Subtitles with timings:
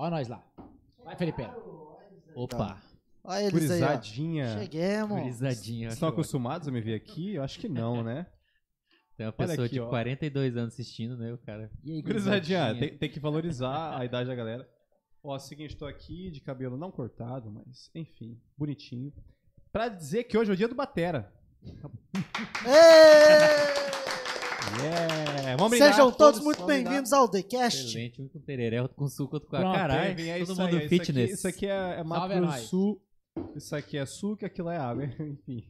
[0.00, 0.42] ó nós lá.
[1.04, 1.42] Vai, Felipe.
[2.34, 2.80] Opa,
[3.22, 4.58] Olha eles aí, ó.
[4.58, 5.20] Cheguemos.
[5.22, 5.88] grisadinha.
[5.88, 7.34] Estão acostumados a me ver aqui?
[7.34, 8.26] Eu acho que não, né?
[9.14, 9.88] Tem uma pessoa aqui, de ó.
[9.90, 11.30] 42 anos assistindo, né?
[11.32, 11.70] O cara.
[11.84, 14.66] E aí, Gurizadinha, tem, tem que valorizar a idade da galera.
[15.22, 19.12] Ó, seguinte, tô aqui de cabelo não cortado, mas enfim, bonitinho.
[19.70, 21.30] Pra dizer que hoje é o dia do Batera.
[22.64, 23.99] Ê!
[24.78, 25.56] Yeah!
[25.56, 27.86] Vamos Sejam todos todos, muito bem-vindos ao TheCast.
[27.86, 30.20] Excelente, um com tereré, outro com suco, outro com a caralho.
[30.20, 31.30] É Todo isso mundo aí, fitness.
[31.32, 33.02] Isso aqui, isso aqui é, é Mato do Sul.
[33.56, 35.04] Isso aqui é suco e aquilo é água.
[35.18, 35.66] Enfim.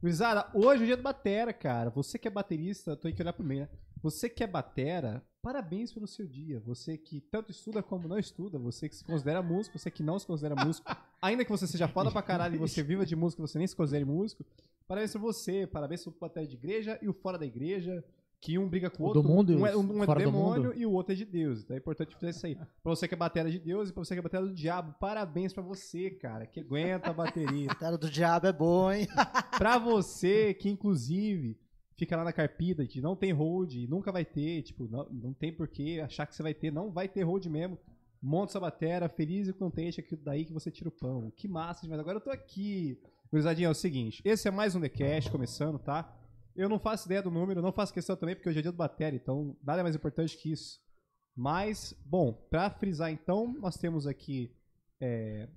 [0.00, 1.90] Gurizada, hoje é o dia do Batera, cara.
[1.90, 3.68] Você que é baterista, tô aí que olhar pro meio, né?
[4.02, 6.60] Você que é batera, parabéns pelo seu dia.
[6.60, 10.18] Você que tanto estuda como não estuda, você que se considera músico, você que não
[10.18, 10.86] se considera músico,
[11.20, 13.74] ainda que você seja foda pra caralho e você viva de música, você nem se
[13.74, 14.44] considere músico,
[14.86, 18.04] parabéns pra você, parabéns pro batera de igreja e o fora da igreja,
[18.40, 19.22] que um briga com o outro.
[19.22, 21.62] do mundo e um é, o um é demônio e o outro é de Deus.
[21.62, 22.54] Então é importante fazer isso aí.
[22.54, 24.94] Pra você que é batera de Deus e pra você que é batera do diabo,
[25.00, 27.70] parabéns pra você, cara, que aguenta a bateria.
[27.70, 29.06] A tela do diabo é boa, hein?
[29.58, 31.58] pra você que, inclusive,
[31.96, 35.32] fica lá na carpida, que não tem hold e nunca vai ter, tipo, não, não
[35.32, 37.78] tem porquê achar que você vai ter, não vai ter hold mesmo.
[38.22, 41.32] Monta sua batera, feliz e contente, aquilo daí que você tira o pão.
[41.36, 42.00] Que massa demais.
[42.00, 42.98] Agora eu tô aqui.
[43.30, 46.16] Gurizadinha, é o seguinte, esse é mais um TheCast começando, tá?
[46.56, 48.76] Eu não faço ideia do número, não faço questão também, porque hoje é dia do
[48.78, 50.80] bateria, então nada é mais importante que isso.
[51.36, 54.56] Mas, bom, pra frisar então, nós temos aqui
[54.98, 55.48] é,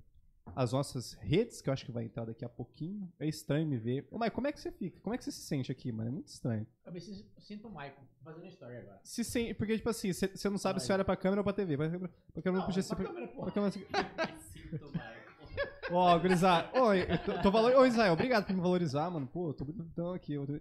[0.54, 3.10] as nossas redes, que eu acho que vai entrar daqui a pouquinho.
[3.18, 4.06] É estranho me ver.
[4.10, 5.00] Ô, Mas como é que você fica?
[5.00, 6.10] Como é que você se sente aqui, mano?
[6.10, 6.66] É muito estranho.
[6.84, 9.00] Eu me sinto sinto o Michael fazendo story agora.
[9.04, 10.86] Se sente, porque, tipo assim, você não sabe Vai.
[10.86, 11.76] se olha pra câmera ou pra TV.
[11.78, 12.94] Pra, pra câmera não, podia ser.
[12.94, 13.86] pra Pra, câmera, pra câmera assim.
[15.90, 16.80] Ó, gurizada.
[16.82, 17.74] Oi, eu tô, tô valor...
[17.74, 19.26] Ô, Israel, obrigado por me valorizar, mano.
[19.26, 20.34] Pô, eu tô bonitão aqui.
[20.34, 20.60] eu tô-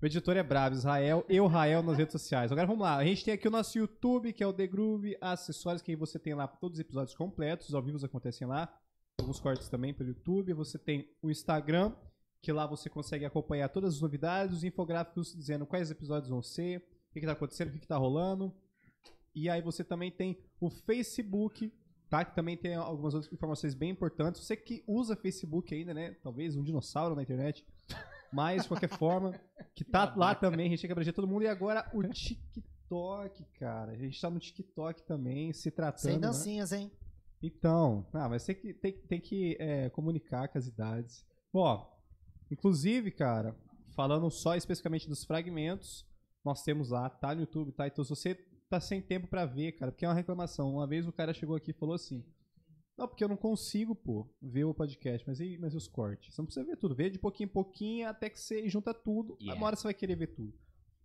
[0.00, 2.52] O editor é bravo, Israel, eu, Rael, nas redes sociais.
[2.52, 2.96] Agora vamos lá.
[2.96, 5.96] A gente tem aqui o nosso YouTube, que é o The Groove, acessórios que aí
[5.96, 8.70] você tem lá todos os episódios completos, os ao vivo acontecem lá.
[9.18, 10.52] Alguns cortes também pelo YouTube.
[10.52, 11.94] Você tem o Instagram,
[12.42, 16.76] que lá você consegue acompanhar todas as novidades, os infográficos dizendo quais episódios vão ser,
[17.08, 18.54] o que, que tá acontecendo, o que, que tá rolando.
[19.34, 21.72] E aí você também tem o Facebook,
[22.10, 22.22] tá?
[22.22, 24.42] Que também tem algumas outras informações bem importantes.
[24.42, 26.10] Você que usa Facebook ainda, né?
[26.22, 27.66] Talvez um dinossauro na internet.
[28.32, 29.38] Mas, de qualquer forma,
[29.74, 31.42] que tá lá também, a gente tem que abranger todo mundo.
[31.42, 33.92] E agora o TikTok, cara.
[33.92, 36.00] A gente tá no TikTok também, se tratando.
[36.00, 36.20] Sem né?
[36.20, 36.90] dancinhas, hein?
[37.42, 41.24] Então, ah, mas tem que, tem, tem que é, comunicar com as idades.
[41.52, 41.86] Ó,
[42.50, 43.56] inclusive, cara,
[43.94, 46.06] falando só especificamente dos fragmentos,
[46.44, 47.86] nós temos lá, tá no YouTube, tá?
[47.86, 48.34] Então, se você
[48.68, 50.74] tá sem tempo pra ver, cara, porque é uma reclamação.
[50.74, 52.24] Uma vez o cara chegou aqui e falou assim:
[52.96, 56.34] Não, porque eu não consigo, pô, ver o podcast, mas e, mas e os cortes?
[56.34, 59.36] Você não precisa ver tudo, vê de pouquinho em pouquinho até que você junta tudo.
[59.40, 59.60] Yeah.
[59.60, 60.54] Uma hora você vai querer ver tudo.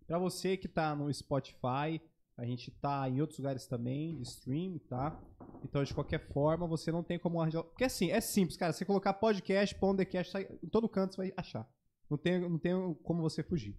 [0.06, 2.00] Pra você que tá no Spotify,
[2.36, 5.20] a gente tá em outros lugares também, de stream, tá?
[5.62, 7.62] Então, de qualquer forma, você não tem como arranjar.
[7.62, 8.72] Porque assim, é simples, cara.
[8.72, 11.68] Você colocar podcast, podcast, sai- em todo canto você vai achar.
[12.08, 13.76] Não tem, não tem como você fugir.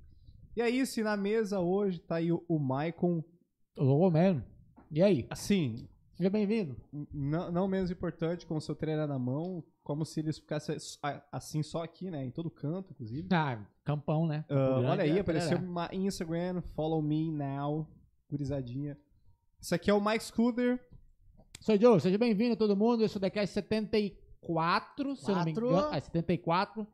[0.56, 3.24] E é isso, e na mesa hoje tá aí o, o Maicon.
[3.76, 4.44] Ô, mesmo.
[4.92, 5.26] E aí?
[5.32, 5.90] Assim,
[6.24, 6.78] Seja bem-vindo.
[7.14, 10.72] não, não menos importante, com o seu trailer na mão, como se ele ficasse
[11.04, 12.24] a- assim só aqui, né?
[12.24, 13.28] Em todo canto, inclusive.
[13.30, 14.46] Ah, campão, né?
[14.48, 15.70] Grande, olha aí, é, apareceu tereré.
[15.70, 17.86] uma Instagram, follow me now,
[18.32, 18.98] gurizadinha.
[19.60, 20.80] Isso aqui é o Mike Scooter.
[21.60, 23.04] Sou Joe, seja bem-vindo todo mundo.
[23.04, 25.90] Eu sou da Cast 74, se eu não me engano.
[25.92, 26.88] Ah, 74.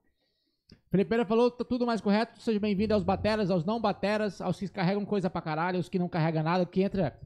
[0.89, 2.42] Felipeira falou tá tudo mais correto.
[2.42, 6.00] Seja bem-vindo aos bateras, aos não bateras, aos que carregam coisa pra caralho, aos que
[6.00, 7.20] não carregam nada, que entra.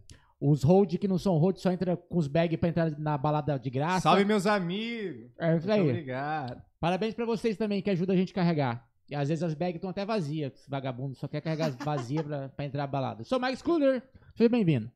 [0.46, 3.58] Os hold que não são hold só entra com os bags pra entrar na balada
[3.58, 4.02] de graça.
[4.02, 5.32] Salve, meus amigos!
[5.40, 5.90] É isso Muito aí.
[5.90, 6.62] obrigado.
[6.82, 8.86] Parabéns pra vocês também, que ajudam a gente a carregar.
[9.10, 10.52] E às vezes as bags estão até vazias.
[10.54, 13.24] Esse vagabundo só quer carregar vazias pra, pra entrar na balada.
[13.24, 14.04] Sou Mike Scooter.
[14.36, 14.92] Seja bem-vindo.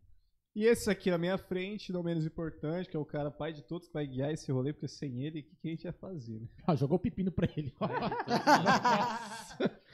[0.53, 3.61] E esse aqui na minha frente, não menos importante, que é o cara pai de
[3.61, 5.93] todos que vai guiar esse rolê, porque sem ele, o que, que a gente ia
[5.93, 6.47] fazer, né?
[6.67, 7.73] Ó, jogou o pepino pra ele.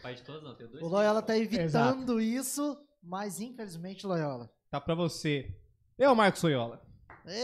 [0.02, 0.82] Pai de todos não, tem dois.
[0.82, 2.20] O Loyola tá evitando Exato.
[2.20, 4.50] isso, mas infelizmente, Loyola.
[4.73, 5.55] Tá pra você.
[5.99, 6.81] Eu, Marcos Soyola.
[7.27, 7.43] Ê!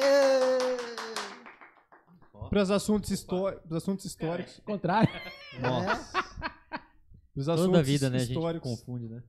[2.49, 4.59] Para os assuntos, histó pros assuntos históricos.
[4.65, 5.13] Contrário.
[5.61, 6.17] Nossa.
[7.37, 8.15] Os Toda assuntos a vida, né?
[8.17, 8.71] A gente históricos.
[8.71, 9.21] confunde, né?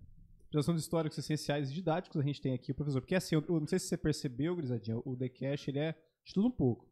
[0.51, 3.03] Os assuntos históricos essenciais e didáticos a gente tem aqui o professor.
[3.03, 5.95] Porque assim, eu, eu não sei se você percebeu, Grisadinha, o The Cash, ele é
[6.25, 6.89] de tudo um pouco.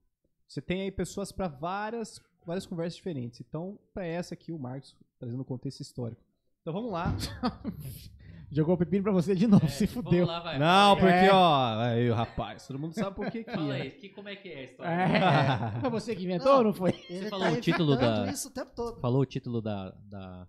[0.47, 3.41] Você tem aí pessoas para várias, várias conversas diferentes.
[3.41, 6.21] Então, para essa aqui, o Marcos trazendo o contexto histórico.
[6.61, 7.17] Então vamos lá.
[8.51, 10.25] Jogou o pepino pra você de novo, se fudeu.
[10.27, 10.59] Lá, vai.
[10.59, 10.99] Não, aí.
[10.99, 11.33] porque, É.
[11.33, 13.83] ó, aí, rapaz, todo mundo sabe por que que Fala é.
[13.83, 14.91] aí, que, como é que é a história?
[14.91, 15.81] É.
[15.81, 16.95] Foi você que inventou ou não foi?
[17.11, 19.01] Ele falou tá o título da- isso o tempo todo.
[19.01, 20.49] Falou o título da, da,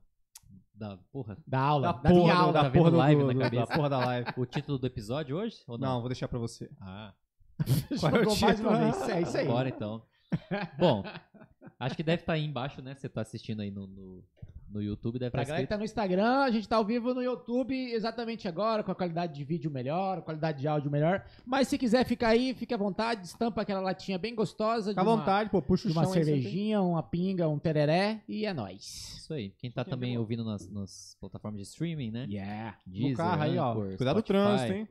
[0.73, 1.87] da porra, Da aula.
[1.87, 2.53] Da Da, porra, aula.
[2.53, 4.29] da tá vendo porra do, live do- da porra da live.
[4.37, 5.57] o título do episódio hoje?
[5.67, 5.99] Ou Não, não?
[5.99, 6.69] vou deixar pra você.
[6.79, 7.13] Ah,
[7.99, 8.69] Qual é o Jogou mais título?
[8.69, 9.09] uma vez.
[9.09, 9.45] É isso aí.
[9.47, 10.01] bora então.
[10.79, 11.03] Bom,
[11.77, 12.95] acho que deve estar aí embaixo, né?
[12.95, 14.23] Você tá assistindo aí no, no,
[14.71, 15.75] no YouTube, deve Pra estar galera que escrito.
[15.75, 19.33] tá no Instagram, a gente tá ao vivo no YouTube exatamente agora, com a qualidade
[19.33, 21.25] de vídeo melhor, a qualidade de áudio melhor.
[21.45, 24.91] Mas se quiser ficar aí, fique à vontade, estampa aquela latinha bem gostosa.
[24.91, 27.47] Fica à de uma- vontade, pô, puxa o De uma chão tem- cervejinha, uma pinga,
[27.47, 29.17] um tereré e é nóis.
[29.17, 29.49] Isso aí.
[29.57, 32.25] Quem tá é também ouvindo nas, nas plataformas de streaming, né?
[32.29, 32.77] Yeah.
[32.85, 33.71] Deezer, No carro aí, ó.
[33.71, 34.27] Anchor, Cuidado do Spotify.
[34.27, 34.87] trânsito, hein?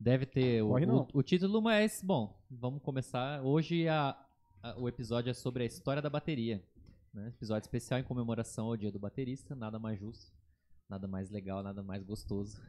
[0.00, 3.42] Deve ter o, o, o título, mas, bom, vamos começar.
[3.42, 4.16] Hoje a,
[4.62, 6.62] a- o episódio é sobre a história da bateria.
[7.18, 7.28] Né?
[7.28, 9.54] Episódio especial em comemoração ao dia do baterista.
[9.54, 10.32] Nada mais justo,
[10.88, 12.60] nada mais legal, nada mais gostoso,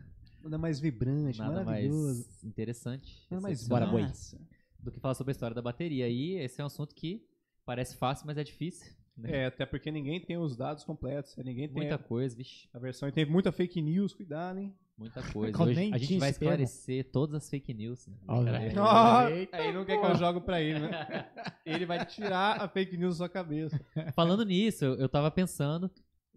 [0.41, 2.23] Nada mais vibrante, nada maravilhoso.
[2.25, 4.39] mais interessante Nada mais massa.
[4.79, 6.07] do que falar sobre a história da bateria.
[6.07, 7.27] E esse é um assunto que
[7.65, 8.91] parece fácil, mas é difícil.
[9.17, 9.43] Né?
[9.43, 12.79] É, até porque ninguém tem os dados completos, ninguém tem Muita a, coisa, vixe, a
[12.79, 13.09] versão.
[13.09, 14.73] E tem muita fake news, cuidado, hein?
[14.99, 15.63] Muita coisa.
[15.63, 18.05] Hoje a gente vai esclarecer todas as fake news.
[18.07, 18.15] Né?
[18.27, 19.49] Olha Brincadeira.
[19.53, 19.73] aí.
[19.73, 21.29] Não quer que eu jogo pra ele, né?
[21.65, 23.79] Ele vai tirar a fake news da sua cabeça.
[24.13, 25.89] Falando nisso, eu, eu tava pensando,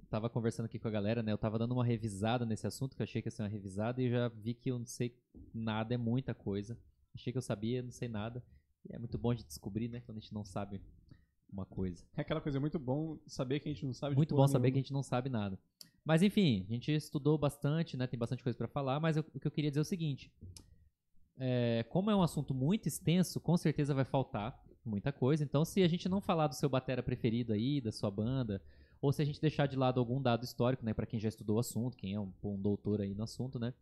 [0.09, 1.33] tava conversando aqui com a galera, né?
[1.33, 4.01] Eu tava dando uma revisada nesse assunto, que eu achei que ia ser uma revisada,
[4.01, 5.16] e eu já vi que eu não sei
[5.53, 6.79] nada, é muita coisa.
[7.14, 8.42] Achei que eu sabia, não sei nada.
[8.88, 10.01] E é muito bom de descobrir, né?
[10.07, 10.81] Quando a gente não sabe
[11.53, 12.03] uma coisa.
[12.16, 14.68] É aquela coisa muito bom saber que a gente não sabe de Muito bom saber
[14.68, 14.83] que a nenhuma.
[14.85, 15.59] gente não sabe nada.
[16.05, 18.07] Mas enfim, a gente estudou bastante, né?
[18.07, 20.33] Tem bastante coisa pra falar, mas eu- o que eu queria dizer é o seguinte.
[21.38, 25.43] É, como é um assunto muito extenso, com certeza vai faltar muita coisa.
[25.45, 28.61] Então, se a gente não falar do seu batera preferido aí, da sua banda,
[29.01, 31.57] ou se a gente deixar de lado algum dado histórico, né, para quem já estudou
[31.57, 33.73] o assunto, quem é um, um doutor aí no assunto, né,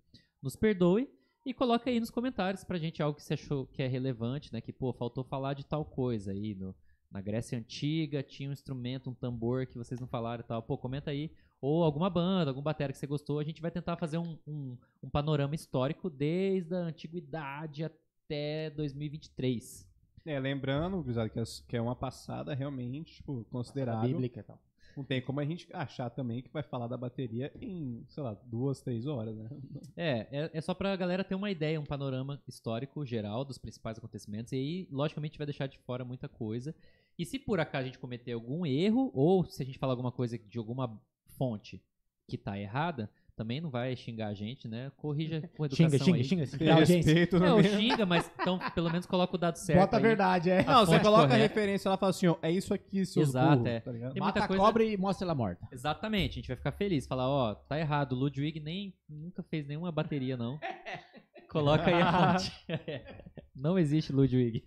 [0.43, 1.09] nos perdoe
[1.45, 4.61] e coloca aí nos comentários pra gente algo que você achou que é relevante, né,
[4.61, 6.75] que pô, faltou falar de tal coisa aí no,
[7.11, 10.63] na Grécia Antiga tinha um instrumento, um tambor que vocês não falaram e tal.
[10.63, 11.31] Pô, comenta aí.
[11.61, 13.39] Ou alguma banda, algum batera que você gostou.
[13.39, 19.87] A gente vai tentar fazer um, um, um panorama histórico desde a antiguidade até 2023.
[20.25, 24.09] É, lembrando, gurizada, que é- que é uma passada realmente, tipo, A considerável.
[24.09, 24.59] bíblica e tal.
[24.97, 28.35] Não tem como a gente achar também que vai falar da bateria em, sei lá,
[28.45, 29.49] duas, três horas, né?
[29.97, 33.99] É, é, é só pra galera ter uma ideia, um panorama histórico geral dos principais
[33.99, 34.53] acontecimentos.
[34.53, 36.75] E aí, logicamente, vai deixar de fora muita coisa.
[37.19, 40.11] E se por acaso a gente cometer algum erro, ou se a gente falar alguma
[40.13, 41.01] coisa de alguma
[41.41, 41.83] fonte
[42.29, 44.93] que tá errada, também não vai xingar a gente, né?
[44.99, 46.47] Corrija com educação Xinga, xinga, aí.
[46.47, 46.75] xinga.
[46.75, 46.95] Audiência.
[47.15, 47.75] respeito É, ou meio.
[47.77, 49.81] xinga, mas então pelo menos coloca o dado certo.
[49.81, 50.03] Bota a aí.
[50.03, 50.63] verdade, é.
[50.63, 51.43] Não, você fonte coloca a correta.
[51.49, 53.81] referência ela fala assim, ó, é isso aqui, seus Exato, burros, é.
[53.81, 54.13] tá ligado?
[54.13, 55.67] Tem Mata muita a coisa- cobra e mostra ela morta.
[55.73, 57.07] Exatamente, a gente vai ficar feliz.
[57.07, 60.61] Falar, ó, tá errado, o Ludwig nem nunca fez nenhuma bateria, não.
[61.51, 62.53] Coloca aí a fonte.
[63.57, 64.63] não existe Ludwig.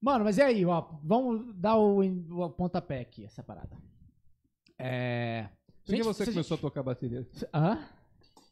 [0.00, 3.76] Mano, mas e aí, ó, vamos dar o, o pontapé aqui, essa parada.
[4.78, 5.48] É...
[5.84, 7.26] Por que você começou gente- a tocar bateria?
[7.52, 7.78] Hã?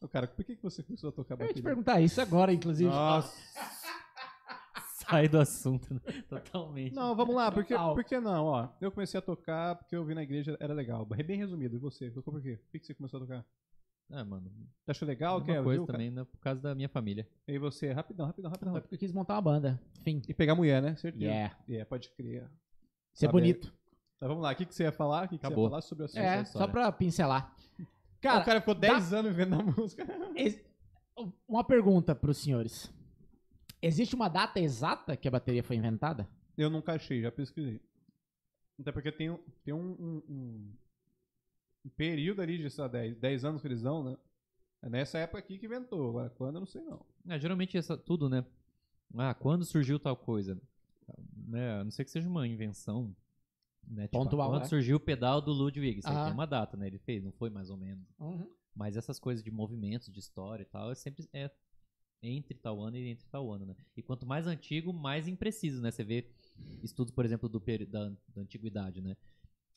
[0.01, 1.63] Ô, cara, por que que você começou a tocar Eu ia te bateria?
[1.63, 2.89] perguntar isso agora, inclusive.
[2.91, 3.33] Nossa.
[4.95, 6.01] Sai do assunto, né?
[6.29, 6.95] totalmente.
[6.95, 7.95] Não, vamos lá, porque, Total.
[7.95, 8.69] por que não, ó?
[8.81, 11.05] Eu comecei a tocar porque eu vi na igreja, era legal.
[11.05, 12.11] Bem resumido, e você?
[12.11, 12.57] Tocou por quê?
[12.63, 13.45] Por que que você começou a tocar?
[14.13, 14.51] Ah, mano,
[14.85, 15.39] Você achou legal?
[15.39, 17.29] uma Quer, coisa viu, também, né, por causa da minha família.
[17.47, 18.73] E você, rapidão, rapidão, rapidão.
[18.73, 19.81] Foi porque eu quis montar uma banda.
[20.03, 20.21] Fim.
[20.29, 20.97] E pegar mulher, né?
[20.97, 21.25] Certeza.
[21.25, 21.57] Yeah.
[21.69, 22.49] É, pode crer.
[23.13, 23.73] Ser Tá bonito.
[24.21, 25.25] Tá, vamos lá, o que, que você ia falar?
[25.25, 25.65] O que, que você Acabou.
[25.65, 26.19] ia falar sobre o assunto?
[26.21, 26.67] É, história.
[26.67, 27.57] só pra pincelar.
[28.21, 30.07] Cara, o cara ficou 10 anos vendo a música.
[30.37, 30.61] ex-
[31.49, 32.93] uma pergunta pros senhores.
[33.81, 36.29] Existe uma data exata que a bateria foi inventada?
[36.57, 37.81] Eu nunca achei, já pesquisei.
[38.79, 40.73] Até porque tem, um- tem um, um- um-
[41.87, 44.19] um período ali de, sei lá, 10, 10 anos que eles dão, né?
[44.83, 46.11] É nessa época aqui que inventou.
[46.11, 47.05] Agora, quando eu não sei não.
[47.27, 48.45] É, geralmente essa, tudo, né?
[49.17, 50.61] Ah, quando surgiu tal coisa?
[51.49, 53.15] Né, a não sei que seja uma invenção.
[53.91, 54.05] Né?
[54.07, 54.69] Tipo, Pontual, quando né?
[54.69, 55.99] surgiu o pedal do Ludwig?
[55.99, 56.25] Isso aí Ah.
[56.27, 56.87] tem uma data, né?
[56.87, 58.07] Ele fez, não foi mais ou menos.
[58.75, 61.51] Mas essas coisas de movimentos, de história e tal, é sempre é
[62.23, 63.75] entre tal ano e entre tal ano, né?
[63.97, 65.91] E quanto mais antigo, mais impreciso, né?
[65.91, 66.31] Você vê
[66.83, 69.17] estudos, por exemplo, do da, da antiguidade, né?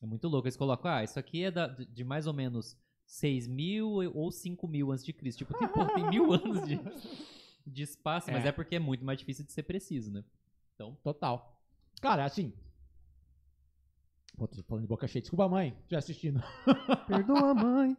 [0.01, 0.47] É muito louco.
[0.47, 4.67] Eles colocam, ah, isso aqui é da- de mais ou menos 6 mil ou 5
[4.67, 5.39] mil antes de Cristo.
[5.39, 6.77] Tipo, tem, pô, tem mil anos de,
[7.65, 8.49] de espaço, mas É.
[8.49, 10.23] é porque é muito mais difícil de ser preciso, né?
[10.75, 11.59] Então, Total.
[12.01, 12.53] Cara, assim.
[14.37, 15.21] Pô, tô falando de boca cheia.
[15.21, 16.41] Desculpa, mãe, já assistindo.
[17.07, 17.95] Perdoa, mãe.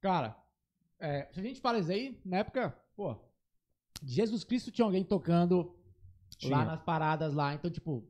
[0.00, 0.36] Cara,
[0.98, 3.16] é, se a gente fala isso aí, na época, pô,
[4.02, 5.74] de Jesus Cristo tinha alguém tocando
[6.36, 6.56] Tinha.
[6.56, 7.54] lá nas paradas lá.
[7.54, 8.06] Então, tipo,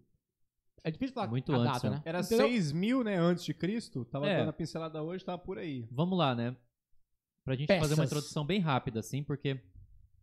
[0.83, 1.97] é difícil falar Muito a antes, data, né?
[1.97, 2.03] né?
[2.05, 2.47] Era Entendeu?
[2.49, 4.05] 6 mil, né, antes de Cristo.
[4.05, 4.39] Tava É.
[4.39, 5.87] dando a pincelada hoje, tava por aí.
[5.91, 6.57] vamos lá, né?
[7.45, 8.07] Pra gente fazer uma Peças.
[8.07, 9.61] introdução bem rápida, assim, porque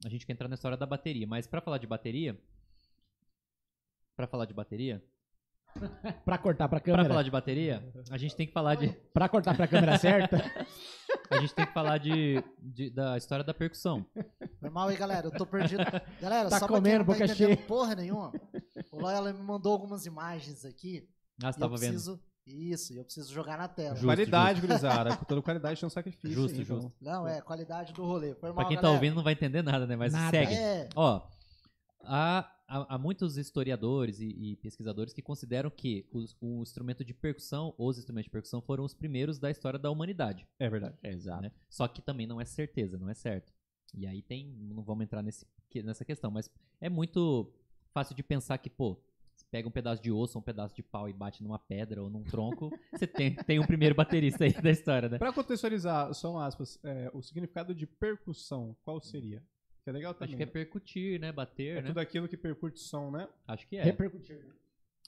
[0.05, 1.25] a gente quer entrar na história da bateria.
[1.25, 2.39] Mas pra falar de bateria,
[4.15, 5.03] pra falar de bateria,
[6.25, 7.07] Pra cortar pra Pra câmera.
[7.09, 8.89] falar de bateria, a gente tem que falar de.
[9.13, 10.37] Pra cortar pra câmera certa.
[11.31, 14.05] A gente tem que falar de, de- da história da percussão.
[14.59, 15.27] Foi mal aí, galera.
[15.27, 15.83] Eu tô perdido.
[16.21, 17.57] Galera, Tá só pra quem comendo, não tá entendendo cheia.
[17.57, 18.31] porra nenhuma,
[18.91, 21.07] o Loyola me mandou algumas imagens aqui.
[21.41, 21.89] Ah, você eu tava vendo.
[21.91, 22.19] preciso...
[22.45, 23.91] Isso, e eu preciso jogar na tela.
[23.95, 25.15] Justo, qualidade, gurizada.
[25.17, 26.31] Com toda qualidade tem um sacrifício.
[26.31, 26.75] Justo, aí, então.
[26.81, 26.93] justo.
[27.01, 28.35] Não, é, qualidade do rolê.
[28.35, 28.97] Foi mal, Pra quem tá galera.
[28.97, 29.95] ouvindo não vai entender nada, né?
[29.97, 30.31] Mas Nada.
[30.31, 30.53] segue.
[30.53, 31.21] É, Ó,
[32.05, 37.13] há, há, há muitos historiadores e, e pesquisadores que consideram que os- o instrumento de
[37.13, 40.47] percussão, os instrumentos de percussão, foram os primeiros da história da humanidade.
[40.59, 40.95] É verdade.
[41.03, 41.41] Exato.
[41.43, 41.51] né?
[41.69, 43.53] Só que também não é certeza, não é certo.
[43.93, 45.45] E aí tem, não vamos entrar nesse,
[45.83, 46.49] nessa questão, mas
[46.81, 47.51] é muito
[47.93, 48.99] fácil de pensar que, pô,
[49.33, 52.09] você pega um pedaço de osso, um pedaço de pau e bate numa pedra ou
[52.09, 55.17] num tronco, você tem, tem um primeiro baterista aí da história, né?
[55.17, 59.41] Pra contextualizar, são aspas, é, o significado de percussão, qual seria?
[59.87, 60.27] Que é legal também.
[60.27, 61.31] Acho que é percutir, né?
[61.31, 61.87] Bater, É né?
[61.87, 63.25] tudo aquilo que percute som, né?
[63.47, 63.83] Acho que é.
[63.83, 64.35] Repercutir.
[64.35, 64.53] né?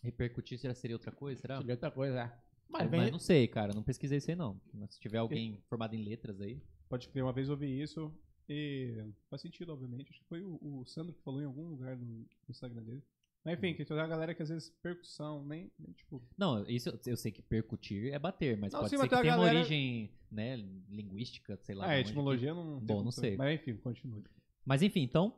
[0.02, 1.58] Repercutir será seria outra coisa, será?
[1.58, 2.32] Seria outra coisa, é.
[2.70, 4.58] Mas Mas, não sei, cara, não pesquisei isso aí não.
[4.74, 6.62] Mas se tiver alguém formado em letras aí.
[6.88, 8.10] Pode crer, uma vez eu ouvi isso
[8.48, 10.12] e faz sentido, obviamente.
[10.12, 13.04] Acho que foi o, o Sandro que falou em algum lugar no, Instagram dele.
[13.44, 16.24] Mas enfim, que tem uma galera que às vezes percussão, nem, nem, tipo.
[16.38, 19.10] Não, isso eu- eu sei que percutir é bater, mas Não, pode sim, ser mas
[19.10, 20.56] que tem a tenha uma galera- origem, né,
[20.90, 21.86] linguística, sei lá.
[21.86, 22.78] ah, de a onde que- etimologia não.
[22.78, 23.36] tem Bom, não sei.
[23.36, 24.24] Mas enfim, continue.
[24.70, 25.36] Mas enfim, então.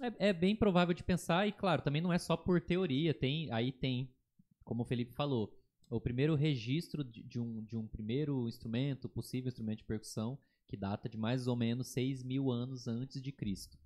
[0.00, 3.52] É, é bem provável de pensar, e claro, também não é só por teoria, tem,
[3.52, 4.08] aí tem,
[4.64, 5.54] como o Felipe falou,
[5.90, 10.74] o primeiro registro de, de um, de um primeiro instrumento, possível instrumento de percussão, que
[10.74, 13.76] data de mais ou menos 6 mil anos antes de Cristo.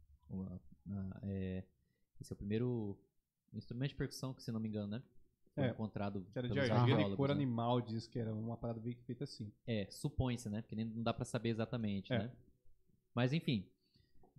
[1.23, 1.65] É,
[2.21, 2.97] esse é o primeiro
[3.53, 5.03] instrumento de percussão, que se não me engano, né?
[5.55, 7.35] Foi É, encontrado Que era de argila e cor né?
[7.35, 9.53] animal, diz que era uma parada bem feita assim.
[9.67, 10.63] É, supõe-se, né?
[10.63, 12.19] Porque nem, não dá pra saber exatamente, É.
[12.19, 12.33] né?
[13.15, 13.67] Mas enfim.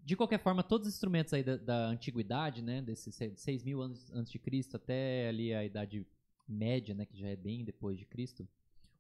[0.05, 2.81] De qualquer forma, todos os instrumentos aí da, da antiguidade, né?
[2.81, 6.05] Desses 6 mil anos antes de Cristo até ali a Idade
[6.47, 7.05] Média, né?
[7.05, 8.47] Que já é bem depois de Cristo.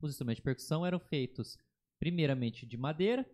[0.01, 1.57] Os instrumentos de percussão eram feitos
[1.99, 3.29] primeiramente de madeira,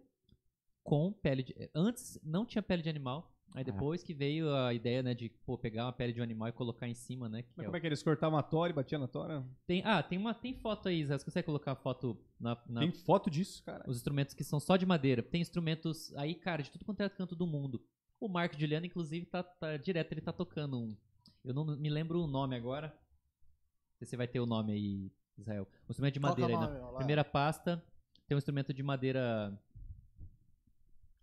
[0.84, 1.56] com pele de...
[1.74, 3.32] Antes não tinha pele de animal.
[3.56, 6.48] Aí depois que veio a ideia, né, de pô, pegar uma pele de um animal
[6.50, 7.42] e colocar em cima, né?
[7.42, 9.44] que Mas é como o- é que eles cortavam a tora e batiam na tora?
[9.66, 11.18] tem, ah, tem uma tem foto aí, Zé.
[11.18, 13.84] Você consegue colocar a foto na, na Tem foto disso, cara.
[13.88, 15.24] os instrumentos que são só de madeira.
[15.24, 17.84] Tem instrumentos aí, cara, de tudo quanto é canto do mundo.
[18.20, 20.96] O Marco Juliano, inclusive, tá, tá direto, ele tá tocando um.
[21.44, 22.88] Eu não me lembro o nome agora.
[22.90, 25.68] Não sei se você vai ter o nome aí, Israel.
[25.88, 26.98] Um instrumento de Qual é madeira aí, nome, na Olá?
[26.98, 27.84] primeira pasta.
[28.28, 29.58] Tem um instrumento de madeira.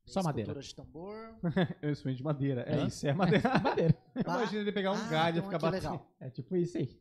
[0.07, 0.55] Só madeira.
[0.61, 1.15] De tambor.
[1.83, 2.61] É um instrumento de madeira.
[2.63, 2.87] É Hã?
[2.87, 3.43] isso, é madeira.
[3.63, 3.95] Madeira.
[4.25, 5.83] Imagina ele pegar um Ah, galho e um ficar batendo.
[5.83, 6.13] legal.
[6.21, 6.99] É tipo isso aí.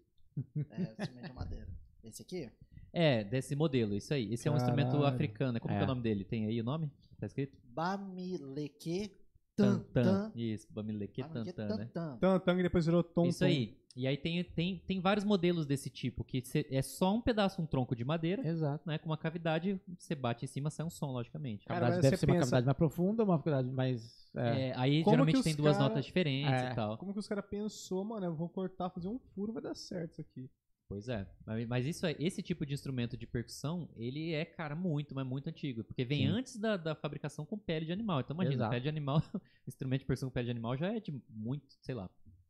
[0.72, 1.68] É, instrumento de madeira.
[2.04, 2.52] Esse aqui?
[2.91, 4.34] É, desse modelo, isso aí.
[4.34, 5.06] Esse é um instrumento Caralho.
[5.08, 5.60] africano.
[5.60, 5.84] Como que é É.
[5.84, 6.24] o nome dele?
[6.26, 6.91] Tem aí o nome?
[7.20, 7.58] Tá escrito?
[7.65, 9.12] Bamileke
[9.56, 10.04] Tan Tantan.
[10.04, 10.32] Tan.
[10.36, 11.89] Isso, Bamileque Bamileke Tantan, né?
[11.94, 12.18] Tan.
[12.18, 13.26] Tantang e depois virou tom.
[13.28, 13.78] Isso aí.
[13.98, 17.62] E aí tem, tem, tem vários modelos desse tipo, que cê- é só um pedaço,
[17.62, 18.84] um tronco de madeira, Exato.
[18.86, 18.98] né?
[18.98, 21.63] Com uma cavidade, você bate em cima, sai um som, logicamente.
[21.63, 24.28] A Cara, cavidade mas deve você ser uma pensa- cavidade mais profunda, uma cavidade mais.
[24.36, 24.68] É.
[24.68, 26.72] É, aí Como geralmente tem duas cara- notas diferentes É.
[26.72, 26.98] e tal.
[26.98, 28.26] Como que os caras pensou, mano?
[28.26, 30.50] Eu vou cortar, fazer um furo, vai dar certo isso aqui.
[30.88, 31.28] Pois é.
[31.45, 35.26] Mas, mas isso, é- esse tipo de instrumento de percussão, ele é, cara, muito, mas
[35.26, 35.84] muito antigo.
[35.84, 36.28] Porque vem Sim.
[36.28, 38.19] antes da, da fabricação com pele de animal.
[38.21, 38.69] Então imagina, Exato.
[38.71, 39.21] pele de animal,
[39.67, 42.08] instrumento de percussão com pele de animal já é de muito, sei lá,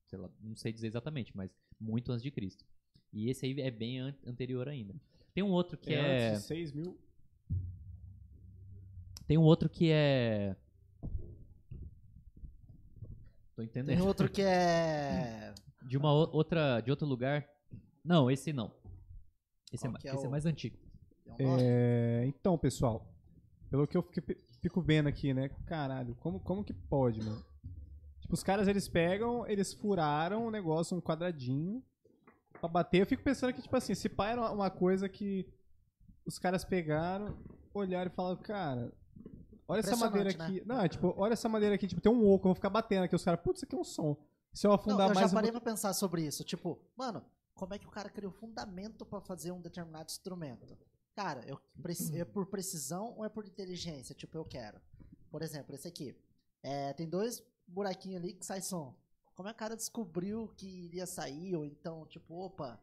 [0.08, 2.66] sei lá, não sei dizer exatamente, mas muito antes de Cristo.
[3.14, 4.94] E esse aí é bem an- anterior ainda.
[5.34, 6.30] Tem um outro que é.
[6.32, 7.00] antes de 6 mil.
[9.26, 10.56] Tem um outro que é.
[13.56, 14.06] Tô Tem entendendo.
[14.06, 15.54] outro que é.
[15.88, 16.82] De uma outra.
[16.82, 17.48] De outro lugar.
[18.06, 18.72] Não, esse não.
[19.72, 20.78] Esse, é, Qual ma- que é esse é o- mais antigo.
[21.26, 21.44] nome?
[21.64, 23.06] É, então, pessoal,
[23.70, 25.50] pelo que eu fico, fico vendo aqui, né?
[25.66, 27.44] Caralho, como, como que pode, mano?
[28.22, 31.84] Tipo, os caras, eles pegam, eles furaram o negócio, um quadradinho,
[32.60, 33.02] pra bater.
[33.02, 35.48] Eu fico pensando que, tipo assim, esse pai era uma- uma coisa que
[36.26, 37.38] os caras pegaram,
[37.74, 38.92] olharam e falaram, cara,
[39.68, 40.68] olha essa madeira Impressionante, aqui.
[40.68, 43.04] Não, é tipo, olha essa madeira aqui, tipo, tem um oco, eu vou ficar batendo
[43.04, 43.16] aqui.
[43.16, 44.16] Os caras, putz, isso aqui é um som.
[44.54, 45.20] Se eu Não, afundar eu mais.
[45.20, 46.44] já eu parei vou- pra pensar sobre isso.
[46.44, 47.22] Tipo, mano,
[47.56, 50.78] como é que o cara cria o fundamento pra fazer um determinado instrumento?
[51.16, 51.60] Cara, eu
[52.14, 54.14] é por precisão ou é por inteligência?
[54.14, 54.80] Tipo, eu quero.
[55.32, 56.16] Por exemplo, esse aqui.
[56.62, 58.94] É, tem dois buraquinhos ali que sai som.
[59.34, 61.56] Como é que o cara descobriu que iria sair?
[61.56, 62.80] Ou então, tipo, opa.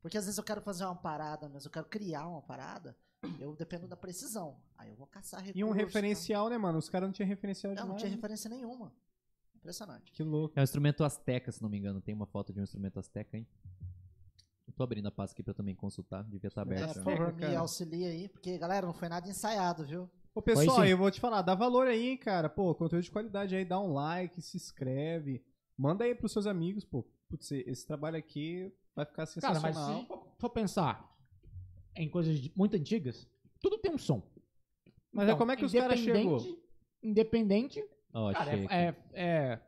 [0.00, 2.96] Porque às vezes eu quero fazer uma parada, mas eu quero criar uma parada.
[3.40, 4.60] Eu dependo da precisão.
[4.78, 5.60] Aí eu vou caçar recursos.
[5.60, 5.74] E um tá?
[5.74, 6.78] referencial, né, mano?
[6.78, 8.92] Os caras não tinham referencial de Não, não tinha referência nenhuma.
[9.56, 10.12] Impressionante.
[10.12, 10.56] Que louco.
[10.56, 12.00] É um instrumento asteca, se não me engano.
[12.00, 13.46] Tem uma foto de um instrumento asteca, hein?
[14.66, 16.24] Eu tô abrindo a pasta aqui pra também consultar.
[16.24, 16.94] Devia estar É, aberto.
[16.94, 17.48] por favor, cara.
[17.50, 20.10] me auxilia aí, porque, galera, não foi nada ensaiado, viu?
[20.34, 22.48] Ô, pessoal, eu vou te falar, dá valor aí, hein, cara.
[22.48, 25.42] Pô, conteúdo de qualidade aí, dá um like, se inscreve.
[25.78, 27.06] Manda aí pros seus amigos, pô.
[27.28, 30.34] Putz, esse trabalho aqui vai ficar Cara, mas se sensacional.
[30.38, 31.16] for- pensar
[31.96, 33.26] em coisas muito antigas,
[33.60, 34.22] tudo tem um som.
[35.12, 36.38] Mas Então, é como é que os caras chegou?
[37.02, 38.66] independente- Ó, cara, aqui.
[38.70, 39.60] é, é,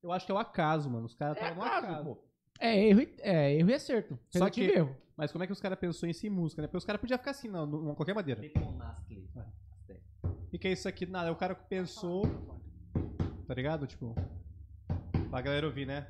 [0.00, 1.06] Eu acho que é o acaso, mano.
[1.06, 2.04] Os caras é, estavam no acaso, acaso.
[2.04, 2.27] pô.
[2.58, 4.18] É erro, e- é erro e acerto.
[4.30, 4.96] Só que- erro.
[5.16, 6.68] Mas como é que os caras pensou em si música, né?
[6.68, 8.40] Porque os caras podiam ficar assim, não, de qualquer maneira.
[8.40, 9.28] Teponastli.
[10.52, 11.04] E que é isso aqui?
[11.06, 12.22] Nada, é o cara que pensou.
[13.46, 13.86] Tá ligado?
[13.86, 14.14] Tipo.
[15.30, 16.06] Pra galera ouvir, né?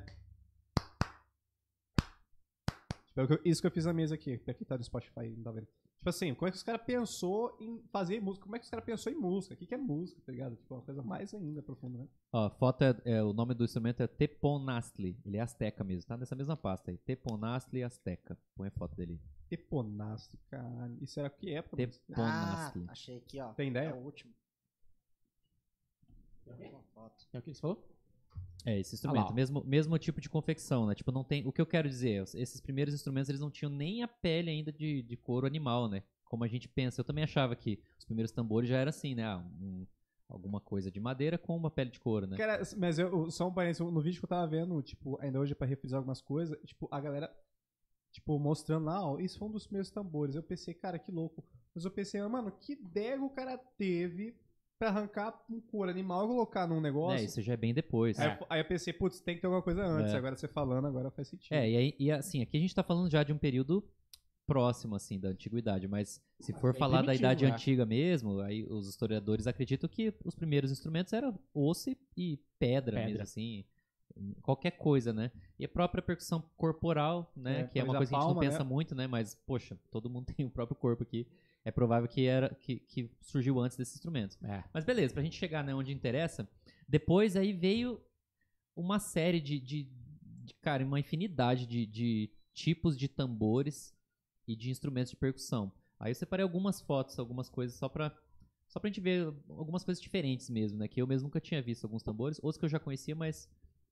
[3.07, 4.77] Tipo, é o que eu- isso que eu fiz na mesa aqui, pra quem tá
[4.77, 5.67] no Spotify, não tá vendo.
[5.99, 8.43] Tipo assim, como é que os caras pensou em fazer música?
[8.45, 9.53] Como é que os caras pensou em música?
[9.53, 10.55] O que, que é música, tá ligado?
[10.55, 12.07] Tipo, uma coisa mais ainda profunda, né?
[12.31, 15.19] Ó, a foto é, é- o nome do instrumento é Teponastli.
[15.25, 16.15] Ele é asteca mesmo, tá?
[16.15, 16.97] Nessa mesma pasta aí.
[16.99, 18.37] Teponastli asteca.
[18.55, 19.19] Põe a foto dele.
[19.49, 20.97] Teponastro, caralho.
[21.03, 21.75] Isso era que época?
[21.75, 21.91] mano?
[21.91, 22.85] Ah, Teponastli.
[22.87, 23.51] achei aqui, ó.
[23.53, 23.93] Tem É ideia?
[23.93, 24.33] o último.
[26.47, 27.27] Uma foto.
[27.33, 27.85] É o que você falou?
[28.65, 29.33] É, esse Ah instrumento, ó.
[29.33, 30.93] mesmo, mesmo tipo de confecção, né?
[30.93, 31.47] Tipo, não tem.
[31.47, 34.49] O que eu quero dizer, é, esses primeiros instrumentos eles não tinham nem a pele
[34.49, 36.03] ainda de, de couro animal, né?
[36.25, 36.99] Como a gente pensa.
[37.01, 39.23] Eu também achava que os primeiros tambores já era assim, né?
[39.23, 39.85] Ah, um-
[40.27, 42.37] alguma coisa de madeira com uma pele de couro, né?
[42.37, 45.55] Cara, mas eu, só um parênteses, no vídeo que eu tava vendo, tipo, ainda hoje
[45.55, 47.35] pra refrisar algumas coisas, tipo, a galera,
[48.11, 50.35] tipo, mostrando lá, ó, isso foi um dos primeiros tambores.
[50.35, 51.43] Eu pensei, cara, que louco.
[51.73, 54.35] Mas eu pensei, mano, que ideia o cara teve
[54.79, 57.19] pra arrancar um couro animal e colocar num negócio.
[57.19, 58.17] É, isso já é bem depois.
[58.17, 60.13] Aí, eu- aí eu pensei, putz, tem que ter alguma coisa antes.
[60.13, 60.17] É.
[60.17, 61.53] Agora você falando, agora faz sentido.
[61.53, 63.83] É, e, aí, e assim, aqui a gente tá falando já de um período
[64.47, 67.49] próximo, assim, da antiguidade, mas se for bem falar da idade é.
[67.51, 72.93] antiga mesmo, aí os historiadores acreditam que os primeiros instrumentos eram osso e- e pedra,
[72.95, 73.09] Pedra.
[73.09, 73.63] mesmo, assim,
[74.41, 75.29] qualquer coisa, né?
[75.59, 78.25] E a própria percussão corporal, né, É, que é uma coisa coisa que a gente
[78.25, 78.69] palma, não pensa né?
[78.69, 81.27] muito, né, mas, poxa, todo mundo tem o próprio corpo aqui,
[81.65, 84.37] é provável que, era, que, que surgiu antes desses instrumentos.
[84.43, 84.63] É.
[84.73, 86.47] Mas beleza, pra gente chegar né, onde interessa,
[86.87, 88.01] depois aí veio
[88.75, 93.93] uma série de, de, de, cara, uma infinidade de, de tipos de tambores
[94.47, 95.71] e de instrumentos de percussão.
[95.99, 98.15] Aí eu separei algumas fotos, algumas coisas só pra,
[98.67, 100.87] só pra gente ver algumas coisas diferentes mesmo, né?
[100.87, 103.49] Que eu mesmo nunca tinha visto alguns tambores, outros que eu já conhecia, mas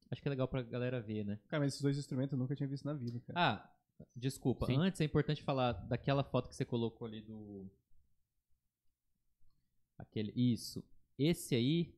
[0.10, 1.38] acho que é legal pra galera ver, né?
[1.49, 3.39] Cara, mas esses dois instrumentos eu nunca tinha visto na vida, cara.
[3.39, 3.77] Ah,
[4.15, 4.65] desculpa.
[4.65, 4.77] Sim.
[4.77, 7.69] Antes é importante falar daquela foto que você colocou ali do.
[9.97, 10.31] Aquele.
[10.36, 10.83] Isso.
[11.17, 11.93] Esse aí.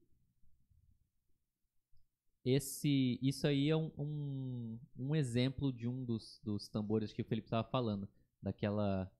[2.45, 3.19] Esse.
[3.21, 7.49] Isso aí é um, um, um exemplo de um dos, dos tambores que o Felipe
[7.49, 8.07] tava falando.
[8.41, 9.11] Daquela.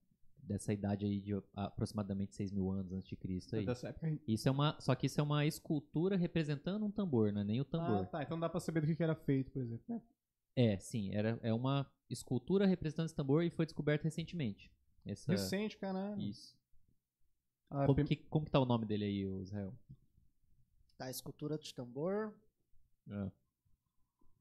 [0.41, 3.65] Dessa idade aí de aproximadamente 6 mil anos antes de Cristo aí.
[3.65, 4.17] Dessa época.
[4.25, 4.79] Isso é uma.
[4.79, 8.07] Só que isso é uma escultura representando um tambor, não é nem o Ah, tambor.
[8.07, 8.23] tá.
[8.23, 10.01] Então dá pra saber do que, que era feito, por exemplo.
[10.55, 11.13] É, sim.
[11.13, 14.72] Era, é uma escultura representando esse tambor e foi descoberto recentemente.
[15.06, 16.19] Essa, Recente, caralho.
[16.22, 16.58] Isso.
[17.69, 19.74] Ah, Como que, como que tá o nome dele aí, o Israel?
[20.97, 22.34] Tá, escultura de tambor.
[23.10, 23.32] Ah,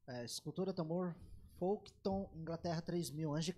[0.09, 1.14] É, escultura tambor
[1.59, 3.53] Folketon, Inglaterra 3000 a.C.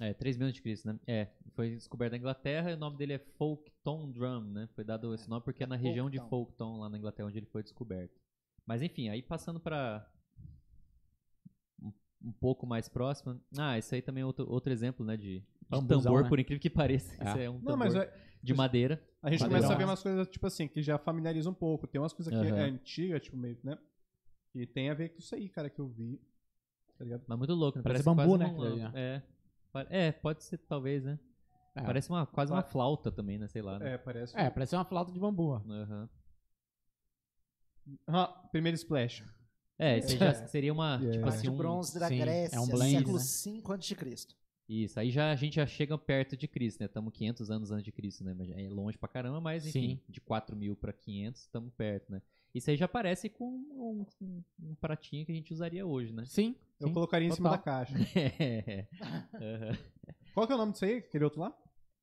[0.00, 0.98] É, 3 mil antes de Cristo, né?
[1.06, 4.68] É, foi descoberto na Inglaterra e o nome dele é Folketon Drum, né?
[4.74, 6.18] Foi dado esse nome porque é na região de.
[6.18, 8.18] Folketon, lá na Inglaterra, onde ele foi descoberto.
[8.66, 10.10] Mas enfim, aí passando pra
[12.24, 13.40] um, um pouco mais próximo.
[13.58, 15.16] Ah, esse aí também é outro, outro exemplo, né?
[15.16, 16.28] De, de Bambuzão, tambor, né?
[16.28, 17.12] por incrível que pareça.
[17.22, 17.28] É.
[17.30, 18.12] Esse é um Não, tambor mas é-
[18.42, 19.00] de madeira.
[19.22, 19.62] a gente Madeirão.
[19.62, 21.86] começa a ver umas coisas, tipo assim, que já familiariza um pouco.
[21.86, 22.56] Tem umas coisas que Aham.
[22.58, 23.78] é antiga, tipo, meio, né?
[24.54, 26.20] E tem a ver com isso aí, cara, que eu vi.
[26.98, 27.22] Tá ligado?
[27.26, 27.82] Mas muito louco, né?
[27.84, 28.92] Parece quase bambu, né, aquilo ali, né?
[28.94, 29.22] É.
[29.72, 31.18] Pa- É, pode ser, talvez, né?
[31.74, 31.82] É.
[31.82, 33.48] Parece uma, quase uma flauta também, né?
[33.48, 33.78] Sei lá.
[33.78, 33.94] Né?
[33.94, 34.36] É, parece.
[34.38, 35.50] É, parece uma flauta de bambu.
[35.52, 35.56] ó.
[35.72, 36.08] Aham.
[38.06, 39.24] Ah, primeiro splash.
[39.82, 41.10] É, isso aí já seria uma, Yeah.
[41.12, 41.56] tipo Prato assim, de um...
[41.56, 43.22] bronze da sim, é Grécia, um blend, século né?
[43.24, 43.96] 5 a.C.
[44.68, 46.86] Isso, aí já, a gente já chega perto de Cristo, né?
[46.86, 48.32] Estamos 500 anos antes de Cristo, né?
[48.32, 52.22] Mas É longe pra caramba, mas enfim, de 4 mil pra 500, estamos perto, né?
[52.54, 56.24] Isso aí já parece com um, um- um pratinho que a gente usaria hoje, né?
[56.26, 56.54] Sim.
[56.78, 56.94] Eu sim.
[56.94, 57.86] colocaria em cima da total.
[57.86, 57.94] caixa.
[58.40, 58.86] É.
[59.34, 59.78] Aham.
[60.34, 60.98] Qual que é o nome disso aí?
[60.98, 61.56] Aquele outro lá?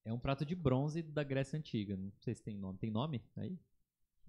[0.05, 1.95] É um prato de bronze da Grécia Antiga.
[1.95, 2.77] Não sei se tem nome.
[2.77, 3.57] Tem nome aí?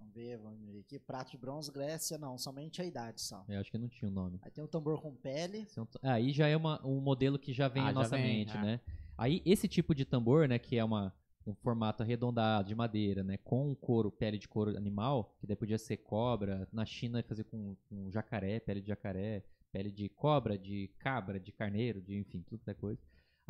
[0.00, 0.98] Vamos ver, vamos ver aqui.
[0.98, 3.44] Prato de bronze, Grécia, não, somente a idade só.
[3.48, 4.38] Eu acho que não tinha o nome.
[4.42, 5.66] Aí tem o tambor com pele.
[5.76, 7.94] É um t- Aí já é uma, um modelo que já vem Ah, à já
[7.94, 8.60] nossa vem, mente, é.
[8.62, 8.80] né?
[9.16, 11.14] Aí esse tipo de tambor, né, que é uma,
[11.46, 15.78] um formato arredondado de madeira, né, com couro, pele de couro animal, que daí podia
[15.78, 20.88] ser cobra, na China fazer com, com jacaré, pele de jacaré, pele de cobra, de
[20.98, 22.98] cabra, de carneiro, de enfim, tudo que é coisa.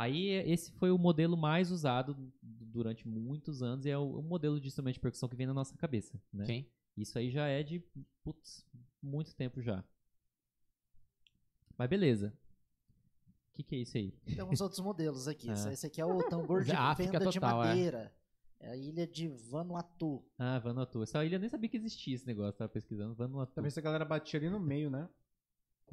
[0.01, 4.59] Aí esse foi o modelo mais usado durante muitos anos e é o, o modelo
[4.59, 6.46] de instrumento de percussão que vem na nossa cabeça, né?
[6.46, 6.66] Sim.
[6.96, 7.84] Isso aí já é de
[8.24, 8.66] putz,
[9.03, 9.84] muito tempo já.
[11.76, 12.32] Mas beleza.
[13.51, 14.12] O que, que é isso aí?
[14.24, 15.48] Tem uns outros modelos aqui.
[15.53, 15.70] Ah.
[15.70, 17.66] Esse aqui é o tambor de África fenda de total, é.
[17.66, 18.14] madeira.
[18.59, 18.70] É.
[18.70, 20.24] a ilha de Vanuatu.
[20.38, 21.03] Ah, Vanuatu.
[21.03, 23.14] Essa ilha eu nem sabia que existia esse negócio, tava pesquisando.
[23.14, 23.53] Vanuatu.
[23.53, 25.07] Talvez a galera batia ali no meio, né?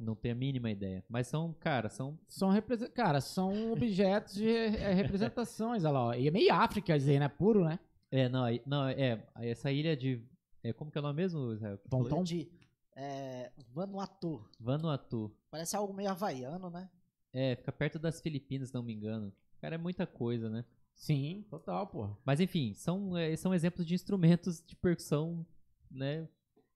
[0.00, 1.04] Não tenho a mínima ideia.
[1.08, 2.18] Mas são, cara, são.
[2.28, 6.04] São represen- Cara, são objetos de é, representações, olha lá.
[6.08, 6.14] ó.
[6.14, 7.28] E é meio África, isso aí, né?
[7.28, 7.78] Puro, né?
[8.10, 9.26] É, não, não, é.
[9.40, 10.22] Essa ilha de.
[10.62, 11.78] É, como que é o nome mesmo, Israel?
[11.88, 12.48] Tom de
[12.96, 14.44] é, Vanuatu.
[14.58, 15.32] Vanuatu.
[15.50, 16.88] Parece algo meio havaiano, né?
[17.32, 19.32] É, fica perto das Filipinas, se não me engano.
[19.60, 20.64] Cara, é muita coisa, né?
[20.94, 22.08] Sim, total, pô.
[22.24, 25.46] Mas enfim, são, é, são exemplos de instrumentos de percussão,
[25.90, 26.26] né?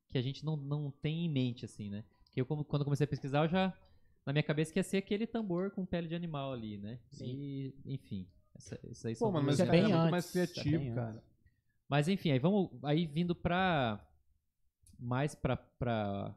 [0.09, 2.05] Que a gente não, não tem em mente, assim, né?
[2.33, 3.73] Que eu, como- quando comecei a pesquisar, eu já.
[4.25, 6.99] Na minha cabeça que ia ser aquele tambor com pele de animal ali, né?
[7.11, 7.27] Sim.
[7.27, 8.27] E, enfim.
[8.55, 11.25] Essa, isso aí Pô, mas Isso é bem muito antes, mais é criativo, bem cara.
[11.89, 12.71] Mas enfim, aí vamos.
[12.83, 14.07] Aí vindo pra.
[14.99, 16.35] Mais pra, pra,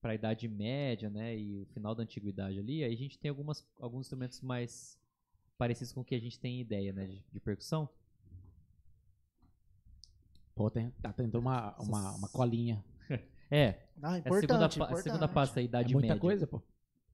[0.00, 1.36] pra Idade Média, né?
[1.38, 4.98] E o final da Antiguidade ali, aí a gente tem algumas, alguns instrumentos mais
[5.56, 7.06] parecidos com o que a gente tem ideia, né?
[7.06, 7.88] De, de percussão.
[10.54, 12.84] Pô, tem, tá tendo uma, uma, uma colinha.
[13.50, 15.02] É, é a importante, segunda, pa- a importante.
[15.02, 16.20] segunda pasta da É Idade muita Média.
[16.20, 16.62] coisa, pô.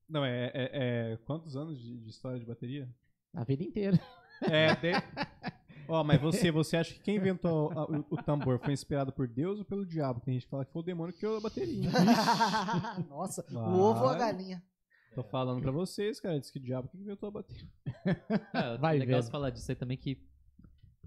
[0.08, 0.70] Não, é, é-
[1.12, 2.88] é- Quantos anos de, de história de bateria?
[3.34, 3.98] A vida inteira.
[4.42, 4.92] É, de...
[5.88, 9.26] Ó, mas você, você acha que quem inventou a- o, o tambor foi inspirado por
[9.26, 10.20] Deus ou pelo diabo?
[10.20, 11.84] Tem gente que fala que foi o demônio que criou a bateria.
[11.86, 11.90] hein?
[13.08, 14.62] Nossa, o ovo ou a galinha?
[15.14, 16.38] Tô falando pra vocês, cara.
[16.38, 17.66] Diz que o diabo que inventou a bateria.
[18.52, 20.20] É, Vai legal você falar disso aí também que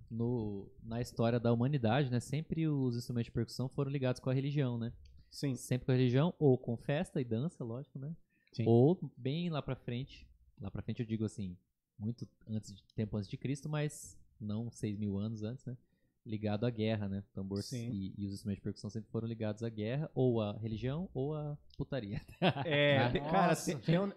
[0.09, 2.19] no, na história da humanidade, né?
[2.19, 4.91] Sempre os instrumentos de percussão foram ligados com a religião, né?
[5.29, 5.55] Sim.
[5.55, 8.15] Sempre com a religião, ou com festa e dança, lógico, né?
[8.51, 8.65] Sim.
[8.67, 10.27] Ou bem lá pra frente.
[10.59, 11.57] Lá pra frente eu digo assim,
[11.97, 15.77] muito antes de tempo antes de Cristo, mas não 6 mil anos antes, né?
[16.25, 17.23] Ligado à guerra, né?
[17.33, 21.09] Tambor e, e os instrumentos de percussão sempre foram ligados à guerra, ou à religião,
[21.13, 22.21] ou à putaria.
[22.65, 22.97] É,
[23.31, 23.71] cara, Nossa.
[23.71, 24.11] tem, tem um,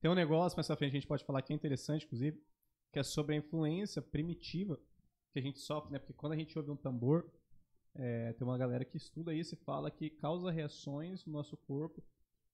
[0.00, 2.40] tem um negócio mais pra frente que a gente pode falar que é interessante, inclusive,
[2.92, 4.78] que é sobre a influência primitiva
[5.32, 5.98] que a gente sofre, né?
[5.98, 7.30] Porque quando a gente ouve um tambor,
[7.98, 12.02] é, tem uma galera que estuda isso e fala que causa reações no nosso corpo,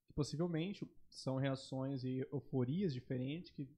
[0.07, 3.69] que possivelmente são reações e euforias diferentes que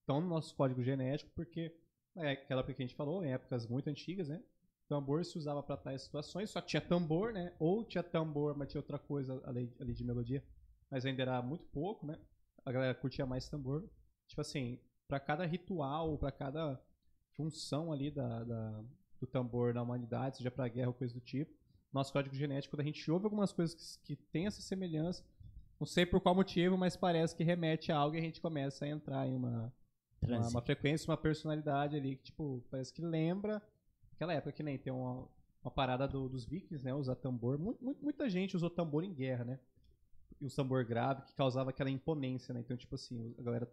[0.00, 1.74] estão no nosso código genético, porque
[2.16, 4.42] é aquela que a gente falou, em épocas muito antigas, né?
[4.88, 7.54] Tambor se usava para tais situações, só tinha tambor, né?
[7.58, 10.42] Ou tinha tambor, mas tinha outra coisa ali, ali de melodia,
[10.90, 12.18] mas ainda era muito pouco, né?
[12.64, 13.88] A galera curtia mais tambor.
[14.26, 16.80] Tipo assim, para cada ritual, para cada
[17.32, 18.84] função ali da, da-
[19.20, 21.52] do tambor na humanidade, seja pra guerra ou coisa do tipo,
[21.92, 25.24] nosso código genético, quando a gente ouve algumas coisas que, que tem essa semelhança,
[25.80, 28.84] não sei por qual motivo, mas parece que remete a algo e a gente começa
[28.84, 29.72] a entrar em uma,
[30.22, 33.62] uma, uma frequência, uma personalidade ali que, tipo, parece que lembra
[34.12, 35.26] aquela época que nem tem uma,
[35.62, 36.92] uma parada do- dos vikings, né?
[36.92, 37.58] Usar tambor.
[37.58, 39.60] Mu- mu- muita gente usou tambor em guerra, né?
[40.40, 42.60] E o tambor grave que causava aquela imponência, né?
[42.60, 43.72] Então, tipo assim, a galera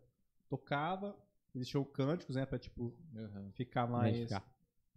[0.49, 1.15] tocava,
[1.55, 2.45] existiam cânticos, né?
[2.45, 2.93] Pra, tipo,
[3.53, 4.15] ficar mais...
[4.17, 4.54] Identificar.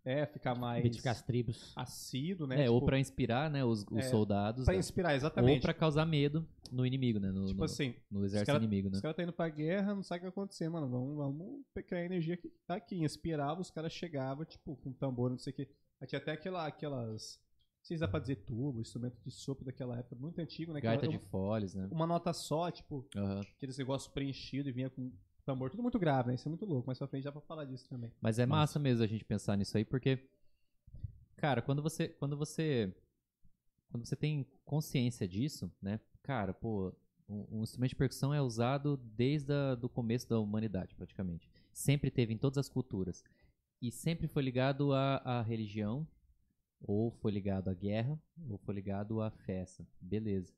[0.08, 1.72] É, ficar mais Identificar as tribos.
[1.76, 2.64] assíduo, né?
[2.64, 4.64] É, ou Tipo, pra inspirar, né, os, os É, soldados.
[4.64, 4.80] pra né?
[4.80, 5.60] inspirar, Ou exatamente.
[5.62, 7.30] pra causar medo no inimigo, né?
[7.30, 8.96] No, Tipo no, assim, no exército cara- inimigo, né?
[8.96, 10.88] Os caras tá indo pra guerra, não sabe o que vai acontecer, mano.
[10.88, 12.96] Vamos, vamos pegar a energia que tá aqui.
[13.02, 15.68] Inspirava, os caras chegavam, tipo, com tambor, não sei o que.
[16.06, 17.38] Tinha até aquela, aquelas.
[17.80, 20.80] Não sei se dá pra dizer tubo, instrumento de sopro daquela época, muito antigo, né?
[20.80, 21.88] Gaita de foles, né?
[21.90, 23.06] Uma nota só, tipo,
[23.56, 25.10] aqueles negócios preenchidos e vinha com
[25.48, 26.34] tambor, tudo muito grave, né?
[26.34, 28.12] Isso é muito louco, mas pra frente dá pra falar disso também.
[28.20, 30.28] Mas é massa mesmo a gente pensar nisso aí, porque,
[31.36, 32.94] cara, quando você, quando você,
[33.90, 36.92] quando você tem consciência disso, né, cara, pô,
[37.26, 41.48] um, um instrumento de percussão é usado desde o começo da humanidade, praticamente.
[41.72, 43.24] Sempre teve em todas as culturas
[43.80, 46.06] e sempre foi ligado à, à religião,
[46.78, 48.20] ou foi ligado à guerra,
[48.50, 50.52] ou foi ligado à festa, beleza?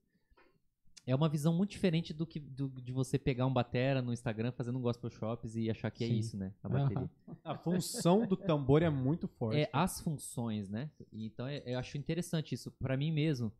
[1.06, 4.52] É uma visão muito diferente do que do- de você pegar um batera no Instagram
[4.52, 6.18] fazendo um gospel shops e achar que é Sim.
[6.18, 6.54] isso, né?
[6.62, 6.98] A bateria.
[6.98, 7.10] Aham.
[7.44, 9.60] A função do tambor é muito forte.
[9.60, 10.90] É as funções, né?
[11.12, 12.70] Então é- eu acho interessante isso.
[12.72, 13.50] Pra mim mesmo,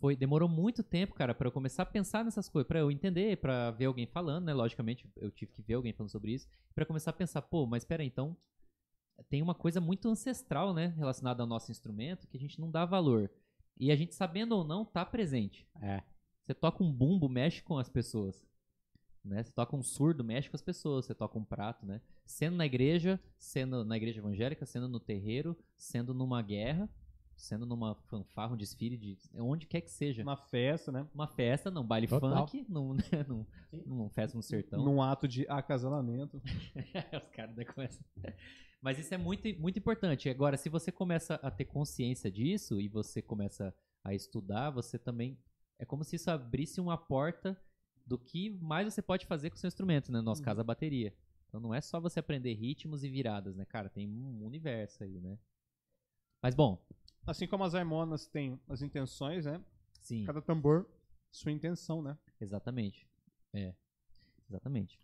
[0.00, 3.36] foi demorou muito tempo, cara, pra eu começar a pensar nessas coisas, Pra eu entender,
[3.36, 4.54] pra ver alguém falando, né?
[4.54, 7.82] Logicamente, eu tive que ver alguém falando sobre isso, Pra começar a pensar, pô, mas
[7.82, 8.36] espera aí, então
[9.30, 12.84] tem uma coisa muito ancestral, né, relacionada ao nosso instrumento que a gente não dá
[12.84, 13.30] valor.
[13.78, 15.68] E a gente sabendo ou não tá presente.
[15.80, 16.02] É.
[16.44, 18.44] Você toca um bumbo, mexe com as pessoas.
[19.24, 19.42] Né?
[19.42, 21.06] Você toca um surdo, mexe com as pessoas.
[21.06, 22.00] Você toca um prato, né?
[22.26, 26.88] Sendo na igreja, sendo na igreja evangélica, sendo no terreiro, sendo numa guerra,
[27.34, 30.22] sendo numa fanfarra, um desfile, de onde quer que seja.
[30.22, 31.08] Uma festa, né?
[31.14, 32.46] Uma festa, num baile Total.
[32.46, 33.46] funk, num, né, num,
[33.86, 34.84] num festa no sertão.
[34.84, 36.42] Num ato de acasalamento.
[37.24, 38.04] Os caras daí começam.
[38.80, 40.28] Mas isso é muito, muito importante.
[40.28, 43.74] Agora, se você começa a ter consciência disso e você começa
[44.04, 45.38] a estudar, você também.
[45.84, 47.60] É como se isso abrisse uma porta
[48.06, 50.18] do que mais você pode fazer com o seu instrumento, né?
[50.18, 51.14] No nosso caso, a bateria.
[51.46, 53.90] Então não é só você aprender ritmos e viradas, né, cara?
[53.90, 55.38] Tem um universo aí, né?
[56.42, 56.82] Mas bom,
[57.26, 59.62] Assim como as harmonas têm as intenções, né?
[60.00, 60.24] sim.
[60.24, 60.88] Cada tambor
[61.30, 62.16] Sua intenção, né?
[62.40, 63.06] Exatamente.
[63.52, 63.74] É.
[64.48, 64.98] Exatamente.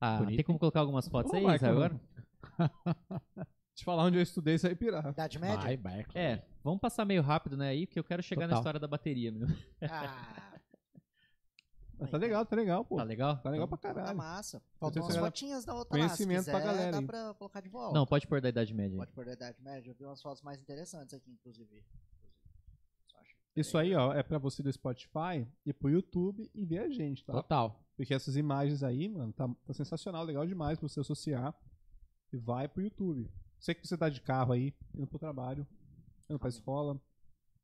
[0.00, 2.00] Ah, Bonito, tem como colocar algumas fotos Ô, aí, Michael, Israel, agora?
[3.78, 5.10] Te falar onde eu estudei, isso aí pirar.
[5.10, 5.56] Idade média?
[5.56, 6.04] Vai, vai.
[6.12, 8.60] É, vamos passar meio rápido, né, aí, porque eu quero chegar na Total.
[8.60, 9.56] história da bateria mesmo.
[9.82, 10.58] Ah,
[11.96, 12.96] Mas tá legal, tá legal, pô.
[12.96, 13.36] Tá legal?
[13.36, 14.18] Tá legal pra tá caralho.
[14.18, 14.60] massa.
[14.80, 16.06] Faltam umas fotinhas da outra lá.
[16.06, 17.96] conhecimento se pra galera dá pra colocar de volta.
[17.96, 18.96] Não, pode pôr da Idade Média.
[18.96, 19.90] Pode pôr da Idade Média.
[19.90, 21.84] Eu vi umas fotos mais interessantes aqui, inclusive.
[23.54, 27.24] Isso aí, ó, é pra você do Spotify ir pro YouTube e ver a gente,
[27.24, 27.32] tá?
[27.32, 27.80] Total.
[27.96, 31.54] Porque essas imagens aí, mano, tá, tá sensacional, legal demais pra você associar.
[32.32, 33.30] E vai pro YouTube.
[33.58, 35.66] Sei que você tá de carro aí, indo pro trabalho,
[36.28, 37.00] indo pra escola.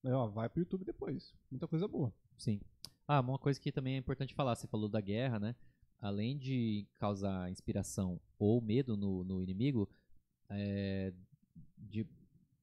[0.02, 1.34] Aí, ó, vai pro YouTube depois.
[1.50, 2.12] Muita coisa boa.
[2.36, 2.60] Sim.
[3.06, 5.54] Ah, uma coisa que também é importante falar, você falou da guerra, né?
[6.00, 9.88] Além de causar inspiração ou medo no, no inimigo,
[10.48, 11.12] é,
[11.76, 12.06] de,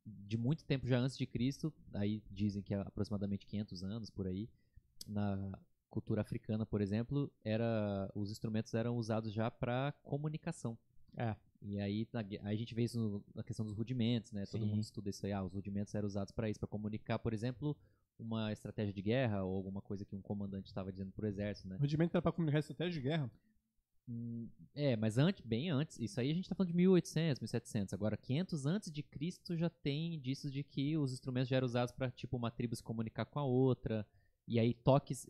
[0.06, 4.28] de muito tempo já antes de Cristo, aí dizem que é aproximadamente 500 anos por
[4.28, 4.50] aí,
[5.08, 5.60] na
[5.90, 10.78] cultura africana, por exemplo, era os instrumentos eram usados já para comunicação.
[11.18, 11.36] É.
[11.62, 14.46] E aí, na gue- aí a gente vê isso no- na questão dos rudimentos, né?
[14.46, 14.70] Todo Sim.
[14.70, 15.32] mundo estuda isso aí.
[15.32, 17.78] Ah, os rudimentos eram usados para isso, para comunicar, por exemplo,
[18.18, 21.76] uma estratégia de guerra ou alguma coisa que um comandante estava dizendo pro exército, né?
[21.76, 23.32] O rudimento era pra comunicar estratégia de guerra.
[24.10, 27.94] Hum, É, mas antes, bem antes, isso aí a gente tá falando de 1800, 1700.
[27.94, 31.92] Agora, 500 antes de Cristo já tem indícios de que os instrumentos já eram usados
[31.94, 34.06] para tipo uma tribo se comunicar com a outra.
[34.52, 35.26] E aí toques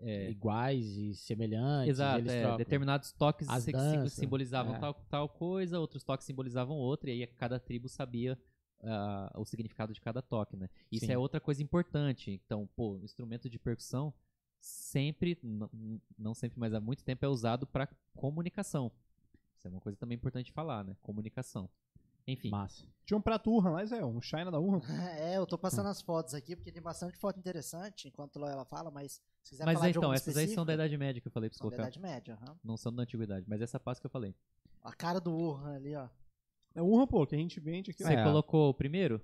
[0.00, 1.90] é, Iguais e semelhantes.
[1.90, 4.78] Exato, é, determinados toques As danças, simbolizavam é.
[4.78, 8.38] tal, tal coisa, outros toques simbolizavam outra, e aí cada tribo sabia
[8.82, 10.70] ah, o significado de cada toque, né?
[10.90, 11.12] Isso Sim.
[11.12, 12.30] é outra coisa importante.
[12.30, 14.12] Então, pô, instrumento de percussão
[14.58, 15.38] sempre,
[16.18, 18.90] não sempre, mas há muito tempo é usado para comunicação.
[19.54, 20.96] Isso é uma coisa também importante falar, né?
[21.02, 21.68] Comunicação.
[22.26, 22.86] Enfim, Massa.
[23.04, 24.80] Tinha um prato Urhan lá, Zé, um China da Urhan.
[25.20, 28.90] É, eu tô passando as fotos aqui, porque tem bastante foto interessante enquanto ela fala,
[28.90, 31.32] mas se quiser mas falar de então, essas aí são da Idade Média que eu
[31.32, 31.90] falei pra você são da colocar.
[31.90, 32.38] Idade Média.
[32.42, 32.56] aham.
[32.64, 34.34] Não são da Antiguidade, mas essa paz que eu falei.
[34.82, 36.08] A cara do Urhan ali, ó.
[36.74, 38.02] É Urhan, pô, que a gente vende aqui.
[38.02, 38.24] Você É.
[38.24, 39.20] colocou o primeiro?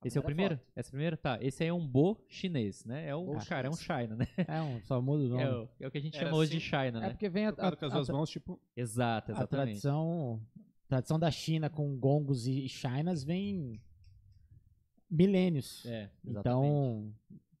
[0.00, 0.54] A Esse é o primeiro?
[0.76, 1.16] Esse é o primeiro?
[1.16, 1.38] Tá.
[1.42, 3.08] Esse aí é um bo chinês, né?
[3.08, 4.28] É o Bo cara, é um China, né?
[4.46, 5.42] É um famoso nome.
[5.42, 6.66] É o, é o que a gente Era chama hoje de assim?
[6.66, 7.10] China, É né?
[7.10, 8.60] porque vem a, a, com as a- duas mãos, tipo.
[8.76, 9.66] Exato, a exatamente.
[9.80, 10.40] tradição,
[10.88, 13.80] tradição da China com gongos e chinas vem
[15.10, 15.84] milênios.
[15.86, 16.10] É.
[16.24, 17.12] Então,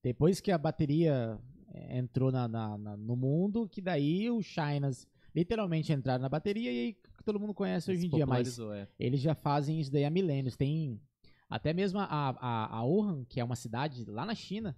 [0.02, 1.38] depois que a bateria
[1.72, 6.72] eh, entrou na, na- na- no mundo, que daí os chinas literalmente entraram na bateria
[6.72, 8.88] e aí todo mundo conhece hoje em dia, mas é.
[8.98, 10.56] eles já fazem isso daí há milênios.
[10.56, 11.00] Tem
[11.48, 14.76] até mesmo a, a, a Wuhan, que é uma cidade lá na China,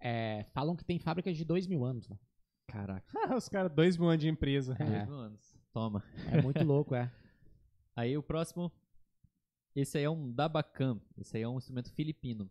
[0.00, 2.08] é, falam que tem fábricas de dois mil anos.
[2.08, 2.18] Lá.
[2.66, 4.76] Caraca, Os caras, dois mil anos de empresa.
[4.78, 4.84] É.
[4.84, 5.58] dois mil anos.
[5.72, 6.02] Toma.
[6.30, 7.10] É muito louco, é.
[7.98, 8.70] Aí o próximo.
[9.74, 11.00] Esse aí é um dabacam.
[11.16, 12.48] Esse aí é um instrumento filipino.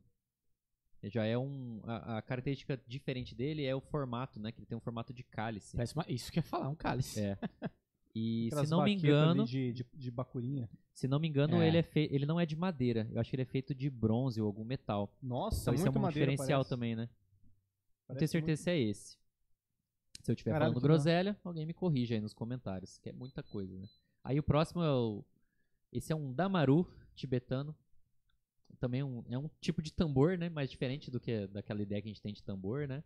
[1.04, 1.80] Já é um.
[1.86, 4.52] A, a característica diferente dele é o formato, né?
[4.52, 5.76] Que ele tem um formato de cálice.
[5.76, 7.22] Parece uma- isso que ia falar, um cálice.
[7.22, 7.38] É.
[8.20, 10.68] E Aquelas se não me engano, De, de, de bacurinha.
[10.92, 11.68] se não me engano, É.
[11.68, 12.10] ele é fe...
[12.12, 13.08] ele não é de madeira.
[13.12, 15.16] Eu acho que ele é feito de bronze ou algum metal.
[15.22, 16.70] Nossa, Então isso é muito um madeira, diferencial parece.
[16.72, 17.04] também, né?
[17.04, 19.18] Não tenho Parece certeza se é esse.
[20.24, 23.78] Se eu estiver falando groselha, alguém me corrige aí nos comentários, que é muita coisa,
[23.78, 23.88] né?
[24.24, 25.24] Aí o próximo é o.
[25.92, 27.76] Esse é um damaru tibetano.
[28.80, 30.50] Também um, é um tipo de tambor, né?
[30.50, 33.04] Mais diferente do que daquela ideia que a gente tem de tambor, né?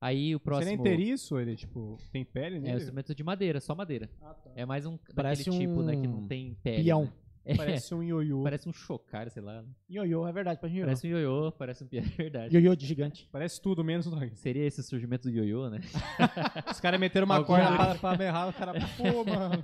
[0.00, 0.82] Aí o Você próximo.
[0.84, 4.10] nem ter isso, ele, tipo, tem pele É um instrumento de madeira, só madeira.
[4.20, 4.50] Ah, tá.
[4.54, 5.96] É mais um Parece daquele tipo, né?
[5.96, 6.84] Que um não tem pele.
[6.84, 7.04] Peão.
[7.04, 7.12] né?
[7.44, 8.42] É, Parece um ioiô.
[8.42, 9.62] parece um chocar, sei lá.
[9.62, 9.68] né?
[9.88, 10.86] Ioiô, é verdade, parece um ioiô.
[10.86, 12.54] Parece um ioiô, parece um pião, é verdade.
[12.56, 13.28] Ioiô de gigante.
[13.30, 14.34] Parece tudo, menos nome.
[14.34, 15.78] Seria esse o surgimento do ioiô, né?
[16.70, 17.84] Os caras meteram uma Alguém corda acha.
[17.90, 19.62] pra, pra berrar, o cara, pô, mano.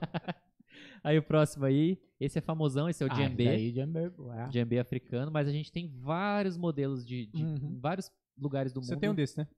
[1.05, 4.49] Aí o próximo aí, esse é famosão, esse é o Ah, djembe, daí djembe, é.
[4.49, 7.79] djembe africano, mas a gente tem vários modelos de, de Uhum.
[7.81, 9.01] vários lugares do Você mundo.
[9.01, 9.49] tem um desse, né?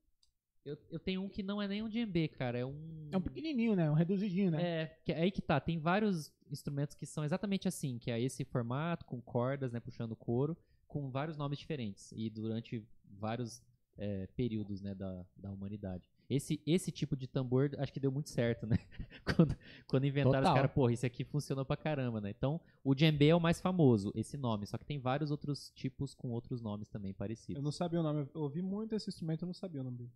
[0.64, 3.20] eu, eu tenho um que não é nem um djembe, cara, é um É um
[3.20, 3.90] pequenininho, né?
[3.90, 4.62] Um reduzidinho, né?
[4.62, 8.18] É, que é aí que tá, tem vários instrumentos que são exatamente assim, que é
[8.20, 10.56] esse formato com cordas, né, puxando couro,
[10.88, 13.62] com vários nomes diferentes e durante vários
[13.98, 16.08] é, períodos, né, da, da humanidade.
[16.28, 18.78] Esse, esse tipo de tambor acho que deu muito certo, né?
[19.36, 19.56] quando,
[19.86, 20.54] quando inventaram, os Total.
[20.54, 22.30] caras, porra, esse aqui funcionou pra caramba, né?
[22.30, 26.14] Então, o djembe é o mais famoso, esse nome, só que tem vários outros tipos
[26.14, 27.56] com outros nomes também parecidos.
[27.56, 28.28] Eu não sabia o nome.
[28.34, 30.12] Eu ouvi muito esse instrumento, eu não sabia o nome dele.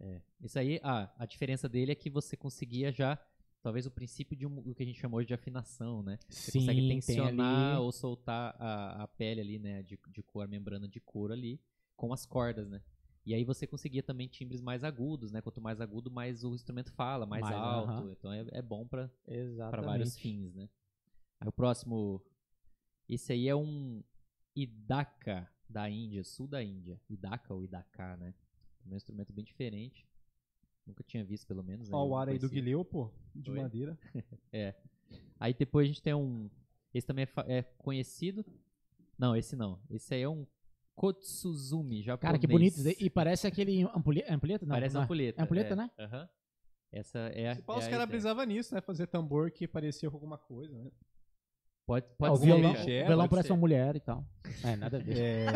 [0.00, 0.20] É.
[0.40, 3.18] Isso aí, ah, a diferença dele é que você conseguia já,
[3.62, 6.18] talvez o princípio de um, o que a gente chama hoje de afinação, né?
[6.28, 7.80] Você Sim, consegue tem tensionar ali.
[7.80, 11.60] ou soltar a, a pele ali, né, de, de cor, a membrana de couro ali,
[11.96, 12.80] com as cordas, né?
[13.28, 15.42] E aí você conseguia também timbres mais agudos, né?
[15.42, 17.90] Quanto mais agudo, mais o instrumento fala, mais, Mais, alto.
[17.90, 18.12] aham.
[18.12, 19.10] Então é, é bom para
[19.82, 20.66] vários fins, né?
[21.38, 22.24] Aí o próximo,
[23.06, 24.02] esse aí é um
[24.56, 26.98] Idaka da Índia, sul da Índia.
[27.06, 28.32] Idaka ou Idaka, né?
[28.86, 30.08] um instrumento bem diferente.
[30.86, 31.90] Nunca tinha visto, pelo menos.
[31.90, 31.94] né?
[31.94, 32.48] Ó, Eu o ar aí do.
[32.48, 33.60] Guileu, pô, de Oi?
[33.60, 33.98] madeira.
[35.38, 36.48] Aí depois a gente tem um.
[36.94, 38.42] Esse também é, é conhecido.
[39.18, 39.78] Não, esse não.
[39.90, 40.46] Esse aí é um
[40.98, 42.20] Kotsuzumi japonês.
[42.32, 42.76] Cara, que bonito.
[42.98, 44.66] E parece aquele ampulhe- ampulheta?
[44.66, 45.04] Não, Parece não é.
[45.04, 45.40] ampulheta.
[45.40, 45.76] É ampulheta, é.
[45.76, 45.90] né?
[45.98, 46.28] Aham.
[46.92, 47.54] Essa é a.
[47.54, 48.80] Se pá, é os caras brisavam nisso, né?
[48.80, 50.90] Fazer tambor que parecia com alguma coisa, né?
[51.86, 52.44] Pode, É, pode ser.
[52.46, 53.52] violão, é, o violão pode parece ser.
[53.52, 54.26] uma mulher e tal.
[54.64, 55.16] É, nada a ver.
[55.18, 55.46] É.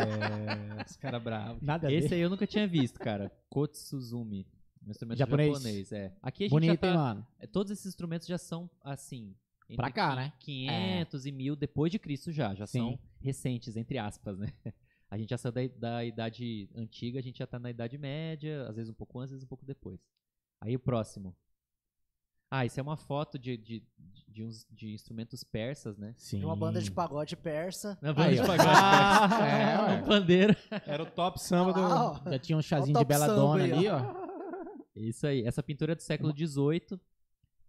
[0.87, 1.61] os caras bravos.
[1.61, 2.15] Nada a Esse ver.
[2.15, 3.31] aí eu nunca tinha visto, cara.
[3.49, 4.47] Kotsuzumi.
[4.85, 5.53] Um instrumento Japonês.
[5.57, 5.91] japonês.
[5.91, 6.13] é.
[6.21, 7.27] Aqui a gente Bonito, já tá, hein, mano?
[7.39, 9.35] é, Todos esses instrumentos já são, assim...
[9.65, 10.33] entre Pra cá, qui- né?
[10.39, 12.53] 500 e 1000 depois de Cristo já.
[12.53, 12.79] Já Sim.
[12.79, 14.51] são recentes, entre aspas, né?
[15.13, 18.67] A gente já saiu da, da idade antiga, a gente já tá na idade média,
[18.67, 19.99] às vezes um pouco antes, às vezes um pouco depois.
[20.59, 21.35] Aí o próximo.
[22.49, 23.83] Ah, isso é uma foto de, de,
[24.27, 26.15] de, uns, de instrumentos persas, né?
[26.17, 26.39] Sim.
[26.39, 27.95] De uma banda de pagode persa.
[28.01, 29.45] Na Aí, de pagode persa.
[29.45, 30.01] É, ué.
[30.01, 30.55] Um pandeiro.
[30.87, 31.81] Era o top samba do.
[31.81, 32.31] Ah, ó.
[32.31, 33.99] Já tinha um chazinho de beladona aí, ali, ó.
[33.99, 34.27] ó.
[34.95, 35.45] Isso aí.
[35.45, 36.99] Essa pintura é do século XVIII.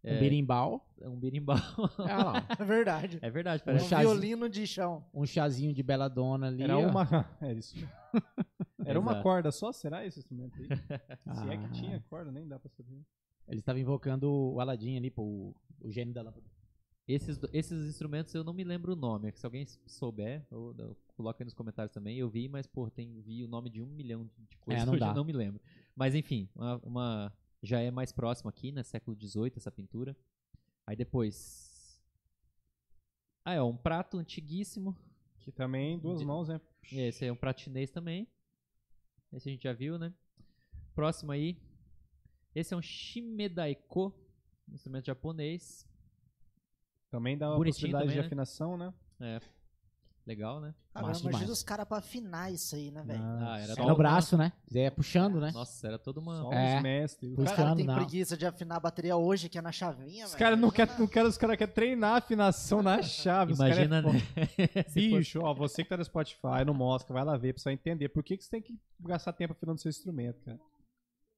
[0.04, 0.86] Um berimbau.
[1.00, 1.56] É um berimbau.
[2.06, 2.46] É, lá.
[2.58, 3.18] É verdade.
[3.22, 4.00] É verdade, Um chazinho.
[4.10, 5.04] violino de chão.
[5.14, 6.62] Um chazinho de beladona ali.
[6.62, 6.86] Era ó.
[6.88, 7.04] uma.
[7.40, 7.74] É isso.
[8.86, 9.72] Era uma corda só?
[9.72, 10.66] Será esse instrumento aí?
[11.34, 11.70] Se é que Ah.
[11.70, 13.00] tinha corda, nem dá pra saber.
[13.48, 16.44] Eles estavam invocando o Aladim ali, pô, o, o gênio da lâmpada.
[17.06, 19.32] Esses, esses instrumentos eu não me lembro o nome.
[19.34, 22.16] Se alguém souber, eu, eu coloca aí nos comentários também.
[22.18, 24.92] Eu vi, mas, pô, tem, vi o nome de um milhão de coisas É, não
[24.94, 25.12] hoje dá.
[25.14, 25.60] não me lembro.
[25.94, 27.32] Mas enfim, uma, uma-
[27.64, 28.82] já é mais próximo aqui, né?
[28.82, 30.16] Século XVIII, essa pintura.
[30.86, 32.00] Aí depois.
[33.44, 34.96] Ah, é um prato antiguíssimo.
[35.40, 36.60] Que também, duas De- mãos, né?
[36.92, 38.26] Esse aí é um prato chinês também.
[39.32, 40.12] Esse a gente já viu, né?
[40.94, 41.58] Próximo aí.
[42.54, 44.14] Esse é um shimedaiko,
[44.68, 45.86] um instrumento japonês.
[47.10, 48.26] Também dá uma Bonitinho possibilidade também, de né?
[48.26, 48.94] afinação, né?
[49.20, 49.40] É.
[50.26, 50.74] Legal, né?
[50.94, 51.58] Agora Massa imagina demais.
[51.58, 53.22] os caras pra afinar isso aí, né, velho?
[53.22, 54.52] Ah, era É só no braço, né?
[54.74, 55.50] É puxando, né?
[55.52, 56.40] Nossa, era toda uma.
[56.40, 56.76] Só É.
[56.78, 57.30] os mestres.
[57.30, 57.50] O Os Puxa.
[57.50, 57.94] cara puxando, tem não.
[57.96, 60.38] preguiça de afinar a bateria hoje, que é na chavinha, Os velho.
[60.42, 63.52] caras não querem, não quer, os caras querem treinar a afinação na chave.
[63.52, 64.12] é Imagina, né?
[64.94, 68.08] Bicho, ó, você que tá no Spotify, no Mosca, vai lá ver pra você entender
[68.08, 70.58] por que, que você tem que gastar tempo afinando seu instrumento, cara.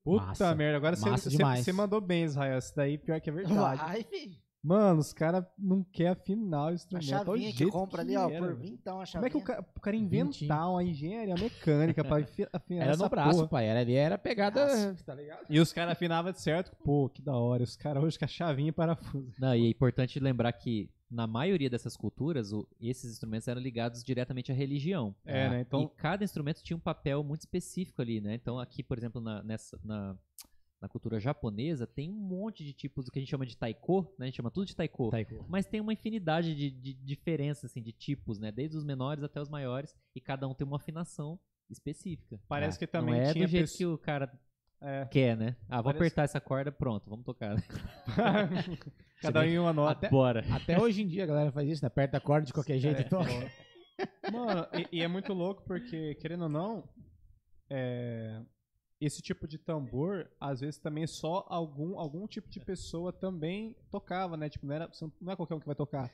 [0.04, 0.54] Puta Massa.
[0.54, 2.56] merda, agora você- você você mandou bem, Israel.
[2.58, 3.80] Isso daí pior que é verdade.
[3.82, 4.36] Vai, filho.
[4.66, 7.04] Mano, os caras não querem afinar o A instrumento.
[7.04, 9.30] o chavinha que compra que ali, ó, por vintão a chavinha.
[9.30, 12.92] Como é que o cara, o cara inventar uma engenharia mecânica pra afi- afinar Era
[12.92, 13.48] essa no braço, porra?
[13.48, 13.66] pai.
[13.66, 14.64] Era ali, era pegada.
[14.66, 14.96] Braço.
[15.06, 15.46] Tá ligado?
[15.48, 16.74] E os caras afinavam de certo.
[16.84, 17.62] Pô, que da hora.
[17.62, 19.32] Os caras hoje com a chavinha e parafuso.
[19.38, 24.02] Não, e é importante lembrar que na maioria dessas culturas, o- esses instrumentos eram ligados
[24.02, 25.14] diretamente à religião.
[25.24, 25.60] É, né?
[25.60, 28.34] Então, E cada instrumento tinha um papel muito específico ali, né?
[28.34, 30.16] Então aqui, por exemplo, na, nessa, na,
[30.80, 34.02] na cultura japonesa, tem um monte de tipos do que a gente chama de taiko,
[34.18, 34.24] né?
[34.24, 35.10] A gente chama tudo de taiko.
[35.10, 35.44] Taiko.
[35.48, 38.52] Mas tem uma infinidade de, de diferenças, assim, de tipos, né?
[38.52, 39.94] Desde os menores até os maiores.
[40.14, 41.38] E cada um tem uma afinação
[41.70, 42.38] específica.
[42.48, 44.30] parece É, que também Não é tinha do jeito pessoa- que o cara
[44.80, 45.04] É.
[45.06, 45.56] quer, né?
[45.68, 47.56] Ah, vou Parece- apertar essa corda, pronto, vamos tocar.
[49.22, 49.92] Cada um em uma nota.
[49.92, 50.44] Até, Bora.
[50.54, 51.86] até hoje em dia a galera faz isso, né?
[51.86, 53.30] Aperta a corda de qualquer jeito É, e toca.
[54.30, 56.86] Mano, e, e é muito louco porque, querendo ou não,
[57.70, 58.42] é,
[59.00, 64.36] esse tipo de tambor, às vezes também só algum, algum tipo de pessoa também tocava,
[64.36, 64.48] né?
[64.48, 64.90] Tipo, não, era,
[65.20, 66.10] não é qualquer um que vai tocar.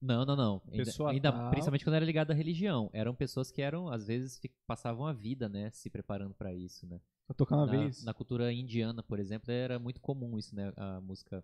[0.00, 0.62] Não, não, não.
[0.70, 2.88] Ainda, Pessoa ainda- principalmente quando era ligado à religião.
[2.92, 5.70] Eram pessoas que eram, às vezes, passavam a vida, né?
[5.70, 7.00] Se preparando pra isso, né?
[7.26, 8.04] Pra tocar uma na, vez.
[8.04, 10.72] na cultura indiana, por exemplo, era muito comum isso, né?
[10.76, 11.42] A música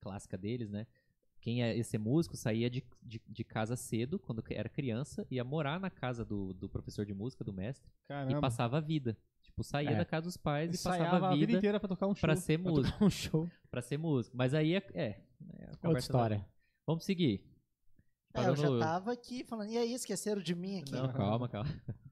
[0.00, 0.86] clássica deles, né?
[1.42, 5.78] Quem ia ser músico saía de, de, de casa cedo, quando era criança, ia morar
[5.80, 8.40] na casa do, do professor de música, do mestre, e Caramba.
[8.40, 9.16] passava a vida.
[9.50, 9.96] Tipo, saía É.
[9.96, 12.20] da casa dos pais e passava a vida, inteira pra tocar um show.
[12.20, 13.04] pra ser Pra músico.
[13.04, 13.50] um show.
[13.70, 14.36] Pra ser músico.
[14.36, 14.82] Mas aí é.
[14.94, 15.04] é,
[15.58, 16.46] é a Outra da- história.
[16.86, 17.44] Vamos seguir.
[18.32, 20.92] É, eu já tava aqui falando, e aí, esqueceram de mim aqui?
[20.92, 21.68] Não, calma, calma.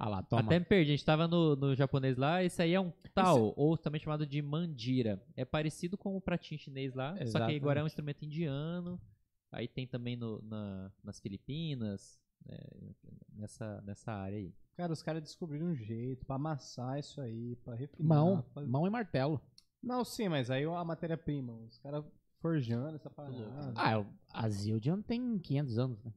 [0.00, 0.42] Ah lá, toma.
[0.42, 3.52] Até me perdi, a gente tava no, no japonês lá, esse aí é um tal,
[3.56, 5.20] ou também chamado de mandira.
[5.36, 7.56] É parecido com o pratinho chinês lá, só que Exatamente.
[7.60, 9.00] agora é um instrumento indiano.
[9.50, 12.16] Aí tem também no- na- nas Filipinas,
[12.46, 12.58] né,
[13.34, 14.52] nessa, nessa área aí.
[14.76, 18.08] Cara, os caras descobriram um jeito pra amassar isso aí, pra refinar.
[18.08, 19.40] Mão, pra- mão e martelo.
[19.82, 21.52] Não, sim, mas aí a matéria-prima.
[21.52, 22.04] Os caras
[22.40, 23.36] forjando essa parada.
[23.36, 23.72] louco.
[23.76, 26.12] Ah, a Zildjian tem 500 anos, né?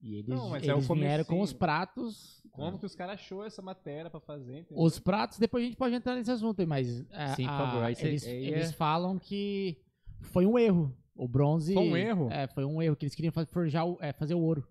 [0.00, 2.42] E eles, Não, é eles vieram com os pratos.
[2.50, 4.82] Como que os caras achou essa matéria pra fazer, entendeu?
[4.82, 7.58] Os pratos, depois a gente pode entrar nesse assunto aí, mas é, Sim, por a-
[7.58, 9.80] favor, aí cê- eles, aí eles é- falam que
[10.20, 10.96] foi um erro.
[11.14, 11.72] O bronze.
[11.74, 12.28] Foi um erro?
[12.32, 14.66] É, foi um erro, que eles queriam forjar é, fazer o ouro.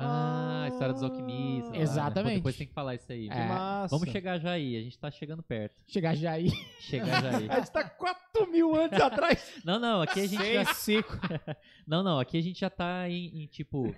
[0.00, 1.70] Uh, história dos alquimistas.
[1.72, 1.82] lá, né?
[1.82, 2.32] Exatamente.
[2.32, 3.28] Pô, Depois tem que falar isso aí.
[3.28, 3.48] É.
[3.48, 3.94] Massa.
[3.96, 5.74] Vamos chegar já aí, a gente tá chegando perto.
[5.86, 6.50] Chegar já aí.
[6.80, 7.48] Chegar já aí.
[7.50, 9.60] A gente tá 4 mil anos atrás.
[9.64, 10.64] Não, não, aqui a gente já...
[10.64, 11.18] Seis, cinco.
[11.86, 13.92] Não, não, aqui a gente já tá em, em, tipo,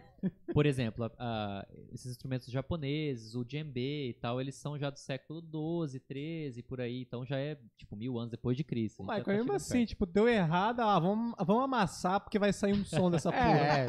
[0.55, 4.99] por exemplo, a- a- esses instrumentos japoneses, o djembe e tal, eles são já do
[4.99, 9.05] século 12, 13, por aí, então já é, tipo, mil anos depois de Cristo.
[9.05, 9.89] Já Michael, tá mesmo assim, perto.
[9.91, 13.59] tipo, deu errado, ah, vamos, vamos amassar porque vai sair um som dessa porra.
[13.59, 13.87] É,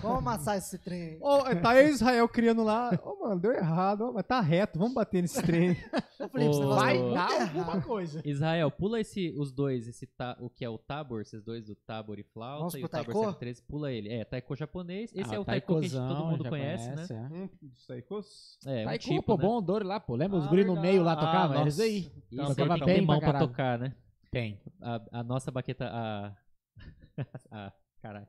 [0.00, 1.18] Vamos amassar esse trem.
[1.20, 2.90] Ô, tá aí Israel criando lá.
[3.04, 4.02] Ô, mano, deu errado.
[4.08, 5.70] Ô, mas tá reto, vamos bater nesse trem.
[6.32, 7.58] Ô, negócio vai dar errado.
[7.58, 8.20] alguma coisa.
[8.24, 11.74] Israel, pula esse, os dois, esse ta- o que é o Tabor, esses dois do
[11.74, 13.20] Tabor e flauta, Vamos e o Tabor taiko?
[13.30, 14.08] 113, pula ele.
[14.12, 17.06] É, taiko japonês, esse Ah, é o taiko que todo mundo já conhece, né?
[17.10, 17.34] é.
[17.34, 19.42] Hum, isso aí, cos- É, um Taiko, tipo, pô, né?
[19.42, 20.14] bom odor lá, pô.
[20.16, 21.56] Lembra os Ah, guri no meio lá Ah, tocavam?
[21.58, 21.68] Nossa.
[21.68, 22.12] isso aí.
[22.30, 23.94] Isso Tocava aí tem bem mão pra tocar, né?
[24.30, 24.60] Tem.
[24.80, 26.32] a, a nossa baqueta, a,
[27.50, 28.26] a caralho,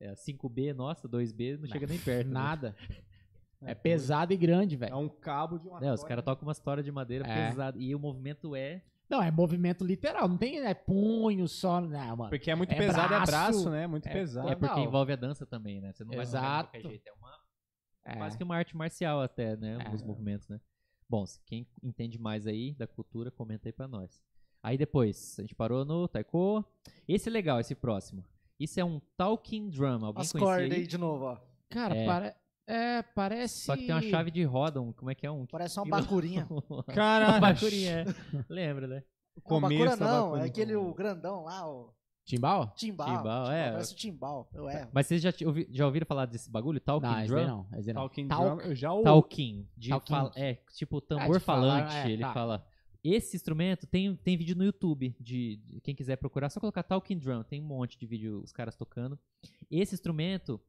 [0.00, 2.28] é, a 5B nossa, 2B, não chega nem perto.
[2.28, 2.32] né?
[2.34, 2.76] Nada.
[3.60, 4.96] É pesado e grande, É velho.
[4.98, 5.84] um cabo de uma.
[5.84, 7.48] É, os caras tocam uma história de madeira É.
[7.48, 10.28] pesada e o movimento é Não, é movimento literal.
[10.28, 11.80] Não tem é, punho só.
[11.80, 12.30] Não, mano.
[12.30, 13.86] Porque é muito É pesado, braço, é braço, né?
[13.88, 14.48] Muito é- pesado.
[14.48, 14.84] é porque não.
[14.84, 15.92] envolve a dança também, né?
[15.92, 16.68] Você não vai tocar de Exato.
[16.70, 17.38] qualquer jeito, é uma
[18.04, 18.14] É.
[18.16, 19.76] quase que uma arte marcial até, né?
[19.84, 19.92] É.
[19.92, 20.60] Os movimentos, né?
[21.10, 24.22] Bom, se quem entende mais aí da cultura, comenta aí pra nós.
[24.62, 26.64] Aí depois, a gente parou no taiko.
[27.08, 28.24] Esse é legal, esse próximo.
[28.58, 30.04] Isso é um talking drum.
[30.04, 30.86] Alguém As cordas aí?
[30.86, 31.38] de novo, ó.
[31.70, 32.06] Cara, É.
[32.06, 32.34] pare-
[32.66, 33.64] é, parece.
[33.64, 35.46] Só que tem uma chave de roda, um, como é que é um?
[35.46, 36.46] Parece uma bacurinha.
[36.94, 37.32] Caralho.
[37.34, 38.42] Uma bacurinha, é.
[38.48, 39.02] Lembra, né?
[39.36, 41.94] Não, Começo bacura não, é aquele o grandão lá, o
[42.26, 42.74] Timbal?
[42.76, 43.16] timbal.
[43.16, 43.70] Timbal, é.
[43.70, 44.88] Parece o timbal, eu erro.
[44.92, 45.30] Mas vocês já,
[45.70, 46.78] já ouviram falar desse bagulho?
[46.80, 47.46] Talking Não, drum?
[47.46, 47.66] não.
[47.78, 48.02] Esse não.
[48.02, 48.44] Talking Talk.
[48.44, 49.04] drum, eu já ouvi.
[49.04, 49.68] Talking.
[49.76, 50.12] De Talking.
[50.12, 51.96] fala- é, tipo tambor Ah, de falar, falante.
[52.08, 52.34] é, ele tá.
[52.34, 52.66] fala.
[53.14, 55.14] Esse instrumento tem, tem vídeo no YouTube.
[55.20, 57.42] De, de- quem quiser procurar, só colocar Talking Drum.
[57.42, 59.18] Tem um monte de vídeo os caras tocando.
[59.70, 60.60] Esse instrumento,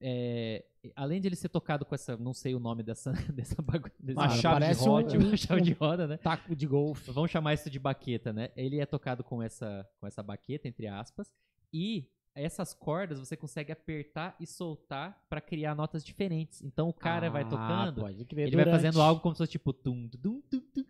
[0.00, 0.64] é,
[0.96, 3.92] além de ele ser tocado com essa, não sei o nome dessa, dessa bagulho.
[3.98, 5.28] de roda.
[5.28, 6.16] uma chave de roda, né?
[6.16, 7.10] Taco de golfe.
[7.10, 8.50] Vamos chamar isso de baqueta, né?
[8.56, 11.30] Ele é tocado com essa, com essa baqueta, entre aspas,
[11.72, 16.62] e essas cordas você consegue apertar e soltar pra criar notas diferentes.
[16.62, 18.80] Então o cara vai Ah, tocando, Pode crer, ele vai durante.
[18.82, 20.84] fazendo algo como se fosse tipo tum tum tum tum tum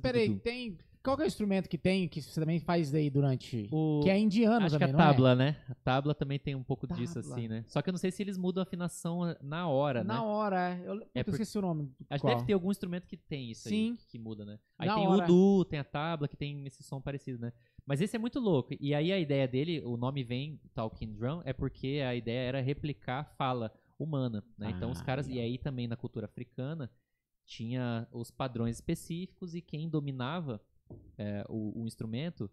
[0.00, 0.78] Peraí, tem.
[1.02, 3.68] Qual é o instrumento que tem que você também faz aí durante.
[3.70, 4.00] O...
[4.02, 5.36] Que é indiano Acho também, que a tabla, é?
[5.36, 5.56] né?
[5.68, 7.04] A tabla também tem um pouco tabla.
[7.04, 7.62] disso, assim, né?
[7.68, 10.20] Só que eu não sei se eles mudam a afinação na hora, na né?
[10.20, 11.32] Na hora, eu, é eu por...
[11.32, 11.92] esqueci o nome.
[12.08, 13.90] Acho que deve ter algum instrumento que tem isso Sim.
[13.90, 14.58] aí, que muda, né?
[14.78, 15.20] Aí na tem hora.
[15.20, 17.52] o udu, tem a tabla, que tem esse som parecido, né?
[17.84, 18.74] Mas esse é muito louco.
[18.80, 22.60] E aí a ideia dele, o nome vem, Talking Drum, é porque a ideia era
[22.62, 24.68] replicar a fala humana, né?
[24.68, 26.90] Ah, então os caras, e aí também na cultura africana,
[27.46, 30.60] tinha os padrões específicos e quem dominava
[31.18, 32.50] é, o, o instrumento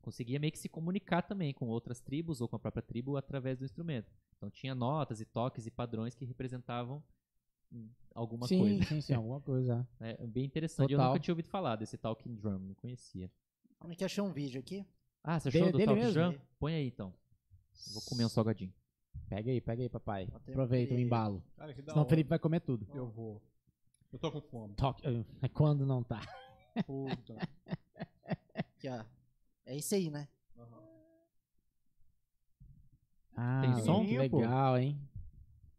[0.00, 3.58] conseguia meio que se comunicar também com outras tribos ou com a própria tribo através
[3.58, 4.10] do instrumento.
[4.36, 7.02] Então tinha notas e toques e padrões que representavam
[7.72, 8.84] hum, alguma sim, coisa.
[8.84, 9.86] sim, sim, alguma coisa.
[10.00, 10.92] É bem interessante.
[10.92, 11.12] Eu Total.
[11.12, 13.30] nunca tinha ouvido falar desse Talking Drum, não conhecia.
[13.78, 14.84] Como é que achei um vídeo aqui?
[15.22, 16.32] Ah, você Dele- achou do dele Talking mesmo?
[16.32, 16.44] Drum?
[16.58, 17.14] Põe aí então.
[17.86, 18.72] Eu vou comer um salgadinho.
[19.28, 20.28] Pega aí, pega aí, papai.
[20.32, 21.42] Aproveita o que- embalo.
[21.56, 22.08] Cara, Senão o.
[22.08, 22.86] Felipe vai comer tudo.
[22.92, 23.40] Eu vou.
[24.12, 24.74] Eu tô com fome.
[24.74, 25.02] Toque,
[25.40, 26.20] é quando não tá.
[26.86, 27.34] Puta.
[28.54, 29.04] Aqui, ó.
[29.64, 30.28] É esse aí, né?
[33.34, 34.04] Ah, Tem som?
[34.06, 35.00] que legal, hein?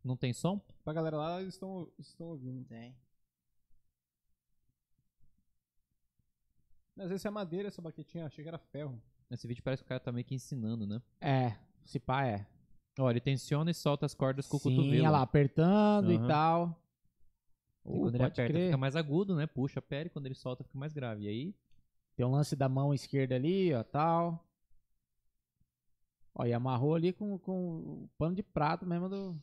[0.04, 0.60] Não tem som?
[0.84, 2.66] pra galera lá, eles estão estão ouvindo.
[2.66, 2.96] Tem.
[6.98, 9.02] Às vezes é madeira essa baquetinha, achei que era ferro.
[9.30, 11.02] Nesse vídeo parece que o cara tá meio que ensinando, né?
[11.22, 11.56] É,
[11.86, 12.46] se pá é.
[13.00, 15.02] Ó, ele tensiona e solta as cordas com o Sim, cotovelo.
[15.02, 16.28] olha lá, apertando e Aham.
[17.86, 18.66] E quando ele aperta crer.
[18.68, 19.46] fica mais agudo, né?
[19.46, 21.26] Puxa a pele, quando ele solta fica mais grave.
[21.26, 21.56] E aí,
[22.16, 24.46] Tem um lance da mão esquerda ali, ó, tal.
[26.36, 29.36] Ó, e amarrou ali com, com o pano de prato mesmo do...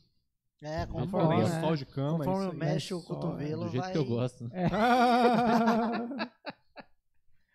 [0.62, 1.54] É, Conforme, conforme, né?
[1.54, 2.18] lençol de cama.
[2.18, 3.92] conforme mexe o é cotovelo, do jeito vai...
[3.92, 4.44] que eu gosto.
[4.48, 4.68] né?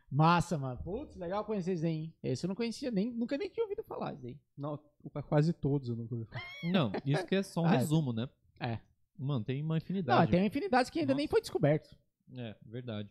[0.10, 0.80] Massa, mano.
[0.84, 2.14] Putz, legal conhecer isso aí, hein?
[2.24, 4.40] Esse eu não conhecia, nem, nunca nem tinha ouvido falar isso aí.
[4.58, 4.80] Não,
[5.12, 6.42] pra quase todos eu nunca ouvi falar.
[6.72, 7.78] Não, isso que é só um Ah, é.
[7.78, 8.30] resumo, né?
[8.60, 8.80] É.
[9.18, 10.32] Mano, tem uma Não, infinidade.
[10.32, 11.18] tem uma infinidade que ainda Nossa.
[11.18, 11.96] nem foi descoberto.
[12.34, 13.10] É, verdade.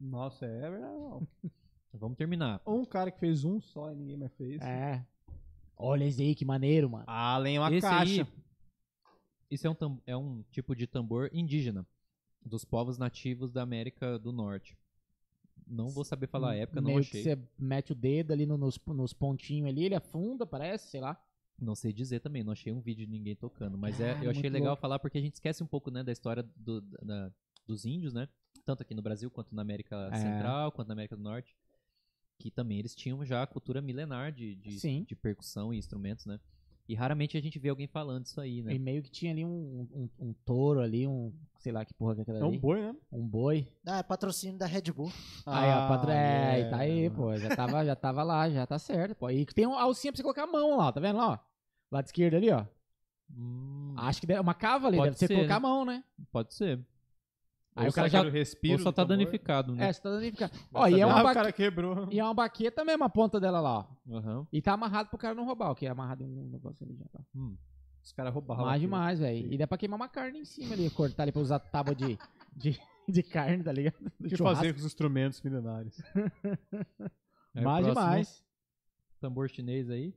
[0.00, 0.94] Nossa, é verdade.
[0.94, 1.26] não.
[1.94, 2.60] Vamos terminar.
[2.66, 4.60] Um cara que fez um só e ninguém mais fez.
[4.62, 5.04] É.
[5.76, 7.04] Olha esse aí, que maneiro, mano.
[7.06, 8.22] Além uma Esse caixa.
[8.22, 8.26] aí,
[9.50, 11.86] isso é um, é um tipo de tambor indígena
[12.44, 14.74] dos povos nativos da América do Norte.
[15.66, 17.22] Não vou saber falar a época, não Meio achei.
[17.22, 21.00] que você mete o dedo ali no- nos, nos pontinhos ali, ele afunda, parece, sei
[21.00, 21.20] lá.
[21.60, 23.78] Não sei dizer também, não achei um vídeo de ninguém tocando.
[23.78, 24.80] Mas é, eu achei legal louco.
[24.80, 27.32] falar porque a gente esquece um pouco né, da história do- da-
[27.66, 28.28] dos índios, né?
[28.64, 30.16] Tanto aqui no Brasil quanto na América É.
[30.16, 31.56] Central, quanto na América do Norte.
[32.38, 36.40] Que também eles tinham já a cultura milenar de, de, de percussão e instrumentos, né?
[36.88, 38.74] E raramente a gente vê alguém falando isso aí, né?
[38.74, 41.32] E meio que tinha ali um, um, um touro ali, um.
[41.58, 42.58] Sei lá que porra que é aquela É um ali.
[42.58, 42.94] boi, né?
[43.12, 43.68] Um boi.
[43.86, 45.10] Ah, é patrocínio da Red Bull.
[45.46, 46.14] aí, ó, padre, é,
[46.58, 46.70] yeah.
[46.70, 47.36] tá aí, pô.
[47.36, 49.30] Já tava, já tava lá, já tá certo, pô.
[49.30, 51.38] E tem um alcinha pra você colocar a mão lá, tá vendo lá, ó?
[51.90, 52.66] Lado esquerdo ali, ó.
[53.30, 55.56] Hum, Acho que é uma cava ali, Pode deve ser ser, colocar né?
[55.56, 56.04] a mão, né?
[56.30, 56.84] pode ser.
[57.74, 58.28] Aí Ou o cara só já.
[58.28, 59.16] o respiro Ou só tá tambor.
[59.16, 59.88] danificado, né?
[59.88, 60.52] É, você tá danificando.
[60.70, 61.32] Vai Ó, e é uma, Ah, o ba...
[61.34, 62.06] cara quebrou.
[62.10, 63.86] e é uma baqueta mesmo, a ponta dela lá, ó.
[64.14, 64.46] Aham.
[64.52, 66.94] E tá amarrado pro cara não roubar, o que é amarrado em um negócio ali
[66.96, 67.20] já tá.
[67.34, 67.56] Hum.
[68.04, 68.64] Os caras roubaram.
[68.64, 69.52] Mais demais, velho.
[69.52, 72.18] E dá pra queimar uma carne em cima ali, cortar ali pra usar tábua de,
[72.54, 73.94] de, de carne, tá ligado?
[74.20, 74.56] O que Churrasco.
[74.56, 76.02] fazer com os instrumentos milenares?
[77.54, 78.44] O Mais demais.
[79.20, 80.14] Tambor chinês aí.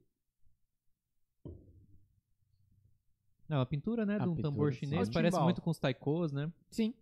[3.48, 5.78] Não, a pintura, né, A de um pintura, tambor chinês o parece muito com os
[5.78, 6.52] taikos, né?
[6.72, 6.94] Sim.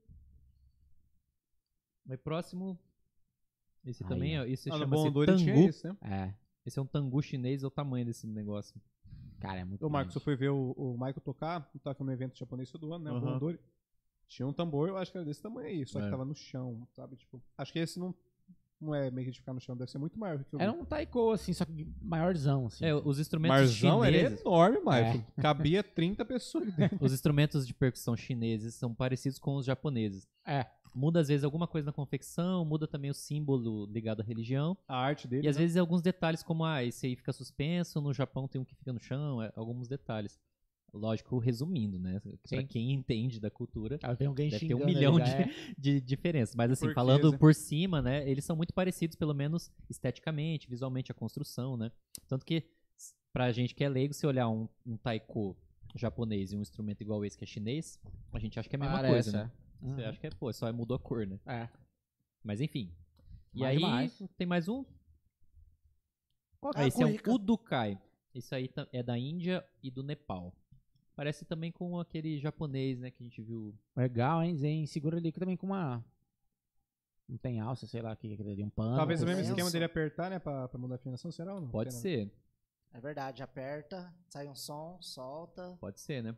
[2.10, 2.78] Aí próximo.
[3.86, 4.44] Esse Aí, também, ó.
[4.44, 5.70] é, esse Ah, chama-se tangu.
[5.70, 5.98] isso, né?
[6.02, 6.34] É.
[6.66, 8.80] Esse é um tangu chinês, é o tamanho desse negócio.
[9.40, 12.38] Cara, é muito Ô, Marcos, eu fui ver o, o Michael tocar, tava no evento
[12.38, 13.12] japonês todo ano, né?
[13.12, 13.34] O Aham.
[13.34, 13.60] Bondori.
[14.28, 16.04] Tinha um tambor, eu acho que era desse tamanho aí, só É.
[16.06, 17.18] que tava no chão, sabe?
[17.18, 18.16] Tipo, acho que esse não,
[18.80, 20.72] não é meio que de ficar no chão, deve ser muito maior que o Era
[20.72, 22.86] um taiko, assim, só que maiorzão, assim.
[22.86, 25.26] É, os instrumentos Marzão, ele é chineses, enorme, Michael.
[25.42, 26.98] Cabia 30 pessoas ali dentro.
[27.06, 30.26] os instrumentos de percussão chineses são parecidos com os japoneses.
[30.48, 30.66] É.
[30.94, 34.78] Muda às vezes alguma coisa na confecção, muda também o símbolo ligado à religião.
[34.88, 35.46] A arte dele.
[35.46, 35.62] E às né?
[35.62, 38.94] vezes alguns detalhes como, ah, esse aí fica suspenso, no Japão tem um que fica
[38.94, 40.40] no chão, é, alguns detalhes.
[40.94, 42.20] Lógico, resumindo, né?
[42.20, 42.68] Pra Sim.
[42.68, 45.50] quem entende da cultura, Aí vem alguém deve ter um milhão ali, de, é.
[45.76, 46.56] de diferenças.
[46.56, 47.38] Mas assim, Porquês, falando né?
[47.40, 48.30] por cima, né?
[48.30, 51.92] Eles são muito parecidos, pelo menos esteticamente, visualmente, a construção, né?
[52.28, 52.64] Tanto que,
[53.34, 55.58] pra gente que é leigo, se olhar um, um taiko
[55.96, 58.00] japonês e um instrumento igual esse que é chinês,
[58.32, 59.52] a gente acha que é a mesma Parece, coisa, né?
[59.84, 59.96] É.
[59.96, 60.10] Você Uhum.
[60.10, 61.40] acha que é, pô, só mudou a cor, né?
[61.46, 61.70] É.
[62.44, 62.92] Mas enfim.
[63.54, 64.24] E Mais aí, demais.
[64.38, 64.84] tem mais um?
[66.60, 68.02] Qual que Ah, é a esse é um Udukai.
[68.34, 70.54] Isso aí é da Índia e do Nepal.
[71.16, 73.78] Parece também com aquele japonês, né, que a gente viu.
[73.96, 74.86] Legal, hein, Zen?
[74.88, 76.04] Segura ali que também com uma...
[77.30, 78.96] Não tem alça, sei lá, o que é ali, um pano.
[78.98, 80.40] Talvez o mesmo esquema dele apertar, né?
[80.40, 81.70] Pra, pra mudar a afinação, será ou não?
[81.70, 82.32] Pode ser,
[82.92, 85.78] É verdade, aperta, sai um som, solta.
[85.80, 86.36] pode ser, né?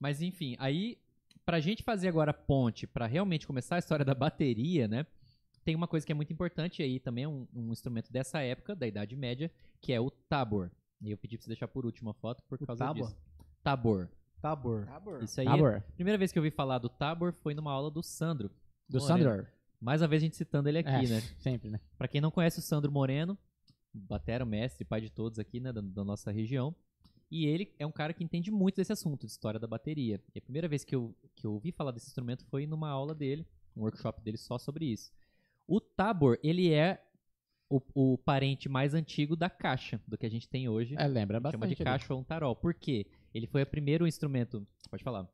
[0.00, 0.98] Mas enfim, aí
[1.44, 5.06] pra gente fazer agora a ponte pra realmente começar a história da bateria, né?
[5.64, 8.74] Tem uma coisa que é muito importante aí também é um, um instrumento dessa época,
[8.76, 10.70] da Idade Média, que é o tabor.
[11.00, 13.06] E eu pedi pra você deixar por último a foto por O causa tábua?
[13.06, 13.18] disso.
[13.62, 14.08] Tabor.
[14.42, 14.84] Tabor.
[14.84, 15.22] Tabor.
[15.22, 15.76] Isso aí, Tabor.
[15.76, 18.50] a primeira vez que eu ouvi falar do tabor foi numa aula do Sandro.
[18.88, 19.18] Do Moreno.
[19.30, 19.46] Sandor.
[19.80, 21.20] Mais uma vez a gente citando ele aqui, É, né?
[21.40, 21.80] Sempre, né?
[21.96, 23.38] Pra quem não conhece o Sandro Moreno,
[23.92, 26.74] batera, mestre, pai de todos aqui, né, da, da nossa região.
[27.34, 30.20] E ele é um cara que entende muito desse assunto, de história da bateria.
[30.32, 33.12] E a primeira vez que eu, que eu ouvi falar desse instrumento foi numa aula
[33.12, 33.44] dele,
[33.76, 35.12] um workshop dele só sobre isso.
[35.66, 37.04] O tabor, ele é
[37.68, 40.94] o, o parente mais antigo da caixa, do que a gente tem hoje.
[40.96, 41.60] É, lembra bastante.
[41.60, 41.84] chama de ali.
[41.84, 42.54] caixa ou um tarol.
[42.54, 43.04] Por quê?
[43.34, 44.64] Ele foi o primeiro instrumento...
[44.88, 45.28] Pode falar.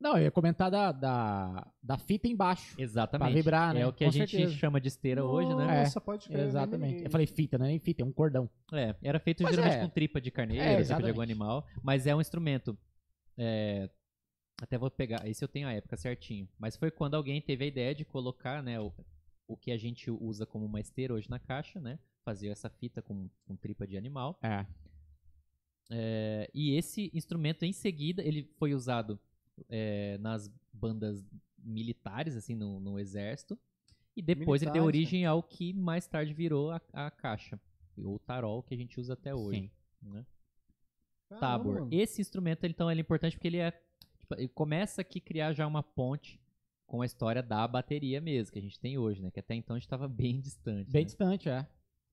[0.00, 2.80] Não, eu ia comentar da, da, da fita embaixo.
[2.80, 3.30] Exatamente.
[3.32, 3.80] Pra vibrar, né?
[3.80, 4.54] É o que Com a gente certeza.
[4.54, 5.80] chama de esteira hoje, né?
[5.80, 6.46] Nossa, pode crer.
[6.46, 7.02] Exatamente.
[7.04, 8.48] Eu falei fita, não é nem fita, é um cordão.
[8.72, 9.82] É, era feito Mas geralmente é.
[9.82, 12.78] com tripa de carneiro, É, tripa de algum animal, mas é um instrumento.
[13.36, 13.90] é,
[14.62, 16.48] até vou pegar, esse eu tenho a época certinho.
[16.58, 18.92] Mas foi quando alguém teve a ideia de colocar, né, o,
[19.48, 21.98] o que a gente usa como uma esteira hoje na caixa, né?
[22.24, 24.38] Fazer essa fita com, com tripa de animal.
[24.42, 24.64] É.
[25.90, 29.18] É, e esse instrumento, em seguida, ele foi usado
[29.68, 31.24] é, nas bandas
[31.58, 33.58] militares, assim, no, no exército.
[34.16, 37.60] E depois ele deu Militares, origem ao que mais tarde virou a, a caixa.
[37.96, 39.70] Ou o tarol que a gente usa até hoje.
[40.02, 40.10] Sim.
[40.10, 40.26] né?
[41.40, 41.74] Tabor.
[41.74, 41.88] mano.
[41.92, 43.70] Esse instrumento, então, ele é importante porque ele é.
[44.18, 46.40] tipo, ele começa aqui a criar já uma ponte
[46.86, 49.30] com a história da bateria mesmo, que a gente tem hoje, né?
[49.30, 50.90] Que até então a gente estava bem distante.
[50.90, 51.06] Bem né?
[51.06, 51.66] distante, é.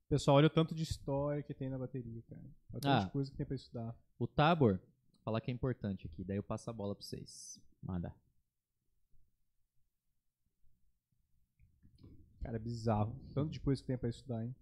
[0.10, 2.42] Pessoal, olha o tanto de história que tem na bateria, cara.
[2.42, 3.06] Olha o tanto Ah.
[3.06, 3.98] de coisa que tem pra estudar.
[4.20, 4.80] O Tabor,
[5.26, 7.60] falar que é importante aqui, daí eu passo a bola pra vocês.
[7.82, 8.14] Manda.
[12.42, 13.16] Cara, é bizarro.
[13.34, 14.56] Tanto de coisa que tem pra estudar, hein?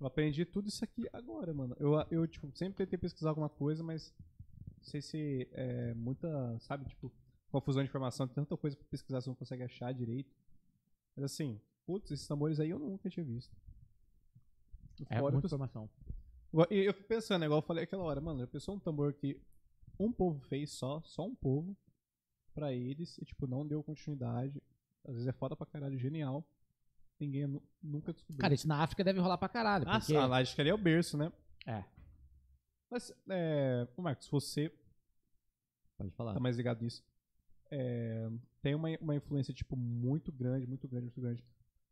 [0.00, 1.76] Eu aprendi tudo isso aqui agora, mano.
[1.78, 4.12] Eu, eu tipo, sempre tentei pesquisar alguma coisa, mas
[4.78, 7.12] não sei se é muita, sabe, tipo,
[7.52, 10.34] confusão de informação, tem tanta coisa pra pesquisar, você não consegue achar direito.
[11.14, 13.54] Mas assim, putz, esses tambores aí eu nunca tinha visto.
[15.08, 15.88] É Fora muita eu- informação.
[16.70, 19.12] E eu fico pensando, é igual eu falei aquela hora, mano, eu pensou um tambor
[19.12, 19.40] que
[20.06, 21.76] um povo fez só, só um povo,
[22.54, 24.62] pra eles, e tipo, não deu continuidade.
[25.04, 26.44] Às vezes é foda pra caralho, genial.
[27.18, 28.40] Ninguém nu- nunca descobriu.
[28.40, 29.84] Cara, isso na África deve rolar pra caralho.
[29.84, 30.14] Porque...
[30.16, 31.32] ah, acho que ali é o berço, né?
[31.66, 31.84] É.
[32.90, 34.72] Mas, é, ô Marcos, você
[35.96, 36.34] Pode falar.
[36.34, 37.04] tá mais ligado nisso.
[37.70, 38.28] É,
[38.62, 41.44] tem uma, uma influência, tipo, muito grande, muito grande, muito grande.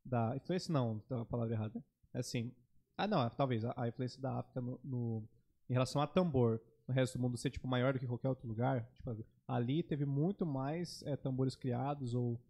[0.05, 0.35] Da.
[0.37, 1.85] Influência não, tá a palavra errada.
[2.13, 2.53] É assim.
[2.97, 3.65] Ah, não, talvez.
[3.65, 5.29] A, a influência da África no, no-
[5.69, 6.61] em relação a tambor.
[6.89, 8.89] No resto do mundo ser, tipo, maior do que qualquer outro lugar?
[8.95, 9.15] Tipo,
[9.47, 12.41] ali teve muito mais é, tambores criados ou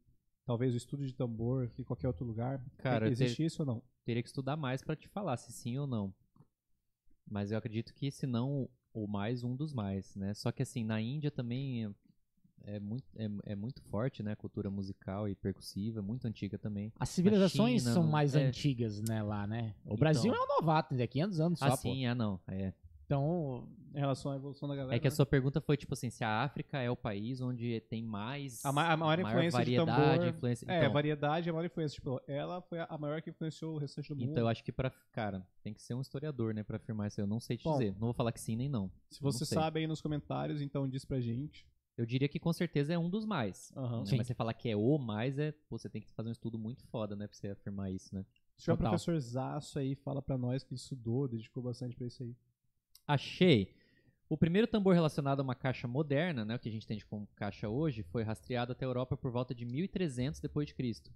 [0.47, 2.65] talvez o estudo de tambor que qualquer outro lugar.
[2.79, 3.83] Cara, Existe isso ou não?
[4.05, 6.15] Teria que estudar mais pra te falar se sim ou não.
[7.29, 10.33] Mas eu acredito que se não o mais, um dos mais, né?
[10.33, 11.95] Só que assim, na Índia também
[12.63, 14.33] é- muito, é, é muito forte, né?
[14.33, 16.93] A cultura musical e percussiva, muito antiga também.
[16.99, 18.47] As civilizações China, são mais é.
[18.47, 19.75] antigas, né, lá, né?
[19.85, 20.45] O Brasil é Então.
[20.45, 22.41] um novato, é 500 anos só, Ah, sim, ah, não.
[22.49, 22.73] É.
[23.09, 24.95] Então, Em relação à evolução da galera.
[24.95, 25.17] É que a né?
[25.17, 28.71] sua pergunta foi tipo assim, se a África é o país onde tem mais A
[28.71, 30.67] ma- a maior influência de variedade, tambor- influência.
[30.71, 31.95] É, Então, variedade é a maior influência.
[31.95, 34.31] Tipo, ela foi a maior que influenciou o restante do mundo.
[34.31, 34.91] então eu acho que pra.
[35.11, 37.19] Cara, tem que ser um historiador, né, pra afirmar isso.
[37.19, 37.25] aí.
[37.25, 37.73] Eu não sei te Bom.
[37.79, 37.93] dizer.
[37.93, 38.91] Não vou falar que sim nem não.
[39.11, 41.67] Se você sabe aí nos comentários, então diz pra gente.
[41.97, 43.73] Eu diria que com certeza é um dos mais.
[43.75, 44.05] Aham.
[44.05, 44.17] né?
[44.19, 45.51] Mas você falar que é o mais, é.
[45.69, 47.27] pô, você tem que fazer um estudo muito foda, né?
[47.27, 48.23] Pra você afirmar isso, né?
[48.59, 48.91] Se tiver um Total.
[48.93, 52.37] professor Zaço aí, fala pra nós que estudou, dedicou bastante pra isso aí.
[53.09, 53.75] Achei.
[54.29, 57.27] O primeiro tambor relacionado a uma caixa moderna, né, o que a gente entende como
[57.35, 61.11] caixa hoje, foi rastreado até a Europa por volta de 1300 depois de Cristo,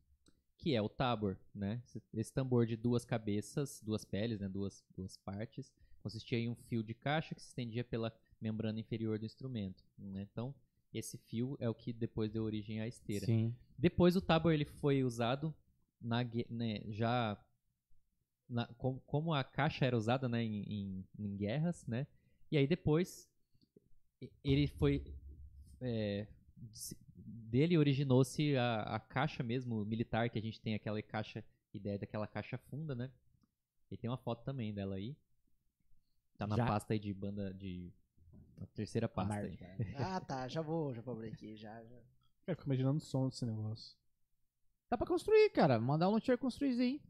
[0.56, 1.82] que é o tabor, né?
[2.14, 5.70] Esse, tambor de duas cabeças, duas peles, né, duas, duas partes,
[6.02, 10.26] consistia em um fio de caixa que se estendia pela membrana inferior do instrumento, né?
[10.32, 10.54] Então,
[10.94, 13.26] esse fio é o que depois deu origem à esteira.
[13.26, 13.54] sim.
[13.76, 15.54] Depois o tabor ele foi usado
[16.00, 17.38] na né, já
[18.52, 22.06] na- com- como a caixa era usada né, em, em- em guerras, né?
[22.50, 23.28] E aí depois
[24.44, 25.02] ele foi
[25.80, 26.26] é,
[27.16, 31.44] dele originou-se a, a caixa mesmo militar que a gente tem aquela caixa
[31.74, 33.10] ideia daquela caixa funda, né?
[33.90, 35.16] E tem uma foto também dela aí.
[36.38, 37.92] Tá na Já- pasta aí de banda de
[38.60, 39.58] a terceira pasta aí.
[39.96, 40.46] Ah, tá.
[40.48, 41.56] Já vou, já vou abrir aqui.
[41.56, 41.96] Já, já.
[42.46, 43.96] Eu fico imaginando o som desse negócio.
[44.90, 45.80] Dá pra construir, cara.
[45.80, 47.02] Mandar um luthier construir isso aí.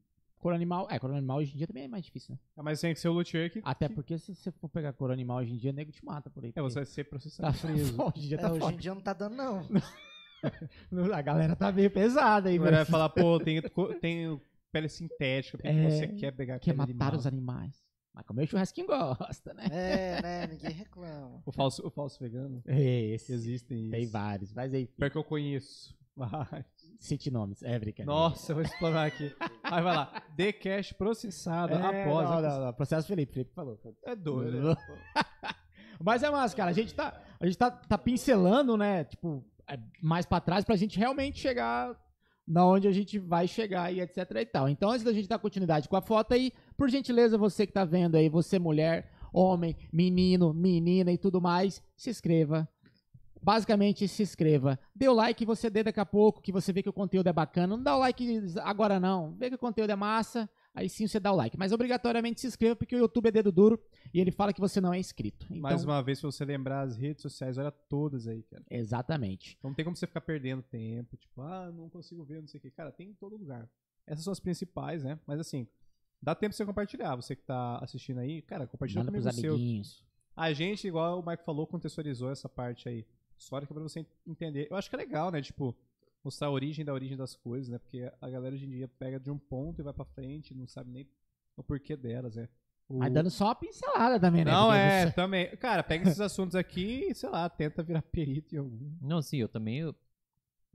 [0.43, 0.89] Cor animal.
[0.91, 2.39] É, cor animal hoje em dia também é mais difícil, né?
[2.57, 3.61] Ah, mas tem que ser o luthier que.
[3.65, 6.29] Até que- porque se você for pegar cor animal hoje em dia, nego te mata
[6.29, 6.53] por aí.
[6.57, 7.57] É, você vai ser processado.
[7.57, 7.95] tá preso.
[8.03, 9.37] hoje em dia É, tá hoje em dia não tá dando,
[10.91, 11.15] não.
[11.15, 13.63] A galera tá meio pesada aí, Agora vai falar, pô, tem,
[14.01, 14.41] tem
[14.73, 17.15] pele sintética, porque É, você quer pegar Quer matar animal.
[17.15, 17.85] os animais.
[18.13, 19.67] Mas comer churrasquinho gosta, né?
[19.71, 20.47] É, né?
[20.49, 21.41] Ninguém reclama.
[21.47, 22.61] O falso, o falso vegano?
[22.67, 23.33] Esse.
[23.33, 24.13] Existem Tem isso.
[24.13, 24.53] vários.
[24.53, 25.97] Mas aí, Pior que eu conheço.
[26.15, 26.65] Vai.
[26.99, 27.63] Cite nomes.
[27.63, 28.11] É brincadeira.
[28.11, 29.35] Nossa, eu vou explanar aqui.
[29.63, 30.23] Aí vai lá.
[30.37, 32.29] The Cash processado É, após.
[32.31, 32.73] não, não, não.
[32.73, 33.33] Processo Felipe.
[33.33, 33.79] Felipe falou.
[34.05, 34.71] É doido.
[34.71, 34.77] né?
[36.03, 36.71] Mas é massa, cara.
[36.71, 39.05] A gente tá, a gente tá, tá pincelando, né?
[39.05, 41.97] Tipo, é, mais pra trás pra gente realmente chegar
[42.47, 44.69] na onde a gente vai chegar e etc e tal.
[44.69, 47.85] Então, antes da gente dar continuidade com a foto aí, por gentileza, você que tá
[47.85, 52.69] vendo aí, você mulher, homem, menino, menina e tudo mais, se inscreva.
[53.43, 54.79] Basicamente, se inscreva.
[54.95, 57.33] Dê o like, você dê daqui a pouco, que você vê que o conteúdo é
[57.33, 57.77] bacana.
[57.77, 59.35] Não dá o like agora não.
[59.35, 61.59] Vê que o conteúdo é massa, aí sim você dá o like.
[61.59, 63.81] Mas obrigatoriamente se inscreva, porque o YouTube é dedo duro
[64.15, 65.47] e ele fala que você não é inscrito.
[65.47, 68.63] Então, Mais uma vez, se você lembrar as redes sociais, olha todas aí, cara.
[68.71, 69.59] Exatamente.
[69.63, 71.17] Não tem como você ficar perdendo tempo.
[71.17, 72.71] Tipo, ah, não consigo ver, não sei o quê.
[72.71, 73.69] Cara, tem em todo lugar.
[74.07, 75.19] Essas são as principais, né?
[75.27, 75.67] Mas assim,
[76.21, 77.17] dá tempo pra você compartilhar.
[77.17, 80.03] Você que tá assistindo aí, cara, compartilha Manda comigo pros o seu.
[80.35, 83.05] A gente, igual o Mike falou, contextualizou essa parte aí.
[83.43, 84.69] Histórica pra você entender.
[84.71, 85.43] Eu acho que é legal, né?
[85.43, 85.77] Tipo,
[86.23, 87.79] mostrar a origem da origem das coisas, né?
[87.79, 90.67] Porque a galera hoje em dia pega de um ponto e vai pra frente, não
[90.67, 91.09] sabe nem
[91.57, 92.49] o porquê delas, né?
[92.89, 94.51] O- Mas dando só uma pincelada também, né?
[94.53, 95.57] Não, Porque é, você- também.
[95.57, 98.93] Cara, pega esses assuntos aqui e, sei lá, tenta virar perito em algum.
[99.01, 99.79] Não, sim, eu também.
[99.81, 99.95] Eu,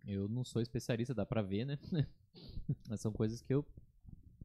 [0.06, 1.78] eu não sou especialista, dá pra ver, né?
[2.90, 3.66] mas são coisas que eu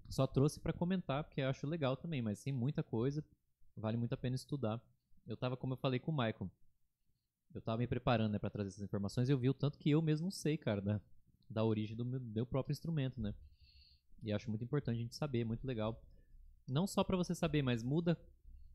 [0.09, 3.25] só trouxe pra comentar, porque eu acho legal também, mas tem muita coisa,
[3.77, 4.81] vale muito a pena estudar.
[5.27, 6.51] Eu tava, como eu falei com o Michael,
[7.55, 10.01] eu tava me preparando né, pra trazer essas informações eu vi o tanto que eu
[10.03, 11.01] mesmo sei, cara, da,
[11.49, 13.35] da origem do meu, meu próprio instrumento, né?
[14.23, 16.01] E acho muito importante a gente saber, muito legal.
[16.67, 18.19] Não só pra você saber, mas muda.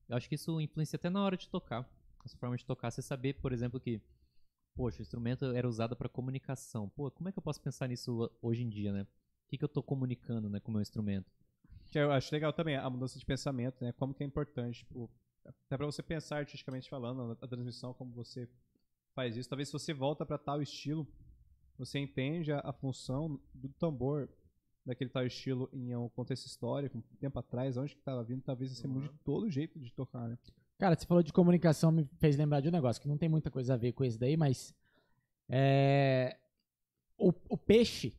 [0.09, 1.89] Eu acho que isso influencia até na hora de tocar.
[2.25, 4.01] Essa forma de tocar, você saber, por exemplo, que
[4.75, 6.89] poxa, o instrumento era usado para comunicação.
[6.89, 9.03] Pô, como é que eu posso pensar nisso ho- hoje em dia, né?
[9.03, 11.31] O que, que eu tô comunicando, né, com o meu instrumento?
[11.95, 13.91] Eu acho legal também a mudança de pensamento, né?
[13.93, 15.09] Como que é importante, tipo,
[15.43, 18.47] até pra você pensar artisticamente falando, a, a transmissão, como você
[19.17, 19.49] faz isso.
[19.49, 21.07] Talvez se você volta pra tal estilo,
[21.75, 24.29] você entende a, a função do tambor
[24.85, 28.71] daquele tal estilo em um contexto histórico, um tempo atrás, onde que tava vindo, talvez
[28.71, 30.37] você mude todo o jeito de tocar, né?
[30.77, 33.49] Cara, você falou de comunicação, me fez lembrar de um negócio que não tem muita
[33.49, 34.73] coisa a ver com isso daí, mas.
[35.49, 36.37] É,
[37.17, 38.15] o, o peixe.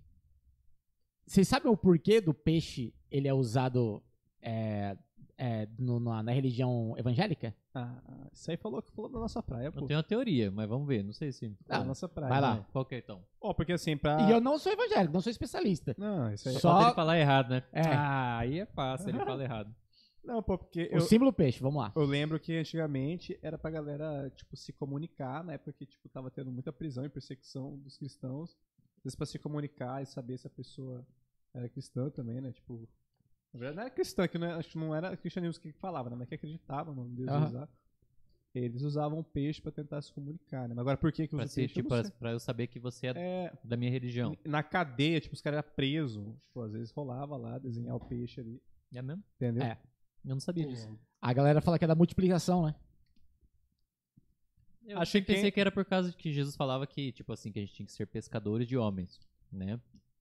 [1.24, 4.02] Vocês sabem o porquê do peixe ele é usado
[4.42, 4.96] é,
[5.38, 7.54] é, no- na, na religião evangélica?
[7.74, 9.80] Ah, isso aí falou que falou da nossa praia, pô.
[9.80, 11.48] Eu tenho uma teoria, mas vamos ver, não sei se.
[11.66, 12.28] Da Ah, nossa praia.
[12.28, 12.54] vai lá.
[12.56, 12.66] né?
[12.72, 13.22] Qual que é então?
[13.40, 14.20] Ó, porque assim, pra.
[14.28, 15.94] E eu não sou evangélico, não sou especialista.
[15.96, 16.54] Não, isso aí.
[16.56, 17.62] Só- Só ele falar errado, né?
[17.72, 17.82] É.
[17.86, 19.74] Ah, aí é fácil, ele fala errado.
[20.24, 21.90] Não, pô, porque O eu, símbolo peixe, vamos lá.
[21.96, 26.30] eu lembro que antigamente era pra galera, tipo, se comunicar, na época que, tipo, tava
[26.30, 28.50] tendo muita prisão e perseguição dos cristãos.
[28.98, 31.06] Às vezes pra se comunicar e saber se a pessoa
[31.54, 32.52] era cristã também, né?
[32.52, 32.86] Tipo,
[33.58, 36.08] na verdade não era cristã, que não era, acho que não era cristianismo que falava,
[36.10, 36.16] né?
[36.16, 37.46] Mas que acreditava no Deus Aham.
[37.46, 37.68] usar.
[38.54, 40.74] Eles usavam peixe pra tentar se comunicar, né?
[40.74, 41.78] Mas agora por que que Pra, usa ser, peixe?
[41.78, 42.10] Eu tipo, sei.
[42.18, 44.36] pra eu saber que você é É, da minha religião.
[44.44, 46.24] na cadeia, tipo, os caras eram presos.
[46.46, 48.60] Tipo, às vezes rolava lá, desenhar o peixe ali.
[48.92, 49.22] É mesmo?
[49.36, 49.62] Entendeu?
[49.64, 49.78] É.
[50.24, 50.88] Eu não sabia disso.
[51.20, 52.74] A galera fala que é da multiplicação, né?
[54.86, 57.52] Eu Achei pensei que- que era por causa de que Jesus falava que, tipo assim,
[57.52, 59.20] que a gente tinha que ser pescadores de homens,
[59.52, 59.78] né?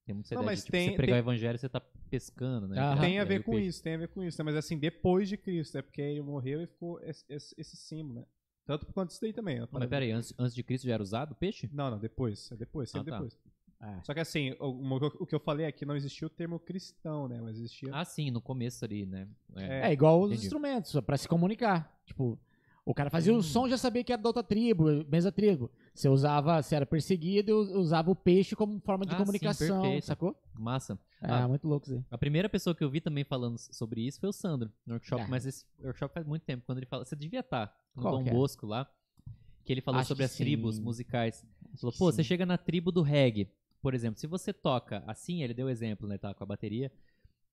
[0.08, 1.82] Tem muita Não, ideia mas de, tipo, tem- você pregar tem- o evangelho você tá
[2.08, 2.80] pescando, né?
[2.80, 3.00] Aham.
[3.02, 4.44] Tem a ver com peixe- isso, tem a ver com isso, né?
[4.46, 8.20] Mas assim, depois de Cristo, é porque ele morreu e ficou esse, esse, esse símbolo,
[8.20, 8.26] né?
[8.64, 9.58] Tanto quanto isso daí também.
[9.60, 11.68] Não, mas peraí, antes, antes de Cristo já era usado o peixe?
[11.70, 12.50] Não, não, depois.
[12.50, 13.22] É depois, sempre Ah, tá.
[13.22, 13.38] depois.
[13.82, 14.02] É.
[14.02, 17.38] Só que assim, o, o- que eu falei aqui não existia o termo cristão, né?
[17.42, 17.90] Mas existia.
[17.92, 19.28] Ah, sim, no começo ali, né?
[19.56, 20.46] É, igual os entendi.
[20.46, 21.94] instrumentos, só pra se comunicar.
[22.06, 22.38] Tipo,
[22.84, 23.36] o cara fazia Hum.
[23.36, 25.70] o som já sabia que era da outra tribo, mesma tribo.
[25.98, 30.04] Você usava, você era perseguido, usava o peixe como forma de Ah, sim, comunicação, perfeito.
[30.06, 30.40] sacou?
[30.56, 30.96] Massa.
[31.20, 31.48] É, Ah.
[31.48, 32.04] muito louco isso aí.
[32.08, 35.22] A primeira pessoa que eu vi também falando sobre isso foi o Sandro, no workshop,
[35.22, 35.26] É.
[35.26, 38.28] mas esse workshop faz muito tempo, quando ele fala, você devia estar no Qual Dom
[38.28, 38.32] é?
[38.32, 38.88] Bosco lá,
[39.64, 40.82] que ele falou Acho sobre as tribos sim.
[40.82, 41.44] musicais.
[41.68, 42.28] Ele falou, pô, você sim.
[42.28, 43.50] chega na tribo do reggae,
[43.82, 46.92] por exemplo, se você toca assim, ele deu exemplo, né, tá, com a bateria,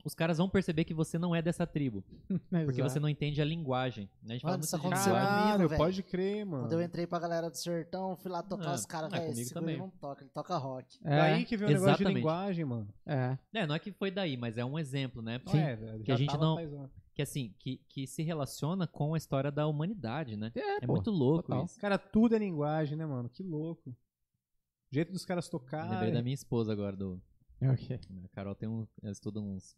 [0.06, 2.04] os caras vão perceber que você não é dessa tribo,
[2.66, 4.30] porque você não entende a linguagem, né?
[4.30, 6.64] A gente fala Mano, muito isso Caralho, pode crer, mano.
[6.64, 9.32] Quando eu entrei pra galera do sertão, fui lá tocar Ah, os caras, ah, velho,
[9.32, 9.78] esse também.
[9.78, 10.98] não toca, ele toca rock.
[11.04, 12.88] É, Daí que veio o negócio de linguagem, mano.
[13.06, 13.38] é.
[13.54, 15.42] É, não é que foi daí, mas é um exemplo, né?
[15.48, 15.58] Sim.
[15.58, 16.90] É, velho, Que a gente não-.
[17.16, 20.52] Que assim, que, que se relaciona com a história da humanidade, né?
[20.54, 21.66] É, É pô, muito louco total.
[21.66, 21.80] isso.
[21.80, 23.30] Cara, tudo é linguagem, né, mano?
[23.30, 23.90] Que louco.
[23.90, 26.14] O jeito dos caras Lembrei tocarem.
[26.14, 27.20] da minha esposa agora, do,
[27.62, 28.00] Ok.
[28.26, 28.86] A Carol tem um.
[29.02, 29.78] Ela estuda uns.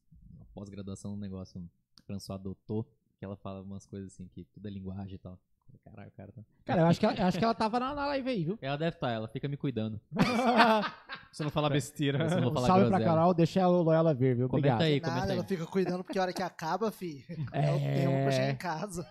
[0.53, 1.61] Pós-graduação num negócio.
[2.05, 2.85] François adotou.
[3.19, 5.39] Que ela fala umas coisas assim, que tudo é linguagem e tal.
[5.83, 6.31] Caralho, cara.
[6.31, 6.41] Tá...
[6.65, 8.57] Cara, eu acho que ela, eu acho que ela tava na, na live aí, viu?
[8.61, 9.99] Ela deve estar, ela fica me cuidando.
[11.31, 12.29] Você não fala besteira.
[12.29, 13.15] Você não falar salve pra groselha.
[13.15, 14.47] Carol, deixa ela, ela vir, viu?
[14.49, 14.81] Comenta Obrigado.
[14.81, 15.37] aí, Nada, comenta aí.
[15.39, 18.55] ela fica cuidando porque a hora que acaba, fi, é, o tempo pra chegar em
[18.55, 19.07] casa.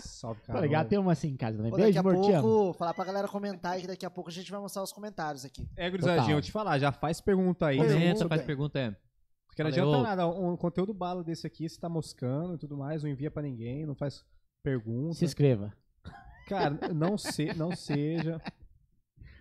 [0.00, 0.60] Salve, Tá cara.
[0.60, 0.88] ligado?
[0.88, 1.70] Tem uma assim em casa também.
[1.70, 2.42] Pô, daqui Beijo, a amor, te amo.
[2.48, 4.92] pouco, falar pra galera comentar aí que daqui a pouco a gente vai mostrar os
[4.92, 5.68] comentários aqui.
[5.76, 6.38] É, gurizadinha, Total.
[6.38, 7.76] eu te falar, já faz pergunta aí.
[7.76, 8.46] Comenta, Comenta, faz bem.
[8.46, 8.96] pergunta, é.
[9.52, 13.02] Porque não adianta nada, um conteúdo bala desse aqui, você tá moscando e tudo mais,
[13.02, 14.24] não envia pra ninguém, não faz
[14.62, 15.12] pergunta.
[15.12, 15.76] Se inscreva.
[16.48, 18.40] Cara, não, se, não seja.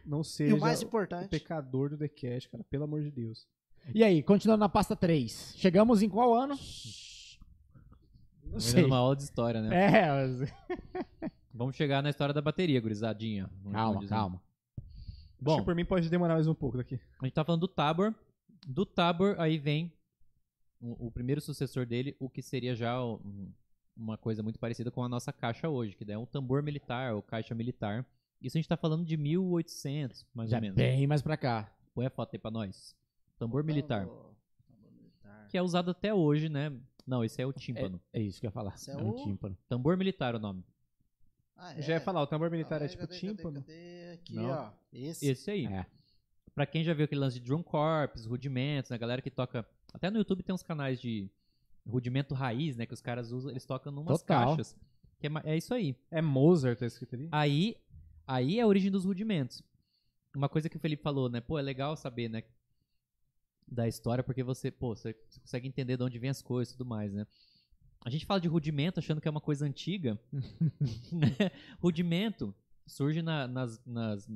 [0.05, 3.09] Não E seja o mais o importante, pecador do The Cash, cara, pelo amor de
[3.09, 3.47] Deus.
[3.95, 5.53] E aí, continuando na pasta 3.
[5.55, 6.59] Chegamos em qual ano?
[8.43, 8.83] Não sei.
[8.83, 9.97] uma aula de história, né?
[9.97, 10.53] É, mas...
[11.53, 13.49] Vamos chegar na história da bateria, gurizadinha.
[13.71, 14.09] Calma, dizer.
[14.09, 14.41] calma.
[15.39, 16.99] Bom, Bom, por mim pode demorar mais um pouco daqui.
[17.21, 18.13] a gente tá falando do Tabor.
[18.67, 19.91] Do Tabor, aí vem
[20.81, 23.51] o, o primeiro sucessor dele, o que seria já um-
[23.95, 27.13] uma coisa muito parecida com a nossa caixa hoje, que daí é um tambor militar,
[27.13, 28.05] ou caixa militar.
[28.41, 30.75] Isso a gente tá falando de 1800, mais Já ou menos.
[30.75, 31.71] bem mais pra cá.
[31.93, 32.95] Põe a foto aí pra nós.
[33.37, 34.05] Tambor militar.
[34.07, 34.33] Tambor-
[34.67, 35.47] tambor militar.
[35.49, 36.71] Que é usado até hoje, né?
[37.05, 37.99] Não, esse é o tímpano.
[38.13, 38.73] É isso que eu ia falar.
[38.75, 39.57] Esse É, é um o- tímpano.
[39.67, 40.63] Tambor militar é o nome.
[41.57, 43.61] Ah, Já ia falar, o tambor militar Ah, é tipo cadê, tímpano.
[43.61, 44.11] Cadê, cadê?
[44.13, 44.49] Aqui, Não.
[44.49, 44.71] ó.
[44.91, 45.27] Esse.
[45.27, 45.65] Esse aí.
[45.67, 45.85] É.
[46.55, 48.97] Pra quem já viu aquele lance de drum corps, rudimentos, né?
[48.97, 49.63] Galera que toca.
[49.93, 51.29] Até no YouTube tem uns canais de
[51.85, 52.85] rudimento raiz, né?
[52.85, 54.47] Que os caras usam, eles tocam numas Total.
[54.47, 54.75] caixas.
[55.19, 55.95] Que é, é isso aí.
[56.09, 57.27] É Mozart, tá escrito ali?
[57.31, 57.75] Aí,
[58.27, 59.61] aí é a origem dos rudimentos.
[60.35, 61.41] Uma coisa que o Felipe falou, né?
[61.41, 62.43] Pô, é legal saber, né?
[63.67, 66.87] Da história, porque você, pô, você consegue entender de onde vem as coisas e tudo
[66.87, 67.25] mais, né?
[68.03, 70.19] A gente fala de rudimento achando que é uma coisa antiga.
[71.79, 72.53] Rudimento
[72.87, 73.79] surge na- nas.
[73.85, 74.27] nas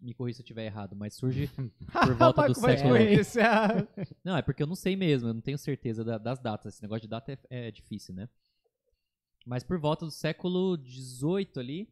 [0.00, 1.48] me corrija se eu estiver errado, mas surge
[1.92, 2.94] por volta do século.
[4.24, 6.74] Não, é porque eu não sei mesmo, eu não tenho certeza da- das datas.
[6.74, 8.28] Esse negócio de data é, é difícil, né?
[9.44, 11.88] Mas por volta do século XVIII ali,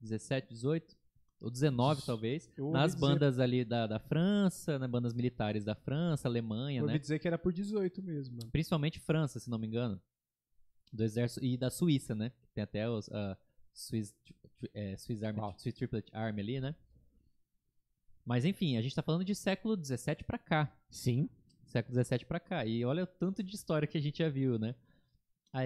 [0.00, 0.96] 17, 18,
[1.40, 5.74] ou 19 talvez, Eu nas dizer- bandas ali da, da França, nas bandas militares da
[5.74, 6.98] França, Alemanha, Eu né?
[6.98, 8.38] dizer que era por 18 mesmo.
[8.50, 10.00] Principalmente França, se não me engano.
[10.92, 12.32] Do exército e da Suíça, né?
[12.54, 13.36] Tem até os a
[13.74, 14.14] Swiss,
[14.72, 15.54] é, Swiss, Army, Qual?
[15.58, 16.74] Swiss Triplet Army ali, né?
[18.28, 21.30] Mas enfim, a gente tá falando de século 17 pra cá Sim.
[21.64, 22.62] século 17 pra cá.
[22.66, 24.74] E olha o tanto de história que a gente já viu, né?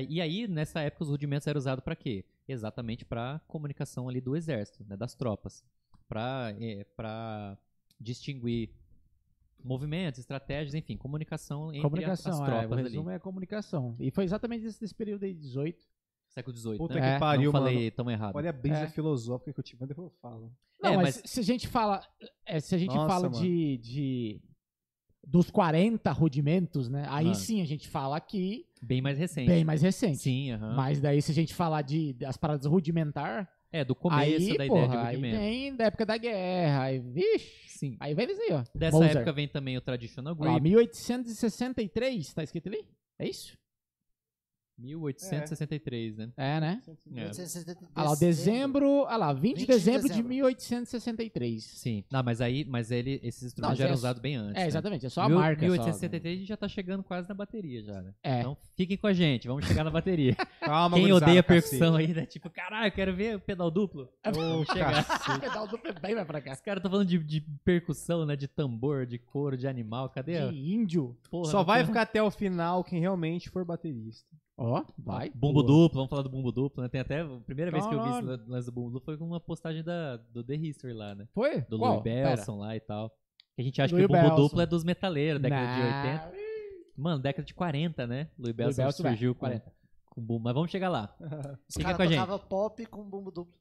[0.09, 2.25] E aí, nessa época, os rudimentos eram usados pra quê?
[2.47, 4.97] Exatamente pra comunicação ali do exército, né?
[4.97, 5.65] Das tropas.
[6.09, 7.59] Pra, é, pra
[8.01, 8.71] distinguir
[9.63, 12.43] movimentos, estratégias, enfim, comunicação entre comunicação, as é.
[12.43, 12.83] O tropas ali.
[12.83, 13.97] resumo é comunicação.
[13.99, 15.85] E foi exatamente desse, desse período aí, 18.
[16.35, 17.15] Século 18, Puta né?
[17.15, 17.73] Que pariu, Não mano.
[17.73, 18.35] falei tão errado.
[18.37, 18.87] Olha a brisa É.
[18.89, 20.53] filosófica que eu tive, mas depois eu falo.
[20.83, 22.01] Não, É, mas, mas- se a gente fala.
[22.47, 23.43] é, se a gente Nossa, fala mano.
[23.45, 24.41] de, de
[25.25, 27.07] dos 40 rudimentos, né?
[27.09, 27.37] Aí Mano.
[27.37, 29.47] sim a gente fala aqui Bem mais recente.
[29.47, 30.19] bem mais recente.
[30.19, 30.75] Sim, aham.
[30.75, 34.67] Mas daí se a gente falar de das paradas rudimentar, É, do começo aí, da
[34.67, 35.37] porra, ideia de aí rudimento.
[35.39, 37.97] vem da época da guerra, aí, vixe, Sim.
[38.01, 38.65] aí vem eles aí, ó.
[38.75, 39.17] Dessa Mozart.
[39.17, 40.61] época vem também o Traditional Ó, Grip.
[40.61, 42.85] 1863, tá escrito ali?
[43.19, 43.57] É isso?
[44.83, 46.29] 1863, né?
[46.37, 46.83] É, né?
[46.87, 47.11] É.
[47.11, 50.29] 1870 Olha lá, dezembro, olha lá, 20 de 20 de dezembro de dezembro.
[50.29, 51.65] 1863.
[51.65, 52.05] Sim.
[52.11, 54.57] Não, mas aí, mas ele, esses instrumentos Não, já eram é- usados bem antes.
[54.57, 54.67] É, né?
[54.67, 55.61] exatamente, é só a Mil- marca.
[55.61, 55.67] só.
[55.73, 58.15] 1863 a gente já tá chegando quase na bateria já, né?
[58.23, 58.41] É.
[58.41, 60.37] Então fiquem com a gente, vamos chegar na bateria.
[60.61, 62.27] Calma, Quem odeia percussão aí, né?
[62.27, 64.09] Tipo, caralho, eu quero ver o pedal duplo.
[64.27, 65.03] Ô, chegar.
[65.37, 66.53] O pedal do bem vai pra cá.
[66.53, 68.37] Os caras estão falando de, de percussão, né?
[68.37, 70.09] De tambor, de couro, de animal.
[70.11, 70.39] Cadê?
[70.39, 71.17] a De índio.
[71.31, 74.27] Porra, Só vai tem- ficar até o final quem realmente for baterista.
[74.57, 75.31] Ó, vai.
[75.31, 75.67] Bumbo Boa.
[75.67, 76.89] duplo, vamos falar do bumbo duplo, né?
[76.89, 77.21] Tem até.
[77.23, 79.83] A primeira vez que eu vi esse lance do bumbo duplo foi com uma postagem
[79.83, 81.27] da, do The History lá, né?
[81.33, 81.63] Foi?
[81.63, 81.93] Do Qual?
[81.93, 83.09] Louis Belson lá e tal.
[83.57, 84.43] Que a gente acha Louis que o bumbo Belson.
[84.43, 86.27] duplo é dos metaleiros, década de Nah.
[86.31, 86.43] 80.
[86.97, 88.17] Mano, década de 40, né?
[88.17, 89.73] Louis Louis Belson Belson, surgiu é, com, 40.
[90.11, 90.45] com bumbo.
[90.45, 91.17] Mas vamos chegar lá.
[91.69, 92.19] Os caras com a gente.
[92.21, 93.55] tocavam pop com bumbo duplo.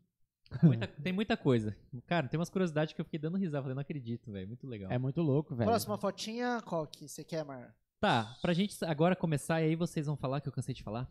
[0.62, 1.74] Muita- tem muita coisa.
[2.06, 3.62] Cara, tem umas curiosidades que eu fiquei dando risada.
[3.64, 4.48] Falei, não acredito, velho.
[4.50, 4.92] Muito legal.
[4.92, 5.70] É muito louco, velho.
[5.70, 7.74] Próxima fotinha, qual que você quer, Mar?
[8.02, 11.08] Tá, pra gente agora começar, e aí vocês vão falar que eu cansei de falar.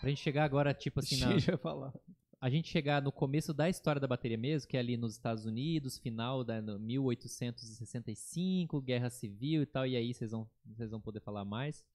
[0.00, 1.94] Pra gente chegar agora, tipo assim, na, Deixa eu falar.
[2.40, 5.46] a gente chegar no começo da história da bateria mesmo, que é ali nos Estados
[5.46, 11.00] Unidos, final da no 1865, guerra civil e tal, e aí vocês vão, vocês vão
[11.00, 11.86] poder falar mais.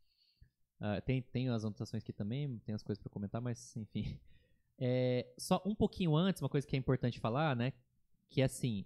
[0.79, 4.17] Ah, tem, tem as anotações aqui também, tem as coisas pra comentar, mas enfim.
[4.79, 7.73] É, só um pouquinho antes, uma coisa que é importante falar, né?
[8.29, 8.85] Que é assim,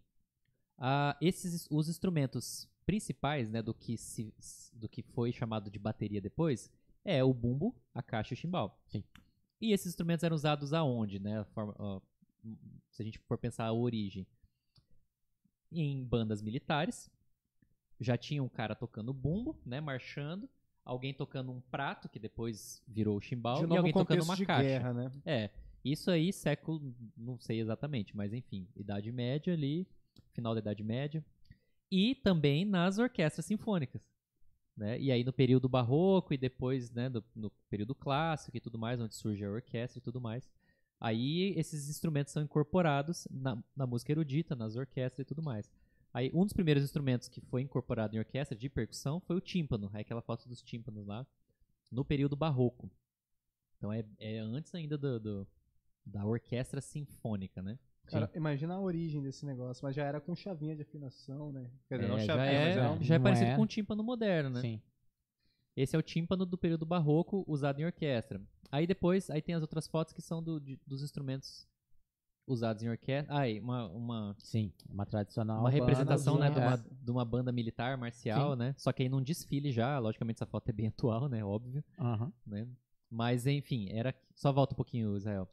[0.77, 4.33] ah, esses os instrumentos principais, né, do que se,
[4.73, 6.69] do que foi chamado de bateria depois,
[7.05, 8.77] é o bumbo, a caixa e o chimbal.
[8.89, 9.01] Sim.
[9.61, 11.45] E esses instrumentos eram usados aonde, né?
[12.89, 14.27] se a gente for pensar a origem,
[15.71, 17.09] em bandas militares,
[17.97, 20.49] já tinha um cara tocando bumbo, né, marchando,
[20.83, 24.63] alguém tocando um prato que depois virou o chimbal e alguém tocando uma de caixa.
[24.63, 25.11] guerra, né?
[25.25, 25.49] É,
[25.85, 29.87] isso aí século, não sei exatamente, mas enfim, Idade Média ali,
[30.33, 31.23] final da Idade Média.
[31.91, 34.01] E também nas orquestras sinfônicas.
[34.77, 34.99] Né?
[34.99, 39.15] E aí no período barroco e depois né, no período clássico e tudo mais, onde
[39.15, 40.49] surge a orquestra e tudo mais.
[40.99, 45.69] Aí esses instrumentos são incorporados na, na música erudita, nas orquestras e tudo mais.
[46.13, 49.89] Aí um dos primeiros instrumentos que foi incorporado em orquestra de percussão foi o tímpano,
[49.93, 51.25] é aquela foto dos tímpanos lá,
[51.91, 52.89] no período barroco.
[53.77, 55.47] Então é, é antes ainda do, do-
[56.05, 57.77] da orquestra sinfônica, né?
[58.11, 61.69] Cara, imagina a origem desse negócio, mas já era com chavinha de afinação, né?
[61.87, 63.55] Quer dizer, É, não já chavinha, é, mas era um- já é parecido é?
[63.55, 64.61] com o tímpano moderno, né?
[64.61, 64.81] Sim.
[65.75, 68.41] Esse é o tímpano do período barroco usado em orquestra.
[68.71, 71.67] Aí depois, aí tem as outras fotos que são do- de- dos instrumentos
[72.47, 73.33] usados em orquestra.
[73.37, 74.73] Aí, uma, uma, Sim.
[74.89, 75.59] Uma tradicional.
[75.59, 78.75] uma representação né, de, uma, de uma banda militar marcial, né?
[78.77, 81.43] Só que aí num desfile já, logicamente essa foto é bem atual, né?
[81.43, 82.31] Óbvio, Aham.
[82.45, 82.67] né?
[83.09, 84.13] Mas enfim, era.
[84.35, 85.47] Só volta um pouquinho, Israel.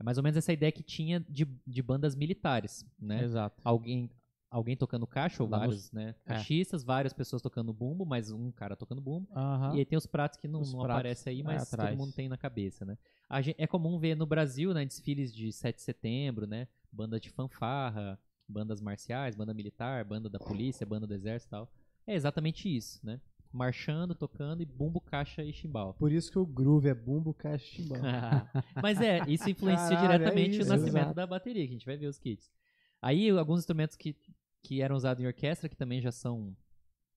[0.00, 3.22] É mais ou menos essa ideia que tinha de, de bandas militares, né?
[3.22, 3.60] Exato.
[3.62, 4.10] alguém
[4.50, 6.08] alguém tocando caixa ou Lá vários, né?
[6.26, 6.34] é.
[6.34, 9.28] Caixistas, várias pessoas tocando bumbo, mas um cara tocando bumbo.
[9.32, 9.76] Aham.
[9.76, 12.28] E aí tem os pratos que não, não aparecem aí, é, mas todo mundo tem
[12.28, 12.98] na cabeça, né?
[13.28, 16.66] A gen- é comum ver no Brasil, né, desfiles de 7 de setembro, né?
[16.90, 18.18] Banda de fanfarra,
[18.48, 21.72] bandas marciais, banda militar, banda da polícia, banda do exército e tal.
[22.04, 23.20] É exatamente isso, né?
[23.52, 25.94] Marchando, tocando e bumbo, caixa e chimbal.
[25.94, 27.98] Por isso que o groove é bumbo, caixa e chimbal.
[28.82, 31.14] Mas é, isso influencia Caralho, é diretamente isso, o nascimento exato.
[31.14, 32.50] da bateria, que a gente vai ver os kits.
[33.02, 34.16] Aí alguns instrumentos que,
[34.62, 36.56] que eram usados em orquestra, que também já são.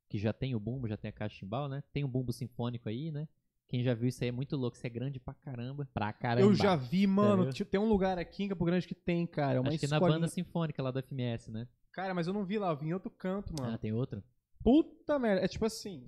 [0.09, 1.83] que já tem o bumbo, já tem a caixa chimbal, né?
[1.93, 3.27] Tem um bumbo sinfônico aí, né?
[3.67, 5.87] Quem já viu isso aí é muito louco, isso é grande pra caramba.
[5.93, 6.45] Pra caramba.
[6.47, 7.51] Eu já vi, mano.
[7.51, 9.59] Tipo, tem um lugar aqui em Campo Grande que tem, cara.
[9.61, 10.19] Uma Acho que na escolinha.
[10.19, 11.67] banda sinfônica lá do FMS, né?
[11.91, 13.73] Cara, mas eu não vi lá, eu vi em outro canto, mano.
[13.73, 14.23] Ah, tem outro?
[14.63, 15.43] Puta merda.
[15.43, 16.07] É tipo assim.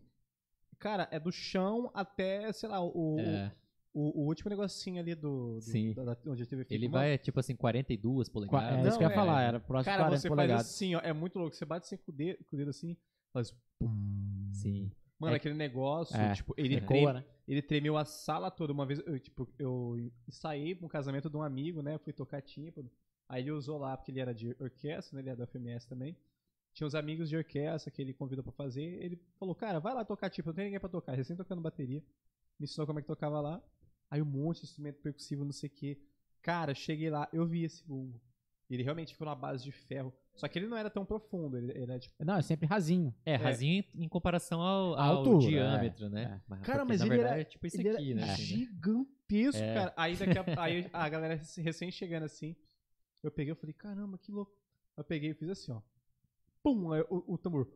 [0.80, 3.52] Cara, é do chão até, sei lá, o, É,
[3.94, 5.56] o, o último negocinho ali do.
[5.56, 5.94] do Sim.
[5.94, 8.70] da- da- onde teve ele Mano, vai, tipo assim, 42 Qua- polegadas.
[8.80, 9.16] É Não, isso que eu ia é.
[9.16, 10.66] falar, era próximo Cara, 40 você polegadas.
[10.66, 11.00] faz assim, ó.
[11.00, 11.56] É muito louco.
[11.56, 12.96] Você bate assim com o dedo, com o dedo assim,
[13.34, 13.54] faz.
[14.52, 14.92] Sim.
[15.20, 17.26] Mano, É- aquele negócio, É, tipo, ele, treme, né?
[17.48, 18.74] ele tremeu a sala toda.
[18.74, 21.98] Uma vez, eu, tipo, eu saí pra um casamento de um amigo, né?
[21.98, 22.90] Fui tocar tímpano.
[23.30, 25.22] Aí ele usou lá, porque ele era de orquestra, né?
[25.22, 26.16] Ele é da FMS também.
[26.76, 28.84] Tinha uns amigos de orquestra que ele convidou pra fazer.
[29.02, 31.14] Ele falou, cara, vai lá tocar tímpano, não tem ninguém pra tocar.
[31.16, 32.04] Recém tocando bateria.
[32.60, 33.64] Me ensinou como é que tocava lá.
[34.12, 35.98] Aí um monte de instrumento percussivo, não sei o quê.
[36.42, 38.22] Cara, cheguei lá, eu vi esse bumbo.
[38.70, 40.14] Ele realmente ficou na base de ferro.
[40.36, 41.58] Só que ele não era tão profundo.
[41.58, 42.14] Ele, ele era tipo.
[42.26, 43.16] Não, é sempre rasinho.
[43.26, 46.24] É, rasinho em, em comparação ao, ao altura, diâmetro, é, né?
[46.24, 46.42] é.
[46.48, 48.24] Mas, Cara, porque, mas na ele verdade era- é tipo isso ele aqui, era né?
[48.34, 48.48] assim, né?
[48.66, 49.74] gigantesco, É.
[49.74, 49.94] cara.
[49.96, 52.54] Aí, daqui a, aí a galera recém chegando assim,
[53.24, 54.54] eu peguei e falei, caramba, que louco.
[54.98, 55.82] Eu peguei e fiz assim, ó.
[56.66, 57.68] Pum, aí o, o tambor.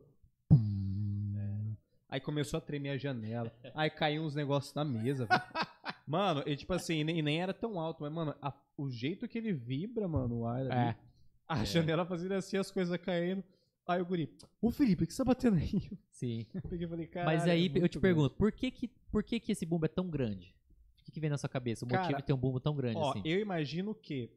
[0.48, 1.76] Pum.
[2.08, 3.52] Aí começou a tremer a janela.
[3.72, 5.40] Aí caiu uns negócios na mesa, velho.
[6.08, 9.38] Mano, e tipo assim, nem, nem era tão alto, mas, mano, a- o jeito que
[9.38, 10.96] ele vibra, mano, o ar ali, É.
[11.46, 13.44] a janela fazendo assim, as coisas caindo.
[13.86, 14.28] Aí o guri,
[14.60, 15.88] ô Felipe, o que você tá batendo aí?
[16.10, 16.46] Sim.
[16.80, 17.08] Eu falei.
[17.24, 20.08] Mas aí eu te pergunto, por que que, por que que esse bumbo é tão
[20.10, 20.52] grande?
[21.00, 21.84] O que, que vem na sua cabeça?
[21.84, 23.22] O motivo Cara, de ter um bumbo tão grande Ó, assim?
[23.24, 24.30] eu imagino que,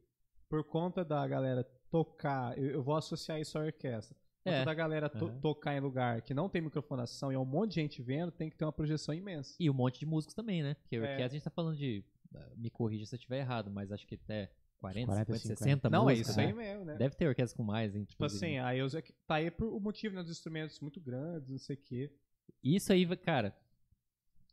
[0.48, 4.16] por conta da galera tocar, eu, eu vou associar isso à orquestra.
[4.44, 4.64] É.
[4.64, 5.40] da galera to- Aham.
[5.40, 8.50] tocar em lugar que não tem microfonação e é um monte de gente vendo, tem
[8.50, 9.54] que ter uma projeção imensa.
[9.58, 10.74] E um monte de músicos também, né?
[10.74, 11.02] Porque a É.
[11.02, 12.04] orquestra a gente tá falando de.
[12.34, 14.50] ah, Me corrija se eu estiver errado, mas acho que até
[14.80, 15.56] 40, 40, 50, 50.
[15.64, 16.52] 60 não, é isso aí né?
[16.52, 16.96] mesmo, né?
[16.96, 18.04] Deve ter orquestra com mais, hein?
[18.04, 18.88] Tipo assim, aí eu,
[19.26, 22.12] tá aí por o motivo, né, dos instrumentos muito grandes, não sei o quê.
[22.62, 23.56] Isso aí, cara,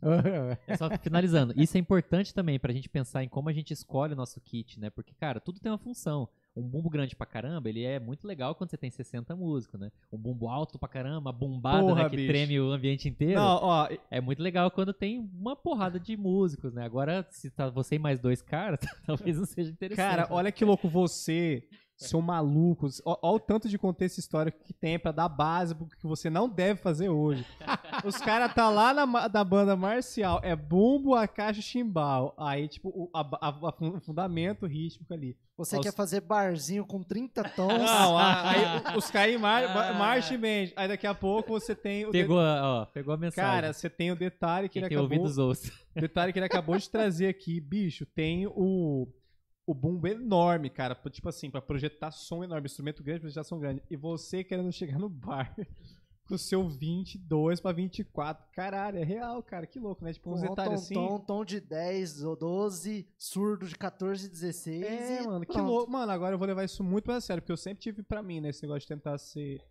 [0.67, 1.53] É só finalizando.
[1.55, 4.79] Isso é importante também pra gente pensar em como a gente escolhe o nosso kit,
[4.79, 4.89] né?
[4.89, 6.27] Porque, cara, tudo tem uma função.
[6.55, 9.89] Um bumbo grande pra caramba, ele é muito legal quando você tem 60 músicos, né?
[10.11, 12.27] Um bumbo alto pra caramba, bombada Porra, né, que bicho.
[12.27, 13.39] treme o ambiente inteiro.
[13.39, 16.83] Não, ó, É muito legal quando tem uma porrada de músicos, né?
[16.83, 20.05] Agora, se tá você e mais dois caras, talvez não seja interessante.
[20.05, 20.27] cara, né?
[20.29, 21.63] olha que louco você,
[21.95, 22.87] seu maluco.
[23.05, 26.49] Ó o tanto de contexto histórico que tem pra dar base pro que você não
[26.49, 27.45] deve fazer hoje.
[28.03, 32.33] Os caras tá lá na, da banda marcial, é bumbo, a caixa chimbal.
[32.37, 35.37] Aí, tipo, o, a, a- a fun- fundamento rítmico ali.
[35.57, 37.77] Você Aos- quer fazer barzinho com 30 tons?
[37.83, 40.73] Não, aí os caras mar, mar- marcha e bend.
[40.75, 42.11] Aí daqui a pouco você tem o.
[42.11, 43.51] de- Pegou, a- ó, pegou a mensagem.
[43.51, 45.17] Cara, você tem o detalhe que Quem ele tem acabou.
[45.17, 45.71] ouvidos ouça.
[45.95, 49.07] Detalhe que ele acabou de trazer aqui, bicho, tem o,
[49.67, 50.95] o bumbo enorme, cara.
[51.11, 53.83] Tipo assim, pra projetar som enorme, instrumento grande, projetar som grande.
[53.89, 55.53] E você querendo chegar no bar
[56.31, 58.45] com o seu 22 pra 24.
[58.53, 59.67] Caralho, é real, cara.
[59.67, 60.13] Que louco, né?
[60.13, 60.93] Tipo, uns Com detalhes tom, assim.
[60.93, 64.83] tom, tom de 10 ou 12, surdo de 14 e 16.
[64.85, 65.67] É, mano, que pronto.
[65.67, 65.91] louco.
[65.91, 68.39] Mano, agora eu vou levar isso muito pra sério, porque eu sempre tive pra mim,
[68.39, 69.61] né, esse negócio de tentar ser.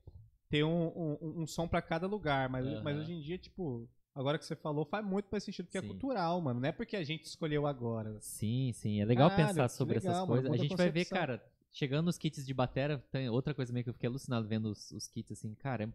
[0.51, 0.89] ter um,
[1.21, 2.51] um, um som pra cada lugar.
[2.51, 2.83] Mas, Aham.
[2.85, 5.81] mas hoje em dia, tipo, agora que você falou, faz muito mais sentido, porque é
[5.81, 5.89] Sim.
[5.89, 6.61] cultural, mano.
[6.61, 8.19] Não é porque a gente escolheu agora.
[8.21, 9.01] Sim, sim.
[9.01, 10.47] É legal Caralho, pensar que sobre legal, essas mano, coisas.
[10.47, 11.19] A muda a gente vai ver, concepção.
[11.19, 14.67] cara, chegando nos kits de batera, tem outra coisa meio que eu fiquei alucinado vendo
[14.67, 15.89] os, os kits, assim, cara, é,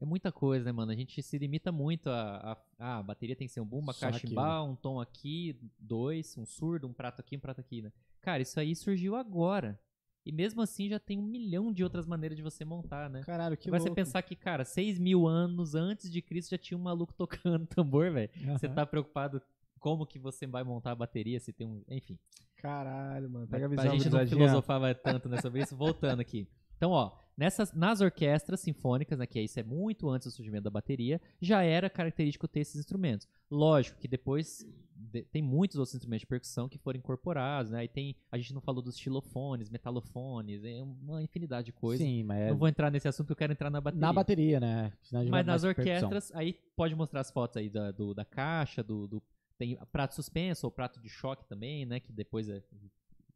[0.00, 0.92] é muita coisa, né, mano?
[0.92, 2.36] A gente se limita muito a.
[2.52, 4.12] a, ah, a bateria tem que ser um Só aquilo.
[4.12, 7.92] cachimbal, um tom aqui, dois, um surdo, um prato aqui, um prato aqui, né?
[8.20, 9.78] Cara, isso aí surgiu agora.
[10.24, 13.22] E mesmo assim já tem um milhão de outras maneiras de você montar, né?
[13.22, 13.96] Caralho, que Agora você louco.
[13.96, 18.12] pensar que, cara, seis mil anos antes de Cristo já tinha um maluco tocando tambor,
[18.12, 18.30] velho.
[18.52, 19.40] Você tá preocupado
[19.80, 21.82] como que você vai montar a bateria, se tem um.
[21.88, 22.18] Enfim.
[22.56, 23.46] Caralho, mano.
[23.46, 26.46] Pega a pra visão, gente não filosofava tanto né, sobre isso, voltando aqui.
[26.76, 30.70] Então, ó, nessas, nas orquestras sinfônicas, né, que isso é muito antes do surgimento da
[30.70, 33.26] bateria, já era característico ter esses instrumentos.
[33.50, 37.84] Lógico que depois de- tem muitos outros instrumentos de percussão que foram incorporados, né?
[37.84, 42.04] E tem, a gente não falou dos xilofones, metalofones, é uma infinidade de coisas.
[42.04, 44.06] Sim, mas é Não vou entrar nesse assunto, eu quero entrar na bateria.
[44.06, 44.92] na bateria, né?
[45.30, 49.22] Mas nas orquestras, aí pode mostrar as fotos aí da, do- da caixa, do, do-
[49.56, 51.98] Tem prato suspenso ou prato de choque também, né?
[52.00, 52.62] Que depois é-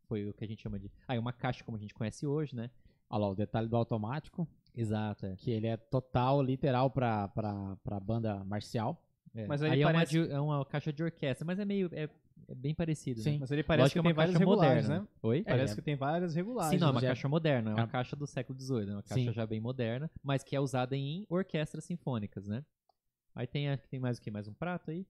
[0.08, 0.90] foi o que a gente chama de.
[1.08, 2.70] Ah, é uma caixa como a gente conhece hoje, né?
[3.12, 5.36] Olha lá, o detalhe do automático, Exato, é.
[5.36, 9.00] que ele é total, literal pra, pra, pra banda marcial.
[9.34, 9.46] É.
[9.46, 11.90] Mas aí aí é, uma parece- é uma caixa de orquestra, mas é meio.
[11.92, 12.08] É,
[12.48, 13.20] é bem parecido.
[13.20, 13.32] Sim.
[13.32, 13.38] Né?
[13.40, 15.00] Mas ele parece Lógico que, é tem uma várias moderna.
[15.00, 15.08] né?
[15.22, 15.42] Oi?
[15.44, 15.76] Parece É.
[15.76, 16.72] que tem várias regulagens.
[16.74, 17.86] Sim, não, é uma já- caixa moderna, é uma É.
[17.86, 19.32] caixa do século XVIII, é uma caixa Sim.
[19.32, 22.64] já bem moderna, mas que é usada em orquestras sinfônicas, né?
[23.34, 24.30] Aí tem, a- tem mais o que?
[24.30, 25.06] Mais um prato aí?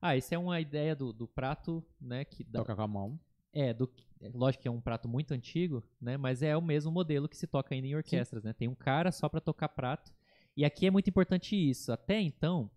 [0.00, 2.24] Ah, essa é uma ideia do, do prato, né?
[2.24, 3.18] Que dá, Toca com a mão.
[3.56, 6.18] É, do, é, lógico que é um prato muito antigo, né?
[6.18, 8.52] Mas é o mesmo modelo que se toca ainda em orquestras, né?
[8.52, 10.12] Tem um cara só pra tocar prato.
[10.54, 11.90] E aqui é muito importante isso.
[11.90, 12.70] Até então,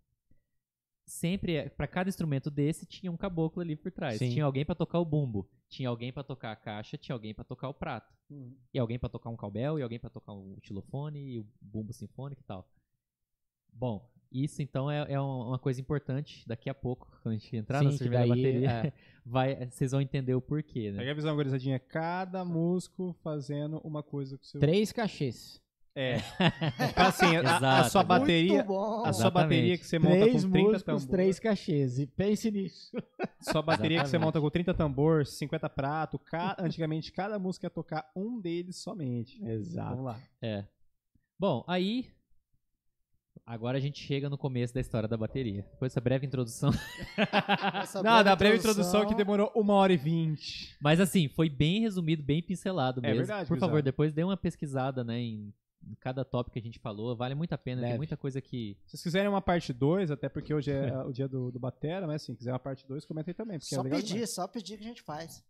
[1.05, 4.19] sempre para cada instrumento desse tinha um caboclo ali por trás.
[4.19, 4.29] Sim.
[4.29, 7.43] Tinha alguém pra tocar o bumbo, tinha alguém pra tocar a caixa, tinha alguém pra
[7.43, 8.13] tocar o prato.
[8.29, 8.55] Uhum.
[8.73, 11.91] E alguém pra tocar um cowbell, e alguém pra tocar o xilofone e o bumbo
[11.91, 12.69] sinfônico e tal.
[13.73, 16.43] Bom, isso então é, é uma coisa importante.
[16.47, 18.93] Daqui a pouco, quando a gente entrar na Sim, surgimento da daí, bateria, é.
[19.25, 20.99] vai, vocês vão entender o porquê, né?
[20.99, 21.79] Pega a visão, gurizadinha.
[21.79, 24.59] Cada músico fazendo uma coisa com o seu...
[24.59, 25.61] Três cachês.
[25.95, 26.17] É.
[26.19, 28.53] Tipo assim, a, a sua bateria...
[28.53, 29.03] Muito bom.
[29.03, 29.33] A sua Exatamente.
[29.49, 31.05] bateria que você monta Três com 30 músicos, tambores.
[31.07, 31.99] três cachês.
[31.99, 32.91] E pense nisso.
[33.41, 34.25] Sua bateria que você Exatamente.
[34.25, 36.17] monta com 30 tambor, 50 prato.
[36.19, 39.43] ca- Antigamente, cada música ia tocar um deles somente.
[39.43, 39.89] Exato.
[39.89, 40.19] Vamos lá.
[40.41, 40.65] É.
[41.37, 42.07] Bom, aí.
[43.49, 45.65] Agora a gente chega no começo da história da bateria.
[45.71, 46.69] Depois dessa breve introdução.
[47.81, 50.77] Essa Não, da breve introdução que demorou uma hora e vinte.
[50.79, 53.25] Mas assim, foi bem resumido, bem pincelado É mesmo.
[53.25, 55.51] verdade, Por favor, depois dê uma pesquisada, né, em,
[55.99, 57.15] cada tópico que a gente falou.
[57.15, 58.77] Vale muito a pena, tem muita coisa que.
[58.85, 62.05] Se vocês quiserem uma parte 2, até porque hoje é o dia do, do Batera,
[62.05, 63.57] mas assim, quiser uma parte 2, comenta aí também.
[63.57, 64.29] Porque Só é legal pedir, demais.
[64.29, 65.43] só pedir que a gente faz.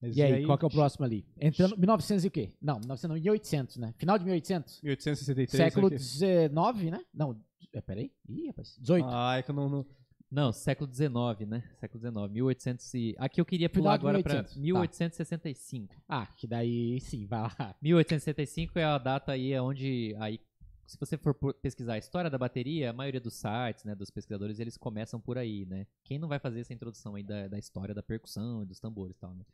[0.00, 1.24] Mas E aí, qual que é o próximo ali?
[1.40, 2.52] Entrando 1900 e o quê?
[2.60, 3.94] Não, 1900 não, 1800, né?
[3.96, 4.80] Final de 1800?
[4.82, 5.50] 1863.
[5.50, 5.88] Século.
[5.98, 7.04] XIX, né?
[7.12, 7.40] Não,
[7.72, 8.12] É, peraí.
[8.28, 8.76] Ih, rapaz.
[8.78, 9.04] 18.
[9.08, 9.68] Ai, que eu não.
[9.68, 9.86] não-
[10.30, 11.62] Não, século XIX, né?
[11.80, 13.14] Século XIX, 1800 e...
[13.18, 14.60] Aqui eu queria pular agora pra 1800, tá.
[14.60, 15.94] 1865.
[16.08, 17.74] Ah, que daí sim, vai lá.
[17.80, 20.40] 1865 é a data aí onde aí
[20.86, 24.58] se você for pesquisar a história da bateria, a maioria dos sites, né, dos pesquisadores,
[24.60, 25.86] eles começam por aí, né?
[26.04, 29.16] Quem não vai fazer essa introdução aí da, da história da percussão e dos tambores
[29.16, 29.44] e tal, né?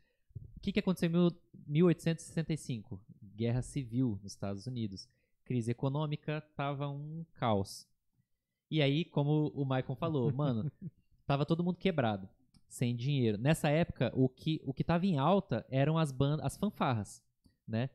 [0.61, 1.31] O que, que aconteceu em mil-
[1.67, 3.01] 1865?
[3.35, 5.09] Guerra civil nos Estados Unidos.
[5.43, 7.87] Crise econômica, tava um caos.
[8.69, 10.71] E aí, como o Michael falou, mano,
[11.25, 12.29] tava todo mundo quebrado,
[12.69, 13.39] sem dinheiro.
[13.39, 17.23] Nessa época, o que, o que tava em alta eram as bandas, as fanfarras,
[17.67, 17.89] né?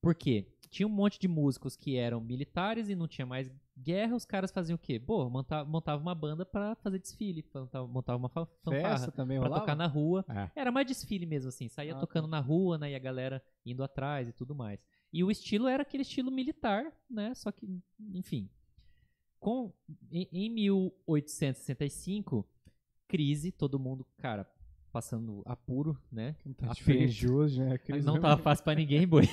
[0.00, 0.46] Por quê?
[0.70, 4.50] Tinha um monte de músicos que eram militares e não tinha mais guerra, os caras
[4.50, 4.98] faziam o quê?
[5.00, 9.38] Pô, monta- montava uma banda pra fazer desfile, montava, montava uma fa- fanfarra Festa também
[9.38, 9.62] pra rolava?
[9.62, 10.24] tocar na rua.
[10.28, 10.50] É.
[10.60, 11.68] Era mais desfile mesmo, assim.
[11.68, 12.90] Saía Ah, tocando na rua, né?
[12.92, 14.78] E a galera indo atrás e tudo mais.
[15.12, 17.34] E o estilo era aquele estilo militar, né?
[17.34, 17.66] Só que,
[18.12, 18.48] enfim.
[19.38, 19.72] Com,
[20.10, 22.48] em, em 1865,
[23.06, 24.48] crise, todo mundo, cara,
[24.94, 26.36] passando apuro, né?
[26.56, 27.78] Tá né?
[27.78, 29.28] Crise Não tava fácil pra ninguém, boi.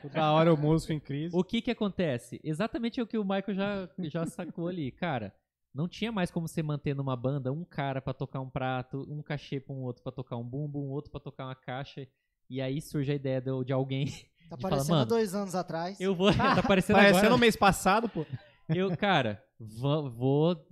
[0.00, 1.36] Toda hora o músico em crise.
[1.36, 2.40] O que que acontece?
[2.44, 4.92] Exatamente o que o Michael já, já sacou ali.
[4.92, 5.34] Cara,
[5.74, 9.20] não tinha mais como você manter numa banda um cara pra tocar um prato, um
[9.22, 12.06] cachê pra um outro pra tocar um bumbo, um outro pra tocar uma caixa.
[12.48, 14.06] E aí surge a ideia do- de alguém.
[14.50, 16.00] Tá de falar, parecendo mano, dois anos atrás.
[16.00, 16.32] Eu vou.
[16.34, 17.30] tá parecendo Parecendo agora.
[17.34, 18.26] no mês passado, pô.
[18.68, 20.10] Eu, cara, vou.
[20.10, 20.66] vou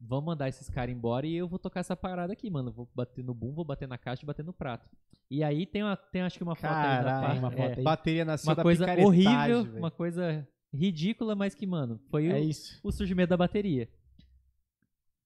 [0.00, 2.72] Vamos mandar esses caras embora e eu vou tocar essa parada aqui, mano.
[2.72, 4.88] Vou bater no bumbo, vou bater na caixa e bater no prato.
[5.30, 7.56] E aí tem, uma, tem acho que uma foto aí da Caralho, parte- uma é,
[7.68, 7.84] foto aí.
[7.84, 9.78] Bateria nasceu uma da coisa horrível, velho.
[9.78, 12.80] uma coisa ridícula, mas que, mano, foi É o, isso.
[12.82, 13.88] o surgimento da bateria.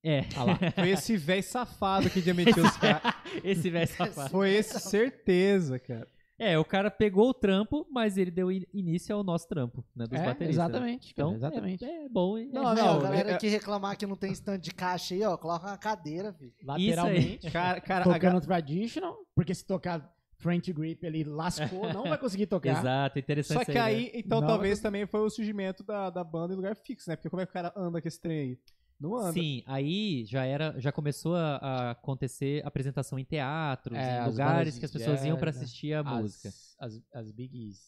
[0.03, 0.59] É, Ah lá.
[0.75, 3.15] Foi esse velho safado que demitiu os caras.
[3.43, 4.29] esse velho safado.
[4.31, 6.07] Foi esse, certeza, cara.
[6.39, 10.05] É, o cara pegou o trampo, mas ele deu in- início ao nosso trampo, né,
[10.07, 10.57] dos É, bateristas.
[10.59, 10.65] né?
[10.65, 11.85] exatamente, cara, Então, exatamente.
[11.85, 12.37] É, é bom.
[12.37, 15.15] e- Não, é, não, a galera é- que reclamar que não tem stand de caixa
[15.15, 16.53] aí, ó, coloca uma cadeira, filho.
[16.65, 17.51] Lateralmente.
[17.53, 22.47] Cara, cara a tocando traditional, porque se tocar French Grip ele lascou, não vai conseguir
[22.47, 22.81] tocar.
[22.81, 24.01] Exato, interessante Só isso que aí, né?
[24.01, 27.15] aí, então Não, talvez também foi o surgimento da, da banda em lugar fixo, né?
[27.17, 28.59] Porque como é que o cara anda com esse trem aí?
[29.05, 29.33] Não anda.
[29.33, 34.79] Sim, aí já era, já começou a, a acontecer apresentação em teatros, É, em lugares
[34.79, 35.49] que as pessoas iam né?
[35.49, 36.49] assistir a as, música.
[36.79, 37.79] As, as biggies.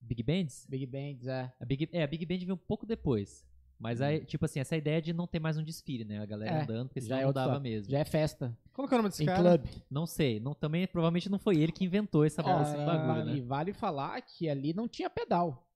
[0.00, 0.66] Big bands?
[0.68, 1.52] Big bands, é.
[1.60, 3.44] A Big, é, a Big Band veio um pouco depois.
[3.78, 6.20] Mas aí, tipo assim, essa ideia de não ter mais um desfile, né?
[6.20, 7.62] A galera É, andando, porque já senão é não outro dava toque.
[7.62, 7.90] mesmo.
[7.90, 8.56] Já é festa.
[8.72, 9.58] Como que é o nome desse em cara?
[9.58, 9.66] club.
[9.90, 13.36] Não sei, não, também provavelmente não foi ele que inventou essa Ó, esse bagulho, né?
[13.36, 15.66] E vale falar que ali não tinha pedal.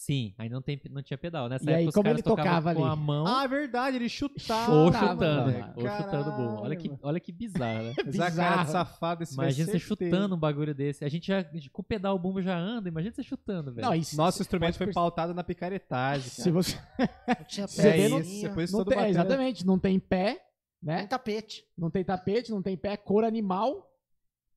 [0.00, 1.48] Sim, ainda não, tem, não tinha pedal.
[1.48, 2.92] Nessa E aí, época os como caras ele tocava tocavam com ali?
[2.92, 4.72] a mão Ah, é verdade, ele chutava.
[4.72, 5.18] ou chutando.
[5.52, 5.72] velho.
[5.74, 6.62] Ou chutando o bom.
[6.62, 7.94] Olha que, olha que bizarro, né?
[8.06, 8.64] Mas a cara Bizarro.
[8.64, 9.88] de safado esse Imagina você certeza.
[10.10, 11.04] chutando um bagulho desse.
[11.04, 11.42] A gente já,
[11.72, 13.86] com o pedal o bumbo já anda, imagina você chutando, velho.
[13.88, 16.30] Não, isso, Nosso instrumento foi perce- pautado na picaretagem.
[16.30, 16.78] Se você
[17.26, 19.98] Não tinha Você É isso, é por isso não todo tem, batera- exatamente, não tem
[19.98, 20.40] pé, tem
[20.80, 21.06] né?
[21.08, 21.64] tapete.
[21.76, 23.90] Não tem tapete, não tem pé, cor animal.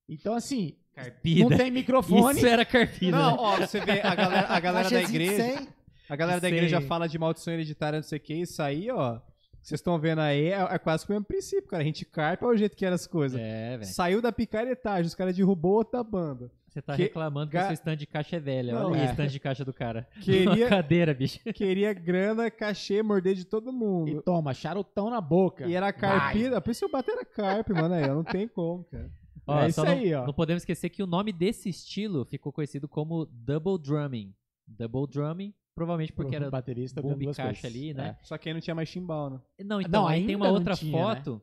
[0.07, 1.49] Então assim, Carpida.
[1.49, 2.37] não tem microfone.
[2.37, 3.17] Isso era carpida.
[3.17, 5.35] Não, ó, você vê a galera, a galera da igreja.
[5.57, 5.67] 100.
[6.09, 9.15] A galera da igreja fala de maldição hereditária, não sei o que, isso aí, ó.
[9.15, 9.21] que
[9.67, 11.83] Vocês estão vendo aí, é, é quase que o mesmo princípio, cara.
[11.83, 13.39] A gente carpa é o jeito que era as coisas.
[13.39, 13.85] É, velho.
[13.85, 16.51] Saiu da picaretagem, os caras derrubou outra banda.
[16.67, 18.73] Você tá Que- reclamando que ga- o seu stand de caixa é velho.
[18.73, 19.09] Não, Olha aí é.
[19.09, 20.07] o stand de caixa do cara.
[20.21, 21.37] Queria- Uma cadeira, bicho.
[21.53, 24.21] Queria grana, cachê, morder de todo E mundo.
[24.21, 25.65] toma, charutão na boca.
[25.67, 27.93] E era carpida, por isso eu bater era carp, mano.
[27.93, 29.09] Aí, ó, não tem como, cara.
[29.47, 30.25] Ó, É só isso não, aí, ó.
[30.25, 34.33] Não podemos esquecer que o nome desse estilo ficou conhecido como double drumming.
[34.67, 37.77] Double drumming, provavelmente porque era baterista tocando e duas caixa coisas.
[37.77, 38.17] ali, né?
[38.21, 39.41] Só que aí não tinha mais chimbal, né?
[39.65, 41.15] Não, então Não, aí tem uma outra tinha, né?
[41.15, 41.41] foto.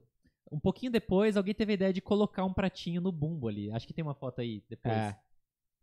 [0.50, 3.70] Um pouquinho depois, alguém teve a ideia de colocar um pratinho no bumbo ali.
[3.70, 4.94] Acho que tem uma foto aí depois.
[4.94, 5.18] É.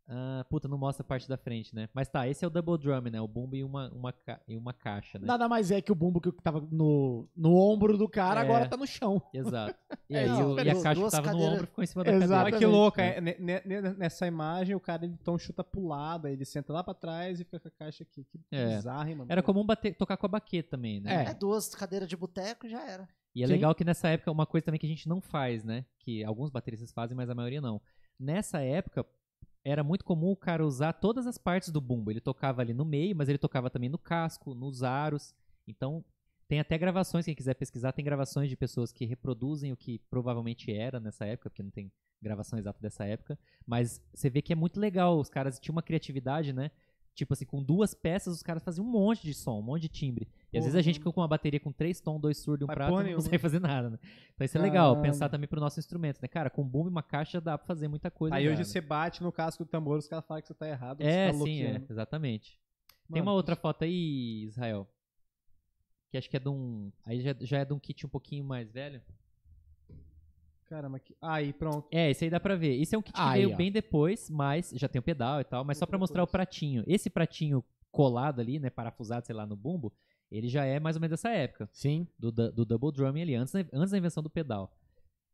[0.08, 1.90] Ah, puta, não mostra a parte da frente, né?
[1.92, 3.20] Mas tá, esse é o double drum, né?
[3.20, 5.26] O bumbo e uma, uma, ca- e uma caixa, né?
[5.26, 8.44] Nada mais é que o bumbo que tava no, no ombro do cara, É.
[8.44, 9.22] agora tá no chão.
[9.34, 9.76] Exato.
[10.08, 12.04] E, aí, não, o- e a caixa que tava no cadeiras- ombro ficou em cima
[12.04, 12.22] da Exato.
[12.30, 12.44] cadeira.
[12.44, 13.18] Olha que Exatamente, louco, é.
[13.18, 16.46] é, ne- ne- ne- nessa imagem o cara ele então chuta pro lado, aí ele
[16.46, 18.24] senta lá pra trás e fica com a caixa aqui.
[18.24, 18.76] Que É.
[18.76, 19.32] bizarro, hein, mano?
[19.32, 21.26] Era comum bater, tocar com a baqueta também, né?
[21.26, 21.32] É.
[21.32, 23.10] É duas cadeiras de boteco e já era.
[23.34, 23.54] E é Sim.
[23.54, 25.84] legal que nessa época, uma coisa também que a gente não faz, né?
[26.02, 27.82] Que alguns bateristas fazem, mas a maioria não.
[28.20, 29.04] Nessa época,
[29.66, 32.12] era muito comum o cara usar todas as partes do bumbo.
[32.12, 35.34] Ele tocava ali no meio, mas ele tocava também no casco, nos aros.
[35.68, 36.06] Então,
[36.48, 40.72] tem até gravações, quem quiser pesquisar, tem gravações de pessoas que reproduzem o que provavelmente
[40.72, 43.40] era nessa época, porque não tem gravação exata dessa época.
[43.66, 45.20] Mas você vê que é muito legal.
[45.20, 46.70] Os caras tinham uma criatividade, né?
[47.16, 49.90] Tipo assim, com duas peças, os caras faziam um monte de som, um monte de
[49.90, 50.28] timbre.
[50.52, 52.68] E às vezes a gente com uma bateria com três tons, dois surdos e um
[52.68, 53.24] Mas prato porra não nenhuma.
[53.24, 54.00] consegue fazer nada, né?
[54.34, 55.12] Então isso é legal, Caralho.
[55.14, 56.28] pensar também pro nosso instrumento, né?
[56.28, 58.36] Cara, com bumbo e uma caixa dá pra fazer muita coisa.
[58.36, 58.64] Aí já, hoje né?
[58.66, 61.02] você bate no casco do tambor, os caras falam que você tá errado.
[61.02, 62.60] É, você tá sim, é, exatamente.
[63.10, 64.86] Tem Mano, uma outra foto aí, Israel.
[66.12, 66.92] que acho que é de um.
[67.06, 69.02] Aí já, já é de um kit um pouquinho mais velho.
[70.68, 71.16] Caramba, que...
[71.22, 71.88] aí pronto.
[71.92, 72.80] É, esse aí dá pra ver.
[72.82, 73.56] Esse é um kit que Aí, veio ó.
[73.58, 76.84] bem depois, mas já tem o pedal e tal, mas só pra mostrar o pratinho.
[76.88, 79.94] Esse pratinho colado ali, né, parafusado, sei lá, no bumbo,
[80.32, 82.08] ele já é mais ou menos dessa época, Sim.
[82.18, 84.76] do, do double drumming ali, antes, da- antes da invenção do pedal.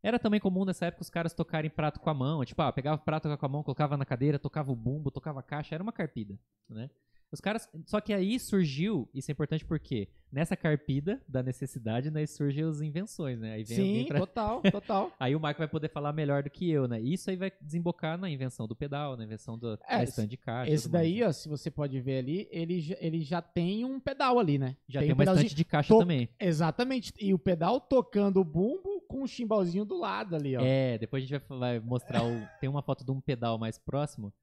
[0.04, 2.98] Era também comum nessa época os caras tocarem prato com a mão, tipo, ah, pegava
[3.02, 5.84] o prato com a mão, colocava na cadeira, tocava o bumbo, tocava a caixa, era
[5.84, 6.38] uma carpida,
[6.68, 6.90] né?
[7.32, 12.26] Os caras, só que aí surgiu, isso é importante porque nessa carpida da necessidade, né,
[12.26, 13.54] surgem as invenções, né?
[13.54, 15.12] Aí vem Sim, pra, total, total.
[15.20, 17.00] Aí o Marco vai poder falar melhor do que eu, né?
[17.00, 20.36] Isso aí vai desembocar na invenção do pedal, na invenção do, É, da stand de
[20.38, 20.72] caixa.
[20.72, 21.28] Esse tudo mais, daí, né?
[21.28, 24.76] ó, se você pode ver ali, ele, já- ele já tem um pedal ali, né?
[24.90, 26.28] já tem, um uma estante de caixa to- também.
[26.40, 27.14] Exatamente.
[27.20, 30.62] E o pedal tocando o bumbo com o chimbalzinho do lado ali, ó.
[30.64, 32.46] É, depois a gente vai, vai mostrar o.
[32.60, 34.34] Tem uma foto de um pedal mais próximo,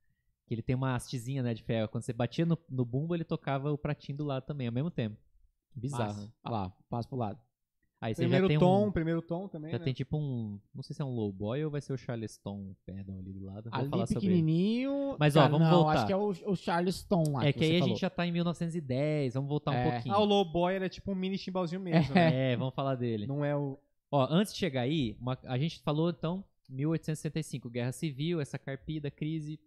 [0.49, 1.89] que ele tem uma hastezinha, né, de ferro.
[1.89, 4.91] Quando você batia no, no bumbo, ele tocava o pratinho do lado também, ao mesmo
[4.91, 5.17] tempo.
[5.75, 6.33] Bizarro.
[6.45, 7.39] Olha lá, passa pro lado.
[8.01, 8.93] Aí você Primeiro já tem tom, um.
[8.93, 9.85] primeiro tom também, Já né?
[9.85, 10.61] tem tipo um.
[10.73, 13.45] Não sei se é um low boy ou vai ser o Charleston pedal ali do
[13.45, 13.69] lado.
[13.71, 14.37] Vou ali falar sobre ele.
[14.37, 15.17] pequenininho.
[15.19, 15.93] Mas, ó, Cara, vamos não, voltar.
[15.95, 17.45] acho que é o, o Charleston lá.
[17.45, 17.89] É que, aí você a falou.
[17.95, 19.81] gente já tá em 1910, vamos voltar É.
[19.89, 20.15] um pouquinho.
[20.15, 22.53] Ah, o low boy era tipo um mini chimbalzinho mesmo, né?
[22.53, 23.27] É, vamos falar dele.
[23.27, 23.77] Não é o...
[24.13, 29.11] Ó, antes de chegar aí, uma- a gente falou então 1865, Guerra Civil, essa carpida,
[29.11, 29.59] crise.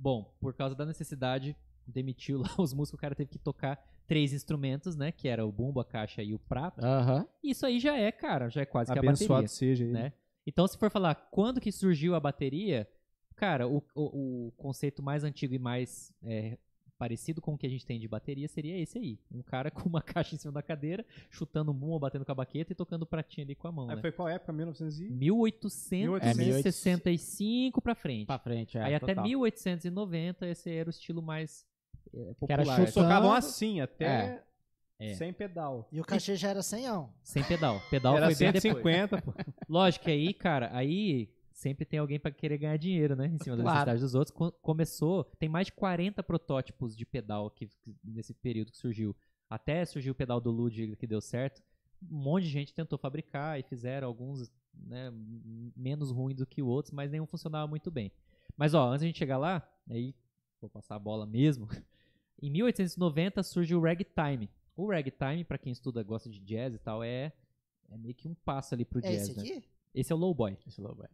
[0.00, 1.54] Bom, por causa da necessidade,
[1.86, 5.12] demitiu lá os músicos, o cara teve que tocar três instrumentos, né?
[5.12, 6.82] Que era o bumbo, a caixa e o prato.
[6.84, 7.26] Aham.
[7.44, 9.92] Isso aí já é, cara, já é quase que a Abençoado bateria, seja ele.
[9.92, 10.12] né?
[10.46, 12.88] Então, se for falar quando que surgiu a bateria,
[13.36, 16.58] cara, o, o, o conceito mais antigo e mais é,
[17.00, 19.18] parecido com o que a gente tem de bateria seria esse aí.
[19.32, 22.34] Um cara com uma caixa em cima da cadeira, chutando um bumbo, batendo com a
[22.34, 24.02] baqueta e tocando o pratinho ali com a mão, Aí né?
[24.02, 24.52] foi qual época?
[24.52, 25.08] 1900 e...
[25.10, 28.26] 1865 pra frente.
[28.26, 28.82] Pra frente, é.
[28.82, 29.24] Aí até total.
[29.24, 31.64] 1890 esse era o estilo mais
[32.12, 32.58] é, era popular.
[32.64, 34.42] chutando- Eles tocavam assim, até
[34.98, 35.14] É.
[35.14, 35.88] sem pedal.
[35.90, 36.84] E o cachê já era 100
[37.22, 37.80] Sem pedal.
[37.90, 38.84] Pedal Era foi bem depois.
[38.84, 39.32] 150, pô.
[39.68, 41.30] Lógico que aí, cara, aí
[41.60, 43.26] sempre tem alguém pra querer ganhar dinheiro, né?
[43.26, 43.76] Em cima da Claro.
[43.76, 44.36] necessidade dos outros.
[44.36, 49.14] Co- Começou, tem mais de 40 protótipos de pedal que, que- nesse período que surgiu.
[49.48, 51.62] Até surgiu o pedal do Ludwig que deu certo.
[52.10, 55.10] Um monte de gente tentou fabricar e fizeram alguns né,
[55.76, 58.10] menos ruins do que outros, mas nenhum funcionava muito bem.
[58.56, 60.14] Mas ó, antes de a gente chegar lá, aí
[60.60, 61.68] vou passar a bola mesmo.
[62.42, 64.48] Em 1890 surge o ragtime.
[64.74, 67.32] O ragtime, pra quem estuda, gosta de jazz e tal, é,
[67.90, 69.42] é meio que um passo ali pro É jazz, esse né?
[69.42, 69.64] aqui?
[69.94, 70.56] Esse é o low boy.
[70.66, 71.08] Esse é.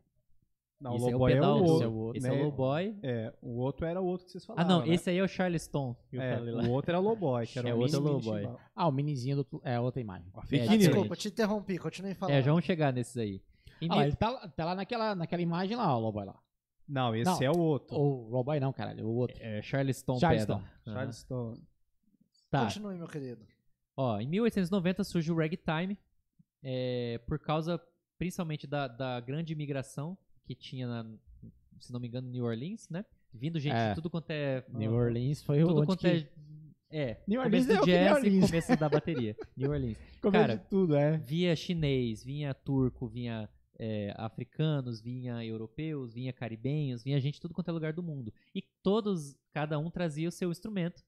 [0.79, 1.85] Não, esse o é low o boy é o esse outro.
[1.85, 2.19] é o outro.
[2.19, 2.35] Esse né?
[2.35, 2.99] é o low boy.
[3.03, 4.95] É, o outro era o outro que vocês Ah, falavam, não, né?
[4.95, 5.97] esse aí é o Charleston.
[6.11, 6.63] que eu É, falei lá.
[6.65, 8.21] o outro era o low boy, que era É, o outro mini, é o low
[8.21, 8.41] mini boy.
[8.43, 8.61] chimbal.
[8.75, 9.61] Ah, o minizinho do.
[9.65, 10.29] É outra imagem.
[10.35, 10.79] É, Ah, news.
[10.79, 12.35] desculpa, te interrompi, continue falando.
[12.35, 13.43] É, já vamos chegar nesses aí.
[13.81, 16.39] Em Ah, ele tá, lá- tá lá naquela, naquela imagem lá, ó, o Lowboy lá.
[16.89, 17.43] Não, esse Não.
[17.43, 17.97] é o outro.
[17.97, 19.37] O Lowboy não, caralho, o outro.
[19.41, 20.59] é, Charleston, Charleston.
[20.85, 20.95] pedal.
[20.95, 21.55] Charleston.
[22.51, 22.65] Tá.
[22.65, 23.45] Continue, meu querido.
[23.97, 25.99] Ó, em 1890 surge o ragtime,
[26.63, 27.81] é, por causa
[28.19, 30.17] principalmente da, da grande imigração
[30.47, 31.05] que tinha, na,
[31.81, 33.05] se não me engano, New Orleans, né?
[33.35, 33.91] Vindo gente É.
[33.91, 34.65] de tudo quanto é...
[34.73, 36.29] New Orleans foi o Tudo onde quanto que é...
[36.89, 38.47] É, New começo Orleans é do o que New jazz e Orleans.
[38.51, 39.37] começo da bateria.
[39.57, 39.99] New Orleans.
[40.23, 41.19] comeu cara, de tudo, é.
[41.19, 43.49] Via chinês, vinha turco, vinha
[43.79, 48.33] é, africanos, vinha europeus, vinha caribenhos, vinha gente de tudo quanto é lugar do mundo.
[48.55, 51.03] E todos, cada um trazia o seu instrumento.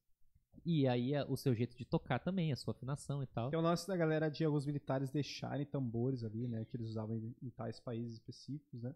[0.66, 3.48] E aí a- o seu jeito de tocar também, a sua afinação e tal.
[3.48, 6.66] Que é o lance da galera de alguns militares deixarem tambores ali, né?
[6.69, 8.93] Que eles usavam em, em tais países específicos, né?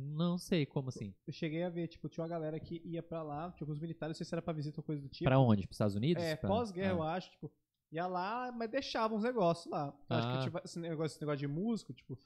[0.00, 1.12] Não sei como assim.
[1.26, 4.10] Eu cheguei a ver, tipo, tinha uma galera que ia pra lá, tinha alguns militares,
[4.14, 5.24] não sei se era pra visita ou coisa do tipo.
[5.24, 5.62] Pra onde?
[5.66, 6.22] Pros Estados Unidos?
[6.22, 6.94] É, Pra- pós-guerra, ah.
[6.94, 7.50] eu acho, tipo,
[7.90, 9.92] ia lá, mas deixava uns negócios lá.
[10.08, 10.38] Eu Acho Ah.
[10.38, 12.18] que tipo, esse, negócio, esse negócio de músico, tipo,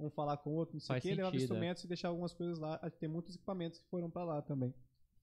[0.00, 1.38] um falar com o outro, não sei o que, levava é.
[1.38, 2.78] instrumentos e deixava algumas coisas lá.
[2.82, 4.74] Acho Tem muitos equipamentos que foram pra lá também.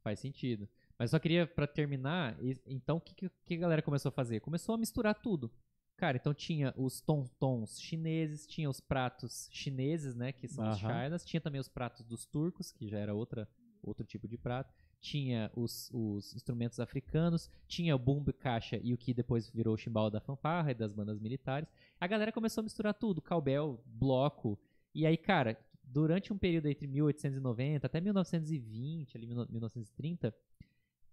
[0.01, 0.69] Faz sentido.
[0.97, 4.39] Mas só queria, pra terminar, então o que, que- que a galera começou a fazer?
[4.39, 5.51] Começou a misturar tudo.
[5.99, 11.03] Cara, então tinha os tons chineses, tinha os pratos chineses, né, que são os Aham.
[11.03, 13.49] chinas, tinha também os pratos dos turcos, que já era outra,
[13.83, 18.97] outro tipo de prato, tinha os, os instrumentos africanos, tinha o bumbo, caixa e o
[18.97, 21.67] que depois virou o chimbal da fanfarra e das bandas militares.
[21.99, 24.57] A galera começou a misturar tudo, cowbell, bloco,
[24.95, 30.33] e aí, cara, durante um período entre 1890 até 1920, ali 1930,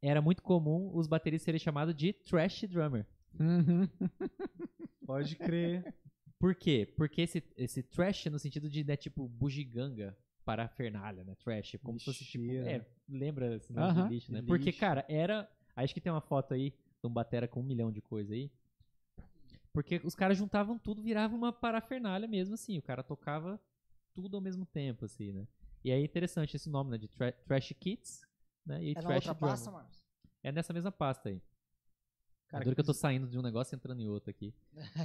[0.00, 3.04] era muito comum os bateristas serem chamados de trash drummer.
[3.38, 3.88] Uhum.
[5.06, 5.94] Pode crer.
[6.38, 6.92] Por quê?
[6.96, 11.34] Porque esse, esse trash no sentido de, né, tipo, bugiganga, parafernália, né?
[11.36, 12.70] Trash, como se fosse, tipo, Lixeira.
[12.70, 14.08] é, lembra esse nome Aham.
[14.08, 14.42] de lixo, né?
[14.42, 17.90] Porque, cara, era, acho que tem uma foto aí de um batera com um milhão
[17.90, 18.50] de coisa aí,
[19.72, 23.60] porque os caras juntavam tudo, virava uma parafernália mesmo, assim, o cara tocava
[24.14, 25.46] tudo ao mesmo tempo, assim, né?
[25.84, 28.26] E é interessante esse nome, né, de tra Trash Kits,
[28.64, 30.02] né, e É Trash outra pasta, Marcos?
[30.42, 31.42] É nessa mesma pasta aí.
[32.48, 34.54] Cara, é duro que eu tô saindo de um negócio e entrando em outro aqui.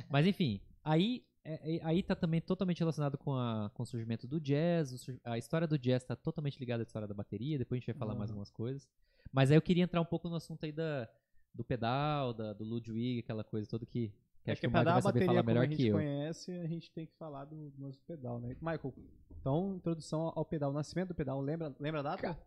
[0.09, 4.27] Mas enfim, aí, é- é- aí tá também totalmente relacionado com, a, com o surgimento
[4.27, 4.91] do jazz.
[5.07, 7.57] o a história do jazz tá totalmente ligada à história da bateria.
[7.57, 8.33] Depois a gente vai falar mais Aham.
[8.35, 8.87] algumas coisas.
[9.31, 11.09] Mas aí eu queria entrar um pouco no assunto aí da,
[11.53, 14.13] do pedal, da, do Ludwig, aquela coisa toda que,
[14.43, 15.87] que É acho que o Michael a vai saber bateria falar melhor a gente que
[15.87, 15.93] eu.
[15.95, 18.49] conhece, a gente tem que falar do, do nosso pedal, né?
[18.61, 18.93] Michael,
[19.39, 22.37] então, introdução ao pedal, o nascimento do pedal, lembra, lembra a data?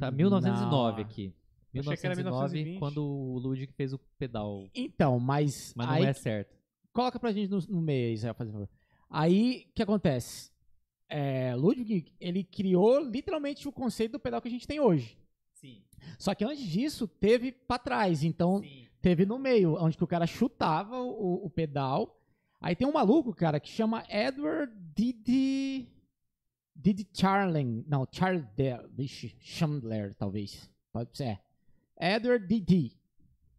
[0.00, 1.08] Tá, 1909 Não.
[1.10, 1.32] aqui.
[1.74, 2.78] Eu achei que era 1909, 1920.
[2.78, 4.68] quando o Ludwig fez o pedal.
[4.74, 5.74] Então, mas.
[5.76, 6.56] Mas não aí é certo.
[6.92, 8.68] Coloca pra gente no, no meio aí, Israel, faz favor.
[9.10, 10.52] Aí, o que acontece?
[11.08, 15.18] É, Ludwig, ele criou literalmente o conceito do pedal que a gente tem hoje.
[15.52, 15.82] Sim.
[16.18, 18.22] Só que antes disso, teve pra trás.
[18.22, 18.86] Então, Sim.
[19.00, 22.20] teve no meio, onde que o cara chutava o, o pedal.
[22.60, 25.88] Aí tem um maluco, cara, que chama Edward Didi...
[26.74, 27.84] Didi Charling.
[27.86, 28.06] Não.
[28.90, 30.68] Vixe, Chandler, talvez.
[30.92, 31.40] Pode ser.
[32.00, 32.96] Edward Didi.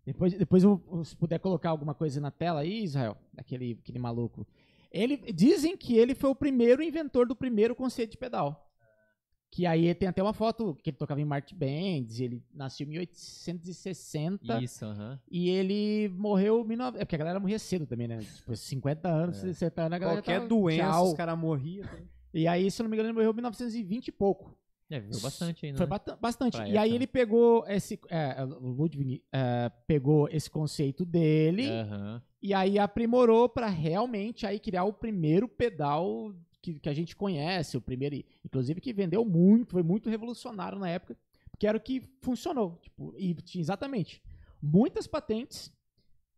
[0.06, 4.46] Depois, depois eu, se puder colocar alguma coisa na tela aí, Israel, daquele aquele maluco.
[4.92, 8.62] Ele, dizem que ele foi o primeiro inventor do primeiro conceito de pedal.
[9.52, 12.90] Que aí tem até uma foto que ele tocava em Martin Bands, ele nasceu em
[12.90, 15.20] 1860 Isso, aham.
[15.30, 16.98] e ele morreu em 19...
[16.98, 18.20] É porque a galera morria cedo também, né?
[18.20, 19.42] Tipo, 50 anos, É.
[19.42, 21.08] 60 anos, a galera Qualquer tava- doença, tchau.
[21.08, 21.88] os caras morriam.
[22.34, 24.58] E aí, se eu não me engano, ele morreu em 1920 e pouco.
[24.90, 25.78] É, viveu bastante ainda.
[25.78, 26.18] Foi né?
[26.22, 26.58] bastante.
[26.58, 28.00] Pra E aí ele pegou esse.
[28.10, 32.22] é, o Ludwig é, pegou esse conceito dele Aham.
[32.42, 37.78] e aí aprimorou pra realmente aí criar o primeiro pedal que, que a gente conhece,
[37.78, 41.16] o primeiro, inclusive que vendeu muito, foi muito revolucionário na época,
[41.52, 44.22] porque era o que funcionou, tipo, e tinha exatamente
[44.62, 45.72] muitas patentes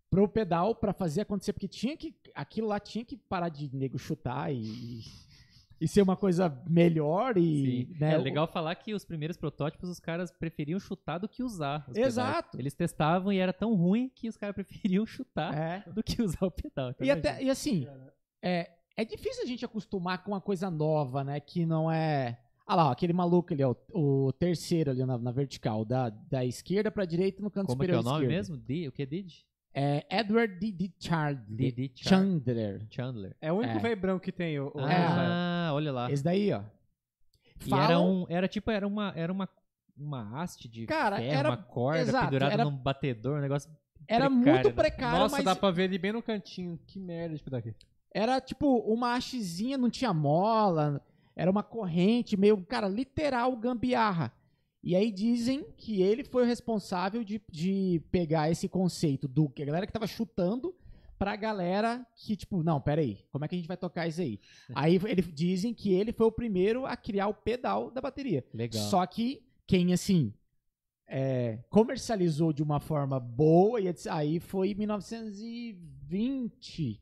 [0.09, 3.97] pro pedal pra fazer acontecer, porque tinha que aquilo lá tinha que parar de nego
[3.97, 5.03] chutar e,
[5.79, 9.99] e ser uma coisa melhor e né, é legal falar que os primeiros protótipos os
[9.99, 11.85] caras preferiam chutar do que usar.
[11.87, 12.07] os pedais.
[12.07, 12.59] Exato.
[12.59, 15.83] Eles testavam e era tão ruim que os caras preferiam chutar é.
[15.91, 16.89] do que usar o pedal.
[16.89, 17.87] Então, E, até, e assim,
[18.41, 21.39] é, é difícil a gente acostumar com uma coisa nova, né?
[21.39, 22.39] Que não é.
[22.65, 26.43] Ah lá, ó, aquele maluco ali, ó, o terceiro ali na, na vertical, da, da
[26.43, 28.35] esquerda pra direita no canto Como é que é superior o nome esquerdo.
[28.35, 28.57] mesmo?
[28.57, 29.31] Di, o que é Did?
[29.79, 30.71] É Edward D.
[30.71, 30.91] D.
[30.99, 32.87] Chard- Didi Char- Chandler.
[32.89, 33.35] Chandler.
[33.39, 33.79] É o único É.
[33.79, 34.59] velho branco que tem.
[34.59, 34.95] O, o É.
[35.07, 36.11] Ah, olha lá.
[36.11, 36.61] Esse daí, ó.
[37.63, 39.47] E era Falam- um, era tipo, era uma, era uma,
[39.95, 43.69] uma haste de Cara, ferro, era- uma corda exato, pendurada era- num batedor, um negócio
[44.07, 44.73] Era precário, muito né?
[44.73, 46.79] precário, Nossa, mas dá pra ver ele bem no cantinho.
[46.87, 47.75] Que merda de pedal aqui.
[48.13, 50.99] era tipo uma hastezinha, não tinha mola,
[51.35, 54.31] era uma corrente, meio, cara, literal gambiarra.
[54.83, 59.63] E aí dizem que ele foi o responsável de, de pegar esse conceito do que
[59.63, 60.73] a galera que tava chutando
[61.17, 64.39] pra galera que, tipo, não, peraí, como é que a gente vai tocar isso aí?
[64.75, 68.45] aí ele, dizem que ele foi o primeiro a criar o pedal da bateria.
[68.53, 68.83] legal.
[68.83, 70.33] Só que quem, assim,
[71.07, 77.01] é, comercializou de uma forma boa, e aí foi em 1920.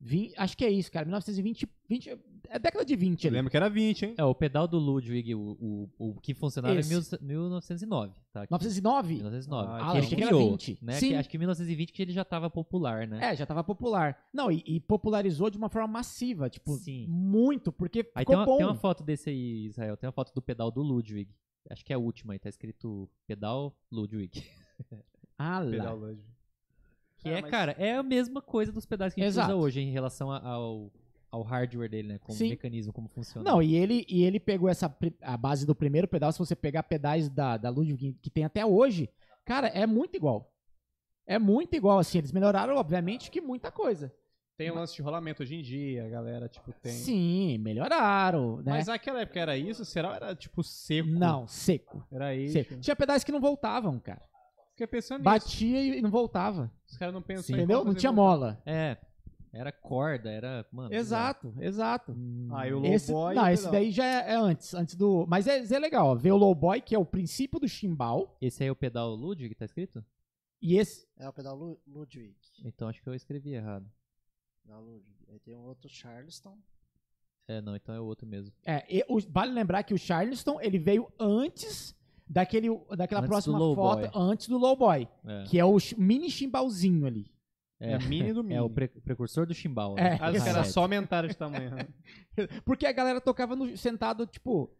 [0.00, 1.06] 20, acho que é isso, cara.
[1.06, 1.68] 1920.
[1.88, 2.18] 20,
[2.48, 3.36] é década de 20 Eu ali.
[3.36, 4.14] lembro que era 20, hein?
[4.18, 6.92] É, o pedal do Ludwig, o, o, o que funcionava Esse.
[6.92, 8.42] em mil- 1909, tá?
[8.42, 8.52] Aqui.
[8.52, 9.14] 1909?
[9.14, 9.68] 1909.
[9.72, 10.78] Ah, que eu ele achei que era criou, 20.
[10.82, 10.92] Né?
[10.94, 11.08] Sim.
[11.08, 13.32] Que, acho que em 1920 que ele já tava popular, né?
[13.32, 14.16] É, já tava popular.
[14.32, 17.06] Não, e, e popularizou de uma forma massiva, tipo, Sim.
[17.08, 18.56] muito, porque Aí ficou tem uma, bom.
[18.58, 19.96] tem uma foto desse aí, Israel.
[19.96, 21.28] Tem uma foto do pedal do Ludwig.
[21.70, 24.42] Acho que é a última aí, tá escrito pedal Ludwig.
[25.36, 25.70] Ah, lá.
[25.70, 26.22] Pedal Ludwig.
[27.18, 29.52] Que Ah, é, mas- cara, é a mesma coisa dos pedais que a gente Exato.
[29.52, 30.92] usa hoje em relação ao,
[31.34, 32.18] ao hardware dele, né?
[32.18, 32.50] Como Sim.
[32.50, 33.50] mecanismo, como funciona.
[33.50, 36.84] Não, e ele, e ele pegou essa a base do primeiro pedal, se você pegar
[36.84, 39.10] pedais da, da Ludwig que tem até hoje,
[39.44, 40.52] cara, é muito igual.
[41.26, 42.18] É muito igual, assim.
[42.18, 44.12] Eles melhoraram, obviamente, que muita coisa.
[44.56, 46.92] Tem um lance de rolamento hoje em dia, a galera, tipo, tem.
[46.92, 48.72] Sim, melhoraram, né?
[48.72, 49.84] Mas naquela época era isso?
[49.84, 51.08] Será era, tipo, seco?
[51.08, 52.06] Não, seco.
[52.12, 52.52] Era isso.
[52.52, 52.76] seco.
[52.76, 54.22] Tinha pedais que não voltavam, cara.
[54.70, 55.24] Fiquei pensando nisso.
[55.24, 56.70] Batia e não voltava.
[56.86, 57.84] Os caras não pensam Entendeu?
[57.84, 58.62] Não tinha mola.
[58.64, 58.96] É,
[59.54, 60.66] era corda, era.
[60.72, 62.14] Mano, Exato, exato.
[62.50, 63.34] Ah, e o Esse, Low Boy.
[63.34, 65.24] não, o esse daí já é, é antes, antes do.
[65.28, 68.36] Mas é, é legal, ó, ver o low boy, que é o princípio do chimbal,
[68.40, 70.04] Esse aí é o pedal Ludwig, tá escrito?
[70.60, 71.06] e esse.
[71.18, 72.34] É o pedal Lu- Ludwig.
[72.64, 73.86] Então acho que eu escrevi errado.
[74.64, 75.14] Pedal Ludwig.
[75.30, 76.56] Aí tem um outro Charleston.
[77.46, 78.54] É, não, então é o outro mesmo.
[78.64, 81.94] É, e o- vale lembrar que o Charleston ele veio antes
[82.26, 84.10] daquele, daquela Antes próxima foto, boy.
[84.14, 87.30] antes do low boy, É, que é o mini chimbalzinho ali.
[87.80, 88.54] É mini do mini.
[88.58, 89.96] é o pre- precursor do chimbal.
[89.98, 90.10] É.
[90.10, 90.18] né?
[90.20, 90.52] Ah, os Exato.
[90.52, 91.70] caras só aumentaram de tamanho.
[91.70, 91.86] né?
[92.64, 94.70] Porque a galera tocava no- sentado, tipo.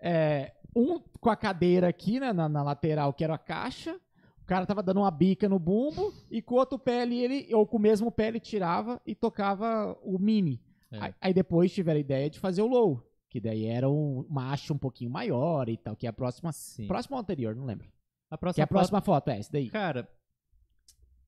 [0.00, 3.98] é, um com a cadeira aqui, né, na, na lateral, que era a caixa.
[4.42, 6.12] O cara tava dando uma bica no bumbo.
[6.30, 9.14] E com o outro pé ali, ele, ou com o mesmo pé, ele tirava e
[9.14, 10.60] tocava o mini.
[10.92, 10.98] É.
[11.00, 13.02] Aí, aí depois tiveram a ideia de fazer o low.
[13.30, 15.96] Que daí era um, haste um pouquinho maior e tal.
[15.96, 16.52] Que é a próxima.
[16.52, 16.86] Sim.
[16.86, 17.88] Próxima ou anterior, não lembro.
[18.30, 19.70] A Que é próxima, a próxima foto, é essa daí.
[19.70, 20.08] Cara,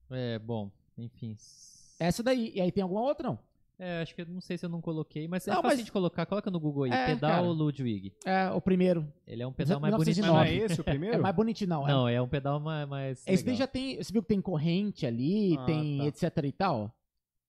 [0.09, 1.35] É, bom, enfim.
[1.99, 2.51] Essa daí.
[2.55, 3.39] E aí tem alguma outra, não?
[3.79, 5.85] É, acho que eu não sei se eu não coloquei, mas é Não, fácil mas-
[5.85, 6.25] de colocar.
[6.25, 7.41] Coloca no Google aí, É, pedal cara.
[7.47, 8.11] Ludwig.
[8.25, 9.07] É, o primeiro.
[9.27, 10.39] Ele é um pedal mais 1909.
[10.39, 11.15] Mas não é esse o primeiro?
[11.17, 11.87] É mais bonitinho, não.
[11.87, 12.89] é- Não, é um pedal mais.
[12.89, 13.97] mais Esse daí já tem.
[14.01, 16.05] Você viu que tem corrente ali, Ah, tem tá.
[16.05, 16.91] etc e tal?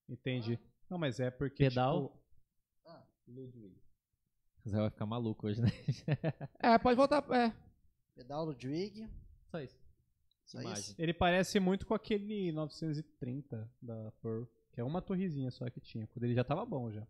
[0.06, 0.59] Entendi.
[0.90, 1.64] Não, mas é porque.
[1.64, 2.12] Pedal?
[3.24, 3.72] tipo,
[4.64, 5.70] Você vai ficar maluco hoje, né?
[6.59, 7.24] É, pode voltar.
[7.32, 7.52] É.
[8.14, 9.09] Pedal Ludwig.
[9.51, 9.76] Só isso.
[10.49, 10.81] Só Imagem.
[10.83, 10.95] isso.
[10.99, 14.45] ele parece muito com aquele 930 da Pearl.
[14.73, 16.07] Que é uma torrezinha só que tinha.
[16.07, 17.07] Quando ele já tava bom já.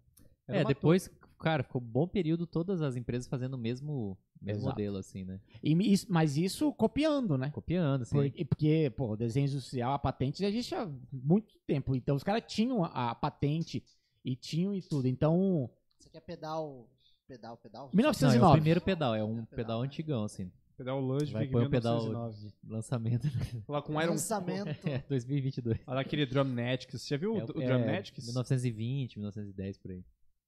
[0.47, 4.63] Era É, depois, cara, ficou um bom período todas as empresas fazendo o mesmo, mesmo
[4.63, 4.71] Exato.
[4.75, 5.41] modelo, assim, né?
[5.63, 7.51] E isso- mas isso copiando, né?
[7.51, 8.17] Copiando, assim.
[8.17, 11.95] Porque, porque, pô, o desenho industrial, a patente já existe há muito tempo.
[11.95, 13.85] Então os caras tinham a, a patente
[14.25, 15.07] e tinham e tudo.
[15.07, 16.89] Então, Você quer pedal.
[17.27, 17.83] Pedal, pedal?
[17.83, 18.53] Não, é o 1909.
[18.55, 19.87] primeiro pedal, é um pedal, pedal, né?
[19.87, 20.51] antigão, assim.
[20.79, 22.55] Pedal Ludwig Vai pôr o pedal 1909.
[22.63, 23.27] de lançamento.
[23.69, 24.69] Lá com Iron Lançamento.
[24.89, 25.81] é, 2022.
[25.85, 27.03] Olha aquele Drumnetics.
[27.03, 28.25] Você já viu é, o, é, Drumnetics?
[28.25, 30.05] 1920, 1910, por aí.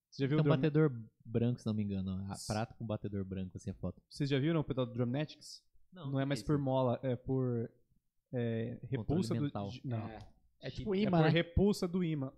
[0.09, 0.57] Você já viu Tem o um Drum...
[0.57, 0.93] batedor
[1.25, 2.13] branco, se não me engano.
[2.31, 4.01] A prata com batedor branco, assim, a foto.
[4.09, 5.65] Vocês já viram o pedal do Drumnetics?
[5.93, 7.69] Não, é mais por mola, é por
[8.33, 9.51] é, repulsa do.
[9.83, 10.09] Não.
[10.09, 10.29] É,
[10.61, 11.29] é tipo é imã, por né?
[11.29, 12.33] repulsa do imã.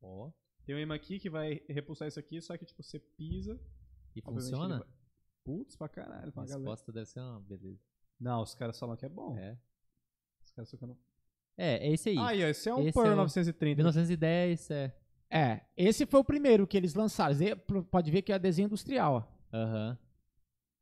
[0.00, 0.30] Ó,
[0.64, 3.60] Tem um imã aqui que vai repulsar isso aqui, só que tipo, você pisa.
[4.14, 4.76] e funciona?
[4.76, 4.84] ele
[5.46, 6.58] Putz, pra caralho, A pra galera.
[6.58, 7.80] resposta deve ser uma beleza.
[8.20, 9.36] Não, os caras falam que é bom.
[9.38, 9.56] É.
[10.44, 10.96] Os caras só que não.
[11.56, 12.18] É, é esse aí.
[12.18, 13.76] Ó, esse é um Esse Pearl é o 930.
[13.76, 14.96] 1910, é.
[15.30, 17.34] É, esse foi o primeiro que eles lançaram.
[17.90, 19.14] Pode ver que é desenho industrial,
[19.52, 19.56] ó.
[19.56, 19.98] Aham.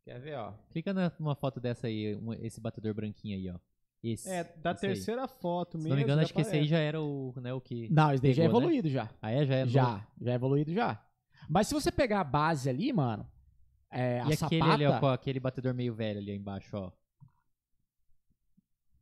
[0.04, 0.52] Quer ver, ó?
[0.70, 3.58] Clica numa foto dessa aí, um- esse batedor branquinho aí, ó.
[4.02, 4.28] Esse.
[4.28, 4.92] É, da esse aí.
[4.94, 5.90] terceira foto Se mesmo.
[5.90, 7.88] não me engano, acho que esse aí já era o, né, o que...
[7.90, 8.50] Não, esse daí já é né?
[8.50, 9.10] evoluído já.
[9.22, 9.46] Ah, é?
[9.46, 9.66] Já é?
[9.66, 11.02] Já, já é evoluído já.
[11.48, 13.26] Mas se você pegar a base ali, mano,
[13.94, 14.72] é, a E aquele sapata...
[14.72, 16.92] ali, ó, com aquele batedor meio velho ali embaixo, ó.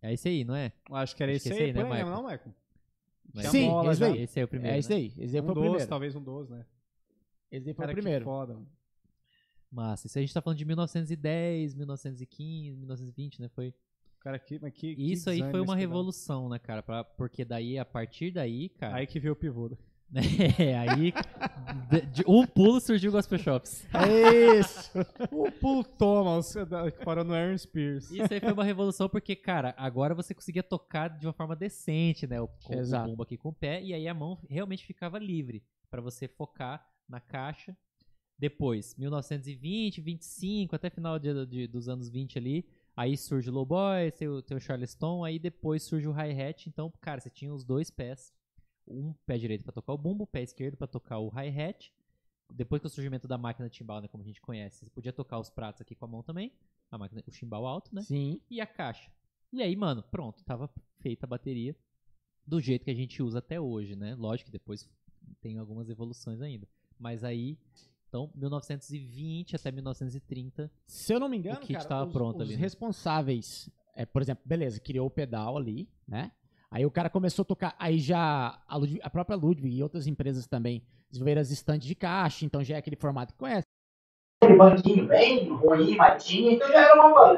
[0.00, 0.72] É esse aí, não é?
[0.90, 2.06] Acho que era Acho esse que aí, esse aí, né, aí, Michael?
[2.16, 2.54] não, Michael?
[3.34, 4.22] Mas- Sim, esse daí.
[4.22, 4.94] Esse aí é o primeiro, É esse né?
[4.96, 5.06] daí.
[5.06, 5.88] Esse daí Um foi o 12, primeiro.
[5.88, 6.66] talvez um 12, né?
[7.50, 8.20] Esse daí foi Cara, o primeiro.
[8.20, 8.58] que foda.
[9.70, 10.06] Massa.
[10.06, 13.48] Isso aí a gente tá falando de 1910, 1915, 1920, né?
[13.48, 13.72] Foi...
[14.20, 16.82] Cara, que, mas que, que Isso aí design foi uma revolução, né, cara?
[16.82, 18.96] Pra- porque daí, a partir daí, cara...
[18.96, 19.70] Aí que veio o pivô.
[20.58, 21.12] É, aí...
[21.90, 23.86] de, de um pulo surgiu o Gospel Shops.
[23.94, 24.90] É isso.
[25.30, 28.10] o Pulo Thomas, que parou no Aaron Spears.
[28.10, 32.26] Isso aí foi uma revolução porque, cara, agora você conseguia tocar de uma forma decente,
[32.26, 32.40] né?
[32.40, 33.04] O, com Exato.
[33.06, 36.28] o bumbo aqui com o pé, e aí a mão realmente ficava livre pra você
[36.28, 37.76] focar na caixa.
[38.38, 42.66] Depois, 1920, 25, até final de- de- dos anos 20 ali,
[42.96, 46.68] aí surge o Lowboy, tem o, tem o Charleston, aí depois surge o hi-hat.
[46.68, 48.32] Então, cara, você tinha os dois pés,
[48.86, 51.92] um pé direito pra tocar o bumbo, pé esquerdo pra tocar o hi-hat.
[52.52, 55.38] Depois com o surgimento da máquina timbal, né, como a gente conhece, você podia tocar
[55.38, 56.52] os pratos aqui com a mão também,
[56.90, 58.02] a máquina, o chimbal alto, né?
[58.02, 58.40] Sim.
[58.50, 59.10] e a caixa.
[59.52, 60.68] E aí, mano, pronto, tava
[61.00, 61.74] feita a bateria
[62.46, 64.14] do jeito que a gente usa até hoje, né?
[64.14, 64.88] Lógico que depois
[65.40, 66.68] tem algumas evoluções ainda.
[66.98, 67.58] Mas aí,
[68.08, 72.36] então, 1920 até 1930, Se eu não me engano, O kit cara, tava os, pronto
[72.36, 72.60] os ali, né?
[72.60, 76.32] responsáveis, é, por exemplo, beleza, criou o pedal ali, né?
[76.72, 80.06] Aí o cara começou a tocar, aí já a, Ludwig- a própria Ludwig e outras
[80.06, 83.66] empresas também desenvolveram as estantes de caixa, então já é aquele formato que conhece.
[84.42, 87.36] aquele banquinho bem ruim, mas tinha, então já era uma banda.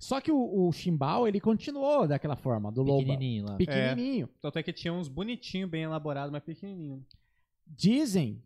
[0.00, 2.98] Só que o, o chimbal, ele continuou daquela forma, do Loba.
[3.04, 3.54] pequenininho lá.
[3.56, 4.28] Pequenininho.
[4.42, 7.06] Tanto é que tinha uns bonitinho, bem elaborado, mas pequenininho.
[7.64, 8.42] Dizem,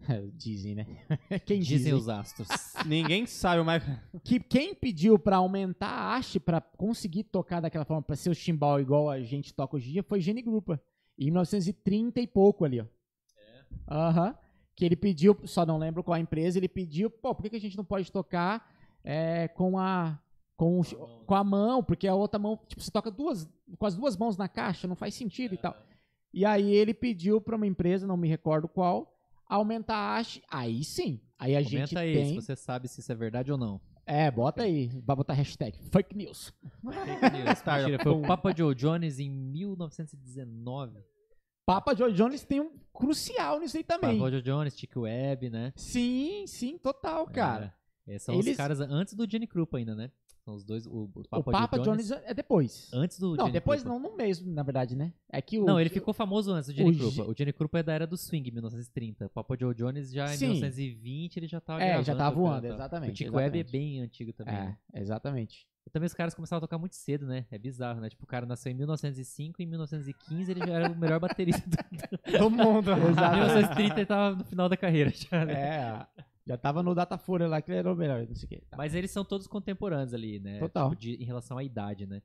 [0.34, 0.86] dizem, né?
[1.46, 2.48] quem Dizem dizem os astros.
[2.86, 3.82] Ninguém sabe, mas
[4.22, 8.34] que quem pediu pra aumentar a haste pra conseguir tocar daquela forma, pra ser o
[8.34, 10.80] chimbal igual a gente toca hoje em dia, foi Gene Grupa.
[11.18, 12.86] Em 1930 e pouco ali, ó.
[13.88, 14.36] Aham.
[14.74, 17.56] Que ele pediu, só não lembro qual a empresa, ele pediu, pô, por que, que
[17.56, 18.70] a gente não pode tocar
[19.02, 20.18] é, com a.
[20.58, 23.46] Com, o- com a mão, porque a outra mão, tipo, você toca duas,
[23.78, 25.76] com as duas mãos na caixa, não faz sentido e tal.
[26.32, 29.15] E aí ele pediu pra uma empresa, não me recordo qual,
[29.48, 30.42] aumentar a haste.
[30.50, 31.20] Aí sim.
[31.38, 32.28] Aí a gente Comenta aí tem.
[32.28, 33.80] se você sabe se isso é verdade ou não.
[34.06, 34.88] É, bota aí.
[35.04, 36.52] Vai botar hashtag fake news.
[36.82, 37.60] Fake news.
[37.62, 40.98] Tá, Mentira, foi o Papa Joe Jones em 1919.
[41.64, 44.16] Papa Joe Jones tem um crucial nisso aí também.
[44.18, 45.72] Papa Joe Jones, Chick Webb, né?
[45.74, 47.74] Sim, sim, total, cara.
[48.06, 50.10] É, esses são Eles- os caras antes do Jenny Krupa ainda, né?
[50.46, 52.88] São os dois, o, o o Papa, Papa Joe Jones é depois.
[52.94, 53.98] Antes do Não, Jenny depois Krupa.
[53.98, 55.12] não, no mesmo, na verdade, né?
[55.28, 55.64] É que o.
[55.64, 57.28] Não, ele ficou famoso antes do Jenny o Krupa.
[57.28, 59.26] O Jenny Krupa é da era do swing, 1930.
[59.26, 60.46] O Papa Joe Jones já em Sim.
[60.50, 63.24] 1920 ele já tava É, já tava voando, exatamente.
[63.24, 63.36] O exatamente.
[63.36, 64.54] Webb é bem antigo também.
[64.54, 64.78] né?
[64.92, 65.66] É, exatamente.
[65.84, 67.44] E também os caras começaram a tocar muito cedo, né?
[67.50, 68.08] É bizarro, né?
[68.08, 71.68] Tipo, o cara nasceu em 1905 e em 1915 ele já era o melhor baterista
[71.68, 72.90] do todo mundo.
[72.94, 75.52] Em 1930 ele tava no final da carreira já, né?
[75.54, 76.06] É,
[76.46, 78.62] já tava no Datafolha lá que ele era o melhor, não sei o quê.
[78.70, 78.76] Tá.
[78.76, 80.58] Mas eles são todos contemporâneos ali, né?
[80.58, 80.90] Total.
[80.90, 82.22] Tipo, de- em relação à idade, né?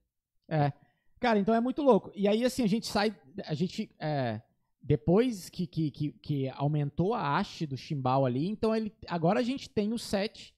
[0.48, 0.72] É.
[1.20, 2.12] Cara, então é muito louco.
[2.16, 3.16] E aí, assim, a gente sai.
[3.46, 3.90] A gente.
[4.00, 4.42] é,
[4.82, 8.92] depois que, que, que, que aumentou a haste do chimbal ali, então ele.
[9.08, 10.54] Agora a gente tem o set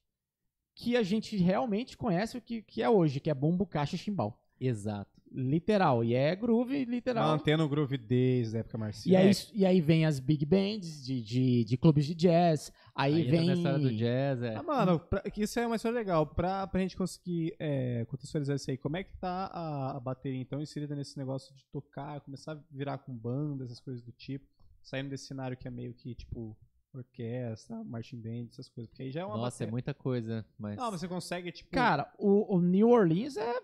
[0.74, 3.98] que a gente realmente conhece o que, que é hoje, que é bumbo, caixa e
[3.98, 4.42] chimbal.
[4.58, 5.13] Exato.
[5.36, 6.04] Literal.
[6.04, 7.28] E é groove literal.
[7.36, 9.22] Mantendo o groove desde a época E marcial.
[9.22, 12.72] aí, e aí vem as big bands de, de, de clubes de jazz.
[12.94, 13.52] Aí, entra vem.
[13.52, 14.54] história do jazz, é.
[14.54, 16.24] Ah, mano, pra- isso é uma história legal.
[16.24, 20.40] Pra, pra gente conseguir é, contextualizar isso aí, como é que tá a, a bateria,
[20.40, 24.46] então, inserida nesse negócio de tocar, começar a virar com banda, essas coisas do tipo,
[24.84, 26.56] saindo desse cenário que é meio que, tipo,
[26.94, 28.88] orquestra, marching band, essas coisas.
[28.88, 29.72] Porque aí já é uma Nossa, é bateria.
[29.72, 30.46] muita coisa.
[30.56, 30.76] Mas...
[30.76, 31.70] Não, mas você consegue, tipo...
[31.72, 33.54] Cara, o, o New Orleans é.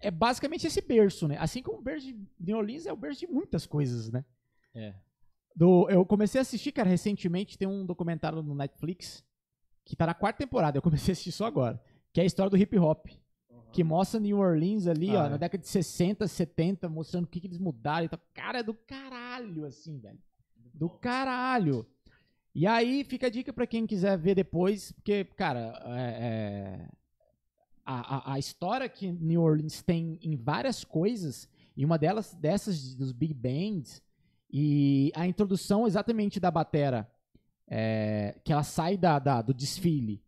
[0.00, 1.36] É basicamente esse berço, né?
[1.38, 4.24] Assim como o berço de New Orleans é o berço de muitas coisas, né?
[4.74, 4.94] É.
[5.54, 9.24] Do, eu comecei a assistir, cara, recentemente tem um documentário no Netflix
[9.84, 11.80] que tá na quarta temporada, eu comecei a assistir só agora,
[12.12, 13.06] que é a história do hip hop.
[13.72, 15.30] Que mostra New Orleans ali, Ah, ó, é.
[15.30, 18.18] na década de 60, 70, mostrando o que, que eles mudaram e tal.
[18.32, 20.18] Cara, é do caralho, assim, velho.
[20.72, 21.86] Do caralho.
[22.54, 26.88] E aí fica a dica pra quem quiser ver depois, porque, cara, é, é,
[27.86, 32.94] a, a, a história que New Orleans tem em várias coisas, e uma delas dessas
[32.94, 34.02] dos big bands,
[34.50, 37.08] e a introdução exatamente da batera,
[37.68, 40.22] é, que ela sai da, da- do desfile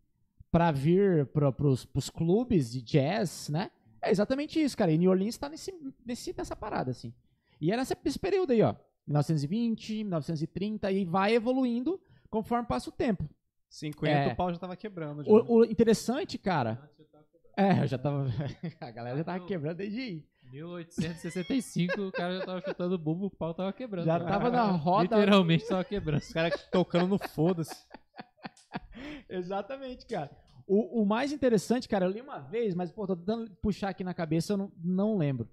[0.51, 3.69] pra vir para pros, pros clubes de jazz, né?
[4.01, 4.91] É exatamente isso, cara.
[4.91, 5.73] E New Orleans tá nesse,
[6.05, 7.13] nesse, nessa parada, assim.
[7.61, 8.73] E é nessa, nesse período aí, ó.
[9.07, 11.99] 1920, 1930, e vai evoluindo
[12.29, 13.27] conforme passa o tempo.
[13.69, 14.33] 50 É.
[14.33, 15.23] o pau já tava quebrando.
[15.23, 15.31] Já.
[15.31, 16.89] O, o interessante, cara.
[17.59, 18.25] É, eu já tava.
[18.79, 20.25] A galera já tava quebrando desde aí.
[20.51, 24.05] 1865, o cara já tava chutando bumbo, o pau tava quebrando.
[24.05, 24.31] Já cara.
[24.31, 25.03] tava na roda.
[25.03, 26.21] Literalmente tava quebrando.
[26.21, 27.75] Os caras tocando no foda-se.
[29.29, 30.31] Exatamente, cara.
[30.65, 34.03] O, o mais interessante, cara, eu li uma vez, mas, pô, tô tentando puxar aqui
[34.03, 35.47] na cabeça, eu não, não lembro.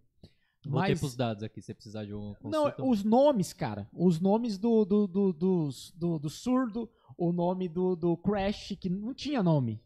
[0.64, 3.88] Voltei Mas- pros dados aqui, se você precisar de um Não, os nomes, cara.
[3.92, 8.90] Os nomes do, do, do, dos- do, do surdo, o nome do, do Crash, que
[8.90, 9.80] não tinha nome.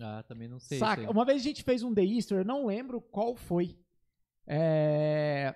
[0.00, 0.78] Ah, também não sei.
[0.78, 1.10] Saca?
[1.10, 3.76] Uma vez a gente fez um The Easter, eu não lembro qual foi.
[4.46, 5.54] É,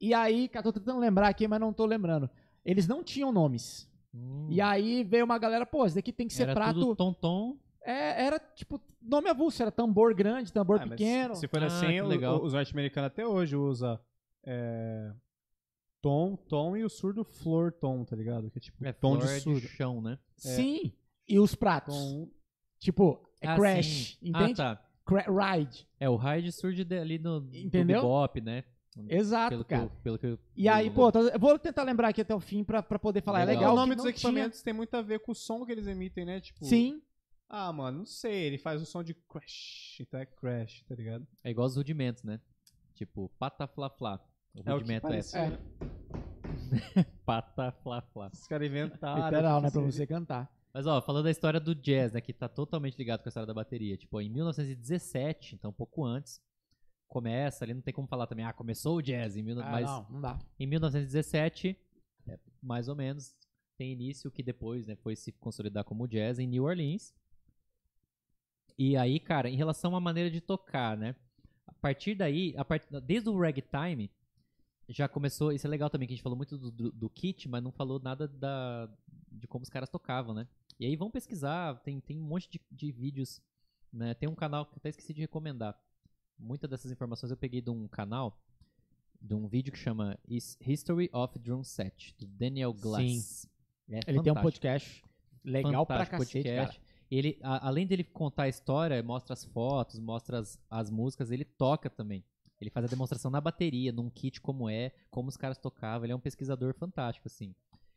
[0.00, 2.28] E aí, cara, tô tentando lembrar aqui, mas não tô lembrando.
[2.64, 3.88] Eles não tinham nomes.
[4.14, 6.78] Hum, E aí veio uma galera, pô, esse daqui tem que ser era prato.
[6.80, 7.56] tudo tom-tom.
[7.82, 11.34] É, era tipo nome avulso, era tambor grande, tambor Ah, pequeno.
[11.36, 12.42] Se for Ah, assim, o- legal.
[12.42, 14.00] os norte-americanos até hoje usa
[14.44, 15.12] é,
[16.02, 18.50] tom, tom e o surdo flor tom, tá ligado?
[18.50, 19.68] Que é tipo É, tom flor de é surdo.
[19.68, 20.18] chão, né?
[20.36, 20.92] Sim.
[21.28, 21.94] E os pratos.
[21.96, 22.28] Tom,
[22.78, 24.28] Tipo, é Ah, crash, sim.
[24.28, 24.62] entende?
[24.62, 24.82] Ah, tá.
[25.04, 25.86] Cra- ride.
[26.00, 28.64] É, o ride surge ali no, bebop, né?
[29.10, 29.82] Exato, Pelo que, cara.
[29.84, 32.40] eu, pelo que eu- E aí, pô, tô- eu vou tentar lembrar aqui até o
[32.40, 33.42] fim pra, pra poder falar.
[33.42, 33.60] É Legal.
[33.60, 33.74] legal.
[33.74, 35.72] o nome que dos não tinha- equipamentos tem muito a ver com o som que
[35.72, 36.40] eles emitem, né?
[36.40, 37.02] Tipo, Sim.
[37.48, 41.26] ah, mano, não sei, ele faz o som de crash, então é crash, tá ligado?
[41.44, 42.40] É igual os rudimentos, né?
[42.94, 44.18] Tipo, pataflaflá.
[44.54, 45.50] O É o que rudimento é, parece, é.
[45.50, 45.58] né?
[47.24, 48.30] pataflaflá.
[48.32, 49.24] Os caras inventaram.
[49.24, 49.70] Literal, né?
[49.70, 50.50] Pra você cantar.
[50.76, 53.46] Mas ó, falando da história do jazz, né, que tá totalmente ligado com a história
[53.46, 53.96] da bateria.
[53.96, 56.38] Tipo, em 1917, então um pouco antes,
[57.08, 59.86] começa ali, não tem como falar também, ah, começou o jazz em mil, Ah, mas
[59.86, 60.38] não, não dá.
[60.60, 61.74] em 1917,
[62.28, 63.34] é, mais ou menos,
[63.78, 67.14] tem início que depois, né, foi se consolidar como jazz em New Orleans.
[68.78, 71.16] E aí, cara, em relação à maneira de tocar, né,
[71.66, 72.86] a partir daí, a part...
[73.02, 74.10] desde o ragtime,
[74.90, 77.48] já começou, isso é legal também, que a gente falou muito do, do, do kit,
[77.48, 78.90] mas não falou nada da,
[79.32, 80.46] de como os caras tocavam, né.
[80.78, 83.40] E aí vão pesquisar, tem, tem um monte de, de vídeos,
[83.92, 85.78] né, tem um canal que até esqueci de recomendar.
[86.38, 88.38] Muitas dessas informações eu peguei de um canal,
[89.20, 93.48] de um vídeo que chama Is- History of Drum Set, do Daniel Glass.
[93.90, 95.02] É Ele tem um podcast
[95.42, 96.78] legal pra fantástico cacete, podcast.
[96.78, 96.86] cara.
[97.10, 101.44] Ele, a- além dele contar a história, mostra as fotos, mostra as, as músicas, ele
[101.44, 102.22] toca também.
[102.60, 106.04] Ele faz a demonstração na bateria, num kit como é, como os caras tocavam.
[106.04, 107.54] Ele é um pesquisador fantástico, assim.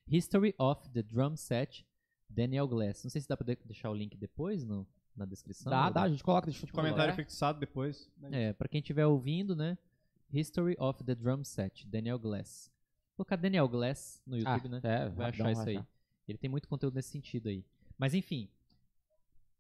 [0.08, 1.86] History of the Drum Set,
[2.30, 3.04] Daniel Glass.
[3.04, 4.86] Não sei se dá pra de- deixar o link depois no,
[5.16, 5.70] na descrição.
[5.70, 7.16] Dá, ou- dá, a gente coloca, deixa eu Comentário colocar.
[7.16, 8.10] fixado depois.
[8.18, 8.50] né?
[8.50, 9.78] é, pra quem estiver ouvindo, né?
[10.32, 12.72] History of the Drum Set, Daniel Glass.
[13.18, 14.80] Vou colocar Daniel Glass no YouTube, Ah, né?
[14.84, 15.78] É, Vai achar isso aí.
[15.78, 15.88] achar.
[16.28, 17.66] Ele tem muito conteúdo nesse sentido aí.
[17.98, 18.48] Mas enfim,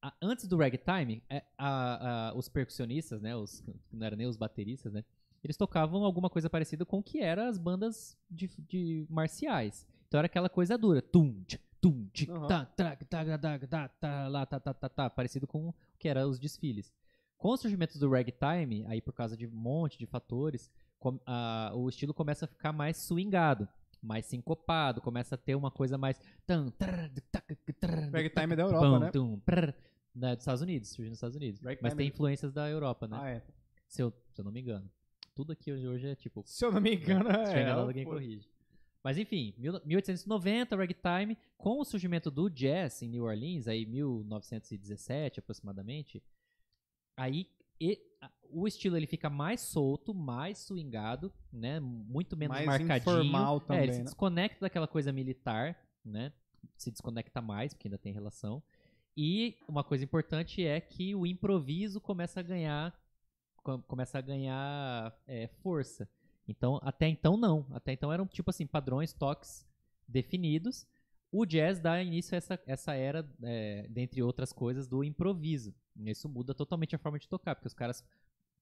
[0.02, 3.36] a- antes do ragtime, é, a- a- os percussionistas, né?
[3.36, 5.04] Os, não eram nem os bateristas, né?
[5.44, 9.88] Eles tocavam alguma coisa parecida com o que eram as bandas de, de marciais.
[10.08, 11.02] Então era aquela coisa dura.
[11.02, 12.08] Tum, tch, tum,
[12.48, 15.76] tá, tá, tá, tá, tá, tá, tá, lá, tá, tá, tá, tá, parecido com o
[15.98, 16.94] que eram os desfiles.
[17.38, 20.70] Com o surgimento do ragtime, aí por causa de um monte de fatores,
[21.00, 23.68] com- a- o estilo começa a ficar mais swingado,
[24.02, 26.20] mais sincopado, começa a ter uma coisa mais.
[28.12, 29.12] Ragtime é da Europa, né?
[29.12, 29.74] tum, prrr,
[30.16, 31.62] né, dos Estados Unidos, surgiu nos Estados Unidos.
[31.62, 33.18] Ragtime Mas tem é- influências da Europa, né?
[33.20, 33.44] Ah, é.
[33.88, 34.90] Se, eu, se eu não me engano.
[35.36, 36.44] tudo aqui hoje, hoje é tipo.
[36.46, 37.62] Se eu não me engano, Se tiver é.
[37.62, 38.50] enganado, alguém corrige.
[39.04, 45.40] Mas enfim, mil- 1890, ragtime, com o surgimento do jazz em New Orleans, aí 1917
[45.40, 46.22] aproximadamente,
[47.18, 47.48] aí
[47.80, 48.02] e-
[48.52, 52.98] o estilo ele fica mais solto, mais swingado, né, muito menos Mais marcadinho.
[53.22, 54.04] informal é, também, ele se né?
[54.06, 56.34] desconecta daquela coisa militar, né,
[56.76, 58.62] se desconecta mais, porque ainda tem relação.
[59.16, 62.94] E uma coisa importante é que o improviso começa a ganhar
[63.64, 66.10] co- começa a ganhar é, força.
[66.50, 67.66] Então, até então não.
[67.72, 69.66] Até então eram tipo assim, padrões, toques
[70.08, 70.86] definidos.
[71.32, 75.74] O jazz dá início a essa, essa era, é, dentre outras coisas, do improviso.
[76.06, 78.04] Isso muda totalmente a forma de tocar, porque os caras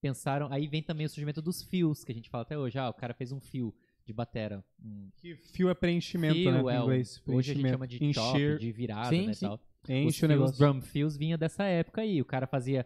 [0.02, 0.48] pensaram.
[0.52, 2.78] Aí vem também o surgimento dos fios, que a gente fala até hoje.
[2.78, 3.74] Ah, o cara fez um fio
[4.06, 4.64] de batera.
[4.84, 6.76] Um Que fio é preenchimento, fio, né?
[6.76, 7.22] é inglês.
[7.26, 7.74] hoje a gente Preenchimento.
[7.74, 9.46] chama de Encher, de virada, Sim, né, sim.
[9.46, 9.60] tal.
[9.94, 10.58] Os enche o negócio.
[10.58, 12.22] drum fills vinha dessa época aí.
[12.22, 12.86] O cara fazia.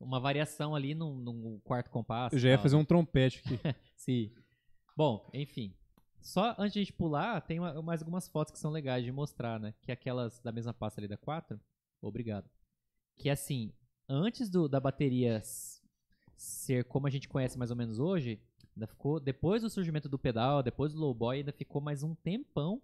[0.00, 2.34] Uma variação ali num, num quarto compasso.
[2.34, 2.82] Eu já ia tal, fazer né?
[2.82, 3.58] um trompete aqui.
[3.96, 4.32] Sim.
[4.96, 5.74] Bom, enfim.
[6.20, 9.58] Só antes de a gente pular, tem mais algumas fotos que são legais de mostrar,
[9.58, 9.74] né?
[9.82, 11.60] Que é aquelas da mesma pasta ali da 4.
[12.00, 12.48] Obrigado.
[13.16, 13.72] Que assim,
[14.08, 15.40] antes do, da bateria
[16.36, 18.40] ser como a gente conhece mais ou menos hoje,
[18.74, 22.14] ainda ficou, depois do surgimento do pedal, depois do low boy, ainda ficou mais um
[22.14, 22.80] tempão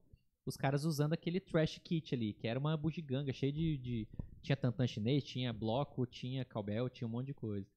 [0.48, 4.09] os caras usando aquele trash kit ali, que era uma bugiganga cheia de, de
[4.40, 7.69] tinha tantã chinês, tinha bloco, tinha cowbell, tinha um monte de coisa.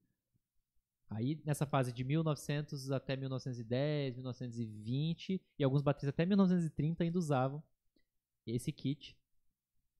[1.09, 7.61] Aí, nessa fase de 1900 até 1910, 1920, e alguns bateristas até 1930 ainda usavam
[8.47, 9.17] esse kit.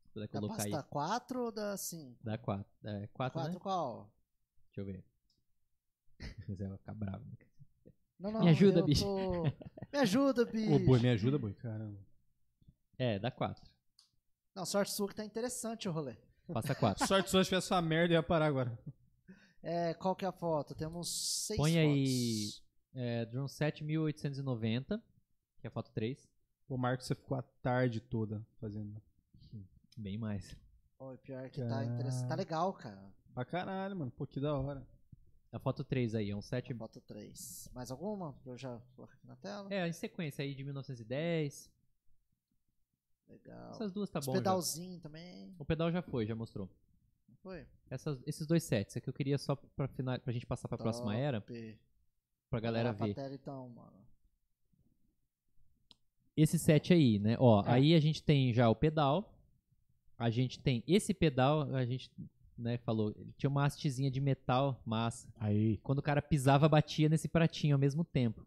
[0.06, 0.72] Se puder Da colocar aí.
[0.72, 2.18] pasta 4 ou da 5?
[2.24, 2.66] Dá 4.
[2.86, 3.60] É, 4, 4 né?
[3.60, 4.10] qual?
[4.68, 5.04] Deixa eu ver.
[6.48, 7.26] Mas vai ficar bravo.
[7.26, 7.51] né?
[8.22, 9.04] Não, não, Me ajuda, bicho.
[9.04, 9.44] tô-
[9.92, 10.72] Me ajuda, bicho.
[10.76, 11.54] Ô, boi, me ajuda, boi.
[11.56, 11.98] Caramba.
[12.98, 13.70] É, dá 4.
[14.56, 16.16] Não, sorte sua que tá interessante o rolê.
[16.54, 17.06] Passa 4.
[17.08, 18.78] Sorte sua se tivesse essa merda, eu ia parar agora.
[19.64, 20.76] É, qual que é a foto?
[20.76, 21.08] Temos
[21.48, 21.82] seis Põe fotos.
[21.88, 22.50] aí-
[22.94, 25.02] é, Drum Set 1890,
[25.60, 26.28] que é a foto 3.
[26.68, 29.02] O Marcos, você ficou a tarde toda fazendo.
[29.98, 30.56] Bem mais.
[31.00, 32.28] Oi, pior que tá interessante.
[32.28, 33.02] Tá legal, cara.
[33.34, 34.12] Pra caralho, mano.
[34.12, 34.86] Pô, que da hora.
[35.52, 36.74] A foto 3 aí, é um set.
[36.74, 37.70] Foto 3.
[37.74, 38.34] Mais alguma?
[38.46, 39.68] Eu já colocar aqui na tela?
[39.74, 41.70] É, em sequência aí de 1910.
[43.28, 43.72] Legal.
[43.72, 44.32] Essas duas tá Os bom.
[44.34, 44.38] já.
[44.40, 45.54] pedalzinho também.
[45.60, 46.70] O pedal já foi, já mostrou.
[47.28, 47.66] Não foi?
[47.90, 50.78] Essas- esses dois sets, é que eu queria só pra, final, pra gente passar pra
[50.78, 51.80] próxima era, Top.
[52.50, 53.14] pra galera ver.
[53.14, 54.02] tela, então, mano.
[56.36, 57.36] Esse set aí, né?
[57.40, 57.72] Ó, É.
[57.72, 59.34] aí a gente tem já o pedal.
[60.18, 62.10] A gente tem esse pedal, a gente,
[62.62, 65.28] né, falou, ele tinha uma hastezinha de metal massa.
[65.40, 65.78] Aí.
[65.84, 68.46] Quando o cara pisava, batia nesse pratinho ao mesmo tempo,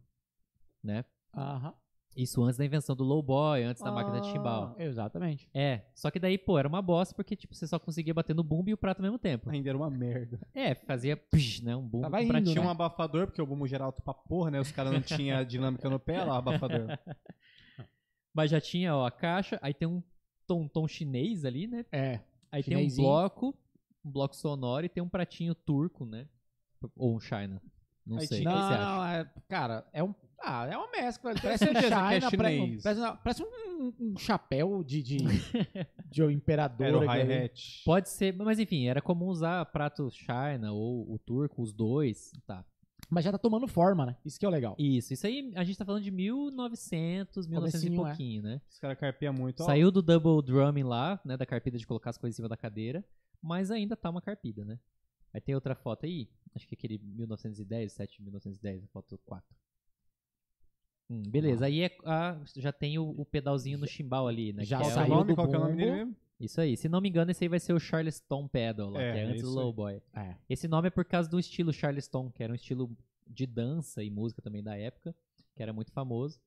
[0.82, 1.04] né?
[1.34, 1.74] Aham.
[2.16, 4.76] Isso antes da invenção do low boy, antes da máquina de chimbal.
[4.78, 5.48] Ah, Exatamente.
[5.52, 8.44] É, só que daí, pô, era uma bosta porque, tipo, você só conseguia bater no
[8.44, 9.50] bumbo e o prato ao mesmo tempo.
[9.50, 10.38] Ainda era uma merda.
[10.54, 12.52] É, fazia, psh, né, um bumbo Tava indo, pratinho.
[12.52, 14.60] Tinha um abafador, porque o bumbo geral alto pra porra, né?
[14.60, 16.86] Os caras não tinham dinâmica no pé, lá o abafador.
[18.32, 20.00] Mas já tinha, ó, a caixa, aí tem um
[20.46, 21.84] tom, tom chinês ali, né?
[21.90, 22.20] É.
[22.50, 23.08] Aí tem um Chinesinho.
[23.08, 23.58] bloco,
[24.04, 26.26] um bloco sonoro e tem um pratinho turco, né?
[26.96, 27.60] Ou um China.
[28.06, 28.38] Não Aí sei.
[28.40, 28.84] tinha- o que Não, você acha?
[28.84, 30.14] não, é, cara, é um.
[30.38, 31.32] Ah, é uma mescla.
[31.40, 32.82] Parece um é China, chinês.
[32.82, 35.16] parece, parece, parece um, um chapéu de, de,
[36.10, 36.86] de um imperador.
[36.86, 37.82] Era o hi-hat.
[37.84, 42.32] Pode ser, mas enfim, era comum usar prato China ou o turco, os dois.
[42.46, 42.62] Tá.
[43.10, 44.16] Mas já tá tomando forma, né?
[44.24, 44.74] Isso que é o legal.
[44.78, 47.96] Isso, isso aí a gente tá falando de 1900, 1900 e é.
[47.96, 48.60] pouquinho, né?
[48.68, 49.62] Os caras carpiam muito.
[49.62, 49.66] ó.
[49.66, 51.36] Saiu do double drumming lá, né?
[51.36, 53.04] Da carpida de colocar as coisas em cima da cadeira,
[53.44, 54.78] mas ainda tá uma carpida, né?
[55.32, 59.54] Aí tem outra foto aí, acho que aquele 1910, 7 de 1910, a foto 4.
[61.10, 64.64] Hum, beleza, aí é a- já tem o, o pedalzinho no chimbal ali, né?
[64.64, 65.28] Já que Qual é que é o saiu o- nome?
[65.32, 66.14] do Qual que é o nome dele?
[66.40, 69.12] Isso aí, se não me engano, esse aí vai ser o Charleston Pedal lá, É,
[69.12, 69.50] que é é antes do.
[69.50, 70.02] Lowboy.
[70.14, 70.34] É.
[70.48, 72.90] Esse nome é por causa do estilo Charleston, que era um estilo
[73.26, 75.14] de dança e música também da época,
[75.54, 76.40] que era muito famoso.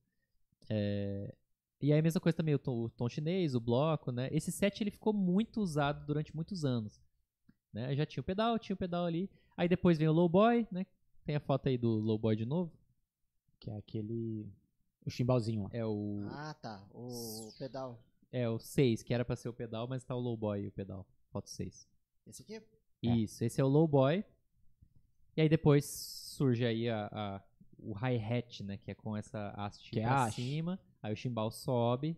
[0.69, 1.33] É,
[1.81, 4.29] E aí a mesma coisa também, o tom, o tom chinês, o bloco, né?
[4.31, 6.99] Esse set ele ficou muito usado durante muitos anos.
[7.71, 7.95] Né?
[7.95, 9.29] Já tinha o pedal, tinha o pedal ali.
[9.55, 10.85] Aí depois vem o Lowboy, né?
[11.23, 12.71] Tem a foto aí do Lowboy de novo.
[13.59, 14.49] Que é aquele.
[15.05, 15.69] O chimbalzinho lá.
[15.71, 16.83] É o, Ah, tá.
[16.93, 18.03] O pedal.
[18.31, 20.71] é o 6, que era pra ser o pedal, mas tá o Lowboy e o
[20.71, 21.05] pedal.
[21.31, 21.87] Foto 6.
[22.25, 22.55] Esse aqui?
[22.55, 23.15] É.
[23.15, 24.23] Isso, esse é o low boy.
[25.35, 27.43] E aí depois surge aí a, a-
[27.77, 28.77] o hi-hat, né?
[28.77, 30.41] Que é com essa haste Que é pra haste.
[30.41, 30.79] cima.
[31.01, 32.17] Aí o chimbal sobe.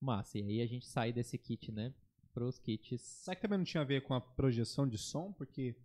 [0.00, 0.38] Massa.
[0.38, 1.94] E aí a gente sai desse kit, né?
[2.32, 3.00] Pros kits.
[3.00, 5.32] Será que também não tinha a ver com a projeção de som?
[5.32, 5.76] Porque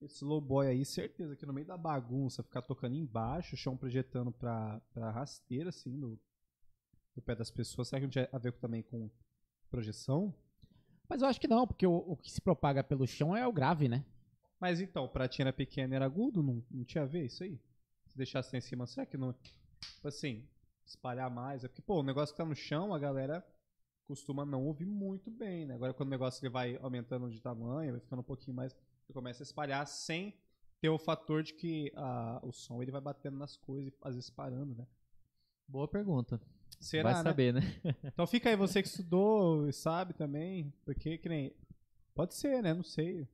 [0.00, 3.76] esse low boy aí, certeza que no meio da bagunça, ficar tocando embaixo, o chão
[3.76, 6.18] projetando pra, pra rasteira, assim, do,
[7.14, 7.88] do pé das pessoas.
[7.88, 9.10] Será que não tinha a ver também com
[9.70, 10.34] projeção?
[11.08, 13.52] Mas eu acho que não, porque o, o que se propaga pelo chão é o
[13.52, 14.04] grave, né?
[14.60, 16.42] Mas então, pratinha era pequena era agudo?
[16.42, 17.58] Não, não tinha a ver isso aí?
[18.08, 19.34] Se deixasse lá em cima, será que não.
[19.94, 20.46] Tipo assim,
[20.84, 21.64] espalhar mais?
[21.64, 23.46] É porque, pô, o negócio que tá no chão, a galera
[24.06, 25.74] costuma não ouvir muito bem, né?
[25.74, 28.74] Agora, quando o negócio ele vai aumentando de tamanho, vai ficando um pouquinho mais.
[29.04, 30.34] Você começa a espalhar sem
[30.80, 34.14] ter o fator de que ah, o som ele vai batendo nas coisas e às
[34.14, 34.86] vezes parando, né?
[35.66, 36.40] Boa pergunta.
[36.80, 37.30] Será, Vai né?
[37.30, 37.60] saber, né?
[38.04, 41.52] Então fica aí você que estudou e sabe também, porque que nem.
[42.14, 42.72] Pode ser, né?
[42.72, 43.28] Não sei.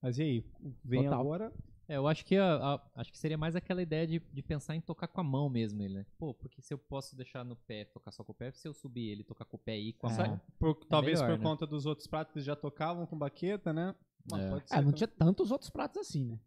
[0.00, 0.44] Mas e aí?
[0.84, 1.20] Vem Total.
[1.20, 1.52] agora.
[1.90, 4.76] É, eu acho que, a- a- acho que seria mais aquela ideia de, de pensar
[4.76, 6.06] em tocar com a mão mesmo ele, né?
[6.16, 8.72] Pô, porque se eu posso deixar no pé, tocar só com o pé, se eu
[8.72, 10.28] subir ele, tocar com o pé e com a É.
[10.28, 10.40] mão.
[10.56, 11.44] Por- talvez melhor, por né?
[11.44, 13.92] conta dos outros pratos que eles já tocavam com baqueta, né?
[14.30, 14.50] Mas É.
[14.50, 16.38] pode ser É, não tinha tantos outros pratos assim, né?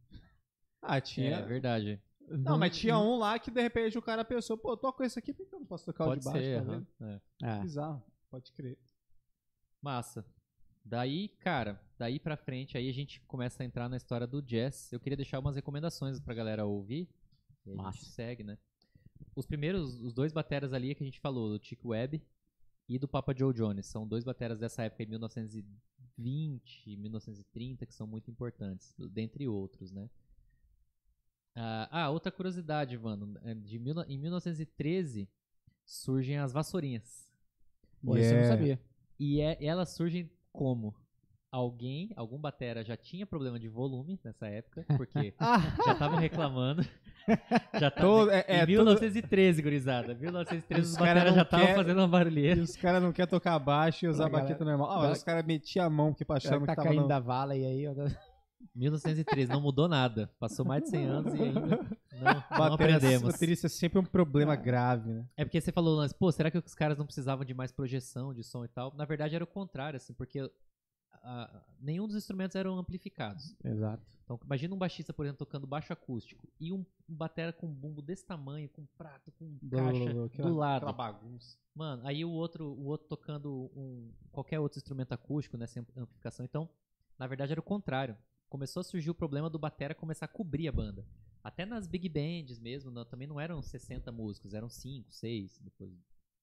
[0.82, 1.40] Ah, tinha.
[1.40, 2.02] É, verdade.
[2.30, 5.36] Não, mas tinha um lá que de repente o cara pensou, pô, toca esse aqui,
[5.38, 6.40] eu não posso tocar o Pode de baixo?
[6.40, 7.22] ser, tá é.
[7.44, 7.60] É.
[7.60, 8.02] Bizarro,
[8.32, 8.78] pode crer.
[9.82, 10.26] Massa.
[10.86, 14.92] Daí, cara, daí pra frente, aí a gente começa a entrar na história do jazz.
[14.92, 17.08] Eu queria deixar umas recomendações pra galera ouvir.
[17.66, 18.58] E a gente segue, né?
[19.34, 22.22] Os primeiros, os dois bateras ali que a gente falou, do Chick Webb
[22.90, 23.86] e do Papa Joe Jones.
[23.86, 30.10] São dois bateras dessa época, em 1920, 1930, que são muito importantes, dentre outros, né?
[31.56, 33.40] Ah, ah, outra curiosidade, mano.
[33.46, 35.30] é De mil, em 1913
[35.86, 37.32] surgem as vassourinhas.
[38.04, 38.58] Pô, isso eu não Yeah.
[38.58, 38.82] sabia.
[39.18, 40.94] E é, elas surgem como?
[41.56, 45.36] Alguém, algum batera já tinha problema de volume nessa época, porque
[45.86, 46.84] já estavam reclamando.
[47.80, 50.14] Já tava, Todo- é- é, em todo- 1913, gurizada.
[50.14, 52.62] 1913 os Os não já estavam quer- fazendo uma E barulheira.
[52.62, 54.92] os caras não querem tocar baixo e usar A baqueta normal.
[54.92, 57.04] Ah, mas os caras metiam a mão porque Já achando que tá que tava caindo
[57.04, 57.08] no...
[57.08, 57.88] da vala e aí...
[57.88, 57.94] ó,
[58.76, 60.30] 1913, não mudou nada.
[60.40, 63.32] Passou mais de 100 anos e ainda não, não Batera- aprendemos.
[63.32, 65.26] Baterista é sempre um problema grave, né?
[65.38, 68.34] É porque você falou, Lance, pô, será que os caras não precisavam de mais projeção
[68.34, 68.94] de som e tal?
[68.98, 70.50] Na verdade era o contrário, assim, porque
[71.24, 73.56] ah, nenhum dos instrumentos eram amplificados.
[73.64, 74.04] Exato.
[74.24, 78.02] Então, imagina um baixista, por exemplo, tocando baixo acústico e um, um batera com bumbo
[78.02, 80.78] desse tamanho, com prato, com caixa aquela- do lado.
[80.88, 81.58] Aquela bagunça.
[81.76, 86.46] Mano, aí o outro, o outro tocando um, qualquer outro instrumento acústico, né, sem amplificação.
[86.46, 86.70] Então,
[87.18, 88.18] na verdade era o contrário.
[88.50, 91.06] Começou a surgir o problema do batera começar a cobrir a banda.
[91.44, 95.92] Até nas big bands mesmo, não- também não eram 60 músicos, eram 5, 6, depois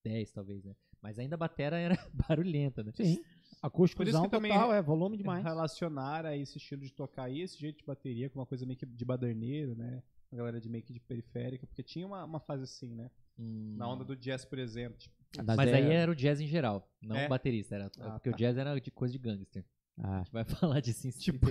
[0.05, 0.74] 10 talvez, né?
[1.01, 2.93] Mas ainda a batera era barulhenta, né?
[2.94, 3.23] Sim.
[3.62, 5.45] Acústico também total, é volume demais.
[5.45, 8.78] Relacionar a esse estilo de tocar aí, esse jeito de bateria, com uma coisa meio
[8.78, 10.03] que de baderneiro, né?
[10.32, 13.11] Uma galera de meio que de periférica, porque tinha uma, uma fase assim, né?
[13.39, 13.74] Hum.
[13.77, 14.97] Na onda do jazz, por exemplo.
[14.99, 15.15] Tipo,
[15.45, 17.27] Das Mas é- aí era o jazz em geral, não É?
[17.27, 17.74] o baterista.
[17.74, 18.37] Era, Ah, porque tá.
[18.37, 19.65] o jazz era de coisa de gangster.
[19.99, 20.45] Ah, A gente vai
[20.78, 21.47] falar disso em tipo.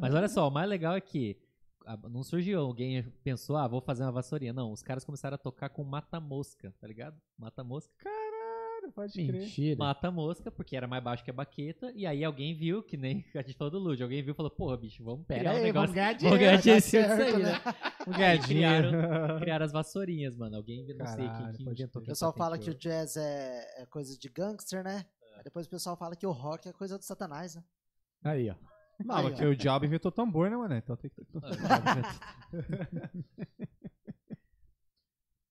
[0.00, 1.36] Mas olha só, o mais legal é que
[1.86, 4.52] ah, não surgiu alguém pensou, ah, vou fazer uma vassourinha.
[4.52, 7.20] Não, os caras começaram a tocar com mata-mosca, tá ligado?
[7.38, 7.92] Mata-mosca.
[8.92, 9.32] Pode crer.
[9.32, 9.78] mentira.
[9.78, 11.90] Mata-mosca, porque era mais baixo que a baqueta.
[11.94, 14.50] E aí alguém viu, que nem a gente falou do Lud, alguém viu e falou,
[14.50, 15.94] porra, bicho, vamos Pera criar um aí, negócio.
[15.94, 16.38] vamos ganhar vamos dinheiro.
[16.38, 17.52] ganhar dinheiro tá aí, certo, né?
[17.52, 17.60] né?
[18.06, 18.88] Um gadinheiro.
[19.40, 20.56] Criaram as vassourinhas, mano.
[20.56, 22.02] Alguém, não sei quem, quem inventou.
[22.02, 25.06] O pessoal fala que o jazz é, é coisa de gangster, né?
[25.36, 27.64] Aí depois o pessoal fala que o rock é coisa do satanás, né?
[28.22, 28.54] Aí, ó.
[29.04, 29.48] Não, Aí, porque ó.
[29.48, 30.76] o diabo inventou tambor, né, mano?
[30.76, 31.20] Então tem que...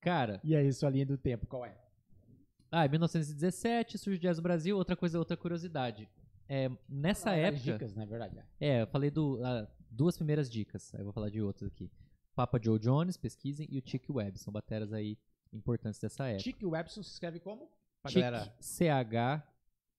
[0.01, 1.77] Cara, E aí, sua linha do tempo, qual é?
[2.73, 4.75] Ah, em 1917 surge o jazz no Brasil.
[4.77, 6.09] Outra coisa, outra curiosidade.
[6.49, 7.63] É, nessa Ah, época.
[7.63, 8.37] Dicas, na verdade.
[8.59, 8.67] é.
[8.67, 10.93] É, eu falei do, ah, duas primeiras dicas.
[10.93, 11.89] Aí eu vou falar de outras aqui.
[12.35, 14.37] Papa Joe Jones, pesquisem, e o Chick Webb.
[14.39, 15.17] São bateras aí
[15.53, 16.43] importantes dessa época.
[16.43, 17.69] Chick Webson se escreve como?
[18.01, 18.53] Pra Chick, galera.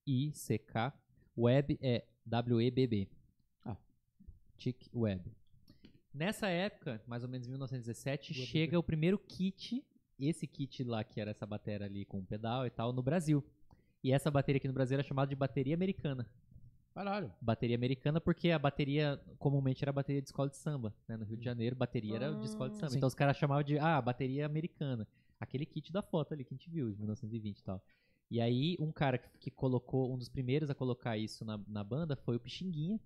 [0.06, 0.92] C-H-I-C-K.
[1.36, 3.08] Webb é W-E-B-B.
[3.64, 3.76] Ah.
[4.58, 5.30] Chick Webb.
[6.12, 9.84] Nessa época, mais ou menos em 1917, chega o primeiro kit,
[10.18, 13.44] esse kit lá que era essa bateria ali com pedal e tal, no Brasil.
[14.02, 16.28] E essa bateria aqui no Brasil era chamada de bateria americana.
[16.94, 17.32] Caralho.
[17.40, 21.16] Bateria americana porque a bateria comumente era bateria de escola de samba, né?
[21.16, 22.90] No Rio de Janeiro, bateria era de escola de samba.
[22.90, 22.96] sim.
[22.98, 25.08] Então os caras chamavam de, ah, bateria americana.
[25.40, 27.82] Aquele kit da foto ali que a gente viu, de 1920 e tal.
[28.30, 31.82] E aí, um cara que, que colocou, um dos primeiros a colocar isso na, na
[31.82, 33.00] banda foi o Pixinguinha.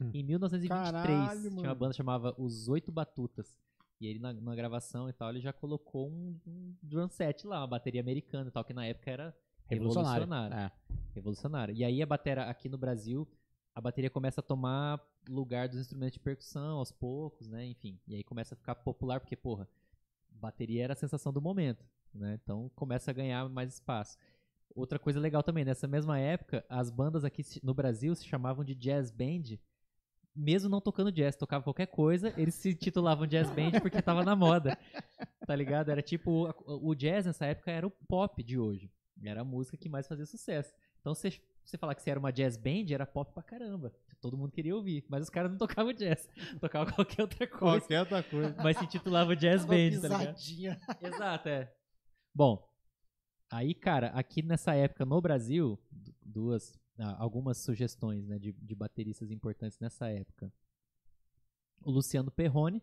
[0.00, 0.10] Hum.
[0.12, 3.56] Em 1923, Caralho, tinha uma banda que chamava Os Oito Batutas.
[4.00, 7.60] E ele, na, na gravação e tal, ele já colocou um, um drum set lá,
[7.60, 10.20] uma bateria americana e tal, que na época era Revolucionário.
[10.24, 10.94] revolucionária É.
[11.14, 11.72] revolucionária.
[11.72, 13.28] E aí a bateria aqui no Brasil,
[13.74, 17.66] a bateria começa a tomar lugar dos instrumentos de percussão aos poucos, né?
[17.66, 19.68] Enfim, e aí começa a ficar popular porque, porra,
[20.30, 21.84] bateria era a sensação do momento,
[22.14, 22.38] né?
[22.42, 24.16] Então começa a ganhar mais espaço.
[24.74, 28.74] Outra coisa legal também, nessa mesma época, as bandas aqui no Brasil se chamavam de
[28.74, 29.58] jazz band,
[30.38, 34.36] mesmo não tocando jazz, tocava qualquer coisa, eles se titulavam jazz band porque tava na
[34.36, 34.78] moda.
[35.46, 35.90] Tá ligado?
[35.90, 38.90] Era tipo o jazz nessa época era o pop de hoje.
[39.24, 40.72] Era a música que mais fazia sucesso.
[41.00, 41.32] Então você
[41.64, 43.92] você falar que você era uma jazz band, era pop pra caramba.
[44.22, 45.04] Todo mundo queria ouvir.
[45.08, 46.28] Mas os caras não tocavam jazz.
[46.60, 47.80] Tocavam qualquer outra coisa.
[47.80, 48.56] Qualquer outra coisa.
[48.62, 50.36] Mas se titulava jazz band, tá ligado?
[51.02, 51.72] Exato, é.
[52.34, 52.66] Bom,
[53.50, 56.72] aí, cara, aqui nessa época no Brasil, du- duas,
[57.04, 60.52] algumas sugestões, né, de, de bateristas importantes nessa época.
[61.80, 62.82] O Luciano Perrone,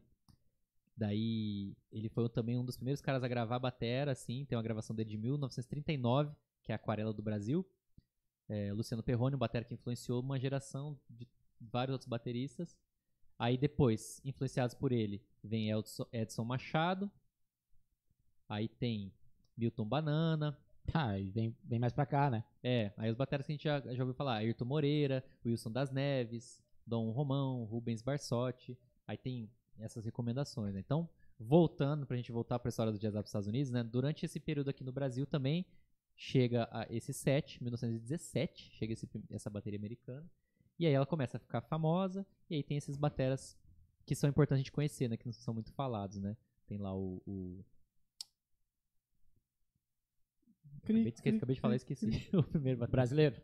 [0.95, 4.95] daí ele foi também um dos primeiros caras a gravar batera, assim, tem uma gravação
[4.95, 6.33] dele de 1939,
[6.63, 7.65] que é a Aquarela do Brasil.
[8.47, 11.27] É, Luciano Perrone, um batera que influenciou uma geração de
[11.59, 12.77] vários outros bateristas.
[13.37, 15.69] Aí depois, influenciados por ele, vem
[16.13, 17.11] Edson, Machado,
[18.47, 19.11] Aí tem
[19.57, 20.57] Milton Banana.
[20.93, 21.29] Ah, e
[21.63, 22.43] vem mais pra cá, né?
[22.63, 24.35] É, aí os bateras que a gente já, já ouviu falar.
[24.37, 28.77] Ayrton Moreira, Wilson das Neves, Dom Romão, Rubens Barsotti.
[29.07, 29.49] Aí tem
[29.79, 30.79] essas recomendações, né?
[30.79, 31.09] Então,
[31.39, 33.83] voltando, pra gente voltar pra história do jazz pros Estados Unidos, né?
[33.83, 35.65] Durante esse período aqui no Brasil também
[36.15, 40.25] chega a esse set, 1917, chega esse essa bateria americana.
[40.79, 43.57] E aí ela começa a ficar famosa, e aí tem esses bateras
[44.05, 45.17] que são importantes gente conhecer, né?
[45.17, 46.37] Que não são muito falados, né?
[46.67, 47.65] Tem lá o- o
[50.85, 52.29] Acabei de, esquecer, acabei de falar esqueci.
[52.33, 52.91] o primeiro batera.
[52.91, 53.35] Brasileiro?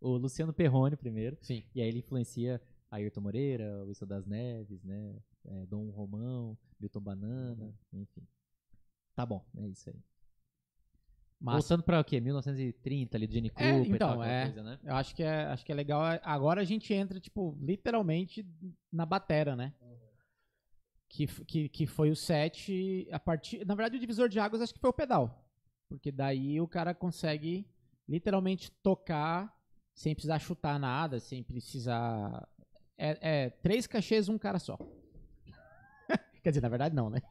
[0.00, 1.36] O Luciano Perrone primeiro.
[1.40, 1.62] Sim.
[1.74, 5.16] E aí ele influencia Ayrton Moreira, Wilson das Neves, né?
[5.46, 8.22] é, Dom Romão, Milton Banana, enfim.
[9.14, 9.96] Tá bom, é isso aí.
[11.40, 12.20] Mas Voltando pra o quê?
[12.20, 14.44] 1930 ali, do Jenny Cooper É, e tal, então, é.
[14.44, 14.78] coisa, né?
[14.82, 16.00] eu acho que, é, acho que é legal.
[16.22, 18.46] Agora a gente entra, tipo, literalmente
[18.90, 19.74] na batera, né?
[21.08, 23.64] Que, f- que, que foi o set a partir.
[23.66, 25.43] Na verdade, o divisor de águas acho que foi o pedal.
[25.94, 27.68] Porque daí o cara consegue
[28.08, 29.56] literalmente tocar
[29.94, 32.48] sem precisar chutar nada, sem precisar.
[32.98, 34.76] É, é três cachês, um cara só.
[36.42, 37.22] Quer dizer, na verdade, não, né?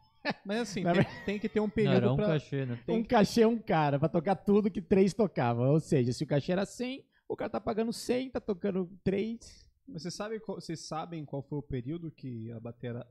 [0.45, 2.27] Mas assim, tem, tem que ter um Não, período era um pra...
[2.27, 2.79] cachê, né?
[2.87, 5.69] Um cachê, um cara, pra tocar tudo que três tocavam.
[5.71, 9.69] Ou seja, se o cachê era 100, o cara tá pagando 100, tá tocando três.
[9.89, 13.05] Vocês sabem, qual, vocês sabem qual foi o período que a batera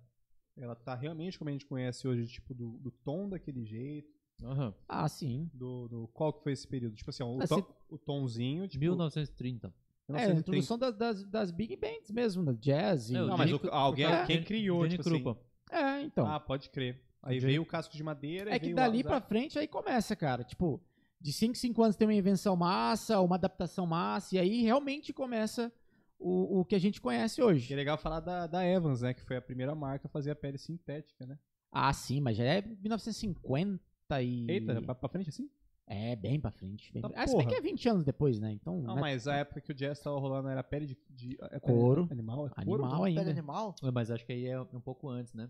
[0.56, 4.10] ela tá realmente como a gente conhece hoje, tipo, do, do tom daquele jeito,
[4.44, 4.74] Aham.
[4.88, 5.50] Ah, sim.
[5.54, 6.94] do, do- Qual que foi esse período?
[6.96, 8.80] Tipo assim, ó, o, Ah, tom- o tomzinho, tipo...
[8.80, 9.68] 1930.
[9.68, 10.40] É, a 1930.
[10.40, 13.10] introdução das, das, das big bands mesmo, da jazz.
[13.10, 13.16] E...
[13.16, 14.26] É, o Não, mas o- alguém, É.
[14.26, 15.22] quem criou, Johnny tipo assim...
[15.22, 15.40] Krupa.
[15.70, 16.26] É, então.
[16.26, 17.02] Ah, pode crer.
[17.22, 19.68] Aí veio o casco de madeira e é que veio dali o- pra frente aí
[19.68, 20.42] começa, cara.
[20.42, 20.82] Tipo,
[21.20, 25.12] de 5 em 5 anos tem uma invenção massa, uma adaptação massa, e aí realmente
[25.12, 25.72] começa
[26.18, 27.74] o, o que a gente conhece Que é hoje.
[27.74, 29.14] legal falar da, da Evans, né?
[29.14, 31.38] Que foi a primeira marca a fazer a pele sintética, né?
[31.70, 33.80] Ah, sim, mas já é 1950
[34.22, 34.50] e.
[34.50, 35.48] Eita, pra, pra frente assim?
[35.86, 36.92] É, bem pra frente.
[36.92, 37.22] Bem Tá pra...
[37.22, 38.52] Ah, se bem que é 20 anos depois, né?
[38.52, 38.80] Então.
[38.80, 39.00] Não, né?
[39.00, 40.96] mas a época que o jazz tava rolando era pele de...
[41.10, 42.08] de é pele Couro.
[42.10, 42.46] Animal?
[42.56, 42.84] É couro?
[42.84, 43.30] Animal Pele ainda.
[43.30, 43.74] animal?
[43.92, 45.48] Mas acho que aí é um pouco antes, né?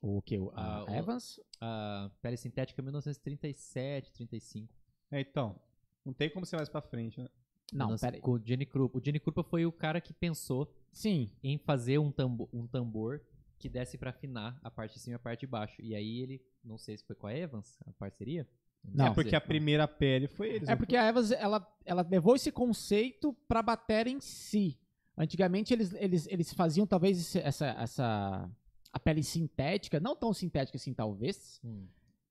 [0.00, 0.38] O que?
[0.38, 1.40] O, a Ah, Evans?
[1.60, 4.72] A pele sintética é 1937, 35.
[5.10, 5.60] É, então.
[6.04, 7.28] Não tem como ser mais pra frente, né?
[7.72, 8.22] Não, Nossa, pera aí.
[8.22, 8.98] Com o Jenny Krupa.
[8.98, 11.30] O Jenny Krupa foi o cara que pensou Sim.
[11.42, 13.20] em fazer um tambor, um tambor
[13.58, 15.74] que desse pra afinar a parte de cima e a parte de baixo.
[15.80, 18.46] E aí ele, não sei se foi com a Evans, a parceria.
[18.84, 19.06] Não.
[19.06, 20.68] é porque a primeira pele foi eles.
[20.68, 24.78] É porque a Evans, ela, ela levou esse conceito pra bateria em si.
[25.16, 28.48] Antigamente eles, eles, eles faziam talvez esse- essa, essa
[28.92, 31.88] a pele sintética, não tão sintética assim talvez, Hum.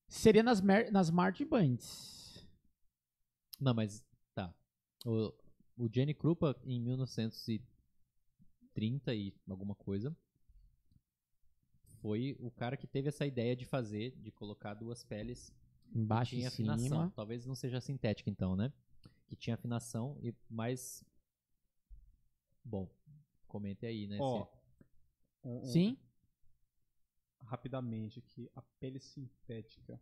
[0.08, 0.62] seria nas,
[0.92, 2.48] nas marching bands.
[3.60, 4.02] Não, mas
[4.34, 4.54] tá.
[5.06, 5.34] O,
[5.78, 10.16] o Jenny Krupa em 1930 e alguma coisa
[12.06, 15.52] foi o cara que teve essa ideia de fazer, de colocar duas peles
[15.92, 16.88] Embaixo tinha e afinação.
[16.88, 17.14] cima.
[17.16, 18.72] Talvez não seja sintética então, né?
[19.26, 21.04] Que tinha afinação e mais
[22.64, 22.88] bom.
[23.48, 24.18] Comente aí, né?
[24.22, 24.50] Ó, se-
[25.44, 25.98] um- um- Sim.
[27.44, 28.52] Rapidamente aqui.
[28.56, 30.00] A pele sintética.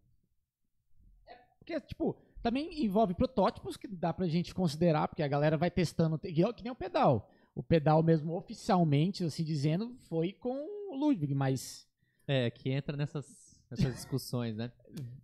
[1.60, 6.20] Porque, tipo, também envolve protótipos que dá pra gente considerar, porque a galera vai testando,
[6.20, 7.32] que que nem o pedal.
[7.56, 11.88] O pedal mesmo, oficialmente, assim dizendo, foi com o Ludwig, mas
[12.28, 14.72] É, que entra nessas, nessas discussões, né?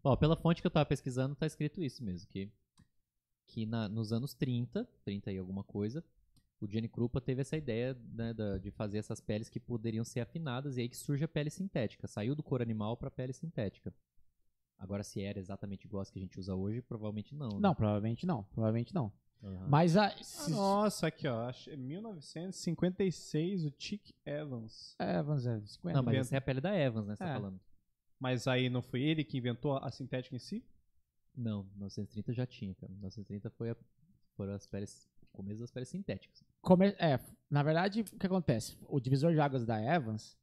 [0.03, 2.51] Ó, pela fonte que eu tava pesquisando, tá escrito isso mesmo, que,
[3.47, 6.03] que na- nos anos 30, 30 e alguma coisa,
[6.61, 10.19] o Jenny Krupa teve essa ideia né, da- de fazer essas peles que poderiam ser
[10.19, 12.07] afinadas, e aí que surge a pele sintética.
[12.07, 13.93] Saiu do couro animal pra pele sintética.
[14.77, 17.49] Agora, se era exatamente igual as que a gente usa hoje, provavelmente não.
[17.49, 17.59] né?
[17.59, 19.11] não, provavelmente não, provavelmente não.
[19.43, 19.67] Aham.
[19.69, 21.47] Mas a, Ah, se- nossa, aqui ó.
[21.47, 24.95] acho- é 1956, o Chick Evans.
[24.99, 25.97] é, vamos dizer, 50.
[25.97, 27.15] Não, mas essa é a pele da Evans, né?
[27.15, 27.33] Você tá É.
[27.33, 27.59] falando.
[28.19, 30.63] Mas aí não foi ele que inventou a sintética em si?
[31.35, 32.91] Não, 1930 já tinha, cara.
[32.91, 33.77] 1930 foi a,
[34.35, 36.43] foram as peles, o começo das peles sintéticas.
[36.61, 37.17] Come- é,
[37.49, 38.77] na verdade, o que acontece?
[38.87, 40.37] O divisor de águas da Evans,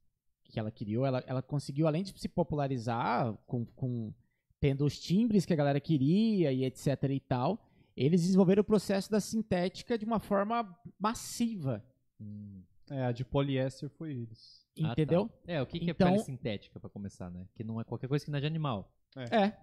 [0.45, 4.11] que ela criou, ela, ela conseguiu, além de se popularizar, com, com-
[4.59, 7.66] tendo os timbres que a galera queria e etc e tal,
[7.97, 11.83] eles desenvolveram o processo da sintética de uma forma massiva,
[12.19, 12.61] Hum.
[12.89, 14.65] É, a de poliéster foi eles.
[14.81, 15.27] Ah, entendeu?
[15.27, 15.51] tá.
[15.51, 17.45] É, o que, que Então- é pele sintética, pra começar, né?
[17.53, 18.91] Que não é qualquer coisa que não é de animal.
[19.29, 19.53] É.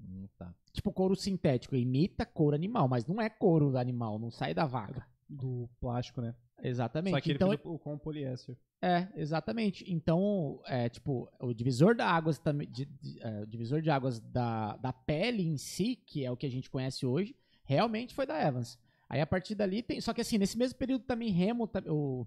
[0.00, 0.54] Hum, tá.
[0.72, 5.04] Tipo, couro sintético imita couro animal, mas não é couro animal, não sai da vaca.
[5.28, 6.34] Do plástico, né?
[6.62, 7.14] Exatamente.
[7.14, 8.56] Só que ele então, fez o, com o poliéster.
[8.80, 9.84] É, exatamente.
[9.92, 12.40] Então, é, tipo, o divisor de águas
[12.70, 16.36] de- de- é, o divisor de águas da, da pele em si, que é o
[16.36, 17.36] que a gente conhece hoje,
[17.68, 18.78] realmente foi da Evans.
[19.08, 22.26] Aí a partir dali tem, só que assim, nesse mesmo período também Remo, o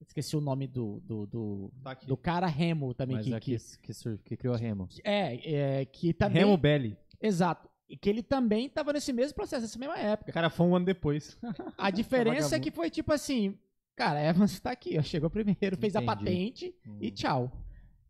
[0.00, 3.56] esqueci o nome do do, do, Tá do cara Remo também Mas que, é que,
[3.82, 4.86] que, sur- que criou a Remo.
[4.88, 6.96] que- é, é que também Remo Belli.
[7.20, 10.30] exato, e que ele também tava nesse mesmo processo, nessa mesma época.
[10.30, 11.38] O cara foi um ano depois.
[11.76, 13.58] A diferença é que foi tipo assim,
[13.96, 16.06] cara, a Evans tá aqui, ó, chegou primeiro, fez a Entendi.
[16.06, 17.10] patente e Hum.
[17.12, 17.52] tchau.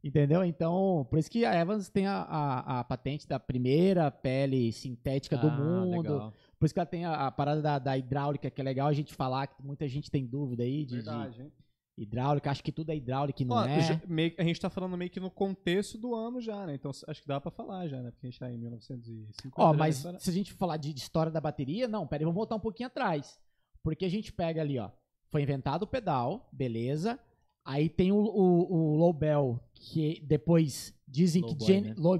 [0.02, 0.42] Entendeu?
[0.44, 5.36] Então, por isso que a Evans tem a, a, a patente da primeira pele sintética
[5.36, 5.90] do Ah, mundo.
[6.12, 6.32] legal.
[6.58, 8.92] Por isso que ela tem a, a parada da, da hidráulica, que é legal a
[8.94, 11.08] gente falar, que muita gente tem dúvida aí de, de
[11.42, 11.52] hein?
[11.98, 12.50] hidráulica.
[12.50, 13.80] Acho que tudo é hidráulica e não Ó, é.
[13.82, 16.74] já- meio- a gente tá falando meio que no contexto do ano já, né?
[16.74, 18.10] Então acho que dá pra falar já, né?
[18.10, 19.54] Porque a gente tá em 1950.
[19.56, 22.54] Ó, mas se a gente falar de, de história da bateria, não, peraí, vamos voltar
[22.56, 23.38] um pouquinho atrás.
[23.82, 24.90] Porque a gente pega ali, ó.
[25.30, 27.18] Foi inventado o pedal, beleza.
[27.64, 31.88] Aí tem o, o, o low bell, que depois dizem Low que boy, Jenny.
[31.90, 31.94] né?
[31.98, 32.18] Low,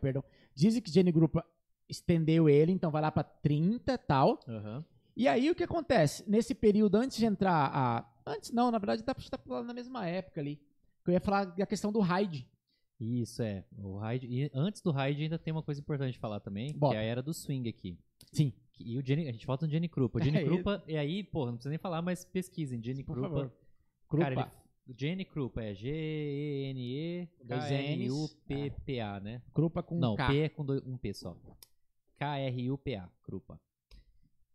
[0.00, 0.24] perdão.
[0.54, 1.36] Dizem que Jenny Group
[1.88, 4.40] estendeu ele, então vai lá pra 30 e tal.
[4.48, 4.84] Aham.
[5.16, 6.22] E aí o que acontece?
[6.28, 8.08] Nesse período, antes de entrar a.
[8.26, 10.56] Antes não, na verdade, dá pra estar na mesma época ali.
[11.04, 12.46] Que eu ia falar da questão do Hyde.
[13.00, 13.64] Isso, é.
[13.78, 16.94] O Hyde, e antes do Hyde ainda tem uma coisa importante de falar também, Bota.
[16.94, 17.96] que é a era do swing aqui.
[18.32, 18.52] Sim.
[18.78, 20.18] E o Jenny, a gente volta no Jenny Krupa.
[20.18, 22.80] O Jenny É, Krupa, e aí, pô, não precisa nem falar, mas pesquisem.
[22.82, 23.28] Jenny Por Krupa.
[23.28, 23.52] favor.
[24.10, 24.40] Cara, Krupa.
[24.42, 24.50] ele,
[24.96, 25.74] Jenny Krupa é
[27.98, 29.42] G-E-N-E-K-R-U-P-P-A, né?
[29.52, 30.26] Krupa com Não, K.
[30.28, 31.36] P é com dois- um P só.
[32.18, 33.60] K-R-U-P-A, Krupa.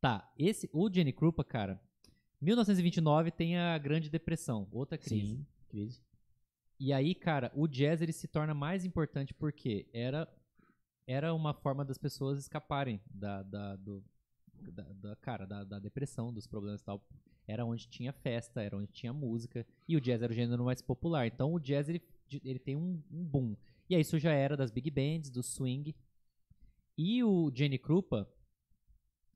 [0.02, 1.80] Tá, esse, o Jenny Krupa, cara,
[2.42, 5.38] 1929 tem a Grande Depressão, outra crise.
[5.38, 6.02] Sim, crise.
[6.80, 10.28] E aí, cara, o jazz ele se torna mais importante porque era,
[11.08, 14.04] era uma forma das pessoas escaparem da, da, do,
[14.60, 17.02] da, da- cara, da, da depressão, dos problemas e tal.
[17.48, 19.66] Era onde tinha festa, era onde tinha música.
[19.88, 21.28] E o jazz era o gênero mais popular.
[21.28, 22.02] Então o jazz ele,
[22.44, 23.56] ele tem um, um boom.
[23.90, 25.94] E aí isso já era das big bands, do swing.
[26.98, 28.30] E o Jenny Krupa,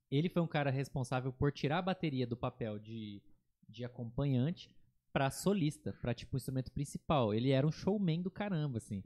[0.10, 3.22] ele foi um cara responsável por tirar a bateria do papel de,
[3.68, 4.70] de acompanhante
[5.12, 7.34] pra solista, pra tipo instrumento principal.
[7.34, 9.04] Ele era um showman do caramba, assim.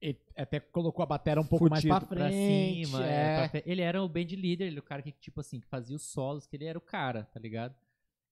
[0.00, 2.86] Ele até colocou a bateria um pouco mais pra Fudido Pra frente.
[2.86, 3.44] cima, é.
[3.44, 5.66] é, pra ele era o band leader, ele era o cara que, tipo assim, que
[5.66, 7.74] fazia os solos, que ele era o cara, tá ligado?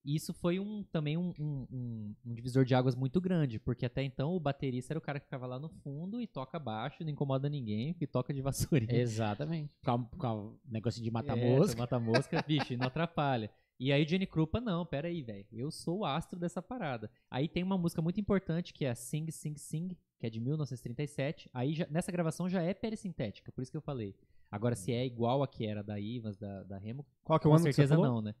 [0.05, 3.85] E isso foi um, também um, um- um- um divisor de águas muito grande, porque
[3.87, 7.03] até então o baterista era o cara que ficava lá no fundo e toca baixo,
[7.03, 8.41] não incomoda ninguém, que toca de
[8.93, 8.93] vassourinha.
[9.01, 9.73] Exatamente.
[9.83, 11.79] Com, com o negócio de matar É, mosca.
[11.81, 13.49] Mata mosca, bicho, não atrapalha.
[13.79, 15.45] E aí o Jenny Krupa, não, pera aí, velho.
[15.51, 17.09] Eu sou o astro dessa parada.
[17.29, 21.49] Aí tem uma música muito importante que é Sing, Sing, Sing, que é de 1937.
[21.53, 24.15] Aí já- nessa gravação já é perissintética, por isso que eu falei.
[24.51, 27.49] Agora, se é igual a que era da Ivans, da, da Remo, Qual que é
[27.49, 28.09] o com ano que você certeza falou?
[28.15, 28.35] não, né?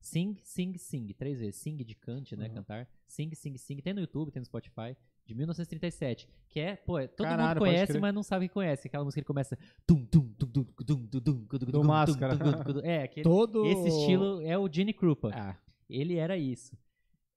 [0.00, 1.56] Sing, Sing, Sing, três vezes.
[1.56, 2.48] Sing de cante, né?
[2.48, 2.54] Uhum.
[2.54, 2.88] Cantar.
[3.06, 3.76] Sing, Sing, Sing.
[3.76, 4.96] Tem no YouTube, tem no Spotify,
[5.26, 6.28] de 1937.
[6.48, 8.88] Que é, pô, é, todo Caralho, mundo conhece, mas não sabe que conhece.
[8.88, 9.58] Aquela música que começa.
[9.86, 12.38] Tum, tum, tum, tum, tum, tum, tum, tum, Do máscara.
[12.82, 13.66] É, aquele, todo...
[13.66, 15.30] esse estilo é o Gene Krupa.
[15.34, 15.56] Ah.
[15.88, 16.76] Ele era isso.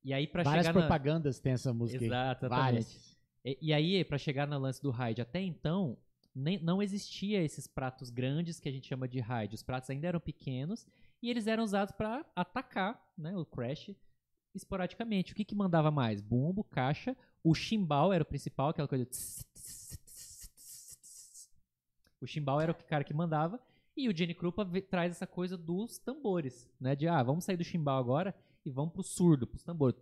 [0.04, 0.74] E aí, pra Várias chegar.
[0.74, 1.44] Várias propagandas na...
[1.44, 2.04] tem essa música.
[2.04, 3.18] Exato, Várias.
[3.44, 5.98] E, e, aí, pra chegar no lance do Hyde, até então,
[6.34, 9.54] nem, não existia esses pratos grandes que a gente chama de raid.
[9.54, 10.88] Os pratos ainda eram pequenos
[11.24, 13.96] e eles eram usados para atacar né, o Crash
[14.54, 15.32] esporadicamente.
[15.32, 16.20] O que, que mandava mais?
[16.20, 19.06] Bumbo, caixa, o chimbal era o principal, aquela coisa.
[19.06, 21.50] Tss, tss, tss,
[22.20, 23.58] o chimbal era o cara que mandava.
[23.96, 26.94] E o Jenny Krupa traz essa coisa dos tambores, né?
[26.94, 28.36] De ah, vamos sair do chimbal agora
[28.66, 29.98] e vamos pro surdo, pros tambores.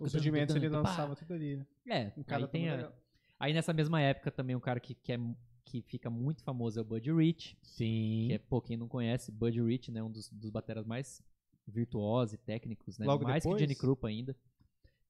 [0.00, 1.66] Os rudimentos ele lançava tudo ali, né?
[1.88, 2.92] É, aí, tem a...
[3.40, 5.18] aí nessa mesma época também um cara que, que é
[5.66, 8.24] que fica muito famoso é o Buddy Rich, Sim.
[8.28, 11.20] que é, pô, quem não conhece, Buddy Rich, né, um dos, dos bateras mais
[11.66, 13.56] virtuosos e técnicos, né, Logo mais depois?
[13.60, 14.34] que Jenny Krupa ainda.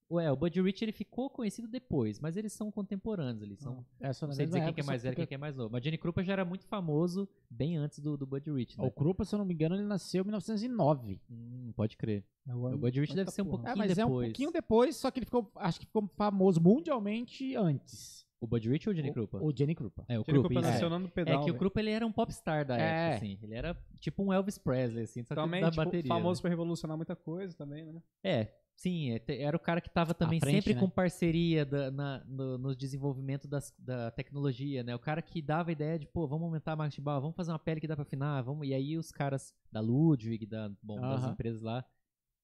[0.08, 4.12] Ué, o Buddy Rich ele ficou conhecido depois, mas eles são contemporâneos, eles são É
[4.12, 5.56] só não sei dizer quem que é mais velho e fica- quem que é mais
[5.56, 5.70] novo.
[5.72, 8.86] Mas Jenny Krupa já era muito famoso bem antes do, do Buddy Rich, né?
[8.86, 11.20] O Krupa, se eu não me engano, ele nasceu em 1909.
[11.28, 12.24] Hum, pode crer.
[12.46, 14.26] É O Buddy Rich deve ser um pouquinho É, mas é um depois.
[14.28, 18.24] pouquinho depois, só que ele ficou, acho que ficou famoso mundialmente antes.
[18.40, 19.38] O Buddy Rich ou o Jenny Krupa?
[19.42, 20.04] O Jenny Krupa.
[20.08, 21.58] É, o Jenny Krupa, Krupa É pedal, que o velho.
[21.58, 22.80] Krupa ele era um popstar da É.
[22.82, 23.38] época, assim.
[23.42, 26.08] Ele era tipo um Elvis Presley, assim, só que Também, da tipo, bateria.
[26.08, 26.42] famoso né?
[26.42, 28.02] pra revolucionar muita coisa também, né?
[28.22, 28.52] É.
[28.76, 30.80] Sim, é, era o cara que tava também frente, sempre né?
[30.80, 34.94] com parceria da- na- no, no desenvolvimento das- da tecnologia, né?
[34.94, 37.52] O cara que dava a ideia de, pô, vamos aumentar a marketing bala, vamos fazer
[37.52, 38.68] uma pele que dá pra afinar, vamos...
[38.68, 41.32] E aí os caras da Ludwig, da, bom, das Aham.
[41.32, 41.82] empresas lá,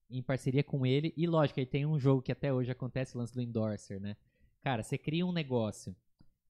[0.08, 1.12] em parceria com ele.
[1.18, 4.16] E lógico, aí tem um jogo que até hoje acontece, o lance do endorser, né?
[4.62, 5.94] Cara, você cria um negócio,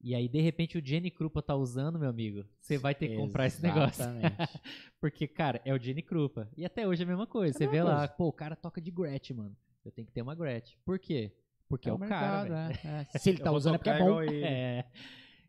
[0.01, 3.17] e aí de repente o Jenny Krupa tá usando, meu amigo, você vai ter que
[3.17, 4.03] comprar esse negócio.
[4.03, 4.37] Exatamente.
[5.01, 6.49] Porque, cara, é o Jenny Krupa.
[6.57, 7.57] E até hoje é a mesma coisa.
[7.57, 8.13] É Você vê mesma lá, coisa.
[8.15, 9.57] pô, o cara toca de Gretchen, mano.
[9.85, 10.77] Eu tenho que ter uma Gretchen.
[10.85, 11.33] Por quê?
[11.69, 12.81] Porque é, o cara, mercado, velho.
[12.97, 13.15] é, é.
[13.19, 14.23] Se ele tá usando é porque é bom.
[14.23, 14.85] É.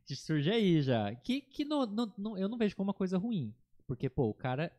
[0.06, 1.14] Surge aí já.
[1.16, 3.54] Que, que não, não, não- eu não vejo como uma coisa ruim.
[3.86, 4.72] Porque, pô, o cara,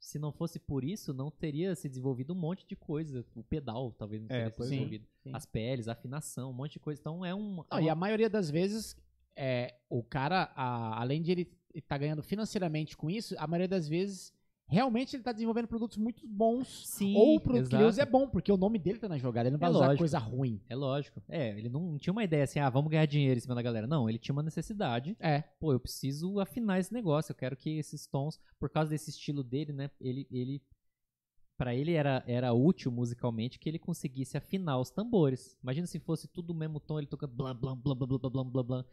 [0.00, 3.24] se não fosse por isso, não teria se desenvolvido um monte de coisa.
[3.34, 4.64] O pedal, talvez não É, teria se é.
[4.64, 5.08] desenvolvido.
[5.22, 5.30] Sim.
[5.34, 7.00] As peles, a afinação, um monte de coisa.
[7.00, 7.64] Então é um.
[7.70, 8.96] Não, e a maioria das vezes,
[9.36, 13.88] é, o cara, a- além de ele estar ganhando financeiramente com isso, a maioria das
[13.88, 14.32] vezes,
[14.68, 16.86] realmente ele tá desenvolvendo produtos muito bons.
[16.86, 17.88] Sim, ou o produto que ele exato.
[17.94, 19.48] usa é bom, porque o nome dele tá na jogada.
[19.48, 19.98] Ele não vai É usar lógico.
[19.98, 20.60] coisa ruim.
[20.68, 21.22] É lógico.
[21.28, 23.86] É, ele não tinha uma ideia assim, ah, vamos ganhar dinheiro em cima da galera.
[23.86, 25.16] Não, ele tinha uma necessidade.
[25.18, 25.40] É.
[25.58, 27.32] Pô, eu preciso afinar esse negócio.
[27.32, 29.90] Eu quero que esses tons, por causa desse estilo dele, né?
[30.00, 30.62] Ele, ele
[31.56, 35.56] para ele era, era útil musicalmente que ele conseguisse afinar os tambores.
[35.60, 38.44] Imagina se fosse tudo o mesmo tom, ele tocando blá blá blá blá blá blá
[38.44, 38.84] blá blá.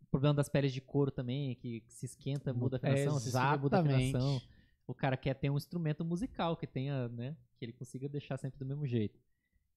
[0.00, 3.58] O problema das peles de couro também, que se esquenta, muda a afinação, se esfria,
[3.58, 4.40] muda a afinação.
[4.86, 8.58] O cara quer ter um instrumento musical que tenha, né, que ele consiga deixar sempre
[8.58, 9.18] do mesmo jeito.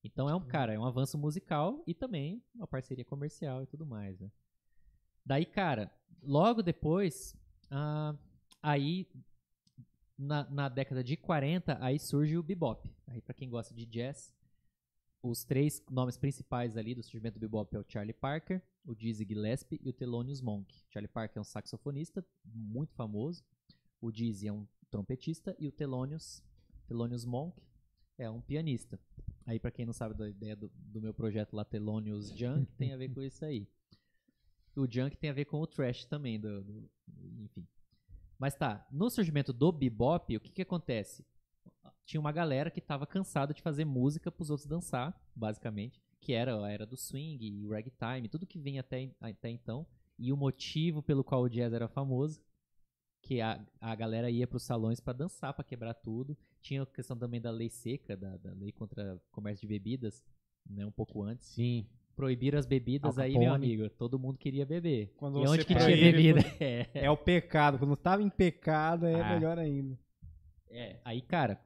[0.04, 3.86] Então é um, cara, é um avanço musical e também uma parceria comercial e tudo
[3.86, 4.32] mais, né?
[5.26, 7.36] Daí, cara, logo depois,
[7.70, 8.16] ah,
[8.62, 9.08] aí
[10.18, 12.90] na, na década de 40, aí surge o bebop.
[13.08, 14.34] Aí pra quem gosta de jazz,
[15.22, 19.26] os três nomes principais ali do surgimento do bebop é o Charlie Parker, o Dizzy
[19.26, 20.74] Gillespie e o Thelonious Monk.
[20.90, 23.44] Charlie Parker é um saxofonista muito famoso,
[24.00, 26.44] o Dizzy é um trompetista e o Thelonious,
[26.88, 27.62] Thelonious Monk
[28.18, 29.00] é um pianista.
[29.46, 32.94] Aí pra quem não sabe da ideia do, do meu projeto lá, Thelonious Junk, tem
[32.94, 33.68] a ver com isso aí.
[34.76, 36.90] O Junk tem a ver com o trash também, do, do-
[37.40, 37.66] enfim.
[38.38, 41.26] Mas tá, no surgimento do bebop, o que que acontece?
[42.06, 46.64] Tinha uma galera que tava cansada de fazer música pros outros dançar, basicamente, que era
[46.64, 49.86] a era do swing e ragtime, tudo que vinha até, até então.
[50.20, 52.42] E o motivo pelo qual o jazz era famoso,
[53.28, 56.38] que a, a galera ia pros salões pra dançar, pra quebrar tudo.
[56.62, 60.24] Tinha a questão também da lei seca, da, da lei contra comércio de bebidas,
[60.66, 61.48] né, um pouco antes.
[61.48, 61.86] Sim.
[62.16, 65.14] Proibiram as bebidas aí, meu amigo, todo mundo queria beber.
[65.18, 66.40] Quando e onde que tinha bebida?
[66.60, 66.88] É.
[66.94, 67.78] É o pecado.
[67.78, 69.34] Quando tava em pecado, é Ah.
[69.34, 70.00] melhor ainda.
[70.70, 71.60] É, aí, cara,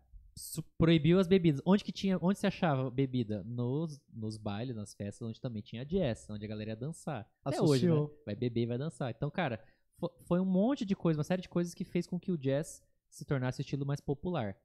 [0.80, 1.62] proibiu as bebidas.
[1.64, 3.44] Onde que tinha, onde se achava bebida?
[3.44, 7.30] Nos, nos bailes, nas festas, onde também tinha jazz, onde a galera ia dançar.
[7.46, 8.08] Até hoje, né?
[8.26, 9.12] Vai beber e vai dançar.
[9.12, 9.64] Então, cara,
[10.24, 12.84] foi um monte de coisa, uma série de coisas que fez com que o jazz
[13.10, 14.56] se tornasse o estilo mais popular.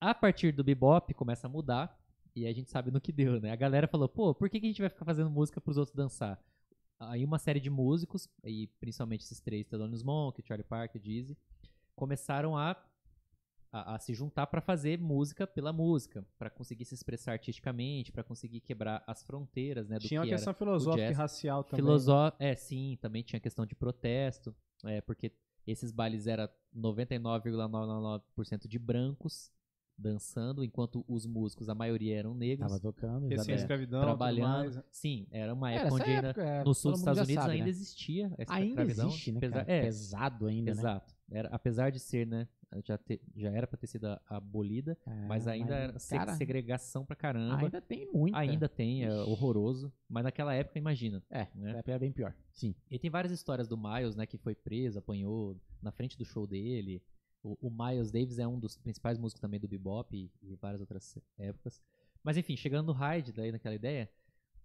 [0.00, 1.98] A partir do bebop, começa a mudar,
[2.34, 3.50] e a gente sabe no que deu, né?
[3.50, 5.94] A galera falou, pô, por que, que a gente vai ficar fazendo música pros outros
[5.94, 6.40] dançar?
[7.00, 11.36] Aí uma série de músicos, e principalmente esses três, Thelonious Monk, Charlie Parker, Dizzy,
[11.94, 12.76] começaram a,
[13.72, 18.22] a, a se juntar pra fazer música pela música, pra conseguir se expressar artisticamente, pra
[18.24, 21.84] conseguir quebrar as fronteiras, né, do Tinha uma que questão era filosófica e racial também.
[21.84, 24.54] Filosó é, sim, também tinha questão de protesto,
[24.84, 25.32] é, porque
[25.66, 29.50] esses bailes eram 99,99% de brancos
[30.00, 33.32] dançando, enquanto os músicos, a maioria eram negros, Tava tocando.
[33.32, 33.60] Exatamente.
[33.62, 34.48] escravidão, trabalhando.
[34.74, 34.80] mais.
[34.92, 37.42] Sim, era uma Era época essa onde ainda, época, é, no sul dos Estados Unidos
[37.42, 37.70] sabe, ainda né?
[37.70, 39.08] existia essa Ainda escravidão.
[39.08, 39.64] existe, né, cara?
[39.66, 40.80] é, Pesado ainda, né?
[40.80, 41.14] Exato.
[41.30, 42.46] Era, apesar de ser, né,
[42.84, 47.04] já, te- já era pra ter sido abolida, É, mas ainda era se- cara, segregação
[47.04, 47.56] pra caramba.
[47.58, 48.38] ainda tem muita.
[48.38, 49.92] Ainda tem, é horroroso.
[50.08, 51.22] Mas naquela época, imagina.
[51.30, 51.80] É, né?
[51.86, 52.34] é bem pior.
[52.52, 52.74] Sim.
[52.90, 56.46] E tem várias histórias do Miles, né, que foi preso, apanhou na frente do show
[56.46, 57.02] dele.
[57.42, 60.80] O, o Miles Davis é um dos principais músicos também do bebop e, e várias
[60.80, 61.80] outras épocas.
[62.22, 64.10] Mas enfim, chegando no Hyde, daí naquela ideia,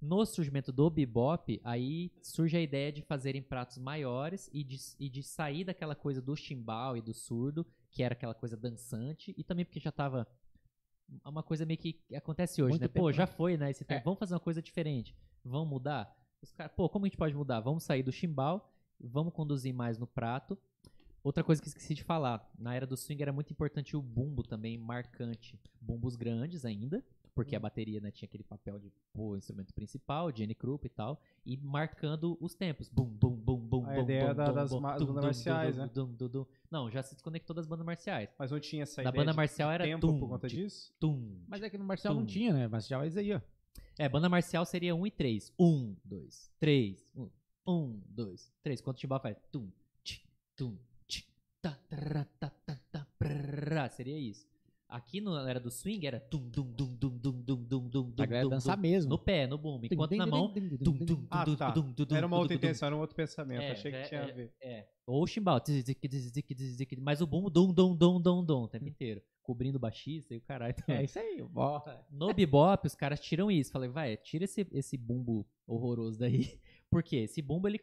[0.02, 5.08] no surgimento do bebop, aí surge a ideia de fazerem pratos maiores e de, e
[5.08, 9.44] de sair daquela coisa do chimbal e do surdo, que era aquela coisa dançante, e
[9.44, 10.28] também porque já tava
[11.24, 12.88] uma coisa meio que acontece hoje, Muito né?
[12.88, 13.70] Pô, já foi, né?
[13.70, 14.02] Esse tempo.
[14.02, 14.04] É.
[14.04, 15.16] Vamos fazer uma coisa diferente.
[15.46, 16.14] Vamos mudar?
[16.42, 17.60] Os caras, pô, como a gente pode mudar?
[17.60, 20.58] Vamos sair do chimbal, vamos conduzir mais no prato.
[21.24, 24.44] Outra coisa que esqueci de falar, na era do swing era muito importante o bumbo
[24.44, 25.58] também, marcante.
[25.80, 27.04] Bumbos grandes ainda,
[27.34, 31.22] porque a bateria né, tinha aquele papel de pô, instrumento principal, Jenny Krupp e tal,
[31.46, 32.90] e marcando os tempos.
[32.90, 35.90] Bum, bum, bum, bum, A ideia da- das bandas marciais, né?
[35.94, 36.46] dum, dum, dum.
[36.70, 38.30] Não, já se desconectou das bandas marciais.
[38.38, 40.94] Mas não tinha essa Da ideia banda de marcial era tempo tum, por conta disso?
[41.00, 41.42] tum.
[41.48, 42.68] Mas é que no Marcial não tinha, né?
[42.68, 43.42] Marcial é isso aí, ó.
[43.98, 45.54] É, banda marcial seria 1 e 3.
[45.60, 47.30] 1, 2, 3, 1,
[47.68, 48.82] 1, 2, 3.
[48.82, 49.70] Quando o timbal faz tum,
[50.04, 50.24] tch,
[50.56, 50.78] tum,
[51.08, 51.28] tch,
[51.62, 54.48] tará, tá, tá, tá, prrrá, seria isso.
[54.94, 58.04] Aqui no era do swing era tum, dum, dum, dum, dum, dum, dum, dum, A
[58.04, 59.10] dum, galera dum, dançar mesmo.
[59.10, 59.88] No pé, no bumbo.
[59.88, 60.54] Enquanto na mão.
[60.54, 61.72] dum, dum, dum, Ah, dum, tá.
[61.72, 62.68] dum, dum, dum, Era uma dum, outra dum, dum.
[62.68, 63.62] intenção, era um outro pensamento.
[63.64, 64.54] É, Achei que é, tinha a é, ver.
[64.62, 64.88] É.
[65.08, 65.60] Ou chimbal.
[67.02, 69.20] Mas o bumbo, dum, dum, dum, dum, dum, o tempo inteiro.
[69.42, 70.76] Cobrindo o baixista e o caralho.
[70.88, 71.42] É isso aí.
[71.42, 72.06] Bora.
[72.12, 73.72] No bebop, os caras tiram isso.
[73.72, 76.60] Falei, vai, tira esse, esse bumbo horroroso daí.
[76.88, 77.16] Por quê?
[77.16, 77.80] Esse bumbo, ele,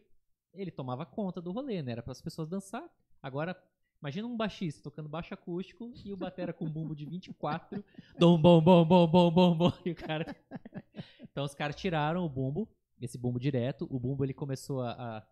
[0.55, 1.91] ele tomava conta do rolê, né?
[1.91, 2.89] Era para as pessoas dançar.
[3.21, 3.61] Agora,
[4.01, 7.85] imagina um baixista tocando baixo acústico e o batera com um bumbo de 24.
[8.19, 9.73] Dom, bom, bom, bom, bom, bom, bom.
[9.85, 10.25] E o cara...
[11.33, 12.69] Então, os caras tiraram o bumbo,
[13.01, 13.87] esse bumbo direto.
[13.89, 15.25] O bumbo, ele começou a,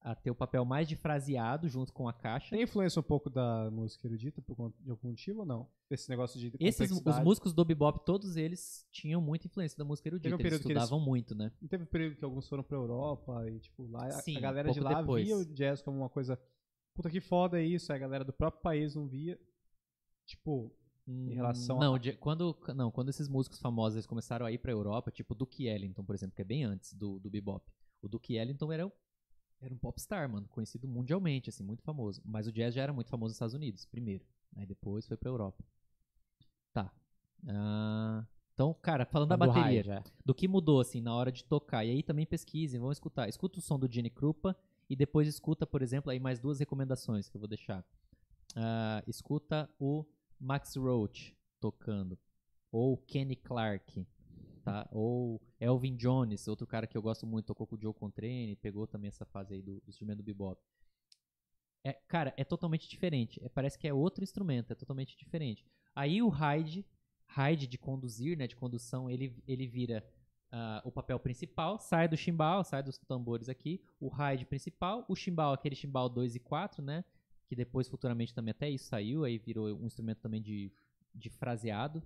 [0.00, 2.50] a, a ter o papel mais de fraseado junto com a caixa.
[2.50, 5.68] Tem influência um pouco da música erudita por conta de algum motivo ou não?
[5.90, 10.08] Esse negócio de Esses, os músicos do bebop, todos eles tinham muita influência da música
[10.08, 10.30] erudita.
[10.36, 11.50] Teve um Eles que eles- estudavam muito, né?
[11.60, 14.40] Não teve um período que alguns foram pra Europa e, tipo, lá a- Sim, a
[14.40, 15.26] galera de pouco lá depois.
[15.26, 16.40] via o jazz como uma coisa.
[16.94, 19.38] Puta que foda é isso, aí a galera do próprio país não via.
[20.26, 20.72] Tipo,
[21.06, 24.58] em relação não, a- de- quando não, quando esses músicos famosos eles começaram a ir
[24.58, 27.64] pra Europa, tipo Duke Ellington, por exemplo, que é bem antes do, do bebop.
[28.02, 28.92] O Duke Ellington era,
[29.60, 32.22] era um popstar, mano, conhecido mundialmente, assim, muito famoso.
[32.24, 34.24] Mas o jazz já era muito famoso nos Estados Unidos, primeiro.
[34.56, 35.64] Aí depois foi pra Europa.
[36.72, 36.92] Tá.
[37.48, 39.82] Ah, então, cara, falando da Do bateria,
[40.24, 41.84] do que mudou, assim, na hora de tocar.
[41.84, 43.28] E aí também pesquisem, vão escutar.
[43.28, 44.56] Escuta o som do Gene Krupa
[44.90, 47.84] e depois escuta, por exemplo, aí mais duas recomendações que eu vou deixar.
[48.56, 50.04] Ah, escuta o
[50.38, 52.18] Max Roach tocando.
[52.72, 54.04] Ou Kenny Clark,
[54.64, 54.88] tá?
[54.90, 58.84] Ou Elvin Jones, outro cara que eu gosto muito, tocou com o Joe Contrane, pegou
[58.84, 60.60] também essa fase aí do, do instrumento do bebop.
[61.84, 63.40] É, cara, é totalmente diferente.
[63.44, 65.64] É, parece que é outro instrumento, é totalmente diferente.
[65.94, 66.84] Aí o Hyde,
[67.26, 70.04] Hyde de conduzir, né, de condução, ele, ele vira
[70.52, 75.14] ah, o papel principal, sai do chimbal, sai dos tambores aqui, o Hyde principal, o
[75.14, 77.04] chimbal, aquele chimbal 2 e 4, né,
[77.48, 80.72] que depois futuramente também até isso saiu, aí virou um instrumento também de,
[81.14, 82.02] de fraseado.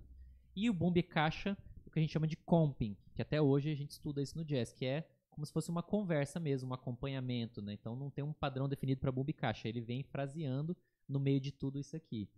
[0.55, 3.75] E o bombe caixa, o que a gente chama de comping, que até hoje a
[3.75, 7.61] gente estuda isso no jazz, que é como se fosse uma conversa mesmo, um acompanhamento,
[7.61, 7.73] né?
[7.73, 10.75] Então não tem um padrão definido para bombe caixa, ele vem fraseando
[11.07, 12.29] no meio de tudo isso aqui.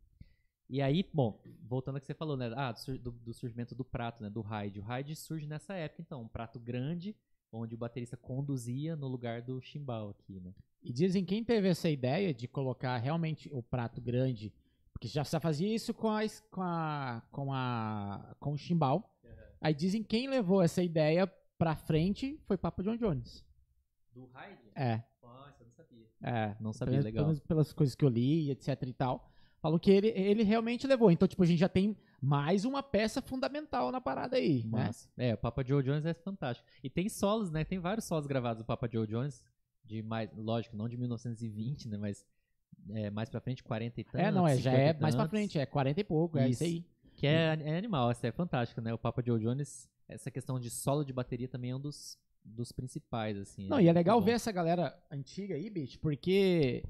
[0.70, 2.52] E aí, bom, voltando ao que você falou, né?
[2.56, 4.30] Ah, do, do- surgimento do prato, né?
[4.30, 4.80] Do Hyde.
[4.80, 7.16] O Hyde surge nessa época, então, um prato grande,
[7.52, 10.54] onde o baterista conduzia no lugar do chimbal aqui, né?
[10.84, 14.54] E dizem quem teve essa ideia de colocar realmente o prato grande,
[14.94, 16.22] porque já se fazia isso com a
[16.52, 19.14] com a com a com o chimbal.
[19.62, 21.26] Aí dizem quem levou essa ideia
[21.58, 23.44] pra frente foi Papa John Jones.
[24.14, 24.62] Do Hyde?
[24.76, 26.08] É, Nossa, eu não sabia.
[26.22, 26.56] é.
[26.60, 27.26] Não sabia, Pelas- legal.
[27.26, 29.32] pelas, pelas coisas que eu li, etc e tal.
[29.60, 31.10] Falou que ele, ele realmente levou.
[31.12, 34.86] Então, tipo, a gente já tem mais uma peça fundamental na parada aí, né?
[34.86, 35.10] Massa.
[35.18, 36.68] É, o Papa Joe Jones é fantástico.
[36.84, 37.64] E tem solos, né?
[37.64, 39.44] Tem vários solos gravados do Papa Joe Jones,
[39.84, 41.98] de mais, lógico, não de 1920, né?
[41.98, 42.26] Mas
[42.94, 44.20] é, mais pra frente, 40 e tantos.
[44.20, 46.64] É, não, é, já 50 é mais pra frente, é 40 e pouco, é isso
[46.64, 46.76] Isso.
[46.76, 46.86] aí.
[47.16, 48.94] Que é, é animal, isso é fantástico, né?
[48.94, 52.16] O Papa Joe Jones, essa questão de solo de bateria também é um dos,
[52.46, 53.68] dos principais, assim.
[53.68, 54.36] Não, e é legal muito ver bom.
[54.36, 56.84] essa galera antiga aí, bicho, porque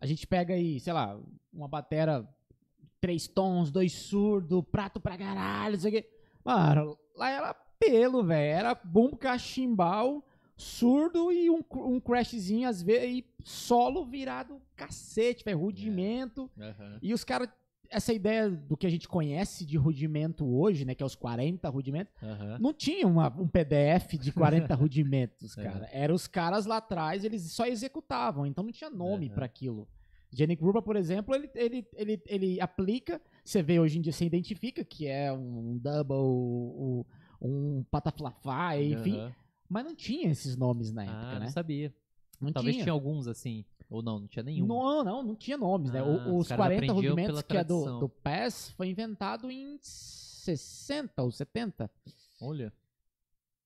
[0.00, 1.18] a gente pega aí, sei lá,
[1.52, 2.28] uma batera,
[3.00, 6.10] três tons, dois surdo, prato pra caralho, não sei o quê.
[6.44, 8.58] Mano, lá era pelo, velho.
[8.58, 10.24] Era bumbo cachimbal,
[10.56, 16.50] surdo e um, um crashzinho, às vezes, e solo virado cacete, velho, rudimento.
[16.58, 16.98] Aham.
[17.02, 17.48] E os caras,
[17.90, 21.68] essa ideia do que a gente conhece de rudimento hoje, né, que é os 40
[21.68, 22.58] rudimentos, Aham.
[22.60, 25.62] não tinha uma- um PDF de 40 rudimentos, É.
[25.64, 25.88] cara.
[25.92, 29.34] Eram os caras lá atrás, eles só executavam, então não tinha nome Aham.
[29.34, 29.88] pra aquilo.
[30.32, 34.24] Jenny Gruber, por exemplo, ele, ele, ele, ele aplica, você vê hoje em dia, você
[34.26, 37.04] identifica que é um double, um,
[37.40, 39.20] um pataflafá, enfim,
[39.68, 41.48] mas não tinha esses nomes na Ah, época, não né?
[41.50, 41.94] sabia.
[42.40, 42.84] Não Talvez tinha.
[42.84, 43.64] tinha alguns, assim.
[43.88, 44.66] Ou não, não tinha nenhum.
[44.66, 46.00] Não, não, não tinha nomes, né?
[46.00, 49.78] Ah, os os caras 40 aprendiam rudimentos, que é do, do PES, foi inventado em
[49.80, 51.90] 60 ou 70.
[52.40, 52.72] Olha.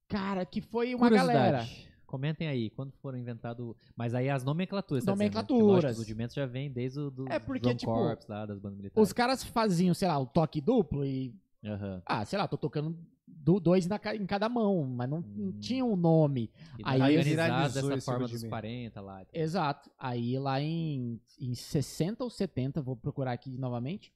[0.08, 1.66] Cara, que foi uma galera.
[2.04, 3.74] Comentem aí, quando foram inventados.
[3.94, 5.04] Mas aí as nomenclaturas.
[5.04, 5.40] tá dizendo, né?
[5.40, 5.92] Nomenclaturas.
[5.92, 9.08] Os rudimentos já vêm desde o do É porque, tipo, Corps, lá, das bandas militares.
[9.08, 11.32] Os caras faziam, sei lá, o toque duplo e.
[11.64, 12.02] Aham.
[12.04, 12.98] Ah, sei lá, tô tocando
[13.42, 15.58] do- dois na em cada mão, mas não, não Hum.
[15.58, 16.50] tinha um nome.
[16.78, 18.48] E Aí viralizou dessa forma dos rudimento.
[18.50, 19.26] 40 lá.
[19.32, 19.90] Exato.
[19.98, 24.12] Aí lá em, em 60 ou 70, vou procurar aqui novamente.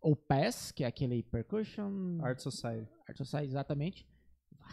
[0.00, 2.88] O PES, que é aquele Percussion Art Society.
[3.08, 4.06] Art Society, exatamente.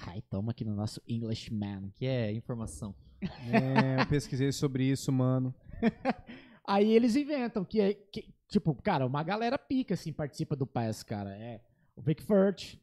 [0.08, 1.92] Ai, tamo aqui no nosso Englishman.
[1.96, 2.94] Que é informação.
[3.22, 5.54] É, eu pesquisei sobre isso, mano.
[6.68, 11.04] Aí eles inventam que, é- que tipo, cara, uma galera pica, assim, participa do PES,
[11.04, 11.30] cara.
[11.32, 11.62] É
[11.96, 12.78] o Vic Firth,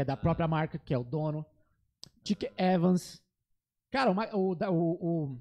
[0.00, 1.44] que é da própria marca, que é o dono.
[2.24, 3.22] Dick Evans.
[3.90, 5.38] Cara, o, da- o, o-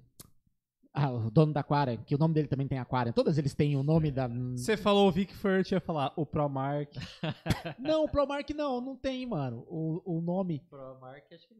[0.93, 3.13] ah, o dono da Aquarium, que o nome dele também tem Aquarium.
[3.13, 4.27] Todas eles têm o nome da.
[4.27, 6.91] Você falou o Vic Furt, ia falar o Promark.
[7.79, 9.65] Não, o Promark não, não tem, mano.
[9.69, 10.59] O, o nome.
[10.69, 11.55] Pro marca, acho que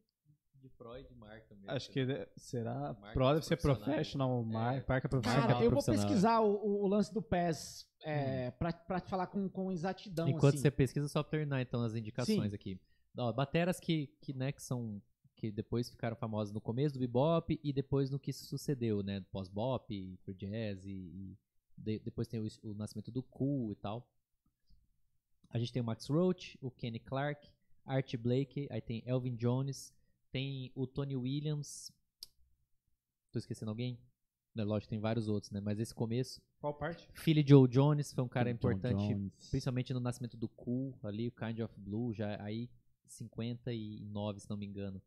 [0.59, 1.71] de Pro e de marca mesmo.
[1.71, 2.93] Acho que ele- será.
[2.93, 3.95] Marca Pro deve ser profissional.
[3.95, 5.47] professional, mar, marca profissional.
[5.47, 9.47] Cara, eu vou pesquisar o, o- lance do PES é, pra, pra te falar com,
[9.49, 10.27] com exatidão.
[10.27, 10.61] Enquanto assim.
[10.63, 12.55] você pesquisa, só terminar então as indicações Sim.
[12.55, 12.79] aqui.
[13.17, 15.01] Ó, bateras que, que, né, que são
[15.35, 19.21] que depois ficaram famosas no começo do bebop e depois no que se sucedeu, né,
[19.31, 21.37] pós-bop, free jazz e, e
[21.77, 24.05] de- depois tem o, o nascimento do cool e tal.
[25.49, 27.49] A gente tem o Max Roach, o Kenny Clark,
[27.85, 29.93] Art Blake, aí tem Elvin Jones,
[30.31, 31.91] tem o Tony Williams.
[33.31, 33.99] Tô esquecendo alguém?
[34.55, 35.59] Né, lógico, tem vários outros, né?
[35.61, 36.41] Mas esse começo.
[36.59, 37.07] Qual parte?
[37.13, 39.49] Philly Joe Jones foi um cara John importante Jones.
[39.49, 42.69] principalmente no nascimento do Cool ali, o Kind of Blue, já aí
[43.07, 45.01] 59, se não me engano,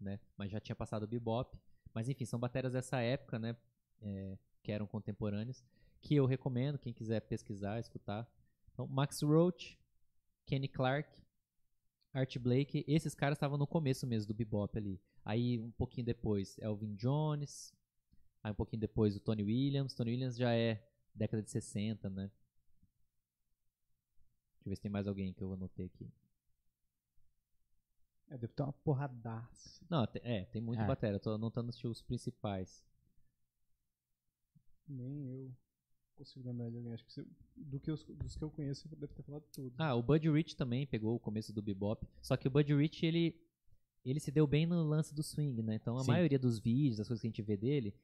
[0.00, 0.18] né?
[0.36, 1.56] Mas já tinha passado o bebop.
[1.94, 3.56] Mas enfim, são baterias dessa época, né?
[4.00, 5.64] É, que eram contemporâneos,
[6.00, 8.28] que eu recomendo quem quiser pesquisar, escutar.
[8.72, 9.78] Então, Max Roach,
[10.44, 11.22] Kenny Clark,
[12.16, 14.98] Art Blake, esses caras estavam no começo mesmo do bebop ali.
[15.24, 17.74] Aí um pouquinho depois, Elvin Jones,
[18.42, 19.92] aí um pouquinho depois o Tony Williams.
[19.94, 20.82] Tony Williams já é
[21.14, 22.30] década de 60, né?
[24.54, 26.10] Deixa eu ver se tem mais alguém que eu anotei aqui.
[28.28, 29.84] É, deve ter uma porradaça.
[29.88, 30.86] Não, é, tem muito É.
[30.86, 31.16] bateria.
[31.16, 32.82] Eu tô anotando os os principais.
[34.88, 35.54] Nem eu
[36.16, 36.92] consigo lembrar de alguém.
[36.92, 39.74] Acho que você- do que os, dos que eu conheço, você deve ter falado tudo.
[39.78, 42.06] Ah, o Buddy Rich também pegou o começo do bebop.
[42.20, 43.34] Só que o Buddy Rich, ele,
[44.04, 45.74] ele se deu bem no lance do swing, né?
[45.76, 46.10] Então a Sim.
[46.10, 47.94] maioria dos vídeos, das coisas que a gente vê dele,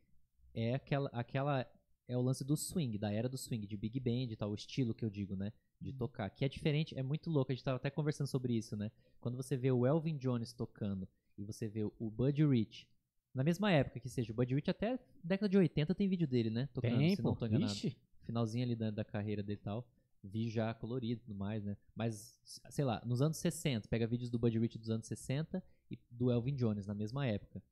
[0.55, 1.67] é aquela, aquela.
[2.09, 4.55] É o lance do swing, da era do swing, de big band e tal, o
[4.55, 5.53] estilo que eu digo, né?
[5.81, 6.29] De tocar.
[6.31, 7.51] Que é diferente, é muito louco.
[7.53, 8.91] A gente tava até conversando sobre isso, né?
[9.21, 11.09] Quando você vê o Elvin Jones tocando
[11.39, 12.87] e você vê o Buddy Rich.
[13.35, 16.51] Na mesma época que seja, o Buddy Rich até década de 80 tem vídeo dele,
[16.51, 16.69] né?
[16.75, 17.97] Tocando, Tem, se não tô enganado Vixe.
[18.25, 19.89] finalzinho ali da, da carreira dele e tal.
[20.23, 21.77] Vi já colorido e tudo mais, né?
[21.97, 22.39] Mas,
[22.71, 26.31] sei lá, nos anos 60, pega vídeos do Buddy Rich dos anos 60 e do
[26.31, 27.63] Elvin Jones na mesma época.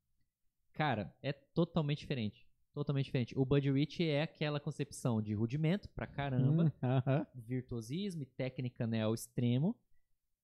[0.73, 2.49] Cara, é totalmente diferente.
[2.73, 3.39] Totalmente diferente.
[3.39, 7.27] O Buddy Rich é aquela concepção de rudimento pra caramba, Hum, aham.
[7.35, 9.77] virtuosismo e técnica né, ao extremo,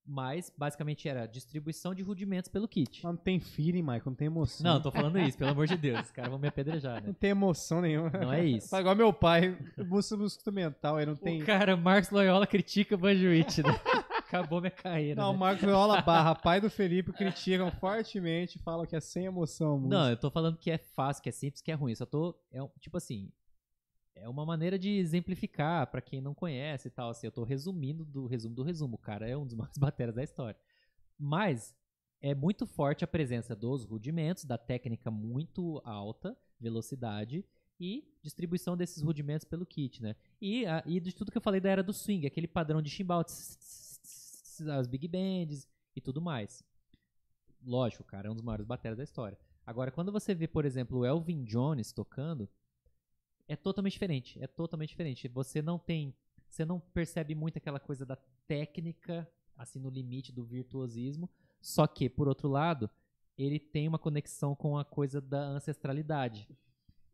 [0.07, 3.03] mas basicamente era distribuição de rudimentos pelo kit.
[3.05, 4.65] Não tem feeling, Michael, não tem emoção.
[4.65, 6.01] Não, tô falando isso, pelo amor de Deus.
[6.01, 7.17] Os caras vão me apedrejar, Não né?
[7.19, 8.11] tem emoção nenhuma.
[8.11, 8.69] Não é isso.
[8.69, 11.43] Faz igual meu pai, música instrumental, aí não tem.
[11.43, 13.71] O cara, Marcos Loyola, critica o Rich, né?
[14.27, 15.21] Acabou minha carreira.
[15.21, 15.37] Não, né?
[15.37, 19.79] o Marcos Viola barra pai do Felipe criticam fortemente, falam que é sem emoção.
[19.79, 19.97] música.
[19.97, 21.93] Não, eu tô falando que é fácil, que é simples, que é ruim.
[21.93, 22.37] Eu só tô.
[22.53, 23.31] É, tipo assim.
[24.17, 27.11] É uma maneira de exemplificar pra quem não conhece e tal.
[27.11, 28.95] Assim, eu tô resumindo do resumo do resumo.
[28.97, 30.59] O cara é um dos maiores bateras da história.
[31.19, 31.75] Mas
[32.21, 37.45] é muito forte a presença dos rudimentos, da técnica muito alta, velocidade
[37.79, 40.17] e distribuição desses rudimentos pelo kit, né?
[40.41, 42.89] E, a- e de tudo que eu falei da era do swing, aquele padrão de
[42.91, 46.65] chimbal, as big bands e tudo mais.
[47.65, 49.39] Lógico, cara é um dos maiores bateras da história.
[49.67, 52.49] Agora, quando você vê, por exemplo, o Elvin Jones tocando,
[53.49, 54.43] é totalmente diferente.
[54.43, 55.29] É totalmente diferente.
[55.29, 56.15] Você não tem.
[56.49, 58.17] Você não percebe muito aquela coisa da
[58.47, 61.29] técnica, assim, no limite do virtuosismo.
[61.61, 62.89] Só que, por outro lado,
[63.37, 66.49] ele tem uma conexão com a coisa da ancestralidade.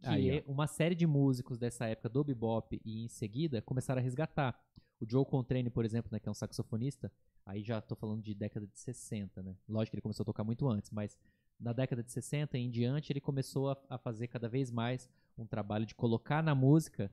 [0.00, 4.00] Que Aí, é uma série de músicos dessa época do bebop e em seguida começaram
[4.00, 4.60] a resgatar.
[5.00, 7.10] O Joe Contrane, por exemplo, né, que é um saxofonista,
[7.46, 9.56] aí já tô falando de década de 60, né?
[9.68, 11.18] Lógico que ele começou a tocar muito antes, mas
[11.62, 15.08] na década de 60 em diante ele começou a, a fazer cada vez mais
[15.38, 17.10] um trabalho de colocar na música,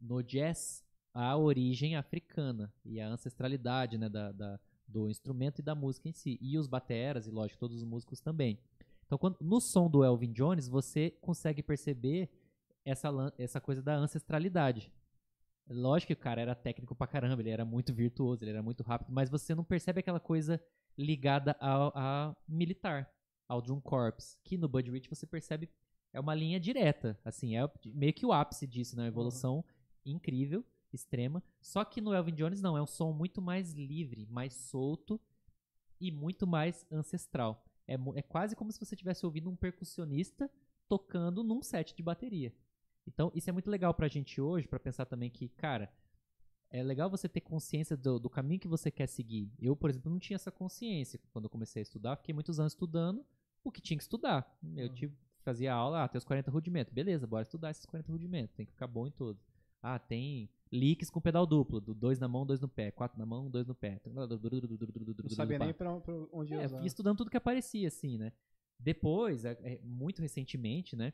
[0.00, 5.74] no jazz, a origem africana e a ancestralidade né, da, da- do instrumento e da
[5.74, 6.38] música em si.
[6.40, 8.58] E os bateras, e lógico, todos os músicos também.
[9.06, 12.28] Então, quando- no som do Elvin Jones, você consegue perceber
[12.84, 14.90] essa, essa coisa da ancestralidade.
[15.68, 18.82] Lógico que o cara era técnico pra caramba, ele era muito virtuoso, ele era muito
[18.82, 20.58] rápido, mas você não percebe aquela coisa
[20.96, 23.10] ligada ao, a militar,
[23.48, 25.68] ao Drum Corps, que no Buddy Rich você percebe
[26.12, 29.02] é uma linha direta, assim, é meio que o ápice disso, né?
[29.02, 29.64] Uma evolução
[30.04, 31.42] incrível, extrema.
[31.60, 35.20] Só que no Elvin Jones não, é um som muito mais livre, mais solto
[36.00, 37.64] e muito mais ancestral.
[37.86, 40.50] É, é quase como se você estivesse ouvindo um percussionista
[40.88, 42.54] tocando num set de bateria.
[43.06, 45.92] Então, isso é muito legal pra gente hoje, pra pensar também que, cara,
[46.70, 49.50] é legal você ter consciência do, do caminho que você quer seguir.
[49.58, 52.16] Eu, por exemplo, não tinha essa consciência quando eu comecei a estudar.
[52.16, 53.24] Fiquei muitos anos estudando
[53.64, 54.58] o que tinha que estudar.
[54.76, 56.92] Eu tive, fazia aula, ah, tem os 40 rudimentos.
[56.92, 58.54] Beleza, bora estudar esses 40 rudimentos.
[58.54, 59.42] Tem que ficar bom em todos.
[59.82, 61.80] Ah, tem leaks com pedal duplo.
[61.80, 62.90] Do dois na mão, dois no pé.
[62.90, 64.00] Quatro na mão, dois no pé.
[65.30, 66.78] Não sabia nem pra, pra onde é, usar.
[66.78, 68.32] fui estudando tudo que aparecia, assim, né?
[68.78, 71.12] Depois, é, é, muito recentemente, né?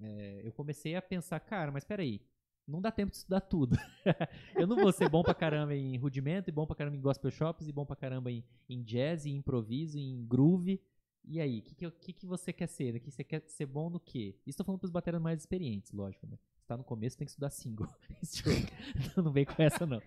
[0.00, 2.20] é, eu comecei a pensar, cara, mas peraí,
[2.66, 3.76] não dá tempo de estudar tudo.
[4.56, 7.30] eu não vou ser bom pra caramba em rudimento, e bom pra caramba em gospel
[7.30, 10.80] shops, e bom pra caramba em, em jazz, em improviso, em groove.
[11.26, 13.00] E aí, o que, que, que, que você quer ser?
[13.00, 14.36] Que você quer ser bom no quê?
[14.46, 16.38] Isso tô falando pros bateras mais experientes, lógico, né?
[16.56, 17.88] Você tá no começo, tem que estudar single.
[19.16, 20.00] Não vem com essa, não.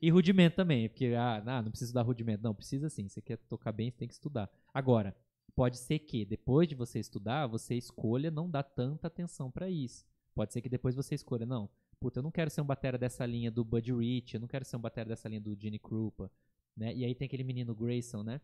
[0.00, 2.42] E rudimento também, porque, ah, não, não precisa estudar rudimento.
[2.42, 3.06] Não, precisa sim.
[3.06, 4.50] Você quer tocar bem, você tem que estudar.
[4.72, 5.14] Agora,
[5.54, 10.06] pode ser que depois de você estudar, você escolha não dar tanta atenção pra isso.
[10.34, 13.26] Pode ser que depois você escolha, não, puta, eu não quero ser um batera dessa
[13.26, 16.30] linha do Buddy Rich, eu não quero ser um batera dessa linha do Gene Krupa,
[16.74, 16.94] né?
[16.94, 18.40] E aí tem aquele menino Grayson, né?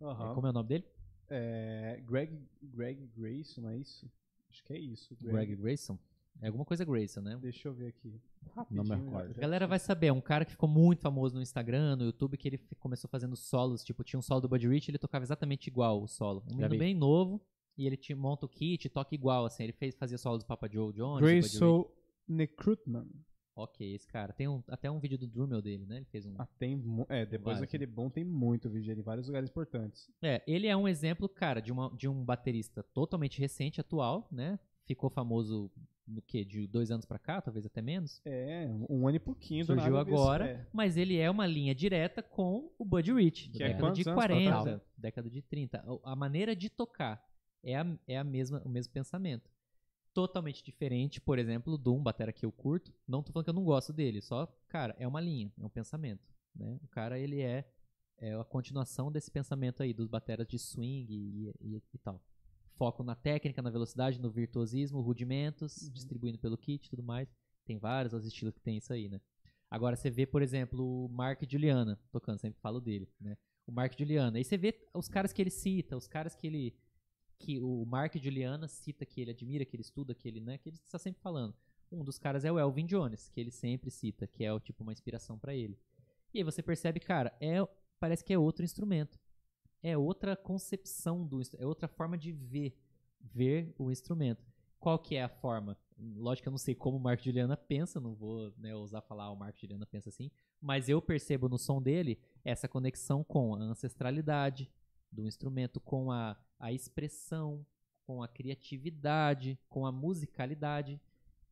[0.00, 0.34] Aham.
[0.34, 0.84] Como é o nome dele?
[1.28, 2.32] É, Greg,
[2.62, 4.10] Greg Grayson, não é isso?
[4.50, 5.16] Acho que é isso.
[5.20, 5.98] Greg Grayson?
[6.42, 7.38] É alguma coisa Grayson, né?
[7.40, 8.20] Deixa eu ver aqui.
[8.70, 9.32] Não me Rapidinho, recordo.
[9.32, 12.04] já- A galera vai saber, é um cara que ficou muito famoso no Instagram, no
[12.04, 15.24] YouTube, que ele começou fazendo solos, tipo, tinha um solo do Buddy Rich, ele tocava
[15.24, 16.42] exatamente igual o solo.
[16.46, 17.40] Um menino bem novo,
[17.76, 20.68] e ele te monta o kit, toca igual, assim, ele fez, fazia solo do Papa
[20.70, 21.20] Joe Jones.
[21.22, 21.90] Grayson
[22.28, 23.08] Necrutman.
[23.56, 24.32] Ok, esse cara.
[24.34, 25.96] Tem um, até um vídeo do Drummel dele, né?
[25.96, 26.34] Ele fez um...
[26.38, 26.74] Ah, tem,
[27.08, 30.10] é, depois Vários, daquele bom tem muito vídeo dele em vários lugares importantes.
[30.22, 34.58] É, ele é um exemplo, cara, de, uma, de um baterista totalmente recente, atual, né?
[34.84, 35.70] Ficou famoso
[36.06, 36.44] no quê?
[36.44, 38.20] De dois anos pra cá, talvez até menos.
[38.26, 39.64] É, um, ano e pouquinho.
[39.64, 40.66] do Surgiu nada agora, é.
[40.72, 44.04] mas ele é uma linha direta com o Buddy Rich, Que da é década de
[44.04, 44.80] quantos anos pra 40, trás?
[44.98, 45.78] década de 30.
[46.04, 47.26] A- A maneira de tocar
[47.64, 49.50] é, a, é a mesma, o mesmo pensamento.
[50.16, 52.90] Totalmente diferente, por exemplo, do um batera que eu curto.
[53.06, 55.68] Não tô falando que eu não gosto dele, só, cara, é uma linha, é um
[55.68, 56.26] pensamento.
[56.54, 56.78] Né?
[56.82, 57.68] O cara, ele é,
[58.16, 62.18] é a continuação desse pensamento aí, dos bateras de swing e, e- e tal.
[62.76, 67.28] Foco na técnica, na velocidade, no virtuosismo, rudimentos, distribuindo pelo kit e tudo mais.
[67.66, 69.20] Tem vários os estilos que tem isso aí, né?
[69.70, 73.36] Agora você vê, por exemplo, o Mark Juliana tocando, sempre falo dele, né?
[73.66, 74.38] O Mark Juliana.
[74.38, 76.74] Aí você vê os caras que ele cita, os caras que ele
[77.38, 80.68] que o Mark Juliana cita que ele admira, que ele estuda, que ele, né, que
[80.68, 81.54] ele está sempre falando.
[81.90, 84.82] Um dos caras é o Elvin Jones, que ele sempre cita, que é o tipo
[84.82, 85.78] uma inspiração pra ele.
[86.34, 87.56] E aí você percebe, cara, é
[88.00, 89.18] parece que é outro instrumento.
[89.82, 92.76] É outra concepção do é outra forma de ver
[93.20, 94.44] ver o instrumento.
[94.78, 95.76] Qual que é a forma?
[95.98, 99.30] Lógico que eu não sei como o Mark Juliana pensa, não vou né, ousar falar
[99.30, 103.58] o Mark Juliana pensa assim, mas eu percebo no som dele essa conexão com a
[103.58, 104.70] ancestralidade
[105.10, 107.64] do instrumento, com a, a expressão,
[108.06, 111.00] com a criatividade, com a musicalidade,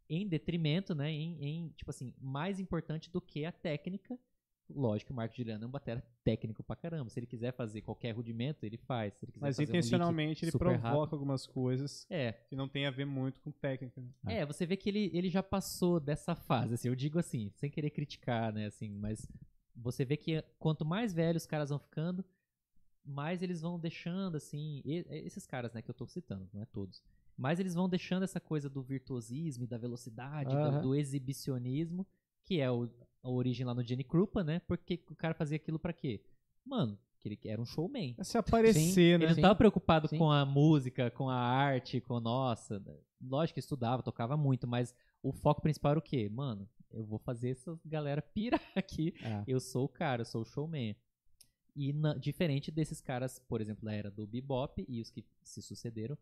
[0.08, 4.18] em detrimento, né, em, em, tipo assim, mais importante do que a técnica.
[4.70, 7.10] Lógico que o Mark Juliano é um batera técnico pra caramba.
[7.10, 9.12] Se ele quiser fazer qualquer rudimento, ele faz.
[9.15, 12.57] Se ele quiser Mas fazer um intencionalmente ele super provoca rápido- algumas coisas É, que
[12.57, 14.00] não tem a ver muito com técnica.
[14.23, 14.39] né?
[14.39, 17.70] é, você vê que ele, ele já passou dessa fase, assim, eu digo assim, sem
[17.70, 19.26] querer criticar, né, assim, mas
[19.76, 22.24] você vê que quanto mais velhos os caras vão ficando,
[23.05, 26.65] mais eles vão deixando, assim, e- esses caras, né, que eu tô citando, não é
[26.66, 27.02] todos,
[27.36, 30.81] mais eles vão deixando essa coisa do virtuosismo e da velocidade, do- Aham.
[30.81, 32.07] do, exibicionismo,
[32.44, 32.89] que é o,
[33.23, 36.20] a origem lá no Jenny Krupa, né, porque o cara fazia aquilo pra quê?
[36.65, 38.15] Mano, que ele era um showman.
[38.18, 39.24] É se aparecer, né?
[39.26, 40.18] Ele não tava preocupado Sim.
[40.18, 42.83] com a música, com a arte, com nossa.
[43.20, 46.28] Lógico que estudava, tocava muito, mas o foco principal era o quê?
[46.28, 49.15] Mano, eu vou fazer essa galera pirar aqui.
[49.23, 49.42] É.
[49.47, 50.94] Eu sou o cara, eu sou o showman.
[51.77, 55.61] E na- diferente desses caras, por exemplo, da era do bebop e os que se
[55.62, 56.17] sucederam,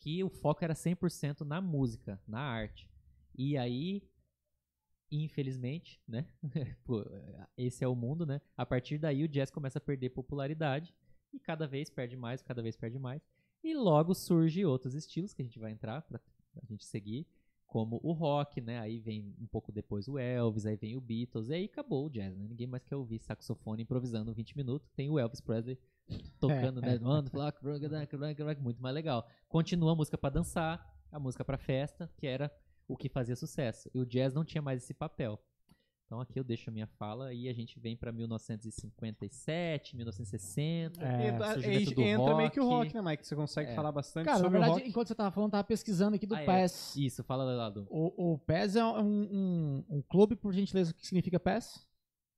[0.00, 2.88] que o foco era 100% na música, na arte.
[3.36, 4.02] E aí,
[5.10, 6.26] infelizmente, né?
[7.56, 8.40] Esse é o mundo, né?
[8.56, 10.94] A partir daí o jazz começa a perder popularidade
[11.32, 13.22] e cada vez perde mais, cada vez perde mais.
[13.62, 16.20] E logo surge outros estilos que a gente vai entrar pra
[16.62, 17.26] a gente seguir,
[17.66, 18.78] como o rock, né?
[18.78, 22.10] Aí vem um pouco depois o Elvis, aí vem o Beatles, e aí acabou o
[22.10, 22.46] jazz, né?
[22.48, 24.88] Ninguém mais quer ouvir saxofone improvisando 20 minutos.
[24.94, 25.78] Tem o Elvis Presley
[26.38, 26.96] tocando, né?
[26.96, 27.64] Rock, rock,
[28.16, 29.28] rock, rock, muito mais legal.
[29.48, 32.50] Continua a música pra dançar, a música pra festa, que era
[32.88, 33.90] o que fazia sucesso.
[33.92, 35.40] E o jazz não tinha mais esse papel.
[36.06, 41.02] Então aqui eu deixo a minha fala e a gente vem pra 1957, 1960.
[41.04, 41.70] É, Entra,
[42.02, 42.94] entra meio que o rock.
[42.94, 43.26] né, Mike?
[43.26, 43.74] Você consegue É.
[43.74, 44.88] falar bastante Cara, na sobre o verdade, rock.
[44.90, 46.46] enquanto você tava falando, eu tava pesquisando aqui do Ah, é.
[46.46, 46.96] PES.
[46.96, 47.86] Isso, fala lá do.
[47.90, 51.84] O, o PES é um, um, um clube, por gentileza, o que significa PES?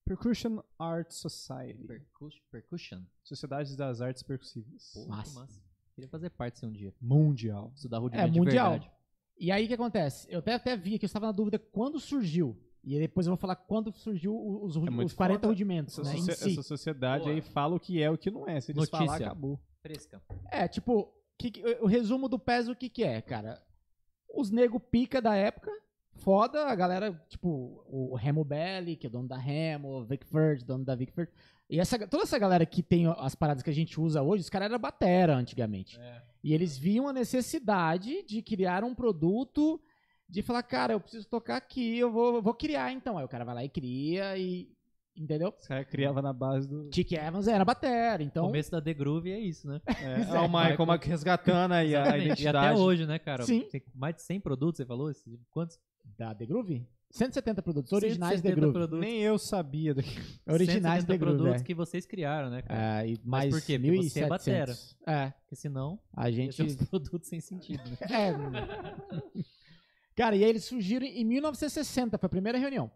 [0.04, 1.86] Percussion Art Society.
[1.86, 3.02] Percus- Percussion.
[3.22, 4.92] Sociedade das Artes Percussivas.
[4.94, 5.40] Pô, Massa.
[5.40, 5.60] massa.
[5.94, 6.94] Queria fazer parte assim um dia.
[7.00, 7.70] Mundial.
[7.74, 8.80] Estudar rudimento É, de mundial.
[9.38, 10.26] E aí o que acontece?
[10.30, 12.56] Eu até, até vi que eu estava na dúvida quando surgiu.
[12.84, 15.46] E aí depois eu vou falar quando surgiu os, É os 40 foda.
[15.48, 16.52] rudimentos, Essa, né, si.
[16.52, 17.34] essa sociedade Boa.
[17.34, 18.60] aí fala o que é o que não é.
[18.60, 18.98] Se eles Notícia.
[19.06, 19.60] falar, acabou.
[19.82, 20.22] Fresca.
[20.50, 23.62] É, tipo, que que- o resumo do PES o que que é, cara?
[24.34, 25.70] Os nego pica da época,
[26.14, 30.64] foda, a galera, tipo, o Remo Belli, que é dono da Remo, o Vic Firth,
[30.64, 31.30] dono da Vic Firth.
[31.70, 34.50] E essa, toda essa galera que tem as paradas que a gente usa hoje, os
[34.50, 35.98] caras eram batera antigamente.
[36.00, 36.22] É.
[36.42, 39.80] E eles viam a necessidade de criar um produto,
[40.28, 43.16] de falar, cara, eu preciso tocar aqui, eu vou, eu vou criar então.
[43.16, 44.68] Aí o cara vai lá e cria e.
[45.16, 45.52] Entendeu?
[45.58, 46.90] Esse cara criava na base do.
[46.90, 48.46] Tick Evans era batera, O então.
[48.46, 49.80] começo da The Groove é isso, né?
[49.86, 52.22] É, ah, o Michael, o Michael resgatando aí a Exatamente.
[52.22, 52.66] E identidade.
[52.66, 53.42] até hoje, né, cara?
[53.42, 53.66] Sim.
[53.68, 55.10] Tem mais de 100 produtos, você falou?
[55.50, 55.76] Quantos?
[56.16, 56.86] Da The Groove?
[57.10, 58.72] 170 produtos originais The 170 Groove.
[58.72, 59.00] produtos.
[59.00, 60.10] Nem eu sabia daqui.
[60.46, 61.36] Originais 170 The Groove.
[61.38, 61.64] produtos é.
[61.64, 63.02] que vocês criaram, né, cara?
[63.02, 63.78] É, e Mas mais por quê?
[63.78, 64.28] Porque você é 1.700.
[64.28, 64.76] batera.
[65.06, 66.56] É, Porque senão a ia gente...
[66.56, 67.96] ter uns produtos sem sentido, né?
[68.02, 69.42] É.
[70.18, 72.90] Cara, e aí eles surgiram em 1960, foi a primeira reunião.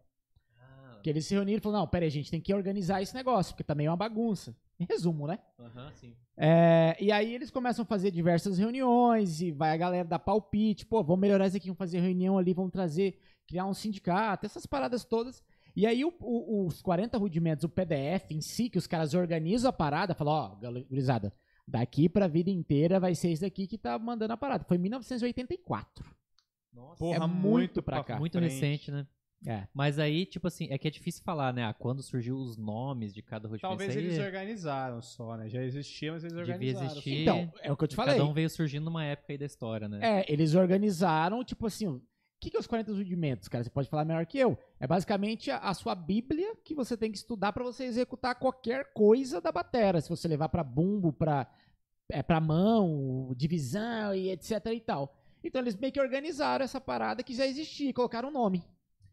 [1.04, 3.52] Que eles se reuniram e falaram, não, peraí, a gente tem que organizar esse negócio,
[3.54, 4.56] porque também é uma bagunça.
[4.78, 5.38] Em resumo, né?
[5.56, 6.16] Aham, sim.
[6.36, 10.84] É, e aí eles começam a fazer diversas reuniões e vai a galera dar palpite,
[10.84, 14.66] pô, vamos melhorar isso aqui, vamos fazer reunião ali, vamos trazer, criar um sindicato, essas
[14.66, 15.44] paradas todas.
[15.76, 19.68] E aí o- o- os 40 rudimentos, o PDF em si, que os caras organizam
[19.70, 21.32] a parada, falam, ó, gal- gurizada,
[21.68, 24.64] daqui pra vida inteira vai ser isso daqui que tá mandando a parada.
[24.64, 26.04] Foi em 1984.
[26.72, 26.98] Nossa.
[26.98, 28.18] Porra, É muito pra cá.
[28.18, 28.50] muito frente.
[28.52, 29.06] recente, né?
[29.44, 29.66] É.
[29.74, 31.64] Mas aí, tipo assim, é que é difícil falar, né?
[31.64, 33.68] Ah, quando surgiu os nomes de cada rudimento.
[33.68, 35.48] Talvez aí eles organizaram só, né?
[35.48, 36.86] Já existia, mas eles Devia organizaram.
[36.86, 37.22] existir.
[37.22, 38.14] Então, é o que eu te falei.
[38.14, 39.98] Cada um veio surgindo numa época aí da história, né?
[40.20, 42.00] É, eles organizaram, tipo assim, o
[42.40, 43.64] que, que é os 40 rudimentos, cara?
[43.64, 44.56] Você pode falar melhor que eu.
[44.78, 48.92] É basicamente a, a sua bíblia que você tem que estudar pra você executar qualquer
[48.92, 50.00] coisa da batera.
[50.00, 51.52] Se você levar pra bumbo, pra,
[52.08, 55.16] é, pra mão, divisão e etc e tal.
[55.44, 58.64] Então eles meio que organizaram essa parada que já existia e colocaram um nome.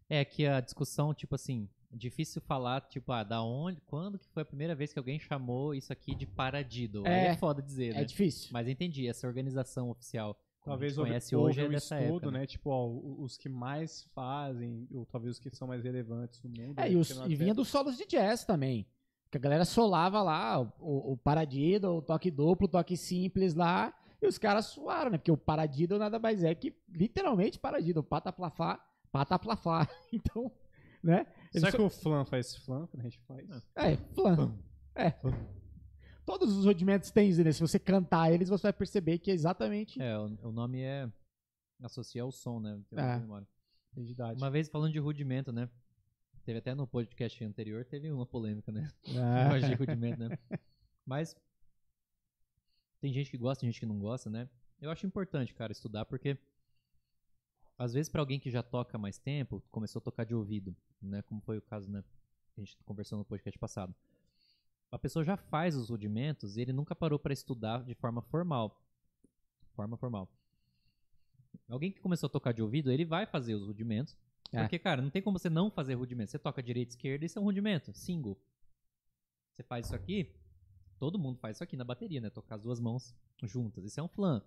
[0.09, 4.43] É que a discussão, tipo assim, difícil falar, tipo, ah, da onde, quando que foi
[4.43, 7.03] a primeira vez que alguém chamou isso aqui de paradido?
[7.05, 7.27] Aí É.
[7.27, 8.01] é foda dizer, né?
[8.01, 8.49] É difícil.
[8.51, 12.03] Mas entendi, essa organização oficial, Talvez a gente houve, conhece houve hoje, é um estudo,
[12.27, 12.45] época, né?
[12.45, 12.87] Tipo, ó,
[13.23, 16.77] os que mais fazem, ou talvez os que são mais relevantes no mundo.
[16.77, 16.91] É, né?
[16.91, 18.85] e, os- e vinha dos solos de jazz também.
[19.31, 23.93] Que a galera solava lá o, o paradido, o toque duplo, o toque simples lá.
[24.21, 25.17] E os caras suaram, né?
[25.17, 28.03] Porque o paradido nada mais é que literalmente paradido.
[28.03, 28.77] Pataplafá,
[29.11, 29.87] pataplafá.
[30.11, 30.51] Então,
[31.03, 31.25] né?
[31.53, 33.47] Eles Será so- que o flan faz flan quando a gente faz?
[33.75, 34.53] É, flan.
[34.95, 35.13] É.
[36.25, 37.51] Todos os rudimentos têm, né?
[37.51, 40.01] Se você cantar eles, você vai perceber que é exatamente.
[40.01, 41.09] É, o, o nome é
[41.81, 42.79] associa ao som, né?
[42.89, 43.03] Tem É.
[43.03, 43.47] uma memória.
[43.93, 44.37] Identidade.
[44.37, 45.69] Uma vez falando de rudimento, né?
[46.45, 48.87] Teve até no podcast anterior, teve uma polêmica, né?
[49.17, 49.45] Ah.
[49.47, 50.37] Imagem de rudimento, né?
[51.05, 51.35] Mas
[52.99, 54.49] tem gente que gosta, tem gente que não gosta, né?
[54.81, 56.37] Eu acho importante, cara, estudar porque
[57.77, 61.21] às vezes pra alguém que já toca mais tempo, começou a tocar de ouvido, né?
[61.21, 62.03] Como foi o caso, né?
[62.53, 63.95] Que a gente conversou no podcast passado.
[64.91, 68.83] A pessoa já faz os rudimentos e ele nunca parou pra estudar de forma formal.
[69.75, 70.27] Forma formal.
[71.69, 74.17] Alguém que começou a tocar de ouvido, ele vai fazer os rudimentos.
[74.51, 74.61] É.
[74.61, 76.31] Porque, cara, não tem como você não fazer rudimento.
[76.31, 78.37] Você toca direita e esquerda, isso é um rudimento, single.
[79.53, 80.35] Você faz isso aqui,
[80.99, 82.29] todo mundo faz isso aqui na bateria, né?
[82.29, 83.85] Tocar as duas mãos juntas.
[83.85, 84.43] Isso é um flan.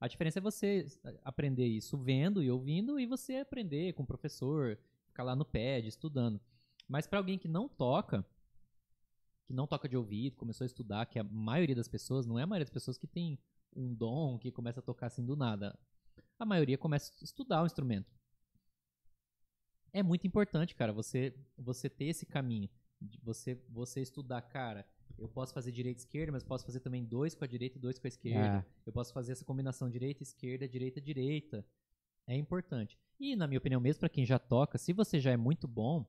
[0.00, 0.86] A diferença é você
[1.22, 5.86] aprender isso vendo e ouvindo e você aprender com o professor, ficar lá no pad
[5.86, 6.40] estudando.
[6.88, 8.26] Mas pra alguém que não toca,
[9.46, 12.42] que não toca de ouvido, começou a estudar, que a maioria das pessoas, não é
[12.42, 13.38] a maioria das pessoas que tem
[13.74, 15.78] um dom, que começa a tocar assim do nada.
[16.38, 18.10] A maioria começa a estudar o instrumento.
[19.92, 22.68] É muito importante, cara, você você ter esse caminho.
[23.00, 24.86] de Você você estudar, cara,
[25.18, 27.80] eu posso fazer direita e esquerda, mas posso fazer também dois com a direita e
[27.80, 28.58] dois com a esquerda.
[28.58, 28.64] É.
[28.86, 31.64] Eu posso fazer essa combinação direita, esquerda, direita, direita.
[32.26, 32.98] É importante.
[33.18, 36.06] E, na minha opinião, mesmo para quem já toca, se você já é muito bom,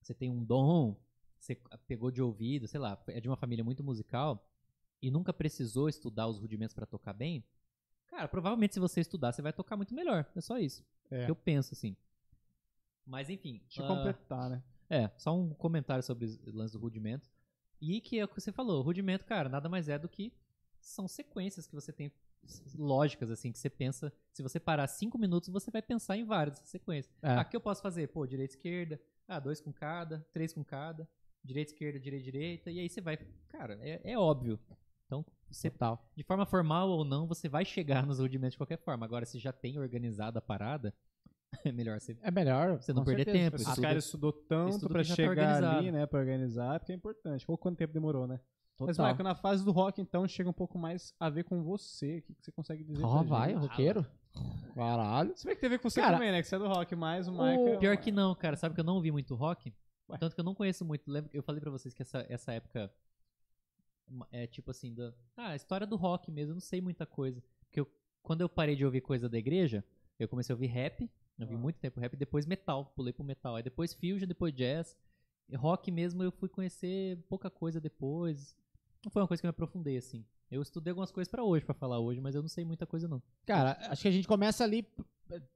[0.00, 0.96] você tem um dom,
[1.38, 4.48] você pegou de ouvido, sei lá, é de uma família muito musical
[5.02, 7.44] e nunca precisou estudar os rudimentos para tocar bem,
[8.06, 10.30] cara, provavelmente se você estudar, você vai tocar muito melhor.
[10.34, 10.84] É só isso.
[11.10, 11.24] É.
[11.24, 11.96] Que eu penso assim.
[13.06, 13.60] Mas enfim.
[13.64, 14.62] Deixa eu ah, completar, né?
[14.90, 17.30] é, só um comentário sobre o lance do rudimento.
[17.80, 20.32] E que é o que você falou, o rudimento, cara, nada mais é do que
[20.80, 22.12] são sequências que você tem
[22.76, 24.12] lógicas, assim, que você pensa.
[24.32, 27.14] Se você parar cinco minutos, você vai pensar em várias sequências.
[27.22, 27.34] É.
[27.34, 28.08] Ah, que eu posso fazer?
[28.08, 29.00] Pô, direita, esquerda.
[29.28, 31.08] Ah, dois com cada, três com cada.
[31.42, 32.70] Direita, esquerda, direita, direita.
[32.70, 33.16] E aí você vai.
[33.48, 34.58] Cara, é, é óbvio.
[35.06, 36.08] Então, você, Total.
[36.16, 39.04] de forma formal ou não, você vai chegar nos rudimentos de qualquer forma.
[39.04, 40.94] Agora, se já tem organizada a parada,
[41.64, 42.16] é melhor você.
[42.22, 42.80] É melhor.
[42.80, 43.44] Você não com perder certeza.
[43.44, 45.78] tempo, Esses estuda- caras estudou tanto já tá chegar organizado.
[45.78, 46.06] ali, né?
[46.06, 47.44] Pra organizar, porque é importante.
[47.46, 48.40] Qual quanto tempo demorou, né?
[48.78, 49.10] Mas, Total.
[49.10, 52.18] Michael, na fase do rock, então, chega um pouco mais a ver com você.
[52.18, 53.60] O que que você consegue dizer Ó, pra vai, gente?
[53.60, 54.06] roqueiro.
[54.74, 55.36] Caralho.
[55.36, 56.40] Se bem que teve com você Cara, também, né?
[56.40, 57.78] Que você é do rock, mas o Michael...
[57.78, 58.56] Pior que não, cara.
[58.56, 59.74] Sabe que eu não ouvi muito rock?
[60.08, 60.16] Ué.
[60.16, 61.02] Tanto que eu não conheço muito.
[61.10, 62.90] Lembra- Eu falei pra vocês que essa, essa época
[64.32, 67.42] é tipo assim, da, ah, a história do rock mesmo, eu não sei muita coisa.
[67.66, 67.88] Porque eu,
[68.22, 69.84] quando eu parei de ouvir coisa da igreja,
[70.18, 71.08] eu comecei a ouvir rap,
[71.44, 71.58] eu ouvi Ah.
[71.62, 73.56] muito tempo rap, depois metal, pulei pro metal.
[73.56, 74.96] Aí depois fusion, depois jazz.
[75.48, 78.56] E rock mesmo eu fui conhecer pouca coisa depois.
[79.04, 80.24] não foi uma coisa que eu me aprofundei, assim.
[80.50, 83.08] Eu estudei algumas coisas pra hoje, pra falar hoje, mas eu não sei muita coisa,
[83.08, 83.22] não.
[83.46, 84.86] Cara, acho que a gente começa ali.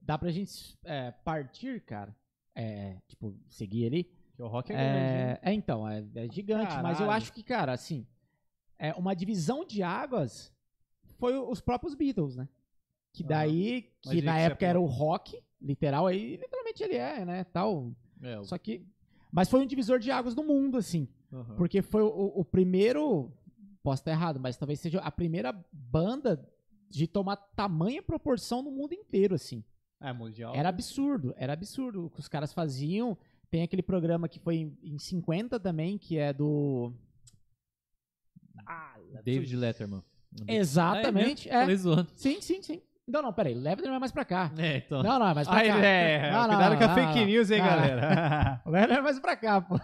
[0.00, 2.16] Dá pra gente é, partir, cara.
[2.54, 4.04] É, tipo, seguir ali.
[4.34, 4.94] Que o rock é, grande.
[4.94, 5.32] né?
[5.32, 7.10] É, é, então, é, é gigante, mas eu Caralho.
[7.10, 8.06] acho que, cara, assim,
[8.78, 10.52] é uma divisão de águas
[11.18, 12.48] foi os próprios Beatles, né?
[13.12, 17.44] Que daí, Mas que na época era o rock, literal, aí literalmente ele é, né,
[17.44, 17.92] tal.
[18.22, 18.86] É, Só que,
[19.32, 21.56] mas foi um divisor de águas no mundo, assim, Aham.
[21.56, 23.32] porque foi o, o primeiro,
[23.82, 26.48] posso estar errado, mas talvez seja a primeira banda
[26.88, 29.64] de tomar tamanha proporção no mundo inteiro, assim.
[30.00, 30.54] É, mundial.
[30.54, 33.16] Era absurdo, era absurdo o que os caras faziam.
[33.50, 36.92] Tem aquele programa que foi em, em 50 também, que é do.
[38.66, 40.02] Ah, David Letterman.
[40.46, 41.48] Exatamente.
[41.48, 41.90] É, mesmo?
[41.90, 42.10] É, zoando.
[42.16, 42.82] Sim, sim, sim.
[43.06, 43.54] Não, não, peraí.
[43.54, 44.50] Leva não é mais pra cá.
[44.56, 45.02] É, então.
[45.02, 45.84] Não, não, é mais pra Ah, cá.
[45.84, 46.32] é.
[46.32, 47.26] Não, não, Cuidado com a não, fake não.
[47.26, 47.76] news, hein, Não, não.
[47.76, 48.62] galera.
[48.64, 49.78] O Leonard é mais pra cá, pô.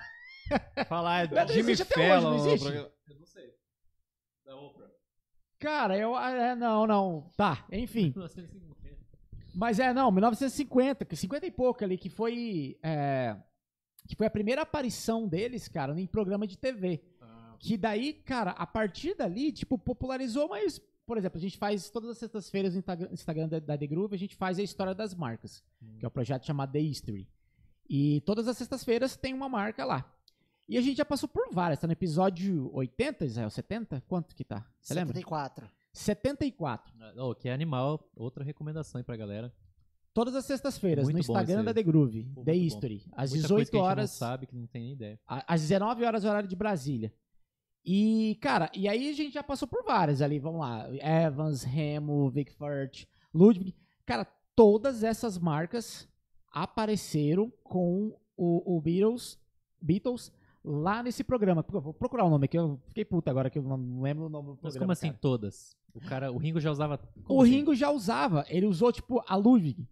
[0.87, 2.47] Falar de Jimmy existe até hoje, não Fallon.
[2.49, 2.67] existe?
[2.75, 3.55] Eu não sei.
[4.47, 4.87] Da Oprah.
[5.59, 6.17] Cara, eu.
[6.19, 7.31] É, não, não.
[7.37, 8.15] Tá, enfim.
[9.55, 12.79] Mas é, não, 1950, que 50 e pouco ali, que foi.
[12.83, 13.37] é,
[14.09, 17.03] que foi a primeira aparição deles, cara, em programa de TV.
[17.59, 22.09] Que daí, cara, a partir dali, tipo, popularizou, mas, por exemplo, a gente faz todas
[22.09, 25.61] as sextas-feiras no Instagram, da, da The Groove, a gente faz a história das marcas,
[25.99, 27.29] que é o projeto chamado The History.
[27.89, 30.09] E todas as sextas-feiras tem uma marca lá.
[30.69, 34.05] E a gente já passou por várias, tá no episódio 80, Israel, 70?
[34.07, 34.65] Quanto que tá?
[34.81, 35.15] Você lembra?
[35.15, 35.69] 74.
[35.93, 36.95] 74.
[37.17, 39.53] Oh, que é animal, outra recomendação aí pra galera.
[40.15, 41.75] Todas as sextas-feiras, no Instagram da.
[41.75, 42.67] The Groove, Pô, The muito bom.
[42.67, 44.93] History, às Muita 18 coisa que a gente horas, não sabe, que não tem nem
[44.93, 45.21] ideia.
[45.27, 47.13] às 19 horas horário de Brasília.
[47.85, 50.87] E, cara, e aí a gente já passou por várias ali, vamos lá,
[51.27, 53.75] Evans, Remo, Vic Firth, Ludwig.
[54.05, 56.09] Cara, todas essas marcas
[56.53, 59.39] apareceram com o, o Beatles,
[59.81, 60.33] Beatles
[60.65, 61.65] lá nesse programa.
[61.73, 64.29] Eu Vou procurar o nome aqui, eu fiquei puta agora que eu não lembro o
[64.29, 64.81] nome do Mas programa.
[64.85, 65.19] como assim cara.
[65.21, 65.77] todas?
[65.95, 67.01] O cara, o Ringo já usava.
[67.29, 67.51] O assim?
[67.53, 69.89] Ringo já usava, ele usou tipo a Ludwig,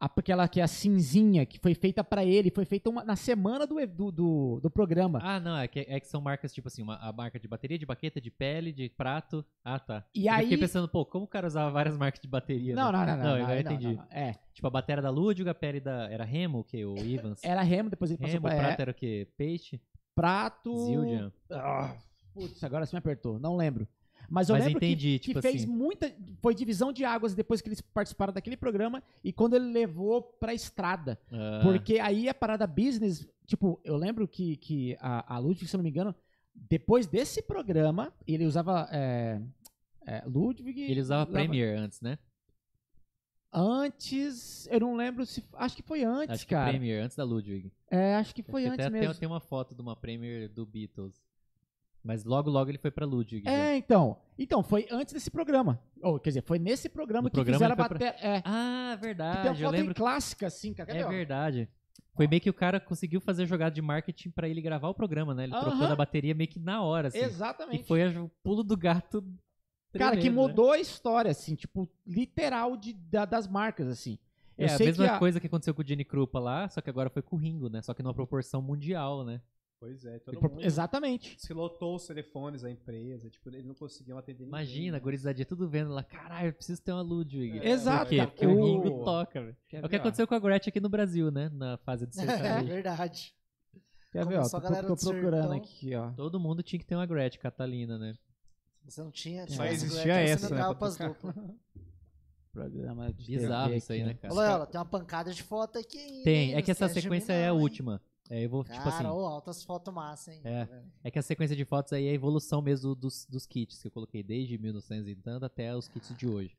[0.00, 3.66] aquela que é a cinzinha, que foi feita pra ele, foi feita uma- na semana
[3.66, 5.18] do, do, do, do programa.
[5.22, 7.78] Ah, não, é que, é que são marcas tipo assim, uma, a marca de bateria,
[7.78, 9.44] de baqueta, de pele, de prato.
[9.64, 10.04] Ah, tá.
[10.14, 12.74] E Eu aí- fiquei pensando, pô, como o cara usava várias marcas de bateria?
[12.74, 12.98] não, né?
[12.98, 13.94] não, não, não, Não, não, não, entendi.
[13.94, 14.06] não.
[14.10, 16.10] É, Tipo, a bateria da Ludwig, a pele da.
[16.10, 16.84] Era Remo, o quê?
[16.84, 17.40] O Evans?
[17.42, 19.28] era Remo, depois ele passou Remo, pra o prato é, era o quê?
[19.36, 19.80] Peixe?
[20.14, 20.76] prato.
[20.86, 21.32] Zildjian.
[21.50, 21.94] Ah,
[22.34, 23.88] putz, agora você me apertou, não lembro.
[24.32, 25.66] Mas eu Mas lembro que- entendi, que, tipo fez assim.
[25.72, 26.14] muita.
[26.40, 30.54] Foi divisão de águas depois que eles participaram daquele programa e quando ele levou pra
[30.54, 31.18] estrada.
[31.32, 35.74] Ah, Porque aí a parada business, tipo, eu lembro que, que a, a Ludwig, se
[35.74, 36.14] eu não me engano,
[36.54, 39.40] depois desse programa, ele usava é,
[40.06, 40.80] é, Ludwig.
[40.82, 42.16] ele usava leva- Premiere antes, né?
[43.52, 45.42] Antes, eu não lembro se.
[45.54, 46.70] Acho que foi antes, Acho que cara.
[46.70, 47.72] Premiere, antes da Ludwig.
[47.90, 49.12] É, acho que foi Acho que antes até mesmo.
[49.14, 51.20] Tem, tem uma foto de uma Premiere do Beatles.
[52.02, 53.44] Mas logo, logo ele foi pra Ludwig.
[53.44, 53.50] já.
[53.50, 54.16] É, então.
[54.38, 55.78] Então, foi antes desse programa.
[56.02, 58.14] Ou, quer dizer, foi nesse programa No que programa fizeram a bateria.
[58.20, 58.42] É.
[58.44, 59.48] Ah, que tem verdade.
[59.48, 59.90] uma foto lembro.
[59.90, 60.90] em clássica, assim, cara.
[60.96, 61.68] É verdade.
[62.16, 65.34] Foi meio que o cara conseguiu fazer jogada de marketing pra ele gravar o programa,
[65.34, 65.44] né?
[65.44, 67.18] Ele trocou da bateria meio que na hora, assim.
[67.18, 67.82] Exatamente.
[67.82, 69.22] E foi o pulo do gato.
[69.92, 70.48] Cara, que tremendo, né?
[70.48, 74.18] mudou a história, assim, tipo, literal de, da- das marcas, assim.
[74.56, 76.80] Eu É a mesma que a- coisa que aconteceu com o Jenny Krupa lá, só
[76.80, 77.82] que agora foi com o Ringo, né?
[77.82, 79.40] Só que numa proporção mundial, né?
[79.80, 81.40] Pois é, todo mundo Exatamente.
[81.40, 84.48] se lotou os telefones da empresa, tipo, eles não conseguiam atender ninguém.
[84.60, 85.02] Imagina, a né?
[85.02, 87.60] gurizadinha tudo vendo lá, caralho, eu preciso ter uma Ludwig.
[87.60, 88.26] É, Exato, Por quê?
[88.26, 89.56] Porque o Ringo toca, velho.
[89.72, 91.48] É o que aconteceu com a Gretchen aqui no Brasil, né?
[91.48, 92.66] Na fase de É sertanejo.
[92.66, 93.34] verdade.
[94.12, 94.48] Quer ver, ó?
[94.48, 96.10] Tô, a galera tô do procurando aqui, ó.
[96.10, 98.12] Todo mundo tinha que ter uma Gretchen, Catalina, né?
[98.84, 101.54] Se você não tinha, Só tinha existia Gretchen, essa, você né, pra.
[102.52, 104.20] Programa de Bizarro TV isso aí, né, ó.
[104.20, 104.34] cara?
[104.34, 106.24] Loyola, tem uma pancada de foto aqui ainda.
[106.24, 108.02] Tem, hein, é que essa sequência é a última.
[108.30, 110.40] É, eu vou, tipo Cara, assim, ô, altas fotos massa, hein?
[110.44, 110.64] É.
[110.66, 113.82] Tá é que a sequência de fotos aí é a evolução mesmo dos, dos kits
[113.82, 116.56] que eu coloquei desde 1900 e tanto até os kits de hoje.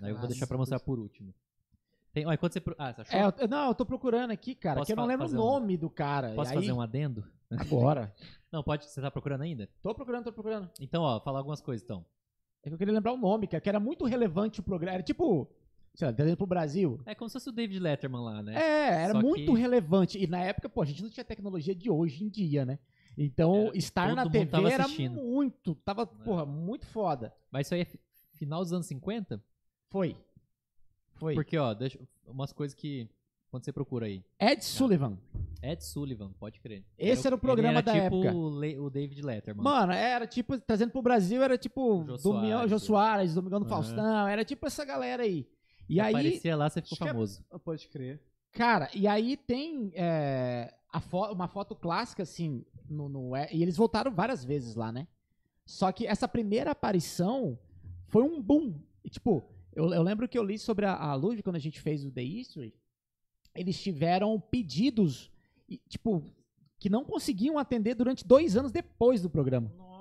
[0.00, 1.32] Aí eu vou deixar pra mostrar por último.
[2.12, 2.60] Tem, ó, enquanto você.
[2.60, 3.18] pro- Ah, você achou?
[3.20, 5.28] É, eu- não, eu tô procurando aqui, cara, Posso que eu não fa- lembro o
[5.28, 6.34] fazer um- nome do cara.
[6.34, 7.24] Posso E aí, fazer um adendo?
[7.50, 8.12] Agora.
[8.50, 8.84] Não, pode.
[8.86, 9.68] Você tá procurando ainda?
[9.82, 10.70] Tô procurando, tô procurando.
[10.80, 12.04] Então, ó, falar algumas coisas então.
[12.62, 14.94] É que eu queria lembrar o nome, cara, que era muito relevante o programa.
[14.94, 15.48] Era tipo,
[15.94, 17.00] sei lá, trazendo pro Brasil.
[17.06, 18.54] É como se fosse o David Letterman lá, né?
[18.54, 20.18] É, era Só muito que- relevante.
[20.22, 22.78] E na época, pô, a gente não tinha tecnologia de hoje em dia, né?
[23.16, 25.22] Então, Era, estar na TV tava era assistindo.
[25.22, 27.32] muito, tava, porra, muito foda.
[27.50, 28.00] Mas isso aí é fi-
[28.32, 29.40] final dos anos 50?
[29.88, 30.16] Foi.
[31.14, 31.34] Foi.
[31.34, 33.08] Porque, ó, deixa, umas coisas que.
[33.50, 34.24] Quando você procura aí.
[34.40, 35.16] Ed Sullivan.
[35.62, 36.82] Ed Sullivan, pode crer.
[36.98, 38.36] Esse era o programa ele da era tipo época.
[38.36, 39.62] O, Le- o David Letterman.
[39.62, 42.70] Mano, era tipo, trazendo pro Brasil, era tipo Jô Domingão, Soares.
[42.70, 43.74] Jô Soares, Domingão do Aham.
[43.76, 45.46] Faustão, era tipo essa galera aí.
[45.88, 47.44] E aí, Aparecia lá, você ficou é- famoso.
[47.50, 48.20] Ah, Pode crer.
[48.52, 53.62] cara, e aí tem é, a fo- uma foto clássica, assim, no, no- é, e
[53.62, 55.06] eles voltaram várias vezes lá, né?
[55.66, 57.58] Só que essa primeira aparição
[58.08, 58.74] foi um boom.
[59.02, 61.80] E, tipo, eu, eu lembro que eu li sobre a, a Ludwig quando a gente
[61.80, 62.74] fez o The History.
[63.54, 65.30] Eles tiveram pedidos,
[65.68, 66.22] e, tipo,
[66.78, 69.70] que não conseguiam atender durante dois anos depois do programa.
[69.76, 69.93] Nossa.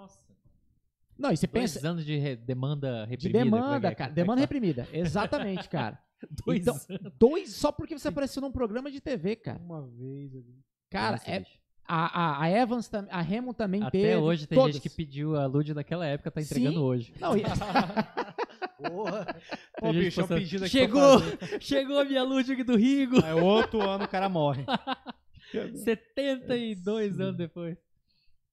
[1.17, 1.87] Não, e você Dois pensa.
[1.87, 3.39] anos de re- demanda De reprimida.
[3.43, 3.95] como é que demanda, é?
[3.95, 3.95] cara.
[3.95, 4.41] Como é que Demanda fala?
[4.41, 4.87] reprimida.
[4.91, 5.99] Exatamente, cara.
[6.45, 7.13] Dois Então, anos.
[7.19, 9.59] Dois só porque você apareceu num programa de TV, cara.
[9.59, 10.59] Uma vez ali.
[10.89, 11.59] Cara, Nossa, é, bicho.
[11.87, 14.15] a, a, a Evans, tam- a Hamilton também Até teve.
[14.17, 14.75] hoje tem todas.
[14.75, 16.77] gente que pediu a Lud naquela época, tá entregando Sim.
[16.79, 17.13] hoje.
[17.19, 17.43] Não, e-
[18.83, 19.25] Porra.
[19.79, 21.19] Pô, Tem gente bicho, é um postando, pedido aqui Chegou!
[21.19, 21.61] fazer.
[21.61, 23.23] Chegou a minha Ludwig do Rigo!
[23.23, 24.65] Aí outro ano o cara morre.
[25.83, 27.77] 72 anos depois.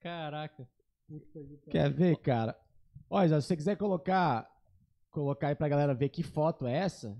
[0.00, 0.66] Caraca.
[1.70, 2.56] Quer ver, cara?
[3.08, 4.48] Olha, se você quiser colocar
[5.10, 7.16] colocar aí pra galera ver que foto é essa,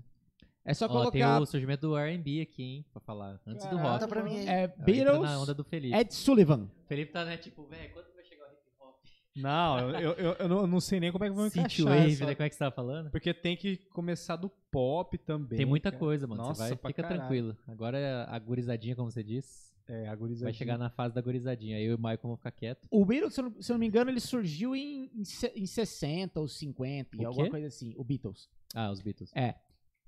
[0.63, 3.39] é só Ó, tem colocar o surgimento do R&B aqui, hein, pra falar.
[3.45, 3.81] Antes do Caraca.
[3.89, 3.93] rock.
[3.99, 4.47] Conta pra mim aí.
[4.47, 5.95] é, na Beatles, onda do Felipe.
[5.97, 6.69] Ed Sullivan.
[6.85, 8.95] O Felipe tá, né, tipo, velho, quando vai chegar o hip hop?
[9.35, 12.13] Não, eu, eu, eu- não, eu não sei nem como é que vão encaixar Synthwave,
[12.13, 13.11] essa- né, como é que você tava falando?
[13.11, 15.57] Porque tem que começar do pop também.
[15.57, 15.99] Tem muita cara.
[15.99, 16.41] coisa, mano.
[16.43, 17.19] Nossa, você vai, pra fica caralho.
[17.19, 17.57] tranquilo.
[17.67, 20.45] Agora a gurizadinha, como você disse, É, a gurizadinha.
[20.45, 21.77] vai chegar na fase da gurizadinha.
[21.77, 22.87] Aí eu e o Michael vamos ficar quieto.
[22.91, 25.51] O Beatles, se eu, não, se eu não me engano, ele surgiu em, em, se-
[25.55, 27.51] em 60 ou 50, e O alguma quê?
[27.51, 28.49] coisa assim, o Beatles.
[28.73, 29.31] Ah, os Beatles.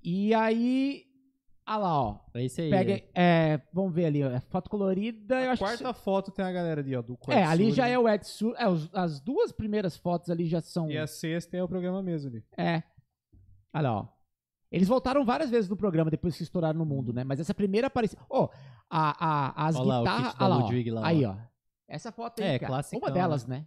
[0.02, 1.04] E aí,
[1.66, 2.20] ah lá, ó.
[2.34, 2.70] É esse aí.
[2.70, 3.04] Pega, é.
[3.14, 6.44] é, vamos ver ali, ó, é foto colorida, eu A acho que quarta foto tem
[6.44, 7.18] a galera ali, ó, do.
[7.28, 7.92] É, ali já né?
[7.92, 8.54] é o Ed Sul.
[8.56, 10.90] É, os- as duas primeiras fotos ali já são.
[10.90, 12.44] E a sexta é o programa mesmo ali.
[12.56, 12.82] É.
[13.72, 14.08] Olha lá, ó.
[14.74, 17.22] Eles voltaram várias vezes no programa depois que estouraram no mundo, né?
[17.22, 18.18] Mas essa primeira apareceu.
[18.28, 18.48] Ó,
[18.90, 19.26] a,
[19.62, 20.26] a, as Olha lá, o guitarras.
[20.32, 20.54] kit da olha
[20.94, 21.04] lá, ó.
[21.04, 21.36] Aí, ó.
[21.86, 22.72] Essa foto aí, É, cara.
[22.72, 23.66] classicão, Uma delas, né?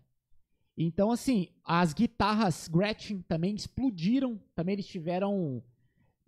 [0.78, 4.40] Então, assim, as guitarras Gretchen também explodiram.
[4.54, 5.64] Também eles tiveram,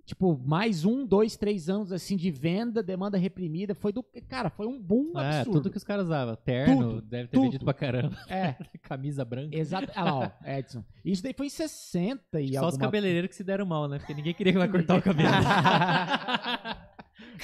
[0.09, 3.75] tipo, mais um, dois, três anos, assim, de venda, demanda reprimida.
[3.75, 4.03] Foi do...
[4.27, 5.51] Cara, foi um boom É, absurdo.
[5.59, 6.35] tudo que os caras usavam.
[6.35, 7.43] Terno, Tudo, deve ter tudo.
[7.43, 8.17] vendido pra caramba.
[8.27, 9.55] É, Camisa branca.
[9.55, 9.91] exato.
[9.95, 10.83] Olha lá, ó, Edson.
[11.05, 13.99] Isso daí foi em 60 e Só os alguma cabeleireiros que se deram mal, né?
[13.99, 15.29] Porque ninguém queria que vai cortar o cabelo.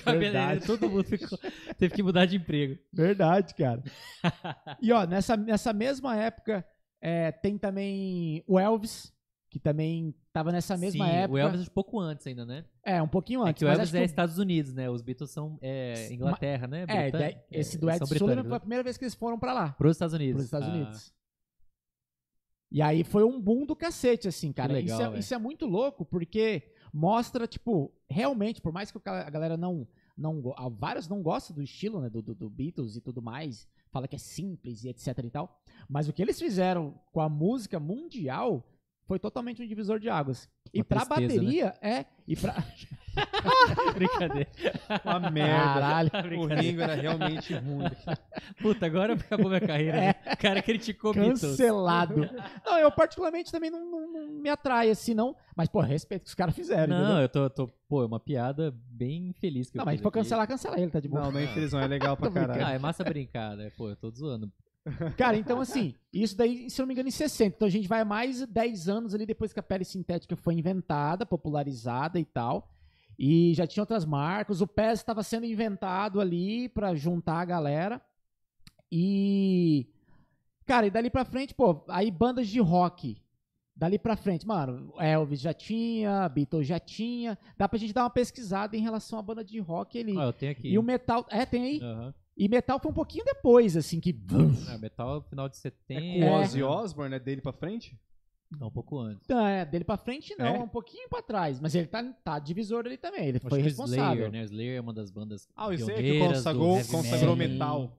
[0.04, 1.38] Cabeleireiro, todo mundo ficou,
[1.78, 2.78] teve que mudar de emprego.
[2.92, 3.82] Verdade, cara.
[4.82, 6.66] e ó, nessa, nessa mesma época,
[7.02, 9.14] é, tem também o Elvis,
[9.56, 11.34] que também tava nessa mesma Sim, época.
[11.34, 12.66] O Elvis é um pouco antes ainda, né?
[12.84, 13.60] É, um pouquinho É antes.
[13.60, 14.90] que o Elvis é que Estados Unidos, né?
[14.90, 16.82] Os Beatles são é, Inglaterra, né?
[16.82, 18.60] É, Britânia- daí- esse é, do Ed Sullivan foi a né?
[18.60, 20.34] primeira vez que eles foram pra lá, Pros Estados Unidos.
[20.34, 21.14] pros Estados Ah, Unidos.
[22.70, 24.74] E aí foi um boom do cacete, assim, cara.
[24.74, 29.30] legal, isso, é, isso é muito louco, porque mostra, tipo, realmente, por mais que a
[29.30, 29.88] galera não.
[30.18, 30.42] não
[30.78, 32.10] vários não gostam do estilo, né?
[32.10, 33.66] Do, do, do Beatles e tudo mais.
[33.90, 35.62] Fala que é simples e etc e tal.
[35.88, 38.68] Mas o que eles fizeram com a música mundial
[39.08, 40.50] foi totalmente um divisor de águas.
[40.74, 41.38] E Uma pra tristeza, né?
[41.40, 42.06] bateria, é.
[42.28, 42.56] E pra.
[43.96, 44.50] Brincadeira.
[45.06, 45.56] Uma merda.
[45.80, 46.10] Caralho.
[46.38, 46.46] O.
[46.48, 47.86] Ringo era realmente ruim.
[48.62, 49.98] Puta, agora acabou minha carreira.
[49.98, 50.16] né?
[50.34, 51.40] O cara criticou Beatles.
[51.42, 52.30] Cancelado.
[52.66, 55.34] não, eu particularmente também não, não- não me atrai assim, não.
[55.56, 56.88] Mas, pô, respeito que os caras fizeram.
[56.94, 57.22] Não, entendeu?
[57.22, 57.68] eu tô, tô.
[57.88, 60.20] Pô, é uma piada bem feliz que eu Não, mas fiz se for aqui.
[60.20, 61.24] cancelar, cancela ele, tá de boa.
[61.24, 61.80] Não, não é infeliz, não.
[61.80, 62.66] É legal pra caralho.
[62.66, 63.72] Ah, é massa brincar, né?
[63.78, 64.52] Pô, eu tô zoando.
[65.18, 67.56] Cara, então assim, isso daí, se eu não me engano, em 60.
[67.56, 71.26] Então a gente vai mais 10 anos ali depois que a pele sintética foi inventada,
[71.26, 72.70] popularizada e tal.
[73.18, 74.62] E já tinha outras marcas.
[74.62, 78.02] O PES estava sendo inventado ali pra juntar a galera.
[78.92, 79.88] E.
[80.66, 83.18] Cara, e dali pra frente, pô, aí bandas de rock.
[83.76, 87.38] Dali pra frente, mano, Elvis já tinha, Beatles já tinha.
[87.58, 90.18] Dá pra gente dar uma pesquisada em relação à banda de rock ali.
[90.18, 90.70] Ah, eu tenho aqui.
[90.70, 91.26] E o metal.
[91.30, 91.82] É, tem aí.
[91.82, 92.14] Aham.
[92.38, 94.14] E metal foi um pouquinho depois, assim, que.
[94.70, 96.20] Ah, metal final de É setembro.
[96.28, 97.98] com o Ozzy Osbourne, é dele pra frente?
[98.60, 99.28] Não, um pouco antes.
[99.28, 100.58] Não, é, dele pra frente não, É?
[100.58, 101.60] é um pouquinho pra trás.
[101.60, 103.26] Mas ele tá, tá divisor ali também.
[103.28, 104.14] Ele Acho foi que o responsável.
[104.28, 104.44] Slayer, né?
[104.44, 107.98] Slayer é uma das bandas Ah, o Slayer que consagrou, consagrou metal.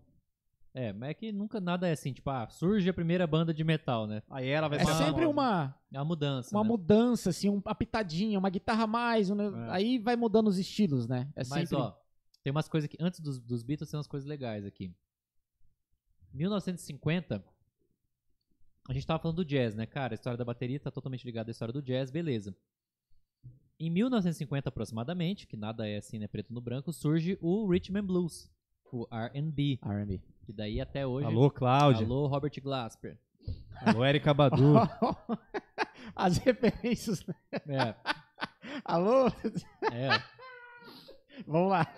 [0.73, 3.65] É, mas é que nunca nada é assim, tipo, ah, surge a primeira banda de
[3.65, 4.23] metal, né?
[4.31, 6.69] Aí ela vai É sempre uma, É uma mudança, uma né?
[6.69, 9.31] mudança, assim, uma pitadinha, uma guitarra a mais.
[9.31, 9.71] um- É.
[9.71, 11.29] Aí vai mudando os estilos, né?
[11.35, 11.77] É Mas, sempre...
[11.85, 11.95] ó,
[12.47, 14.95] tem umas coisas que, antes dos, dos Beatles, tem umas coisas legais aqui.
[16.33, 17.45] 1950,
[18.89, 19.85] a gente tava falando do jazz, né?
[19.85, 22.57] Cara, a história da bateria tá totalmente ligada à história do jazz, beleza.
[23.81, 28.07] Em 1950, aproximadamente, que nada é assim, né, preto no branco, surge o Rhythm and
[28.07, 28.49] Blues,
[28.93, 30.21] o R&B, R&B.
[30.45, 31.27] que daí até hoje...
[31.27, 32.07] Alô, Cláudia.
[32.07, 33.19] Alô, Robert Glasper.
[33.81, 34.75] Alô, Erika Badu.
[36.15, 37.27] As referências.
[37.27, 37.35] né?
[37.67, 37.95] É,
[38.85, 39.27] Alô?
[39.91, 40.36] é.
[41.47, 41.93] Vamos lá.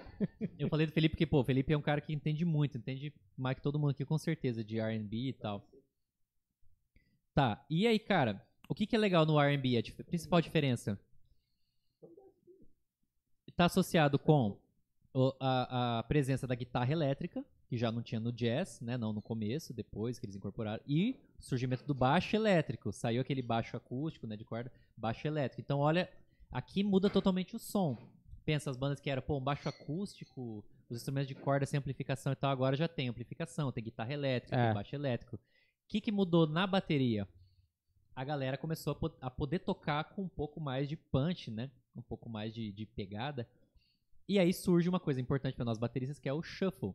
[0.58, 3.12] Eu falei do Felipe porque, pô, o Felipe é um cara que entende muito, entende
[3.36, 5.68] mais que todo mundo aqui, com certeza, de R&B e tal.
[7.34, 9.78] Tá, e aí, cara, o que, que é legal no R&B?
[9.78, 10.99] A principal diferença?
[13.55, 14.57] Tá associado com
[15.41, 18.97] a, a presença da guitarra elétrica, que já não tinha no jazz, né?
[18.97, 20.83] Não no começo, depois que eles incorporaram.
[20.86, 22.92] E o surgimento do baixo elétrico.
[22.92, 24.36] Saiu aquele baixo acústico, né?
[24.36, 25.60] De corda, baixo elétrico.
[25.60, 26.10] Então, olha,
[26.50, 27.97] aqui muda totalmente o som.
[28.49, 32.33] Pensa as bandas que era, pô, um baixo acústico, os instrumentos de corda sem amplificação
[32.33, 34.65] e tal, agora já tem amplificação, tem guitarra elétrica, É.
[34.65, 35.36] tem baixo elétrico.
[35.36, 35.41] O
[35.86, 37.28] que, que mudou na bateria?
[38.17, 41.70] A galera começou a, po- a poder tocar com um pouco mais de punch, né?
[41.94, 43.47] Um pouco mais de, de pegada.
[44.27, 46.94] E aí surge uma coisa importante para nós bateristas, que é o shuffle.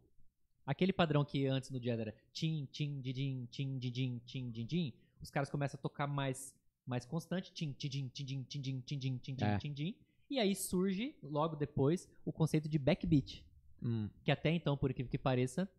[0.65, 4.91] Aquele padrão que antes no jazz era tim, tim, didim, tim, didim, tim, didim,
[5.21, 6.51] os caras começam a tocar mais,
[6.83, 9.57] mais constante, tim, tidim, tidim, tidim, tidim, tidim, É.
[9.59, 9.95] tidim.
[10.29, 13.45] E aí surge, logo depois, o conceito de backbeat.
[13.81, 14.09] Hum.
[14.23, 15.69] Que até então, por incrível que pareça,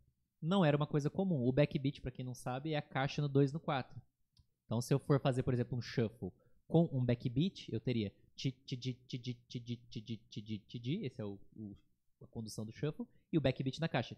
[0.40, 1.47] não era uma coisa comum.
[1.47, 4.00] O backbeat, para quem não sabe, é a caixa no 2 no 4.
[4.66, 6.32] Então, se eu for fazer, por exemplo, um shuffle
[6.66, 8.50] com um backbeat, eu teria esse
[11.20, 11.76] é o, o,
[12.20, 14.16] a condução do shuffle, e o backbeat na caixa.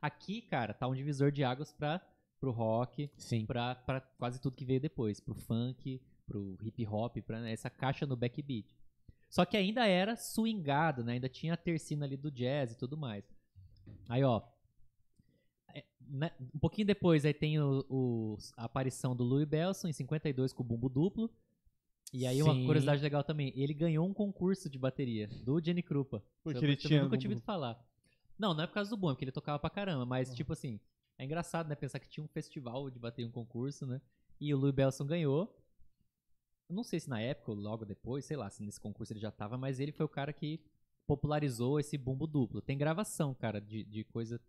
[0.00, 2.00] Aqui, cara, tá um divisor de águas para
[2.40, 3.46] pro rock, Sim.
[3.46, 7.68] Pra, pra quase tudo que veio depois, pro funk, pro hip hop, pra né, essa
[7.70, 8.66] caixa no backbeat.
[9.28, 11.14] Só que ainda era swingado, né?
[11.14, 13.24] Ainda tinha a tercina ali do jazz e tudo mais.
[14.08, 14.42] Aí, ó.
[15.74, 19.92] é, né, um pouquinho depois, aí tem o, o- a aparição do Louis Belson em
[19.92, 21.30] 52 com o bumbo duplo.
[22.12, 22.64] E aí, uma Sim.
[22.64, 26.22] curiosidade legal também, ele ganhou um concurso de bateria do Jenny Krupa.
[26.44, 27.84] Porque Eu ele tinha nunca bumbo tinha ouvido falar.
[28.38, 30.52] Não, não é por causa do bumbo, é porque ele tocava pra caramba, mas tipo
[30.52, 30.78] assim,
[31.18, 34.00] é engraçado, né, pensar que tinha um festival de bateria, um concurso, né?
[34.40, 35.56] E o Louis Belson ganhou.
[36.68, 39.20] Eu não sei se na época ou logo depois, sei lá, se nesse concurso ele
[39.20, 40.60] já tava, mas ele foi o cara que
[41.06, 42.62] popularizou esse bumbo duplo.
[42.62, 44.40] Tem gravação, cara, de, de coisa.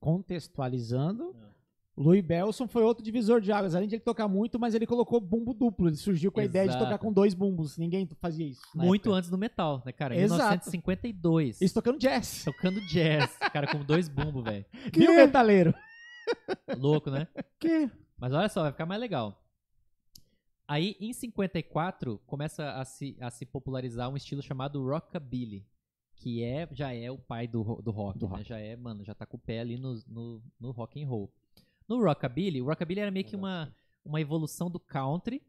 [0.00, 1.48] Contextualizando, Ah.
[1.96, 3.74] Louis Belson foi outro divisor de águas.
[3.74, 5.88] Além de ele tocar muito, mas ele colocou bumbo duplo.
[5.88, 6.84] Ele surgiu com a ideia de Exato.
[6.84, 7.76] tocar com dois bumbos.
[7.76, 8.60] Ninguém fazia isso.
[8.72, 9.16] Muito época.
[9.16, 10.14] antes do metal, né, cara?
[10.14, 10.42] Em Exato.
[10.42, 11.60] 1952.
[11.60, 12.44] Isso tocando jazz.
[12.44, 14.64] Tocando jazz, cara, com dois bumbos, velho.
[14.94, 15.74] Viu, metaleiro?
[16.76, 17.26] Louco, né?
[17.58, 17.90] Que?
[18.16, 19.36] Mas olha só, vai ficar mais legal.
[20.68, 25.66] Aí, em 54, começa a se, a se popularizar um estilo chamado rockabilly,
[26.14, 28.36] que é, já é o pai do, do rock, Do né?
[28.36, 28.48] rock.
[28.48, 31.32] Já é, mano, já tá com o pé ali no, no, no rock and roll.
[31.88, 33.74] No rockabilly, o rockabilly era meio que uma,
[34.04, 35.42] uma evolução do country,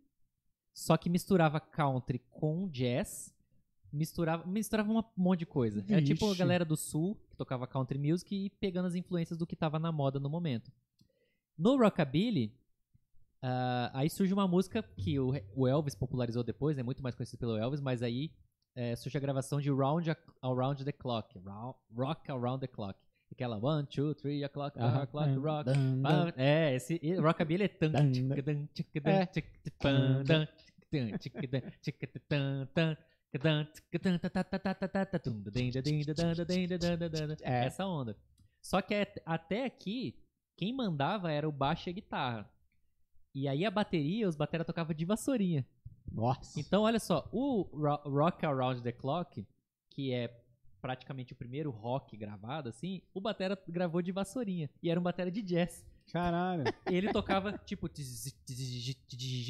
[0.73, 3.35] só que misturava country com jazz,
[3.91, 5.83] misturava, misturava um monte de coisa.
[5.89, 6.39] Era tipo a Vixe.
[6.39, 9.91] galera do sul, que tocava country music e pegando as influências do que tava na
[9.91, 10.72] moda no momento.
[11.57, 12.57] No rockabilly,
[13.43, 16.84] Uh, aí surge uma música que o, o, Elvis popularizou depois, né?
[16.84, 18.32] Muito mais conhecido pelo Elvis, mas aí
[18.76, 20.09] é, surge a gravação de Round
[20.42, 21.40] Around the Clock.
[21.40, 23.00] Round, rock Around the Clock.
[23.32, 25.03] Aquela one, two, three o'clock, uh -huh.
[25.03, 25.72] o'clock, rock.
[25.72, 26.34] Dun, dun.
[26.35, 27.92] É, esse rockabilly é tan.
[37.42, 38.18] Essa onda.
[38.61, 38.95] Só que
[39.26, 40.16] até aqui,
[40.58, 42.51] quem mandava era o baixo e a guitarra.
[43.33, 45.66] E aí a bateria, os bateras tocavam de vassourinha.
[46.11, 46.59] Nossa.
[46.59, 49.45] Então, olha só, o Ro- Rock Around the Clock,
[49.90, 50.41] que é
[50.82, 54.69] praticamente o primeiro rock gravado, assim, o batera gravou de vassourinha.
[54.82, 55.85] E era um batera de jazz.
[56.11, 56.64] Caralho.
[56.88, 57.88] Ele tocava, tipo,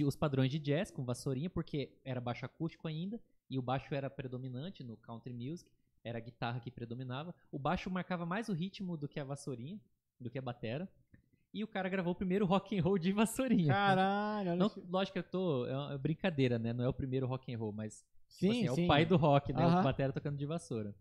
[0.06, 4.10] os padrões de jazz com vassourinha, porque era baixo acústico ainda, e o baixo era
[4.10, 5.70] predominante no country music,
[6.04, 7.34] era a guitarra que predominava.
[7.52, 9.80] O baixo marcava mais o ritmo do que a vassourinha,
[10.20, 10.90] do que a batera.
[11.54, 13.74] E o cara gravou o primeiro rock and roll de vassourinha.
[13.74, 14.84] Caralho, olha Não, isso.
[14.90, 15.66] lógico que eu tô.
[15.66, 16.72] É uma brincadeira, né?
[16.74, 18.06] Não é o primeiro rock and roll, mas
[18.38, 18.82] tipo Sim, assim, sim.
[18.82, 19.64] é o pai do rock, né?
[19.64, 19.80] Aham.
[19.80, 20.96] O batera tocando de vassoura.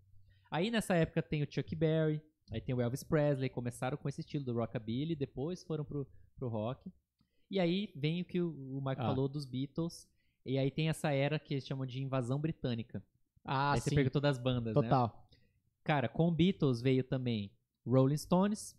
[0.50, 4.22] Aí nessa época tem o Chuck Berry, aí tem o Elvis Presley, começaram com esse
[4.22, 6.90] estilo do rockabilly, depois foram pro, pro rock.
[7.50, 9.06] E aí vem o que o, o Marco Ah.
[9.06, 10.08] falou dos Beatles,
[10.46, 13.02] e aí tem essa era que eles chamam de invasão britânica.
[13.44, 13.96] Ah, aí você sim.
[13.96, 14.82] perguntou das bandas, né?
[14.82, 15.28] Total.
[15.84, 17.50] Cara, com Beatles veio também
[17.86, 18.74] Rolling Stones.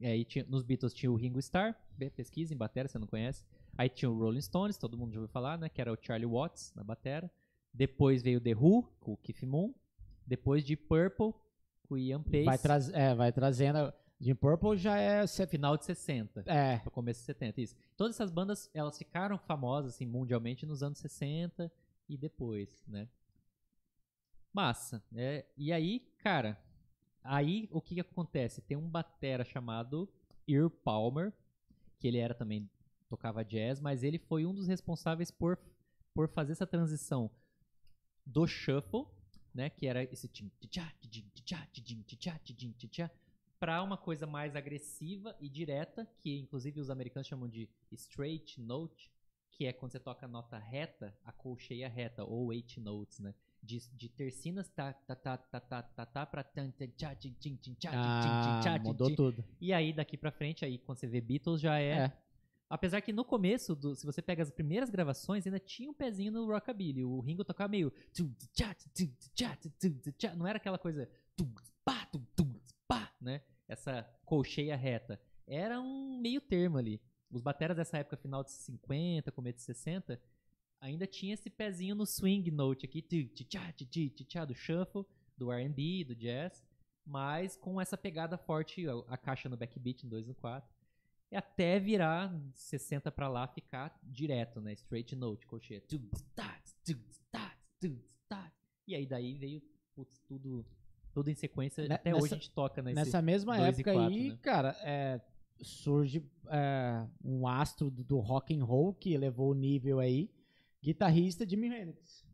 [0.00, 1.74] Aí tinha- nos Beatles tinha o Ringo Starr.
[2.14, 3.44] Pesquisa em batera, você não conhece.
[3.76, 5.68] Aí tinha o Rolling Stones, todo mundo já ouviu falar, né?
[5.68, 7.30] Que era o Charlie Watts na batera.
[7.74, 9.74] Depois veio The Who, com o Keith Moon.
[10.26, 11.32] Depois de Purple,
[11.88, 12.44] com o Ian Pace.
[12.44, 13.92] Vai, traz, é, vai trazendo.
[14.20, 15.24] Jim Purple já é.
[15.46, 16.42] Final de 60.
[16.46, 16.78] É.
[16.78, 17.76] Pro começo de 70, isso.
[17.96, 21.70] Todas essas bandas, elas ficaram famosas, assim, mundialmente nos anos 60
[22.08, 23.08] e depois, né?
[24.52, 25.44] Massa, né?
[25.56, 26.58] E aí, cara,
[27.22, 28.60] aí o que que acontece?
[28.62, 30.08] Tem um batera chamado
[30.46, 31.32] Earl Palmer,
[31.98, 32.68] que ele era também,
[33.08, 35.58] tocava jazz, mas ele foi um dos responsáveis por,
[36.14, 37.30] por fazer essa transição
[38.24, 39.06] do shuffle,
[39.54, 40.28] né, que era esse
[43.58, 49.10] para uma coisa mais agressiva e direta, que inclusive os americanos chamam de straight note,
[49.50, 53.34] que é quando você toca a nota reta, a colcheia reta, ou eight notes, né?
[53.62, 57.34] De, de tercinas tá, tá, tá, tá, tá, tá, tá, pra tan, tan, tchá, tchim,
[57.38, 59.44] tchim, tchim, tchá, tchim, tchim, Ah, tchá, mudou tudo.
[59.60, 61.90] E aí, daqui pra frente, aí quando você vê Beatles, já é.
[62.06, 62.12] É.
[62.70, 66.30] Apesar que no começo, do- se você pega as primeiras gravações, ainda tinha um pezinho
[66.30, 67.02] no rockabilly.
[67.02, 67.90] O Ringo tocava meio.
[70.36, 71.08] Não era aquela coisa.
[73.20, 73.42] né?
[73.66, 75.20] Essa colcheia reta.
[75.46, 77.00] Era um meio termo ali.
[77.30, 80.20] Os bateras dessa época, final de 50, começo de 60,
[80.80, 83.02] ainda tinha esse pezinho no swing note aqui.
[83.02, 85.04] tum, tchá, tchá, tchá, tchá, do shuffle,
[85.36, 86.62] do R&B, do jazz.
[87.04, 90.68] Mas com essa pegada forte, a, caixa no backbeat no 2 e no 4.
[91.30, 94.72] E até virar 60 pra lá, ficar direto, né?
[94.72, 95.82] Straight note, colcheia.
[96.34, 96.60] Tá,
[97.32, 97.56] tá,
[98.28, 98.52] tá.
[98.86, 99.62] E aí daí veio
[99.94, 100.64] putz, tudo,
[101.12, 101.86] tudo em sequência.
[101.86, 102.94] Ne- até nessa- hoje a gente toca nesse...
[102.94, 104.38] Nessa mesma e época quatro, aí, né?
[104.40, 105.20] cara, é,
[105.60, 110.30] surge é, um astro do, do rock and roll que elevou o nível aí,
[110.82, 112.24] guitarrista Jimi Hendrix.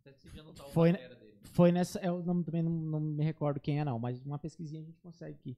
[0.00, 1.16] Até decidi anotar o Foi, dele.
[1.44, 4.80] Foi nessa, eu não- também não, não me recordo quem é não, mas uma pesquisinha
[4.80, 5.56] a gente consegue aqui.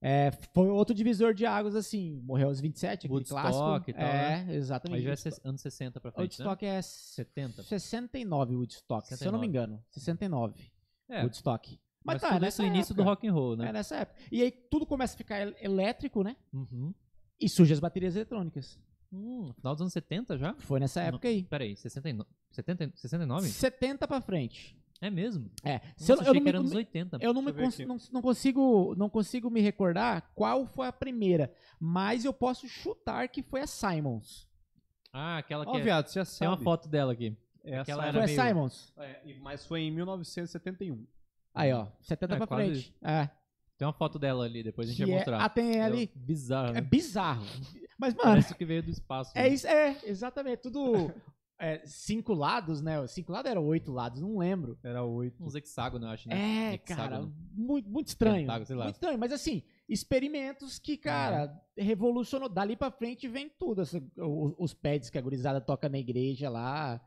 [0.00, 3.90] É, foi outro divisor de águas assim, morreu aos 27, aquele Woodstock clássico.
[3.90, 4.54] e tal, é, né?
[4.54, 4.98] exatamente.
[5.08, 7.62] Aí já é anos 60 pra frente, Woodstock é 70.
[7.64, 9.46] 69 Woodstock, se eu não me 69.
[9.46, 9.84] engano.
[9.90, 10.60] 69
[11.08, 11.18] né?
[11.18, 11.80] É, Woodstock.
[12.04, 13.68] mas, Mas, tá, tudo nessa isso no início do rock and roll, né?
[13.70, 14.20] É nessa época.
[14.30, 16.36] E aí tudo começa a ficar el- elétrico, né?
[16.52, 16.94] Uhum.
[17.40, 18.78] E surgem as baterias eletrônicas.
[19.12, 20.54] Hum, final dos anos 70 já?
[20.60, 21.42] Foi nessa época aí.
[21.44, 22.28] Peraí, 69?
[22.50, 23.48] 70, 69?
[23.48, 24.76] 70 pra frente.
[25.00, 25.48] É mesmo?
[25.62, 25.74] É.
[25.74, 27.18] Nossa, Se eu, eu achei não que me- era anos me- 80.
[27.20, 30.92] eu não, me eu cons- não, não consigo, não consigo me recordar qual foi a
[30.92, 34.48] primeira, mas eu posso chutar que foi a Simons.
[35.12, 35.82] Ah, aquela que Ó, é...
[35.82, 36.50] viado, você já Tem sabe.
[36.50, 37.36] uma foto dela aqui.
[37.64, 38.92] É Aquela era Foi a meio- Simons?
[38.98, 41.06] É, e- mas foi em 1971.
[41.54, 42.94] Aí, ó, 70 É, pra quase frente.
[43.02, 43.30] É.
[43.78, 45.44] Tem uma foto dela ali, depois a gente Que vai é, mostrar.
[45.44, 46.10] ah, tem ali.
[46.14, 46.80] É bizarro, É né?
[46.80, 47.46] bizarro.
[47.98, 49.32] Mas, mano, Parece que veio do espaço.
[49.34, 49.48] é né?
[49.48, 50.62] isso, é, exatamente.
[50.62, 50.80] Tudo
[51.58, 53.04] é, cinco lados, né?
[53.08, 54.78] Cinco lados era oito lados, não lembro.
[54.84, 55.42] Era 8.
[55.44, 56.70] Uns hexágonos, eu acho, né?
[56.70, 57.08] É, Hexágono.
[57.10, 58.46] cara, muito, muito estranho.
[58.46, 58.54] Lá.
[58.84, 62.48] Muito estranho, mas assim, experimentos que, cara, revolucionou.
[62.48, 63.82] Dali pra frente vem tudo.
[63.82, 67.00] essa- o- os pads que a gurizada toca na igreja lá.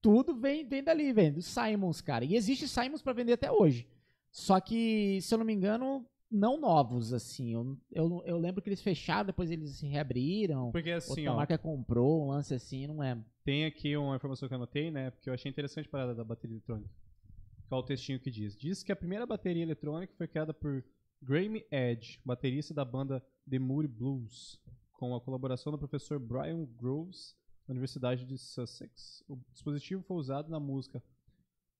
[0.00, 1.30] Tudo vem, vem dali, vem.
[1.32, 2.24] Do Simons, cara.
[2.24, 3.86] E existe Simons pra vender até hoje.
[4.32, 7.52] Só que, se eu não me engano, não novos, assim.
[7.52, 10.72] Eu, eu, eu lembro que eles fecharam, depois eles se reabriram.
[10.72, 13.24] Porque assim, Outra ó, marca comprou, um lance assim, não lembro.
[13.44, 15.10] tem aqui uma informação que eu anotei, né?
[15.10, 16.90] Porque eu achei interessante a parada da bateria eletrônica.
[17.68, 18.56] Qual o textinho que diz?
[18.56, 20.84] Diz que a primeira bateria eletrônica foi criada por
[21.20, 24.60] Graeme Edge, baterista da banda The Moody Blues,
[24.92, 27.36] com a colaboração do professor Brian Groves,
[27.66, 29.22] da Universidade de Sussex.
[29.28, 31.02] O dispositivo foi usado na música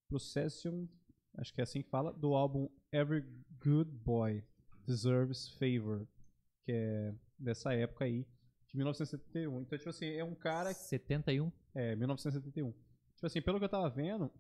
[0.08, 0.86] Procession,
[1.38, 3.24] acho que é assim que fala, do álbum Every
[3.64, 4.44] Good Boy
[4.86, 6.06] Deserves Favor,
[6.64, 8.26] que é dessa época aí,
[8.68, 9.60] de 1971.
[9.62, 11.50] Então, tipo assim, é um cara 71.
[11.74, 12.70] é, 1971.
[13.14, 14.30] Tipo assim, pelo que eu tava vendo,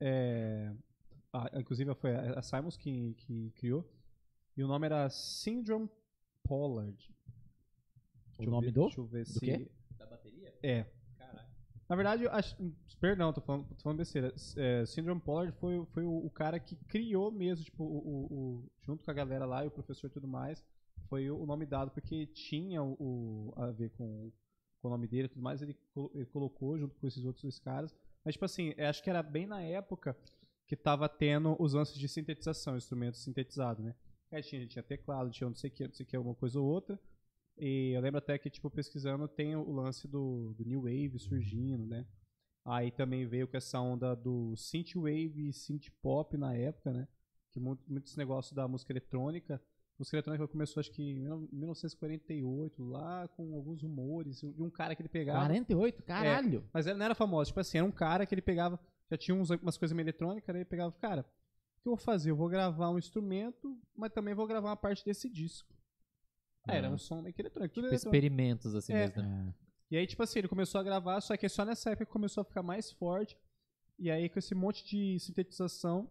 [0.00, 0.72] é,
[1.32, 3.88] a- inclusive foi a, a Simons que, que criou,
[4.56, 5.88] e o nome era Syndrome
[6.44, 6.96] Pollard.
[8.34, 8.82] O Deixa eu nome ver- do?
[8.84, 9.40] Deixa eu ver do se...
[9.40, 9.70] quê?
[9.98, 10.54] Da bateria?
[10.62, 10.86] É.
[11.88, 12.54] Na verdade, eu acho,
[13.00, 14.34] perdão, tô falando, tô falando besteira.
[14.56, 19.02] É, Syndrome Pollard foi, foi o, o cara que criou mesmo, tipo, o, o- junto
[19.04, 20.62] com a galera lá e o professor e tudo mais,
[21.08, 24.30] foi o, nome dado porque tinha o, a ver com,
[24.82, 25.74] com o nome dele e tudo mais, ele,
[26.14, 27.94] ele colocou junto com esses outros dois caras.
[28.22, 30.14] Mas, tipo assim, acho que era bem na época
[30.66, 33.94] que tava tendo os lances de sintetização, instrumentos sintetizados, né?
[34.30, 36.60] Aí tinha, tinha teclado, tinha não sei o que, não sei o que, alguma coisa
[36.60, 37.00] ou outra.
[37.58, 41.86] E eu lembro até que, tipo, pesquisando, tem o lance do, do New Wave surgindo,
[41.86, 42.06] né?
[42.64, 47.08] Aí também veio com essa onda do Synthwave e Synthpop na época, né?
[47.50, 49.56] Que muito, muito esse negócio da música eletrônica.
[49.56, 49.60] A
[49.98, 55.02] música eletrônica começou, acho que em 1948, lá com alguns rumores de um cara que
[55.02, 55.40] ele pegava.
[55.40, 56.02] 48?
[56.02, 56.64] Caralho.
[56.72, 57.48] Mas ele não era famoso.
[57.48, 58.78] Tipo assim, era um cara que ele pegava.
[59.10, 60.60] Já tinha uns, umas coisas meio eletrônicas, né?
[60.60, 62.30] Ele pegava, cara, o que eu vou fazer?
[62.30, 65.77] Eu vou gravar um instrumento, mas também vou gravar uma parte desse disco.
[66.68, 67.74] Ah, era um som meio que eletrônico.
[67.74, 68.06] Tipo, eletrônico.
[68.08, 69.06] experimentos, assim É.
[69.06, 69.54] mesmo, né?
[69.90, 72.44] E aí, tipo assim, ele começou a gravar, só que só nessa época começou a
[72.44, 73.36] ficar mais forte.
[73.98, 76.08] E aí, com esse monte de sintetização,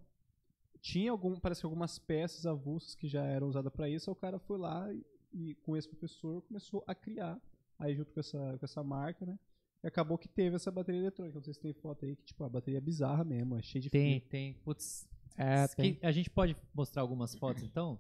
[0.82, 4.10] tinha algum, parece que algumas peças avulsas que já eram usadas pra isso.
[4.10, 7.40] Aí o cara foi lá e, e com esse professor começou a criar.
[7.80, 9.38] Aí, junto com essa, com essa marca, né?
[9.84, 11.36] E acabou que teve essa bateria eletrônica.
[11.38, 13.82] Não sei se tem foto aí, que, tipo, a bateria é bizarra mesmo, é cheia
[13.82, 14.30] de Tem, fio.
[14.30, 14.54] tem.
[14.66, 15.08] Putz.
[15.38, 16.00] É, tem.
[16.02, 18.00] A gente pode mostrar algumas fotos, então?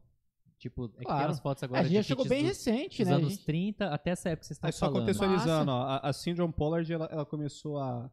[0.60, 1.27] Tipo, é que tem Claro.
[1.27, 3.14] umas fotos A agora gente de já chegou bem dos, recente, dos né?
[3.14, 5.00] A anos gente- 30 até essa época que vocês estão Aí só falando.
[5.02, 8.10] contextualizando, ó, a, a Syndrome Pollard, ela, ela começou a,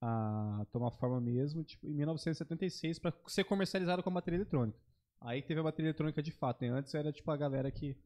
[0.00, 4.78] a tomar forma mesmo, tipo, em 1976, para ser comercializada como bateria eletrônica.
[5.20, 6.68] Aí teve a bateria eletrônica de fato, né?
[6.70, 7.96] Antes era, tipo, a galera que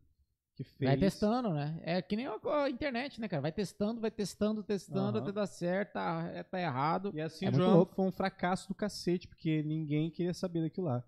[0.55, 0.91] que fez.
[0.91, 1.81] Vai testando, né?
[1.82, 2.34] É que nem a,
[2.65, 3.41] a internet, né, cara?
[3.41, 5.23] Vai testando, vai testando, testando, Aham.
[5.23, 7.10] até dar certo, tá, é, tá errado.
[7.15, 11.02] E assim, É João foi um fracasso do cacete, porque ninguém queria saber daquilo lá.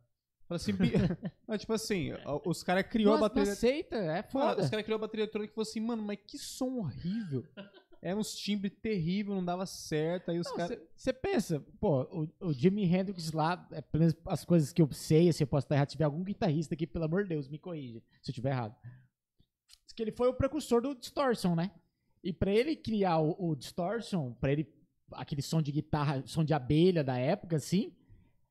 [0.49, 0.73] Assim,
[1.49, 2.11] Não, tipo assim,
[2.45, 3.53] os caras criou a bateria.
[3.53, 4.63] aceita, é foda.
[4.63, 7.45] os caras criou a bateria eletrônica e falou assim, mano, mas que som horrível.
[8.03, 10.31] Era uns timbres terríveis, não dava certo.
[10.31, 10.79] Aí os caras.
[10.95, 14.93] Você pensa, pô, o, o Jimi Hendrix lá, é, pelo menos as coisas que eu
[14.93, 17.49] sei, se eu posso estar errado, se tiver algum guitarrista aqui, pelo amor de Deus,
[17.49, 18.77] me corrija se eu estiver errado.
[19.87, 21.71] Diz que ele foi o precursor do Distortion, né?
[22.23, 24.71] E pra ele criar o, o Distortion, pra ele,
[25.13, 27.91] aquele som de guitarra, som de abelha da época, assim,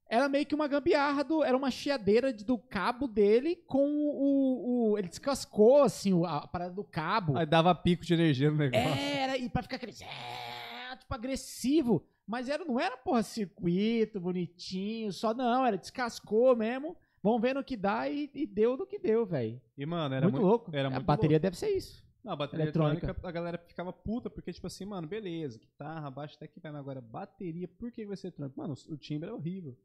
[0.09, 4.91] era meio que uma gambiarra, do, era uma chiadeira de- do cabo dele com o,
[4.91, 7.37] o- Ele descascou, assim, o- a, parada do cabo.
[7.37, 8.85] Aí dava pico de energia no negócio.
[8.87, 9.93] Era, e pra ficar aquele.
[10.03, 12.05] É, tipo, agressivo.
[12.25, 16.95] Mas era, não era, porra, circuito, bonitinho, só não, era descascou mesmo.
[17.21, 19.61] Vamos ver no que dá e, e deu no que deu, velho.
[19.77, 20.47] E, mano, era Muito, muito.
[20.47, 20.71] louco.
[20.75, 22.03] era a muito bateria deve ser isso.
[22.23, 23.05] Não, a bateria eletrônica.
[23.05, 23.27] eletrônica.
[23.27, 26.79] a galera ficava puta, porque, tipo assim, mano, beleza, guitarra, baixo até que vai, mas
[26.79, 28.61] agora bateria, por que vai ser eletrônica?
[28.61, 29.75] Mano, o timbre é horrível.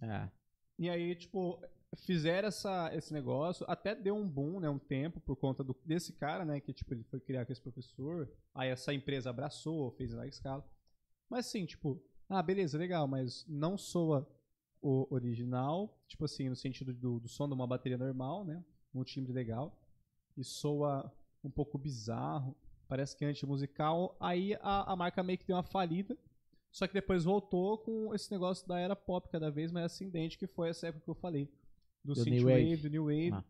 [0.00, 0.28] É.
[0.78, 1.60] E aí, tipo,
[1.96, 6.12] fizeram essa, esse negócio, até deu um boom, né, um tempo, por conta do, desse
[6.12, 10.14] cara, né, que, tipo, ele foi criar com esse professor, aí essa empresa abraçou, fez
[10.14, 10.64] a escala.
[11.28, 14.28] Mas, assim, tipo, ah, beleza, legal, mas não soa
[14.80, 19.02] o original, tipo assim, no sentido do, do som de uma bateria normal, né, um
[19.02, 19.76] timbre legal,
[20.36, 21.12] e soa
[21.42, 25.62] um pouco bizarro, parece que é antimusical, aí a, a marca meio que deu uma
[25.62, 26.16] falida,
[26.70, 30.46] só que depois voltou com esse negócio da era pop cada vez mais ascendente, que
[30.46, 31.50] foi essa época que eu falei.
[32.04, 32.76] Do, Do New Wave.
[32.82, 33.32] do New Wave.
[33.32, 33.44] Ah.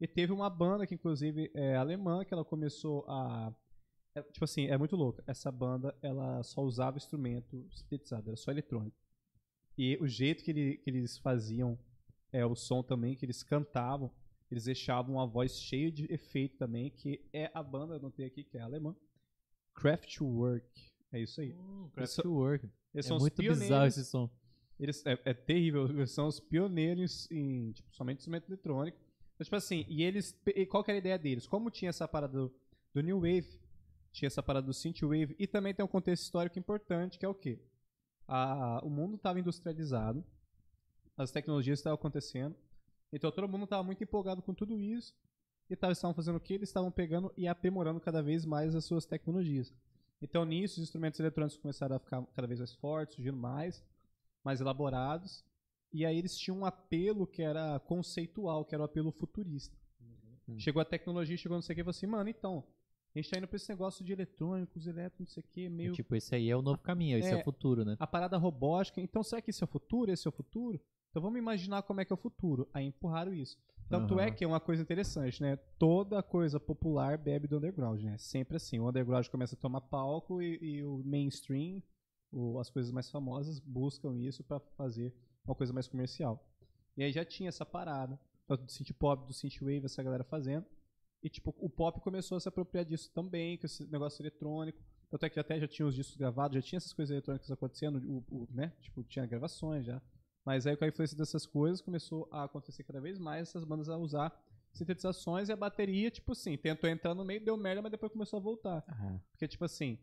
[0.00, 3.54] E teve uma banda que, inclusive, é alemã, que ela começou a...
[4.14, 5.22] é, tipo assim, é muito louca.
[5.26, 8.96] Essa banda, ela só usava instrumento sintetizado, era só eletrônico.
[9.78, 11.78] E o jeito que, ele- que eles faziam
[12.32, 14.12] é, o som também, que eles cantavam,
[14.50, 18.44] eles deixavam uma voz cheia de efeito também, que é a banda, eu notei aqui,
[18.44, 18.94] que é alemã.
[19.74, 20.93] Kraftwerk.
[21.14, 21.52] É isso aí.
[21.52, 22.20] Hum, Eles.
[22.92, 23.62] Eles É são muito os pioneiros.
[23.62, 24.28] bizarro esse som.
[24.78, 28.98] Eles, é, é terrível, eles são os pioneiros em tipo, somente instrumento eletrônico.
[29.38, 30.36] Mas, tipo assim, e eles.
[30.46, 31.46] e Qual que era a ideia deles?
[31.46, 32.52] Como tinha essa parada do,
[32.92, 33.60] do New Wave,
[34.12, 37.34] tinha essa parada do Synthwave, e também tem um contexto histórico importante, que é o
[37.34, 37.58] quê?
[38.26, 40.24] A, o mundo estava industrializado,
[41.16, 42.56] as tecnologias estavam acontecendo,
[43.12, 45.14] então todo mundo estava muito empolgado com tudo isso,
[45.68, 46.54] e tava, estavam fazendo o quê?
[46.54, 49.72] Eles estavam pegando e aprimorando cada vez mais as suas tecnologias.
[50.22, 53.84] Então, nisso, os instrumentos eletrônicos começaram a ficar cada vez mais fortes, surgindo mais,
[54.42, 55.44] mais elaborados.
[55.92, 59.76] E aí eles tinham um apelo que era conceitual, que era o apelo futurista.
[60.48, 60.58] Uhum.
[60.58, 62.64] Chegou a tecnologia, chegou não sei o que, e falou assim, mano, então,
[63.14, 65.92] a gente tá indo pra esse negócio de eletrônicos, elétricos, não sei o que, meio...
[65.92, 67.36] Tipo, esse aí é o novo caminho, esse é, É.
[67.36, 67.96] o futuro, né?
[68.00, 70.10] A parada robótica, então será que esse é o futuro?
[70.10, 70.80] Esse é o futuro?
[71.10, 72.68] Então vamos imaginar como é que é o futuro.
[72.74, 73.56] Aí empurraram isso.
[73.88, 74.34] Tanto é Aham.
[74.34, 75.56] que é uma coisa interessante, né?
[75.78, 78.16] Toda coisa popular bebe do underground, né?
[78.18, 78.78] Sempre assim.
[78.80, 81.82] O underground começa a tomar palco e, e o mainstream,
[82.32, 85.14] o- as coisas mais famosas, buscam isso pra fazer
[85.44, 86.42] uma coisa mais comercial.
[86.96, 90.24] E aí já tinha essa parada, tanto do synth pop, do synth wave, essa galera
[90.24, 90.64] fazendo.
[91.22, 94.78] E tipo, o pop começou a se apropriar disso também, com esse negócio eletrônico.
[95.10, 97.98] Tanto é que até já tinha os discos gravados, já tinha essas coisas eletrônicas acontecendo,
[97.98, 98.72] o, o- né?
[98.80, 100.00] Tipo, tinha gravações já.
[100.44, 103.88] Mas aí com a influência dessas coisas começou a acontecer cada vez mais essas bandas
[103.88, 104.32] a usar
[104.72, 108.38] sintetizações e a bateria, tipo assim, tentou entrar no meio, deu merda, mas depois começou
[108.38, 108.84] a voltar.
[109.30, 109.98] Porque, tipo assim,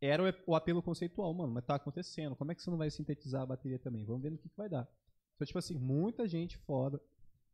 [0.00, 2.34] era o, o apelo conceitual, mano, mas tá acontecendo.
[2.34, 4.04] Como é que você não vai sintetizar a bateria também?
[4.04, 4.88] Vamos ver no que, que vai dar.
[5.34, 7.00] Então, tipo assim, muita gente foda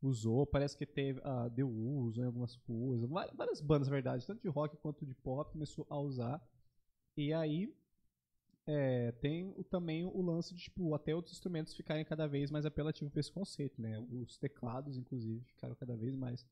[0.02, 3.08] usou, parece que teve, ah, deu uso em algumas coisas.
[3.08, 6.42] Várias, várias bandas, na verdade, tanto de rock quanto de pop, começou a usar.
[7.16, 7.74] E aí,
[8.72, 13.10] é, tem também o lance de, tipo, até outros instrumentos ficarem cada vez mais apelativos
[13.12, 13.98] para esse conceito, né?
[13.98, 16.46] Os teclados, inclusive, ficaram cada vez mais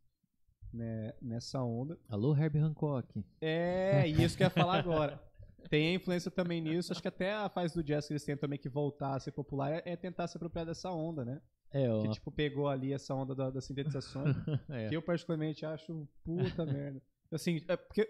[0.72, 1.96] né, nessa onda.
[2.08, 3.24] Alô, Herbie Hancock.
[3.40, 5.22] É, e isso que eu ia falar agora.
[5.70, 8.42] Tem a influência também nisso, acho que até a fase do jazz que eles tentam
[8.42, 11.40] também que voltar a ser popular é, é tentar se apropriar dessa onda, né?
[11.70, 12.02] É, ó.
[12.02, 14.34] Que tipo, pegou ali essa onda da, das sintetizações,
[14.70, 14.88] é.
[14.88, 17.00] que eu particularmente acho puta merda.
[17.30, 18.08] Assim, é porque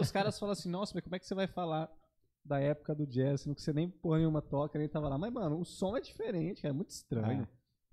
[0.00, 1.90] os caras falam assim, nossa, mas como é que você vai falar
[2.44, 5.16] da época do jazz, sendo que você nem porra nenhuma toca, nem tava lá.
[5.18, 7.48] Mas, mano, o som é diferente, cara, é muito estranho.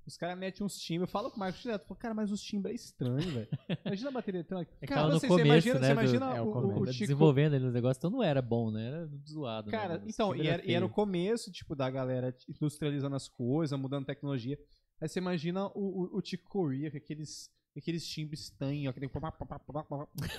[0.05, 2.41] Os caras metem uns timbres, eu falo com o Marcos direto, falo, cara, mas os
[2.41, 3.47] timbres é estranho, velho.
[3.85, 4.71] Imagina a bateria eletrônica.
[4.81, 6.49] É cara, tava no você, começo, você imagina, né, você do- imagina É, o o,
[6.49, 8.87] o, o Tá Chico desenvolvendo ali os negócios, então não era bom, né?
[8.87, 9.67] Era zoado.
[9.69, 9.77] né?
[9.77, 14.05] Cara, então, e era, e era o começo, tipo, da galera industrializando as coisas, mudando
[14.05, 14.57] tecnologia.
[14.99, 15.71] Aí você imagina o,
[16.15, 17.49] o, o Chico Corea, com aqueles,
[17.79, 19.09] aqueles timbres estranhos, aquele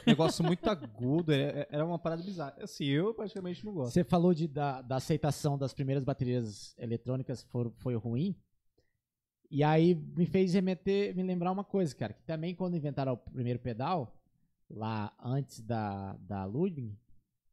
[0.06, 2.54] negócio muito agudo, era, era uma parada bizarra.
[2.60, 3.92] Assim, eu praticamente não gosto.
[3.92, 8.36] Você falou de, da, da aceitação das primeiras baterias eletrônicas for, foi ruim.
[9.50, 13.16] E aí me fez remeter, me lembrar uma coisa, cara, que também quando inventaram o
[13.16, 14.16] primeiro pedal,
[14.70, 16.96] lá antes da, da Ludwig,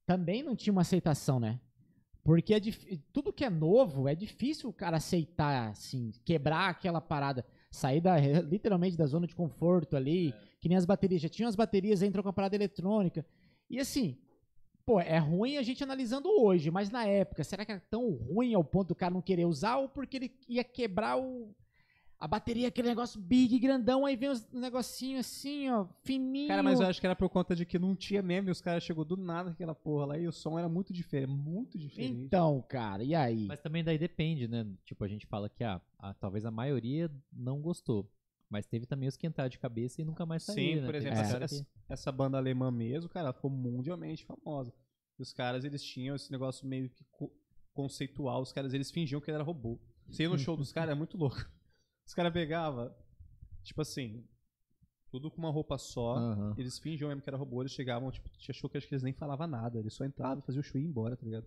[0.06, 1.60] também não tinha uma aceitação, né?
[2.24, 2.60] Porque é
[3.12, 8.18] tudo que é novo é difícil o cara aceitar, assim, quebrar aquela parada, sair da,
[8.42, 11.22] literalmente da zona de conforto ali, que nem as baterias.
[11.22, 13.26] Já tinham as baterias, entrou com a parada eletrônica.
[13.70, 14.18] E assim,
[14.86, 18.54] pô, é ruim a gente analisando hoje, mas na época, será que era tão ruim
[18.54, 21.54] ao ponto do cara não querer usar ou porque ele ia quebrar o.
[22.20, 26.50] A bateria, aquele negócio big, grandão, aí vem os negocinhos assim, ó, fininho.
[26.50, 28.60] Cara, mas eu acho que era por conta de que não tinha mesmo e os
[28.60, 32.26] caras chegou do nada aquela porra lá e o som era muito diferente, muito diferente.
[32.26, 33.46] Então, cara, e aí?
[33.48, 34.68] Mas também daí depende, né?
[34.84, 38.12] Tipo, a gente fala que ah, a- talvez a maioria não gostou.
[38.50, 40.86] Mas teve também os que entraram de cabeça e nunca mais Sim, saíram, né?
[40.88, 44.74] por exemplo, uns essa, essa- essa banda alemã mesmo, cara, ela ficou mundialmente famosa.
[45.18, 47.32] E os caras, eles tinham esse negócio meio que co-
[47.74, 48.42] conceitual.
[48.42, 49.80] Os caras, eles fingiam que ele era robô.
[50.10, 51.46] Você ia no show dos caras, é muito louco.
[52.10, 52.92] Os caras pegavam,
[53.64, 54.26] tipo assim,
[55.12, 56.16] tudo com uma roupa só.
[56.16, 56.56] Aham.
[56.58, 59.14] Eles fingiam mesmo que era robô, eles chegavam, tipo, achou que acho que eles nem
[59.14, 59.78] falavam nada.
[59.78, 61.46] Eles só entravam, faziam o show e iam embora, tá ligado?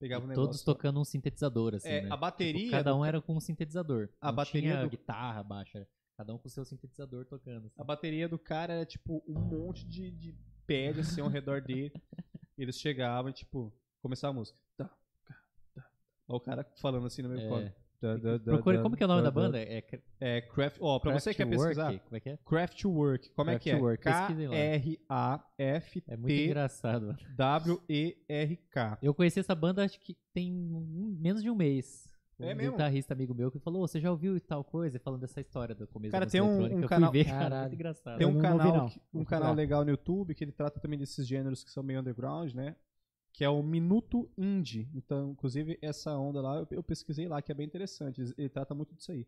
[0.00, 0.34] O negócio.
[0.34, 2.08] todos tocando um sintetizador, assim, É, né?
[2.10, 4.08] a bateria Tipo, cada um era com um sintetizador.
[4.20, 5.86] A Não bateria tinha do- guitarra, baixa.
[6.16, 7.66] Cada um com o seu sintetizador tocando.
[7.68, 7.76] assim.
[7.80, 10.34] A bateria do cara era, tipo, um monte de, de
[10.66, 11.92] pele, assim, ao redor dele.
[12.58, 13.72] Eles chegavam e, tipo,
[14.02, 14.58] começava a música.
[14.76, 14.84] Tá,
[15.24, 15.34] tá,
[15.74, 15.86] tá.
[16.26, 17.48] Ó, o cara falando assim no meu É.
[17.48, 17.72] colo.
[18.00, 19.58] Da, da, da, Procure, da, como que é o nome da, da, banda?
[19.58, 19.84] É
[20.18, 20.78] É Craft.
[20.80, 21.76] Ó, pra você que quer Kraftwerk?
[21.76, 22.00] pesquisar.
[22.04, 22.36] Como é que é?
[22.46, 23.30] Craftwork.
[23.34, 23.74] Como é que é?
[25.10, 25.44] Lá.
[26.08, 27.14] É muito engraçado.
[27.36, 28.98] K-R-A-F-T-W-E-R-K.
[29.02, 32.08] Eu conheci essa banda acho que tem um- menos de um mês.
[32.38, 32.72] Um É mesmo?
[32.72, 34.98] guitarrista amigo meu que falou, "Ô, você já ouviu e tal coisa?
[34.98, 38.16] Falando dessa história do começo Cara, da tem um- um canal- ver, cara, muito engraçado.
[38.16, 38.76] Tem um não- canal,
[39.12, 39.20] não.
[39.20, 42.54] um canal legal no YouTube que ele trata também desses gêneros que são meio underground,
[42.54, 42.76] né?
[43.32, 44.88] Que é o Minuto Indie.
[44.94, 48.20] Então, inclusive, essa onda lá, eu, eu pesquisei lá, que é bem interessante.
[48.20, 49.26] Ele, ele trata muito disso aí.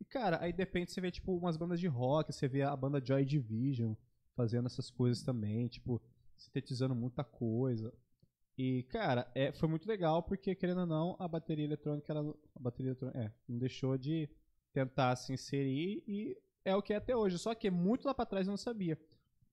[0.00, 2.76] E, cara, aí de repente você vê, tipo, umas bandas de rock, você vê a
[2.76, 3.94] banda Joy Division
[4.36, 6.00] fazendo essas coisas também, tipo,
[6.36, 7.92] sintetizando muita coisa.
[8.56, 12.90] E, cara, é, foi muito legal porque, querendo ou não, a bateria eletrônica, a bateria
[12.90, 14.28] eletrônica, é, não deixou de
[14.72, 17.38] tentar se inserir e é o que é até hoje.
[17.38, 18.98] Só que muito lá pra trás eu não sabia.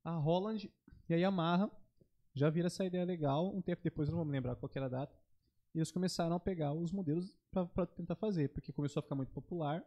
[0.04, 0.72] A Holland
[1.10, 1.72] e a Yamaha
[2.36, 3.56] já viram essa ideia legal.
[3.56, 5.16] Um tempo depois, eu não vou me lembrar qual era a data.
[5.74, 9.32] E eles começaram a pegar os modelos pra tentar fazer, porque começou a ficar muito
[9.32, 9.84] popular.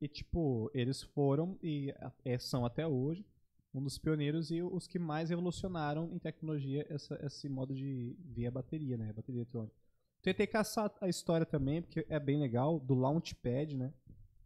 [0.00, 1.94] E, tipo, eles foram e
[2.24, 3.24] é, são até hoje
[3.74, 8.46] um dos pioneiros e os que mais revolucionaram em tecnologia essa, esse modo de ver
[8.46, 9.10] a bateria, né?
[9.10, 9.74] A bateria eletrônica.
[10.22, 13.92] Tentei caçar a história também, porque é bem legal, do Launchpad, né?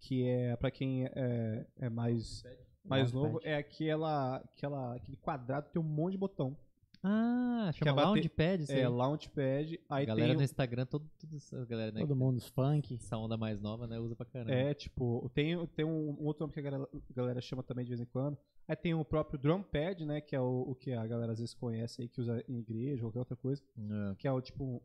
[0.01, 2.43] Que é, pra quem é, é mais,
[2.85, 6.57] mais novo, é aquela, aquela, aquele quadrado que tem um monte de botão.
[7.03, 8.81] Ah, Que chama a bate- Launchpad, isso aí.
[8.81, 10.37] É, Launchpad, aí a galera tem...
[10.37, 12.01] no Instagram, todo, tudo galera, né?
[12.01, 12.95] Todo mundo, os funk.
[12.95, 13.99] Essa onda mais nova, né?
[13.99, 14.53] Usa pra caramba.
[14.53, 17.85] É, tipo, tem, tem um, um outro nome que a galera, a galera chama também
[17.85, 18.37] de vez em quando.
[18.67, 20.21] Aí tem o próprio drum pad, né?
[20.21, 23.05] Que é o, o que a galera às vezes conhece aí, que usa em igreja
[23.05, 23.63] ou qualquer outra coisa.
[23.79, 24.15] É.
[24.17, 24.83] Que é o tipo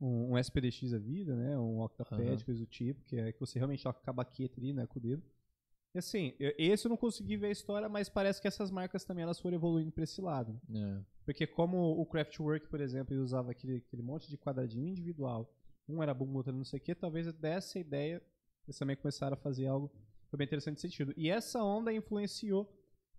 [0.00, 1.58] um, um SPDX da vida, né?
[1.58, 2.38] Um octapad, Aham.
[2.44, 4.86] coisa do tipo, que é que você realmente toca com a baqueta ali, né?
[4.86, 5.22] Com o dedo.
[5.98, 9.40] Assim, esse eu não consegui ver a história, mas parece que essas marcas também elas
[9.40, 10.60] foram evoluindo pra esse lado.
[10.74, 11.00] É.
[11.24, 15.52] Porque como o Craftwork, por exemplo, ele usava aquele, aquele monte de quadradinho individual,
[15.88, 18.22] um era bom, outro não sei o que, talvez dessa ideia
[18.66, 19.90] eles também começaram a fazer algo
[20.28, 21.14] foi bem interessante nesse sentido.
[21.16, 22.68] E essa onda influenciou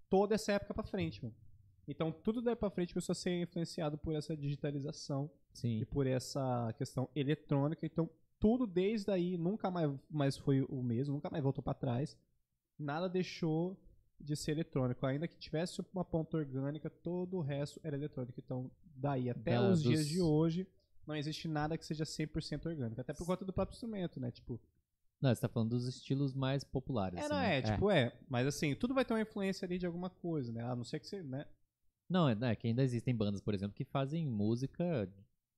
[0.09, 1.35] toda essa época pra frente, mano.
[1.87, 5.79] Então tudo daí pra frente começou a ser influenciado por essa digitalização Sim.
[5.79, 7.85] e por essa questão eletrônica.
[7.85, 12.17] Então tudo desde aí nunca mais, mais foi o mesmo, nunca mais voltou pra trás.
[12.77, 13.77] Nada deixou
[14.19, 15.05] de ser eletrônico.
[15.05, 18.39] Ainda que tivesse uma ponta orgânica, todo o resto era eletrônico.
[18.39, 20.67] Então, daí até Da- os dias de hoje,
[21.05, 22.99] não existe nada que seja 100% orgânico.
[23.01, 24.31] Até por conta do próprio instrumento, né?
[24.31, 24.59] Tipo,
[25.19, 27.17] Não, você tá falando dos estilos mais populares.
[27.17, 27.57] é, assim, não né?
[27.57, 28.13] é, tipo, é.
[28.29, 30.63] Mas assim, tudo vai ter uma influência ali de alguma coisa, né?
[30.63, 31.45] A não ser que você, né?
[32.07, 35.11] Não, é, né, que ainda existem bandas, por exemplo, que fazem música,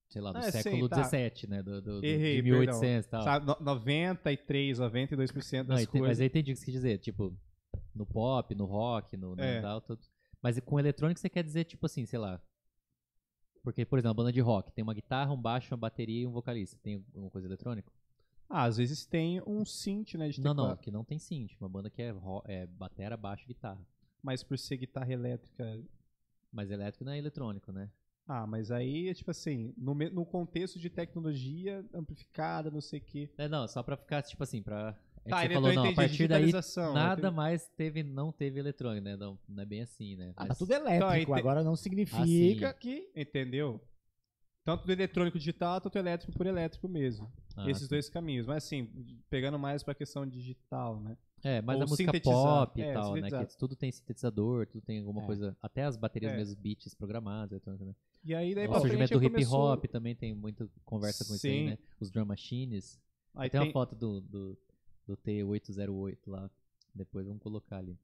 [0.09, 1.03] sei lá, do Ah, sim, século tá.
[1.03, 1.63] XVII, né?
[1.63, 3.23] Do, do, do- Errei, de 1800 e tal.
[3.23, 6.19] Sabe, no- 93, 92% Não, das mas coisas.
[6.19, 7.35] eu entendi o que você quis dizer, tipo,
[7.95, 9.61] no pop, no rock, no, no É.
[9.61, 10.01] tal, tudo.
[10.41, 12.41] Mas com eletrônico você quer dizer, tipo assim, sei lá.
[13.61, 16.27] Porque, por exemplo, uma banda de rock tem uma guitarra, um baixo, uma bateria e
[16.27, 16.77] um vocalista.
[16.81, 17.91] Tem alguma coisa eletrônica?
[18.49, 20.29] Ah, às vezes tem um synth, né?
[20.29, 21.51] De Não, não, que não tem synth.
[21.59, 22.13] Uma banda que é,
[22.45, 23.85] é batera, baixo e guitarra.
[24.23, 25.79] Mas por ser guitarra elétrica
[26.51, 27.91] Mas elétrico não é eletrônico, né?
[28.32, 33.27] Ah, mas aí, tipo assim, no, no contexto de tecnologia amplificada, não sei o quê.
[33.40, 34.95] É, não, só pra ficar, tipo assim, pra.
[35.17, 37.35] É que Tá, você ele falou, não, a entendi, partir daí digitalização, nada entendi.
[37.35, 39.17] mais teve, não teve eletrônico, né?
[39.17, 40.32] Não, não é bem assim, né?
[40.38, 42.22] Ah, tá Mas- tudo elétrico, Então, agora não significa
[42.69, 42.80] Ah, sim.
[42.80, 43.11] que.
[43.16, 43.82] Entendeu?
[44.64, 47.32] Tanto do eletrônico digital, tanto elétrico por elétrico mesmo.
[47.58, 47.90] Ah, Esses sim.
[47.90, 48.45] dois caminhos.
[48.45, 48.88] Mas assim,
[49.30, 51.17] pegando mais pra questão digital, né?
[51.43, 53.29] É, mas a música pop e É, tal, né?
[53.45, 55.25] Que tudo tem sintetizador, tudo tem alguma É.
[55.25, 55.57] coisa.
[55.61, 56.37] Até as baterias É.
[56.37, 57.61] mesmo, beats programadas.
[57.65, 57.95] Né?
[58.23, 61.47] E aí, daí o surgimento do hip começou- hop também tem muita conversa com isso
[61.47, 61.65] aí, Sim.
[61.71, 61.77] né?
[61.99, 62.99] Os drum machines.
[63.35, 64.57] Aí tem, tem, uma foto do, do,
[65.07, 66.49] do T808 lá.
[66.93, 67.97] Depois vamos colocar ali.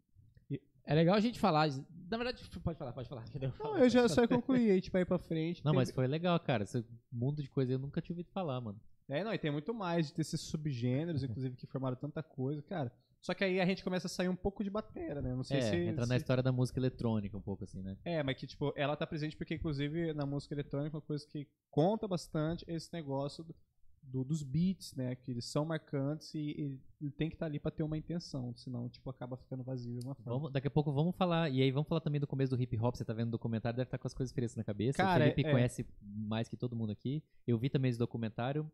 [0.87, 1.67] É legal a gente falar.
[2.09, 3.25] Na verdade, pode falar, pode falar.
[3.59, 5.65] Não, eu já só ia concluir, aí, tipo, aí pra frente.
[5.65, 6.61] Não, teve- mas foi legal, cara.
[6.63, 8.79] Esse mundo de coisa eu nunca tinha ouvido falar, mano.
[9.09, 12.61] É, não, e tem muito mais de ter esses subgêneros, inclusive, que formaram tanta coisa,
[12.61, 12.91] cara.
[13.25, 15.33] Só que aí a gente começa a sair um pouco de batera, né?
[15.33, 15.75] Não sei É, se.
[15.77, 17.97] entra na se- história da música eletrônica um pouco assim, né?
[18.05, 21.47] É, mas que, tipo, ela tá presente porque, inclusive, na música eletrônica, uma coisa que
[21.71, 23.55] conta bastante é esse negócio do,
[24.03, 25.15] do- dos beats, né?
[25.15, 28.87] Que eles são marcantes e, e tem que estar ali pra ter uma intenção, senão,
[28.89, 30.31] tipo, acaba ficando vazio de uma forma.
[30.37, 32.77] Vamos, daqui a pouco vamos falar, e aí vamos falar também do começo do hip
[32.77, 34.97] hop, você tá vendo o documentário, deve estar com as coisas frescas na cabeça.
[34.97, 37.23] Cara, o Felipe é- conhece mais que todo mundo aqui.
[37.47, 38.71] Eu vi também esse documentário,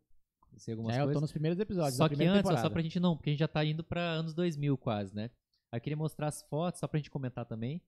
[0.58, 1.22] sei algumas É, eu tô coisas.
[1.22, 1.96] nos primeiros episódios.
[1.96, 2.62] Só que antes, temporada.
[2.62, 5.30] só pra gente não, porque a gente já tá indo pra anos 2000 quase, né?
[5.70, 7.80] Aí eu queria mostrar as fotos, só pra gente comentar também,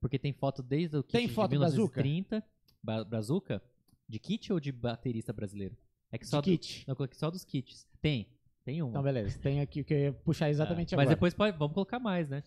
[0.00, 2.02] porque tem foto desde o kit Tem de foto Brazuca?
[2.02, 2.44] 1930,
[2.82, 3.62] Ba- Brazuca,
[4.08, 5.76] de kit ou de baterista brasileiro?
[6.10, 6.84] É que De só, do- kit.
[6.86, 7.86] não, coloquei só dos kits.
[8.00, 8.28] Tem,
[8.64, 8.90] tem uma.
[8.90, 9.38] Então, beleza.
[9.38, 10.94] Tem aqui o que eu ia puxar exatamente.
[10.96, 11.16] Mas agora.
[11.16, 12.42] depois pode, vamos colocar mais, né?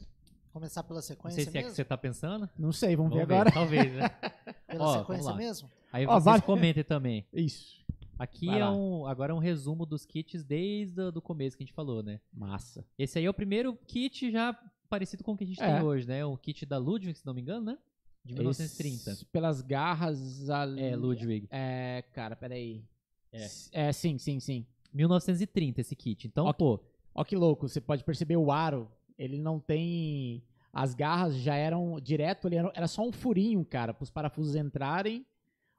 [0.54, 1.76] Começar pela Não sequência sei se é que mesmo?
[1.76, 2.50] você tá pensando.
[2.58, 3.52] Não sei, vamos, Vamos ver agora.
[3.52, 4.10] Talvez, né?
[4.68, 5.72] Pela Ó, sequência mesmo?
[5.94, 7.26] Aí Ó, vocês vai- comentem também.
[7.32, 7.86] Isso.
[8.20, 8.76] Aqui Vai é lá.
[8.76, 12.02] um, agora é um resumo dos kits desde o do começo que a gente falou,
[12.02, 12.20] né?
[12.34, 12.86] Massa.
[12.98, 14.54] Esse aí é o primeiro kit já
[14.90, 15.76] parecido com o que a gente É.
[15.76, 16.26] tem hoje, né?
[16.26, 17.78] O kit da Ludwig, se não me engano, né?
[18.26, 19.12] De 1930.
[19.12, 20.82] Esse- pelas garras ali.
[20.82, 21.48] É, Ludwig.
[21.52, 22.84] É, cara, peraí.
[23.32, 23.48] É.
[23.72, 24.66] É, sim, sim, sim.
[24.94, 26.28] 1930 esse kit.
[26.28, 26.58] Então, Ok.
[26.58, 26.80] pô,
[27.20, 28.88] Ó que louco, você pode perceber o aro,
[29.18, 30.44] ele não tem...
[30.72, 35.26] As garras já eram direto ali, era era só um furinho, cara, pros parafusos entrarem.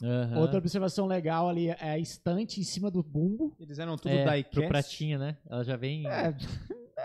[0.03, 0.41] Aham.
[0.41, 3.55] Outra observação legal ali é a estante em cima do bumbo.
[3.59, 4.51] Eles eram tudo é, diecast.
[4.51, 5.37] pro pratinho, né?
[5.49, 6.07] Ela já vem...
[6.07, 6.35] É,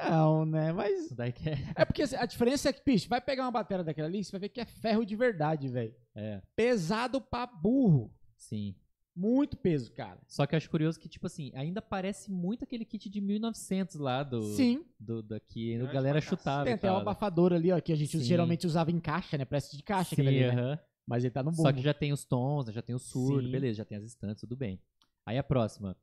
[0.09, 1.09] não, né, mas...
[1.15, 1.63] diecast.
[1.75, 4.41] É porque a diferença é que, bicho, vai pegar uma bateria daquela ali, você vai
[4.41, 5.93] ver que é ferro de verdade, velho.
[6.15, 8.11] É, Pesado pra burro.
[8.37, 8.75] sim.
[9.15, 10.19] Muito peso, cara.
[10.27, 13.97] Só que eu acho curioso que, tipo assim, ainda parece muito aquele kit de 1900
[13.97, 14.41] lá do...
[14.41, 14.83] Sim.
[14.99, 18.23] Do, daqui, a galera chutava Tem até um abafador ali, ó, que a gente Sim.
[18.23, 19.45] geralmente usava em caixa, né?
[19.45, 20.79] Parece de caixa Sim, aquele ali, né?
[21.05, 21.63] Mas ele tá no bumbo.
[21.63, 23.51] Só que já tem os tons, né, já tem o surdo, Sim.
[23.51, 24.79] beleza, já tem as estantes, tudo bem.
[25.25, 25.95] Aí a próxima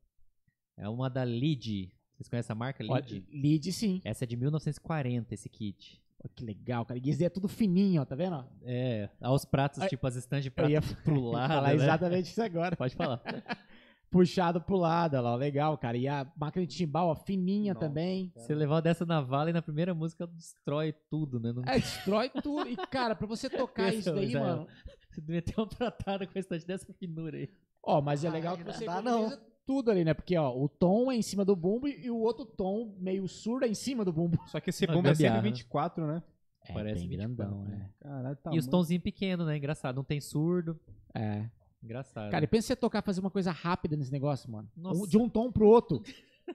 [0.77, 1.93] é uma da Lid.
[2.17, 3.25] Vocês conhecem a marca Lid?
[3.33, 4.01] lead, sim.
[4.05, 6.03] Essa é de 1940, esse kit.
[6.35, 7.01] Que legal, cara.
[7.03, 8.45] E esse é tudo fininho, ó, tá vendo?
[8.63, 11.75] É, aos pratos, Ai, tipo as estantes de prato ia pro lado, falar né?
[11.77, 12.77] exatamente isso agora.
[12.77, 13.23] Pode falar.
[14.11, 15.97] Puxado pro lado, ó legal, cara.
[15.97, 17.87] E a máquina de timbal, ó, fininha Nossa.
[17.87, 18.33] também.
[18.35, 21.53] Você levar dessa na vala e na primeira música destrói tudo, né?
[21.53, 21.63] Não...
[21.65, 22.69] É, destrói tudo.
[22.69, 24.67] E, cara, pra você tocar isso daí, mano...
[25.11, 27.49] Você devia ter uma pratada com a estante dessa finura aí.
[27.83, 30.15] Ó, mas é Ah, legal que não você dá, economiza tudo ali, né?
[30.15, 33.65] Porque, ó, o tom é em cima do bumbo e o outro tom meio surdo
[33.65, 34.39] é em cima do bumbo.
[34.49, 35.37] Só que esse bumbo é gambiarra.
[35.43, 36.23] 124, né?
[36.67, 37.91] É, Parece bem 24, grandão, né?
[38.01, 39.57] Caralho, tá e os tonzinhos pequenos, né?
[39.57, 39.97] Engraçado.
[39.97, 40.79] Não tem surdo.
[41.15, 41.21] é.
[41.23, 41.51] É.
[41.83, 42.31] Engraçado.
[42.31, 44.69] Cara, e pensa você tocar, fazer uma coisa rápida nesse negócio, mano.
[44.77, 45.03] Nossa.
[45.03, 46.03] Um- de um tom pro outro.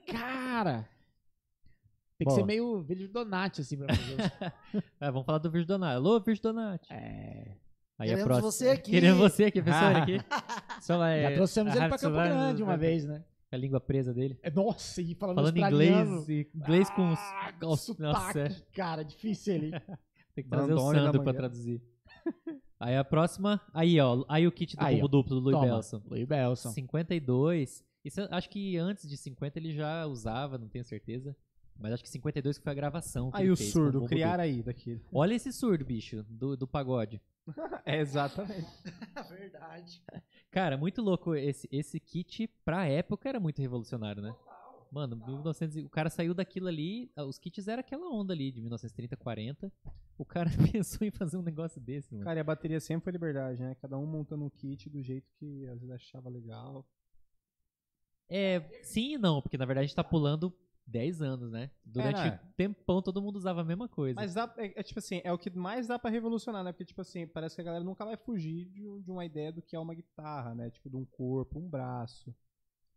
[0.06, 0.88] Cara!
[2.17, 2.35] Tem que Bom.
[2.35, 4.84] ser meio vídeo Donati, assim, pra fazer isso.
[5.00, 5.95] Ah, vamos falar do Virgem Donati.
[5.95, 6.93] Alô, Virgem Donati.
[6.93, 7.58] É.
[7.98, 8.51] Aí a Queremos próxima.
[8.51, 8.91] você aqui.
[8.91, 10.17] Queremos você aqui, professor, aqui.
[10.82, 13.24] Só vai, Já trouxemos ele pra Campo Grande uma vez, né?
[13.51, 14.38] A língua presa dele.
[14.43, 17.19] É, nossa, e falando, Falando inglês, inglês com os...
[17.19, 18.49] Ah, Nossa, sotaque, é.
[18.74, 19.72] cara, difícil ele.
[20.35, 21.82] Tem que trazer o Sandro pra traduzir.
[22.77, 25.07] Aí a próxima, aí ó, aí o kit do Aí, combo ó.
[25.07, 26.01] duplo do Louis Toma, Belson.
[26.06, 26.72] Louis Belson.
[26.72, 27.85] 52.
[28.03, 31.33] Isso acho que antes de 50 ele já usava, não tenho certeza.
[31.77, 33.31] Mas acho que 52 que foi a gravação.
[33.31, 34.97] que Aí ele o fez surdo, criar aí daquele.
[34.97, 35.19] duplo.
[35.19, 37.21] Olha esse surdo, bicho, do, do pagode.
[37.85, 38.67] É, exatamente.
[39.29, 40.01] Verdade.
[40.49, 44.35] Cara, muito louco esse, esse kit pra época era muito revolucionário, né?
[44.91, 48.51] Mano, 1900, e- o cara saiu daquilo ali, ah, os kits eram aquela onda ali
[48.51, 49.71] de 1930, 40.
[50.17, 52.23] O cara pensou em fazer um negócio desse, mano.
[52.23, 53.75] Cara, e a bateria sempre foi liberdade, né?
[53.81, 56.87] Cada um montando um kit do jeito que às vezes achava legal.
[58.29, 60.51] É, sim e não, porque na verdade a gente tá pulando
[60.88, 61.72] 10 anos, né?
[61.83, 62.39] Durante É, né?
[62.55, 64.15] tempão todo mundo usava a mesma coisa.
[64.15, 66.72] Mas dá, é, é tipo assim, é o que mais dá pra revolucionar, né?
[66.72, 69.61] Porque, tipo assim, parece que a galera nunca vai fugir de, de uma ideia do
[69.61, 70.69] que é uma guitarra, né?
[70.69, 72.33] Tipo, de um corpo, um braço.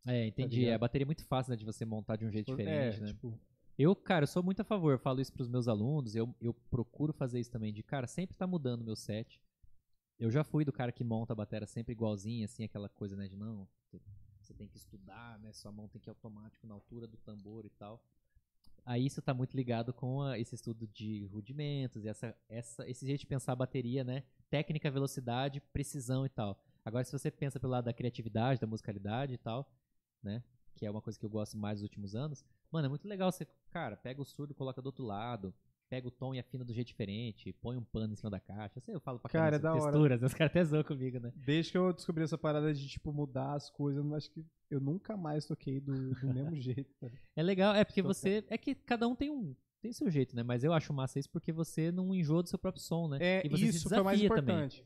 [0.07, 0.57] é, entendi.
[0.57, 0.73] ligado?
[0.73, 3.00] é, a bateria é muito fácil, né, de você montar de um jeito diferente, é,
[3.00, 3.07] né?
[3.08, 3.39] tipo,
[3.78, 6.52] Eu, cara, eu sou muito a favor, eu falo isso pros meus alunos, eu, eu
[6.52, 9.41] procuro fazer isso também, de, cara, sempre tá mudando o meu set.
[10.18, 13.28] Eu já fui do cara que monta a bateria sempre igualzinha, assim, aquela coisa, né,
[13.28, 13.68] de não,
[14.49, 17.67] você tem que estudar, né, sua mão tem que ir automático na altura do tambor
[17.67, 18.02] e tal.
[18.85, 23.05] Aí isso tá muito ligado com a- esse estudo de rudimentos, e essa, essa, esse
[23.07, 26.59] jeito de pensar a bateria, né, técnica, velocidade, precisão e tal.
[26.83, 29.70] Agora, se você pensa pelo lado da criatividade, da musicalidade e tal,
[30.23, 30.43] né,
[30.75, 32.43] que é uma coisa que eu gosto mais nos últimos anos.
[32.70, 35.52] Mano, é muito legal você, cara, pega o surdo, coloca do outro lado,
[35.89, 38.81] pega o tom e afina do jeito diferente, põe um pano em cima da caixa.
[38.81, 39.92] Sei, eu falo pra Cara, caramba é da sobre hora.
[39.92, 41.33] texturas, os caras até zoam comigo, né?
[41.36, 44.81] Desde que eu descobri essa parada de, tipo, mudar as coisas, eu acho que eu
[44.81, 46.94] nunca mais toquei do, do mesmo jeito.
[47.00, 47.12] cara.
[47.34, 48.44] É legal, é porque você.
[48.49, 49.55] É que cada um tem um.
[49.81, 50.42] Tem seu jeito, né?
[50.42, 53.18] Mas eu acho massa isso porque você não enjoa do seu próprio som, né?
[53.20, 54.57] É, e você se isso foi o mais desafia também.
[54.57, 54.84] importante.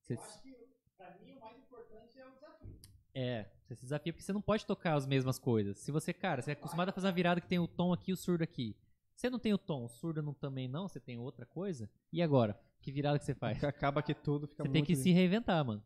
[0.00, 0.50] Você se-
[3.12, 5.78] É, você se desafia porque você não pode tocar as mesmas coisas.
[5.78, 8.10] Se você, cara, você é acostumado a fazer uma virada que tem o tom aqui
[8.10, 8.74] e o surdo aqui.
[9.20, 11.90] Você não tem o tom, o surdo não também não, você tem outra coisa.
[12.10, 12.58] E agora?
[12.80, 13.62] Que virada que você faz?
[13.62, 14.72] Acaba que tudo fica Você muito...
[14.72, 15.84] tem que se reinventar, mano.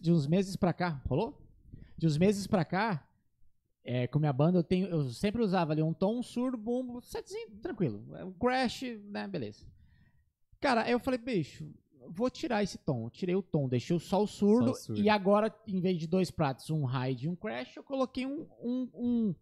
[0.00, 1.40] de uns meses pra cá, rolou?
[1.96, 3.08] De uns meses pra cá,
[3.84, 7.00] é, com minha banda, eu, tenho, eu sempre usava ali um tom, um surdo, bumbo,
[7.00, 8.04] setzinho, tranquilo.
[8.16, 9.64] É Um crash, né, beleza.
[10.60, 11.72] Cara, aí eu falei, bicho,
[12.08, 13.04] vou tirar esse tom.
[13.04, 15.00] Eu tirei o tom, deixei só o surdo, Só o surdo.
[15.00, 18.44] e agora, em vez de dois pratos, um hide e um crash, eu coloquei um,
[18.60, 19.34] um, um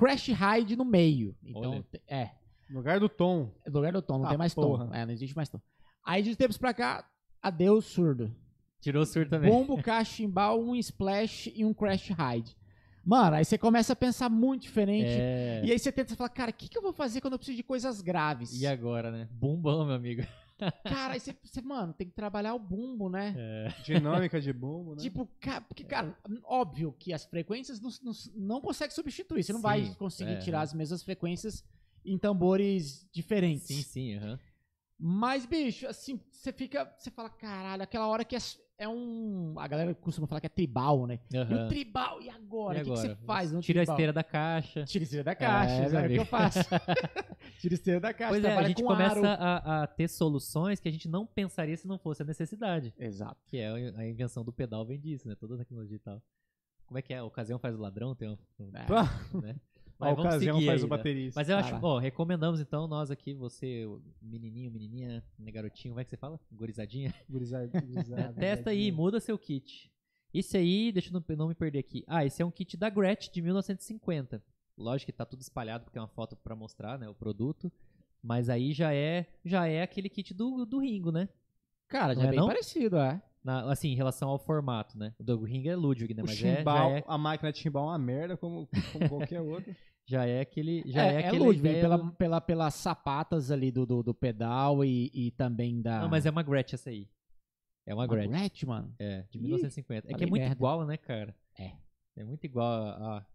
[0.00, 1.36] crash hide no meio.
[1.44, 1.84] Então, Olha.
[2.08, 2.30] é,
[2.68, 3.52] No lugar do tom.
[3.66, 4.86] no lugar do tom, não Ah, tem mais porra.
[4.86, 4.94] tom.
[4.94, 5.60] É, não existe mais tom.
[6.04, 7.04] Aí de tempos pra cá,
[7.42, 8.34] adeus surdo.
[8.80, 9.50] Tirou o surdo também.
[9.50, 12.56] Bombo, cachimbal, um splash e um crash ride.
[13.04, 15.08] Mano, aí você começa a pensar muito diferente.
[15.08, 15.62] É.
[15.64, 17.56] E aí você tenta falar, cara, o que, que eu vou fazer quando eu preciso
[17.56, 18.60] de coisas graves?
[18.60, 19.28] E agora, né?
[19.32, 20.22] Bumbão, meu amigo.
[20.84, 23.34] Cara, aí você, mano, tem que trabalhar o bumbo, né?
[23.36, 23.68] É.
[23.82, 25.02] Dinâmica de bumbo, né?
[25.02, 29.42] Tipo, ca- porque, cara, óbvio que as frequências não, não, não consegue substituir.
[29.42, 30.38] Você não Sim, vai conseguir é.
[30.38, 31.64] tirar as mesmas frequências
[32.04, 33.66] em tambores diferentes.
[33.66, 34.38] Sim, sim, aham.
[34.98, 36.84] Mas, bicho, assim, você fica.
[36.98, 38.38] Você fala, caralho, aquela hora que é,
[38.80, 39.54] é um.
[39.58, 41.20] A galera costuma falar que é tribal, né?
[41.30, 42.78] E o tribal, e agora?
[42.78, 43.50] O que, que você faz?
[43.50, 43.82] Tira a tribal?
[43.94, 44.84] esteira da caixa.
[44.84, 46.60] Tira esteira da caixa, É, é, o que eu faço.
[47.60, 50.88] Tira esteira da caixa, Pois é, a gente com começa a, a ter soluções que
[50.88, 52.94] a gente não pensaria se não fosse a necessidade.
[52.98, 53.36] Exato.
[53.46, 55.34] Que é a invenção do pedal vem disso, né?
[55.34, 56.22] Toda a tecnologia e tal.
[56.86, 57.18] Como é que é?
[57.18, 58.14] A ocasião faz o ladrão?
[58.14, 58.86] Tem um, um- É.
[59.46, 59.56] né?
[60.00, 60.96] A Mas vamos ocasião seguir faz aí, o né?
[60.96, 61.40] baterista.
[61.40, 63.86] Mas eu acho, ó, recomendamos então nós aqui, você,
[64.22, 66.40] menininho, menininha, né, garotinho, como é que você fala?
[66.50, 67.14] Gurizadinha?
[67.28, 67.68] Gurizada,
[68.34, 68.94] Testa aí, gurizadinha.
[68.94, 69.90] muda seu kit.
[70.32, 72.04] Esse aí, deixa eu não, me perder aqui.
[72.06, 74.42] Ah, esse é um kit da Gretsch de 1950.
[74.78, 77.70] Lógico que tá tudo espalhado porque tem uma foto pra mostrar, né, o produto.
[78.22, 81.28] Mas aí já é, já é aquele kit do, do Ringo, né?
[81.88, 82.46] Cara, já Não é é bem não?
[82.46, 83.20] parecido, é.
[83.42, 85.14] Na- assim, em relação ao formato, né?
[85.18, 86.22] O do Ringo é Ludwig, né?
[86.22, 89.08] O Mas é, já, chimbal, é, a máquina de chimbal é uma merda, como, como
[89.08, 89.74] qualquer outra.
[90.10, 90.82] já é aquele.
[90.86, 94.12] Já é, é, é aquele Ludwig, ideia pela, pela, pelas sapatas ali do, do, do
[94.14, 96.00] pedal e, e também da.
[96.00, 97.08] Não, mas é uma Gretsch essa aí.
[97.86, 98.30] É uma uma Gretsch.
[98.30, 98.92] Gretsch, mano.
[98.98, 100.10] É, de Ih, 1950.
[100.10, 100.54] É que é muito merda.
[100.54, 101.34] igual, né, cara?
[101.58, 101.72] É.
[102.16, 103.18] É muito igual a.
[103.18, 103.26] a-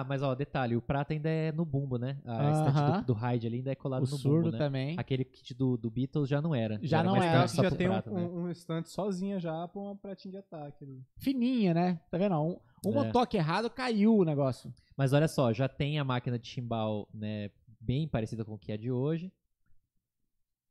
[0.00, 2.18] Ah, mas ó, detalhe, o prata ainda é no bumbo, né?
[2.24, 3.00] A estante Aham.
[3.02, 4.58] do, do Hyde ali ainda é colado O no surdo bumbo, né?
[4.58, 4.96] também.
[4.98, 6.78] Aquele kit do, do Beatles já não era.
[6.82, 7.44] Já era não era.
[7.44, 8.20] Estante só já tem um, prata, né?
[8.20, 10.84] um, um estante sozinha já pra uma pratinha de ataque.
[10.84, 11.00] ali.
[11.18, 12.00] Fininha, né?
[12.10, 12.34] Tá vendo?
[12.40, 13.10] Um, um É.
[13.12, 14.72] toque errado, caiu o negócio.
[15.00, 18.70] Mas olha só, já tem a máquina de chimbal, né, bem parecida com o que
[18.70, 19.32] é de hoje.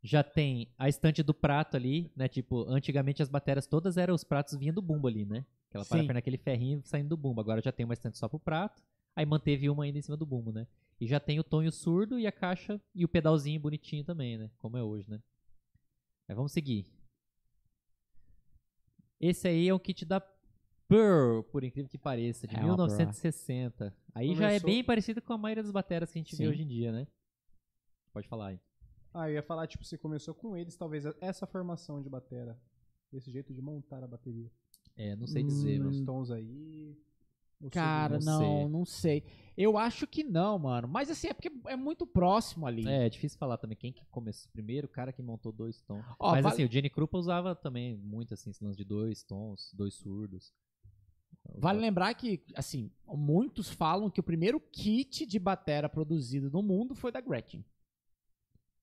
[0.03, 2.27] Já tem a estante do prato ali, né?
[2.27, 5.43] Tipo, antigamente as baterias todas eram os pratos vinham do bumbo ali, né?
[5.67, 7.41] Aquela parafernália, aquele ferrinho saindo do bumbo.
[7.41, 8.83] Agora já tem uma estante só pro prato.
[9.15, 10.67] Aí manteve uma ainda em cima do bumbo, né?
[11.01, 14.51] E já tem o tonho surdo e a caixa e o pedalzinho bonitinho também, né?
[14.59, 15.19] Como é hoje, né?
[16.27, 16.85] Mas vamos seguir.
[19.19, 20.21] Esse aí é o kit da
[20.89, 22.87] Pearl, por incrível que pareça, de É uma Pearl.
[22.87, 23.95] 1960.
[24.13, 26.43] Aí já é Começou- bem parecido com a maioria das baterias que a gente vê
[26.43, 26.49] Sim.
[26.49, 27.07] hoje em dia, né?
[28.11, 28.59] Pode falar aí.
[29.13, 32.59] Ah, eu ia falar, tipo, se começou com eles, talvez essa formação de batera.
[33.13, 34.51] Esse jeito de montar a bateria.
[34.97, 35.95] É, não sei dizer, Hum, mas...
[35.99, 36.95] Os tons aí.
[37.71, 38.67] Cara, não não, sei.
[38.69, 39.23] não sei.
[39.57, 40.87] Eu acho que não, mano.
[40.87, 42.87] Mas assim, é porque é muito próximo ali.
[42.87, 46.05] É, é difícil falar também quem que começou primeiro, o cara que montou dois tons.
[46.17, 49.23] Ó, Mas vale- assim, o Jenny Krupa usava também muito assim, esse lance de dois
[49.23, 50.53] tons, dois surdos.
[51.57, 56.93] Vale lembrar que, assim, muitos falam que o primeiro kit de batera produzido no mundo
[56.95, 57.65] foi da Gretchen.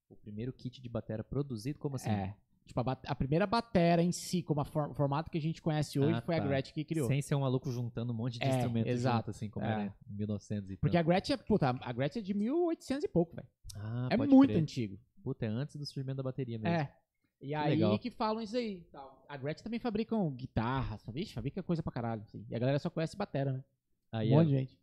[0.09, 2.11] O primeiro kit de bateria produzido, como assim?
[2.11, 2.35] É.
[2.65, 5.63] Tipo, a, bat- a primeira batera em si, como a for- formato que a gente
[5.63, 6.47] conhece hoje, Ah, foi a tá.
[6.49, 7.07] Gretchen que criou.
[7.07, 9.17] Sem ser um maluco juntando um monte de É, instrumentos exato.
[9.19, 9.71] junto, assim, como É.
[9.73, 11.03] era em 1900 e Porque a.
[11.03, 13.47] Gretchen é, puta, a Gretchen é de 1800 e pouco, velho.
[13.77, 14.61] Ah, é muito crer.
[14.63, 14.99] antigo.
[15.23, 16.75] Puta, é antes do surgimento da bateria mesmo.
[16.77, 16.93] É.
[17.41, 17.99] E aí legal.
[17.99, 18.81] que falam isso aí.
[18.91, 19.25] tal.
[19.29, 22.23] A Gretchen também fabricam guitarras, vixe, fabrica coisa pra caralho.
[22.23, 22.45] assim.
[22.49, 23.65] E a galera só conhece batera, né?
[24.13, 24.79] Aí, um é- monte de gente.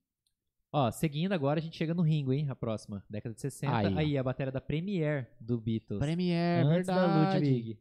[0.72, 2.49] Ó, seguindo agora, a gente chega no Ringo, hein?
[2.49, 3.75] A próxima, década de 60.
[3.75, 5.99] Aí, Aí, a bateria da Premiere do Beatles.
[5.99, 7.45] Premiere, antes da verdade.
[7.45, 7.80] Ludwig.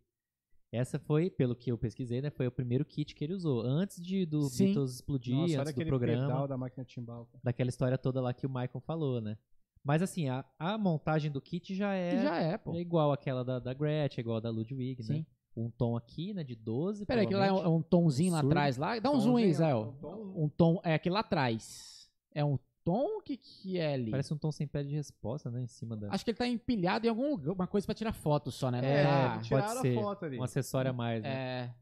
[0.71, 2.31] Essa foi, pelo que eu pesquisei, né?
[2.31, 3.61] Foi o primeiro kit que ele usou.
[3.63, 4.67] Antes de do Sim.
[4.67, 6.27] Beatles explodir, Nossa, antes do aquele programa.
[6.27, 7.29] pedal da máquina timbal.
[7.43, 9.37] Daquela história toda lá que o Michael falou, né?
[9.85, 12.75] Mas assim, a, a montagem do kit já é, Que já é, pô.
[12.75, 15.17] é igual àquela da, da Gretchen, igual a da Ludwig, né?
[15.17, 15.27] Sim.
[15.57, 17.05] um tom aqui, né, de 12.
[17.05, 18.99] Pera aí, aquilo lá é um, é um tomzinho lá atrás lá.
[18.99, 19.81] Dá um zoom aí, Tomzinho, Israel.
[19.97, 20.33] um tom.
[20.45, 22.09] Um tom, é aquele lá atrás.
[22.35, 23.19] É um tom?
[23.19, 24.11] O que que é ali?
[24.11, 26.09] Parece um tom sem pé de resposta, né, em cima da...
[26.13, 28.81] Acho que ele tá empilhado em algum lugar, uma coisa pra tirar foto só, né?
[28.81, 29.99] Não É, pode tiraram ser.
[29.99, 30.39] a foto ali.
[30.39, 31.29] Um acessório a mais, né?
[31.29, 31.75] é,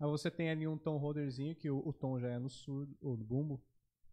[0.00, 2.96] Aí você tem ali um tom holderzinho, que o, o tom já é no surdo,
[3.00, 3.60] ou no bumbo.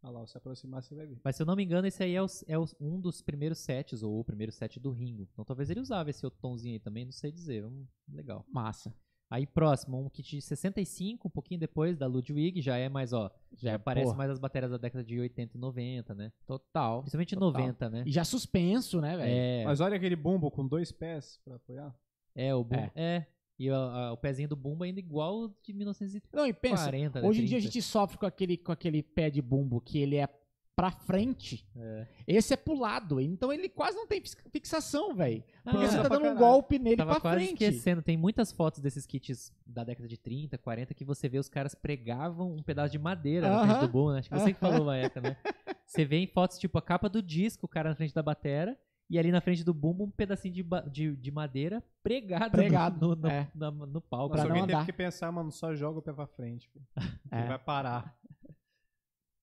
[0.04, 1.20] Olha lá, se aproximar você vai ver.
[1.24, 3.60] Mas se eu não me engano, esse aí é, os- é os- um dos primeiros
[3.60, 5.28] sets, ou o primeiro set do Ringo.
[5.32, 7.64] Então talvez ele usava esse outro tomzinho aí também, não sei dizer.
[7.66, 8.46] Hum, legal.
[8.52, 8.94] massa.
[9.30, 13.32] Aí próximo, um kit de 65, um pouquinho depois da Ludwig, já é mais, ó,
[13.54, 16.34] já, é, aparece porra, mais as baterias da década de 80 e 90, né?
[16.46, 17.00] Total.
[17.02, 17.52] Principalmente total.
[17.62, 18.04] 90, né?
[18.06, 19.32] E já suspenso, né, velho?
[19.32, 21.96] É, Mas olha aquele bumbo com dois pés pra apoiar.
[22.36, 22.92] é, o boom, É.
[22.96, 23.28] é.
[23.64, 27.12] E a- a- o pezinho do Bumba ainda igual de 1940, Não, e pensa, né,
[27.24, 27.74] hoje em dia a 30.
[27.74, 30.28] gente sofre com aquele, com aquele pé de bumbo que ele é
[30.76, 31.64] pra frente.
[31.78, 32.08] É.
[32.26, 33.20] Esse é pro lado.
[33.22, 35.44] Então ele quase não tem fix- fixação, velho.
[35.64, 35.88] Porque é.
[35.88, 37.64] você tá dando um golpe nele Tava pra quase frente.
[37.64, 41.50] esquecendo, tem muitas fotos desses kits da década de 30, 40 que você vê os
[41.50, 44.20] caras pregavam um pedaço de madeira na frente do boom, né?
[44.20, 45.38] Acho que você que falou, Maeka, né?
[45.86, 48.76] Você vê em fotos tipo a capa do disco, o cara na frente da batera,
[49.12, 53.16] e ali na frente do bumbo um pedacinho de, de, de madeira pregado, Pregado, no,
[53.16, 53.52] no, é.
[53.54, 54.30] na- no palco.
[54.30, 56.70] Pra Nossa, não alguém teve que pensar, mano, só joga o pé pra frente.
[57.32, 57.40] É.
[57.40, 58.18] Ele vai parar.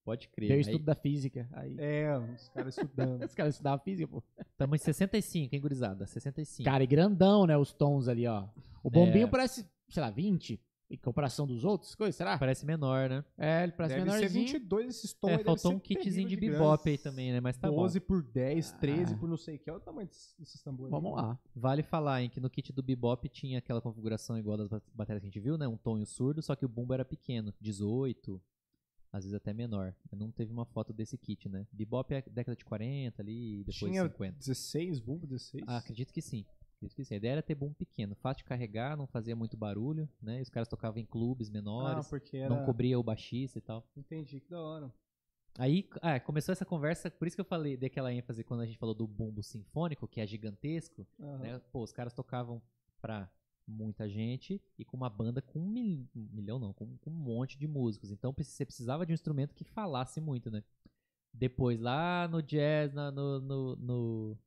[0.04, 0.48] Pode crer.
[0.48, 1.48] Deu Aí, estudo da física.
[1.52, 1.76] Aí.
[1.78, 3.24] É, os caras estudando.
[3.24, 4.22] Os caras estudavam física, pô.
[4.56, 6.06] Tamo em 65, hein, gurizada?
[6.06, 6.64] 65.
[6.68, 7.56] Cara, e grandão, né?
[7.56, 8.46] Os tons ali, ó.
[8.82, 9.30] O bombinho É.
[9.30, 10.58] parece, sei lá, 20
[10.90, 12.38] em comparação dos outros, coisas, será?
[12.38, 13.24] Parece menor, né?
[13.36, 14.46] É, ele parece deve ser menorzinho.
[14.46, 15.28] 22 esses tons.
[15.30, 16.52] É, deve faltou ser um kitzinho de grande.
[16.52, 17.40] bebop aí também, né?
[17.40, 19.18] Mas tá 12 por 10, 13 Ah.
[19.18, 19.70] por não sei o que.
[19.70, 20.90] Olha o tamanho desses, tambores.
[20.90, 21.38] Vamos lá.
[21.54, 25.20] Vale falar, hein, que no kit do Bebop tinha aquela configuração igual das ba- baterias
[25.20, 25.68] que a gente viu, né?
[25.68, 28.40] Um tom e um surdo, só que o bumbo era pequeno, 18,
[29.12, 29.94] às vezes até menor.
[30.12, 31.66] Não teve uma foto desse kit, né?
[31.72, 34.38] Bebop é década de 40 ali, depois Tinha 50.
[34.38, 35.64] 16 bumbo, 16?
[35.66, 36.44] Ah, acredito que sim.
[36.80, 37.14] Que sim.
[37.14, 40.38] A ideia era ter bumbo pequeno, fácil de carregar, não fazia muito barulho, né?
[40.38, 42.54] E os caras tocavam em clubes Ah, menores, porque era...
[42.54, 43.84] não cobria o baixista e tal.
[43.96, 44.92] Entendi, que da hora.
[45.58, 48.66] Aí, ah, começou essa conversa, por isso que eu falei, dei aquela ênfase quando a
[48.66, 51.38] gente falou do bumbo sinfônico, que é gigantesco, Aham.
[51.38, 51.58] né?
[51.72, 52.62] Pô, os caras tocavam
[53.00, 53.28] pra
[53.66, 57.58] muita gente e com uma banda com um, mil- milhão, não, com, com um monte
[57.58, 58.12] de músicos.
[58.12, 60.62] Então você precisava de um instrumento que falasse muito, né?
[61.34, 64.38] Depois, lá no jazz, na- no, no, no,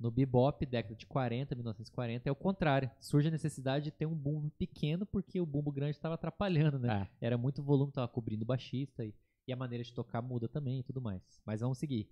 [0.00, 2.90] no bebop, década de 40, 1940, é o contrário.
[2.98, 7.06] Surge a necessidade de ter um bumbo pequeno porque o bumbo grande estava atrapalhando, né?
[7.20, 7.26] É.
[7.26, 9.14] Era muito volume, tava cobrindo o baixista e,
[9.46, 11.20] e a maneira de tocar muda também e tudo mais.
[11.44, 12.08] Mas vamos seguir.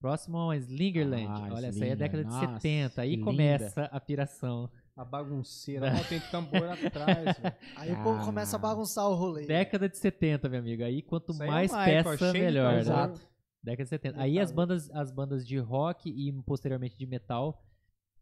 [0.00, 1.26] Próximo é uma Slingerland.
[1.26, 3.02] Ah, Olha, essa aí é Slinger, década de nossa, 70.
[3.02, 4.70] Aí começa a piração.
[4.96, 5.92] A bagunceira.
[5.94, 7.54] Ó, tem tambor atrás, velho.
[7.76, 8.24] Aí o povo Ah.
[8.24, 9.46] começa a bagunçar o rolê.
[9.46, 10.82] Década de 70, meu amigo.
[10.84, 12.72] Aí quanto é mais uma época peça, de melhor.
[12.74, 12.80] né?
[12.80, 13.20] Exato.
[13.66, 14.14] Década de 70.
[14.16, 17.66] Tá Aí as bandas, as bandas de rock e posteriormente de metal,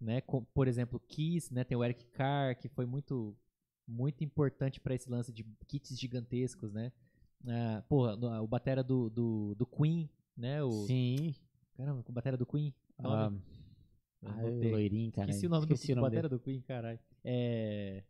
[0.01, 0.23] né?
[0.23, 1.63] com- por exemplo, Kiss, né?
[1.65, 3.37] Tem o Eric Carr, que foi muito
[3.87, 6.91] muito importante pra esse lance de kits gigantescos, né?
[7.47, 10.63] Ah, porra, o batera do, do, do Queen, né?
[10.63, 11.35] O, Sim.
[11.77, 12.75] Caramba, o batera do Queen.
[12.99, 13.31] Ah,
[14.23, 15.29] o loirinho, cara.
[15.29, 16.39] Esqueci o nome Esqueci do, o nome batera dele.
[16.41, 16.99] do Queen, caralho.
[17.23, 18.03] É...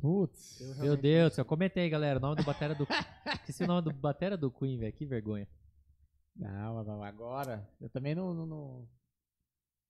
[0.00, 0.60] Putz.
[0.60, 2.18] Eu Meu Deus, do céu, comenta aí, galera.
[2.18, 2.86] O nome do batera do.
[3.40, 4.92] Esqueci o nome do batera do Queen, velho.
[4.92, 5.48] Que vergonha.
[6.36, 7.68] Não, mas agora.
[7.80, 8.88] Eu também não, não, não,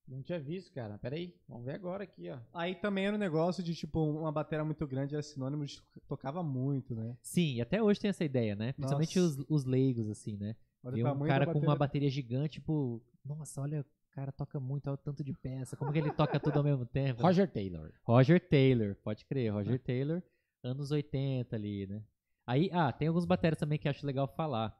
[0.06, 0.98] não tinha visto, cara.
[0.98, 1.34] Pera aí.
[1.48, 2.38] Vamos ver agora aqui, ó.
[2.52, 6.42] Aí também era um negócio de, tipo, uma bateria muito grande era sinônimo de tocava
[6.42, 7.16] muito, né?
[7.22, 8.72] Sim, e até hoje tem essa ideia, né?
[8.72, 10.54] Principalmente os, os leigos, assim, né?
[10.82, 12.10] Olha Ver um cara com uma bateria.
[12.10, 13.84] gigante, tipo, nossa, olha,
[14.14, 15.76] cara toca muito, olha o tanto de peça.
[15.76, 17.22] Como que ele toca tudo ao mesmo tempo?
[17.22, 17.92] Roger Taylor.
[18.04, 20.22] Roger Taylor, pode crer, Roger Taylor,
[20.62, 22.02] anos 80 ali, né?
[22.46, 24.78] Aí, ah, tem alguns baterias também que acho legal falar.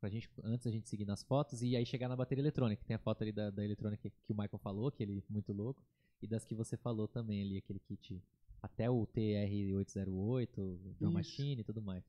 [0.00, 2.82] Pra gente, antes a gente seguir nas fotos e aí chegar na bateria eletrônica.
[2.86, 5.84] Tem a foto ali da, da eletrônica que o Michael falou, aquele muito louco.
[6.22, 8.22] E das que você falou também ali, aquele kit.
[8.62, 11.10] Até o TR-808, Drum.
[11.10, 12.02] Machine e tudo mais.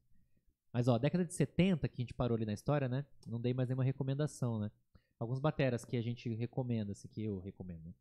[0.71, 3.05] Mas ó, década de 70, que a gente parou ali na história, né?
[3.27, 4.71] Não dei mais nenhuma recomendação, né?
[5.21, 7.93] Alguns bateras que a gente recomenda, assim, que eu recomendo, né?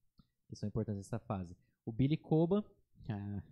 [0.48, 1.54] Que são importantes nessa fase.
[1.84, 2.64] O Billy Coba,
[3.08, 3.42] Ah,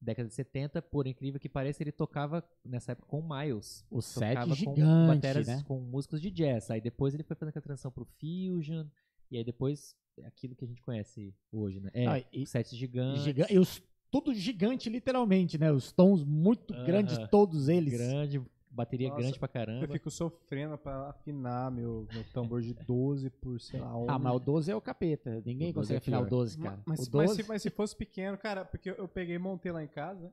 [0.00, 3.84] década de 70, por incrível que pareça, ele tocava nessa época com o Miles.
[3.90, 5.62] o set Tocava com gigante, bateras né?
[5.68, 6.70] com músicos de jazz.
[6.70, 8.86] Aí depois ele foi fazendo aquela transição pro Fusion,
[9.30, 11.90] e aí depois é aquilo que a gente conhece hoje, né?
[11.92, 15.70] É, Ah, e- sets gigantes, Giga- E os, tudo gigante, literalmente, né?
[15.70, 16.84] Os tons muito Aham.
[16.86, 17.92] grandes, todos eles.
[17.92, 18.40] grande,
[18.78, 19.84] bateria Nossa, grande pra caramba.
[19.84, 24.10] Eu fico sofrendo pra afinar meu, meu tambor de 12 por, sei lá, 11.
[24.10, 25.42] Ah, mas o 12 é o capeta.
[25.44, 26.30] Ninguém O 12 consegue é afinar o pior.
[26.30, 26.82] 12, cara.
[26.86, 29.38] Mas, o mas 12, se, mas se fosse pequeno, cara, porque eu, eu peguei e
[29.38, 30.32] montei lá em casa.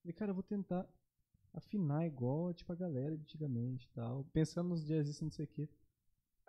[0.00, 0.86] Falei, cara, eu vou tentar
[1.52, 4.24] afinar igual, tipo, a galera de antigamente e tal.
[4.32, 5.68] Pensando nos jazzistas, não sei o quê.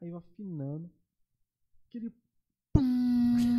[0.01, 0.89] Aí eu afinando.
[1.87, 2.13] Aquele.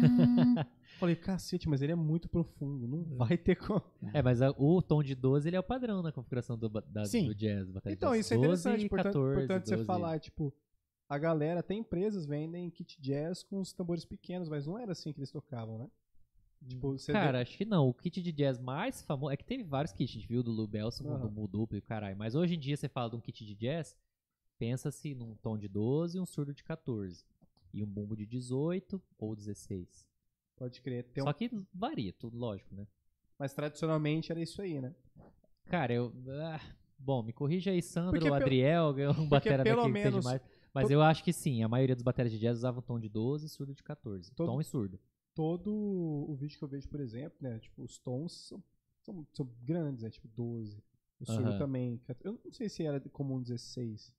[0.98, 3.82] Falei, cacete, mas ele é muito profundo, não vai ter como.
[4.12, 7.04] É, mas a- o tom de 12 ele é o padrão na configuração do, da,
[7.04, 7.26] Sim.
[7.26, 7.68] do jazz.
[7.86, 9.86] Então, isso é 12 interessante, portanto, 14, portanto você 12.
[9.86, 10.54] falar, tipo,
[11.08, 15.12] a galera, até empresas vendem kit jazz com os tambores pequenos, mas não era assim
[15.12, 15.90] que eles tocavam, né?
[16.66, 17.88] Tipo, Cara, acho que não.
[17.88, 19.30] O kit de jazz mais famoso.
[19.32, 21.18] É que teve vários kits, a gente viu do Lou Belson, Aham.
[21.26, 22.16] do Mu Duplo e caralho.
[22.16, 23.94] Mas hoje em dia você fala de um kit de jazz,
[24.58, 27.22] pensa-se num tom de 12 e um surdo de 14.
[27.74, 30.06] E um bumbo de 18 ou 16.
[30.56, 31.04] pode crer.
[31.12, 32.86] Tem um- Só que varia, tudo lógico, né?
[33.38, 34.94] Mas tradicionalmente era isso aí, né?
[35.66, 36.12] Cara, eu.
[36.42, 36.60] ah,
[36.98, 39.92] bom, me corrija aí, Sandro, Porque ou pelo- Adriel, é um batera pelo daqui que
[40.04, 40.40] menos mais.
[40.72, 43.08] Mas to- eu acho que sim, a maioria dos bateras de jazz usavam tom de
[43.08, 44.30] 12 e surdo de 14.
[44.34, 45.00] Todo- Tom e surdo.
[45.34, 47.58] Todo o vídeo que eu vejo, por exemplo, né?
[47.58, 48.62] Tipo, os tons são,
[49.02, 50.10] são, são grandes, né?
[50.10, 50.80] Tipo, 12.
[51.20, 52.00] O surdo também.
[52.22, 54.14] Eu não sei se era comum 16.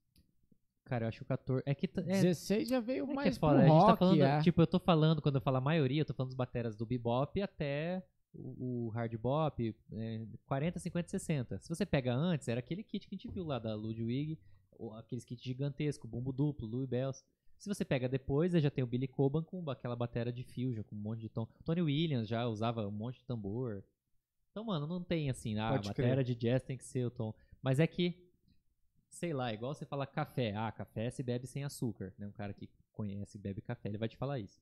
[0.86, 1.62] Cara, eu acho que o 14.
[1.66, 1.86] É que.
[1.86, 4.40] É, 16 já veio É mais é pro a gente rock, tá falando, é.
[4.40, 6.86] tipo, eu tô falando, quando eu falo a maioria, eu tô falando dos bateras do
[6.86, 11.58] bebop até o, o hard bop, é, 40, 50, 60.
[11.58, 14.38] Se você pega antes, era aquele kit que a gente viu lá da Ludwig,
[14.78, 17.24] ou aqueles kits gigantescos, bumbo duplo, Louis Bells.
[17.58, 20.94] Se você pega depois, já tem o Billy Coban com aquela batera de fusion, com
[20.94, 21.48] um monte de tom.
[21.64, 23.82] Tony Williams já usava um monte de tambor.
[24.50, 27.34] Então, mano, não tem assim, ah, a batera de jazz tem que ser o tom.
[27.62, 28.25] Mas é que,
[29.16, 30.54] sei lá, igual você fala café.
[30.54, 32.26] Ah, café se bebe sem açúcar, né?
[32.26, 34.60] Um cara que conhece e bebe café, ele vai te falar isso.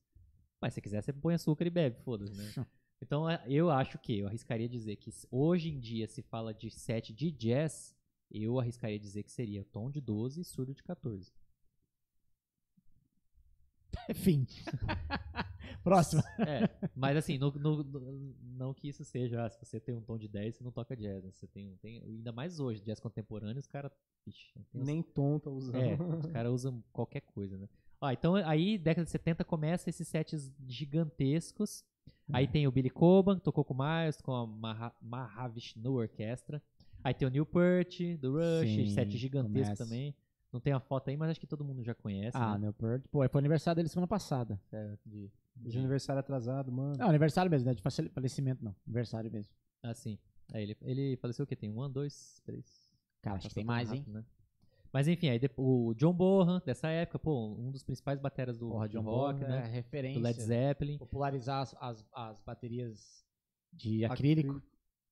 [0.61, 2.45] Mas se quiser, você põe açúcar e bebe, foda-se, né?
[3.01, 6.71] Então, é, eu acho que, eu arriscaria dizer que hoje em dia se fala de
[6.71, 7.93] set de jazz,
[8.31, 11.31] eu arriscaria dizer que seria tom de 12 e surdo de 14.
[14.15, 14.47] Fim.
[15.85, 16.23] Próxima.
[16.39, 20.01] É, mas assim, no- no- no- não que isso seja, ah, se você tem um
[20.01, 21.29] tom de 10, você não toca jazz, né?
[21.31, 23.91] Você tem, um- tem ainda mais hoje, jazz contemporâneo, os caras,
[24.73, 25.75] Nem tom tá usando.
[25.75, 27.69] É, os caras usam qualquer coisa, né?
[28.01, 31.83] Ó, então aí, década de 70, começa esses sets gigantescos.
[32.29, 32.37] É.
[32.37, 36.61] Aí tem o Billy Coban, que tocou com o Miles, com a Maha, Mahavishnu Orquestra.
[37.03, 39.83] Aí tem o Newport, do Rush, Sim, set gigantesco começa.
[39.83, 40.15] também.
[40.55, 42.37] Não tem a foto aí, mas acho que todo mundo já conhece.
[42.37, 42.67] Ah, né?
[42.67, 43.03] Newport.
[43.11, 44.57] Pô, foi aniversário dele semana passada.
[44.71, 46.95] É, de, De aniversário atrasado, mano.
[46.97, 47.73] Não, aniversário mesmo, né?
[47.73, 48.73] De falecimento, não.
[48.87, 49.53] Aniversário mesmo.
[49.83, 50.17] Ah, sim.
[50.53, 51.57] Aí ele, ele faleceu o quê?
[51.57, 52.65] Tem um ano, dois, três?
[53.21, 53.99] Cara, acho que tem mais, hein?
[53.99, 54.23] rápido, né?
[54.93, 58.69] Mas enfim, aí depois, o John Bonham, dessa época, pô, um dos principais bateras do,
[58.69, 59.67] Porra, John rock, Bonham né?
[59.67, 60.21] é referência.
[60.21, 60.97] Do Led Zeppelin.
[60.97, 63.25] Popularizar as, as, as baterias
[63.73, 64.63] de acrílico.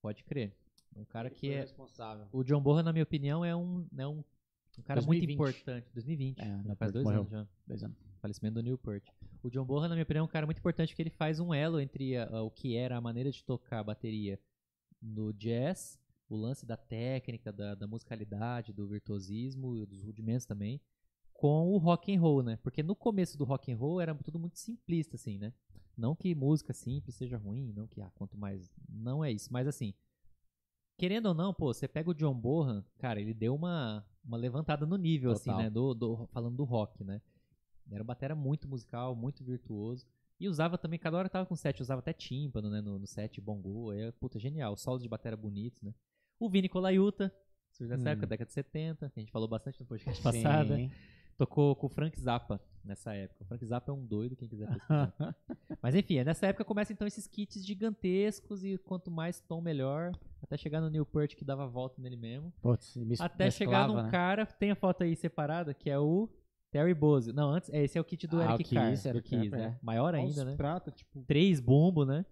[0.01, 0.55] Pode crer.
[0.95, 1.59] Um cara que é.
[1.59, 2.27] responsável.
[2.31, 4.23] O John Bonham, na minha opinião, é um, é um,
[4.79, 5.37] um cara 2020.
[5.37, 5.87] muito importante.
[5.93, 6.39] 2020.
[6.39, 7.19] É, já faz dois morreu.
[7.21, 7.47] anos já.
[7.67, 7.97] Dois anos.
[8.21, 9.03] Falecimento do Newport.
[9.43, 11.53] O John Bonham, na minha opinião, é um cara muito importante porque ele faz um
[11.53, 14.39] elo entre a- a- o que era a maneira de tocar a bateria
[15.01, 20.79] no jazz, o lance da técnica, da, da musicalidade, do virtuosismo e dos rudimentos também,
[21.33, 22.57] com o rock and roll, né?
[22.63, 25.53] Porque no começo do rock and roll era tudo muito simplista, assim, né?
[25.97, 28.71] Não que música simples seja ruim, não que ah, quanto mais.
[28.89, 29.93] Não é isso, mas assim.
[30.97, 34.85] Querendo ou não, pô, você pega o John Bonham, cara, ele deu uma, uma levantada
[34.85, 35.63] no nível, assim, Total.
[35.63, 35.69] né?
[35.69, 37.21] Do, do- falando do rock, né?
[37.91, 40.05] Era um batera muito musical, muito virtuoso.
[40.39, 42.81] E usava também, cada hora tava com set, usava até tímpano, né?
[42.81, 43.91] No, no set, bongo.
[43.93, 44.75] É, puta, genial.
[44.77, 45.93] Solos de batera bonitos, né?
[46.39, 47.33] O Vini Colaiuta,
[47.71, 48.13] surgiu nessa Hum.
[48.13, 50.75] época, década de 70, que a gente falou bastante no podcast passado.
[50.75, 50.91] Sim.
[51.37, 53.43] Tocou com o Frank Zappa nessa época.
[53.43, 55.13] O Frank Zappa é um doido, quem quiser pesquisar.
[55.81, 60.11] Mas enfim, é nessa época começa então esses kits gigantescos e quanto mais tom melhor,
[60.41, 62.53] até chegar no Newport que dava volta nele mesmo.
[62.61, 64.09] Putz, mes- Até chegar num né?
[64.11, 66.29] cara, tem a foto aí separada, que é o
[66.71, 67.31] Terry Bose.
[67.33, 69.49] Não, antes, é, esse é o kit do Ah, Eric o Carr, Kiss, Eric Kiss,
[69.49, 69.63] né?
[69.65, 69.85] é.
[69.85, 70.55] Maior ainda, os né?
[70.55, 71.23] prata, tipo.
[71.25, 72.25] Três bumbo, né?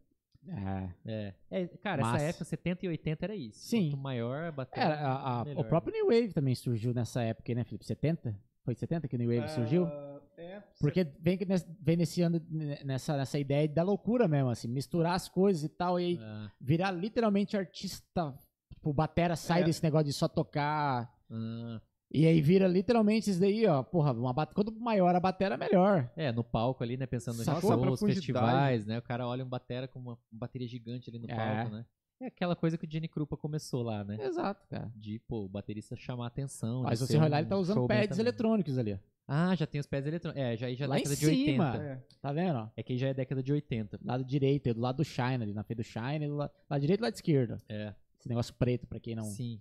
[0.48, 0.90] É.
[1.06, 1.34] É.
[1.52, 2.18] É, cara, Massa.
[2.18, 3.60] essa época, 70 e 80 era isso.
[3.60, 3.92] Sim.
[3.92, 7.64] Quanto maior bateria, Era, a- a- o próprio New Wave também surgiu nessa época, né,
[7.64, 7.86] Felipe?
[7.86, 8.36] 70?
[8.64, 9.86] Foi 70 que o New Wave surgiu?
[9.86, 11.38] Ah, é, Porque vem,
[11.80, 12.42] vem nesse ano,
[12.84, 16.52] nessa, nessa ideia da loucura mesmo, assim, misturar as coisas e tal, e aí Ah,
[16.60, 18.34] virar literalmente artista.
[18.72, 19.66] Tipo, o Batera sai É.
[19.66, 21.12] desse negócio de só tocar.
[21.30, 21.82] ah.
[22.14, 23.82] E aí vira literalmente isso daí, ó.
[23.84, 24.54] Porra, uma bat...
[24.54, 26.12] quanto maior a batera, melhor.
[26.18, 27.06] É, no palco ali, né?
[27.06, 28.98] Pensando em shows, festivais, né?
[28.98, 31.34] O cara olha um batera com uma bateria gigante ali no É.
[31.36, 31.86] palco, né?
[32.22, 34.18] É aquela coisa que o Jenny Krupa começou lá, né?
[34.24, 34.92] Exato, cara.
[34.96, 36.84] De, pô, o baterista chamar a atenção.
[36.84, 38.22] Mas de você olhar, um ele tá usando pads também.
[38.22, 39.00] eletrônicos ali.
[39.28, 40.44] Ah, já tem os pads eletrônicos.
[40.44, 41.72] É, já, aí já é Lá em década de cima.
[41.72, 41.84] 80.
[41.84, 42.04] É.
[42.22, 42.70] Tá vendo, ó?
[42.78, 43.98] É que aí já é década de 80.
[43.98, 46.52] Do lado direito, aí, do lado do Shine ali, na frente do Shine, do lado,
[46.70, 47.58] lado direito e lado esquerdo.
[47.68, 49.24] É, Esse negócio preto, pra quem não...
[49.24, 49.60] sim.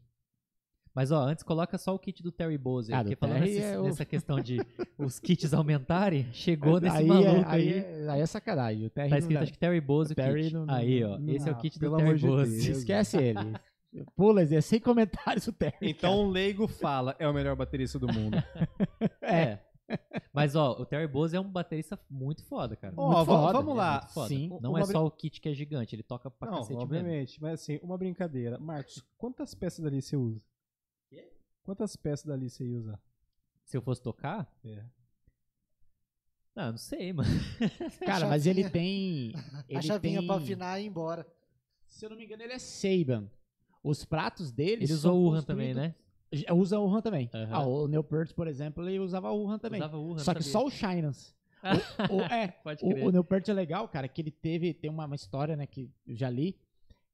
[0.94, 2.92] Mas, ó, antes coloca só o kit do Terry Bose.
[2.92, 4.58] aí, Ah, do porque falando Terry nesse- é o- nessa questão de
[4.98, 7.46] os kits aumentarem, chegou nesse aí, maluco é, aí.
[7.46, 8.86] aí, é, aí é sacanagem.
[8.86, 10.54] O Terry Tá escrito, acho que Terry Bose o Terry kit.
[10.54, 11.16] não- aí, ó.
[11.18, 12.26] não- esse é o kit do Terry de.
[12.70, 13.38] Esquece ele.
[14.16, 15.76] Pula, é sem comentários o Terry.
[15.90, 18.36] Então um leigo fala, é o melhor baterista do mundo.
[19.22, 19.58] É,
[20.32, 22.94] Mas, ó, o Terry Bose é um baterista muito foda, cara.
[22.94, 23.52] Muito foda.
[23.52, 23.98] vamos lá.
[24.00, 24.28] Muito foda.
[24.28, 24.48] Sim.
[24.60, 26.82] Não é brin- só o kit que é gigante, ele toca pra Não, cacete mesmo.
[26.84, 27.40] obviamente.
[27.42, 28.56] Mas assim, uma brincadeira.
[28.58, 30.40] Marcos, quantas peças dali você usa?
[31.62, 33.00] Quantas peças dali você ia usar?
[33.64, 34.50] Se eu fosse tocar?
[34.64, 34.84] É.
[36.56, 37.28] Ah, não sei, mano.
[38.04, 39.32] Cara, mas ele tem.
[39.68, 41.26] Ele a chavinha tem, pra afinar e ir embora.
[41.86, 43.30] Se eu não me engano, ele é Saban.
[43.82, 44.84] Os pratos dele.
[44.84, 45.94] Ele usou o Uran também, né?
[46.52, 47.30] Usa o Uran também.
[47.32, 47.48] Aham.
[47.54, 49.80] Ah, o Neil Peart, por exemplo, ele usava o Uran também.
[49.80, 50.52] Usava Uran, Só que sabia.
[50.52, 51.34] só o Shinas.
[52.10, 53.04] O, o- é, Pode o, crer.
[53.06, 55.90] o Neil Peart é legal, cara, que ele teve, tem uma, uma história, né, que
[56.06, 56.56] eu já li,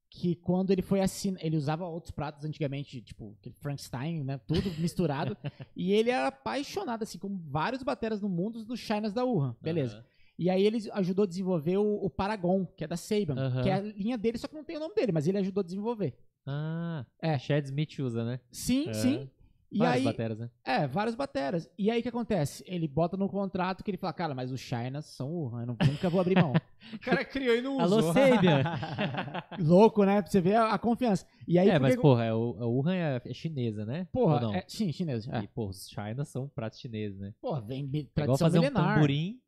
[0.09, 5.35] que quando ele foi assinar, ele usava outros pratos antigamente, tipo, Frankenstein, né, tudo misturado,
[5.75, 9.95] e ele era apaixonado, assim, como vários bateras no mundo, dos Shinas da Uran, beleza.
[9.97, 10.05] Aham.
[10.39, 13.63] E aí ele ajudou a desenvolver o, o Paragon, que é da Saban, Aham.
[13.63, 15.61] que é a linha dele, só que não tem o nome dele, mas ele ajudou
[15.61, 16.15] a desenvolver.
[16.45, 17.37] Ah, É.
[17.39, 18.39] Chad Smith usa, né?
[18.51, 18.93] Sim, É.
[18.93, 19.29] sim.
[19.69, 20.49] E Várias aí, bateras, né?
[20.63, 21.69] é, várias bateras.
[21.77, 22.63] E aí o que acontece?
[22.65, 25.77] Ele bota no contrato que ele fala, cara, mas os Shinas são Uran, eu não-
[25.85, 26.53] nunca vou abrir mão.
[26.93, 28.13] O cara criou e não Alô, usou.
[28.13, 28.63] Sabian!
[29.59, 30.21] Louco, né?
[30.21, 31.25] Pra você ver a, a confiança.
[31.45, 34.07] E aí, é, por mas porra, é o, a Wuhan é, é chinesa, né?
[34.11, 34.53] Porra, não?
[34.55, 35.27] é, sim, chinês.
[35.27, 35.39] É.
[35.39, 37.33] E, porra, os China são pratos chineses, né?
[37.41, 38.93] Porra, vem mi- É igual tradição fazer um milenar.
[38.95, 39.41] tamborim,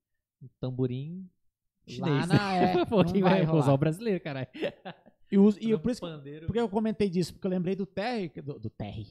[0.44, 1.30] um tamborim
[1.88, 2.28] chinês.
[2.28, 4.48] Lá na é, Pô, quem vai vai usar o brasileiro, caralho?
[5.32, 6.02] E, os- e um por isso
[6.46, 9.08] porque eu comentei disso, porque eu lembrei do Terry, do, do Terry,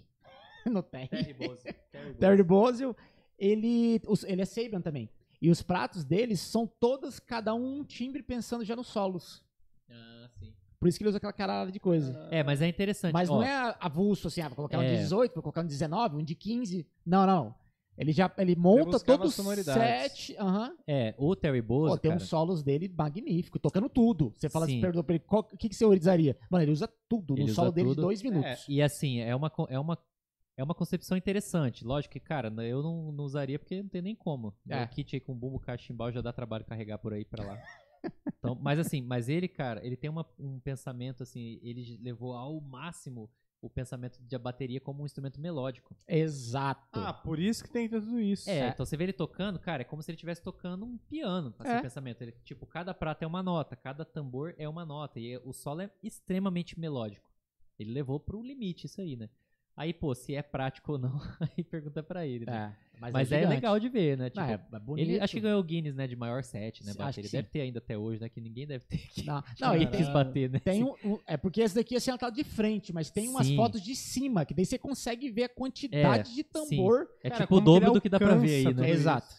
[0.73, 1.63] no Terry, Terry Bose.
[2.19, 2.97] Terry Bozio,
[3.39, 5.09] ele, os- ele é Saban também.
[5.41, 9.45] E os pratos deles são todas, cada um um timbre pensando já nos solos.
[9.89, 10.53] Ah, sim.
[10.81, 12.29] Por isso que ele usa aquela caralho de coisa.
[12.31, 13.13] É, mas é interessante.
[13.13, 14.95] Mas ó, não é avulso assim, ah, vou colocar um É.
[14.95, 16.87] de 18, vou colocar um de 19, um de 15.
[17.07, 17.55] Não, não.
[17.97, 20.13] Ele já ele monta buscava todo o sonoridades.
[20.13, 20.37] set.
[20.39, 20.73] aham.
[20.87, 24.33] É, o Terry Pô, tem cara, uns solos dele magnífico, tocando tudo.
[24.37, 24.73] Você fala Sim.
[24.75, 26.37] assim, perguntou pra ele, o que, que você utilizaria?
[26.49, 28.03] Mano, ele usa tudo Ele no usa solo dele de tudo.
[28.05, 28.65] dois minutos.
[28.69, 29.99] E assim, é uma, é uma,
[30.59, 31.85] é uma concepção interessante.
[31.85, 34.55] Lógico que, cara, né, eu não, não usaria porque não tem nem como.
[34.69, 34.83] É.
[34.85, 37.63] O kit aí com bumbo, cachimbal já dá trabalho carregar por aí pra lá.
[38.39, 42.61] Então, mas assim, mas ele, cara, ele tem uma- um pensamento assim, ele levou ao
[42.61, 43.31] máximo
[43.61, 45.97] o pensamento de a bateria como um instrumento melódico.
[46.07, 47.01] Exato.
[47.01, 48.49] Ah, por isso que tem tudo isso.
[48.49, 51.53] É, então você vê ele tocando, cara, é como se ele estivesse tocando um piano,
[51.59, 51.79] assim, É.
[51.79, 52.23] o pensamento.
[52.23, 55.81] Ele, tipo, cada prata é uma nota, cada tambor é uma nota, e o solo
[55.83, 57.29] é extremamente melódico.
[57.79, 59.29] Ele levou pro limite isso aí, né?
[59.79, 61.13] Aí, pô, se é prático ou não,
[61.57, 62.75] aí pergunta pra ele, né?
[62.75, 63.55] É, Mas, mas, é, gigante.
[63.55, 64.29] legal de ver, né?
[64.29, 65.09] Tipo, Não, é, é bonito.
[65.09, 67.37] ele acho que ganhou o Guinness, né, de maior set, né, que sim.
[67.37, 69.91] Deve ter ainda até hoje, né, que ninguém deve ter que Não, não ninguém e
[69.97, 70.59] quis bater, né?
[70.59, 73.47] tem um, um- É porque esse daqui assim, ela tá de frente, mas tem umas
[73.47, 73.55] Sim.
[73.55, 77.07] fotos de cima, que daí você consegue ver a quantidade de tambor.
[77.23, 78.91] É Cara, tipo o ele dobro do que dá pra ver aí, né?
[78.91, 79.33] Exato.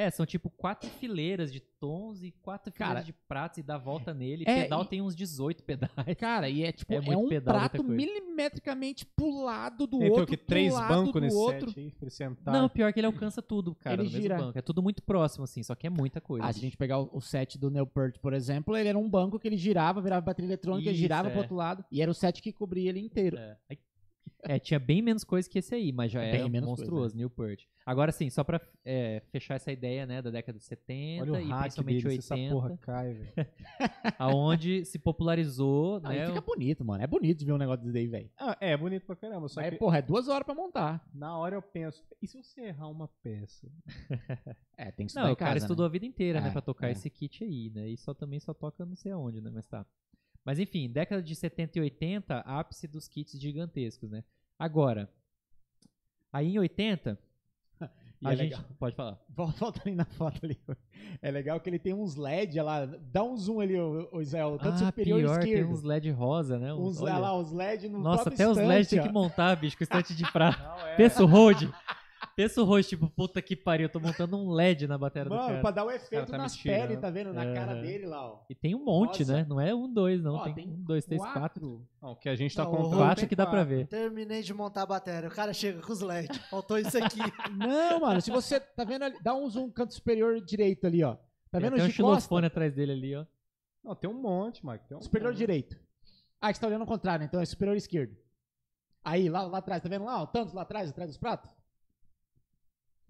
[0.00, 3.76] É, são tipo quatro fileiras de tons e quatro Cara, fileiras de pratos e dá
[3.78, 4.44] volta nele.
[4.46, 5.90] é, pedal e- tem uns 18 pedais.
[6.18, 10.36] Cara, e é tipo, É é, um pedal, prato milimetricamente pulado do Tem então, outro,
[10.36, 11.70] que três bancos do nesse outro.
[11.70, 12.52] set aí, sentar.
[12.54, 14.36] Não, pior que ele alcança tudo, cara, Ele no mesmo gira.
[14.38, 14.58] banco.
[14.58, 16.46] É tudo muito próximo, assim, só que é muita coisa.
[16.46, 18.98] Ah, se a gente pegar o, o set do Neil Peart, por exemplo, ele era
[18.98, 21.30] um banco que ele girava, virava bateria eletrônica, Isso, girava é.
[21.30, 23.36] pro outro lado, e era o set que cobria ele inteiro.
[23.38, 23.56] É.
[23.68, 23.78] Aí-
[24.42, 27.64] É, tinha bem menos coisa que esse aí, mas já Bem era menos monstruoso, Newport.
[27.84, 31.40] Agora sim, só pra é, fechar essa ideia, né, da década de 70 Olha o
[31.40, 33.32] e hack principalmente dele, se essa 80, porra cai, velho.
[34.18, 37.02] aonde se popularizou, Não, né, fica bonito, mano.
[37.02, 38.30] É bonito de ver um negócio desse daí, velho.
[38.38, 41.04] Ah, é bonito pra caramba, só Mas, que porra, é duas horas pra montar.
[41.12, 43.70] na hora eu penso, e se você errar uma peça?
[44.76, 45.88] É, tem que estudar Não, em o cara casa, estudou né?
[45.88, 46.92] a vida inteira, né, É, pra tocar é.
[46.92, 47.86] esse kit aí, né?
[47.86, 49.84] E só também só toca não sei aonde, né, mas tá.
[50.44, 54.24] Mas enfim, década de 70 e 80, ápice dos kits gigantescos, né?
[54.58, 55.12] Agora,
[56.32, 57.18] aí em 80,
[58.22, 58.64] E a é gente legal.
[58.78, 59.18] pode falar.
[59.30, 60.58] Volta, ali na foto ali.
[61.22, 62.84] É legal que ele tem uns LED lá.
[62.84, 64.58] Dá um zoom ali, o, Israel.
[64.58, 65.72] Canto ah, superior pior, tem esquerdo.
[65.72, 66.72] uns LED rosa, né?
[66.74, 67.14] Uns, olha.
[67.14, 69.12] olha lá, uns LED no Nossa, até os LED estante, tem que ó.
[69.12, 70.62] montar, bicho, com estante de prata.
[70.88, 70.96] É.
[70.96, 71.72] Pensa o road.
[72.40, 75.34] Pensa o road, tipo, puta que pariu, eu tô montando um LED na bateria do
[75.36, 75.60] Mano, cara.
[75.60, 77.34] pra dar o efeito tá nas peles, tá vendo?
[77.34, 77.82] Na cara Aham.
[77.82, 78.38] dele lá, ó.
[78.48, 79.32] E tem um monte, Nossa.
[79.34, 79.46] né?
[79.46, 80.36] Não é um, dois, não.
[80.36, 81.86] Ó, tem, tem um, dois, três, quatro.
[82.00, 82.96] Não, o que a gente tá Não, o contando.
[82.96, 83.68] Quatro tem que dá pra quatro.
[83.76, 83.86] ver.
[83.88, 85.28] Terminei de montar a bateria.
[85.28, 86.38] O cara chega com os LED.
[86.48, 87.18] Faltou isso aqui.
[87.58, 91.04] Não, mano, se você tá vendo ali, dá um zoom no canto superior direito ali,
[91.04, 91.16] ó.
[91.50, 92.20] Tá Tem vendo até um de costa?
[92.22, 93.26] xilofone atrás dele ali, ó.
[93.84, 94.88] Não, tem um monte, Mike.
[94.88, 95.38] Tem um Superior monte.
[95.38, 95.76] direito.
[96.40, 98.16] Ah, que você tá olhando ao contrário, então é superior esquerdo.
[99.04, 101.54] Aí, lá, lá atrás, tá vendo lá, ó, tantos lá atrás, atrás dos pratos?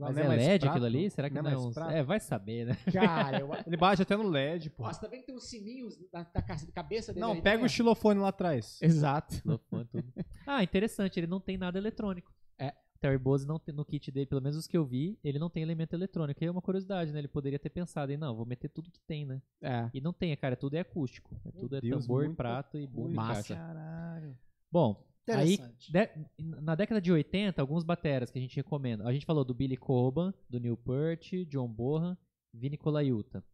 [0.01, 0.71] Mas não é mais LED prato?
[0.73, 1.11] aquilo ali?
[1.11, 1.95] Será que não, Não é é mais?
[1.97, 2.77] É, vai saber, né?
[2.93, 3.51] Cara, eu...
[3.67, 4.83] Ele bate até no LED, pô.
[4.85, 7.57] Nossa, tá vendo que tem uns sininhos na, na ca- cabeça dele Não, aí pega
[7.57, 8.79] também, o xilofone lá atrás.
[8.83, 9.35] Exato.
[9.35, 10.13] Xilofone, tudo.
[10.47, 12.33] Ah, interessante, ele não tem nada eletrônico.
[12.59, 12.75] É.
[13.01, 15.49] Terry Bose não tem, no kit dele, pelo menos os que eu vi, ele não
[15.49, 16.45] tem elemento eletrônico.
[16.45, 17.19] E é uma curiosidade, né?
[17.19, 19.41] Ele poderia ter pensado em, não, vou meter tudo que tem, né?
[19.63, 19.89] É.
[19.95, 21.35] E não tem, cara, tudo é acústico.
[21.47, 23.55] É tudo é Deus, tambor, prato e e Massa.
[23.57, 24.37] Caralho.
[24.71, 25.59] Bom, Aí,
[25.89, 29.07] de- na década de 80, alguns bateras que a gente recomenda.
[29.07, 32.17] A gente falou do Billy Coban, do Neil Peart, John Bonham,
[32.53, 33.45] Vinny Colaiuta.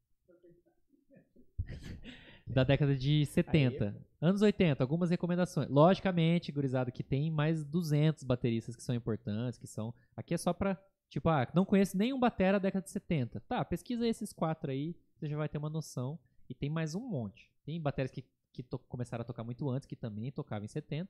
[2.46, 3.96] da década de 70.
[4.20, 5.68] Anos 80, algumas recomendações.
[5.68, 9.92] Logicamente, gurizada, que tem mais 200 bateristas que são importantes, que são...
[10.16, 10.80] Aqui é só pra,
[11.10, 13.40] tipo, ah, não conheço nenhum batera da década de 70.
[13.40, 16.18] Tá, pesquisa esses quatro aí, você já vai ter uma noção.
[16.48, 17.50] E tem mais um monte.
[17.64, 18.24] Tem bateras que,
[18.62, 21.08] que começaram a tocar muito antes, que também tocavam em 70.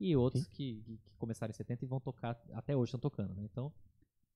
[0.00, 3.34] E outros que, que- que começaram em 70 e vão tocar, até hoje estão tocando,
[3.34, 3.42] né?
[3.44, 3.72] Então,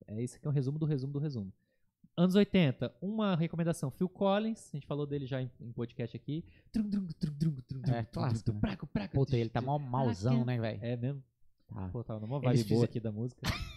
[0.07, 1.51] é isso aqui é um resumo do resumo do resumo.
[2.17, 6.43] Anos 80, uma recomendação, Phil Collins, a gente falou dele já em, em podcast aqui.
[6.71, 8.59] Trum, trum, trum, trum, trum, É, clássico, né?
[8.59, 10.79] praco, praco, Puta, ele tá mó malzão, né, velho?
[10.83, 11.23] É mesmo?
[11.67, 11.87] Tá.
[11.89, 13.41] Pô, tava numa vibe boa aqui da música.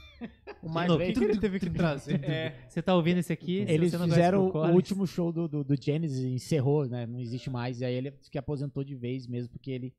[0.62, 2.22] O o que ele teve que trazer?
[2.24, 2.66] É.
[2.68, 3.64] Você tá ouvindo esse aqui?
[3.68, 7.06] Eles você não conhece fizeram o último show do, do, do Genesis, encerrou, né?
[7.06, 7.80] Não existe mais.
[7.80, 9.94] E aí ele que aposentou de vez mesmo, porque ele,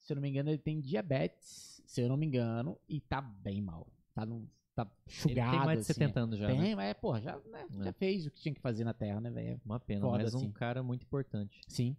[0.00, 3.20] se eu não me engano, ele tem diabetes, se eu não me engano, e tá
[3.20, 3.86] bem mal.
[4.14, 5.50] Tá, no, tá Ele chugado.
[5.50, 6.74] tem mais de assim, 70 anos já, Tem, né?
[6.74, 7.84] mas, porra, já, né, É.
[7.84, 9.60] já fez o que tinha que fazer na Terra, né, velho?
[9.64, 10.50] Uma pena, Foda, mas um assim.
[10.50, 11.60] cara muito importante.
[11.68, 11.94] Sim.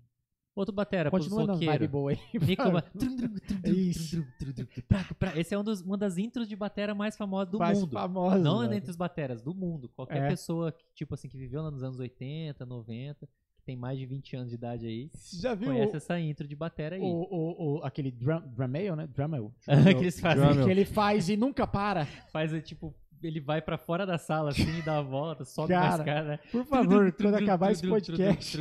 [0.58, 1.90] Outro batera, pros Continua vibe roqueiros.
[1.92, 2.18] boa aí.
[5.40, 7.92] Esse é um dos, uma das intros de batera mais famosas do Mais mundo.
[7.92, 8.74] famosa, Não velho.
[8.74, 9.90] entre os bateras, do mundo.
[9.95, 10.27] Qualquer É.
[10.30, 14.06] pessoa, que, tipo assim, que viveu lá nos anos 80, 90, que tem mais de
[14.06, 17.02] 20 anos de idade aí, já viu conhece o, essa intro de batera aí.
[17.02, 19.08] o, o, o- aquele drum, drummel, né?
[19.08, 19.53] Drummel.
[19.66, 20.44] que eles fazem.
[20.44, 20.66] Drummel.
[20.66, 22.06] que ele faz e nunca para.
[22.32, 25.89] Faz, é, tipo, ele vai pra fora da sala, assim, dá a volta, sobe Cara,
[25.89, 26.23] mais cara.
[26.23, 26.39] né?
[26.51, 28.57] Por favor, quando acabar esse podcast,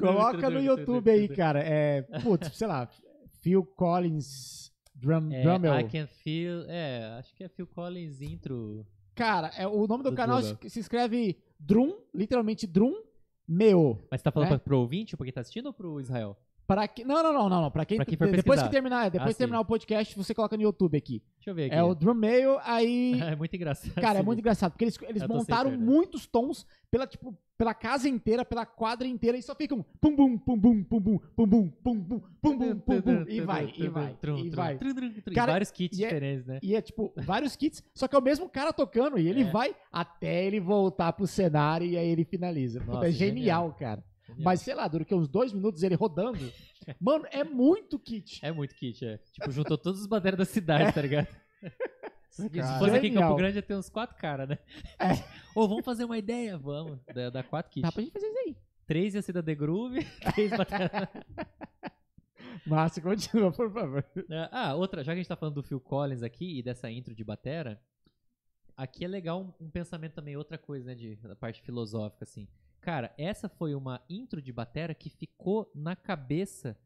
[0.00, 1.60] coloca no YouTube aí, cara.
[1.60, 2.88] É, putz, sei lá,
[3.40, 5.80] Phil Collins Drum, É, Drummel.
[5.80, 6.64] I can feel.
[6.68, 8.86] É, acho que é Phil Collins intro.
[9.14, 12.94] Cara, é, o nome do, Do canal se, se escreve Drum, literalmente Drum
[13.46, 13.98] Meo.
[14.10, 14.50] Mas você tá falando É.
[14.50, 16.36] pra, pro ouvinte, porque tá assistindo ou pro Israel?
[16.66, 17.70] Pra que, não, não, não, não, não.
[17.70, 18.64] Pra quem, Pra quem for depois pesquisar.
[18.66, 19.62] que terminar, depois Ah, que terminar sim.
[19.62, 21.22] o podcast, você coloca no YouTube aqui.
[21.36, 21.74] Deixa eu ver aqui.
[21.74, 22.20] É o Drum
[22.64, 23.92] aí É muito engraçado.
[23.94, 25.80] Cara, é muito engraçado, porque eles, eles montaram sem internet.
[25.94, 30.38] muitos tons pela, tipo, pela casa inteira, pela quadra inteira, e só ficam pum bum,
[30.38, 33.88] pum bum, pum bum, pum bum, pum bum, pum bum, pum bum, e vai, e
[33.88, 34.78] vai, e vai.
[35.34, 36.58] Cara, vários kits é- diferentes, né?
[36.62, 39.50] E é tipo, vários kits, só que é o mesmo cara tocando, e ele É.
[39.50, 42.82] vai até ele voltar pro cenário e aí ele finaliza.
[42.84, 43.74] Nossa, é genial.
[43.78, 44.02] cara.
[44.38, 46.38] Mas sei lá, dura que uns dois minutos ele rodando.
[47.00, 48.44] Mano, é muito kit.
[48.44, 49.18] É muito kit, é.
[49.18, 51.28] Tipo, juntou todos os bateras da cidade, tá ligado?
[52.30, 53.14] Se fosse aqui em.
[53.14, 54.58] Campo Grande, ia ter uns quatro caras, né?
[54.98, 55.08] É.
[55.54, 56.56] Ô, vamos fazer uma ideia?
[56.58, 56.98] Vamos.
[57.14, 57.82] Dá, dá quatro kits.
[57.82, 58.56] Dá pra gente fazer isso aí.
[58.86, 60.04] Três ia ser da The Groove,
[60.34, 61.08] três bateras.
[62.66, 64.04] Massa, continua, por favor.
[64.30, 66.90] É, Ah, outra, já que a gente tá falando do Phil Collins aqui e dessa
[66.90, 67.80] intro de batera,
[68.76, 72.48] aqui é legal um, um pensamento também, outra coisa, né, de, da parte filosófica, assim.
[72.82, 76.76] Cara, essa foi uma intro de batera que ficou na cabeça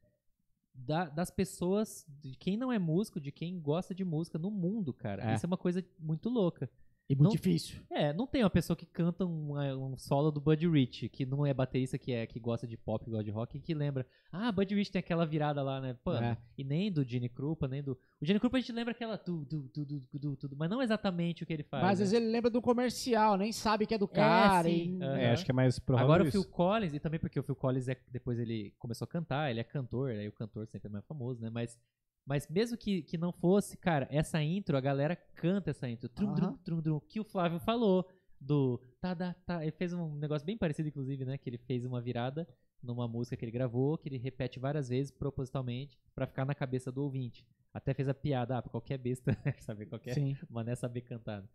[0.75, 4.93] da- das pessoas, de quem não é músico, de quem gosta de música no mundo,
[4.93, 5.25] cara.
[5.25, 5.35] É.
[5.35, 6.71] Isso é uma coisa muito louca.
[7.09, 7.81] E muito Não- difícil.
[7.89, 11.25] É, não tem uma pessoa que canta um, é, um solo do Buddy Rich, que
[11.25, 14.05] não é baterista, que é que gosta de pop, gosta de rock, e que lembra,
[14.33, 15.97] ah, Buddy Rich tem aquela virada lá, né?
[16.03, 16.37] Pô, É.
[16.59, 17.93] e nem do Gene Krupa, nem do...
[18.21, 20.69] O Gene Krupa a gente lembra aquela tu, tu, tu, tu, tu, tu, tu, mas
[20.69, 21.81] não exatamente o que ele faz.
[21.85, 22.05] Mas às né?
[22.07, 24.69] vezes ele lembra do comercial, nem sabe que é do cara.
[24.69, 24.99] sim.
[24.99, 25.17] e- Aham.
[25.19, 26.43] É, acho que é mais provável Agora o isso.
[26.43, 29.61] Phil Collins, e também porque o Phil Collins, é, depois ele começou a cantar, ele
[29.61, 31.51] é cantor, aí o cantor sempre é mais famoso, né?
[31.51, 31.79] Mas,
[32.27, 36.09] mas mesmo que, que não fosse, cara, essa intro, a galera canta essa intro.
[36.09, 38.05] Trum, trum, trum, trum, que o Flávio falou
[38.41, 39.63] do tá, tá, tá.
[39.63, 41.39] Ele fez um negócio bem parecido, inclusive, né?
[41.39, 42.47] Que ele fez uma virada
[42.83, 46.91] numa música que ele gravou, que ele repete várias vezes propositalmente pra ficar na cabeça
[46.91, 47.47] do ouvinte.
[47.73, 50.37] Até fez a piada, ah, pra qualquer besta saber qualquer Sim.
[50.51, 51.43] mané saber cantar.
[51.43, 51.49] né?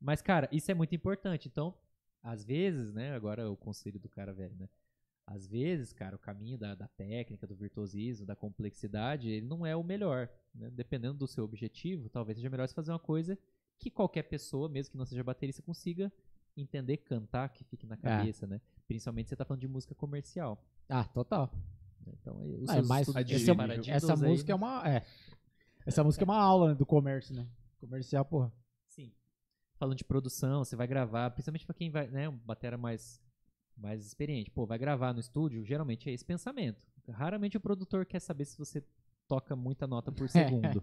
[0.00, 1.48] Mas, cara, isso é muito importante.
[1.48, 1.74] Então,
[2.22, 3.14] às vezes, né?
[3.14, 4.68] Agora é o conselho do cara velho, né?
[5.26, 9.74] Às vezes, cara, o caminho da, da técnica, do virtuosismo, da complexidade, ele não é
[9.74, 10.28] o melhor.
[10.54, 10.70] né?
[10.70, 13.38] Dependendo do seu objetivo, talvez seja melhor você fazer uma coisa
[13.78, 16.12] que qualquer pessoa, mesmo que não seja baterista, consiga
[16.56, 18.60] entender, cantar, que fique na cabeça, né?
[18.86, 20.62] Principalmente você tá falando de música comercial.
[20.88, 21.50] Ah, total.
[22.06, 23.56] Então, os Ah, mas estudos adível.
[23.88, 24.56] essa, aí, música é né?
[24.56, 24.88] uma.
[24.88, 25.04] É.
[25.86, 27.46] Essa música é uma aula né, do comércio, né?
[27.78, 28.52] Comercial, porra.
[28.88, 29.12] Sim.
[29.76, 33.20] Falando de produção, você vai gravar, principalmente pra quem vai, né, um batera mais
[33.76, 34.50] mais experiente.
[34.50, 36.84] Pô, vai gravar no estúdio, geralmente é esse pensamento.
[37.08, 38.82] Raramente o produtor quer saber se você
[39.28, 40.82] toca muita nota por segundo.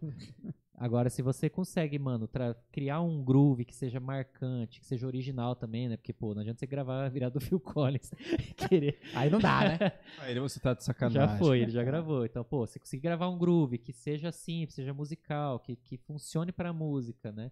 [0.73, 2.27] Agora, se você consegue, mano,
[2.71, 5.95] criar um groove que seja marcante, que seja original também, né?
[5.95, 8.11] Porque, pô, não adianta você gravar a virada do Phil Collins
[8.49, 9.91] e querer Aí não dá, né?
[10.17, 11.21] Aí você tá de sacanagem.
[11.21, 12.25] já foi, ele já gravou.
[12.25, 16.51] Então, pô, você conseguir gravar um groove que seja simples, seja musical, que, que funcione
[16.51, 17.51] pra música, né?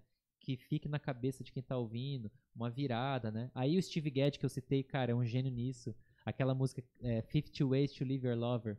[0.49, 3.51] Que fique na cabeça de quem tá ouvindo, uma virada, né?
[3.53, 5.95] Aí o Steve Gadd que eu citei, cara, é um gênio nisso.
[6.25, 8.75] Aquela música é, 50 Ways to Leave Your Lover,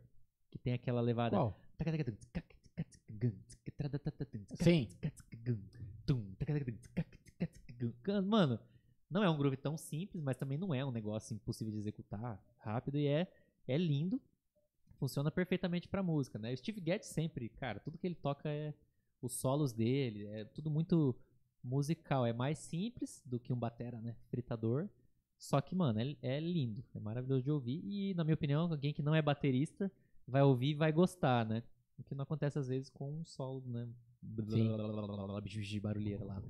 [0.49, 1.37] que tem aquela levada.
[1.37, 1.57] Qual?
[4.61, 4.89] Sim.
[8.25, 8.59] Mano,
[9.09, 12.37] não é um groove tão simples, mas também não é um negócio impossível de executar
[12.57, 13.31] rápido e é,
[13.65, 14.21] é lindo.
[14.99, 16.51] Funciona perfeitamente pra música, né?
[16.51, 18.73] O Steve Gadd sempre, cara, tudo que ele toca é
[19.21, 21.15] os solos dele, é tudo muito
[21.63, 22.25] musical.
[22.25, 24.15] É mais simples do que um batera, né?
[24.29, 24.89] Fritador.
[25.37, 27.81] Só que, mano, é, é lindo, é maravilhoso de ouvir.
[27.83, 29.91] E, na minha opinião, alguém que não é baterista
[30.27, 31.63] vai ouvir e vai gostar, né?
[31.97, 33.87] O que não acontece às vezes com um solo, né?
[34.49, 34.69] Sim.
[35.79, 36.39] Barulheira lá.
[36.39, 36.47] né?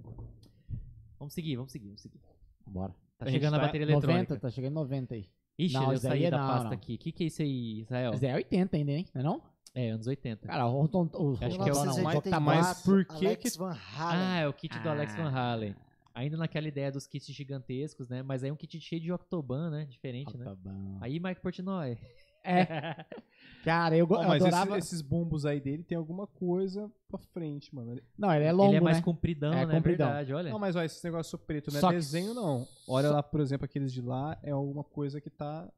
[1.17, 2.19] Vamos seguir, vamos seguir, vamos seguir.
[2.65, 2.93] Bora.
[3.17, 4.39] Tá gente chegando a tá bateria 90, eletrônica.
[4.39, 5.29] tá chegando em 90 aí.
[5.57, 6.73] Ixi, Não, eu saí aí da não, pasta não.
[6.73, 6.95] aqui.
[6.95, 8.11] O que, que é isso aí, Israel?
[8.11, 9.05] Mas é 80 ainda, hein?
[9.13, 9.41] Não é não?
[9.73, 10.47] É, anos 80.
[10.47, 11.09] Cara, o Ronton...
[11.13, 12.03] O, Acho que é o- não,
[12.43, 14.43] mas- por que Alex que- Van Ah, Halen.
[14.43, 15.75] é o kit do Alex Van Halen.
[16.13, 18.21] Ainda naquela ideia dos kits gigantescos, né?
[18.21, 19.85] Mas aí é um kit cheio de Octoban, né?
[19.85, 20.45] Diferente, né?
[20.45, 20.97] Octa Bass.
[21.01, 21.97] Aí, Mike Portnoy.
[22.43, 23.05] É,
[23.63, 24.75] cara, eu, Não, eu mas adorava...
[24.79, 27.91] esses, esses bumbos aí dele tem alguma coisa pra frente, mano.
[27.91, 29.03] Ele- Não, ele é longo, Ele é mais né?
[29.03, 29.75] compridão, É, né?
[29.75, 30.07] compridão.
[30.07, 30.49] Verdade, olha.
[30.49, 32.67] Não, mas ó, esse negócio preto não é Só que- desenho, não.
[32.87, 35.69] Olha só- lá, por exemplo, aqueles de lá, é alguma coisa que tá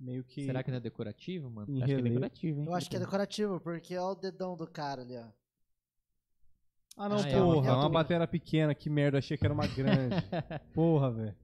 [0.00, 0.44] meio que.
[0.44, 1.76] Será que não é decorativo, mano?
[1.76, 2.66] Acho que é decorativo, hein?
[2.66, 5.24] Eu acho que é decorativo, porque olha o dedão do cara ali, ó.
[6.96, 7.88] Ah, não, Ah, é uma porra, é uma miniatura.
[7.88, 10.16] batera pequena, que merda, achei que era uma grande.
[10.74, 11.36] porra, velho.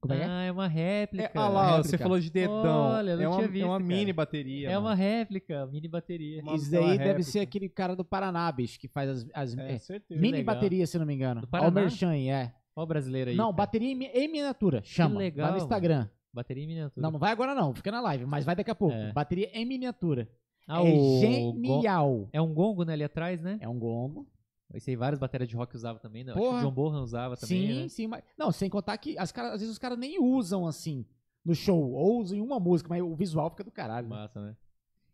[0.00, 0.26] Como é que é?
[0.28, 1.26] Ah, é uma réplica.
[1.34, 1.88] É, ah lá, réplica.
[1.88, 2.86] você falou de dedão.
[2.92, 3.84] Olha, eu não é uma, tinha é visto, uma cara.
[3.84, 4.68] mini bateria.
[4.68, 4.86] É mano.
[4.86, 6.42] uma réplica, mini bateria.
[6.42, 7.30] Uma- Isso uma daí deve réplica.
[7.30, 10.20] ser aquele cara do Paraná, bicho, que faz as, as É, é, certeza.
[10.20, 10.54] mini legal.
[10.54, 11.40] bateria, se não me engano.
[11.40, 11.80] Do Olha o Paraná?
[11.80, 12.54] Merchan é.
[12.76, 13.36] Ó o brasileiro aí.
[13.36, 13.56] não, cara.
[13.56, 15.18] bateria em, em miniatura, chama.
[15.18, 16.08] legal, Vai no Instagram.
[16.38, 17.02] Bateria em miniatura.
[17.02, 18.94] Não, não vai agora não, fica na live, mas vai daqui a pouco.
[18.94, 19.12] É.
[19.12, 20.30] Bateria em miniatura.
[20.68, 22.28] Ah, é o genial.
[22.32, 23.58] É um gongo, né, ali atrás, né?
[23.60, 24.24] É um gongo.
[24.72, 26.30] Esse aí várias baterias de rock usava também, né?
[26.30, 26.60] Acho que Porra.
[26.60, 27.88] o John Bonham usava também, sim, né?
[27.88, 28.06] sim.
[28.06, 28.22] Mas...
[28.36, 31.04] Não, sem contar que as cara, às vezes os caras nem usam assim
[31.44, 31.92] no show.
[31.92, 34.08] Ou usam em uma música, mas o visual fica do caralho.
[34.08, 34.14] né?
[34.14, 34.56] Massa, né?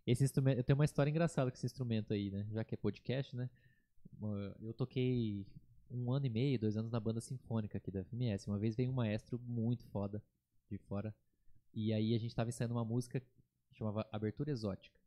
[0.07, 2.47] Esse instrumento, eu tenho uma história engraçada com esse instrumento aí, né?
[2.51, 3.49] Já que é podcast, né?
[4.61, 5.47] Eu toquei
[5.91, 8.51] um ano e meio, dois anos na banda sinfônica aqui da FMS.
[8.51, 10.23] Uma vez veio um maestro muito foda
[10.71, 11.15] de fora.
[11.73, 14.99] E aí a gente tava ensaiando uma música que chamava Abertura Exótica.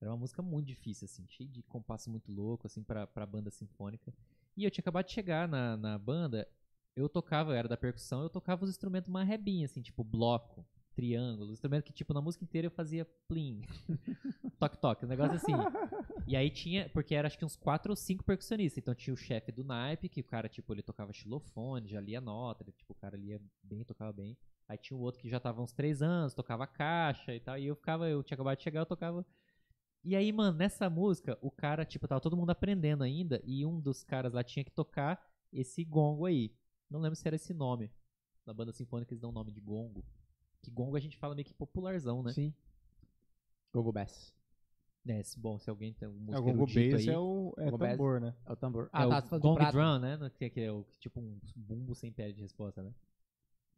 [0.00, 3.50] Era uma música muito difícil, assim, cheia de compasso muito louco, assim, pra, pra banda
[3.50, 4.12] sinfônica.
[4.56, 6.48] E eu tinha acabado de chegar na, na banda,
[6.94, 9.28] eu tocava, eu era da percussão, eu tocava os instrumentos mais
[9.64, 10.64] assim, tipo bloco,
[10.94, 13.62] triângulo, instrumento que, tipo, na música inteira eu fazia plim,
[14.58, 15.52] toque-toque, um negócio assim.
[16.26, 18.78] E aí tinha, porque era acho que uns quatro ou cinco percussionistas.
[18.78, 22.20] Então tinha o chefe do naipe, que o cara, tipo, ele tocava xilofone, já lia
[22.20, 24.36] nota, ele, tipo, o cara lia bem, tocava bem.
[24.68, 27.56] Aí tinha o outro que já tava uns três anos, tocava caixa e tal.
[27.58, 29.24] E eu ficava, eu tinha acabado de chegar, eu tocava.
[30.04, 33.80] E aí, mano, nessa música, o cara, tipo, tava todo mundo aprendendo ainda, e um
[33.80, 35.20] dos caras lá tinha que tocar
[35.52, 36.54] esse gongo aí.
[36.90, 37.90] Não lembro se era esse nome.
[38.46, 40.04] Na banda sinfônica eles dão o nome de gongo.
[40.62, 42.32] Que gongo a gente fala meio que popularzão, né?
[42.32, 42.54] Sim.
[43.72, 44.32] Gogo Bass.
[45.06, 47.54] É, se- bom, se alguém tem um É, músico o Gongo Bass aí, é o
[47.56, 47.90] é Gongo Bass.
[47.92, 48.34] tambor, né?
[48.46, 48.84] É o tambor.
[48.84, 50.30] é Ah, o tá, de gong drum, né?
[50.38, 52.92] Que, que é o, tipo um bumbo sem pé de resposta, né?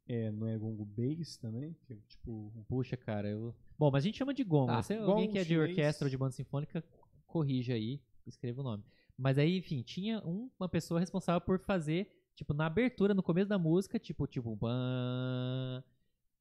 [0.07, 1.77] É, não é Gongo Bass também?
[1.87, 2.53] Que é tipo.
[2.69, 3.55] Puxa, cara, eu...
[3.79, 4.67] Bom, mas a gente chama de gongo.
[4.73, 5.69] Tá, Se alguém gongo que é de chinês.
[5.71, 6.85] orquestra ou de banda sinfônica,
[7.27, 8.83] corrija aí, escreva o nome.
[9.17, 13.49] Mas aí, enfim, tinha um- uma pessoa responsável por fazer, tipo, na abertura, no começo
[13.49, 14.59] da música, tipo, tipo.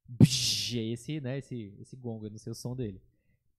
[0.08, 3.00] Bsh, é esse, né, esse, esse gongo, eu não sei o som dele.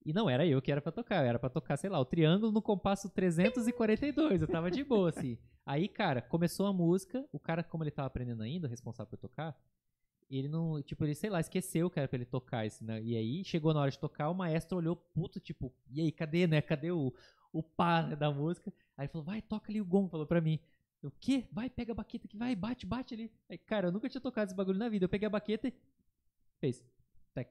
[0.06, 2.52] E não era eu que era pra tocar, era pra tocar, sei lá, o triângulo
[2.52, 5.38] no compasso 342, eu tava de boa, assim.
[5.66, 9.56] Aí, cara, começou a música, o cara, como ele tava aprendendo ainda, responsável por tocar,
[10.38, 13.02] ele não, tipo, ele, sei lá, esqueceu que era pra ele tocar isso, né?
[13.02, 16.48] E aí, chegou na hora de tocar, o maestro olhou puto, tipo, e aí, cadê,
[16.48, 16.62] né?
[16.62, 17.14] Cadê o,
[17.52, 18.74] o pá né, da música?
[18.98, 20.60] Aí ele falou, vai, toca ali o gongo, falou pra mim.
[21.04, 21.46] O quê?
[21.52, 23.32] Vai, pega a baqueta aqui, vai, bate, bate ali.
[23.50, 25.06] Aí, cara, eu nunca tinha tocado esse bagulho na vida.
[25.06, 25.74] Eu peguei a baqueta e
[26.60, 26.84] fez.
[27.34, 27.50] Tec.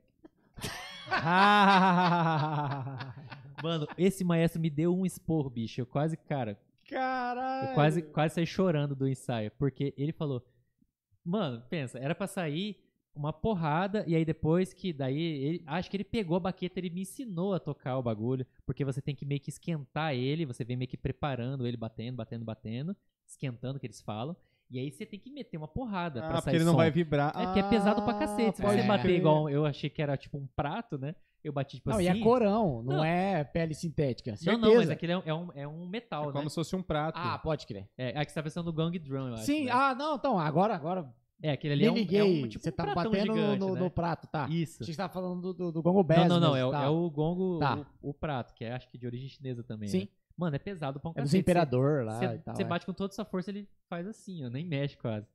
[3.62, 5.80] Mano, esse maestro me deu um esporro, bicho.
[5.80, 7.68] Eu quase, cara, Caralho!
[7.68, 10.44] eu quase, quase saí chorando do ensaio, porque ele falou,
[11.24, 12.78] mano, pensa, era pra sair
[13.14, 16.90] uma porrada, e aí depois que, daí, ele, acho que ele pegou a baqueta, ele
[16.90, 20.64] me ensinou a tocar o bagulho, porque você tem que meio que esquentar ele, você
[20.64, 24.36] vem meio que preparando ele, batendo, batendo, batendo, esquentando, que eles falam,
[24.70, 26.78] e aí você tem que meter uma porrada Ah, pra porque sair ele não som.
[26.78, 27.32] vai vibrar.
[27.36, 30.00] É porque é pesado pra Ah, cacete, se pode você bater igual, eu achei que
[30.00, 32.04] era tipo um prato, né, eu bati tipo Não, assim...
[32.06, 33.04] e é corão, não, Não.
[33.04, 34.30] é pele sintética.
[34.32, 34.66] não, Certeza.
[34.66, 36.32] não, mas aquele é um, é um, é um metal, É né?
[36.32, 37.16] como se fosse um prato.
[37.18, 37.88] Ah, pode crer.
[37.96, 39.44] É, aqui você tá pensando no Gong Drum, eu acho.
[39.44, 39.70] Sim, né?
[39.72, 41.12] ah, não, então, agora, agora
[41.42, 42.20] É, aquele ali me é um, liguei.
[42.20, 43.80] é um tipo você um tá pratão batendo no- gigante, no, né?
[43.80, 44.46] no prato, tá?
[44.50, 44.84] Isso.
[44.84, 46.82] Você tá falando do, do, do Gongo Bass Não, não, não, é, mesmo, o- tá?
[46.84, 47.86] é o gongo, Tá.
[48.02, 50.00] o, o prato, que é acho que de origem chinesa também, Sim.
[50.00, 50.08] né?
[50.36, 52.56] Mano, é pesado pra um É dos imperador lá Você e tal.
[52.56, 52.64] você é.
[52.66, 55.26] bate com toda a sua força, ele faz assim, ó, nem mexe quase.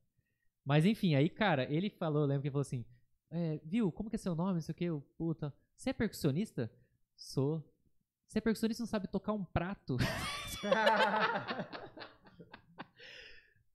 [0.64, 2.84] Mas enfim, aí, cara, ele falou, eu lembro que ele falou assim,
[3.30, 6.70] é, viu, como que é seu nome, não sei o que, puta, você é percussionista?
[7.16, 7.62] Sou.
[8.26, 9.96] Você é percussionista e não sabe tocar um prato?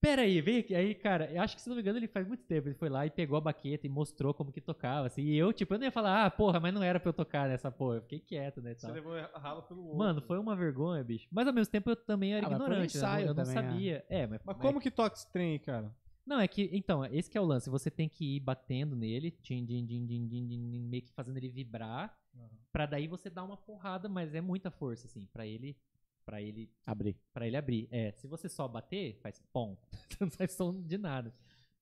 [0.01, 0.73] Pera aí, vem aqui.
[0.73, 2.67] Aí, cara, eu acho que se não me engano ele faz muito tempo.
[2.67, 5.21] Ele foi lá e pegou a baqueta e mostrou como que tocava, assim.
[5.21, 7.47] E eu, tipo, eu não ia falar, ah, porra, mas não era pra eu tocar
[7.47, 7.97] nessa porra.
[7.97, 8.73] Eu fiquei quieto, né?
[8.73, 8.95] Você tal.
[8.95, 9.97] levou a rala pelo outro.
[9.99, 11.27] Mano, foi uma vergonha, bicho.
[11.31, 13.21] Mas ao mesmo tempo eu também era Ah, um ignorante, né?
[13.21, 13.53] Eu não também, é.
[13.53, 14.05] sabia.
[14.09, 15.95] É, mas, Mas como que toca esse trem, cara?
[16.25, 16.69] Não, é que.
[16.71, 17.69] Então, esse que é o lance.
[17.69, 21.37] Você tem que ir batendo nele, din, din, din, din, din, din, meio que fazendo
[21.37, 22.17] ele vibrar.
[22.71, 25.75] Pra daí você dar uma porrada, mas é muita força, assim, pra ele.
[26.25, 27.17] Pra ele Abri.
[27.33, 27.87] Pra ele abrir.
[27.91, 29.75] É, se você só bater, faz pom.
[30.21, 31.33] não faz som de nada.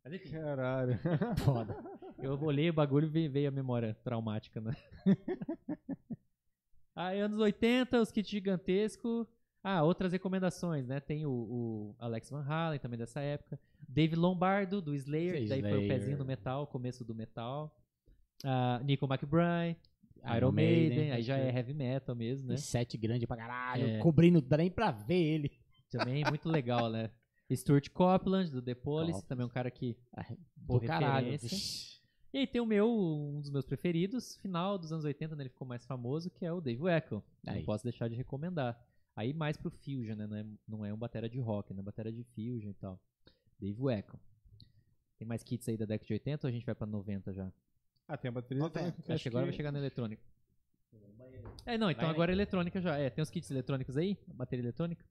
[0.03, 0.97] Mas enfim, Caralho.
[1.43, 1.75] Foda.
[2.17, 4.73] eu olhei o bagulho e veio- veio a memória traumática, né?
[6.95, 9.27] Aí, anos 80, os kits gigantescos.
[9.63, 10.99] Ah, outras recomendações, né?
[10.99, 13.59] Tem o, o Alex Van Halen, também dessa época.
[13.87, 15.87] Dave Lombardo, do Slayer, que daí foi o Slayer.
[15.87, 17.75] pezinho no metal, começo do metal.
[18.43, 19.77] Ah, Nico McBride,
[20.37, 22.55] Iron, Maiden, Maiden, aí já é heavy metal mesmo, né?
[22.55, 23.87] E sete grande pra caralho.
[23.87, 23.99] É.
[23.99, 25.51] Cobrindo, dá nem pra ver ele.
[25.89, 27.09] Também muito legal, né?
[27.51, 29.27] Stuart Copeland, do The Police, Copeland.
[29.27, 29.97] também um cara que
[30.55, 31.35] Do caralho.
[32.31, 35.49] E aí tem o meu, um dos meus preferidos, final dos anos 80, né, ele
[35.49, 37.17] ficou mais famoso, que é o Dave Weckl.
[37.43, 38.79] Não posso deixar de recomendar.
[39.15, 42.11] Aí mais pro Fusion, né, não é, não é um batera de rock, né, batera
[42.11, 43.01] de Fusion e tal.
[43.59, 44.17] Dave Weckl.
[45.17, 47.51] Tem mais kits aí da década de 80 ou a gente vai pra 90 já?
[48.07, 48.57] Ah, tem a bateria.
[48.63, 48.79] Noventa.
[48.79, 50.23] eletrônica, Acho que agora vai chegar na eletrônica.
[51.65, 52.97] É, não, então Vai, agora é eletrônica já.
[52.97, 54.17] É, tem os kits eletrônicos aí?
[54.27, 55.05] Bateria eletrônica?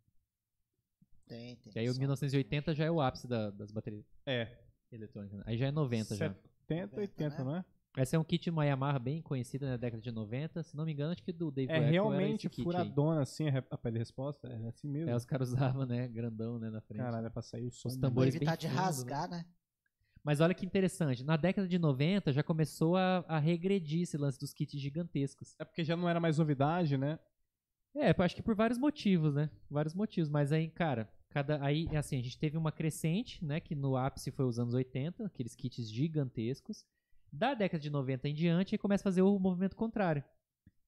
[1.26, 1.72] Tem, tem.
[1.72, 1.98] Que aí o som.
[2.00, 4.58] 1980 já é o ápice da- das baterias É.
[4.90, 5.38] eletrônicas.
[5.38, 5.44] né?
[5.46, 6.34] Aí já é 90 já.
[6.66, 7.44] 70, 80, né?
[7.44, 7.64] não é?
[7.96, 10.62] Essa é um kit uma Yamaha bem conhecida na década de 90.
[10.62, 12.64] Se não me engano, acho que do Dave É era realmente esse kit aí.
[12.64, 14.46] furadona assim a a pele resposta?
[14.46, 15.10] É assim mesmo?
[15.10, 16.06] É, os caras usavam, né?
[16.06, 16.70] Grandão, né?
[16.70, 17.00] Na frente.
[17.00, 17.88] Caralho, é pra sair o som.
[17.88, 18.82] Os tambores evitar bem de fundo, né?
[18.82, 19.44] rasgar, né?
[20.22, 21.24] Mas olha que interessante.
[21.24, 25.54] Na década de 90 já começou a, a regredir esse lance dos kits gigantescos.
[25.58, 27.18] É porque já não era mais novidade, né?
[27.96, 29.50] É, acho que por vários motivos, né?
[29.70, 30.28] Vários motivos.
[30.28, 31.64] Mas aí, cara, cada.
[31.64, 33.58] Aí, assim, a gente teve uma crescente, né?
[33.58, 36.84] Que no ápice foi os anos 80, aqueles kits gigantescos.
[37.32, 40.24] Da década de 90 em diante, aí começa a fazer o movimento contrário.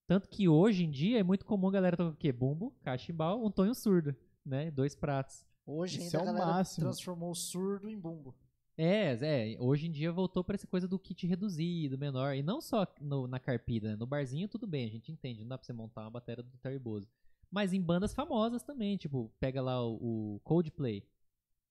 [0.06, 2.32] Tanto que hoje em dia é muito comum a galera tocar o quê?
[2.32, 4.70] Bumbo, cachimbal, um tonho surdo, né?
[4.70, 5.46] Dois pratos.
[5.64, 6.86] Hoje Isso ainda é a o galera máximo.
[6.86, 8.34] transformou o surdo em bumbo.
[8.76, 12.34] É, é, hoje em dia voltou pra essa coisa do kit reduzido, menor.
[12.34, 13.96] E não só no- na carpida, né?
[13.96, 16.56] no barzinho tudo bem, a gente entende, não dá pra você montar uma bateria do
[16.58, 17.06] Terry Bozo.
[17.50, 21.04] Mas em bandas famosas também, tipo, pega lá o, o Coldplay,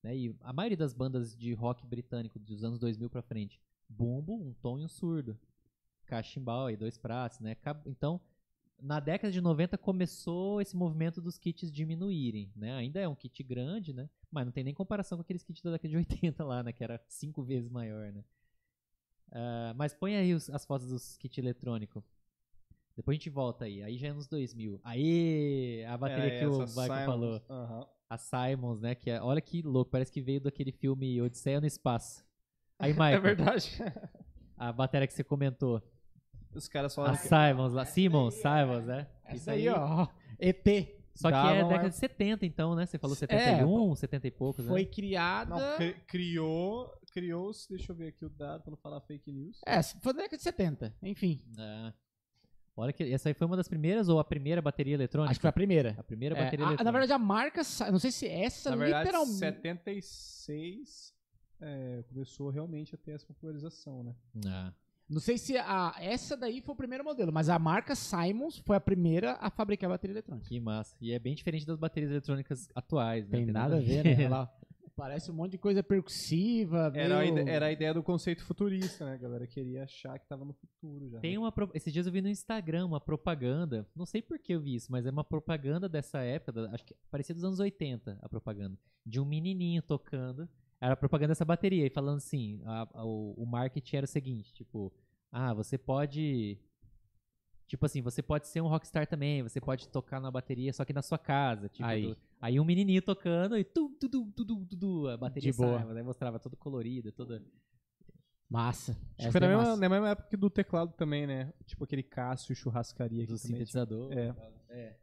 [0.03, 0.15] né?
[0.15, 3.59] E a maioria das bandas de rock britânico dos anos 2000 pra frente,
[3.89, 5.37] bumbo, um tom e um surdo.
[6.05, 7.55] Cachimbal aí, dois pratos, né?
[7.85, 8.19] Então,
[8.81, 12.73] na década de 90 começou esse movimento dos kits diminuírem, né?
[12.75, 14.09] Ainda é um kit grande, né?
[14.31, 16.71] Mas não tem nem comparação com aqueles kits da década de 80 lá, né?
[16.71, 18.23] Que era cinco vezes maior, né?
[19.31, 22.03] Ah, mas põe aí os- as fotos dos kits eletrônicos.
[22.95, 23.81] Depois a gente volta aí.
[23.83, 24.79] Aí já é nos 2000.
[24.83, 25.85] Aê!
[25.85, 27.41] A bateria É, que o Michael falou.
[27.49, 27.87] Aham.
[28.09, 28.95] A Simons, né?
[28.95, 29.91] Que é, olha que louco.
[29.91, 32.25] Parece que veio daquele filme Odisseia no Espaço.
[32.79, 33.15] Aí, Michael.
[33.15, 33.71] É verdade.
[34.57, 35.81] A bateria que você comentou.
[36.53, 37.85] Os caras A falaram que Simons lá.
[37.85, 39.07] Simons, Simons, né?
[39.33, 40.07] Isso aí, ó.
[40.39, 40.65] ET.
[41.13, 42.85] Só que é década a- de 70, então, né?
[42.85, 44.89] Você falou 71, 70 e poucos, Foi né?
[44.89, 45.55] criada.
[45.55, 49.59] Não, cri- criou, criou-se, deixa eu ver aqui o dado pra não falar fake news.
[49.65, 50.95] É, foi na década de 70.
[51.03, 51.41] Enfim.
[51.57, 51.93] Ah.
[52.75, 55.31] Olha que essa aí foi uma das primeiras ou a primeira bateria eletrônica?
[55.31, 55.95] Acho que foi a primeira.
[55.99, 56.83] A primeira É, bateria a- eletrônica.
[56.85, 57.61] na verdade, a marca.
[57.91, 59.37] Não sei se essa Na verdade, literalmente.
[59.39, 61.13] 76
[61.61, 64.15] é, começou realmente a ter essa popularização, né?
[64.47, 64.73] Ah.
[65.09, 68.75] Não sei se a, essa daí foi o primeiro modelo, mas a marca Simons foi
[68.75, 70.47] a primeira a fabricar bateria eletrônica.
[70.47, 70.95] Que massa.
[71.01, 73.37] E é bem diferente das baterias eletrônicas atuais, né?
[73.37, 74.27] Tem nada a ver, né?
[74.29, 74.53] Lá.
[74.95, 76.91] Parece um monte de coisa percussiva.
[76.93, 79.13] Era, a meio- ide- era a ideia do conceito futurista, né?
[79.13, 81.19] A galera queria achar que tava no futuro já.
[81.19, 81.51] Tem uma.
[81.51, 83.87] pro- Esses dias eu vi no Instagram uma propaganda.
[83.95, 86.51] Não sei por que eu vi isso, mas é uma propaganda dessa época.
[86.51, 88.77] da- acho que parecia dos anos 80 a propaganda.
[89.05, 90.47] De um menininho tocando.
[90.81, 91.85] Era propaganda dessa bateria.
[91.85, 94.93] E falando assim: a- a- o, o marketing era o seguinte: tipo,
[95.31, 96.57] ah, você pode.
[97.67, 100.91] Tipo assim, você pode ser um rockstar também, você pode tocar na bateria, só que
[100.93, 101.69] na sua casa.
[101.69, 102.07] Tipo, Aí.
[102.07, 105.51] do- aí um menininho tocando e tu, tu, tu, tu, tu, tu, tu, a bateria
[105.51, 105.93] De boa.
[105.93, 106.01] né?
[106.01, 107.43] mostrava todo colorido, toda.
[108.49, 108.93] Massa.
[109.19, 109.81] Acho que foi na é mesma, massa.
[109.81, 111.53] na mesma época do teclado também, né?
[111.67, 113.37] Tipo aquele Cássio churrascaria do também.
[113.37, 114.11] sintetizador.
[114.13, 114.35] É.
[114.69, 114.97] É.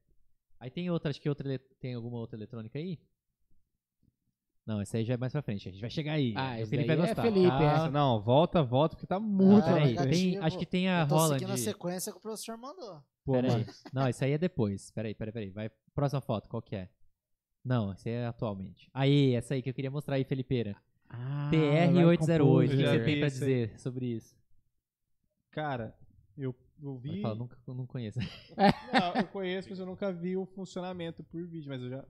[0.59, 2.99] Aí tem outra, acho que outra tem alguma outra eletrônica aí?
[4.67, 5.69] Não, essa aí já é mais pra frente.
[5.69, 6.35] A gente vai chegar aí.
[6.37, 7.23] Ah, o esse Felipe vai é gostar.
[7.23, 7.73] Felipe, Calma.
[7.73, 11.09] Nossa, não, volta, volta, porque tá muito Ah, Peraí, tem, acho que tem a Eu
[11.09, 11.39] tô Holland.
[11.39, 13.01] seguindo a sequência que o professor mandou.
[13.25, 13.65] Pô, Peraí.
[13.93, 14.91] Não, isso aí é depois.
[14.91, 15.51] Peraí, peraí, peraí.
[15.51, 15.71] Vai.
[15.95, 16.89] Próxima foto, qual que é?
[17.65, 18.91] Não, essa aí é atualmente.
[18.93, 20.77] Aí, essa aí que eu queria mostrar aí, Felipeira.
[21.09, 22.67] Ah, TR-808.
[22.67, 23.51] O que você tem pra isso aí.
[23.67, 24.37] dizer sobre isso?
[25.53, 25.97] Cara,
[26.37, 27.23] eu, eu Pode vi.
[27.23, 28.19] falar, nunca, não conheço.
[28.93, 32.05] Não, eu conheço, mas eu nunca vi o funcionamento por vídeo, mas eu já.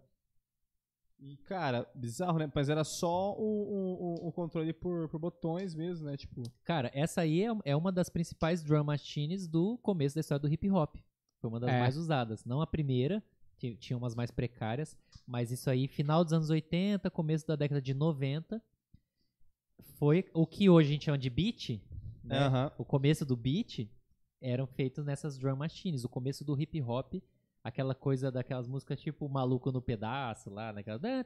[1.18, 2.50] E, cara, bizarro, né?
[2.54, 6.16] Mas era só o, o, o- controle por, por botões mesmo, né?
[6.16, 10.40] Tipo, Cara, essa aí é, é uma das principais drum machines do começo da história
[10.40, 10.96] do hip hop.
[11.40, 11.80] Foi uma das É.
[11.80, 12.44] mais usadas.
[12.44, 13.22] Não a primeira,
[13.56, 14.96] ti- tinha umas mais precárias,
[15.26, 18.62] mas isso aí, final dos anos 80, começo da década de 90,
[19.98, 21.80] foi o que hoje a gente chama de beat,
[22.22, 22.70] né?
[22.76, 23.88] O começo do beat
[24.40, 26.04] eram feitos nessas drum machines.
[26.04, 27.14] O começo do hip hop,
[27.66, 31.00] aquela coisa daquelas músicas tipo Maluco no Pedaço lá, naquela.
[31.08, 31.24] É.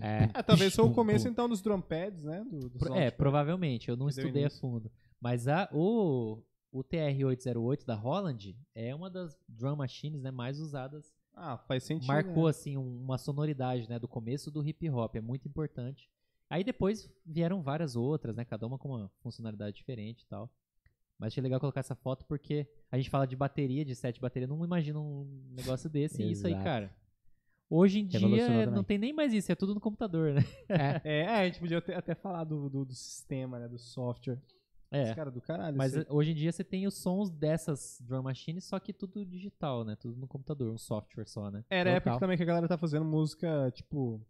[0.00, 2.44] É, talvez foi o começo, então, dos drum pads, né?
[2.50, 3.88] Do, Pro- é, provavelmente.
[3.88, 4.90] Eu não Que estudei a fundo.
[5.20, 11.12] Mas a, o, o TR-808 da Holland é uma das drum machines né, mais usadas.
[11.34, 12.08] Ah, faz sentido.
[12.08, 12.50] Marcou, né?
[12.50, 15.16] assim, um- uma sonoridade né, do começo do hip hop.
[15.16, 16.10] É muito importante.
[16.48, 18.44] Aí depois vieram várias outras, né?
[18.44, 20.50] Cada uma com uma funcionalidade diferente e tal.
[21.20, 24.20] Mas achei legal colocar essa foto porque a gente fala de bateria, de set de
[24.22, 24.48] bateria.
[24.48, 26.22] Não imagina um negócio desse.
[26.22, 26.90] E isso aí, cara.
[27.68, 28.66] Hoje em dia também.
[28.66, 29.52] não tem nem mais isso.
[29.52, 30.42] É tudo no computador, né?
[30.66, 31.00] É.
[31.04, 33.68] É, é, a gente podia até, até falar do, do, do sistema, né?
[33.68, 34.40] Do software.
[34.90, 35.02] É.
[35.02, 35.76] Esse cara do caralho.
[35.76, 36.06] Mas aí.
[36.08, 39.96] hoje em dia você tem os sons dessas drum machines, só que tudo digital, né?
[39.96, 41.62] Tudo no computador, um software só, né?
[41.68, 44.20] Era a época também que a galera tá fazendo música, tipo.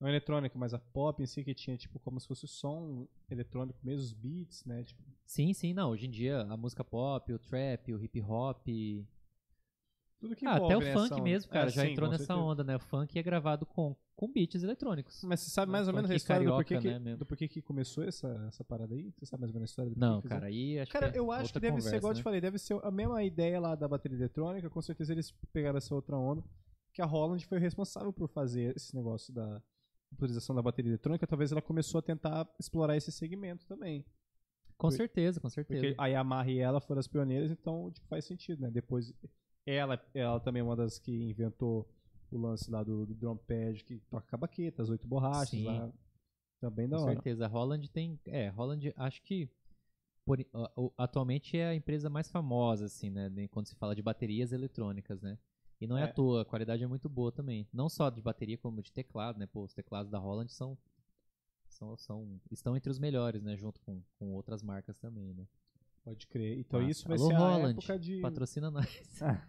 [0.00, 3.78] Não eletrônica, mas a pop em si, que tinha, tipo, como se fosse som eletrônico
[3.82, 4.82] mesmo, os beats, né?
[4.82, 5.90] Tipo, Sim, sim, não.
[5.90, 8.66] Hoje em dia a música pop, o trap, o hip hop.
[10.18, 11.54] tudo que Ah, envolve até o né, funk essa mesmo, onda.
[11.54, 12.46] cara, É, já sim, entrou nessa certeza.
[12.46, 12.76] onda, né?
[12.76, 15.22] O funk é gravado com, com beats eletrônicos.
[15.22, 17.48] Mas você sabe mais ou menos a história do porquê, carioca, que, né, do porquê
[17.48, 19.12] que começou essa, essa parada aí?
[19.18, 21.18] Você sabe mais ou menos a história do Não, cara, aí acho Cara, que é
[21.20, 22.24] eu acho que deve ser, conversa, igual eu te né?
[22.24, 25.94] falei, deve ser a mesma ideia lá da bateria eletrônica, com certeza eles pegaram essa
[25.94, 26.42] outra onda,
[26.92, 29.62] que a Holland foi responsável por fazer esse negócio da
[30.12, 34.04] utilização da bateria eletrônica, talvez ela começou a tentar explorar esse segmento também.
[34.76, 35.80] Com Por- certeza, com certeza.
[35.80, 38.70] Porque a Yamaha e ela foram as pioneiras, então tipo, faz sentido, né?
[38.70, 39.12] Depois,
[39.66, 41.88] ela, ela também é uma das que inventou
[42.30, 45.50] o lance lá do, do drum pad, que toca com a baqueta, as oito borrachas
[45.50, 45.64] Sim.
[45.64, 45.92] lá.
[46.60, 47.12] Também da Com hora.
[47.14, 47.44] certeza.
[47.46, 48.18] A Holland tem.
[48.26, 49.48] É, Holland, acho que.
[50.24, 50.38] por-
[50.96, 53.30] atualmente é a empresa mais famosa, assim, né?
[53.50, 55.38] Quando se fala de baterias eletrônicas, né?
[55.80, 56.04] E não é, É.
[56.04, 57.66] à toa, a qualidade é muito boa também.
[57.72, 59.46] Não só de bateria, como de teclado, né?
[59.46, 60.76] Pô, os teclados da Holland são.
[61.68, 63.56] são, são estão entre os melhores, né?
[63.56, 65.46] Junto com, com outras marcas também, né?
[66.04, 66.58] Pode crer.
[66.58, 66.90] Então Massa.
[66.90, 68.20] isso vai Alô, ser a Holland, época de...
[68.20, 68.86] Patrocina nós.
[69.22, 69.46] Ah.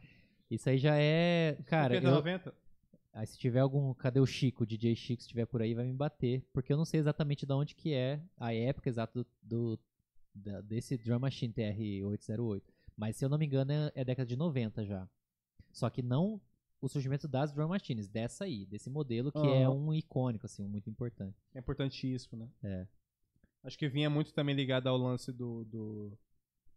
[0.49, 1.57] Isso aí já é.
[1.65, 2.55] Cara, 50, eu, 90?
[3.13, 3.93] Aí se tiver algum.
[3.93, 4.63] Cadê o Chico?
[4.63, 6.45] O DJ Chico, se estiver por aí, vai me bater.
[6.53, 9.79] Porque eu não sei exatamente de onde que é a época exata do, do-
[10.35, 12.63] da- desse Drum Machine TR-808.
[12.97, 15.07] Mas se eu não me engano, é, é década de 90 já.
[15.71, 16.39] Só que não
[16.81, 19.75] o surgimento das Drum Machines, dessa aí, desse modelo que é Aham.
[19.75, 21.37] um icônico, assim, um muito importante.
[21.53, 22.49] É importantíssimo, né?
[22.63, 22.87] É.
[23.63, 26.17] Acho que vinha muito também ligado ao lance do, do-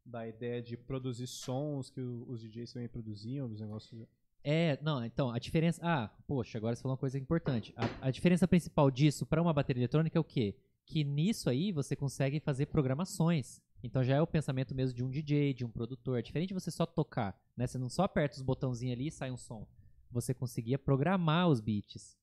[0.05, 4.07] da ideia de produzir sons que os DJs também produziam, dos negócios.
[4.43, 5.81] É, não, então, a diferença.
[5.83, 7.73] Ah, poxa, agora você falou uma coisa importante.
[7.75, 10.55] A, a diferença principal disso para uma bateria eletrônica é o quê?
[10.85, 13.63] Que nisso aí você consegue fazer programações.
[13.83, 16.19] Então já é o pensamento mesmo de um DJ, de um produtor.
[16.19, 17.67] É diferente de você só tocar, né?
[17.67, 19.67] Você não só aperta os botãozinhos ali e sai um som.
[20.11, 22.17] Você conseguia programar os beats.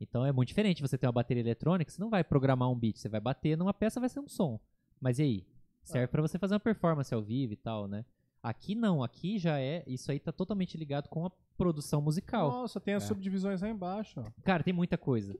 [0.00, 2.96] Então é muito diferente você ter uma bateria eletrônica, você não vai programar um beat,
[2.98, 4.58] você vai bater numa peça, vai ser um som.
[5.00, 5.46] Mas e aí?
[5.82, 8.04] Serve pra você fazer uma performance ao vivo e tal, né?
[8.42, 12.50] Aqui não, aqui já é, isso aí tá totalmente ligado com a produção musical.
[12.50, 13.06] Nossa, tem as É.
[13.06, 14.22] subdivisões lá embaixo.
[14.42, 15.36] Cara, tem muita coisa.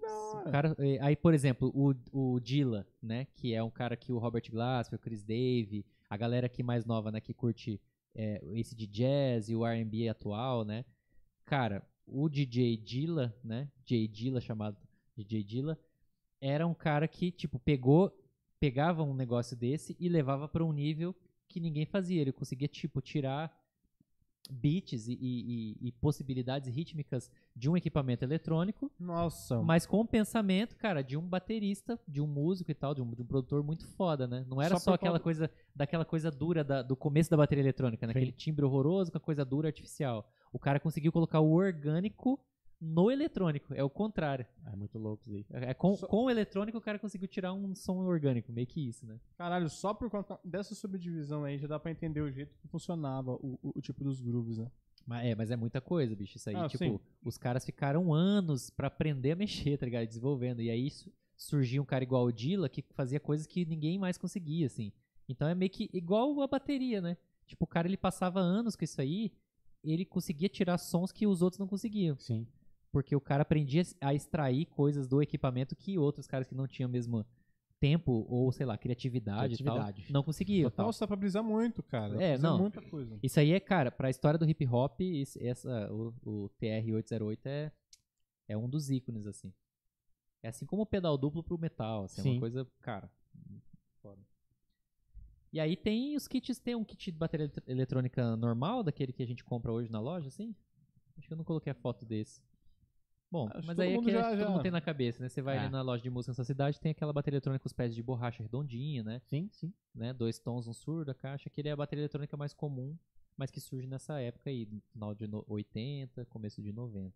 [0.50, 1.94] Cara, eh, aí, por exemplo, o,
[2.34, 3.26] o Dilla, né?
[3.36, 6.84] Que é um cara que o Robert Glasper, o Chris Dave, a galera aqui mais
[6.84, 7.20] nova, né?
[7.23, 7.81] Que curte
[8.14, 10.84] eh, esse de jazz e o R&B atual, né?
[11.44, 13.70] Cara, o DJ Dilla, né?
[13.84, 14.76] J Dilla, chamado
[15.16, 15.78] DJ Dilla,
[16.40, 18.16] era um cara que, tipo, pegou,
[18.58, 21.14] pegava um negócio desse e levava pra um nível
[21.48, 22.20] que ninguém fazia.
[22.20, 23.55] Ele conseguia, tipo, tirar
[24.51, 29.61] beats e, e- e- possibilidades rítmicas de um equipamento eletrônico Nossa.
[29.62, 33.11] mas com o pensamento, cara, de um baterista, de um músico e tal, de um,
[33.15, 34.45] de um produtor muito foda, né?
[34.49, 37.62] Não era Só só, aquela conta- coisa, daquela coisa dura da- do começo da bateria
[37.62, 38.12] eletrônica, né?
[38.12, 38.19] Sim.
[38.19, 40.29] Aquele timbre horroroso com a coisa dura artificial.
[40.53, 42.39] O cara conseguiu colocar o orgânico
[42.81, 44.47] no eletrônico, é o contrário.
[44.67, 45.47] É muito louco isso aí.
[45.62, 48.67] É, é com, Só- com o eletrônico o cara conseguiu tirar um som orgânico, meio
[48.67, 49.20] que isso, né?
[49.36, 53.33] Caralho, só por conta dessa subdivisão aí já dá pra entender o jeito que funcionava
[53.33, 54.70] o, o- o tipo dos grooves, né?
[55.07, 56.36] Mas é, mas é muita coisa, bicho.
[56.36, 57.00] Isso aí, Ah, tipo, sim.
[57.25, 60.07] os caras ficaram anos pra aprender a mexer, tá ligado?
[60.07, 60.60] Desenvolvendo.
[60.62, 64.17] E aí su- surgiu um cara igual o Dilla que fazia coisas que ninguém mais
[64.18, 64.92] conseguia, assim.
[65.28, 67.17] Então é meio que igual a bateria, né?
[67.47, 69.33] Tipo, o cara ele passava anos com isso aí,
[69.83, 72.17] ele conseguia tirar sons que os outros não conseguiam.
[72.18, 72.47] Sim.
[72.93, 76.89] Porque o cara aprendia a extrair coisas do equipamento que outros caras que não tinham
[76.91, 77.25] mesmo
[77.78, 80.02] tempo ou, sei lá, criatividade, e Criatividade.
[80.02, 80.70] tal, não conseguiam.
[80.77, 82.23] Nossa, dá pra brisar muito, cara.
[82.23, 82.59] É, não.
[82.59, 83.19] muita coisa.
[83.23, 85.01] Isso aí é, cara, pra história do hip hop,
[85.41, 87.73] essa, o, o TR-808 é,
[88.49, 89.52] É um dos ícones, assim.
[90.43, 92.31] É assim como o pedal duplo pro metal, assim, é Sim.
[92.33, 93.10] uma coisa, cara,
[94.02, 94.20] foda.
[95.52, 99.23] E aí tem os kits, tem um kit de bateria elet- eletrônica normal, daquele que
[99.23, 100.55] a gente compra hoje na loja, assim?
[101.19, 102.43] Acho que eu não coloquei a foto desse.
[103.31, 105.23] Bom, Acho que mas aí é que já- que já- todo mundo tem na cabeça,
[105.23, 105.28] né?
[105.28, 105.60] Você vai É.
[105.60, 107.94] ali na loja de música na sua cidade, tem aquela bateria eletrônica com os pés
[107.94, 109.20] de borracha redondinha, né?
[109.26, 109.73] Sim, sim.
[109.94, 110.12] né?
[110.12, 112.97] Dois tons, um surdo, a caixa, que ele é a bateria eletrônica mais comum,
[113.36, 117.15] mas que surge nessa época aí, no final de no- 80, começo de 90.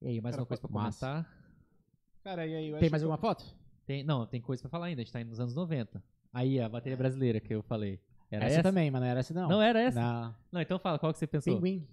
[0.00, 1.06] E aí, mais Cara, uma coisa pra massa.
[1.06, 1.38] comentar?
[2.22, 3.44] Cara, e aí eu Tem mais que- alguma foto?
[3.84, 6.00] Tem, não, tem coisa pra falar ainda, a gente tá indo nos anos 90.
[6.32, 7.98] Aí, a bateria brasileira que eu falei.
[8.30, 8.62] Era essa, essa?
[8.62, 9.48] também, mas não era essa não.
[9.48, 9.98] Não era essa?
[10.00, 10.34] Não.
[10.52, 11.54] Não, então fala, qual que você pensou?
[11.56, 11.88] Pinguim,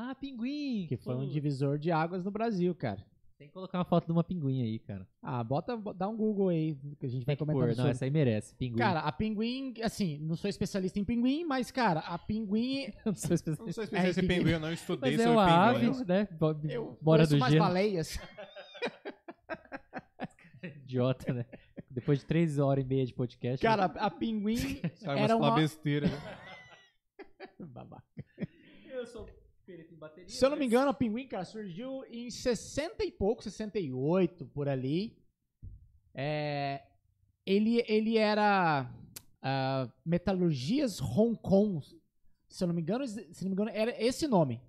[0.00, 0.86] Ah, pinguim!
[0.88, 3.04] que foi um divisor de águas no Brasil, cara.
[3.36, 5.04] Tem que colocar uma foto de uma pinguim aí, cara.
[5.20, 7.74] Ah, bota, dá um Google aí, que a gente vai Tem que comentando pôr, não,
[7.74, 7.90] sobre.
[7.90, 8.78] essa aí merece, pinguim.
[8.78, 12.92] Cara, a pinguim, assim, não sou especialista em pinguim, mas, cara, a pinguim...
[13.04, 13.64] não sou especialista.
[13.64, 14.38] não sou especialista em pinguim.
[14.38, 16.00] pinguim, eu não estudei Mas é sobre uma pinguins.
[16.00, 16.28] ave, né?
[16.30, 17.58] Bo- Eu Bora do gelo.
[17.58, 18.18] baleias.
[20.62, 21.44] Idiota, né?
[21.90, 23.62] Depois de três horas e meia de podcast.
[23.64, 25.54] Cara, a, a pinguim era uma...
[25.54, 26.38] besteira, né?
[27.66, 28.02] Babaca.
[28.90, 29.26] eu sou
[29.68, 30.28] perito em bateria.
[30.30, 34.66] Se eu não me engano, a Pinguim, cara, surgiu em 60 e pouco, 68, por
[34.66, 35.14] ali.
[36.14, 36.82] É,
[37.44, 38.90] ele, ele era
[39.42, 41.86] ah, Metalurgias Hong Kong.
[42.48, 44.60] Se eu não me engano, se não me engano, era esse nome.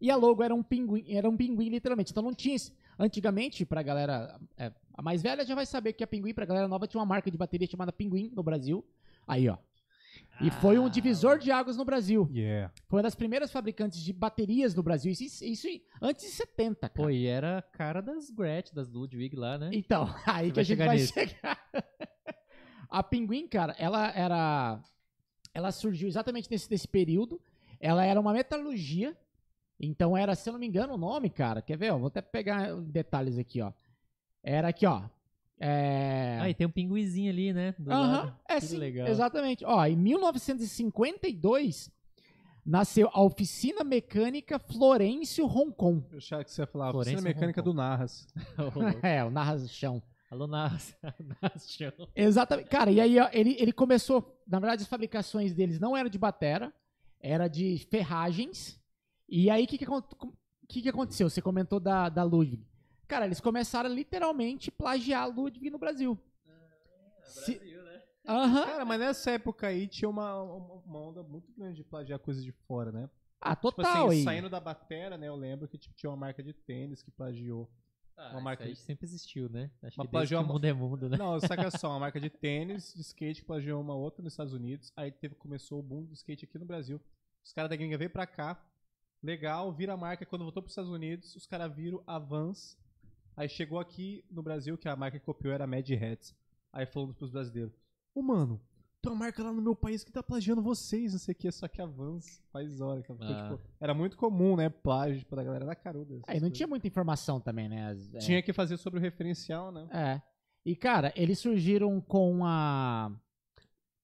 [0.00, 2.10] E a logo era um pinguim, era um pinguim literalmente.
[2.12, 6.02] Então não tinha esse- antigamente pra galera é, a mais velha já vai saber que
[6.02, 8.84] a Pinguim pra galera nova tinha uma marca de bateria chamada Pinguim no Brasil.
[9.26, 9.58] Aí, ó.
[10.40, 12.28] E foi um divisor de águas no Brasil.
[12.32, 12.72] Yeah.
[12.86, 15.10] Foi uma das primeiras fabricantes de baterias no Brasil.
[15.10, 15.66] Isso, isso
[16.00, 16.92] antes de 70, cara.
[16.94, 19.70] Pô, e era a cara das Gretchen, das Ludwig lá, né?
[19.72, 21.12] Então, aí Você que a gente vai nisso.
[21.12, 21.58] chegar.
[22.88, 24.80] a Pinguim, cara, ela era.
[25.52, 27.40] Ela surgiu exatamente nesse, nesse período.
[27.80, 29.16] Ela era uma metalurgia.
[29.80, 31.62] Então era, se eu não me engano, o nome, cara.
[31.62, 31.92] Quer ver?
[31.92, 31.98] ó?
[31.98, 33.72] Vou até pegar detalhes aqui, ó.
[34.42, 35.02] Era aqui, ó.
[35.60, 36.38] É.
[36.40, 37.74] Ah, e tem um pinguizinho ali, né?
[37.78, 38.36] Do Aham, lado.
[38.48, 39.08] é Que sim, legal.
[39.08, 39.64] exatamente.
[39.64, 41.90] Ó, em 1952
[42.64, 46.04] nasceu a oficina mecânica Florencio Hong Kong.
[46.12, 48.28] Eu achava que você ia falar a Florencio oficina mecânica do Narras.
[49.02, 50.02] é, o Narra Chão.
[50.30, 50.46] Alô.
[50.46, 50.94] Nas
[51.66, 51.92] chão.
[52.14, 52.68] Exatamente.
[52.68, 54.38] Cara, e aí ó, ele, ele começou.
[54.46, 56.72] Na verdade, as fabricações deles não eram de batera,
[57.18, 58.78] era de ferragens.
[59.26, 59.86] E aí, o que, que,
[60.68, 61.30] que, que aconteceu?
[61.30, 62.62] Você comentou da, da Ludwig.
[63.08, 66.16] Cara, eles começaram a literalmente plagiar a Ludwig no Brasil.
[67.22, 68.02] Se- né?
[68.26, 68.64] Aham.
[68.66, 72.52] Cara, mas nessa época aí tinha uma, uma onda muito grande de plagiar coisas de
[72.52, 73.08] fora, né?
[73.40, 74.08] Ah, Tipo total.
[74.08, 74.24] assim, aí.
[74.24, 75.28] saindo da batera, né?
[75.28, 77.70] Eu lembro que tipo, tinha uma marca de tênis que plagiou.
[78.16, 79.70] Ah, Uma marca isso aí de- sempre existiu, né?
[79.82, 81.16] Acho Uma que desde que plagiou o uma- mundo é mundo, né?
[81.16, 84.52] Não, saca só, uma marca de tênis, de skate, que plagiou uma outra nos Estados
[84.52, 84.92] Unidos.
[84.96, 87.00] Aí teve, começou o boom do skate aqui no Brasil.
[87.44, 88.60] Os caras da gringa veio pra cá.
[89.22, 90.26] Legal, vira a marca.
[90.26, 92.76] Quando voltou pros Estados Unidos, os caras viram a Vans.
[93.38, 96.34] Aí chegou aqui no Brasil, que a marca que copiou era a Mad Hats.
[96.72, 97.72] Aí falando pros brasileiros:
[98.14, 98.60] Ô mano,
[99.00, 101.50] tem uma marca lá no meu país que tá plagiando vocês, não sei o que,
[101.52, 103.00] só que a Vans faz hora.
[103.02, 103.42] Porque, Ah.
[103.50, 104.68] tipo, era muito comum, né?
[104.68, 106.14] Plágio da galera da caruda.
[106.26, 106.56] Aí não coisas.
[106.56, 107.90] tinha muita informação também, né?
[107.90, 108.18] As- é.
[108.18, 109.88] Tinha que fazer sobre o referencial, né?
[109.92, 110.20] É.
[110.66, 113.12] E, cara, eles surgiram com a.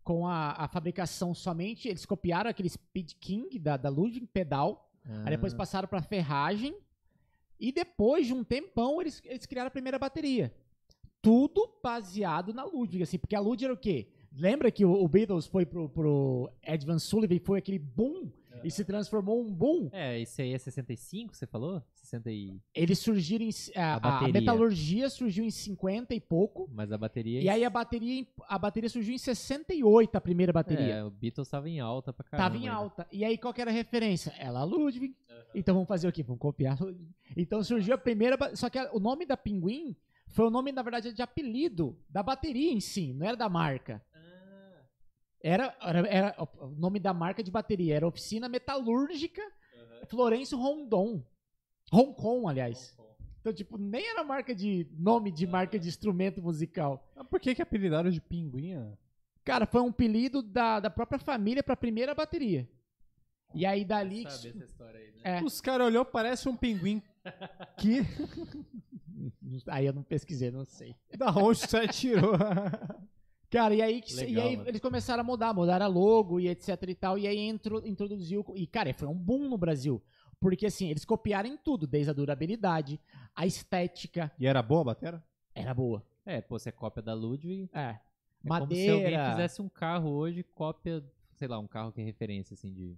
[0.05, 1.89] Com a, a fabricação somente.
[1.89, 4.91] Eles copiaram aquele Speed King da, da Ludwig pedal.
[5.25, 5.57] Aí depois Ah.
[5.57, 6.77] passaram pra ferragem.
[7.65, 10.55] E depois de um tempão, eles, eles criaram a primeira bateria.
[11.23, 13.17] Tudo baseado na Ludwig, assim.
[13.17, 14.12] Porque a Ludwig era o quê?
[14.37, 18.31] Lembra que o, Beatles foi pro, pro Ed Van Sullivan e foi aquele boom?
[18.63, 19.91] E se transformou um boom?
[19.93, 21.83] É, esse aí é 65, você falou?
[21.97, 22.59] 60 e...
[22.75, 23.51] Eles surgiram em.
[23.77, 24.33] A, a bateria.
[24.33, 26.67] metalurgia surgiu em 50 e pouco.
[26.73, 27.43] Mas a bateria...
[27.43, 30.95] E aí a bateria, a bateria surgiu em 68, a primeira bateria.
[30.95, 32.49] É, o Beatles tava em alta pra caramba.
[32.49, 32.73] Tava em ainda.
[32.75, 33.07] alta.
[33.13, 34.33] E aí qual que era a referência?
[34.39, 35.15] Ela, a Ludwig.
[35.55, 36.23] Então vamos fazer o quê?
[36.23, 37.11] Vamos copiar a Ludwig.
[37.37, 38.39] Então surgiu a primeira.
[38.57, 39.95] Só que a- o nome da Pinguim
[40.29, 44.03] foi o nome, na verdade, de apelido da bateria em si, não era da marca.
[45.47, 49.42] Era, era, era- o nome da marca de bateria era Oficina Metalúrgica
[50.08, 51.23] Florencio Rondon.
[51.92, 52.97] Hong Kong, aliás.
[53.40, 57.06] Então, tipo, nem era marca de nome de marca de instrumento musical.
[57.14, 58.98] Mas por que que apelidaram de pinguinha?
[59.44, 62.66] Cara, foi um apelido da, da própria família pra primeira bateria.
[63.55, 64.23] E aí dali.
[64.23, 65.20] Sabe essa história aí, né?
[65.40, 67.02] É, Os caras olhou, parece um pinguim.
[67.78, 68.00] Que?
[69.68, 70.94] aí eu não pesquisei, não sei.
[71.18, 72.32] Da onde você tirou?
[73.55, 74.68] Cara, e aí, que- Legal, e aí mano.
[74.68, 77.16] eles começaram a mudar, mudaram a logo e etc e tal.
[77.16, 78.44] E aí intro, introduziu.
[78.57, 80.02] E, cara, foi um boom no Brasil.
[80.41, 83.00] Porque assim, eles copiaram em tudo, desde a durabilidade,
[83.34, 84.31] a estética.
[84.39, 85.24] e era boa a batera?
[85.55, 86.05] Era boa.
[86.26, 87.70] É, pô, você é cópia da Ludwig.
[87.73, 87.81] É.
[87.81, 89.31] É como se alguém Madeira.
[89.31, 91.02] fizesse um carro hoje, cópia,
[91.36, 92.97] sei lá, um carro que é referência, assim, de,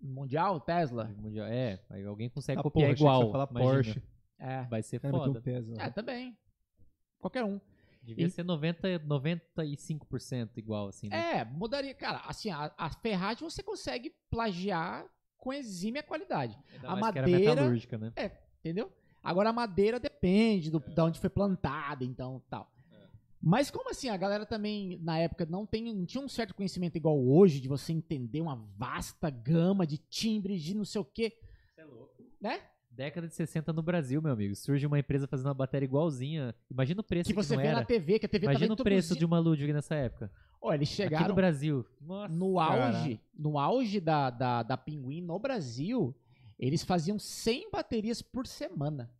[0.00, 1.04] Mundial, Tesla.
[1.06, 1.46] de mundial.
[1.46, 3.30] É, aí alguém consegue Ah, copiar porra, igual.
[3.30, 3.46] falar.
[3.46, 4.02] Porsche.
[4.38, 4.62] É.
[4.64, 5.38] Vai ser Cara, foda.
[5.38, 5.74] um peso.
[5.78, 6.36] É, também.
[7.20, 7.60] Qualquer um.
[8.04, 11.38] Devia E- ser 90, 95% igual, assim, né?
[11.38, 11.94] É, mudaria.
[11.94, 15.06] Cara, assim, a, a ferragem você consegue plagiar
[15.38, 16.58] com exímia qualidade.
[16.74, 18.12] Ainda a mais que era madeira- metalúrgica, né?
[18.60, 18.92] Entendeu?
[19.22, 22.70] Agora a madeira depende do, de onde foi plantada, então tal.
[23.46, 26.96] Mas como assim, a galera também, na época, não, tem, não tinha um certo conhecimento
[26.96, 31.36] igual hoje, de você entender uma vasta gama de timbres, de não sei o quê.
[32.40, 32.60] Né?
[32.96, 34.54] Década de 60 no Brasil, meu amigo.
[34.54, 36.54] Surge uma empresa fazendo uma bateria igualzinha.
[36.70, 37.80] Imagina o preço Que que, você vê era.
[37.80, 40.30] na TV, que a TV Imagina o preço de uma Ludwig nessa época.
[40.62, 41.84] Ó, eles Aqui chegaram no Brasil.
[42.00, 46.14] Nossa, no auge, no auge da, da, da Pinguim no Brasil,
[46.58, 49.10] eles faziam 100 baterias por semana.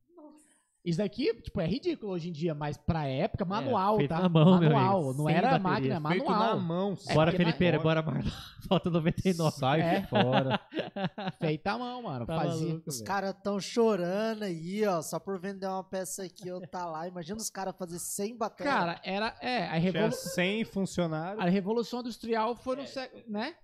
[0.84, 4.20] Isso daqui, tipo, é ridículo hoje em dia, mas pra época, manual, feito tá?
[4.20, 5.62] na mão, meu manual, não 100 era baterias.
[5.98, 6.60] máquina, Feito na manual.
[6.60, 6.98] mão.
[7.08, 8.30] É, Bora, porque Felipeira, na- bora, Marlon.
[8.68, 9.56] Falta 99.
[9.56, 10.02] Sai É.
[10.02, 10.60] fora.
[11.40, 12.26] Feita à mão, mano.
[12.26, 12.68] Tá fazia.
[12.68, 16.84] maluco, Os caras tão chorando aí, ó, só por vender uma peça aqui, eu tá
[16.84, 17.08] lá.
[17.08, 18.74] Imagina os caras fazer 100 baterias.
[18.74, 19.34] Cara, era.
[19.40, 21.42] É, a, Tinha revolu 100 funcionários.
[21.42, 23.22] a Revolução Industrial foi no século.
[23.26, 23.54] Né?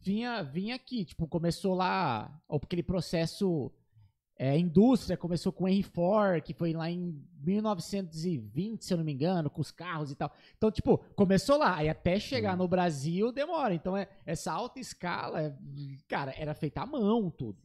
[0.00, 2.30] Vinha, vinha aqui, tipo, começou lá.
[2.48, 3.72] Ou aquele processo.
[4.38, 9.04] É, indústria começou com o Henry Ford, que foi lá em 1920, se eu não
[9.04, 10.32] me engano, com os carros e tal.
[10.56, 11.76] Então, tipo, começou lá.
[11.76, 13.74] Aí até chegar no Brasil demora.
[13.74, 15.56] Então, é, essa alta escala, é,
[16.06, 17.58] cara, era feita à mão tudo.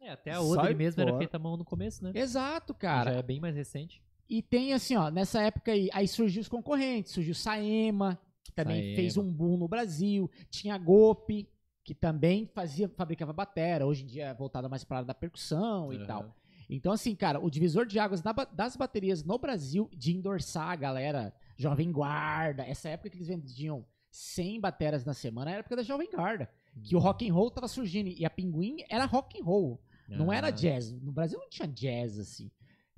[0.00, 1.18] É, até a Sai mesmo era fora.
[1.18, 2.12] feita à mão no começo, né?
[2.14, 4.02] Exato, Cara, já é bem mais recente.
[4.28, 8.80] E tem assim, ó, nessa época aí, aí surgiu os concorrentes, surgiu Saema, que também
[8.82, 8.96] Saema.
[8.96, 11.48] fez um boom no Brasil, tinha a Gopi,
[11.84, 15.14] que também fazia, fabricava batera, hoje em dia é voltada mais para a área da
[15.14, 16.06] percussão e Aham.
[16.06, 16.36] tal.
[16.68, 18.22] Então assim, cara, o divisor de águas
[18.52, 23.84] das baterias no Brasil, de endorçar a galera Jovem Guarda, essa época que eles vendiam
[24.10, 26.48] 100 bateras na semana, era a época da Jovem Guarda,
[26.82, 30.32] que o rock and roll tava surgindo, e a Pinguim era rock and roll, não
[30.32, 30.90] era jazz.
[30.92, 32.50] No Brasil não tinha jazz, assim.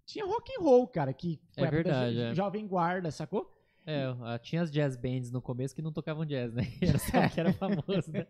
[0.04, 2.34] Tinha rock and roll, cara, que É a época da verdade, jo- é.
[2.36, 3.52] Jovem Guarda, sacou?
[3.86, 6.62] É, tinha as jazz bands no começo que não tocavam jazz, né?
[6.82, 8.26] Era só o que era famoso, né?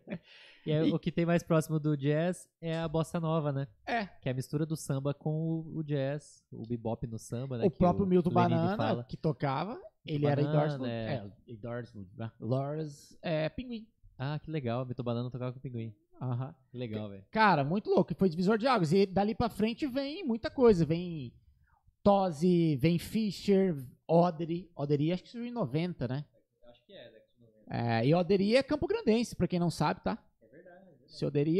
[0.66, 3.66] E aí, o que tem mais próximo do jazz é a bossa nova, né?
[3.86, 4.04] É.
[4.06, 7.64] Que é a mistura do samba com o, o jazz, o bebop no samba, né?
[7.64, 9.04] o próprio Milton Lenine Banana, fala.
[9.04, 10.88] que tocava, ele era Banana, endorsement.
[10.88, 11.14] é.
[11.14, 12.06] É, endorsement.
[12.16, 12.30] né?
[12.38, 13.86] Lawrence é, Pinguim.
[14.18, 15.94] Ah, que legal, Milton Banana tocava com o pinguim.
[16.20, 16.54] Aham.
[16.70, 17.24] Que legal, velho.
[17.30, 18.14] Cara, muito louco.
[18.14, 18.92] Foi divisor de águas.
[18.92, 20.84] E dali pra frente vem muita coisa.
[20.86, 21.32] Vem
[22.02, 23.76] Tosi, vem Fischer,
[24.06, 24.70] Odery.
[24.74, 26.24] Odery acho que surgiu em 90, né?
[26.68, 27.74] Acho que é, daqui de 90.
[27.74, 30.18] É, e Odery é Campo Grandense, pra quem não sabe, tá?
[30.42, 30.86] É verdade.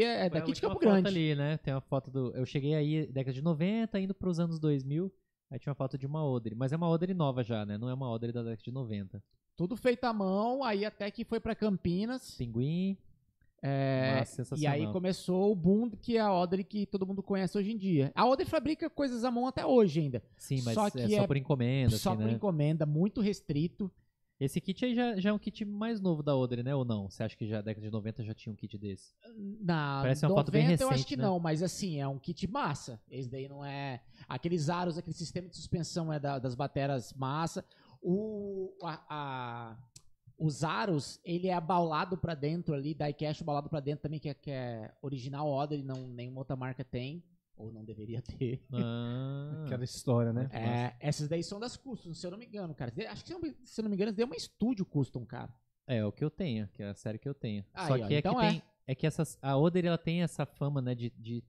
[0.03, 1.07] É Foi a daqui de Campo foto Grande.
[1.07, 1.57] ali, né?
[1.57, 2.31] Tem uma foto do.
[2.35, 5.11] Eu cheguei aí década de 90, indo pros anos 2000.
[5.49, 6.55] Aí tinha uma foto de uma Odre.
[6.55, 7.77] Mas é uma Odre nova já, né?
[7.77, 9.23] Não é uma Odre da década de 90.
[9.55, 12.35] Tudo feito à mão, aí até que foi pra Campinas.
[12.35, 12.97] Pinguim.
[13.61, 14.23] É,
[14.55, 17.77] e aí começou o boom que é a Odre que todo mundo conhece hoje em
[17.77, 18.11] dia.
[18.15, 20.21] A Odre fabrica coisas à mão até hoje ainda.
[20.37, 22.33] Sim, mas Só é que só é por encomenda, só assim, por né?
[22.33, 23.91] encomenda, muito restrito.
[24.39, 26.75] Esse kit aí já, já é um kit mais novo da Odre, né?
[26.75, 27.09] Ou não?
[27.09, 29.15] Você acha que já década de 90 já tinha um kit desse?
[29.59, 31.23] Na Parece uma 90 foto bem eu acho recente, que né?
[31.23, 33.01] não, mas assim, é um kit massa.
[33.09, 33.99] Esse daí não é.
[34.29, 37.65] Aqueles aros, aquele sistema de suspensão é da- das bateras massa.
[37.99, 39.77] O, a, a-
[40.37, 44.33] os aros, ele é abaulado pra dentro ali, diecast abaulado pra dentro também, que é,
[44.33, 47.23] que é original Odre, não, nenhuma outra marca tem.
[47.55, 48.63] Ou não deveria ter.
[48.71, 50.47] Ah, Aquela história, né?
[50.53, 52.93] É, essas daí são das custom, se eu não me engano, cara.
[53.09, 53.29] Acho que,
[53.65, 55.51] se eu não me- engano, deu uma estúdio custom, cara.
[55.87, 57.65] é o que eu tenho, que é a série que eu tenho.
[57.73, 58.49] Aí, Só ó, que é então que é.
[58.51, 58.61] tem.
[58.85, 61.43] É que essas, a Odre ela tem essa fama, né, de, de,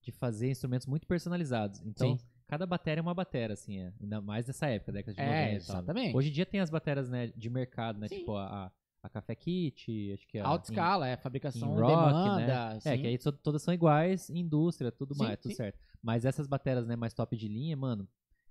[0.00, 1.80] de fazer instrumentos muito personalizados.
[1.84, 2.24] Então, Sim.
[2.50, 3.92] Cada bateria é uma bateria, assim, é.
[4.00, 5.56] ainda mais nessa época, década de É, 90 e tal, né?
[5.56, 6.16] exatamente.
[6.16, 8.18] Hoje em dia tem as baterias, né, de mercado, né, Sim.
[8.18, 8.70] tipo a, a,
[9.04, 12.74] a Café Kit, acho que é Alta escala, é fabricação rock, demanda.
[12.74, 12.78] né?
[12.84, 15.56] É, que aí to- todas são iguais, indústria, tudo Sim, mais, tudo sim.
[15.56, 15.78] certo.
[16.02, 18.08] Mas essas baterias, né, mais top de linha, mano,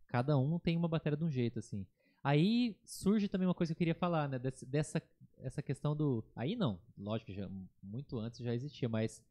[0.07, 1.85] cada um tem uma bateria de um jeito, assim.
[2.23, 5.01] Aí surge também uma coisa que eu queria falar, né, dessa
[5.41, 6.21] essa questão do...
[6.35, 7.47] Aí não, lógico já,
[7.81, 9.23] muito antes já existia, mas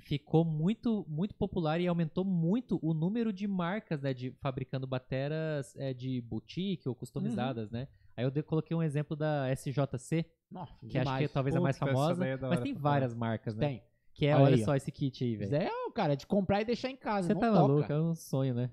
[0.00, 5.74] ficou muito muito popular e aumentou muito o número de marcas, né, de fabricando bateras
[5.76, 7.78] é, de boutique ou customizadas, Uhum.
[7.78, 7.88] né.
[8.16, 11.32] Aí eu coloquei um exemplo da SJC, Nossa, que acho que demais.
[11.32, 13.66] talvez a mais Puta, famosa, é mas tem várias marcas, né.
[13.68, 13.82] Tem.
[14.12, 15.54] Que é, Olha olha só esse kit aí, velho.
[15.56, 17.28] é, o cara, de comprar e deixar em casa.
[17.28, 17.52] Você tá toca.
[17.52, 18.70] maluco, é um sonho, né?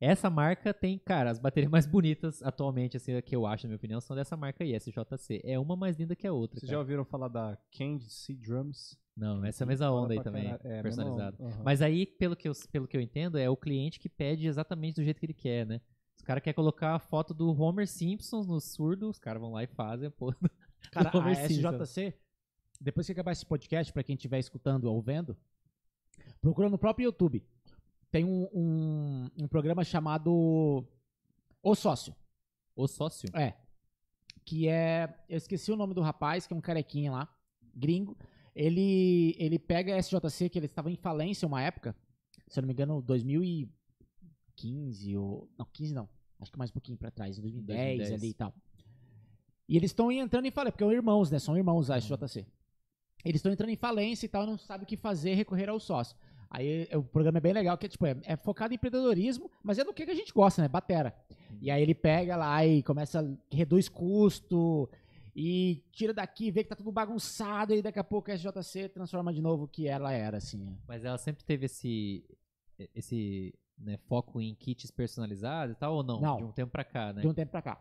[0.00, 3.76] Essa marca tem, cara, as baterias mais bonitas atualmente, assim, que eu acho, na minha
[3.76, 5.42] opinião, são dessa marca aí, SJC.
[5.44, 6.80] É uma mais linda que a outra, Vocês já cara.
[6.80, 8.98] ouviram falar da Candy Sea Drums?
[9.14, 10.56] Não, essa é a mesma onda aí também.
[10.64, 11.36] É, personalizada.
[11.38, 11.62] Aham.
[11.62, 14.94] Mas aí, pelo que, eu, pelo que eu entendo, é o cliente que pede exatamente
[14.94, 15.82] do jeito que ele quer, né?
[16.16, 19.62] Os caras querem colocar a foto do Homer Simpson no surdo, os caras vão lá
[19.62, 20.32] e fazem, pô.
[20.90, 21.84] Cara, a Homer Simpson.
[21.84, 22.14] SJC,
[22.80, 25.36] depois que acabar esse podcast, pra quem estiver escutando ou vendo,
[26.40, 27.44] procura no próprio YouTube.
[28.10, 30.84] Tem um, um, um programa chamado
[31.62, 32.14] O Sócio.
[32.74, 33.28] O sócio?
[33.34, 33.54] É.
[34.44, 35.14] Que é.
[35.28, 37.28] Eu esqueci o nome do rapaz, que é um carequinha lá,
[37.74, 38.16] gringo.
[38.54, 41.94] Ele, ele pega a SJC, que ele estava em falência uma época,
[42.48, 45.48] se eu não me engano, 2015 ou.
[45.58, 46.08] Não, 15 não.
[46.40, 48.12] Acho que mais um pouquinho pra trás, 2010, 2010.
[48.12, 48.54] ali e tal.
[49.68, 51.38] E eles estão entrando em falência, porque são irmãos, né?
[51.38, 52.46] São irmãos a SJC.
[53.24, 56.16] Eles estão entrando em falência e tal, não sabem o que fazer, recorrer ao sócio.
[56.50, 59.48] Aí é- o programa é bem legal, que é, tipo, é, é focado em empreendedorismo,
[59.62, 60.68] mas é do que, que a gente gosta, né?
[60.68, 61.14] Batera.
[61.60, 63.22] E aí ele pega lá e começa,
[63.52, 64.90] reduz custo
[65.34, 69.32] e tira daqui, vê que tá tudo bagunçado e daqui a pouco a SJC transforma
[69.32, 70.76] de novo o que ela era, assim.
[70.88, 72.24] Mas ela sempre teve esse,
[72.94, 76.20] esse né, foco em kits personalizados e tal, ou não?
[76.20, 76.36] Não.
[76.38, 77.20] De um tempo pra cá, né?
[77.20, 77.80] De um tempo pra cá.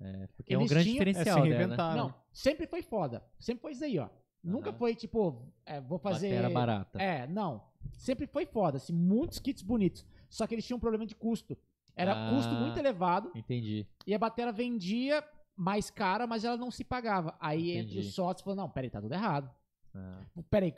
[0.00, 1.96] É, porque é um Eles grande tinham- É se diferencial dela, né?
[1.96, 3.22] Não, sempre foi foda.
[3.38, 4.08] Sempre foi isso aí, ó.
[4.42, 4.78] Nunca Aham.
[4.78, 6.28] foi tipo, é, vou fazer.
[6.28, 7.02] Batera barata.
[7.02, 7.62] É, não.
[7.92, 10.04] Sempre foi foda, assim, muitos kits bonitos.
[10.28, 11.56] Só que eles tinham um problema de custo.
[11.94, 12.30] Era Ah.
[12.34, 13.86] custo muito elevado Entendi.
[14.06, 15.24] e a batera vendia
[15.56, 17.34] mais cara, mas ela não se pagava.
[17.40, 19.50] Aí entre os sócios falou: não, peraí, tá tudo errado.
[19.94, 20.74] Ah, Peraí,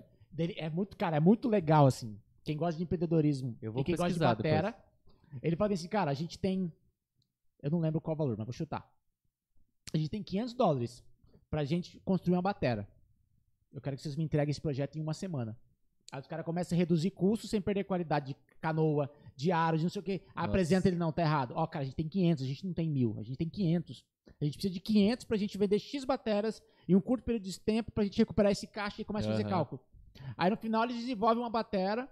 [0.56, 2.16] é muito, cara, é muito legal, assim.
[2.44, 4.74] Quem gosta de empreendedorismo Eu vou e quem gosta de batera,
[5.42, 6.72] ele fala assim, cara, a gente tem.
[7.60, 8.88] Eu não lembro qual valor, mas vou chutar.
[9.92, 11.04] A gente tem 500 dólares
[11.50, 12.88] pra gente construir uma batera.
[13.72, 15.58] Eu quero que vocês me entreguem esse projeto em uma semana.
[16.10, 19.82] Aí os caras começam a reduzir custos sem perder qualidade de canoa, de aro, de
[19.82, 20.22] não sei o quê.
[20.34, 20.48] Nossa.
[20.48, 21.52] apresenta ele, não, tá errado.
[21.54, 24.04] Ó, cara, a gente tem 500, a gente não tem mil, a gente tem 500.
[24.40, 27.60] A gente precisa de 500 pra gente vender X bateras em um curto período de
[27.60, 29.80] tempo pra gente recuperar esse caixa e começa a fazer cálculo.
[30.36, 32.08] Aí no final eles desenvolvem uma batera,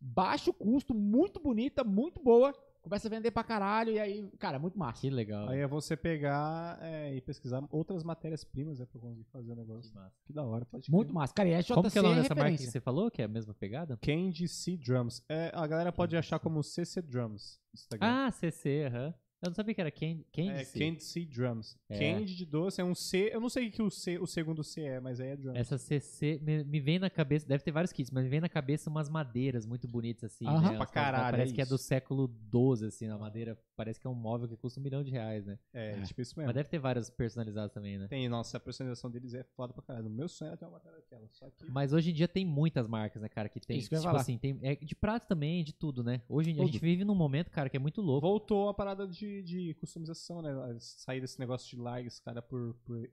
[0.00, 4.78] baixo custo, muito bonita, muito boa, começa a vender pra caralho e aí, cara, muito
[4.78, 5.00] massa.
[5.00, 5.48] que legal.
[5.48, 9.90] Aí é você pegar é, e pesquisar outras matérias-primas né, pra conseguir fazer o negócio.
[9.90, 10.16] Que massa.
[10.26, 11.14] Que da hora, pode Muito crer.
[11.14, 11.34] massa.
[11.34, 13.10] Cara, e a JC Como que é o nome é dessa marca que você falou,
[13.10, 13.98] que é a mesma pegada?
[14.02, 15.24] Candy C Drums.
[15.28, 17.58] É, a galera pode achar como CC Drums.
[17.72, 18.06] Instagram.
[18.06, 19.14] Ah, CC, aham.
[19.44, 20.24] Eu não sabia que era Candy.
[20.32, 20.78] Candy é C.
[20.78, 21.76] Candy C Drums.
[21.88, 21.98] É.
[21.98, 23.30] Candy de doce é um C.
[23.32, 25.58] Eu não sei o que o, C, o segundo C é, mas aí é Drums.
[25.58, 28.48] Essa CC me, me vem na cabeça, deve ter vários kits, mas me vem na
[28.48, 30.60] cabeça umas madeiras muito bonitas assim, Aham.
[30.60, 30.68] né?
[30.68, 33.58] Pra Umas- caralho, Parece é que é do século XII, assim, a madeira.
[33.76, 35.58] Parece que é um móvel que custa um milhão de reais, né?
[35.72, 36.46] É, tipo isso mesmo.
[36.46, 38.06] Mas deve ter vários personalizados também, né?
[38.08, 40.06] Tem, nossa, a personalização deles é foda pra caralho.
[40.06, 41.28] O meu sonho é ter uma matéria daquela.
[41.32, 41.70] Só que.
[41.70, 44.38] Mas hoje em dia tem muitas marcas, né, cara, que tem, Isso que tipo assim,
[44.38, 46.22] tem é de prato também, de tudo, né?
[46.28, 48.20] Hoje em dia a gente vive num momento, cara, que é muito louco.
[48.26, 50.50] Voltou a parada de, de customização, né?
[50.78, 53.08] Sair desse negócio de likes, cara, por, por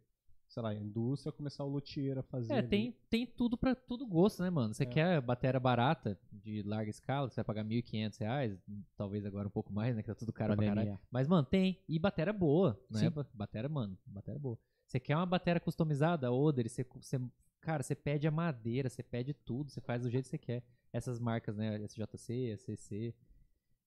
[0.48, 2.51] sei lá, indústria, começar o luthier a fazer.
[2.53, 2.67] É, ali.
[2.67, 4.74] tem, tem tudo pra tudo gosto, né, mano?
[4.74, 4.85] Você É.
[4.85, 8.58] quer bateria barata, de larga escala, você vai pagar 1.500 reais,
[8.98, 10.83] talvez agora um pouco mais, né, que tá tudo caro pra Pandemia.
[10.83, 11.00] caralho.
[11.09, 11.80] Mas, mano, tem.
[11.88, 13.00] E bateria boa, né?
[13.00, 13.25] Sim.
[13.33, 14.59] Bateria, mano, bateria boa.
[14.85, 17.17] Você quer uma bateria customizada, Oder, você, você,
[17.61, 20.64] cara, você pede a madeira, você pede tudo, você faz do jeito que você quer.
[20.91, 23.16] Essas marcas, né, SJC, SCC.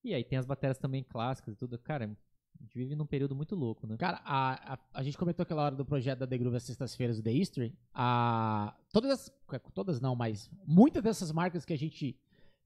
[0.05, 1.79] E aí tem as baterias também clássicas e tudo.
[1.79, 3.97] Cara, a gente vive num período muito louco, né?
[3.97, 7.17] Cara, a, a, a gente comentou aquela hora do projeto da The Groove às sextas-feiras
[7.17, 7.75] do The History.
[7.93, 9.33] A, todas, as,
[9.73, 12.17] todas não, mas muitas dessas marcas que a gente,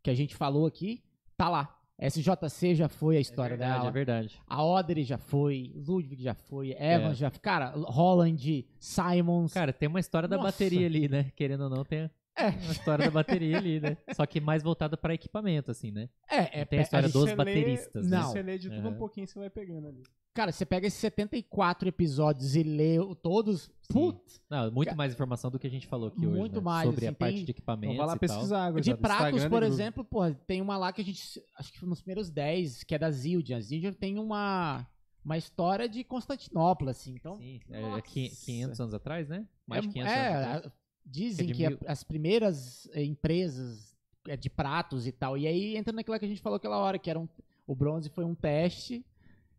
[0.03, 1.03] que a gente falou aqui,
[1.37, 1.75] tá lá.
[2.01, 3.89] SJC já foi a história é verdade, dela.
[3.89, 4.41] é verdade.
[4.47, 7.15] A Odry já foi, Ludwig já foi, Evans É.
[7.15, 7.41] já foi.
[7.41, 9.53] Cara, Holland, Simons.
[9.53, 10.49] Cara, tem uma história da Nossa.
[10.53, 11.33] bateria ali, né?
[11.35, 12.09] Querendo ou não, tem
[12.39, 12.49] É.
[12.51, 13.97] uma história da bateria ali, né?
[14.15, 16.09] Só que mais voltada pra equipamento, assim, né?
[16.31, 18.23] é, é, tem a história gente- dos lê- bateristas, né?
[18.23, 18.91] Se você lê de tudo Aham.
[18.91, 20.03] um pouquinho, você vai pegando ali.
[20.35, 23.69] Cara, você pega esses 74 episódios e lê todos.
[23.89, 26.61] Putz, Não, muito mais informação do que a gente falou aqui hoje, Muito né?
[26.63, 28.37] mais, Sobre assim, a parte tem- de equipamentos Então vai lá e tal.
[28.37, 28.99] pesquisar, De gurizada.
[28.99, 31.43] pratos, por exemplo, porra, tem uma lá que a gente.
[31.59, 33.57] Acho que foi nos primeiros 10, que é da Zildjian.
[33.57, 34.87] A Zildjian tem uma,
[35.25, 37.15] uma história de Constantinopla, assim.
[37.17, 38.03] Então, Sim, é, é Nossa.
[38.03, 39.45] qui- 500 anos atrás, né?
[39.67, 40.73] Mais de é, 500 é, anos atrás.
[41.11, 43.97] Dizem É que a- mil- as primeiras eh, empresas
[44.29, 45.37] é, de pratos e tal.
[45.39, 47.29] E aí entra naquela que a gente falou aquela hora, que era um,
[47.67, 49.05] o bronze foi um teste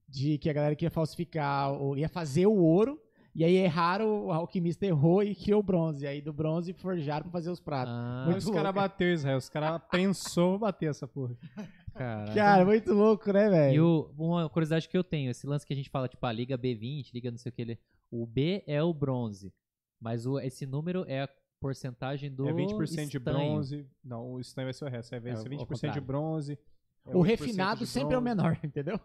[0.08, 3.00] de que a galera queria falsificar, ou ia fazer o ouro.
[3.36, 6.06] E aí erraram, o alquimista errou e criou o bronze.
[6.06, 7.94] Aí do bronze forjaram pra fazer os pratos.
[7.96, 9.38] Ah, Muito os caras bateu Israel.
[9.38, 11.38] Os caras pensou bater essa porra.
[11.94, 12.34] cara.
[12.34, 13.76] Cara, muito louco, né, velho?
[13.76, 16.32] E o- uma curiosidade que eu tenho, esse lance que a gente fala, tipo, a
[16.32, 17.80] Liga B20, Liga não sei o que, ele-
[18.12, 19.54] o B é o bronze,
[20.02, 23.38] mas o, esse número é a porcentagem do é 20% de estanho.
[23.38, 23.88] bronze.
[24.04, 25.14] Não, o estanho vai ser o resto.
[25.16, 26.60] É, vai É, ser ao 20% de bronze.
[27.06, 29.00] é O 8% refinado de sempre é o menor, entendeu?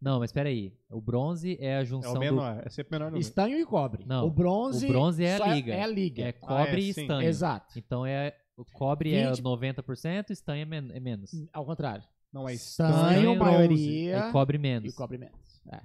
[0.00, 2.62] Não, mas peraí, o bronze é a É junção o menor.
[2.64, 3.20] É sempre menor número.
[3.20, 4.04] Estanho e cobre.
[4.04, 5.72] Não, o bronze, o bronze é a só liga.
[5.74, 5.92] É a do...
[5.92, 6.22] liga.
[6.24, 7.00] É cobre é, e sim.
[7.02, 7.28] estanho.
[7.28, 7.78] Exato.
[7.78, 9.42] Então é o cobre é 20.
[9.42, 11.30] 90%, estanho é, men- é menos.
[11.52, 12.04] Ao contrário.
[12.32, 13.52] Não, é Estanho, estanho, bronze.
[13.56, 14.16] maioria.
[14.16, 14.92] É cobre E menos.
[14.92, 15.62] o cobre menos.
[15.70, 15.80] É.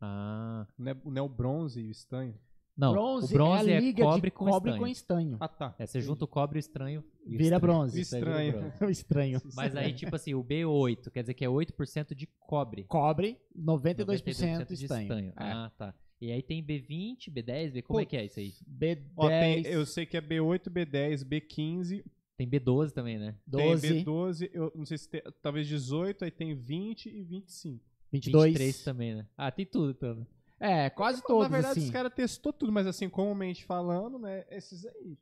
[0.00, 2.34] Ah, Não é, não é o bronze e o estanho.
[2.76, 4.78] Não, bronze, o bronze é, é, cobre de com cobre estanho.
[4.82, 5.36] com estanho.
[5.40, 5.74] Ah, tá.
[5.78, 7.04] É, você junta o cobre e o estranho.
[7.26, 7.60] e Vira estranho.
[7.60, 8.00] bronze.
[8.00, 8.72] Isso aí vira Estranho.
[8.78, 8.92] bronze.
[8.92, 9.42] Estranho.
[9.54, 12.84] Mas aí, tipo assim, o B8 quer dizer que é 8% de cobre.
[12.84, 15.28] Cobre, 92%, 92% de estanho.
[15.30, 15.32] É.
[15.36, 15.94] Ah, tá.
[16.20, 17.82] E aí tem B20, B10, B...
[17.82, 18.54] como é que é isso aí?
[18.70, 22.04] B10, Ó, tem, eu sei que é B8, B10, B15,
[22.36, 23.34] Tem B12 também, né?
[23.44, 27.84] 12, tem B12, eu não sei se tem, talvez 18, aí tem 20 e 25.
[28.12, 28.44] 22.
[28.52, 29.26] 23 também, né?
[29.36, 30.26] Ah, tem tudo, então.
[30.62, 31.86] É, quase todos, Na verdade, assim.
[31.88, 35.18] os caras testou tudo, mas assim, comumente falando, né, esses aí.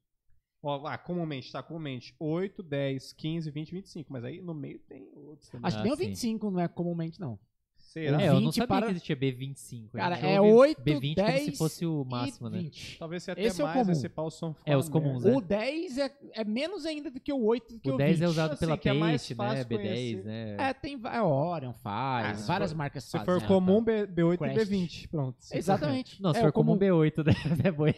[0.63, 2.15] Ó, ah, comumente, tá, comumente.
[2.21, 4.13] 8, 10, 15, 20, 25.
[4.13, 5.67] Mas aí no meio tem outros também.
[5.67, 6.09] Acho que Ah, nem o sim.
[6.09, 7.39] 25 não é comumente, não.
[7.93, 8.23] Será?
[8.23, 9.89] É, eu não 20 sabia para- que existia B25.
[9.95, 12.59] Cara, é ouvi 8, B20 10 como se fosse o máximo, né?
[12.59, 12.99] 20.
[13.01, 13.95] Talvez seja até Esse é o mais, comum.
[13.97, 15.35] ser pau São É, os comuns, né?
[15.35, 18.19] O 10 é, é menos ainda do que o 8 do que o, O 10
[18.21, 18.25] 20.
[18.25, 19.01] é usado Assim, pela que é né?
[19.01, 20.25] fácil B10, conhecer.
[20.25, 20.57] né?
[20.57, 23.27] É, tem é Orion faz, Ah, várias for- marcas Se fazem.
[23.27, 24.57] for comum, B, B8 Quest.
[24.57, 25.09] e B20.
[25.09, 25.37] Pronto.
[25.53, 26.23] Exatamente.
[26.23, 27.35] Não, se é, for o como um comum- B8, né?
[27.65, 27.95] É boi.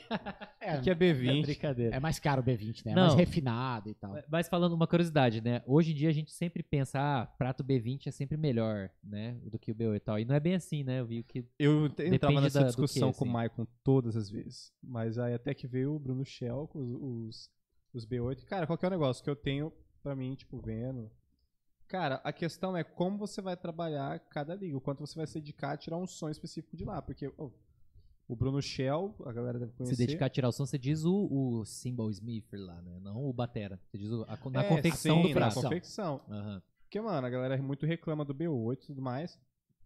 [0.63, 1.43] É, Que é É B20.
[1.43, 1.97] brincadeira.
[1.97, 2.93] é mais caro o B20, né?
[2.93, 3.03] É Não.
[3.03, 4.15] mais refinado e tal.
[4.31, 5.63] Mas falando uma curiosidade, né?
[5.67, 9.33] Hoje em dia a gente sempre pensa, ah, prato B20 é sempre melhor, né?
[9.45, 10.19] Do que o B8 e tal.
[10.19, 11.01] E não é bem assim, né?
[11.01, 11.45] Eu vi que.
[11.59, 13.33] Eu entrava Depende nessa da- discussão que, com o assim.
[13.33, 14.73] Maicon todas as vezes.
[14.83, 17.51] Mas aí até que veio o Bruno Shell com os, os,
[17.95, 18.45] os B8.
[18.45, 21.11] Cara, qual que é o negócio que eu tenho pra mim, tipo, vendo?
[21.89, 25.35] Cara, a questão é como você vai trabalhar cada liga, o quanto você vai se
[25.35, 27.03] dedicar a tirar um som específico de lá.
[27.03, 27.53] Porque ô,
[28.29, 29.97] o Bruno Shell, a galera deve conhecer.
[29.97, 32.99] Se dedicar a tirar o som, você diz o, o Cymbal Smither lá, né?
[33.01, 33.79] Não o Batera.
[33.89, 35.61] Você diz o- a, na É, confecção sim, do Na prato.
[35.63, 36.21] confecção.
[36.29, 36.63] Aham.
[36.85, 39.39] Porque, mano, a galera muito reclama do B8 e tudo mais.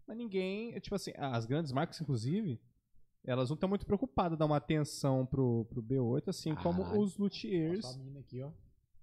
[0.07, 0.79] Mas ninguém.
[0.81, 2.61] Tipo assim, as grandes marcas, inclusive,
[3.25, 7.01] elas não estão muito preocupadas em dar uma atenção pro, pro B8, assim como Caralho.
[7.01, 7.85] os luthiers.
[8.21, 8.51] Aqui, ó.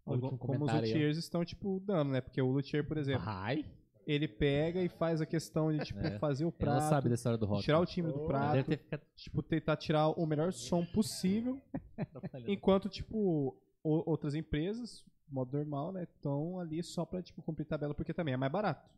[0.05, 2.19] Como, como os luthiers estão, tipo, dando, né?
[2.21, 3.65] Porque o luthier, por exemplo, Vai.
[4.07, 6.17] Ele pega e faz a questão de, tipo, É.
[6.19, 6.90] fazer o Ela prato.
[6.90, 7.64] sabe da história do rock.
[7.64, 8.53] Tirar o timbre do prato.
[8.53, 11.61] Deve ter ficado Tipo, tentar tirar o melhor som possível.
[11.98, 12.51] atrapalhando.
[12.51, 16.03] Enquanto, tipo, o- outras empresas, modo normal, né?
[16.03, 18.90] Estão ali só pra, tipo, cumprir tabela, porque também é mais barato.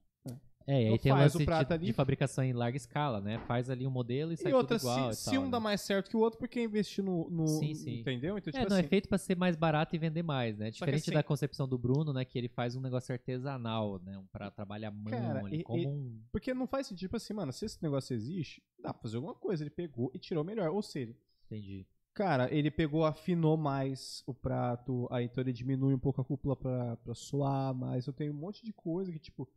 [0.68, 1.86] É, e aí Então tem faz o prato de, ali.
[1.86, 3.38] de fabricação em larga escala, né?
[3.48, 5.46] Faz ali um modelo e sai E outra, tudo igual se, e se tal, um
[5.46, 5.52] né?
[5.52, 7.30] dá mais certo que o outro, porque investir no.
[7.30, 8.00] no Sim, sim.
[8.00, 8.36] Entendeu?
[8.38, 8.86] Então, É, tipo não, assim.
[8.86, 10.72] é feito pra ser mais barato e vender mais, né?
[10.72, 12.26] Diferente assim- da concepção do Bruno, né?
[12.26, 14.18] Que ele faz um negócio artesanal, né?
[14.18, 16.20] Um pra trabalhar mão Cara, ali, e- como e- um...
[16.32, 19.36] Porque não faz sentido, tipo assim, mano, se esse negócio existe, dá pra fazer alguma
[19.36, 19.62] coisa.
[19.64, 20.70] Ele pegou e tirou melhor.
[20.72, 21.86] Ou seja, Entendi.
[22.12, 26.56] cara, ele pegou, afinou mais o prato, aí então ele diminui um pouco a cúpula
[26.56, 28.08] pra, pra suar mais.
[28.08, 29.48] Eu tenho um monte de coisa que, tipo,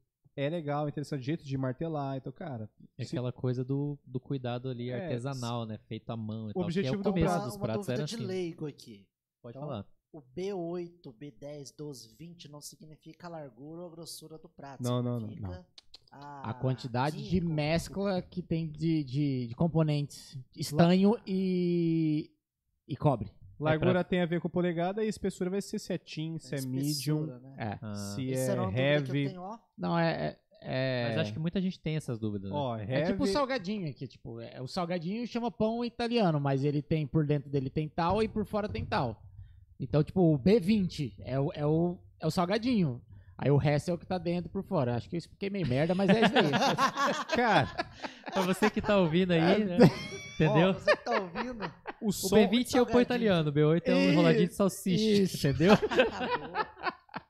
[0.46, 2.16] é legal, interessante, jeito de martelar.
[2.16, 5.78] Então, cara, É se- aquela coisa do, do cuidado ali É, artesanal, né?
[5.88, 6.62] Feito à mão e o tal.
[6.64, 8.24] objetivo que é do o começo prato- dos uma pratos dúvida era de assim.
[8.24, 9.06] leigo aqui.
[9.42, 9.86] Pode Então, falar.
[10.12, 14.82] O B8, B10, 12, 20 não significa a largura ou a grossura do prato.
[14.82, 15.66] Não, não, não, significa
[16.10, 20.38] A, A quantidade de mescla que tem de, de, de componentes.
[20.56, 22.30] Estanho e,
[22.86, 23.30] e cobre.
[23.60, 26.60] Largura tem a ver com polegada e espessura vai ser se é teen, se é
[26.60, 26.82] medium,
[27.24, 27.54] espessura, né?
[27.58, 27.78] É.
[27.82, 28.46] Ah, se é
[28.76, 29.28] heavy.
[29.28, 29.58] tenho.
[29.76, 30.12] Não, é.
[30.12, 32.56] é, é- Mas acho que muita gente tem essas dúvidas, né?
[32.56, 33.12] Ó, É heavy.
[33.12, 37.26] tipo o salgadinho aqui, tipo, é, o salgadinho chama pão italiano, mas ele tem por
[37.26, 39.22] dentro dele tem tal e por fora tem tal.
[39.80, 43.00] Então, tipo, o B20 é o, é o, é o salgadinho.
[43.40, 44.96] Aí o resto é o que tá dentro e por fora.
[44.96, 46.50] Acho que eu expliquei meio merda, mas é isso aí.
[47.36, 47.68] Cara,
[48.32, 49.76] Pra você que tá ouvindo aí, né?
[50.34, 50.70] Entendeu?
[50.70, 51.72] Ó, você que tá ouvindo?
[52.00, 52.36] O O som.
[52.36, 52.92] B20 é o salgadinho.
[52.92, 55.36] pão italiano, o B8 é um enroladinho de salsicha, isso.
[55.48, 55.72] entendeu?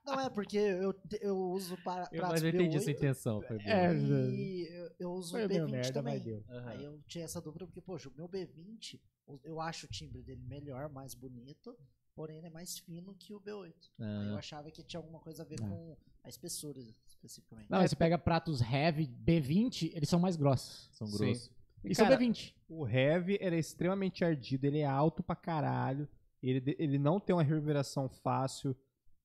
[0.05, 2.97] Não é porque eu, eu uso para Eu, pratos mas eu entendi a sua B8
[2.97, 3.42] intenção.
[3.42, 3.56] Foi.
[3.64, 6.14] É, e eu, eu uso Foi o meio B20 merda, também.
[6.14, 6.44] mas deu.
[6.48, 6.68] Aham.
[6.70, 10.22] Aí eu tinha essa dúvida porque, poxa, o meu B20, o- eu acho o timbre
[10.22, 11.76] dele melhor, mais bonito,
[12.14, 13.74] porém ele é mais fino que o B8.
[13.98, 17.70] Aí eu achava que tinha alguma coisa a ver com a espessura, especificamente.
[17.70, 20.88] Não, mas você pega pratos heavy B20, eles são mais grossos.
[20.92, 21.18] são Sim.
[21.18, 21.50] grossos.
[21.84, 22.55] E, é cara, B20.
[22.68, 26.08] O heavy ele é extremamente ardido, ele é alto pra caralho.
[26.42, 28.76] Ele, ele não tem uma reverberação fácil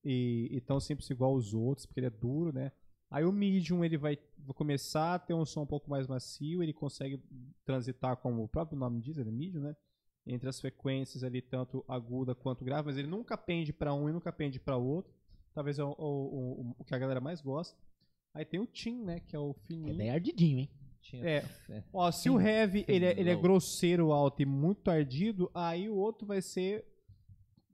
[0.04, 2.72] e, e tão simples igual os outros, porque ele é duro, né?
[3.10, 6.62] Aí o medium ele vai, vai começar a ter um som um pouco mais macio,
[6.62, 7.22] ele consegue
[7.64, 9.76] transitar, como o próprio nome diz, ele é medium, né?
[10.26, 14.12] Entre as frequências ali, tanto aguda quanto grave, mas ele nunca pende pra um e
[14.12, 15.12] nunca pende pra outro.
[15.52, 17.78] Talvez é o, o, o- o que a galera mais gosta.
[18.32, 19.20] Aí tem o Tim, né?
[19.20, 19.94] Que é o É fininho.
[19.94, 20.70] bem ardidinho, hein?
[21.04, 21.44] Tinha- É.
[21.70, 21.82] é.
[21.92, 23.42] Ó, se o heavy ele é, ele é low.
[23.42, 26.84] grosseiro, alto e muito ardido, aí o outro vai ser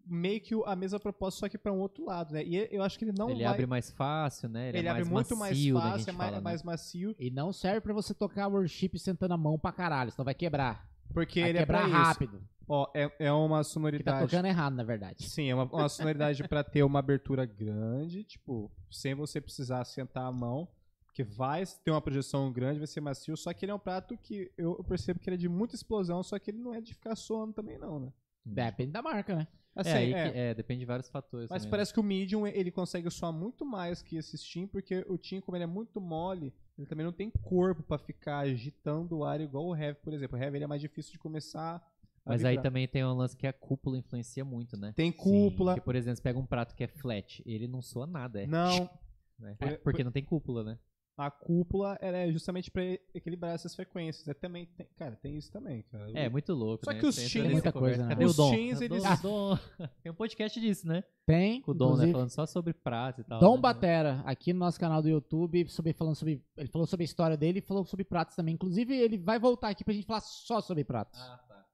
[0.05, 2.43] meio que a mesma proposta, só que pra um outro lado, né?
[2.45, 3.53] E eu acho que ele não ele vai.
[3.53, 4.71] abre mais fácil, né?
[4.71, 6.41] Ele, ele é abre mais muito mais macio, né, a fácil, é mais, fala, é
[6.41, 6.45] né?
[6.45, 10.25] mais macio, E não serve pra você tocar worship sentando a mão pra caralho, senão
[10.25, 10.91] vai quebrar.
[11.15, 11.93] porque vai ele é quebrar isso.
[11.97, 12.43] rápido.
[12.67, 14.27] Ó, é, é uma Que tá sonoridade.
[14.31, 15.29] tocando errado, na verdade.
[15.29, 20.25] Sim, é uma, uma sonoridade pra ter uma abertura grande, tipo, sem você precisar sentar
[20.27, 20.69] a mão.
[21.11, 24.17] Porque vai ter uma projeção grande, vai ser macio, só que ele é um prato
[24.17, 26.95] que eu percebo que ele é de muita explosão, só que ele não é de
[26.95, 28.13] ficar soando também não, né?
[28.45, 29.49] Depende da marca, né?
[29.75, 31.49] Assim, é, é, que- é, depende de vários fatores.
[31.51, 31.71] Mas também, né?
[31.71, 35.41] parece que o medium ele consegue soar muito mais que esse steam, porque o team,
[35.41, 39.41] como ele é muito mole, ele também não tem corpo pra ficar agitando o ar
[39.41, 40.39] igual o heavy, por exemplo.
[40.39, 41.85] O heavy ele é mais difícil de começar
[42.25, 44.93] Mas aí também tem um lance que a cúpula influencia muito, né?
[44.97, 45.73] tem cúpula.
[45.75, 48.47] Porque, por exemplo, você pega um prato que é flat, ele não soa nada, é.
[48.47, 48.89] Não,
[49.39, 49.55] né?
[49.59, 50.79] por- Porque não tem cúpula, né?
[51.21, 52.83] A cúpula ela é justamente pra
[53.15, 54.27] equilibrar essas frequências.
[54.29, 56.11] É também, tem- cara, tem isso também, cara.
[56.15, 56.85] É, muito louco.
[56.85, 56.99] Só né?
[57.01, 58.25] que os teens- nessa Muita coisa, né?
[58.25, 59.59] Os teens, eles- Dom- Dom-
[60.03, 61.05] Tem um podcast disso, né?
[61.27, 61.61] Tem.
[61.63, 62.11] Com o Dom, né?
[62.11, 63.39] Falando só sobre pratos e tal.
[63.39, 63.61] Dom né?
[63.61, 66.43] Batera, aqui no nosso canal do YouTube, sobre, falando sobre.
[66.57, 68.55] Ele falou sobre a história dele e falou sobre pratos também.
[68.55, 71.21] Inclusive, ele vai voltar aqui pra gente falar só sobre pratos.
[71.21, 71.67] Ah, tá.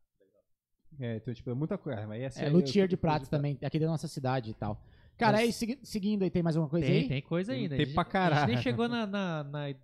[0.99, 2.07] É, então, tipo, é muita coisa.
[2.07, 4.81] Mas é, aí luthier eu- de pratos também, aqui da nossa cidade e tal.
[5.17, 7.09] Cara, Mas- aí, segui- seguindo aí, tem mais alguma coisa Tem, aí?
[7.09, 7.75] tem coisa ainda.
[7.77, 8.53] Tem A gente- pra A gente caralho.
[8.53, 9.07] nem chegou na.
[9.07, 9.75] na- na-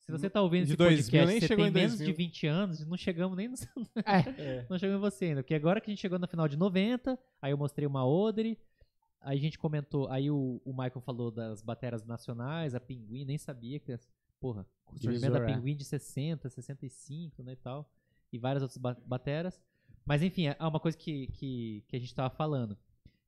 [0.00, 2.06] Se você tá ouvindo De esse 2000, podcast, nem você chegou tem em menos 2000.
[2.06, 3.54] de 20 anos, não chegamos nem no,
[4.06, 4.66] É.
[4.70, 5.42] não chegamos em você ainda.
[5.42, 8.58] Porque agora que a gente chegou na final de 90, aí eu mostrei uma Odre,
[9.20, 13.36] aí a gente comentou, aí o, o Michael falou das bateras nacionais, a Pinguim, nem
[13.36, 13.94] sabia que,
[14.40, 15.54] porra, o surgimento da Divisor, é.
[15.56, 17.92] Pinguim de 60, 65, né, e tal,
[18.32, 19.60] e várias outras ba- bateras.
[20.06, 22.78] Mas enfim, é uma coisa que, que, que a gente tava falando.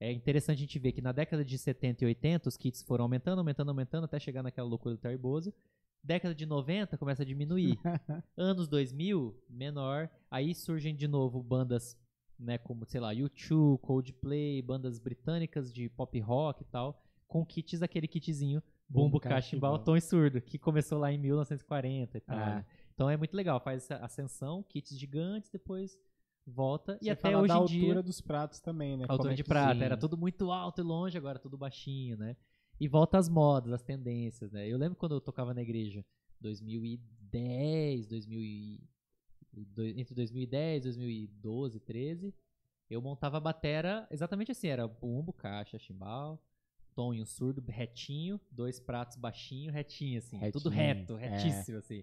[0.01, 3.05] É interessante a gente ver que na década de 70 e 80 os kits foram
[3.05, 5.53] aumentando, aumentando, aumentando, até chegar naquela loucura do Terry Bozzio.
[6.03, 7.79] Década de 90 começa a diminuir.
[8.35, 10.09] Anos 2000, menor.
[10.31, 11.99] Aí surgem de novo bandas,
[12.39, 17.83] né, como, sei lá, U2, Coldplay, bandas britânicas de pop rock e tal, com kits,
[17.83, 19.79] aquele kitzinho Bumbo, cachimbal.
[19.79, 22.39] tom e surdo, que começou lá em 1940 e tal.
[22.39, 22.65] Ah.
[22.95, 25.99] Então é muito legal, faz essa ascensão, kits gigantes, depois
[26.47, 26.99] volta.
[27.01, 29.07] e Você até fala hoje da em altura dia, dos pratos também, né?
[29.09, 29.85] a altura é de prata, sim.
[29.85, 32.36] era tudo muito alto e longe, agora tudo baixinho, né?
[32.78, 34.67] E volta às modas, às tendências, né?
[34.67, 36.05] Eu lembro quando eu tocava na igreja,
[36.41, 38.89] 2010, 2000 e,
[39.55, 42.35] e entre 2010, 2012, 13,
[42.89, 46.43] eu montava a batera exatamente assim, era bumbo, caixa, chimbal,
[46.94, 51.28] tom e um surdo retinho, dois pratos baixinho, retinho assim, tudo Retinho, reto, é.
[51.28, 52.02] retíssimo assim.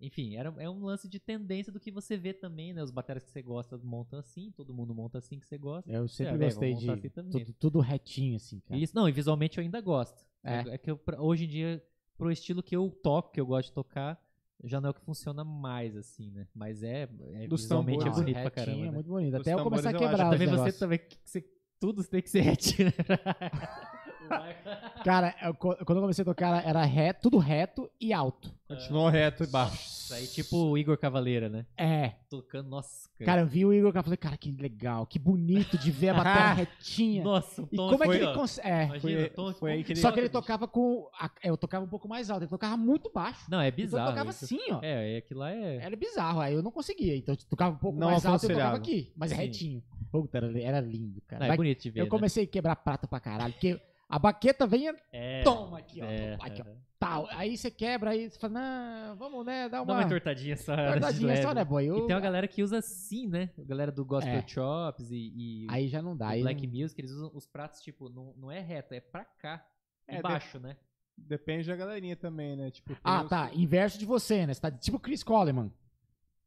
[0.00, 2.82] Enfim, era, é um lance de tendência do que você vê também, né?
[2.82, 5.90] Os bateras que você gosta montam assim, todo mundo monta assim que você gosta.
[5.90, 7.30] Eu sempre É, gostei de assim também.
[7.32, 8.78] tudo, tudo retinho, assim, cara.
[8.78, 10.26] Isso, não, e visualmente eu ainda gosto.
[10.44, 10.74] É.
[10.74, 11.82] É, que eu, pra- hoje em dia,
[12.18, 14.20] pro estilo que eu toco, que eu gosto de tocar,
[14.64, 16.46] já não é o que funciona mais, assim, né?
[16.54, 18.86] Mas é, é Dos visualmente é tambores, bonito pra retinho caramba.
[18.86, 19.36] é muito bonito.
[19.36, 21.44] Até eu começar a eu quebrar os Também você também, que você,
[21.80, 22.88] tudo tem que ser retinho?
[25.04, 28.52] Cara, eu- quando eu comecei a tocar, era reto, tudo reto e alto.
[28.68, 29.96] Continuou reto e baixo.
[30.06, 31.66] Isso aí, tipo o Igor Cavaleira, né?
[31.76, 32.12] É.
[32.30, 33.24] Tocando, nossa, cara.
[33.26, 36.14] Cara, eu vi o Igor e falei, cara, que legal, que bonito de ver a
[36.14, 37.24] bateria retinha.
[37.24, 38.68] nossa, o E tom como é que foi, ele ó, consegue.
[38.68, 38.84] É.
[38.86, 41.08] Imagina, Foi- o tom foi aí que ele- Só que ele tocava com.
[41.18, 43.44] a- Eu tocava um pouco mais alto, ele tocava muito baixo.
[43.50, 44.10] Não, é Então eu bizarro.
[44.10, 44.44] tocava isso.
[44.44, 44.80] assim, ó.
[44.82, 45.76] É, é, aquilo lá é...
[45.76, 47.16] Era bizarro, aí eu não conseguia.
[47.16, 49.00] Então eu tocava um pouco Não mais alto e eu tocava aconselhável.
[49.04, 49.36] aqui, mas Sim.
[49.36, 49.82] retinho.
[50.10, 51.46] Puta, era, era lindo, cara.
[51.46, 52.10] Não, é bonito de ver, eu né?
[52.10, 56.04] comecei a quebrar prata pra caralho, porque a baqueta vem e É, toma aqui, ó.
[56.04, 56.68] é, aqui, ó.
[56.70, 56.76] é.
[56.98, 57.26] Tal.
[57.30, 59.94] Aí você quebra, aí você fala, não, vamos, né, dar Dá uma.
[59.94, 60.74] uma entortadinha só.
[60.76, 61.84] de Cortadinha só, né, boy?
[61.84, 63.50] Eu- E tem uma galera que usa assim, né?
[63.58, 64.46] A galera do Gospel É.
[64.46, 66.34] Chops e, e Aí já não dá.
[66.34, 69.24] o Black não- Music, eles usam os pratos, tipo, não, não é reto, é pra
[69.24, 69.66] cá.
[70.08, 70.76] É, embaixo, né?
[71.18, 72.70] Depende da galerinha também, né?
[72.70, 73.50] Tipo, Ah, os- tá.
[73.54, 74.54] Inverso de você, né?
[74.54, 75.70] Você tá tipo Chris Coleman.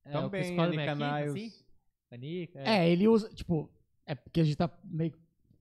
[0.05, 1.53] É, o Também, Chris Coleman é aqui, assim?
[2.11, 2.89] A Nika, É.
[2.89, 3.69] ele usa, tipo,
[4.05, 5.13] é porque a gente tá meio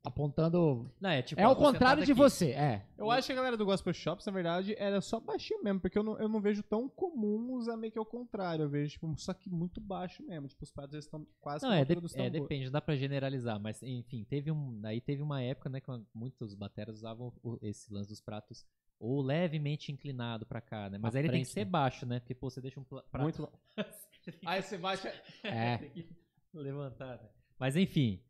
[0.08, 0.90] apontando.
[1.00, 1.40] Não, é tipo...
[1.40, 2.18] é contrário de aqui.
[2.18, 2.86] você, é.
[2.96, 5.98] Eu acho que a galera do Gospel Shops, na verdade, era só baixinho mesmo, porque
[5.98, 8.64] eu não, eu não vejo tão comum usar meio que ao contrário.
[8.64, 10.48] Eu vejo, tipo, só que muito baixo mesmo.
[10.48, 13.60] Tipo, os pratos eles estão quase Não, é, de- é, depende, não dá pra generalizar,
[13.60, 18.08] mas enfim, teve um, aí teve uma época, né, que muitos bateras usavam esse lance
[18.08, 18.66] dos pratos
[19.00, 20.98] ou levemente inclinado pra cá, né?
[20.98, 21.70] Mas Pra aí ele tem que ser né?
[21.70, 22.18] baixo, né?
[22.18, 23.06] Porque, pô, você deixa um prato...
[23.20, 23.48] Muito
[24.44, 25.08] Aí você baixa.
[25.44, 25.76] É.
[25.78, 26.08] tem que
[26.52, 27.28] levantar, né?
[27.58, 28.20] Mas enfim.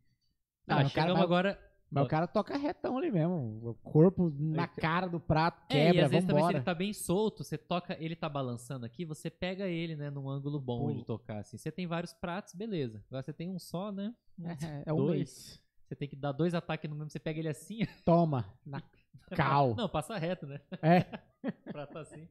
[0.67, 1.68] Não, Ah, chegamos vai- agora...
[1.91, 3.61] Mas o cara toca retão ali mesmo.
[3.63, 6.75] O corpo na cara do prato, É, e quebra, às vezes também se ele tá
[6.75, 10.81] bem solto, você toca, ele tá balançando aqui, você pega ele, né, num ângulo bom
[10.81, 10.95] Pulo.
[10.95, 11.57] de tocar, assim.
[11.57, 13.03] Você tem vários pratos, beleza.
[13.09, 14.15] Agora você tem um só, né?
[14.43, 15.17] É, é um Dois.
[15.17, 15.63] mês.
[15.89, 17.79] Você tem que dar dois ataques no mesmo, você pega ele assim.
[18.05, 18.45] Toma.
[18.67, 18.83] Na
[19.35, 19.75] cal.
[19.75, 20.61] Não, passa reto, né?
[20.83, 21.01] É.
[21.73, 22.29] Prato assim.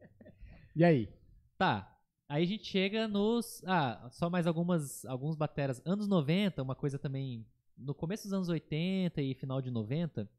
[0.76, 1.10] E aí?
[1.58, 1.92] Tá.
[2.30, 3.64] Aí a gente chega nos.
[3.66, 5.82] Ah, só mais algumas alguns bateras.
[5.86, 7.44] Anos 90, uma coisa também.
[7.78, 10.30] No começo dos anos 80 e final de 90,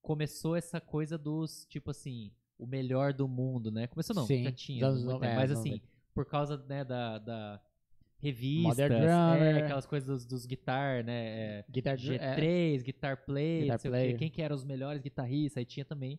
[0.00, 3.86] começou essa coisa dos, tipo assim, o melhor do mundo, né?
[3.86, 4.86] Começou não, Sim, já tinha.
[4.86, 5.86] anos muito é, mas assim, 90.
[6.14, 7.60] por causa né, da, da
[9.00, 9.56] Drummer.
[9.56, 11.58] é, aquelas coisas dos, dos guitar, né?
[11.58, 14.12] é, Guitar é, G3, Guitar Play, Guitar não sei o Player.
[14.12, 16.18] quê, quem que eram os melhores guitarristas, aí tinha também.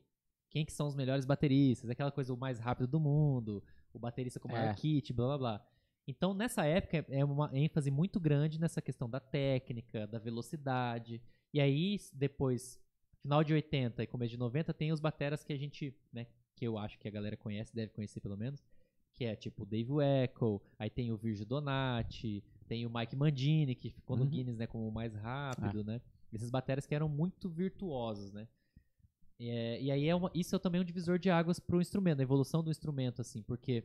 [0.50, 4.40] quem que são os melhores bateristas, aquela coisa o mais rápido do mundo, o baterista
[4.40, 4.74] com o maior É.
[4.76, 5.66] kit, blá blá blá.
[6.08, 11.22] Então, nessa época, é uma ênfase muito grande nessa questão da técnica, da velocidade.
[11.54, 12.80] E aí, depois,
[13.22, 16.66] final de 80 e começo de 90, tem os bateras que a gente, né, que
[16.66, 18.62] eu acho que a galera conhece, deve conhecer pelo menos,
[19.14, 23.76] que é tipo o Dave Weckl, aí tem o Virgil Donati, tem o Mike Mandini,
[23.76, 24.30] que ficou no Uhum.
[24.30, 26.02] Guinness, né, como o mais rápido, né?
[26.34, 28.48] Esses bateras que eram muito virtuosos, né?
[29.40, 32.24] É, e aí é uma, isso é também um divisor de águas pro instrumento, a
[32.24, 33.84] evolução do instrumento, assim, porque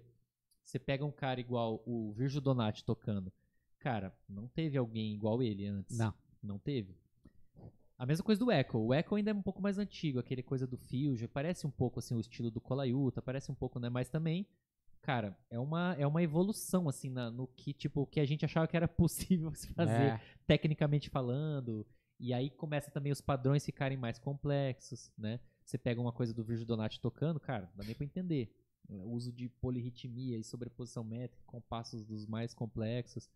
[0.69, 3.33] você pega um cara igual o Virgil Donati tocando,
[3.79, 5.97] cara, não teve alguém igual ele antes.
[5.97, 6.13] Não.
[6.43, 6.95] Não teve.
[7.97, 8.79] A mesma coisa do Echo.
[8.79, 11.99] O Echo ainda é um pouco mais antigo, aquele coisa do Fusion, parece um pouco
[11.99, 14.47] assim o estilo do Kolayuta, parece um pouco, né, mas também
[15.01, 18.67] Cara, é uma, é uma evolução, assim, na- no que, tipo, que a gente achava
[18.67, 18.89] que era
[19.49, 20.21] possível se fazer É.
[20.47, 21.87] tecnicamente falando.
[22.21, 25.39] E aí começa também os padrões ficarem mais complexos, né?
[25.65, 28.53] Você pega uma coisa do Virgil Donati tocando, cara, não dá nem pra entender.
[28.89, 33.29] O uso de polirritmia e sobreposição métrica, compassos dos mais complexos.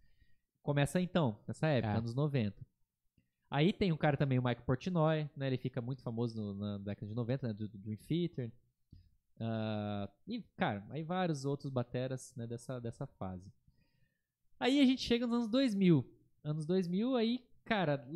[0.63, 1.97] Começa então, nessa época, É.
[1.99, 2.65] anos 90.
[3.51, 5.47] Aí tem um cara também, o Mike Portnoy, né?
[5.49, 7.53] Ele fica muito famoso no- na década de 90, né?
[7.53, 8.51] Do, do Dream Theater.
[9.39, 13.53] Ah, e, cara, aí vários outros bateras né, dessa, dessa fase.
[14.59, 16.05] Aí a gente chega nos anos 2000.
[16.45, 18.09] Anos 2000, aí, cara,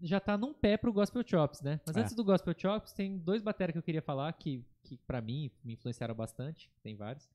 [0.00, 1.80] já tá num pé pro Gospel Chops, né?
[1.86, 2.00] Mas É.
[2.00, 4.64] antes do Gospel Chops, tem dois bateras que eu queria falar que,
[4.96, 6.70] que para mim, me influenciaram bastante.
[6.82, 7.28] Tem vários.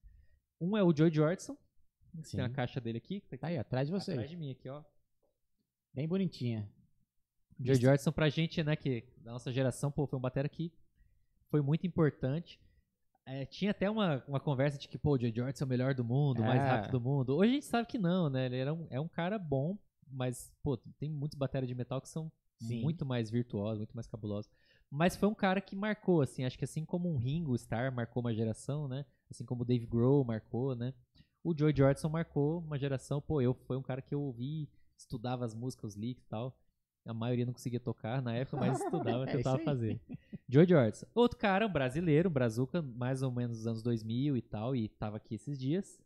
[0.59, 1.57] Um é o Joy Jordison.
[2.23, 2.37] Sim.
[2.37, 3.21] Tem a caixa dele aqui.
[3.21, 4.11] que Tá aí, atrás de você.
[4.11, 4.83] Atrás de mim aqui, ó.
[5.93, 6.69] Bem bonitinha.
[7.59, 10.71] Joy Jordison pra gente, né, que da nossa geração, pô, foi um batera que
[11.49, 12.59] foi muito importante.
[13.25, 15.93] É, tinha até uma, uma conversa de que, pô, o Joy Jordison é o melhor
[15.93, 16.65] do mundo, o mais É.
[16.65, 17.35] rápido do mundo.
[17.35, 18.45] Hoje a gente sabe que não, né?
[18.45, 19.77] Ele era um, é um cara bom,
[20.07, 22.81] mas, pô, tem muitos bateras de metal que são Sim.
[22.81, 24.49] muito mais virtuosos, muito mais cabulosos.
[24.89, 28.21] Mas foi um cara que marcou, assim, acho que assim como um Ringo Starr marcou
[28.21, 29.05] uma geração, né?
[29.29, 30.93] Assim como o Dave Grohl marcou, né?
[31.43, 35.45] O Joy Jordison marcou uma geração, pô, eu foi um cara que eu ouvi, estudava
[35.45, 36.57] as músicas, os leaks e tal.
[37.05, 39.99] A maioria não conseguia tocar na época, mas estudava, É tentava fazer.
[40.47, 41.05] Joy Jordison.
[41.15, 44.89] Outro cara, um brasileiro, um brazuca, mais ou menos dos anos 2000 e tal, e
[44.89, 46.01] tava aqui esses dias.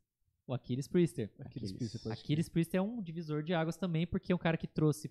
[0.46, 1.32] O Aquiles Priester.
[1.54, 2.06] Príncipes.
[2.08, 5.10] Aquiles Priester é um divisor de águas também, porque é um cara que trouxe,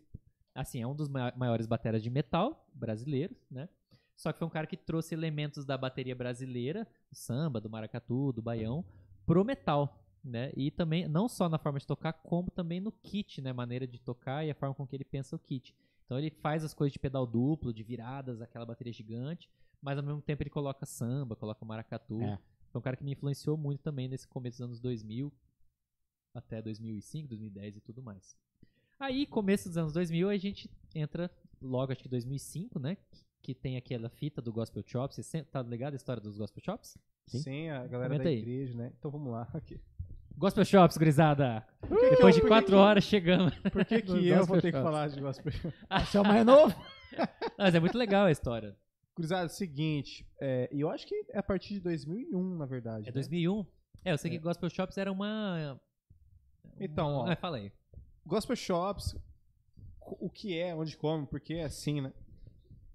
[0.54, 3.68] assim, é um dos ma- maiores bateras de metal brasileiros, né?
[4.16, 8.32] Só que foi um cara que trouxe elementos da bateria brasileira, do samba, do maracatu,
[8.32, 8.84] do baião,
[9.24, 10.52] pro metal, né?
[10.54, 13.52] E também, não só na forma de tocar, como também no kit, né?
[13.52, 15.74] Maneira de tocar e a forma com que ele pensa o kit.
[16.04, 19.48] Então ele faz as coisas de pedal duplo, de viradas, aquela bateria gigante,
[19.80, 22.20] mas ao mesmo tempo ele coloca samba, coloca maracatu.
[22.20, 22.38] É.
[22.70, 25.32] Foi um cara que me influenciou muito também nesse começo dos anos 2000,
[26.34, 28.36] até 2005, 2010 e tudo mais.
[29.00, 31.30] Aí, começo dos anos 2000, a gente entra
[31.60, 32.96] logo, acho que 2005, né?
[33.10, 35.16] Que, que tem aquela fita do Gospel Chops.
[35.16, 36.98] Você tá ligado a história dos Gospel Chops?
[37.26, 37.38] Sim.
[37.38, 38.38] Sim, a galera Comenta da aí.
[38.38, 38.92] igreja, né?
[38.98, 39.48] Então vamos lá.
[39.54, 39.80] Aqui.
[40.36, 41.66] Gospel Chops, gurizada!
[41.86, 43.54] que eu- Depois de por que quatro que- horas chegamos.
[43.58, 44.82] Por que, que eu vou ter que shops.
[44.82, 45.52] falar de gospel?
[45.52, 46.74] Você é o mais novo?
[47.58, 48.76] Mas é muito legal a história.
[49.14, 52.64] Cruzado, é o seguinte, é, e eu acho que é a partir de 2001, na
[52.66, 53.04] verdade.
[53.04, 53.12] É né?
[53.12, 53.66] 2001.
[54.04, 55.78] É, eu sei que Gospel Shops era uma...
[56.78, 57.30] Então, ó.
[57.30, 57.70] Ah, fala aí.
[58.30, 59.16] Gospel Shops,
[60.00, 62.12] o que é, onde come, porque é assim, né?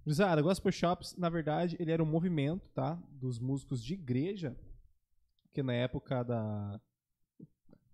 [0.02, 2.96] Cruzada, Gospel Shops, na verdade, ele era um movimento, tá?
[3.12, 4.56] Dos músicos de igreja,
[5.54, 6.80] que na época da...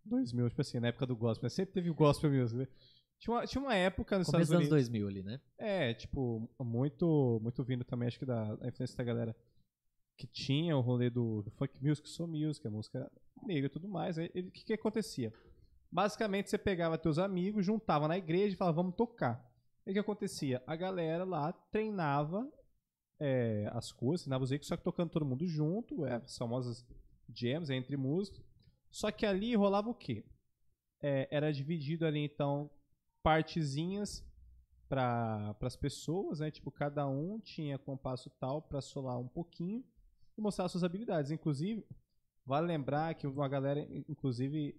[0.06, 1.50] 2000, tipo assim, na época do gospel, né?
[1.50, 2.68] sempre teve o gospel music, né?
[3.20, 5.08] Tinha uma, tinha uma época nos Começo Estados dos anos Unidos...
[5.08, 5.42] 2000 ali, né?
[5.58, 9.36] É, tipo, muito, muito vindo também, acho que da, da influência da galera
[10.16, 13.12] que tinha o rolê do, do funk music, soul music, a música
[13.44, 14.18] negra e tudo mais.
[14.18, 15.34] O que, que acontecia?
[15.92, 19.46] Basicamente, você pegava teus amigos, juntava na igreja e falava, vamos tocar.
[19.86, 20.64] Aí o que acontecia?
[20.66, 22.50] A galera lá treinava
[23.20, 26.86] é, as coisas, ensinava os ricos, só que tocando todo mundo junto, é, as famosas
[27.34, 28.42] jams entre músicos.
[28.90, 30.26] Só que ali rolava o quê?
[31.02, 32.70] É, era dividido ali, então,
[33.24, 34.26] partezinhas
[34.88, 36.52] para as pessoas, né?
[36.52, 39.84] Tipo, cada um tinha compasso tal para solar um pouquinho
[40.38, 41.32] e mostrar suas habilidades.
[41.32, 41.86] Inclusive,
[42.46, 44.76] vale lembrar que uma galera, inclusive,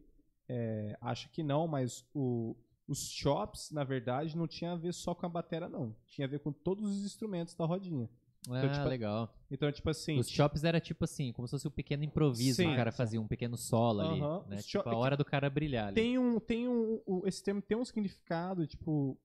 [0.54, 2.54] é, acha que não, mas o,
[2.86, 5.94] os chops, na verdade, não tinha a ver só com a bateria, não.
[6.06, 8.08] Tinha a ver com todos os instrumentos da rodinha.
[8.50, 9.32] Ah, tipo, legal.
[9.50, 10.18] Então, tipo assim.
[10.18, 12.56] Os chops era tipo assim, como se fosse um pequeno improviso.
[12.56, 12.72] Sim.
[12.72, 14.20] o cara fazia um pequeno solo ali.
[14.20, 14.44] Aham.
[14.48, 14.56] Né?
[14.56, 15.94] Os Tipo, a hora do cara brilhar ali.
[15.94, 19.16] Tem um, tem um, o- esse termo tem um significado, tipo,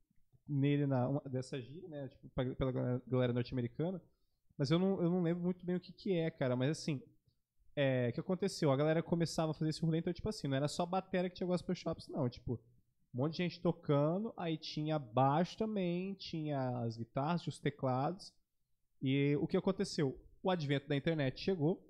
[0.47, 3.99] nele, na, uma- dessa gíria, né, tipo, pra- pela galera, galera norte-americana,
[4.57, 7.01] mas eu não, eu não lembro muito bem o que que é, cara, mas assim,
[7.77, 8.71] é, o que aconteceu?
[8.71, 11.35] A galera começava a fazer esse rolê, então, tipo assim, não era só bateria que
[11.35, 12.59] tinha gospel shops, não, tipo,
[13.13, 18.33] um monte de gente tocando, aí tinha baixo também, tinha as guitarras, tinha os teclados,
[19.01, 20.19] e o que aconteceu?
[20.41, 21.83] o advento da internet chegou.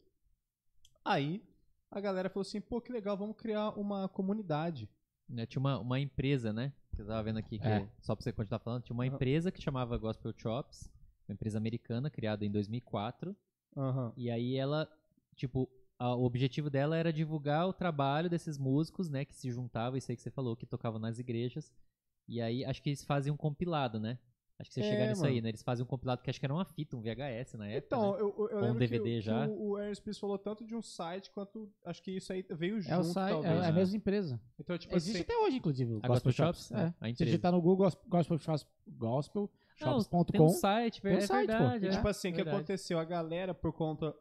[1.05, 1.43] Aí
[1.91, 4.89] a galera falou assim, pô, que legal, vamos criar uma comunidade.
[5.29, 6.73] Né, Tinha uma, uma empresa, né?
[6.95, 7.87] Que eu tava vendo aqui, que É.
[8.01, 9.13] só pra você continuar falando, tinha uma Aham.
[9.15, 10.89] empresa que chamava Gospel Chops,
[11.27, 13.35] uma empresa americana criada em 2004.
[13.75, 14.13] Aham.
[14.17, 14.89] E aí ela,
[15.37, 19.23] tipo, a- o objetivo dela era divulgar o trabalho desses músicos, né?
[19.23, 21.71] Que se juntavam, isso aí que você falou, que tocavam nas igrejas.
[22.27, 24.19] E aí, acho que eles fazem um compilado, né?
[24.59, 25.49] Acho que você É, chegar nisso aí, né?
[25.49, 27.95] Eles fazem um compilado que acho que era uma fita, um VHS na época.
[27.95, 28.21] Então, né?
[28.21, 29.45] eu, eu, eu um lembro DVD que, o- já.
[29.45, 32.43] que o, o Ernest Pierce falou tanto de um site quanto acho que isso aí
[32.49, 33.53] veio junto, É o site, talvez.
[33.53, 33.71] é, é a né?
[33.71, 34.41] mesma empresa.
[34.59, 36.59] Então, tipo Existe assim, até hoje, inclusive, o A Gospel, Gospel Shops.
[36.67, 36.75] Shops, É.
[36.85, 36.95] né?
[36.99, 37.25] A Se empresa.
[37.25, 38.65] digitar no Google Gos- Gospel Shops,
[40.11, 41.85] Não, tem um site, Tem um é site, verdade.
[41.85, 42.97] E, é, tipo assim, o que aconteceu?
[42.97, 44.15] A galera, por conta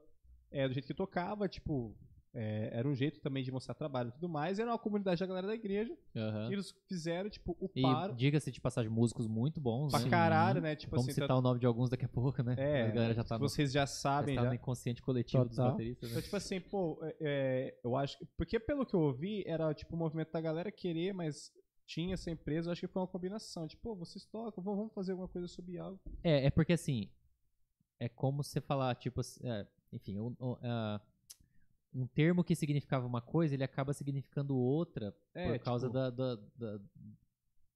[0.57, 1.95] é, do jeito que tocava, tipo,
[2.33, 4.59] é, era um jeito também de mostrar trabalho e tudo mais.
[4.59, 5.97] Era uma comunidade da galera da igreja.
[6.15, 6.51] Aham.
[6.51, 9.91] E eles fizeram, tipo, o E paro diga-se de passagem, músicos muito bons.
[9.91, 10.11] pra né?
[10.11, 10.77] caralho, né?
[10.77, 12.55] Tipo Vamos assim, citar o nome de alguns daqui a pouco, né?
[12.59, 14.49] É, a galera já tá, vocês já já sabem está já.
[14.49, 15.73] no inconsciente coletivo dos Total.
[15.73, 16.13] bateristas, né?
[16.15, 18.27] Então, tipo assim, pô, é, é, eu acho que.
[18.37, 21.51] Porque pelo que eu ouvi, era tipo o movimento da galera querer, mas
[21.87, 23.67] tinha essa empresa, eu acho que foi uma combinação.
[23.67, 26.01] Tipo, pô, vocês tocam, vamos fazer alguma coisa sobre algo.
[26.23, 27.11] É, é porque assim,
[27.99, 30.35] é como você falar, tipo, assim, é, enfim, um,
[31.95, 36.11] um, termo que significava uma coisa, ele acaba significando outra É, por causa tipo- da,
[36.11, 36.81] da- da-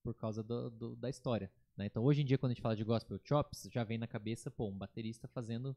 [0.02, 1.50] por causa do- do- da história.
[1.76, 1.86] né?
[1.86, 4.50] Então, hoje em dia, quando a gente fala de gospel chops, já vem na cabeça,
[4.50, 5.74] pô, um baterista fazendo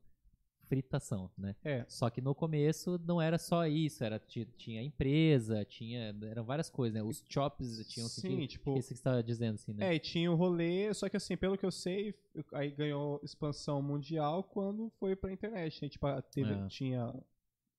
[0.68, 1.56] fritação, né?
[1.64, 1.86] É.
[1.88, 6.70] Só que no começo não era só isso, era ti- tinha empresa, tinha eram várias
[6.70, 7.04] coisas, né?
[7.04, 8.48] Os chops tinham Sim, sentido.
[8.48, 9.88] tipo- Isso que você tava dizendo assim, né?
[9.92, 12.16] É, e tinha o rolê, só que assim, pelo que eu sei,
[12.54, 15.82] aí ganhou expansão mundial quando foi pra internet.
[15.82, 15.90] né?
[15.90, 16.68] Tipo, teve, É.
[16.68, 17.14] tinha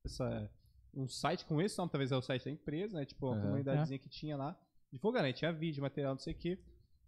[0.04, 0.50] essa,
[0.92, 3.04] um site com esse nome, talvez é o site da empresa, né?
[3.04, 3.42] Tipo, uma Aham.
[3.42, 4.58] comunidadezinha que tinha lá.
[4.92, 6.58] Divulgando, aí tinha vídeo, material, não sei o quê.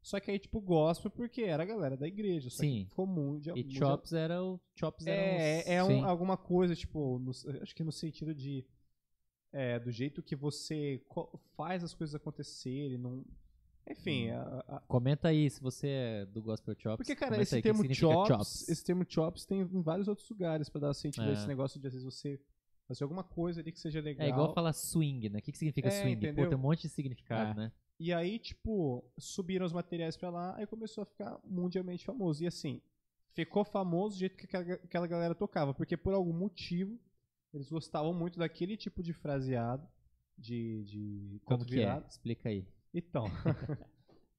[0.07, 2.49] Só que aí, tipo, gospel porque era a galera da igreja.
[2.49, 2.87] Sim.
[2.89, 3.57] ficou mundial.
[3.57, 7.33] E mundial- chops era o chops era É, uns- é um- alguma coisa, tipo, no-
[7.61, 8.65] acho que no sentido de.
[9.53, 11.03] É, do jeito que você
[11.57, 12.99] faz as coisas acontecerem.
[12.99, 13.25] Não...
[13.91, 14.35] Enfim, Hum.
[14.37, 16.97] a- a- Comenta aí se você é do Gospel Chops.
[16.99, 20.69] porque, cara, esse aí termo significa chops, esse termo chops tem em vários outros lugares
[20.69, 21.33] pra dar sentido a É.
[21.33, 22.39] esse negócio de às vezes você
[22.87, 24.25] fazer alguma coisa ali que seja legal.
[24.27, 25.39] É igual falar swing, né?
[25.39, 26.17] O que, que significa É, swing?
[26.21, 26.49] Pô, entendeu?
[26.49, 27.55] tem um monte de significado, É.
[27.65, 27.73] né?
[27.99, 32.45] E aí, tipo, subiram os materiais pra lá, aí começou a ficar mundialmente famoso.
[32.45, 32.83] E assim,
[33.33, 36.99] ficou famoso do jeito que aquela, galera tocava, porque por algum motivo
[37.55, 39.87] eles gostavam muito daquele tipo de fraseado,
[40.37, 42.05] de, de Como que virado.
[42.05, 42.09] é?
[42.09, 42.67] Explica aí.
[42.93, 43.25] Então,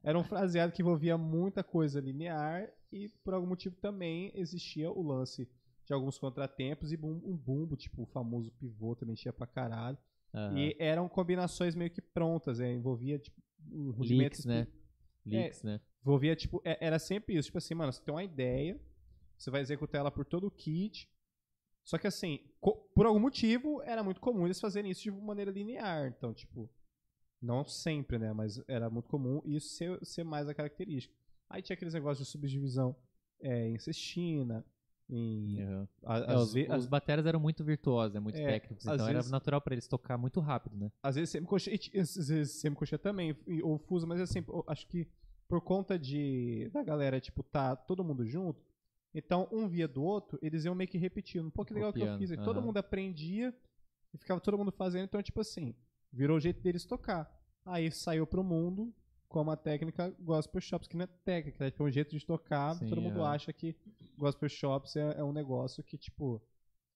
[0.03, 5.01] era um fraseado que envolvia muita coisa linear e por algum motivo também existia o
[5.01, 5.49] lance
[5.85, 9.97] de alguns contratempos e um bumbo, tipo o famoso pivô também tinha pra caralho.
[10.37, 10.57] Aham.
[10.57, 13.41] E eram combinações meio que prontas, é, envolvia tipo
[13.71, 14.67] um Leaks, né?
[15.25, 15.81] Leaks, né?
[16.01, 17.47] envolvia, tipo, é- era sempre isso.
[17.47, 18.79] Tipo assim, mano, você tem uma ideia,
[19.37, 21.09] você vai executar ela por todo o kit.
[21.83, 22.39] Só que assim,
[22.93, 26.07] por algum motivo, era muito comum eles fazerem isso de maneira linear.
[26.07, 26.69] Então, tipo,
[27.41, 28.31] não sempre, né?
[28.33, 31.13] Mas era muito comum isso ser, ser mais a característica.
[31.49, 32.95] Aí tinha aqueles negócios de subdivisão
[33.41, 34.65] é, em cestina,
[35.09, 35.57] em.
[36.03, 38.19] A- É, os, ve- os bateras eram muito virtuosos, né?
[38.19, 38.85] muito É, técnicos.
[38.85, 40.91] Então era vezes- natural pra eles tocar muito rápido, né?
[41.01, 45.07] às vezes semicocheia, e às vezes semicocheia também, ou fuso, mas assim, acho que
[45.47, 48.61] por conta de da galera, tipo, tá todo mundo junto,
[49.13, 51.49] então um via do outro, eles iam meio que repetindo.
[51.51, 52.31] Pô, que legal que eu Copiando, fiz.
[52.31, 53.55] Aí todo mundo aprendia
[54.13, 55.73] e ficava todo mundo fazendo, então, tipo assim,
[56.11, 57.31] virou o jeito deles tocar.
[57.65, 58.93] Aí saiu pro mundo
[59.27, 62.75] como a técnica Gospel Shops, que não é técnica, é tipo um jeito de tocar,
[62.75, 63.33] Sim, todo mundo aham.
[63.33, 63.75] acha que
[64.17, 66.41] Gospel Shops é, é um negócio que, tipo,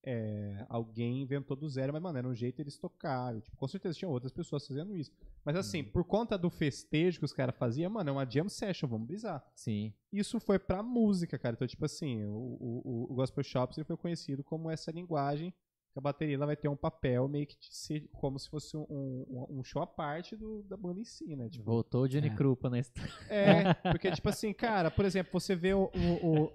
[0.03, 3.41] é, alguém inventou do zero, mas, mano, era um jeito deles tocarem.
[3.41, 5.11] Tipo, com certeza tinha outras pessoas fazendo isso.
[5.45, 5.91] Mas, assim, Uhum.
[5.91, 9.45] por conta do festejo que os caras faziam, mano, é uma jam session, vamos brisar.
[9.53, 9.93] Sim.
[10.11, 11.53] Isso foi pra música, cara.
[11.53, 15.53] Então, tipo assim, o, o, o Gospel Shops ele foi conhecido como essa linguagem
[15.91, 18.77] que a bateria ela vai ter um papel meio que de ser como se fosse
[18.77, 21.49] um, um, um show à parte do, da banda em si, né?
[21.49, 22.35] Tipo, Voltou o Johnny É.
[22.35, 23.11] Krupa na história.
[23.29, 26.51] é, porque, tipo assim, cara, por exemplo, você vê o, o, o,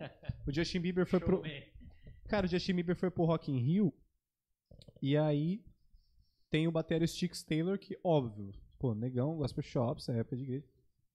[0.47, 1.43] o Justin Bieber foi pro.
[2.29, 3.93] Cara, o Justin Bieber foi pro Rock in Rio.
[5.03, 5.63] E aí
[6.51, 10.67] tem o bateria Sticks Taylor, que, óbvio, pô, negão, gospel shops, é época de igreja.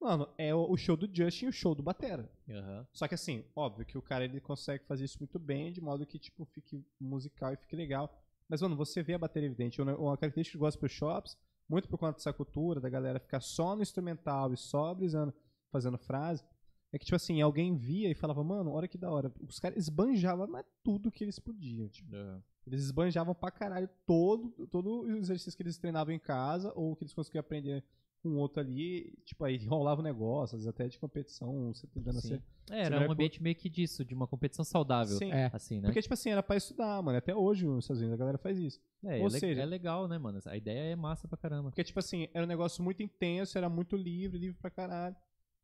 [0.02, 2.28] Mano, é o, show do Justin e o show do Batera.
[2.50, 2.88] Aham.
[2.92, 6.08] Só que assim, óbvio que o cara ele consegue fazer isso muito bem, de modo
[6.08, 8.12] que, tipo, fique musical e fique legal.
[8.50, 9.80] Mas, mano, você vê a bateria evidente.
[9.80, 11.38] Uma característica do gospel shops,
[11.70, 15.32] muito por conta dessa cultura, da galera ficar só no instrumental e só brisando,
[15.72, 16.44] fazendo frase,
[16.92, 19.32] é que, tipo assim, alguém via e falava, mano, olha que da hora.
[19.48, 22.14] Os caras esbanjavam mas tudo que eles podiam, tipo.
[22.16, 22.44] Aham.
[22.66, 27.04] Eles esbanjavam pra caralho todo, todo o exercício que eles treinavam em casa ou que
[27.04, 27.84] eles conseguiam aprender
[28.22, 32.22] com outro ali, tipo, aí rolava um negócio, às vezes até de competição, você tentando
[32.22, 32.28] Sim.
[32.30, 32.44] ser.
[32.70, 35.18] É, era um ambiente meio que disso, de uma competição saudável.
[35.18, 35.32] Sim.
[35.32, 35.50] É.
[35.52, 35.88] Assim, né?
[35.88, 37.18] Porque, tipo assim, era pra estudar, mano.
[37.18, 38.80] Até hoje nos Estados Unidos a galera faz isso.
[39.04, 40.40] é, ou é, seja- é legal, né, mano?
[40.46, 41.70] A ideia é massa pra caramba.
[41.72, 45.16] Porque, tipo assim, era um negócio muito intenso, era muito livre, livre pra caralho.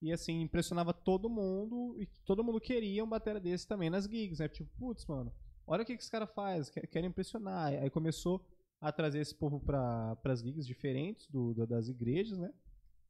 [0.01, 1.95] E, assim, impressionava todo mundo.
[1.99, 4.47] E todo mundo queria um batera desse também nas gigs, né?
[4.47, 5.31] Tipo, putz, mano,
[5.67, 7.67] olha o que, que esse cara faz, quer- querem impressionar.
[7.73, 8.43] Aí começou
[8.79, 12.53] a trazer esse povo pra, pras gigs diferentes do, do- das igrejas, né?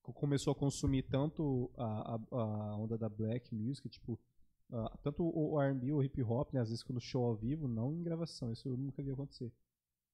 [0.02, 4.20] Co- Começou a consumir tanto a, a, a onda da black music, tipo,
[5.02, 6.60] tanto o R&B, o hip hop, né?
[6.62, 9.52] Às vezes quando show ao vivo, não em gravação, isso eu nunca vi acontecer.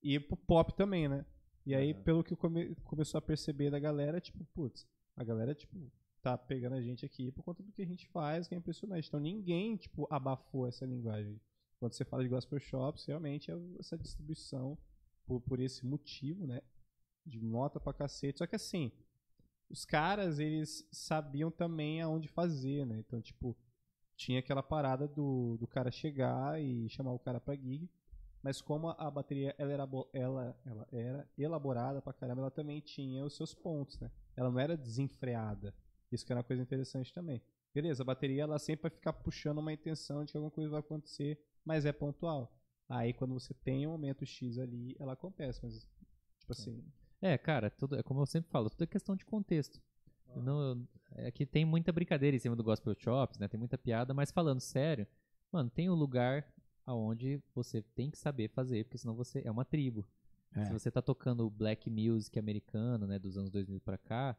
[0.02, 1.26] E pro pop também, né?
[1.66, 2.04] E aí, Aham.
[2.04, 5.78] pelo que come- começou a perceber da galera, tipo, putz, a galera, tipo,
[6.22, 9.08] tá pegando a gente aqui por conta do que a gente faz, que é impressionante.
[9.08, 11.40] Então ninguém, tipo, abafou essa linguagem.
[11.80, 14.78] Quando você fala de gospel shops, realmente é essa distribuição
[15.26, 16.62] por, por esse motivo, né?
[17.26, 18.40] De nota pra cacete.
[18.40, 18.92] Só que assim,
[19.70, 23.00] os caras, eles sabiam também aonde fazer, né?
[23.00, 23.56] Então, tipo,
[24.16, 27.90] tinha aquela parada do, do cara chegar e chamar o cara pra gig.
[28.42, 33.24] Mas como a, bateria ela era, ela, ela era elaborada pra caramba, ela também tinha
[33.24, 34.12] os seus pontos, né?
[34.36, 35.74] Ela não era desenfreada.
[36.12, 37.42] Isso que era uma coisa interessante também.
[37.74, 40.82] Beleza, a bateria ela sempre vai ficar puxando uma intenção de que alguma coisa vai
[40.82, 42.54] acontecer, mas é pontual.
[42.94, 45.88] Aí quando você tem um momento X ali, ela acontece, mas
[46.38, 46.84] tipo assim,
[47.20, 49.82] É, cara, tudo, é como eu sempre falo, tudo é questão de contexto.
[50.36, 53.48] Eu Não, é que tem muita brincadeira em cima do Gospel Chops, né?
[53.48, 55.08] Tem muita piada, mas falando sério,
[55.52, 56.48] mano, tem um lugar
[56.86, 60.06] aonde você tem que saber fazer, porque senão você é uma tribo.
[60.56, 60.66] É.
[60.66, 64.38] Se você tá tocando black music americano, né, dos anos 2000 pra cá,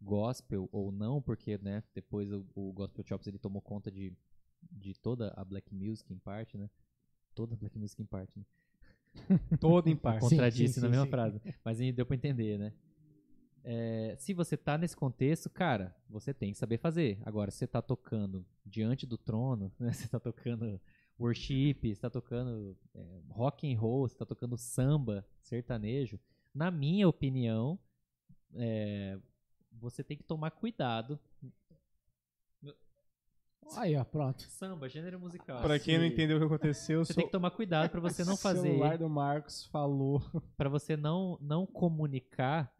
[0.00, 4.10] gospel ou não, porque, né, depois o, o Gospel Chops ele tomou conta de,
[4.72, 6.70] de toda a black music em parte, né?
[7.34, 8.44] Toda black music em parte, né?
[9.58, 10.20] todo em parte.
[10.20, 11.10] Contradisse na mesma sim.
[11.10, 11.40] frase.
[11.64, 12.72] Mas aí deu pra entender, né?
[13.62, 17.20] É, se você tá nesse contexto, cara, você tem que saber fazer.
[17.24, 19.92] Agora, se você tá tocando diante do trono, né?
[19.92, 20.80] Você tá tocando
[21.18, 26.18] worship, você tá tocando é, rock and roll, você tá tocando samba, sertanejo.
[26.54, 27.78] Na minha opinião,
[28.54, 29.18] é,
[29.72, 31.20] você tem que tomar cuidado.
[33.76, 34.42] Aí, ó, pronto.
[34.42, 35.60] Samba, gênero musical.
[35.62, 38.24] Pra quem não entendeu o que aconteceu, Você sou- tem que tomar cuidado pra você
[38.24, 40.20] não o fazer celular do Marcos falou.
[40.56, 42.72] para você não não comunicar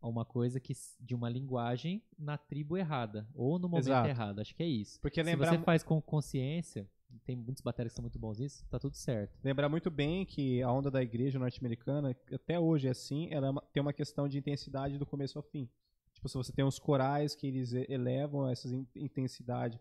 [0.00, 4.08] uma coisa que de uma linguagem na tribo errada ou no momento Exato.
[4.08, 4.40] errado.
[4.40, 5.00] Acho que é isso.
[5.00, 6.88] Porque Se lembrar, você faz com consciência,
[7.24, 9.36] tem muitos bateras que são muito bons nisso, tá tudo certo.
[9.42, 13.50] lembrar muito bem que a onda da igreja norte-americana, até hoje é assim, ela é
[13.50, 15.68] uma- tem uma questão de intensidade do começo ao fim.
[16.12, 19.80] Tipo, se você tem os corais que eles elevam essa in- intensidade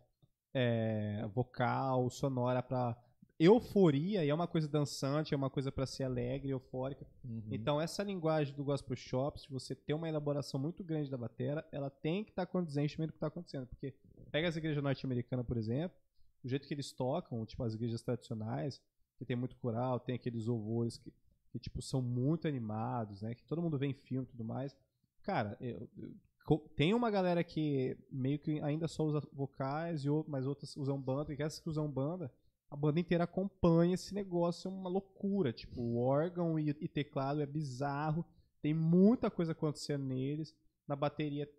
[0.59, 2.97] é, vocal, sonora pra
[3.39, 7.05] euforia, e é uma coisa dançante, é uma coisa pra ser alegre, eufórica.
[7.23, 7.43] Uhum.
[7.51, 11.63] Então, essa linguagem do gospel shops, de você ter uma elaboração muito grande da batera,
[11.71, 13.67] ela tem que estar condizente com o que está acontecendo.
[13.67, 13.93] Porque
[14.31, 15.95] pega as igrejas norte-americanas, por exemplo,
[16.43, 18.81] o jeito que eles tocam, tipo as igrejas tradicionais,
[19.19, 21.13] que tem muito coral, tem aqueles louvores que,
[21.51, 23.35] que, tipo, são muito animados, né?
[23.35, 24.75] Que todo mundo vê em filme e tudo mais.
[25.21, 26.11] Cara, eu- eu-
[26.55, 31.33] tem uma galera que meio que ainda só usa vocais, e mas outras usam banda,
[31.33, 32.31] e essas que usam banda,
[32.69, 35.51] a banda inteira acompanha esse negócio, é uma loucura.
[35.51, 38.23] Tipo, o órgão e, e teclado é bizarro,
[38.61, 40.55] tem muita coisa acontecendo neles.
[40.87, 41.49] Na bateria,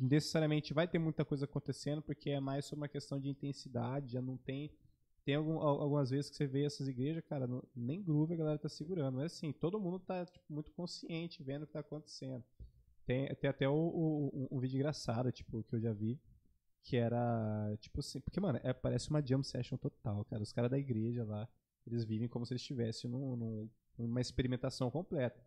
[0.00, 4.20] necessariamente vai ter muita coisa acontecendo, porque é mais sobre uma questão de intensidade, já
[4.20, 4.72] não tem.
[5.24, 8.36] Tem algum- al- algumas vezes que você vê essas igrejas, cara, não- nem groove a
[8.36, 9.16] galera tá segurando.
[9.16, 12.44] Mas assim, todo mundo tá tipo, muito consciente vendo o que tá acontecendo.
[13.06, 16.20] Tem, tem até o, o- um, um vídeo engraçado, tipo, que eu já vi,
[16.84, 20.42] que era, tipo assim, porque, mano, é, parece uma jam session total, cara.
[20.42, 21.48] Os caras da igreja lá,
[21.86, 25.40] eles vivem como se eles estivessem num- num- numa experimentação completa.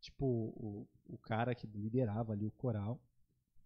[0.00, 3.00] Tipo, o, o cara que liderava ali o coral,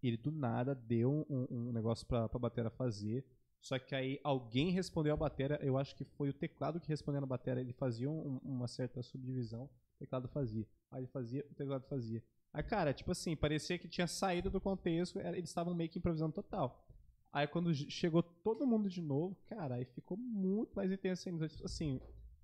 [0.01, 3.25] ele do nada deu um, um negócio pra, pra batera fazer.
[3.61, 7.19] Só que aí alguém respondeu a batera, eu acho que foi o teclado que respondeu
[7.21, 10.65] na batera, ele fazia um- uma certa subdivisão, o teclado fazia.
[10.91, 12.23] Aí ele fazia, o teclado fazia.
[12.53, 16.33] Aí, cara, tipo assim, parecia que tinha saído do contexto, eles estavam meio que improvisando
[16.33, 16.85] total.
[17.31, 21.47] Aí quando chegou todo mundo de novo, cara, aí ficou muito mais intenso ainda.
[21.47, 22.01] Tipo Assim,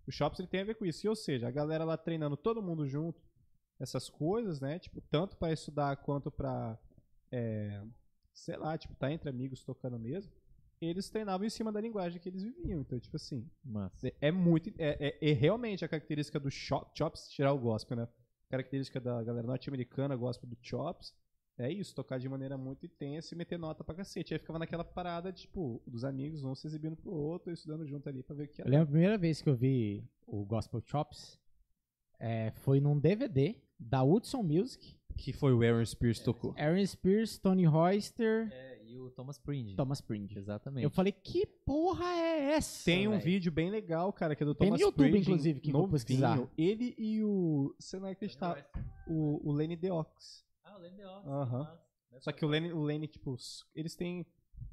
[0.08, 1.06] o Shops ele tem a ver com isso.
[1.06, 3.20] E, ou seja, a galera lá treinando todo mundo junto,
[3.80, 4.78] essas coisas, né?
[4.78, 6.78] Tipo, tanto pra estudar quanto pra,
[7.32, 7.82] é,
[8.32, 10.32] sei lá, tipo, tá entre amigos tocando mesmo.
[10.80, 12.82] Eles treinavam em cima da linguagem que eles viviam.
[12.82, 14.70] Então, tipo assim, Mas é- é muito.
[14.78, 18.08] É, é- é realmente a característica do Chops tirar o gospel, né?
[18.56, 21.14] Característica da galera norte-americana, gospel do Chops,
[21.58, 24.34] é isso, tocar de maneira muito intensa e meter nota pra cacete.
[24.34, 28.24] Aí ficava naquela parada, tipo, dos amigos, um se exibindo pro outro, estudando junto ali
[28.24, 28.72] pra ver o que Eu era.
[28.72, 31.40] lembro a primeira vez que eu vi o Gospel Chops
[32.20, 34.98] é, foi num DVD da Hudson Music.
[35.18, 36.54] Que foi o Aaron Spears tocou.
[36.58, 39.76] Aaron Spears, Tony Royster, É, e o Thomas Pringe.
[39.76, 40.38] Thomas Pringe.
[40.38, 40.84] Exatamente.
[40.84, 42.86] Eu falei, que porra é essa?
[42.86, 43.24] Tem um velho?
[43.24, 45.92] vídeo bem legal, cara, que é do Tem no Thomas YouTube, inclusive, que novinho.
[45.92, 46.50] pesquisar.
[46.58, 47.76] Ele e o...
[47.78, 48.66] Você não vai acreditar.
[49.08, 50.46] O, o Lenny Deox.
[50.64, 51.28] Ah, o Lenny Deox.
[51.28, 51.60] Aham.
[51.60, 51.86] nossa.
[52.22, 53.36] Só que o Lenny, o Lenny tipo,
[53.76, 54.26] eles têm...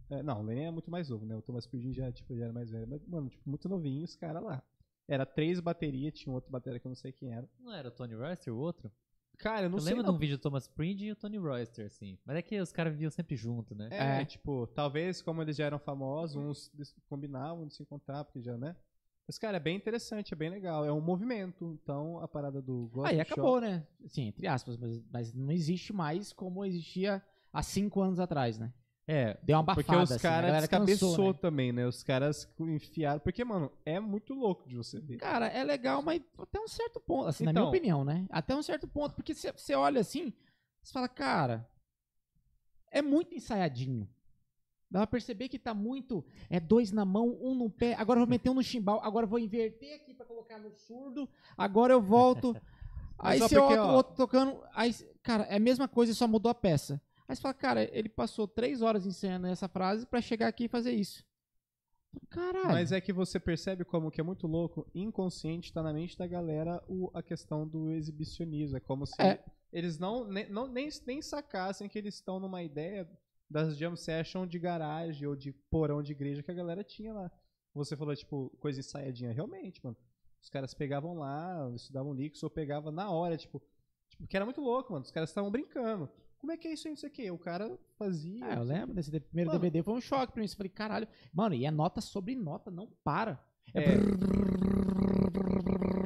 [0.08, 1.34] é, não, o Lenny é muito mais novo, né?
[1.34, 2.86] O Thomas Pridgen já, tipo, já era mais velho.
[2.88, 4.62] Mas, mano, tipo, muito novinho os caras lá.
[5.08, 7.48] Era três baterias, tinha um outro bateria que eu não sei quem era.
[7.58, 8.90] Não era o Tony Royster, o outro?
[9.38, 10.12] Cara, eu não eu sei lembro não.
[10.12, 12.16] de um vídeo do Thomas Pringe e o Tony Royster, assim.
[12.24, 13.88] Mas é que os caras viviam sempre junto, né?
[13.90, 14.24] É, É.
[14.24, 18.76] tipo, talvez como eles já eram famosos, uns combinavam de se encontrar, porque já, né?
[19.26, 20.84] Mas, cara, é bem interessante, é bem legal.
[20.84, 21.78] É um movimento.
[21.82, 23.86] Então, a parada do Gospel Aí Shop- acabou, né?
[24.06, 28.72] Sim, entre aspas, mas, mas não existe mais como existia há cinco anos atrás, né?
[29.06, 31.38] É, Deu uma abafada, Porque os assim, a caras descabeçou cansou, né?
[31.40, 31.86] também, né?
[31.86, 33.18] Os caras enfiaram.
[33.20, 35.16] Porque, mano, é muito louco de você ver.
[35.16, 37.68] Cara, é legal, mas até um certo ponto, assim, na minha Então.
[37.68, 38.26] opinião, né?
[38.30, 40.32] Até um certo ponto, porque você- olha assim,
[40.80, 41.68] você fala, cara,
[42.90, 44.08] é muito ensaiadinho.
[44.90, 46.24] Dá pra perceber que tá muito.
[46.50, 47.94] É dois na mão, um no pé.
[47.94, 49.00] Agora eu vou meter um no chimbal.
[49.02, 51.28] Agora eu vou inverter aqui pra colocar no surdo.
[51.56, 52.54] Agora eu volto.
[53.18, 54.62] Aí você outro, ó- outro tocando.
[54.74, 57.00] Aí, cara, é a mesma coisa, só mudou a peça.
[57.32, 60.68] Aí você fala, cara, ele passou três horas ensaiando essa frase pra chegar aqui e
[60.68, 61.24] fazer isso.
[62.28, 62.68] Caralho.
[62.68, 66.26] Mas é que você percebe como que é muito louco, inconsciente, tá na mente da
[66.26, 68.76] galera o, a questão do exibicionismo.
[68.76, 69.42] É como se É.
[69.72, 73.08] eles não, nem, não nem, nem sacassem que eles estão numa ideia
[73.48, 77.30] das jam session de garagem ou de porão de igreja que a galera tinha lá.
[77.74, 79.32] Você falou, tipo, coisa ensaiadinha.
[79.32, 79.96] Realmente, mano.
[80.42, 83.62] Os caras pegavam lá, estudavam Nix ou pegava na hora, tipo,
[84.10, 85.02] tipo, que era muito louco, mano.
[85.04, 86.10] Os caras estavam brincando.
[86.42, 87.30] Como é que é isso aí, não sei o quê?
[87.30, 88.44] O cara fazia.
[88.44, 89.60] Ah, eu lembro desse de- primeiro Mano.
[89.60, 90.48] DVD, foi um choque pra mim.
[90.50, 91.06] Eu falei, caralho.
[91.32, 93.40] Mano, e é nota sobre nota, não para.
[93.72, 93.80] É.
[93.94, 93.96] É.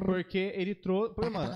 [0.05, 1.15] Porque ele trouxe.
[1.19, 1.55] Mano,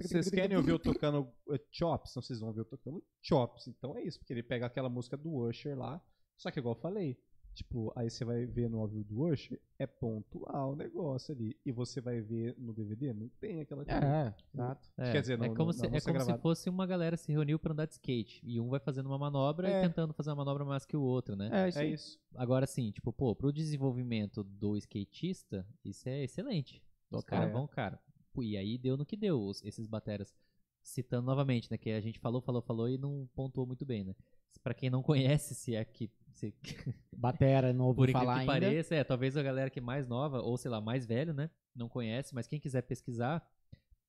[0.00, 2.10] Vocês querem ouvir eu tocando eh, Chops?
[2.10, 3.68] Então vocês vão ver eu tocando Chops.
[3.68, 6.02] Então é isso, porque ele pega aquela música do Usher lá.
[6.38, 7.18] Só que igual eu falei,
[7.62, 11.56] tipo, aí você vai ver no áudio do Usher, é pontual o negócio ali.
[11.64, 14.00] E você vai ver no DVD, não tem aquela coisa.
[14.04, 14.90] É, exato.
[14.98, 17.16] É, Quer dizer, é no- como, no- se, na é como se fosse uma galera
[17.16, 18.40] se reuniu pra andar de skate.
[18.44, 19.78] E um vai fazendo uma manobra É.
[19.78, 21.48] e tentando fazer uma manobra mais que o outro, né?
[21.52, 22.20] É, isso É isso.
[22.34, 26.82] Agora sim, tipo, pô, pro desenvolvimento do skatista, isso é excelente.
[27.10, 27.24] Os Total.
[27.24, 27.52] caras É.
[27.52, 28.00] vão, cara.
[28.40, 30.34] E aí deu no que deu, esses bateras.
[30.82, 31.76] Citando novamente, né?
[31.76, 34.14] Que a gente falou, falou, falou e não pontuou muito bem, né?
[34.62, 36.10] Pra quem não conhece, se é que.
[36.32, 36.54] Se,
[37.16, 38.52] Batera, não por ouviu falar que ainda.
[38.52, 41.50] pareça, é, talvez a galera que é mais nova, ou sei lá, mais velho, né?
[41.74, 43.46] Não conhece, mas quem quiser pesquisar,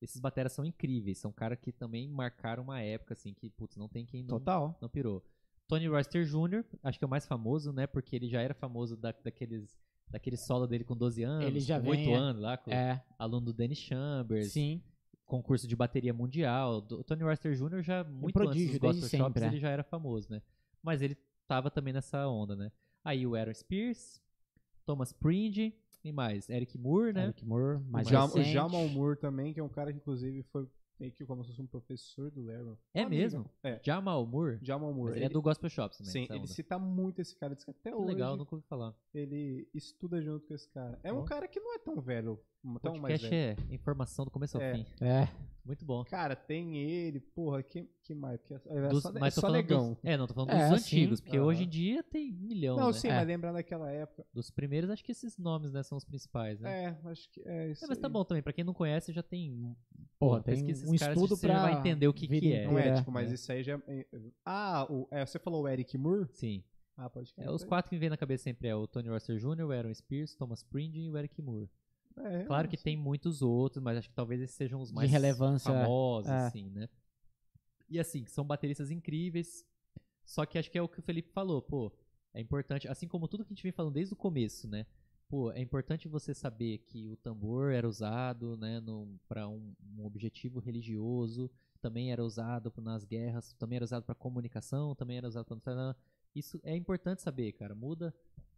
[0.02, 1.18] esses bateras são incríveis.
[1.20, 4.78] São caras que também marcaram uma época, assim, que, putz, não tem quem não, Total.
[4.82, 5.24] não pirou.
[5.68, 7.88] Tony Royster Jr., acho que é o mais famoso, né?
[7.88, 9.78] Porque ele já era famoso da, daqueles,
[10.10, 12.14] daquele solo dele com 12 anos, Ele já com vem, 8 é.
[12.16, 14.82] anos lá, com É, aluno do Dennis Chambers, sim.
[15.32, 16.86] Concurso de bateria mundial.
[16.92, 17.82] O Tony Royster Jr.
[17.82, 19.48] já, muito prodígio, antes dos Gospel Shops, sempre, é.
[19.48, 20.42] ele já era famoso, né?
[20.84, 22.70] Mas ele tava também nessa onda, né?
[23.02, 24.22] Aí o Aaron Spears,
[24.86, 27.24] Thomas Pringe e mais, Eric Moore, né?
[27.26, 28.44] Eric Moore, mais o, Jam, o.
[28.44, 30.68] Jamal Moore também, que é um cara que inclusive foi
[31.00, 32.78] meio que como se fosse um professor do Aaron.
[32.94, 33.50] É Um mesmo?
[33.64, 33.80] É.
[33.82, 34.60] Jamal Moore?
[34.62, 35.12] Jamal Moore.
[35.12, 36.12] Mas ele é do Gospel Shops também.
[36.12, 37.56] Sim, ele cita muito esse cara.
[37.56, 38.94] Diz que até Que hoje legal, nunca ouvi falar.
[39.14, 41.00] ele estuda junto com esse cara.
[41.02, 42.38] É um cara que não é tão velho,
[42.82, 43.58] tão mais Podcast velho.
[43.70, 44.74] é informação do começo ao É.
[44.76, 44.86] fim.
[45.02, 45.28] É,
[45.64, 46.04] Muito bom.
[46.06, 48.42] Cara, tem ele, porra, que, que mais?
[48.42, 49.90] Que é, é Dos- só, é mas tô só falando negão.
[49.94, 50.98] dos, é, não tô falando É, dos sim.
[50.98, 52.94] antigos, porque hoje em dia tem milhão, Não, né?
[52.94, 53.12] sim, É.
[53.16, 54.26] mas lembrar daquela época.
[54.34, 56.86] Dos primeiros, acho que esses nomes, né, são os principais, né?
[56.86, 57.86] É, acho que é isso.
[57.86, 58.14] É, mas tá aí.
[58.14, 59.76] bom também, pra quem não conhece, já tem.
[60.18, 62.66] Porra, tem um caras, estudo pra vai entender o que, que é.
[62.66, 63.34] Não é, É, tipo, mas é.
[63.36, 63.80] isso aí já.
[63.88, 64.06] é-
[64.44, 66.28] Ah, o, é, você falou o Eric Moore?
[66.34, 66.64] Sim.
[66.98, 69.38] Ah, pode É, os quatro que me vem na cabeça sempre é o Tony Roster
[69.38, 71.70] Jr., o Aaron Spears, Thomas Pringe e o Eric Moore.
[72.18, 75.12] É, Claro que tem muitos outros, mas acho que talvez esses sejam os De mais
[75.12, 76.48] relevância, famosos, é.
[76.48, 76.90] assim, né?
[77.90, 79.66] E assim, são bateristas incríveis.
[80.24, 81.92] Só que acho que é o que o Felipe falou, pô.
[82.34, 84.86] É importante, assim como tudo que a gente vem falando desde o começo, né?
[85.28, 88.82] Pô, é importante você saber que o tambor era usado, né,
[89.28, 91.50] para um, um objetivo religioso,
[91.82, 95.96] também era usado nas guerras, também era usado para comunicação, também era usado para
[96.36, 97.76] isso é importante saber, cara.
[97.76, 98.14] Muda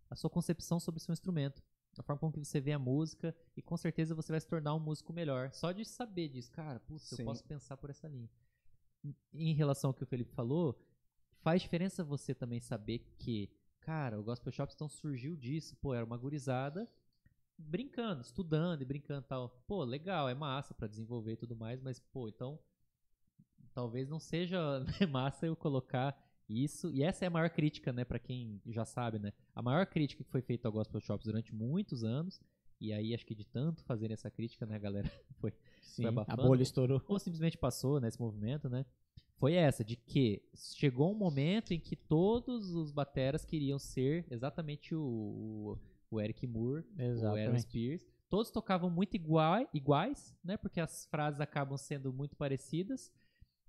[0.09, 1.63] a sua concepção sobre o seu instrumento,
[1.97, 4.73] a forma como que você vê a música e com certeza você vai se tornar
[4.73, 5.51] um músico melhor.
[5.53, 8.29] Só de saber disso, cara, putz, eu posso pensar por essa linha.
[9.33, 10.79] Em- relação ao que o Felipe falou,
[11.41, 13.49] faz diferença você também saber que,
[13.81, 16.89] cara, o Gospel Shops então surgiu disso, pô, era uma gurizada
[17.57, 19.49] brincando, estudando e brincando tal.
[19.67, 22.59] Pô, legal, é massa pra desenvolver e tudo mais, mas pô, então
[23.73, 26.17] talvez não seja né, massa eu colocar
[26.53, 26.91] isso.
[26.91, 29.33] E essa é a maior crítica, né, para quem já sabe, né?
[29.55, 32.39] A maior crítica que foi feita ao Gospel Shops durante muitos anos,
[32.79, 35.09] e aí acho que de tanto fazer essa crítica, né, galera,
[35.39, 36.05] foi sim.
[36.05, 36.43] A abafando.
[36.43, 37.01] bolha estourou.
[37.07, 38.85] ou simplesmente passou nesse movimento, né?
[39.37, 44.95] foi essa, de que chegou um momento em que todos os bateras queriam ser exatamente
[44.95, 45.77] o, o,
[46.11, 47.61] o Eric Moore, o Aaron Exatamente.
[47.63, 48.05] Spears.
[48.29, 50.55] Todos tocavam muito igua- iguais, né?
[50.55, 53.11] Porque as frases acabam sendo muito parecidas.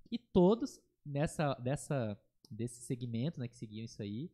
[0.09, 2.17] E todos, nessa, dessa,
[2.51, 4.29] desse segmento, né, que seguiam isso aí,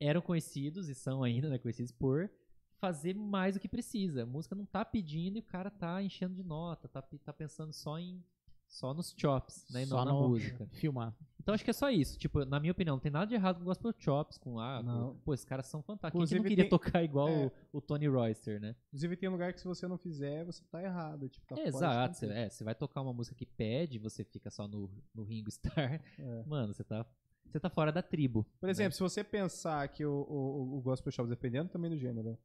[0.00, 2.30] eram conhecidos, e são ainda né, conhecidos por
[2.78, 4.22] fazer mais do que precisa.
[4.24, 7.72] A música não tá pedindo e o cara tá enchendo de nota, tá, tá pensando
[7.72, 8.22] só em
[8.68, 10.66] só nos chops, né, e Só não na no- música.
[10.74, 11.14] Filmar.
[11.40, 12.18] Então acho que é só isso.
[12.18, 15.12] Tipo, na minha opinião, não tem nada de errado com gospel chops, com ah, Não.
[15.14, 16.28] com- pô, esses caras são fantásticos.
[16.28, 17.46] Quem que Inclusive não queria tem- tocar igual é.
[17.72, 18.74] o, o Tony Royster, né?
[18.88, 21.28] Inclusive tem lugar que se você não fizer, você tá errado.
[21.28, 22.16] Tipo, tá É, exato.
[22.16, 25.48] Você, é, você vai tocar uma música que pede, você fica só no, no Ringo
[25.48, 26.02] Starr.
[26.18, 26.42] É.
[26.44, 27.06] Mano, você tá,
[27.50, 28.46] você tá fora da tribo.
[28.60, 32.38] Por exemplo, se você pensar que o, o, o Gospel Shop, dependendo também do gênero,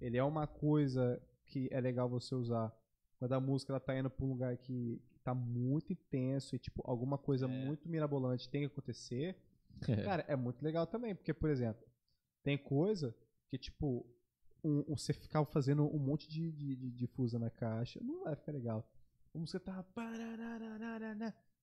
[0.00, 2.72] ele é uma coisa que é legal você usar
[3.18, 6.82] quando a música ela tá indo pra um lugar que tá muito intenso e, tipo,
[6.84, 7.64] alguma coisa É.
[7.66, 9.36] muito mirabolante tem que acontecer,
[9.88, 10.02] né?
[10.02, 11.14] cara, é muito legal também.
[11.14, 11.86] Porque, por exemplo,
[12.42, 13.14] tem coisa
[13.48, 14.04] que, tipo,
[14.64, 18.34] um, um- você ficar fazendo um monte de, de, de difusa na caixa, não vai
[18.34, 18.84] ficar legal.
[19.34, 19.84] A música tá.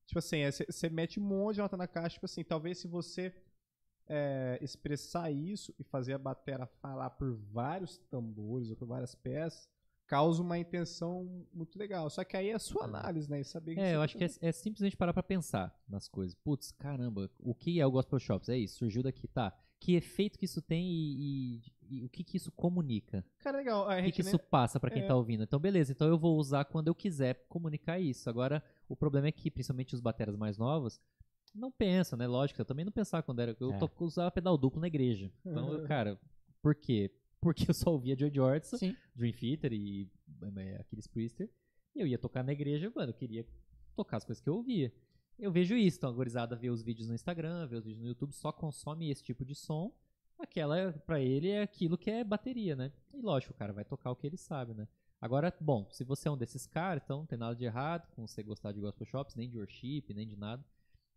[0.09, 2.77] Tipo assim, é, você você mete um monte de nota na caixa, tipo assim, talvez
[2.79, 3.33] se você
[4.07, 9.69] é, expressar isso e fazer a batera falar por vários tambores ou por várias peças,
[10.07, 12.09] causa uma intenção muito legal.
[12.09, 13.39] Só que aí é a sua análise, né?
[13.41, 16.07] E saber que É, eu tá acho que é, é simplesmente parar pra pensar nas
[16.07, 16.33] coisas.
[16.33, 18.49] Putz, caramba, o que é o Gospel Shops?
[18.49, 19.55] É isso, surgiu daqui, tá.
[19.79, 23.25] Que efeito que isso tem e, e- e o que que isso comunica?
[23.39, 23.89] Cara, legal.
[23.89, 25.07] A O que, que nem- isso passa pra quem é.
[25.07, 25.43] tá ouvindo?
[25.43, 28.29] Então, beleza, então eu vou usar quando eu quiser comunicar isso.
[28.29, 30.99] Agora, o problema é que, principalmente os bateras mais novos,
[31.53, 32.27] não pensam, né?
[32.27, 33.55] Lógico, eu também não pensava quando era.
[33.59, 33.77] Eu É.
[33.79, 35.31] to- usava pedal duplo na igreja.
[35.45, 36.19] Então, eu, cara,
[36.61, 37.11] por quê?
[37.41, 38.95] Porque eu só ouvia Jordison, Sim.
[39.15, 40.07] Dream Theater e
[40.57, 41.49] é, Aquiles Priester.
[41.95, 43.47] E eu ia tocar na igreja, mano, eu queria
[43.95, 44.93] tocar as coisas que eu ouvia.
[45.39, 48.09] Eu vejo isso, então a gurizada vê os vídeos no Instagram, vê os vídeos no
[48.09, 49.89] YouTube, só consome esse tipo de som.
[50.39, 52.91] Aquela, pra ele, é aquilo que é bateria, né?
[53.13, 54.87] E lógico, o cara vai tocar o que ele sabe, né?
[55.21, 58.25] Agora, bom, se você é um desses caras, então não tem nada de errado com
[58.25, 60.63] você gostar de gospel shops, nem de worship, nem de nada.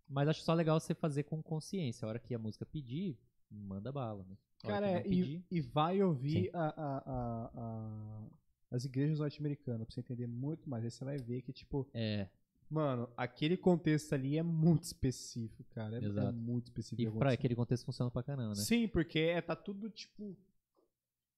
[0.09, 2.05] Mas acho só legal você fazer com consciência.
[2.05, 3.17] A hora que a música pedir,
[3.49, 4.37] manda bala, né?
[4.73, 8.27] Cara, é, e, e vai ouvir a- a- a-
[8.73, 10.85] as igrejas norte-americanas pra você entender muito mais.
[10.85, 12.29] Aí você vai ver que, tipo, é,
[12.73, 15.97] mano, aquele contexto ali é muito específico, cara.
[15.97, 16.33] É, é Exato.
[16.33, 17.17] muito específico.
[17.17, 18.55] e pra aquele contexto funciona pra caramba, né?
[18.55, 20.37] Sim, porque é, tá tudo, tipo.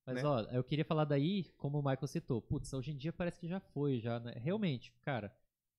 [0.06, 0.24] Mas né?
[0.24, 3.48] ó, eu queria falar daí, como o Michael citou, putz, hoje em dia parece que
[3.48, 4.34] já foi, já, né?
[4.36, 5.34] Realmente, cara,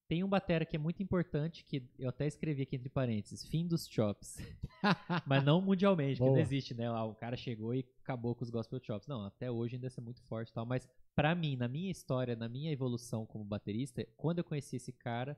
[0.07, 3.67] tem um batera que é muito importante, que eu até escrevi aqui entre parênteses, fim
[3.67, 4.37] dos chops.
[5.25, 6.87] Mas não mundialmente, que não existe, né?
[6.87, 9.07] Ah, o cara chegou e acabou com os gospel chops.
[9.07, 12.35] Não, até hoje ainda é muito forte e tal, mas pra mim, na minha história,
[12.35, 15.37] na minha evolução como baterista, quando eu conheci esse cara,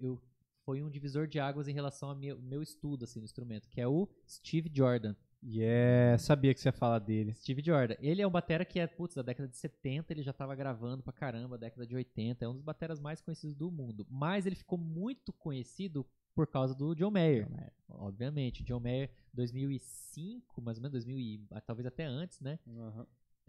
[0.00, 0.20] eu
[0.64, 3.80] foi um divisor de águas em relação ao meu, meu estudo assim no instrumento, que
[3.80, 5.14] é o Steve Jordan.
[5.42, 7.32] Yeah, sabia que você ia falar dele.
[7.32, 7.94] Steve Jordan.
[8.00, 11.02] Ele é um batera que é, putz, da década de 70, ele já tava gravando
[11.02, 14.06] pra caramba, década de 80, é um dos bateras mais conhecidos do mundo.
[14.10, 17.48] Mas ele ficou muito conhecido por causa do John Mayer.
[17.88, 22.58] Obviamente, John Mayer 2005, mais ou menos 2000 e talvez até antes, né?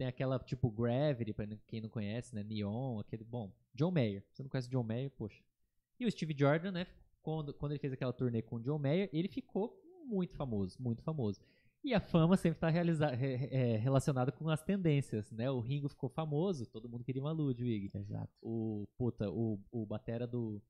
[0.00, 2.42] Tem aquela tipo Gravity, pra quem não conhece, né?
[2.42, 4.24] Neon, aquele, bom, John Mayer.
[4.32, 5.44] Você não conhece John Mayer, poxa.
[5.98, 6.86] E o Steve Jordan, né,
[7.20, 11.02] quando, quando ele fez aquela turnê com o John Mayer, ele ficou muito famoso, muito
[11.02, 11.38] famoso.
[11.84, 15.50] E a fama sempre está relacionada com as tendências, né?
[15.50, 17.90] O Ringo ficou famoso, todo mundo queria uma Ludwig.
[17.92, 18.32] Exato.
[18.40, 20.62] O, puta, o, o batera do...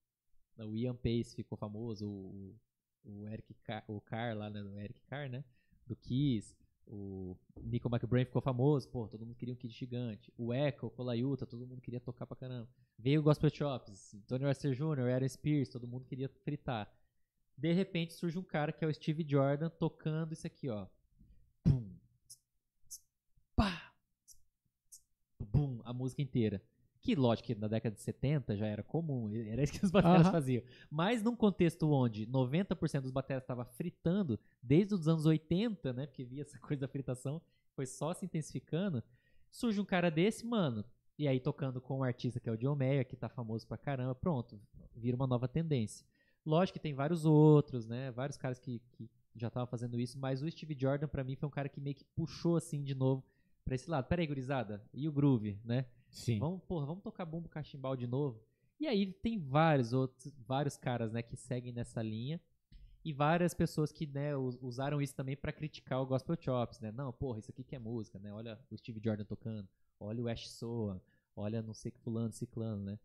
[0.59, 2.57] O Ian Pace ficou famoso, o,
[3.05, 4.61] o Eric Carr, o Carr lá, né?
[4.61, 5.45] O Eric Carr, né?
[5.87, 6.57] Do Kiss.
[6.93, 10.33] O Nico McBrain ficou famoso, pô, todo mundo queria um kid gigante.
[10.37, 12.69] O Echo, o Colaiuta, todo mundo queria tocar pra caramba.
[12.99, 16.93] Veio o Gospel Chops, Tony Wester Jr., Aaron Spears, todo mundo queria fritar.
[17.57, 20.89] De repente surge um cara que é o Steve Jordan tocando isso aqui, ó.
[21.63, 21.97] Pum,
[23.55, 23.95] pá,
[25.39, 26.61] bum, a música inteira.
[27.03, 30.29] Que, lógico, que na década de 70 já era comum, era isso que os bateras
[30.29, 30.63] faziam.
[30.91, 36.25] Mas num contexto onde 90% dos bateras estavam fritando, desde os anos 80, né, porque
[36.25, 37.41] via essa coisa da fritação,
[37.75, 39.03] foi só se intensificando,
[39.51, 40.85] surge um cara desse, mano,
[41.19, 43.79] e aí tocando com um artista que é o John Mayer, que tá famoso pra
[43.79, 44.61] caramba, pronto,
[44.95, 46.07] vira uma nova tendência.
[46.45, 50.43] Lógico que tem vários outros, né, vários caras que, que já estavam fazendo isso, mas
[50.43, 53.25] o Steve Jordan pra mim foi um cara que meio que puxou assim de novo
[53.65, 54.07] pra esse lado.
[54.07, 55.87] Pera aí, gurizada, e o groove, né?
[56.11, 56.39] Sim.
[56.39, 58.41] Vamos, porra, vamos tocar bumbo cachimbal de novo.
[58.79, 62.41] E aí tem vários outros, vários caras, né, que seguem nessa linha.
[63.05, 66.93] E várias pessoas que, né, us- usaram isso também pra criticar o Gospel Chops, né?
[66.93, 68.33] Não, porra, isso aqui que é música, né?
[68.33, 69.67] Olha o Steve Jordan tocando,
[69.99, 71.03] olha o Ash Soa,
[71.35, 72.99] olha não sei que fulano, ciclano, né?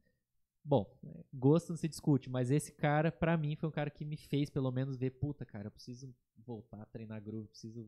[0.64, 4.04] Bom, é, gosto não se discute, mas esse cara, pra mim, foi um cara que
[4.04, 6.14] me fez pelo menos ver, puta, cara, eu preciso
[6.46, 7.88] voltar a treinar groove, preciso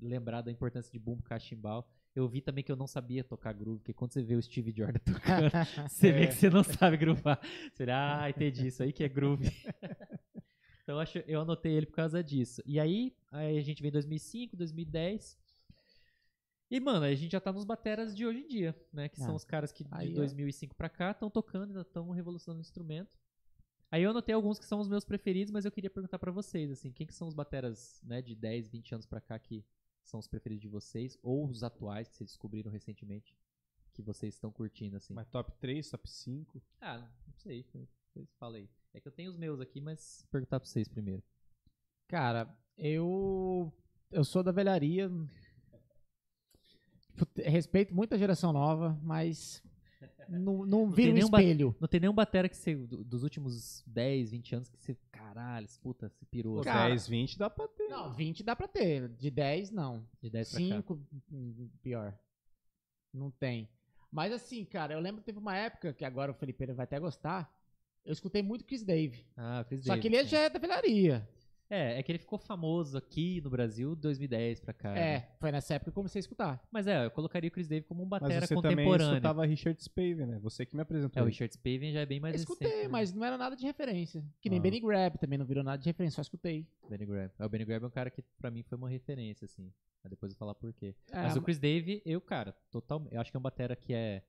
[0.00, 1.88] lembrar da importância de bumbo cachimbal.
[2.14, 4.70] Eu vi também que eu não sabia tocar groove, porque quando você vê o Steve
[4.70, 5.50] Jordan tocando,
[5.88, 7.40] você vê que você não sabe groovar.
[7.72, 9.44] Você, ah, entendi, isso aí que é groove.
[10.82, 12.62] então eu acho, eu anotei ele por causa disso.
[12.66, 15.38] E aí, aí a gente vem em 2005, 2010.
[16.70, 19.08] E, mano, a gente já tá nos bateras de hoje em dia, né?
[19.08, 20.16] Que são Ah, os caras que aí, de ó.
[20.18, 23.18] 2005 pra cá estão tocando, ainda estão revolucionando o instrumento.
[23.90, 26.70] Aí eu anotei alguns que são os meus preferidos, mas eu queria perguntar pra vocês,
[26.70, 29.62] assim, quem que são os bateras, né, de 10, 20 anos pra cá que
[30.02, 33.36] são os preferidos de vocês, ou os atuais que vocês descobriram recentemente,
[33.92, 35.12] que vocês estão curtindo, assim?
[35.12, 36.62] Mas top 3, top 5.
[36.80, 38.68] Ah, não sei, vocês falem.
[38.94, 41.22] É que eu tenho os meus aqui, mas vou perguntar pra vocês primeiro.
[42.08, 43.72] Cara, eu.
[44.10, 45.10] Eu sou da velharia.
[47.36, 49.62] Respeito muito a geração nova, mas.
[50.28, 51.76] Não, não vira um nenhum ba- espelho.
[51.80, 55.66] Não tem nenhum batera que você, do- dos últimos 10, 20 anos que você, caralho,
[55.82, 57.88] puta, se pirou, assim, Cara, 10, 20 dá pra ter.
[57.88, 59.08] Não, 20 dá pra ter.
[59.10, 60.04] De 10, não.
[60.20, 60.66] de 10 pra cá.
[60.66, 62.16] 5, hum, pior.
[63.12, 63.68] Não tem.
[64.10, 66.98] Mas assim, cara, eu lembro que teve uma época que agora o Felipe vai até
[67.00, 67.50] gostar.
[68.04, 69.24] Eu escutei muito Chris Dave.
[69.36, 70.24] Ah, Chris Só Davis, que ele é.
[70.24, 71.26] já é da velharia.
[71.74, 74.92] É, é que ele ficou famoso aqui no Brasil 2010 pra cá.
[74.92, 75.14] né?
[75.14, 76.62] É, foi nessa época que eu comecei a escutar.
[76.70, 79.14] Mas é, eu colocaria o Chris Davis como um Mas batera você também contemporâneo.
[79.14, 80.38] escutava Richard Spavin, né?
[80.40, 81.20] Você que me apresentou.
[81.20, 81.26] É, o.
[81.26, 82.88] Richard Spaven já é bem mais Eu escutei, recente, né?
[82.88, 84.22] mas não era nada de referência.
[84.40, 84.62] Que nem Ah.
[84.62, 86.66] Benny Grab também não virou nada de referência, só escutei.
[86.90, 87.30] Benny Graham.
[87.38, 89.72] É, O Benny Graham é um cara que pra mim foi uma referência, assim.
[90.04, 90.94] Mas depois eu vou falar por quê.
[91.10, 93.14] É, Mas o Chris Dave, eu, cara, totalmente.
[93.14, 94.22] Eu acho que é um batera que é.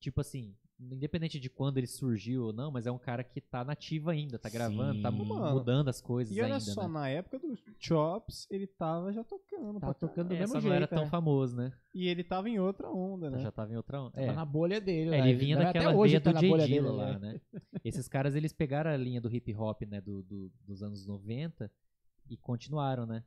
[0.00, 3.62] Tipo assim, independente de quando ele surgiu ou não, mas é um cara que tá
[3.64, 5.24] nativo ainda, tá gravando, tá Sim.
[5.24, 6.88] Mano, mudando as coisas E olha ainda, só, né?
[6.94, 9.78] na época do Chops, ele tava já tocando.
[9.80, 10.68] Tava tocando do É, mesmo só jeito.
[10.70, 11.06] não era tão é.
[11.06, 11.72] famoso, né?
[11.94, 13.38] E ele tava em outra onda, né?
[13.40, 14.12] Já tava em outra onda.
[14.12, 14.32] Tava É.
[14.32, 15.14] na bolha dele.
[15.14, 15.28] É, lá.
[15.28, 16.66] ele vinha Até daquela hoje veia tá do J.
[16.66, 17.18] Dilla lá, é.
[17.18, 17.40] né?
[17.84, 21.70] Esses caras, eles pegaram a linha do hip hop, né, do, do- dos anos 90
[22.28, 23.22] e continuaram, né?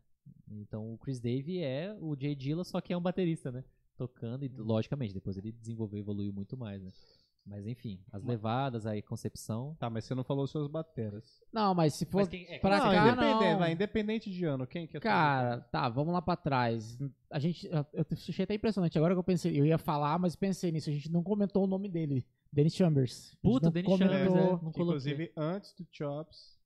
[0.50, 2.34] Então o Chris Dave é o J.
[2.36, 3.64] Dilla, só que é um baterista, né?
[3.98, 6.92] Tocando e, logicamente, depois ele desenvolveu e evoluiu muito mais, né?
[7.46, 9.76] Mas enfim, as levadas, aí, concepção...
[9.78, 11.26] Tá, mas você não falou suas bateras.
[11.52, 13.60] Não, mas se for Mas quem- é, pra não, cá, independente, não.
[13.60, 16.98] vai, independente de ano, quem que é Cara, tá, vamos lá pra trás.
[17.30, 18.98] A gente, eu eu achei até impressionante.
[18.98, 20.90] Agora que eu pensei, eu ia falar, mas pensei nisso.
[20.90, 22.26] A gente não comentou o nome dele.
[22.52, 23.12] Dennis Chambers.
[23.12, 24.40] A gente Puta, não Dennis comentou- Chambers, é.
[24.52, 24.84] Não Que, coloquei.
[24.84, 26.58] inclusive, antes do Chops.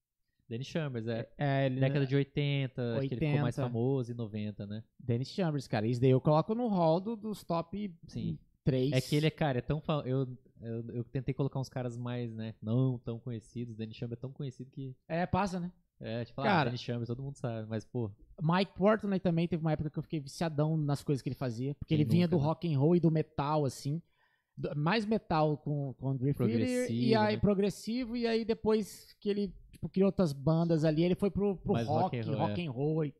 [0.47, 1.27] Dennis Chambers, é.
[1.39, 3.61] É, ele, Década de 80, acho que ele ficou mais 80.
[3.63, 4.83] famoso, e 90, né?
[4.99, 5.87] Dennis Chambers, cara.
[5.87, 8.37] Isso daí eu coloco no hall do- dos top Sim.
[8.63, 8.91] 3.
[8.93, 9.81] É que ele é, cara, é tão.
[9.81, 10.27] fa- Eu,
[10.61, 12.53] eu, eu tentei colocar uns caras mais, né?
[12.61, 13.75] Não tão conhecidos.
[13.75, 14.95] Danny Chambers é tão conhecido que.
[15.07, 15.71] É, passa, né?
[15.99, 17.67] É, tipo, ah, Cara- Danny Chambers, todo mundo sabe.
[17.67, 21.29] Mas, pô, Mike Portnoy também teve uma época que eu fiquei viciadão nas coisas que
[21.29, 21.73] ele fazia.
[21.75, 22.47] Porque Quem ele vinha nunca, do né?
[22.47, 24.01] rock and roll e do metal, assim.
[24.55, 27.41] Do- mais metal com, com Theater e Progressivo, aí né?
[27.41, 28.15] progressivo.
[28.17, 31.87] E aí depois que ele tipo, criou outras bandas ali, ele foi pro, pro rock,
[31.87, 32.65] rock and rock, roll, é.
[32.65, 33.05] and roll.
[33.05, 33.13] E,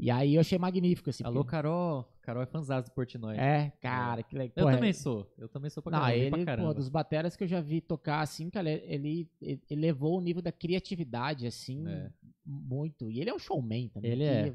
[0.00, 1.22] e aí eu achei magnífico, assim.
[1.24, 2.08] alô, porque- Carol.
[2.22, 3.36] Carol é fãzão do Portnoy.
[3.36, 4.52] É, cara, que legal.
[4.56, 5.32] Eu Porra, também sou.
[5.36, 6.68] Eu também sou pra Não, ele, pra caramba.
[6.68, 10.40] pô, dos bateras que eu já vi tocar, assim, cara, ele, ele elevou o nível
[10.42, 12.10] da criatividade, assim, É.
[12.46, 13.10] muito.
[13.10, 14.12] E ele é um showman também.
[14.12, 14.54] Ele é.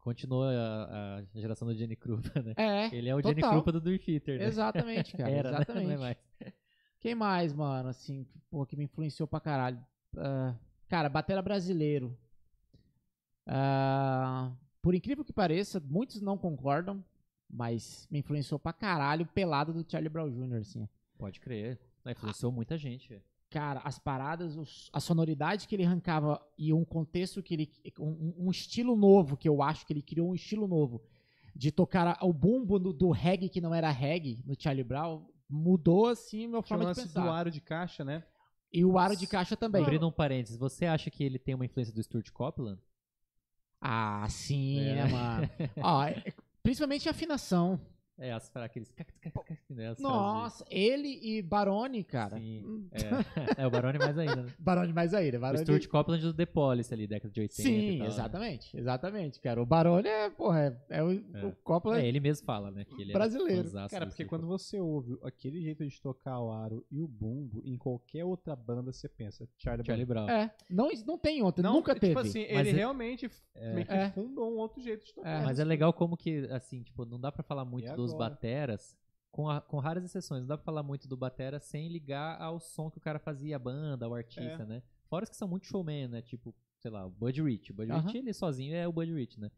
[0.00, 2.54] Continua a, a geração do Jenny Krupa, né?
[2.56, 3.52] É, Ele é o Jenny total.
[3.52, 4.46] Krupa do Dream Theater, né?
[4.46, 5.56] exatamente, cara, Era, né?
[5.58, 5.86] exatamente.
[5.86, 6.16] Não é mais.
[7.00, 9.78] Quem mais, mano, assim, pô, que me influenciou pra caralho?
[10.16, 10.54] Ah,
[10.88, 12.16] cara, batera brasileiro.
[13.48, 17.02] Ah, por incrível que pareça, muitos não concordam,
[17.48, 20.88] mas me influenciou pra caralho o pelado do Charlie Brown Jr., assim.
[21.18, 21.80] Pode crer.
[22.06, 23.20] Influenciou muita gente.
[23.50, 27.72] cara, as paradas, os- a sonoridade que ele arrancava e um contexto que ele.
[27.98, 31.02] Um, um estilo novo, que eu acho que ele criou um estilo novo.
[31.56, 36.06] De tocar o bumbo do, do reggae que não era reggae no Charlie Brown, mudou
[36.08, 37.30] assim a minha Tinha forma de lance do pensar.
[37.32, 38.22] aro de caixa, né?
[38.70, 39.82] E o aro de caixa também.
[39.82, 42.78] Abrindo um parênteses, você acha que ele tem uma influência do Stuart Copeland?
[43.80, 44.94] Ah, sim, É.
[44.94, 45.48] né, mano?
[45.82, 46.22] Ó, é-
[46.62, 47.80] principalmente a afinação.
[48.18, 48.92] É, as aqueles.
[49.70, 52.36] né, as Nossa, ele e Barone, cara.
[52.36, 52.64] Sim.
[52.66, 54.52] Hum, frases- É, é, o Barone mais ainda, né?
[54.58, 55.36] Barone mais ainda.
[55.36, 55.62] O Barone...
[55.62, 58.06] Stuart Copeland do The Police ali, década de 80 e Sim, tal, né?
[58.06, 58.76] exatamente.
[58.76, 59.62] Exatamente, cara.
[59.62, 61.46] O Barone é, porra, é, é o, É.
[61.46, 61.52] o
[62.02, 62.84] É, ele mesmo fala, né?
[62.84, 63.52] Que ele Brasileiro.
[63.52, 67.06] Era fãzaço Cara, porque quando você ouve aquele jeito de tocar o aro e o
[67.06, 70.26] bumbo, em qualquer outra banda você pensa, Charlie, Charlie Brown.
[70.26, 70.36] Brown.
[70.38, 72.20] É, não, não tem outro, Não, nunca tipo teve.
[72.20, 73.30] assim, Mas ele é- realmente
[73.74, 74.10] meio que É.
[74.10, 75.42] fundou um outro jeito de tocar.
[75.42, 75.44] É.
[75.44, 78.30] Mas é legal como que, assim, tipo, não dá pra falar muito E agora?
[78.30, 78.96] bateras,
[79.30, 82.58] com, a- com raras exceções, não dá pra falar muito do batera sem ligar ao
[82.60, 84.66] som que o cara fazia, a banda, ao artista, É.
[84.66, 84.82] né?
[85.08, 86.22] Fora os que são muito showman, né?
[86.22, 87.70] Tipo, sei lá, o Bud Rich.
[87.72, 88.00] O Bud Aham.
[88.06, 89.50] Rich, ele sozinho é o Bud Rich, né?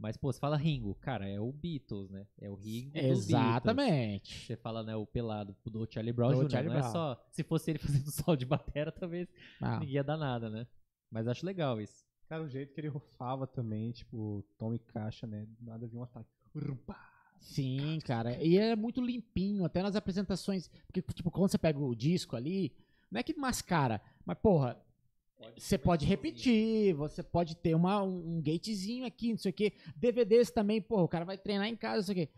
[0.00, 2.24] Mas, pô, você fala Ringo, cara, é o Beatles, né?
[2.40, 3.28] É o Ringo Beatles.
[3.28, 4.46] Exatamente.
[4.46, 6.92] Você fala, né, o pelado do Charlie Brown Do Jr., Charlie não é Brown.
[6.92, 7.26] só...
[7.32, 9.28] Se fosse ele fazendo sol de batera, talvez
[9.60, 10.66] Ah, ninguém ia dar nada, né?
[11.10, 12.06] Mas acho legal isso.
[12.28, 15.46] Cara, o jeito que ele rufava também, tipo, tom e caixa, né?
[15.58, 16.28] Do Nada viu um ataque.
[16.54, 16.96] Urupá.
[17.38, 18.42] Sim, cara.
[18.42, 20.68] E é muito limpinho, até nas apresentações.
[20.86, 22.72] Porque, tipo, quando você pega o disco ali,
[23.10, 24.80] não é que mascara, mas, porra,
[25.56, 29.72] você pode repetir, você pode ter uma, um, um gatezinho aqui, não sei o quê.
[29.96, 32.32] DVDs também, porra, o cara vai treinar em casa, não sei o quê.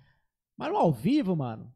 [0.56, 1.72] Mas no ao vivo, mano,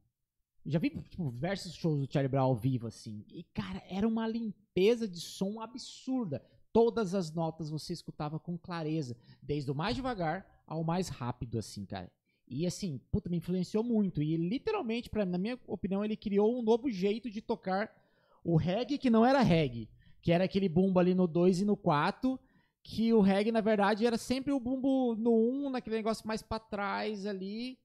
[0.66, 3.24] já vi, tipo, diversos shows do Charlie Brown ao vivo, assim.
[3.28, 6.44] E, cara, era uma limpeza de som absurda.
[6.72, 11.84] Todas as notas você escutava com clareza, desde o mais devagar ao mais rápido, assim,
[11.84, 12.10] cara.
[12.46, 14.22] E assim, puta, me influenciou muito.
[14.22, 17.90] E literalmente, pra, na minha opinião, ele criou um novo jeito de tocar
[18.44, 19.88] o reggae que não era reggae.
[20.20, 22.38] Que era aquele bumbo ali no 2 e no 4.
[22.82, 26.42] Que o reggae, na verdade, era sempre o bumbo no 1, um, naquele negócio mais
[26.42, 27.78] pra trás ali.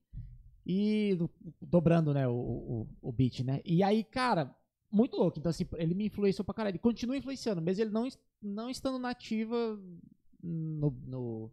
[0.66, 3.60] E do- dobrando, né, o, o, o beat, né?
[3.64, 4.54] E aí, cara,
[4.92, 5.38] muito louco.
[5.38, 6.72] Então, assim, ele me influenciou pra caralho.
[6.72, 8.06] Ele continua influenciando, mesmo ele não,
[8.42, 9.80] não estando nativa
[10.42, 11.50] no, no,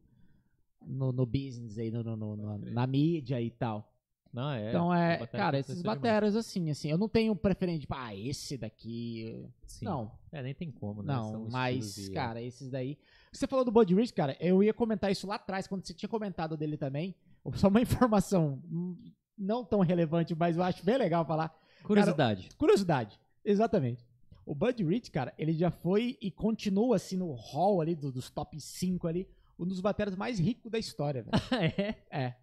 [0.86, 3.92] no, no business aí, no, no- no- na, mídia e tal.
[4.34, 4.70] Não, é.
[4.70, 5.98] então é, cara, esses demais.
[6.00, 9.44] bateras assim, assim, eu não tenho preferência, tipo, ah, esse daqui.
[9.66, 9.86] Sim.
[9.86, 11.14] Não, É, nem tem como, né?
[11.14, 12.98] não, São mas, e- cara, esses daí.
[13.32, 16.10] Você falou do Bud Rich, cara, eu ia comentar isso lá atrás, quando você tinha
[16.10, 17.16] comentado dele também.
[17.56, 18.96] Só uma informação hum,
[19.38, 21.56] não tão relevante, mas eu acho bem legal falar.
[21.84, 22.50] Curiosidade.
[22.58, 24.06] Curiosidade, exatamente.
[24.46, 28.30] O Bud Rich, cara, ele já foi e continua assim no hall ali do- dos
[28.30, 29.28] top 5 ali,
[29.60, 31.44] um dos bateras mais ricos da história, velho.
[31.78, 31.96] é?
[32.12, 32.36] É.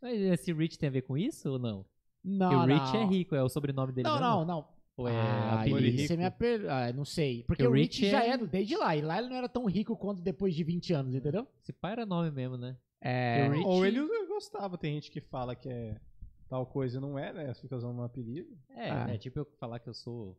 [0.00, 1.84] Mas esse Rich tem a ver com isso ou não?
[2.24, 3.00] Não, Porque o Rich não.
[3.02, 4.26] é rico, é o sobrenome dele Não, mesmo?
[4.28, 4.68] não, não.
[4.96, 6.68] Ou é ah, isso é minha per...
[6.68, 7.44] ah, não sei.
[7.44, 8.96] Porque o o Rich, Rich já é- é desde lá.
[8.96, 11.46] E lá ele não era tão rico quanto depois de 20 anos, entendeu?
[11.62, 12.76] Esse pai era nome mesmo, né?
[13.00, 13.48] É.
[13.48, 16.00] Rich- Ou ele gostava, tem gente que fala que é
[16.48, 17.54] tal coisa e não é, né?
[17.54, 18.56] Fica usando um apelido.
[18.70, 19.06] É, Ah.
[19.10, 20.36] é tipo eu falar que eu sou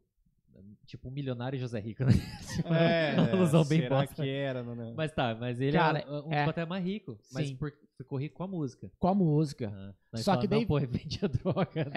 [0.86, 2.12] tipo um milionário José Rico, né?
[2.66, 4.24] É, uma alusão bem será bosta.
[4.24, 4.94] que era, não, não.
[4.96, 6.46] Mas tá, mas ele Cara, é um dos é.
[6.46, 7.18] bateras mais ricos.
[7.32, 7.56] Mas Sim.
[7.56, 8.92] por, ficou rico com a música.
[9.00, 9.72] Com a música.
[9.74, 11.86] Ah, nós Só fala, que não, daí- pô, vendia droga.
[11.86, 11.92] né?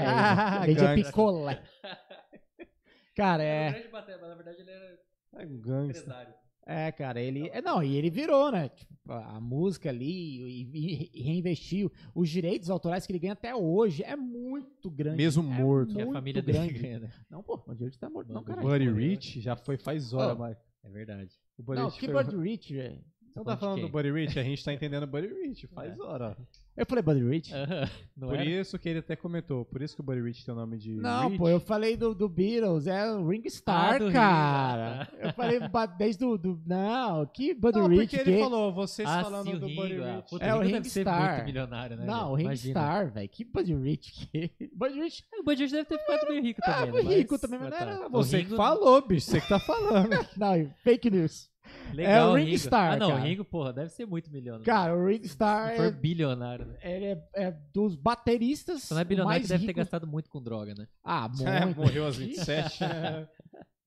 [0.62, 1.62] É, vendia picolé.
[3.14, 3.72] Cara, Era um é.
[3.72, 4.98] grande batera, mas na verdade ele era
[5.36, 6.02] É um gangster.
[6.02, 6.34] empresário.
[6.66, 7.48] É, cara, ele.
[7.52, 8.68] É, não, e ele virou, né?
[8.68, 11.90] Tipo, a música ali e, e reinvestiu.
[12.14, 15.16] Os direitos autorais que ele ganha até hoje é muito grande.
[15.16, 15.94] Mesmo é morto.
[15.94, 16.78] Que a família dele grande.
[16.78, 17.10] ganha, né?
[17.28, 18.60] Não, pô, o Dirt tá morto, não, Mano, cara.
[18.62, 20.36] Buddy Rich já foi faz hora, Oh.
[20.36, 20.56] vai.
[20.84, 21.30] É verdade.
[21.58, 23.04] O Buddy Não, Rich que foi- Buddy Rich, velho.
[23.32, 24.38] Você não tá falando do Buddy Rich?
[24.38, 26.02] A gente tá entendendo o Buddy Rich, faz É.
[26.02, 26.36] hora.
[26.74, 27.52] Eu falei Buddy Rich?
[28.16, 28.44] Não Por era?
[28.48, 30.92] isso que ele até comentou, por isso que o Buddy Rich tem o nome de
[30.96, 31.38] Não, Rich.
[31.38, 35.02] pô, eu falei do, do Beatles, é o Ring Star, Ah, do cara.
[35.02, 35.16] ah, tá.
[35.28, 36.62] Eu falei ba- desde do, do.
[36.66, 38.00] Não, que Buddy Não, Rich.
[38.16, 38.42] porque ele que...
[38.42, 40.00] falou, vocês Ah, falando sim, o do Buddy.
[40.02, 40.30] Ah, Rich.
[40.30, 41.32] puta, É, o Ringo Ring deve ser Star.
[41.34, 42.04] muito milionário, né?
[42.06, 42.30] Não, velho?
[42.30, 42.80] o Ring Imagina.
[42.80, 43.28] Star, velho.
[43.28, 44.68] Que Buddy Rich que.
[44.74, 45.24] Buddy Rich.
[45.38, 47.02] O Buddy Rich deve ter ficado meio rico Ah, também, né?
[47.02, 47.84] foi rico Mas- também, mas não tá.
[47.84, 50.08] era O Você Ringo- que falou, bicho, você que tá falando.
[50.38, 51.51] Não, fake news.
[51.94, 52.50] Legal, É o Ringo.
[52.50, 53.20] Ring Star, Ah, não, cara.
[53.20, 54.64] o Ringo, porra, deve ser muito milionário.
[54.64, 56.76] Cara, o Ring Star Se for é, bilionário, né?
[56.82, 58.82] ele é, é dos bateristas.
[58.84, 60.86] Só não é bilionário deve ter rico- gastado muito com droga, né?
[61.04, 61.78] Ah, É, muito.
[61.80, 62.78] morreu aos 27.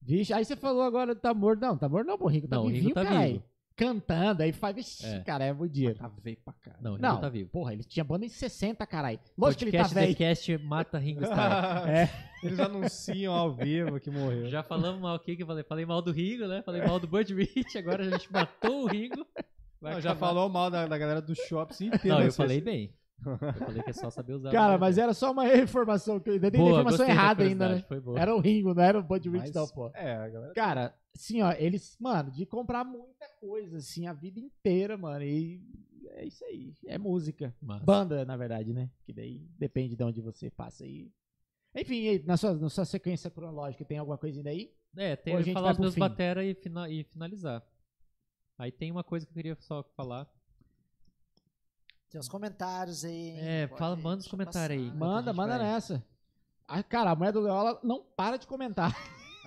[0.01, 1.59] Vixe, aí você falou agora tá morto.
[1.61, 2.27] Não, tá morto não, pô.
[2.27, 3.33] Rico tá Não, o Ringo vivinho, tá caralho.
[3.33, 3.43] vivo.
[3.75, 4.75] Cantando, aí faz.
[4.75, 5.19] Vixe, É.
[5.19, 5.97] cara, é muito dinheiro.
[5.97, 6.75] tá veio pra cá.
[6.81, 7.49] Não, o Ringo Não, tá vivo.
[7.49, 9.19] porra, ele tinha banda em 60, caralho.
[9.37, 10.15] Lógico que ele tá Podcast velho.
[10.15, 11.87] TheCast mata Ringo Starr.
[11.89, 12.09] É.
[12.43, 14.49] Eles anunciam ao vivo que morreu.
[14.49, 15.63] Já falamos mal aqui que eu falei.
[15.63, 16.61] Falei mal do Ringo, né?
[16.63, 19.25] Falei mal do Rich, agora a gente matou o Ringo.
[19.81, 22.17] Não, já falou mal da, da galera do shops inteiro.
[22.17, 22.93] Não, eu falei bem.
[23.25, 24.51] Eu falei que é só saber usar.
[24.51, 27.55] Cara, o mas era só uma informação que eu ainda dei Boa, informação errada ainda,
[27.69, 27.81] né?
[27.81, 28.19] curiosidade, Foi boa.
[28.19, 29.89] Era o Ringo, não era o Buddy Rich, não, pô.
[29.93, 30.53] É, a galera.
[30.53, 35.23] Cara, assim, ó, eles, mano, de comprar muita coisa, assim, a vida inteira, mano.
[35.23, 35.61] E
[36.11, 36.73] é isso aí.
[36.85, 37.55] É música.
[37.61, 37.85] Massa.
[37.85, 38.89] Banda, na verdade, né?
[39.05, 41.11] Que daí depende de onde você passa aí.
[41.75, 44.73] Enfim, e aí, na sua, na sua sequência cronológica, tem alguma coisinha daí?
[44.95, 45.99] É, tem que gente falar vai os pro meus fim?
[45.99, 47.61] batera e, fina- e finalizar.
[48.57, 50.25] Aí tem uma coisa que eu queria só falar.
[52.09, 53.31] Tem uns comentários aí.
[53.31, 53.37] hein?
[53.39, 54.89] É, Pode fala- manda os comentários aí.
[54.91, 56.01] Manda, manda vai- nessa.
[56.67, 58.95] Ah, cara, a mulher do Leola não para de comentar.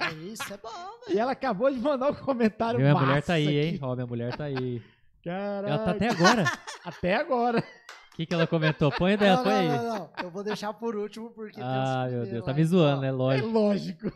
[0.00, 0.68] É isso, é bom,
[1.04, 1.16] velho.
[1.16, 3.74] E ela acabou de mandar um comentário Minha massa mulher tá aí, hein?
[3.74, 3.78] aqui.
[3.84, 4.82] Ó, minha mulher tá aí.
[5.24, 5.68] Caraca.
[5.74, 6.44] Ela tá até agora.
[6.84, 7.58] Até agora.
[8.12, 8.90] O que, que ela comentou?
[8.90, 9.68] Põe dela, Não, põe não, aí.
[9.68, 10.10] não, não.
[10.22, 13.08] Eu vou deixar por último porque Ah, os meu Deus, tá me zoando, né?
[13.08, 13.48] É Lógico.
[13.48, 14.12] lógico.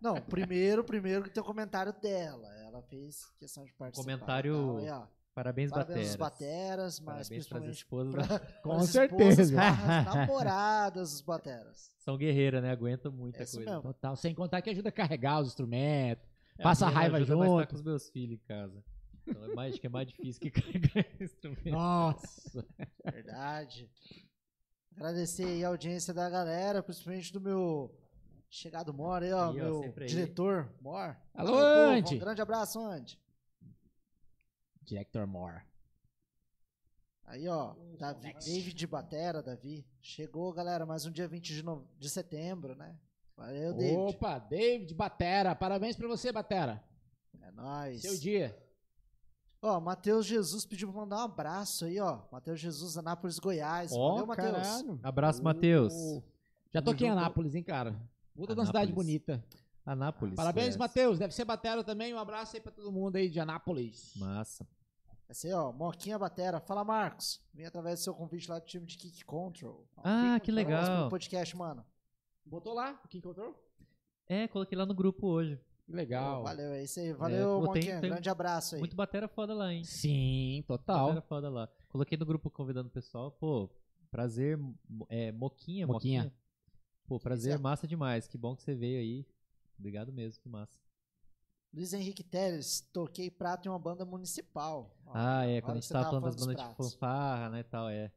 [0.00, 2.46] Não, primeiro, primeiro que tem o comentário dela.
[2.66, 4.04] Ela fez questão de participar.
[4.04, 5.06] Comentário ó,
[5.38, 6.16] Parabéns, Parabéns bateras.
[6.16, 8.12] bateras, mas Parabéns principalmente esposas.
[8.14, 9.42] pra, Com certeza.
[9.42, 11.90] esposas barras namoradas dos bateras.
[12.00, 12.70] São guerreiras, né?
[12.72, 13.60] Aguentam muita É coisa.
[13.60, 13.82] mesmo.
[13.82, 14.16] Total.
[14.16, 16.24] Sem contar que ajuda a carregar os instrumentos.
[16.58, 17.68] É, Passa a raiva ajuda, tá junto.
[17.68, 18.82] com os meus filhos em casa.
[19.28, 21.70] Então é mais, acho que é mais difícil que carregar instrumento.
[21.70, 22.66] Nossa.
[23.04, 23.88] Verdade.
[24.96, 27.94] Agradecer aí a audiência da galera, principalmente do meu
[28.50, 31.16] chegado Mor aí, ó, Aí, meu diretor Mor.
[31.34, 32.16] Alô, povo, Andy.
[32.16, 33.20] Um grande abraço, Andy.
[34.88, 35.62] Director Moore.
[37.24, 39.86] Aí, ó, Davi, David Batera, Davi.
[40.00, 42.96] Chegou, galera, mais um dia 20 de, no- de setembro, né?
[43.36, 43.96] Valeu, David.
[44.16, 45.54] Opa, David Batera.
[45.54, 46.82] Parabéns pra você, Batera.
[47.42, 48.00] É nóis.
[48.00, 48.56] Seu dia.
[49.60, 52.22] Ó, Matheus Jesus pediu pra mandar um abraço aí, ó.
[52.32, 53.92] Matheus Jesus, Anápolis, Goiás.
[53.92, 54.98] Ó, Valeu, Matheus.
[55.02, 55.92] Abraço, Matheus.
[56.72, 57.10] Já tô aqui em.
[57.10, 57.94] Anápolis, hein, cara.
[58.34, 59.44] Puta de uma cidade bonita.
[59.84, 60.34] Anápolis.
[60.34, 60.76] Parabéns.
[60.76, 61.18] Matheus.
[61.18, 62.14] Deve ser Batera também.
[62.14, 64.14] Um abraço aí pra todo mundo aí de Anápolis.
[64.16, 64.66] Massa.
[65.28, 66.58] Esse aí, ó, Moquinha Batera.
[66.60, 67.40] Fala, Marcos.
[67.52, 69.86] Vim através do seu convite lá do time de Kick Control.
[69.96, 71.10] Ó, Ah, Kick que Control, legal.
[71.10, 71.84] podcast, mano.
[72.46, 72.98] Botou lá?
[73.04, 73.54] O que encontrou?
[74.26, 75.60] É, coloquei lá no grupo hoje.
[75.84, 76.42] Que Legal.
[76.42, 77.12] Valeu, é isso aí.
[77.12, 78.00] Valeu, pô, tem- Moquinha.
[78.00, 78.78] tem Grande abraço aí.
[78.80, 79.84] Muito batera foda lá, hein?
[79.84, 81.22] Sim, Batera total.
[81.22, 81.68] foda lá.
[81.88, 83.30] Coloquei no grupo convidando o pessoal.
[83.32, 83.70] Pô,
[84.10, 84.58] prazer.
[85.08, 86.24] É, Moquinha, Moquinha.
[86.24, 86.34] Moquinha.
[87.06, 87.62] Pô, prazer, Certo.
[87.62, 88.26] massa demais.
[88.26, 89.26] Que bom que você veio aí.
[89.78, 90.78] Obrigado mesmo, que massa.
[91.72, 94.96] Luiz Henrique Teles, toquei prato em uma banda municipal.
[95.06, 96.94] Ó, Ah, é, quando a gente tava tava falando das bandas dos de pratos.
[96.94, 98.10] fanfarra, né, e tal, é.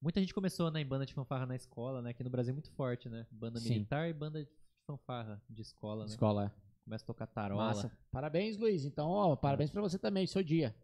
[0.00, 2.54] Muita gente começou, né, em banda de fanfarra na escola, né, que no Brasil é
[2.54, 3.70] muito forte, né, banda Sim.
[3.70, 4.50] militar e banda de
[4.86, 6.10] fanfarra de escola, né.
[6.10, 6.54] Escola.
[6.84, 7.64] Começa a tocar tarola.
[7.66, 7.92] Massa.
[8.10, 8.84] Parabéns, Luiz.
[8.84, 10.74] Então, ó, parabéns pra você também, seu dia.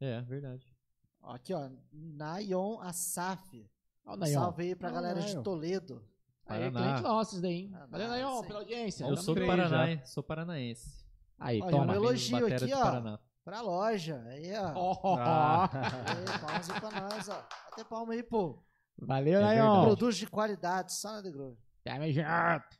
[0.00, 0.72] É, verdade.
[1.20, 1.68] Ó, Aqui, ó.
[1.92, 3.68] Nayon Asaf.
[4.06, 4.34] Ó, o Nayon.
[4.40, 5.42] salve aí pra Ó, galera de.
[5.42, 6.00] Toledo.
[6.46, 6.86] Aí, é Paraná.
[6.92, 7.72] cliente nosso isso daí, hein?
[7.74, 9.02] Ah, Valeu, Nayon, pela audiência.
[9.04, 11.04] Eu Tamo sou, do Paraná, sou paranaense.
[11.38, 11.86] Aí, Olha, toma.
[11.86, 12.80] meu elogio aqui, ó.
[12.82, 13.18] Paraná.
[13.44, 14.22] Pra loja.
[14.26, 14.72] Aí, ó.
[15.02, 15.16] Ó.
[15.18, 15.70] Ah.
[15.72, 17.46] Aí, palmas aí pra nós, ó.
[17.72, 18.62] Até palma aí, pô.
[19.00, 19.56] Valeu, É.
[19.84, 21.56] Produtos de qualidade, só na The Grove.
[21.84, 22.78] Tamo junto.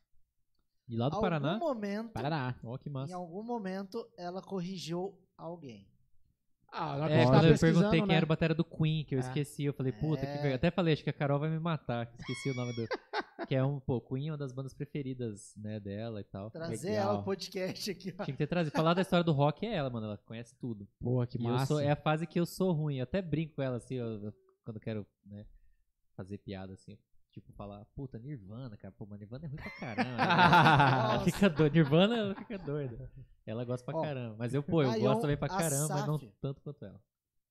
[0.88, 1.58] E lá do Algum Paraná?
[1.58, 2.54] momento, Paraná.
[2.64, 3.14] Ó, que em massa.
[3.14, 5.86] algum momento, ela corrigiu alguém.
[6.72, 8.14] Ah, agora que É, a tá quando eu perguntei quem né?
[8.16, 9.22] era o batera do Queen, que eu É.
[9.22, 10.32] esqueci, eu falei, puta, que É.
[10.34, 10.54] vergonha.
[10.56, 12.86] Até falei, acho que a Carol vai me matar, que esqueci o nome do...
[13.46, 16.50] que é um, Queen é uma das bandas preferidas, né, dela e tal.
[16.50, 17.02] Trazer Legal.
[17.10, 18.24] ela ao podcast aqui, ó.
[18.24, 18.74] Tinha que ter trazido.
[18.76, 20.86] Falar da história do rock é ela, mano, ela conhece tudo.
[21.00, 21.66] Porra, que E eu massa.
[21.66, 24.32] sou, é a fase que eu sou ruim, eu até brinco com ela, assim, eu-
[24.64, 25.46] quando eu quero, né,
[26.16, 26.98] fazer piada, assim.
[27.30, 28.92] Tipo, falar, puta, Nirvana, cara.
[28.98, 30.22] Pô, mas Nirvana é ruim pra caramba.
[30.22, 31.24] ela Nossa.
[31.30, 31.74] fica doida.
[31.74, 33.10] Nirvana, ela fica doida.
[33.46, 34.34] Ela gosta pra Ó, caramba.
[34.38, 37.00] Mas eu, pô, eu gosto também pra caramba, mas não tanto quanto ela.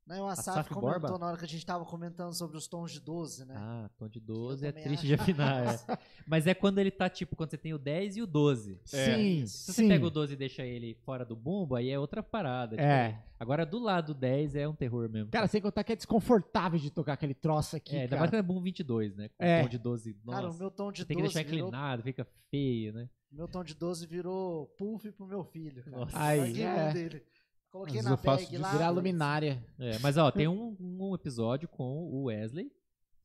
[0.07, 1.17] Nayon Asaf Asaf comentou Borba?
[1.19, 3.55] na hora que a gente tava comentando sobre os tons de 12, né?
[3.57, 5.05] Ah, tom de 12 é triste acho.
[5.07, 5.97] de afinar, é.
[6.25, 8.79] Mas é quando ele tá, tipo, quando você tem o 10 e o 12.
[8.85, 9.73] Sim, Se sim.
[9.73, 12.75] você pega o 12 e deixa ele fora do bumbo, aí é outra parada.
[12.77, 13.21] tipo, É.
[13.39, 15.29] Agora, do lado do 10 é um terror mesmo.
[15.29, 18.19] Cara, sem contar que é desconfortável de tocar aquele troço aqui, é, ainda cara.
[18.21, 19.29] mais quando é bumbo 22, né?
[19.29, 19.61] Com É.
[19.63, 20.17] tom de 12.
[20.23, 22.93] Nossa, Cara, o meu tom de você tem que 12 deixar virou, inclinado, fica feio,
[22.93, 23.09] né?
[23.29, 25.97] meu tom de 12 virou puff pro meu filho, cara.
[25.97, 26.17] Nossa.
[26.17, 26.83] Aí, é.
[26.85, 27.23] mão dele.
[27.71, 28.71] Coloquei Mas na bag lá.
[28.71, 29.63] Virar luminária.
[29.77, 32.71] É, mas ó, tem um, um episódio com o Wesley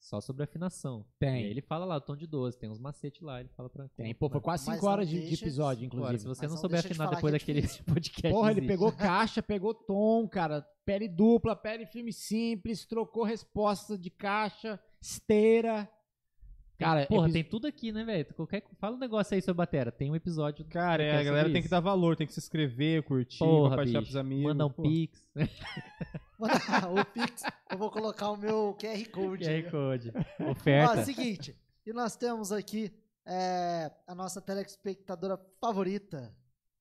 [0.03, 1.07] só sobre afinação.
[1.17, 1.45] E Tem.
[1.45, 3.89] ele fala lá, o tom de 12, tem uns macetes lá, ele fala pra.
[3.91, 6.19] Tem, pô, foi quase Mas 5 não horas de, de episódio, Agora, inclusive.
[6.19, 7.85] se você não não souber de afinar falar depois que é daquele difícil.
[7.85, 8.31] podcast.
[8.31, 10.67] Porra, ele pegou caixa, pegou tom, cara.
[10.85, 15.89] Pele dupla, pele firme simples, trocou resposta de caixa, esteira.
[16.83, 18.27] Cara, Porra, epi- tem tudo aqui, né, velho?
[18.35, 18.63] Qualquer...
[18.79, 19.91] Fala um negócio aí sobre batera.
[19.93, 20.65] Tem um episódio.
[20.67, 21.63] Cara, é, a galera tem isso.
[21.65, 24.13] que dar valor, tem que se inscrever, curtir, Porra, compartilhar bicho.
[24.13, 24.45] pros amigos.
[24.45, 24.83] Manda um pô.
[24.83, 25.29] pix.
[26.39, 29.45] o Pix, eu vou colocar o meu QR Code.
[29.45, 30.13] QR Code.
[30.41, 31.05] Ó, Oferta.
[31.05, 32.93] seguinte, e nós temos aqui
[33.25, 36.35] é, a nossa telespectadora favorita.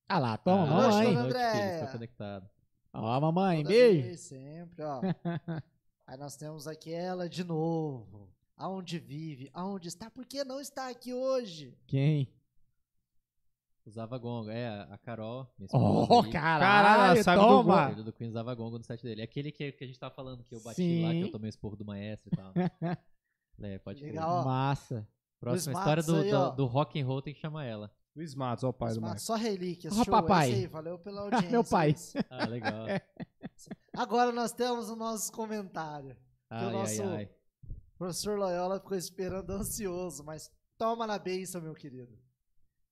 [0.10, 1.08] Ah lá, toma, Ah, mamãe.
[1.08, 1.28] Filho,
[1.76, 2.50] estou conectado.
[2.94, 4.18] Ó, mamãe, Toda beijo.
[4.18, 5.00] Sempre, ó.
[6.08, 8.31] Aí nós temos aqui ela de novo.
[8.62, 11.76] Aonde vive, aonde está, por que não está aqui hoje?
[11.88, 12.32] Quem?
[13.86, 14.52] Usava gongo.
[14.52, 15.68] É, a Carol, minha.
[15.74, 17.92] Oh, aí, caralho, Caralho, sabe do toma.
[17.92, 19.22] Ele do Queen usava gongo no site dele.
[19.22, 21.22] É Aquele que, que a gente tava falando que eu bati lá, Sim.
[21.22, 22.54] que eu tomei o esporro do maestro e tal.
[23.64, 24.12] é, pode crer.
[24.14, 24.46] Legal, ó.
[24.46, 25.08] Massa.
[25.40, 27.92] Próxima Luiz história do, Matos aí, do, do rock and roll tem que chamar ela.
[28.16, 29.24] Luiz Matos, ó o pai Mas, do Marcos.
[29.24, 30.52] só relíquias, Ó, show, papai.
[30.52, 31.50] é aí, valeu pela audiência.
[31.50, 31.88] Meu pai.
[31.88, 32.14] Luiz.
[32.30, 32.86] Ah, legal.
[33.98, 36.16] Agora nós temos os nossos comentários.
[36.50, 37.26] Ai, ai, nosso- ai.
[37.26, 37.41] O
[38.02, 42.18] professor Loyola ficou esperando ansioso, mas toma na benção, meu querido.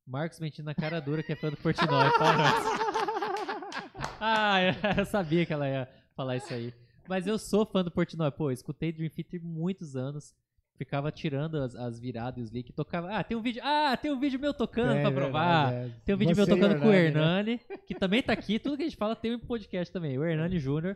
[0.06, 2.12] Marcos mentindo na cara dura que é fã do Portnoy.
[2.20, 2.46] Parou.
[4.22, 4.58] ah,
[4.98, 6.72] eu, sabia que ela ia falar isso aí.
[7.08, 8.30] Mas eu sou fã do Portnoy.
[8.30, 10.36] Pô, escutei Dream Theater muitos anos.
[10.78, 12.76] Ficava tirando as, as viradas e os leaks.
[12.76, 13.10] Tocava.
[13.10, 13.64] Ah, tem um vídeo.
[13.66, 15.74] Ah, tem um vídeo meu tocando É pra provar.
[16.06, 17.62] Tem um vídeo meu Você o tocando com o Hernani, né?
[17.64, 18.60] Hernani, que também tá aqui.
[18.60, 20.20] Tudo que a gente fala tem um podcast também.
[20.20, 20.96] O Hernani Júnior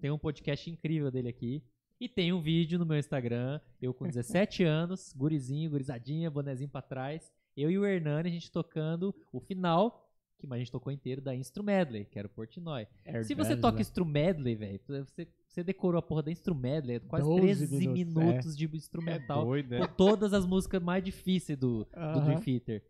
[0.00, 1.62] tem um podcast incrível dele aqui.
[2.02, 6.82] E tem um vídeo no meu Instagram, eu com 17 anos, gurizinho, gurizadinha, bonezinho pra
[6.82, 7.32] trás.
[7.56, 11.32] Eu e o Hernani, a gente tocando o final, que a gente tocou inteiro da
[11.32, 12.88] Instru Medley, que era o Portnoy.
[13.04, 16.98] É Se você toca Instru Medley, velho, você, você decorou a porra da Instru Medley,
[16.98, 19.86] quase 12 13 minutos, minutos, de É instrumental doido, com é.
[19.86, 22.24] todas as músicas mais difíceis do, do Aham.
[22.24, 22.84] Dream Theater.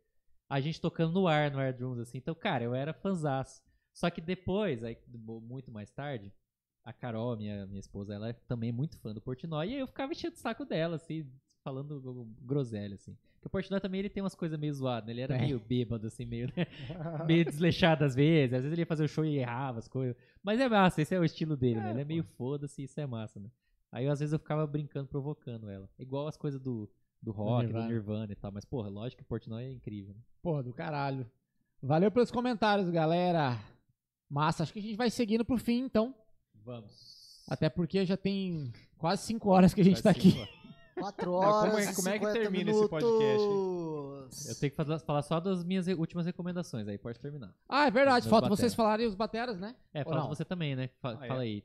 [0.49, 2.17] A gente tocando no ar, no Air Drums, assim.
[2.17, 3.63] Então, cara, eu era fanzaço.
[3.93, 6.33] Só que depois, aí, muito mais tarde,
[6.85, 9.69] a Carol, minha, minha esposa, ela é também muito fã do Portnoy.
[9.69, 11.27] E aí eu ficava enchendo o saco dela, assim,
[11.63, 12.01] falando
[12.41, 13.17] groselha, assim.
[13.35, 15.13] Porque o Portnoy também, ele tem umas coisas meio zoadas, né?
[15.13, 15.41] Ele era É.
[15.41, 16.67] meio bêbado, assim, meio, né?
[17.27, 18.55] meio desleixado às vezes.
[18.55, 20.17] Às vezes ele ia fazer o show e errava as coisas.
[20.43, 21.91] Mas é massa, esse é o estilo dele, né?
[21.91, 23.51] Ele é meio foda-se, isso é massa, né?
[23.91, 25.89] Aí às vezes eu ficava brincando, provocando ela.
[25.99, 26.89] Igual as coisas do,
[27.21, 27.89] do rock, do Nirvana.
[27.89, 28.33] Nirvana.
[28.33, 28.51] e tal.
[28.53, 30.21] Mas, porra, lógico que o Portnoy é incrível, né?
[30.41, 31.29] Porra, do caralho.
[31.83, 33.59] Valeu pelos comentários, galera.
[34.31, 36.15] Massa, acho que a gente vai seguindo pro fim, então.
[36.65, 37.43] Vamos.
[37.49, 40.33] Até porque já tem quase 5 horas que a gente tá aqui.
[40.95, 41.97] Quatro como é- horas.
[41.97, 44.49] como é que 50 termina esse podcast, minutos.
[44.49, 47.55] Eu tenho que falar, falar só das minhas últimas recomendações, aí pode terminar.
[47.69, 48.29] Ah, é verdade.
[48.29, 48.59] Falta bateras.
[48.61, 49.75] vocês falarem os bateras, né?
[49.95, 50.29] É, Ou fala não?
[50.29, 50.89] você também, né?
[51.01, 51.29] Fa- Ah, é?
[51.29, 51.65] Fala aí.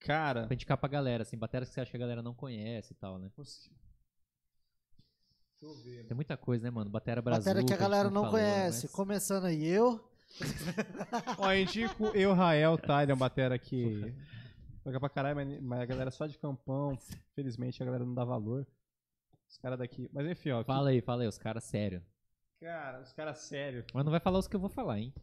[0.00, 2.92] Cara, Pra indicar pra galera, assim, bateras que você acha que a galera não conhece
[2.92, 3.30] e tal, né?
[3.36, 3.70] deixa
[5.62, 6.04] eu ver.
[6.06, 6.90] Tem muita coisa, né, mano?
[6.90, 7.44] Batera Brasil.
[7.44, 8.52] Matéria que a galera não falou, né?
[8.54, 8.86] conhece.
[8.86, 10.02] Mas- Começando aí eu.
[11.38, 13.02] Ó, indico eu, Rael, tá?
[13.02, 14.14] Ele é um batera que
[14.84, 16.96] toca pra caralho, mas, mas a galera só de campão.
[17.34, 18.66] Felizmente a galera não dá valor.
[19.48, 20.08] Os caras daqui.
[20.12, 20.64] Mas enfim, ó.
[20.64, 22.02] Fala aí, fala aí, os caras sério.
[22.60, 23.84] Cara, os caras sério.
[23.94, 25.14] Mas não vai falar os que eu vou falar, hein?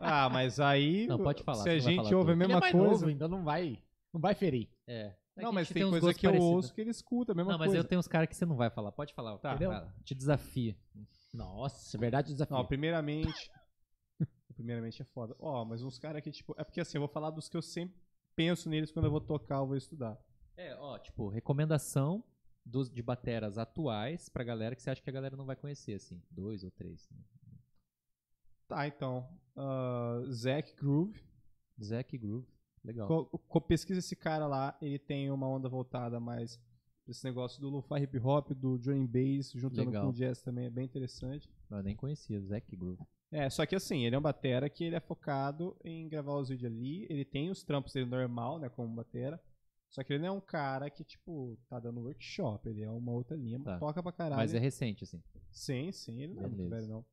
[0.00, 1.06] Ah, mas aí.
[1.06, 2.32] Não, pode falar, Se a não gente ouve a tudo.
[2.32, 2.86] Ele é mesma mais coisa.
[2.90, 3.80] novo, então não vai,
[4.12, 4.68] não vai ferir.
[4.86, 5.14] É.
[5.36, 6.54] É Não, mas tem, uns coisa que eu parecidos.
[6.56, 7.78] ouço que ele escuta, a mesma Não, mas coisa.
[7.80, 8.90] eu tenho uns caras que você não vai falar.
[8.90, 9.50] Pode falar, Tá.
[9.50, 9.70] entendeu?
[9.70, 9.94] Fala.
[10.04, 10.74] Te desafio.
[11.32, 12.56] Nossa, é verdade o desafio.
[12.56, 13.48] Não, primeiramente.
[14.58, 15.36] Primeiramente é foda.
[15.38, 16.52] Ó, mas uns caras que, tipo.
[16.58, 17.96] É porque assim, eu vou falar dos que eu sempre
[18.34, 20.18] penso neles quando eu vou tocar ou vou estudar.
[20.56, 22.22] É, ó, tipo, recomendação
[22.64, 25.94] dos, de bateras atuais pra galera que você acha que a galera não vai conhecer,
[25.94, 26.20] assim.
[26.30, 27.08] Dois ou três.
[27.10, 27.18] Né?
[28.66, 29.28] Tá, então.
[29.56, 31.22] ah, Zack Groove.
[31.82, 32.46] Zack Groove.
[32.84, 33.06] Legal.
[33.06, 36.56] Co- co- pesquisa esse cara lá, ele tem uma onda voltada mais
[37.04, 40.04] pra esse negócio do lo-fi hip hop, do drum bass, juntando Legal.
[40.04, 41.48] com o jazz também, é bem interessante.
[41.70, 43.02] Eu nem conhecia, Zack Groove.
[43.30, 46.48] É, só que assim, ele é um batera que ele é focado em gravar os
[46.48, 49.38] vídeos ali, ele tem os trampos dele normal, né, como batera,
[49.90, 53.12] só que ele não é um cara que, tipo, tá dando workshop, ele é uma
[53.12, 53.78] outra linha, Tá.
[53.78, 54.36] toca pra caralho.
[54.40, 55.22] Mas é recente, assim.
[55.50, 56.76] Sim, sim, ele não é muito Beleza.
[56.76, 57.04] velho, não.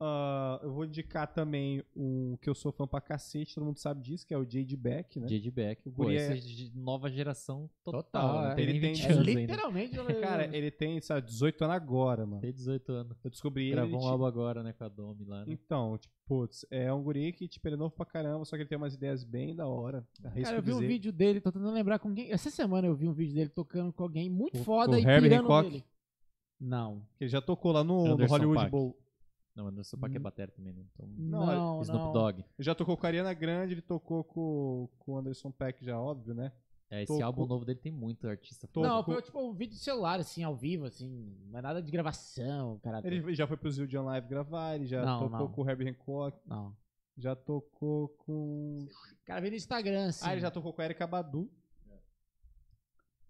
[0.00, 4.02] Ah, eu vou indicar também um que eu sou fã pra cacete, todo mundo sabe
[4.02, 4.76] disso, que é o J.D.
[4.76, 5.26] Beck, né?
[5.28, 5.50] J.D.
[5.52, 5.82] Beck.
[5.90, 8.02] Pô, guri é- é de nova geração total.
[8.02, 8.54] Total, não é.
[8.56, 9.40] tem Ele nem tem- 20 É anos ainda.
[9.40, 9.96] literalmente.
[10.20, 12.40] Cara, ele tem, sabe, 18 anos agora, mano.
[12.42, 13.16] Tem 18 anos.
[13.22, 13.72] Eu descobri ele.
[13.76, 15.52] Gravou um tipo, álbum agora, né, com a Domi lá, né?
[15.52, 18.62] Então, tipo, putz, é um guri que, tipo, ele é novo pra caramba, só que
[18.62, 20.06] ele tem umas ideias bem da hora.
[20.24, 20.88] Arrisco Cara, eu vi um dizer.
[20.88, 22.30] vídeo dele, tô tentando lembrar com quem.
[22.32, 25.02] Essa semana eu vi um vídeo dele tocando com alguém muito O- foda o e
[25.06, 25.84] Herbie pirando Hancock?
[26.60, 27.00] Não.
[27.16, 28.70] que Ele já tocou lá no, no Hollywood Paak.
[28.70, 28.98] Bowl.
[29.54, 30.84] Não, Anderson Paak é batera também, né?
[30.92, 31.82] Então, Não, Não, não.
[31.82, 32.38] Snoop Dogg.
[32.40, 35.98] Ele já tocou com a Ariana Grande, ele tocou com, com o Anderson Peck, já
[36.00, 36.52] óbvio, né?
[36.90, 38.68] É, esse Tocou- álbum novo dele tem muito artista.
[38.76, 41.34] Não, foi tipo um vídeo de celular, assim, ao vivo, assim.
[41.50, 43.00] Não é nada de gravação, cara.
[43.04, 45.48] Ele já foi pro Zildjian Live gravar, ele já Não, tocou não.
[45.52, 46.76] com o Herbie Hancock, Não.
[47.16, 48.86] já tocou com...
[48.86, 50.24] O cara veio no Instagram, assim.
[50.28, 51.50] Ah, ele já tocou com a Erika Badu.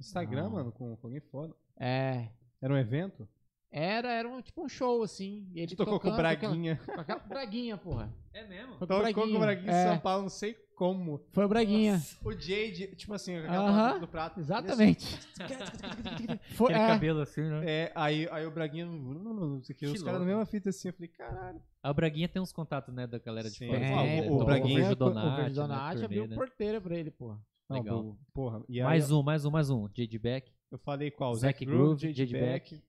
[0.00, 0.50] Instagram, Não.
[0.50, 1.54] mano, com, com alguém foda.
[1.78, 2.28] É.
[2.60, 3.28] Era um evento?
[3.76, 5.48] Era, era um, tipo um show, assim.
[5.52, 6.80] E ele tocou com o tocando aquela- Braguinha.
[6.86, 8.14] Com aquela Braguinha, porra.
[8.32, 8.76] É mesmo?
[8.78, 9.26] Foi com o Tocou Braguinha.
[9.32, 11.20] com o Braguinha em é, São Paulo, não sei como.
[11.32, 12.00] Foi o Braguinha.
[12.24, 14.38] O Jade, tipo assim, com aquela Aham, palavra do prato.
[14.38, 15.18] Exatamente.
[16.54, 17.62] Foi, Aquele é, cabelo assim, né?
[17.64, 20.26] É, aí, aí o Braguinha, não, não, não, não sei o que, os caras na
[20.26, 21.60] mesma fita assim, eu falei, caralho.
[21.82, 23.66] A Braguinha tem uns contatos, né, da galera de Sim.
[23.68, 23.78] fora.
[23.80, 24.44] É, assim, o né?
[24.44, 26.34] Braguinha- o Donati, o Verde né, Donati abriu né?
[26.36, 27.40] porteira pra ele, porra.
[27.68, 28.02] Não, Legal.
[28.02, 28.62] do- porra.
[28.68, 29.88] E aí Mais um, mais um, mais um.
[29.88, 30.18] J.D.
[30.18, 30.52] Beck.
[30.70, 31.34] eu falei qual?
[31.34, 32.12] Zac Zack Groove.
[32.12, 32.32] J.D.
[32.32, 32.80] Beck.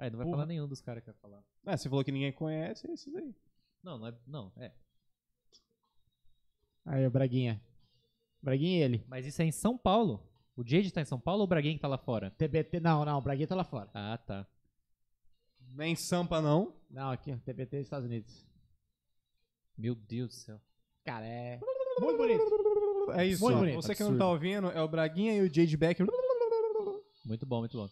[0.00, 0.36] Ah, não vai Porra.
[0.36, 1.42] falar nenhum dos caras que vai falar.
[1.66, 3.34] Ah, você falou que ninguém conhece, é esses aí.
[3.82, 4.14] Não, não é.
[4.26, 4.72] Não, é.
[6.84, 7.60] Aí, o Braguinha.
[8.40, 9.04] Braguinha e ele.
[9.08, 10.24] Mas isso é em São Paulo.
[10.56, 10.92] O J.D.
[10.92, 12.30] tá em São Paulo ou o Braguinha que tá lá fora?
[12.30, 13.90] TBT, não, não, o Braguinha tá lá fora.
[13.92, 14.46] Ah, tá.
[15.74, 16.74] Nem Sampa, não.
[16.88, 18.46] Não, aqui, TBT dos Estados Unidos.
[19.76, 20.60] Meu Deus do céu.
[21.04, 21.58] Cara, é
[22.00, 22.42] muito bonito.
[23.14, 25.76] É isso, Muito bonito, Você que não tá ouvindo, é o Braguinha e o J.D.
[25.76, 26.00] Beck.
[27.24, 27.88] Muito bom, muito bom.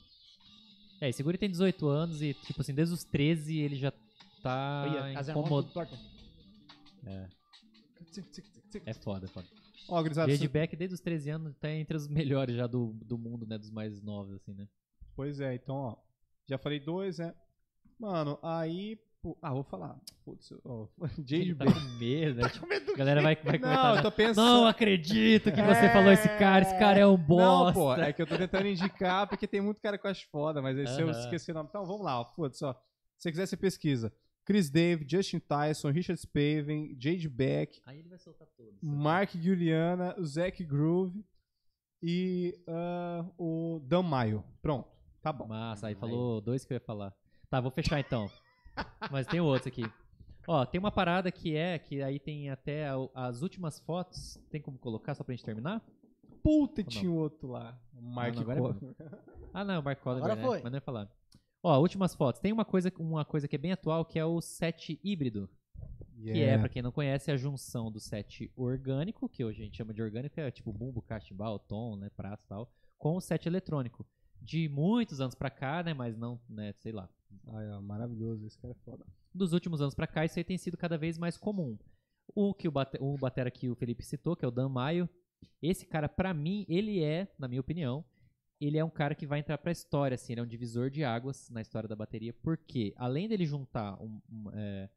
[1.01, 3.93] É, esse guri tem 18 anos e, tipo assim, desde os 13 ele já
[4.43, 4.85] tá
[5.43, 5.73] incomodado.
[5.73, 5.99] torta.
[8.85, 9.47] É foda, é foda.
[9.89, 10.37] Ó, J.D.
[10.37, 13.57] você- Beck, desde os 13 anos, tá entre os melhores já do, do mundo, né?
[13.59, 14.67] Dos mais novos, assim, né?
[15.15, 15.97] Pois é, então, ó.
[16.49, 17.35] Já falei dois, né?
[17.99, 18.99] Mano, aí.
[19.27, 19.99] Pô, ah, vou falar.
[20.25, 20.87] Putz, ó.
[21.19, 21.37] J.D.
[21.37, 21.75] Ele tá Beck.
[21.75, 22.93] com medo, né?
[22.95, 23.91] A galera vai, vai Não, comentar.
[23.91, 24.03] eu né?
[24.03, 24.47] tô pensando.
[24.47, 27.73] Não acredito que você falou esse cara, esse cara é um Não, bosta.
[27.73, 30.63] pô, é que eu tô tentando indicar porque tem muito cara que eu acho foda,
[30.63, 31.19] mas aí se eu Aham.
[31.19, 31.69] esqueci o nome.
[31.69, 32.73] Então vamos lá, ó, foda-se, ó.
[32.73, 34.13] Se você quiser, você pesquisa.
[34.45, 38.81] Chris Dave, Justin Tyson, Richard Spaven, Jade Beck, Aí ele vai soltar todos.
[38.81, 41.25] Mark Juliana, o Zach Groove
[42.01, 44.45] e ah, o Dan Maio.
[44.63, 44.89] Pronto,
[45.21, 45.49] tá bom.
[45.49, 47.13] Massa, aí falou dois que eu ia falar.
[47.51, 48.31] Tá, vou fechar então.
[49.11, 49.85] Mas tem outros aqui.
[50.49, 54.39] Ó, tem uma parada que é, que aí tem até a- as últimas fotos.
[54.51, 55.85] Tem como colocar só pra gente terminar?
[56.43, 57.77] Puta, tinha outro lá.
[57.93, 59.21] O Mark não, agora é.
[59.53, 60.43] Ah, não, o Mark Agora né?
[60.43, 60.61] foi.
[60.63, 61.11] Mas não ia falar.
[61.63, 62.41] Ó, últimas fotos.
[62.41, 65.51] Tem uma coisa, uma coisa que é bem atual, que é o set híbrido.
[66.23, 69.77] Que é, pra quem não conhece, a junção do set orgânico, que hoje a gente
[69.77, 73.47] chama de orgânico, é tipo bumbo, catimbau, tom, né, prato e tal, com o set
[73.47, 74.07] eletrônico.
[74.41, 77.09] De muitos anos pra cá, né, mas não, né, sei lá,
[77.49, 79.05] Ai, ó, maravilhoso, esse cara é foda.
[79.35, 81.79] dos últimos anos pra cá, isso aí tem sido cada vez mais comum.
[82.35, 85.09] O que o, bate, o batera que o Felipe citou, que é o Dan Maio,
[85.63, 88.05] esse cara, pra mim, ele é, na minha opinião,
[88.61, 91.05] ele é um cara que vai entrar pra história, assim, ele é um divisor de
[91.05, 94.89] águas na história da bateria, porque além dele juntar um- um, é,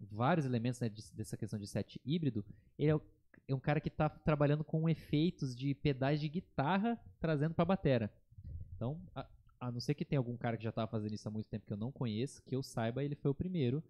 [0.00, 2.44] vários elementos né, de- dessa questão de set híbrido,
[2.78, 3.02] ele é, o-
[3.46, 8.10] é um cara que tá trabalhando com efeitos de pedais de guitarra trazendo pra batera.
[8.74, 9.26] Então, a,
[9.64, 11.66] a não ser que tenha algum cara que já tava fazendo isso há muito tempo
[11.66, 13.82] que eu não conheço, que eu saiba, ele foi o primeiro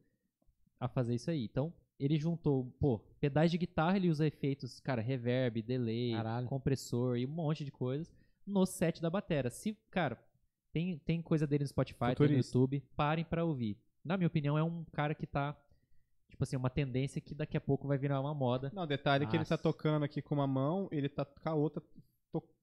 [0.79, 1.45] a fazer isso aí.
[1.45, 6.47] Então, ele juntou, pô, pedais de guitarra, ele usa efeitos, cara, reverb, delay, Caralho.
[6.47, 8.15] compressor e um monte de coisas
[8.47, 9.51] no set da batera.
[9.51, 10.17] Se, cara,
[10.73, 12.35] tem, tem coisa dele no Spotify, tem no.
[12.35, 13.77] YouTube, parem pra ouvir.
[14.05, 15.57] Na minha opinião, é um cara que tá,
[16.29, 18.71] tipo assim, uma tendência que daqui a pouco vai virar uma moda.
[18.73, 19.63] Não, detalhe que ele tá Nossa.
[19.63, 21.83] tocando aqui com uma mão, ele tá com a outra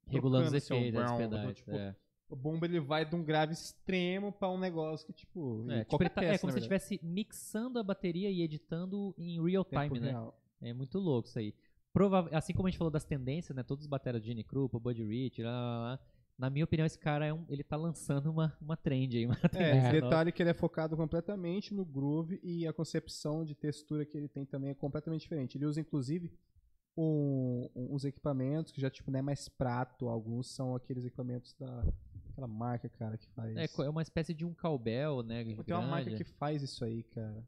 [0.07, 1.57] Regulando os efeitos, pedais.
[1.57, 1.95] tipo, é.
[2.31, 5.97] O bomba ele vai de um grave extremo pra um negócio que, tipo, É, tipo,
[5.97, 6.83] tá- é peça, como na se verdade.
[6.85, 10.09] estivesse mixando a bateria e editando em real Tempo time, né?
[10.11, 10.39] real.
[10.61, 11.53] É muito louco isso aí.
[11.93, 13.63] Prova assim como a gente falou das tendências, né?
[13.63, 15.99] Todos os bateras de Gene Krupa, Buddy Rich, lá, lá, lá.
[16.37, 19.35] Na minha opinião, esse cara é um, ele tá lançando uma, uma trend aí, uma
[19.35, 20.01] É, tendência nova.
[20.01, 24.27] detalhe que ele é focado completamente no groove e a concepção de textura que ele
[24.29, 25.57] tem também é completamente diferente.
[25.57, 26.31] Ele usa, inclusive,
[26.97, 30.07] um- uns equipamentos que já, tipo, não é mais prato.
[30.07, 31.85] Alguns são aqueles equipamentos da...
[32.31, 33.55] Aquela marca, cara, que faz...
[33.57, 35.43] É, é uma espécie de um cowbell, né?
[35.65, 37.45] Tem uma marca que faz isso aí, cara.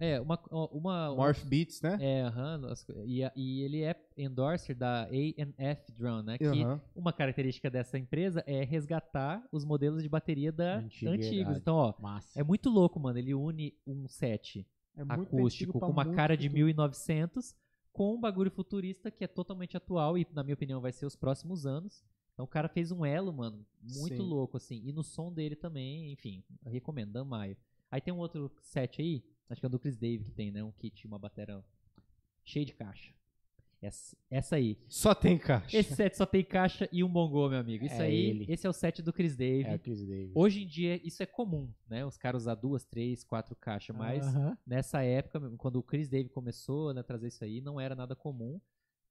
[0.00, 0.40] É, uma.
[0.50, 1.98] uma, uma Morph Beats, né?
[2.00, 2.72] é, aham,
[3.04, 6.38] e, e ele é endorser da A&F Drum, né?
[6.38, 6.80] Que Aham.
[6.96, 11.58] uma característica dessa empresa é resgatar os modelos de bateria da antigos.
[11.58, 12.40] Então, ó, Massa.
[12.40, 13.18] é muito louco, mano.
[13.18, 16.64] Ele une um set É acústico com uma cara de futuro.
[16.64, 17.54] 1900
[17.92, 21.16] com um bagulho futurista que é totalmente atual e, na minha opinião, vai ser os
[21.16, 22.04] próximos anos.
[22.32, 24.22] Então o cara fez um elo, mano, muito Sim.
[24.22, 24.80] louco, assim.
[24.84, 27.56] E no som dele também, enfim, recomendo, Dan Maio.
[27.90, 30.50] Aí tem um outro set aí, acho que é o do Chris Dave que tem,
[30.50, 30.62] né?
[30.62, 31.62] Um kit, uma bateria
[32.44, 33.12] cheia de caixa.
[33.82, 34.76] Essa, essa aí.
[34.88, 35.74] Só tem caixa.
[35.76, 37.86] Esse set só tem caixa e um bongô, meu amigo.
[37.86, 38.46] Isso É aí, ele.
[38.48, 39.68] esse é o set do Chris Dave.
[39.68, 40.32] É o Chris Davis.
[40.34, 42.04] Hoje em dia, isso é comum, né?
[42.04, 44.56] Os caras usar duas, três, quatro caixas, mas Aham.
[44.66, 48.14] nessa época, quando o Chris Dave começou né, a trazer isso aí, não era nada
[48.14, 48.60] comum.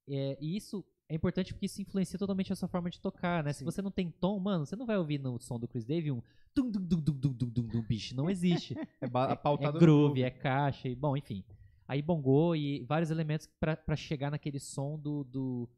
[0.08, 3.52] É, e isso é importante porque isso influencia totalmente a sua forma de tocar, né?
[3.52, 3.64] Se Sim.
[3.64, 6.22] você não tem tom, mano, você não vai ouvir no som do Chris Dave um
[6.54, 8.78] tum dum dum dum dum dum dum dum bicho, não existe.
[8.78, 11.44] É, é, é no groove, é caixa, e, bom, enfim.
[11.90, 15.68] Aí bongô e vários elementos pra pra chegar naquele som do, do,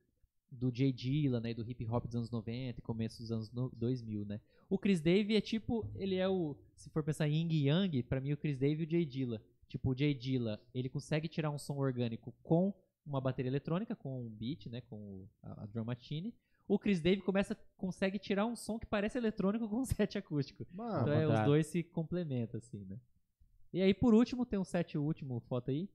[0.50, 1.54] do Jay Dilla, né?
[1.54, 4.38] Do hip hop dos anos 90 e começo dos anos no- 2000, né?
[4.68, 8.20] O Chris Dave é tipo, ele é o, se for pensar em Ying Yang, pra
[8.20, 9.42] mim o Chris Dave e o Jay Dilla.
[9.68, 12.74] Tipo, o Jay Dilla, ele consegue tirar um som orgânico com
[13.06, 14.82] uma bateria eletrônica, com um beat, né?
[14.82, 16.34] Com a, a drum machine.
[16.68, 20.66] O Chris Dave começa, consegue tirar um som que parece eletrônico com um set acústico.
[20.74, 22.98] Mano, Então é, os dois se complementam, assim, né?
[23.72, 25.88] E aí, por último, tem um set último, foto aí.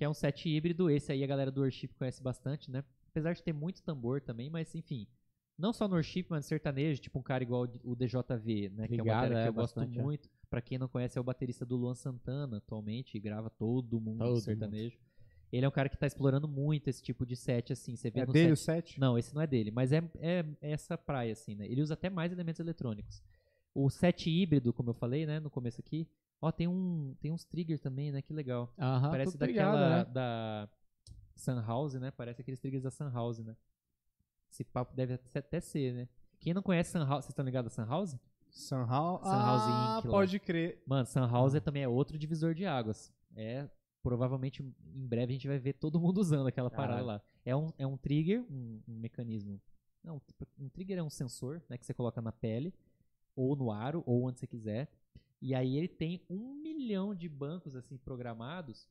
[0.00, 0.88] Que é um set híbrido.
[0.88, 2.82] Esse aí a galera do worship conhece bastante, né?
[3.10, 5.06] Apesar de ter muito tambor também, mas enfim.
[5.58, 8.88] Não só no worship, mas no sertanejo, tipo um cara igual o DJV, né?
[8.88, 10.02] que é uma bateria que é, eu gosto bastante, é.
[10.02, 10.30] muito.
[10.48, 14.20] Pra quem não conhece, é o baterista do Luan Santana atualmente, e grava todo mundo
[14.20, 14.40] Todo do mundo.
[14.40, 14.96] sertanejo.
[15.52, 17.94] Ele é um cara que tá explorando muito esse tipo de set, assim.
[17.94, 18.98] Você vê é no dele set o set?
[18.98, 21.66] não, esse não é dele, mas é, é essa praia, assim, né?
[21.66, 23.22] Ele usa até mais elementos eletrônicos.
[23.74, 26.08] O set híbrido, como eu falei, né, no começo aqui,
[26.40, 28.22] ó, tem, um, tem uns triggers também, né?
[28.22, 28.72] Que legal.
[28.78, 30.04] Aham, Parece tudo ligado, daquela, né?
[30.04, 30.68] da
[31.36, 32.10] Sunhouse, né?
[32.10, 33.56] Parece aqueles triggers da Sunhouse, né?
[34.50, 36.08] Esse papo deve até ser, né?
[36.38, 38.18] Quem não conhece Sunhouse, vocês estão ligados a Sunhouse?
[38.50, 39.24] Sunhouse.
[39.24, 40.06] Sunhouse ah, Inc.
[40.06, 40.10] lá.
[40.10, 40.82] pode crer.
[40.86, 43.12] Mano, Sunhouse é, também é outro divisor de águas.
[43.36, 43.68] É,
[44.02, 47.06] provavelmente, em breve a gente vai ver todo mundo usando aquela parada Caralho.
[47.06, 47.22] lá.
[47.44, 49.60] É um, é um trigger, um, um mecanismo.
[50.02, 50.20] Não,
[50.58, 52.74] um trigger é um sensor, né, que você coloca na pele,
[53.36, 54.90] ou no aro, ou onde você quiser.
[55.40, 58.86] E aí ele tem um milhão de bancos, assim, programados,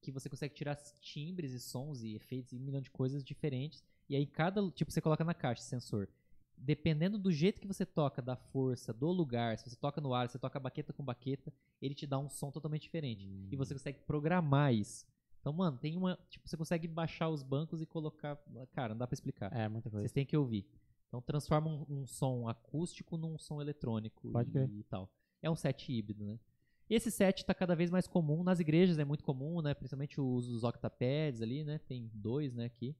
[0.00, 3.82] que você consegue tirar timbres e sons e efeitos e um milhão de coisas diferentes.
[4.08, 6.08] E aí cada, tipo, você coloca na caixa sensor.
[6.56, 10.28] dependendo do jeito que você toca, da força, do lugar, se você toca no ar,
[10.28, 13.28] se você toca baqueta com baqueta, ele te dá um som totalmente diferente.
[13.50, 15.06] E você consegue programar isso.
[15.40, 16.18] Então, mano, tem uma.
[16.30, 18.36] Tipo, você consegue baixar os bancos e colocar.
[18.72, 19.52] Cara, não dá pra explicar.
[19.52, 20.02] É, muita coisa.
[20.02, 20.66] Vocês têm que ouvir.
[21.08, 25.08] Então transforma um, um som acústico num som eletrônico Pode e, e tal.
[25.44, 26.40] É um set híbrido, né?
[26.88, 28.42] Esse set está cada vez mais comum.
[28.42, 29.74] Nas igrejas é muito comum, né?
[29.74, 31.78] Principalmente o uso ali, né?
[31.86, 32.96] Tem dois, né, aqui.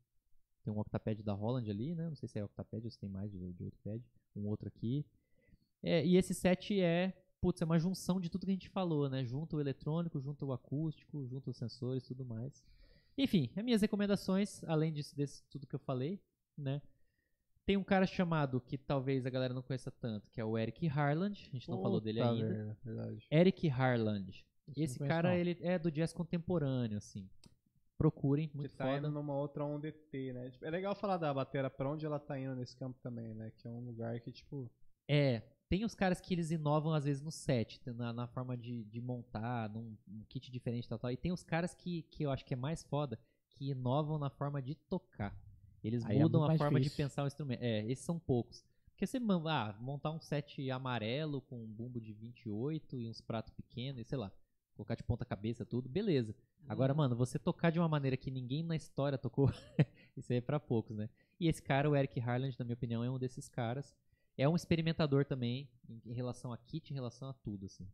[0.62, 2.06] Tem um octapad da Holland ali, né?
[2.06, 4.02] Não sei se é octapad ou se tem mais de, de octapad.
[4.36, 5.06] Um outro aqui.
[5.82, 9.08] É, e esse set é, putz, é uma junção de tudo que a gente falou,
[9.08, 9.24] né?
[9.24, 12.62] Junta o eletrônico, junta o acústico, junta os sensores tudo mais.
[13.16, 16.20] Enfim, as minhas recomendações, além disso, desse tudo que eu falei,
[16.58, 16.82] né?
[17.66, 20.86] Tem um cara chamado, que talvez a galera não conheça tanto, que é o Eric
[20.88, 21.48] Harland.
[21.50, 22.48] A gente não falou dele Puta ainda.
[22.48, 23.26] merda, verdade.
[23.30, 24.44] Eric Harland.
[24.68, 25.36] Isso Esse cara, não.
[25.36, 27.28] ele é do jazz contemporâneo, assim.
[27.96, 28.98] Procurem, Que muito tá foda.
[28.98, 30.50] indo numa outra onda ET, né?
[30.50, 33.50] Tipo, é legal falar da batera pra onde ela tá indo nesse campo também, né?
[33.56, 34.70] Que é um lugar que, tipo.
[35.08, 38.84] É, tem os caras que eles inovam às vezes no set, na, na forma de,
[38.84, 41.10] de montar, num um kit diferente e tal, tal.
[41.10, 43.18] E tem os caras que, que eu acho que é mais foda,
[43.50, 45.34] que inovam na forma de tocar.
[45.84, 47.04] Eles Aí é mudam muito a forma de difícil.
[47.04, 47.62] pensar o instrumento.
[47.62, 48.64] É, esses são poucos.
[48.90, 49.18] Porque você
[49.48, 54.04] ah, montar um set amarelo com um bumbo de 28 e uns pratos pequenos, e
[54.04, 54.32] sei lá,
[54.74, 56.34] colocar de ponta cabeça tudo, beleza.
[56.66, 59.50] Agora, mano, você tocar de uma maneira que ninguém na história tocou,
[60.16, 61.10] isso aí é pra poucos, né?
[61.38, 63.94] E esse cara, o Eric Harland, na minha opinião, é um desses caras.
[64.38, 67.86] É um experimentador também em, em relação a kit, em relação a tudo, assim.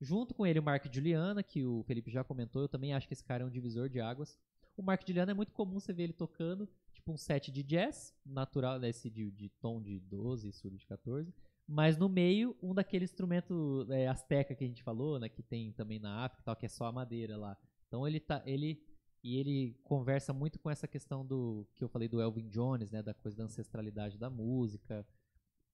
[0.00, 3.14] Junto com ele, o Mark Juliana, que o Felipe já comentou, eu também acho que
[3.14, 4.38] esse cara é um divisor de águas.
[4.76, 6.68] O Mark Juliana é muito comum você ver ele tocando,
[7.10, 10.86] tipo um set de jazz, natural, né, esse de, de tom de 12, surdo de
[10.86, 11.34] 14,
[11.66, 15.72] mas no meio, um daquele instrumento é, asteca que a gente falou, né, que tem
[15.72, 17.56] também na África tal, que é só a madeira lá.
[17.86, 18.82] Então ele tá, ele
[19.22, 23.02] e ele conversa muito com essa questão do que eu falei do Elvin Jones, né,
[23.02, 25.06] da coisa da ancestralidade da música.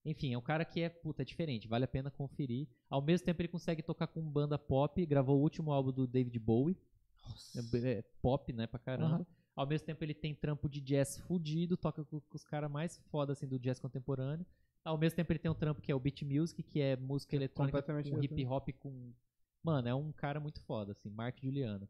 [0.04, 2.68] Enfim, é um cara que é, puta, é diferente, vale a pena conferir.
[2.90, 6.38] Ao mesmo tempo ele consegue tocar com banda pop, gravou o último álbum do David
[6.38, 6.76] Bowie.
[7.56, 9.16] É, é pop, né, pra caramba.
[9.16, 9.26] Aham.
[9.56, 12.98] Ao mesmo tempo ele tem trampo de jazz fudido, toca com, com os caras mais
[13.10, 14.44] foda assim do jazz contemporâneo.
[14.84, 17.34] Ao mesmo tempo ele tem um trampo que é o beat music, que é música
[17.34, 19.12] eletrônica completamente com hip hop com
[19.62, 21.88] Mano, é um cara muito foda assim, Mark Juliano.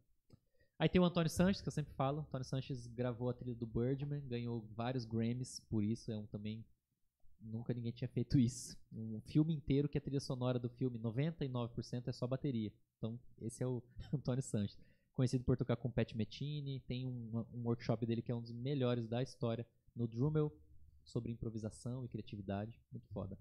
[0.78, 2.20] Aí tem o Antônio Sanches, que eu sempre falo.
[2.20, 6.64] Antônio Sanches gravou a trilha do Birdman, ganhou vários Grammys por isso, é um também
[7.40, 8.78] nunca ninguém tinha feito isso.
[8.92, 12.72] Um filme inteiro que a trilha sonora do filme 99% é só bateria.
[12.96, 13.82] Então, esse é o
[14.14, 14.78] Antônio Sanches
[15.16, 18.52] conhecido por tocar com Pat Metini, tem um, um workshop dele que é um dos
[18.52, 20.52] melhores da história no Drummel,
[21.04, 23.38] sobre improvisação e criatividade, muito foda.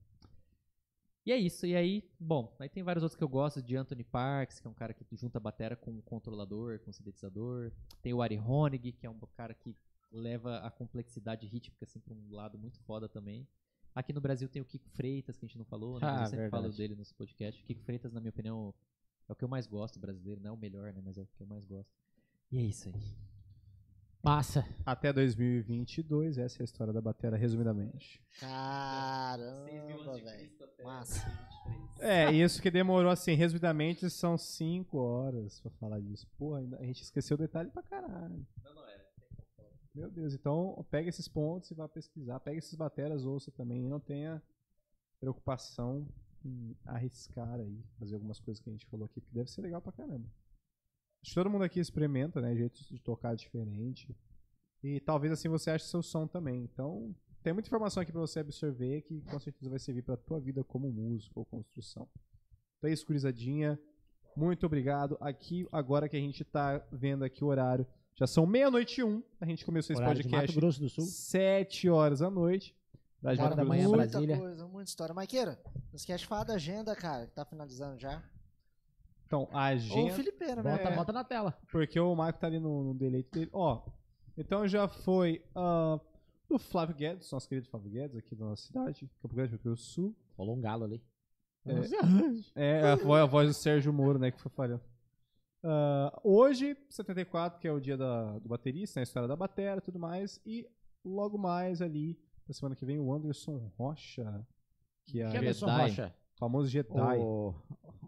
[1.26, 4.04] E é isso, e aí, bom, aí tem vários outros que eu gosto, de Anthony
[4.04, 7.72] Parks, que é um cara que junta a batera com um controlador, com um sintetizador,
[8.02, 9.76] tem o Ari Honig, que é um cara que
[10.12, 13.48] leva a complexidade rítmica assim para um lado muito foda também.
[13.94, 16.08] Aqui no Brasil tem o Kiko Freitas, que a gente não falou, né?
[16.08, 16.64] Ah, eu sempre verdade.
[16.64, 17.64] falo dele nos podcasts.
[17.64, 18.74] O Kiko Freitas, na minha opinião,
[19.28, 21.02] é o que eu mais gosto brasileiro, não é o melhor, né?
[21.04, 21.92] Mas é o que eu mais gosto.
[22.52, 22.94] E é isso aí.
[24.24, 24.66] Massa.
[24.84, 28.24] Até 2022, essa é a história da batera, resumidamente.
[28.40, 30.52] Caramba, velho.
[30.84, 31.22] Massa.
[32.00, 36.28] É, isso que demorou assim, resumidamente, são 5 horas pra falar disso.
[36.38, 38.46] Pô, ainda- a gente esqueceu detalhe pra caralho.
[39.94, 42.40] Meu Deus, então pega esses pontos e vá pesquisar.
[42.42, 43.86] Pega esses bateras, ouça também.
[43.86, 44.42] E não tenha
[45.20, 46.06] preocupação
[46.47, 49.81] em arriscar aí, fazer algumas coisas que a gente falou aqui, que deve ser legal
[49.81, 50.28] pra caramba.
[51.22, 52.56] Acho que todo mundo aqui experimenta, né?
[52.56, 54.15] Jeitos de tocar diferente.
[54.83, 56.63] E talvez assim você ache seu som também.
[56.63, 60.40] Então, tem muita informação aqui pra você absorver que com certeza vai servir pra tua
[60.40, 62.08] vida como músico ou construção.
[62.78, 63.79] Então é isso, gurizadinha.
[64.35, 65.17] Muito obrigado.
[65.19, 69.24] Aqui, agora que a gente tá vendo aqui o horário, já são meia-noite e um.
[69.40, 71.06] A gente começou esse Horário de Mato podcast Grosso do Sul.
[71.06, 72.76] 7 horas da noite.
[73.26, 74.38] Hora da manhã, muita Brasília.
[74.38, 75.14] coisa, muita história.
[75.14, 78.24] Maiqueira, não esquece de falar da agenda, cara, que tá finalizando já.
[79.26, 80.16] Então, a Ou o agenda.
[80.16, 80.84] Bota, né?
[80.84, 80.96] É.
[80.96, 81.58] bota na tela.
[81.72, 83.50] Porque o Marco tá ali no, no deleite dele.
[83.52, 83.82] Ó,
[84.38, 86.00] então já foi ah,
[86.48, 89.80] do Flávio Guedes, nosso querido Flávio Guedes, aqui da nossa cidade, Campo Grande, Rio Grande
[89.80, 90.16] do Sul.
[90.38, 91.02] Rolou um galo ali.
[92.56, 94.84] É, a voz, a voz do Sérgio Moro, né, que foi falhando.
[95.64, 99.80] Ah, hoje, 74, que é o dia da, do baterista, né, a história da batera
[99.80, 100.40] e tudo mais.
[100.46, 100.70] E
[101.04, 104.45] logo mais ali, na semana que vem, o Anderson Rocha,
[105.06, 105.81] que é Quem é o Anderson Jedi.
[105.90, 106.15] Rocha?
[106.38, 107.17] famoso Jedi.
[107.19, 107.56] O,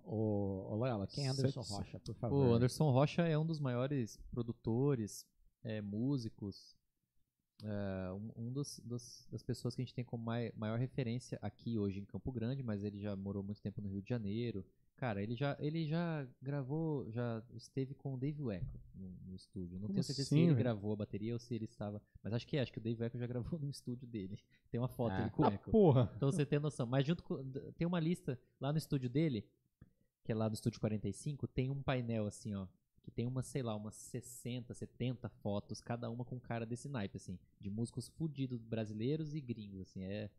[0.04, 2.48] o, o Loyola, quem é Anderson Sete- Rocha, por favor?
[2.48, 5.26] O Anderson Rocha é um dos maiores produtores,
[5.64, 6.76] é, músicos,
[7.64, 11.40] é, um, um dos, dos- das pessoas que a gente tem como mai- maior referência
[11.42, 14.66] aqui hoje em Campo Grande, mas ele já morou muito tempo no Rio de Janeiro.
[14.98, 19.76] Cara, ele já, ele já gravou, já esteve com o Dave Weckl no, no estúdio.
[19.80, 20.58] Não Como tenho certeza assim, se ele velho?
[20.58, 22.02] gravou a bateria ou se ele estava.
[22.24, 24.40] Mas acho que é, acho que o Dave Weckl já gravou no estúdio dele.
[24.72, 25.18] Tem uma foto Ah.
[25.20, 25.70] dele com o Ah, Weckl.
[25.72, 26.12] porra.
[26.16, 26.88] Então você tem noção.
[26.88, 27.38] Mas junto com.
[27.78, 29.46] Tem uma lista lá no estúdio dele,
[30.24, 32.68] que é lá no estúdio 45, tem um painel assim, ó.
[33.04, 37.18] Que tem umas, sei lá, umas 60, 70 fotos, cada uma com cara desse naipe,
[37.18, 37.38] assim.
[37.62, 40.04] De músicos fudidos brasileiros e gringos, assim.
[40.04, 40.30] É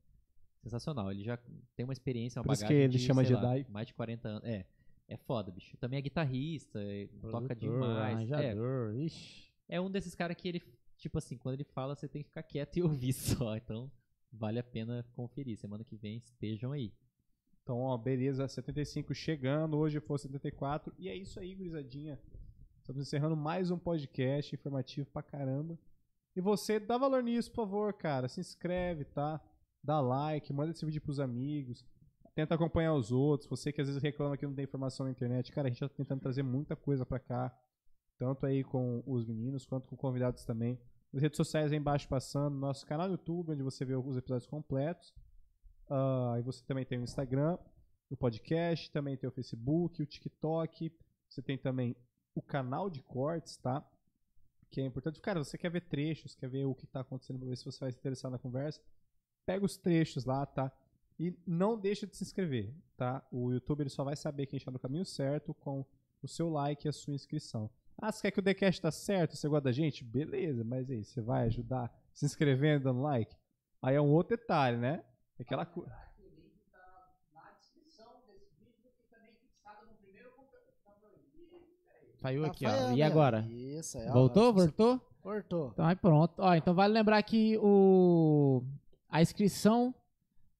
[0.62, 1.10] sensacional.
[1.10, 1.36] Ele já
[1.76, 3.70] tem uma experiência, uma Por bagagem que ele de, chama sei lá, Jedi.
[3.70, 4.44] mais de 40 anos.
[4.48, 4.66] É.
[5.10, 5.74] É foda, bicho.
[5.78, 8.30] Também é guitarrista, é- toca Produtor, demais.
[8.30, 9.50] É, arranjador, ixi.
[9.66, 10.62] é um desses caras que ele,
[10.98, 13.56] tipo assim, quando ele fala, você tem que ficar quieto e ouvir só.
[13.56, 13.90] Então,
[14.30, 15.56] vale a pena conferir.
[15.56, 16.92] Semana que vem estejam aí.
[17.62, 20.92] Então, ó, beleza, 75 chegando, hoje foi 74.
[20.98, 22.18] E é isso aí, gurizadinha.
[22.78, 25.78] Estamos encerrando mais um podcast informativo pra caramba.
[26.36, 28.28] E você, dá valor nisso, por favor, cara.
[28.28, 29.40] Se inscreve, tá?
[29.82, 31.84] Dá like, manda esse vídeo pros amigos.
[32.34, 33.48] Tenta acompanhar os outros.
[33.48, 35.50] Você que às vezes reclama que não tem informação na internet.
[35.50, 37.56] Cara, a gente tá tentando trazer muita coisa pra cá.
[38.18, 40.78] Tanto aí com os meninos, quanto com convidados também.
[41.14, 42.56] As redes sociais aí embaixo passando.
[42.56, 45.14] Nosso canal no YouTube, onde você vê os episódios completos.
[46.38, 47.56] E você também tem o Instagram,
[48.10, 50.92] o podcast, também tem o Facebook, o TikTok.
[51.28, 51.96] Você tem também
[52.34, 53.82] o canal de cortes, tá?
[54.70, 55.20] Que é importante.
[55.20, 57.80] Cara, você quer ver trechos, quer ver o que tá acontecendo pra ver se você
[57.80, 58.80] vai se interessar na conversa.
[59.48, 60.70] Pega os trechos lá, tá?
[61.18, 63.26] E não deixa de se inscrever, tá?
[63.32, 65.86] O YouTube ele só vai saber que a gente tá no caminho certo com
[66.22, 67.70] o seu like e a sua inscrição.
[67.96, 69.36] Ah, você quer que o TheCast tá certo?
[69.36, 70.04] Você gosta da gente?
[70.04, 73.34] Beleza, mas aí, você vai ajudar se inscrevendo, dando like?
[73.80, 75.02] Aí é um outro detalhe, né?
[75.40, 75.96] Aquela coisa.
[82.20, 82.92] Saiu Tá aqui, ó.
[82.92, 83.46] E agora?
[83.48, 84.12] Isso, aí, ó.
[84.12, 84.48] Voltou?
[84.50, 85.00] Agora Voltou?
[85.24, 85.70] Voltou.
[85.72, 86.34] Então aí pronto.
[86.36, 88.62] Ó, então vale lembrar que o
[89.08, 89.94] a inscrição.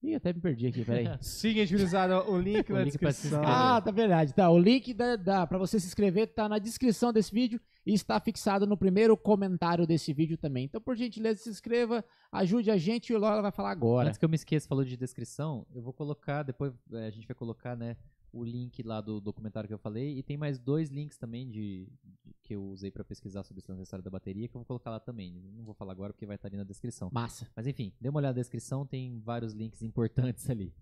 [0.03, 1.07] Ih, até me perdi aqui, peraí.
[1.21, 3.43] Siga, gurizada, o link O na link descrição.
[3.45, 4.33] Ah, tá verdade.
[4.33, 7.93] Tá, o link da, da, pra você se inscrever tá na descrição desse vídeo e
[7.93, 10.67] está fixado no primeiro comentário desse vídeo também.
[10.67, 14.09] Então, por gentileza, se inscreva, ajude a gente e o Lola vai falar agora.
[14.09, 17.27] Antes que eu me esqueça, falou de descrição, eu vou colocar, depois é, a gente
[17.27, 17.97] vai colocar, né,
[18.33, 21.87] o link lá do documentário que eu falei, e tem mais dois links também de,
[22.05, 24.91] de- que eu usei pra pesquisar sobre esse necessário da bateria, que eu vou colocar
[24.91, 25.35] lá também.
[25.57, 27.11] Não vou falar agora porque vai estar ali na descrição.
[27.13, 27.49] Massa.
[27.57, 30.73] Mas enfim, dê uma olhada na descrição, tem vários links importantes ali.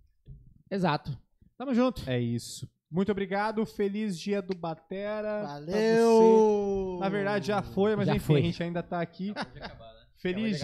[0.71, 1.17] Exato.
[1.57, 2.09] Tamo junto.
[2.09, 2.69] É isso.
[2.91, 3.65] Muito obrigado.
[3.67, 5.43] Feliz dia do Batera.
[5.45, 6.99] Valeu!
[7.01, 8.41] Na verdade já foi, mas Já enfim, foi.
[8.41, 9.33] a gente ainda tá aqui.
[9.33, 9.96] Feliz, Acabou de acabar.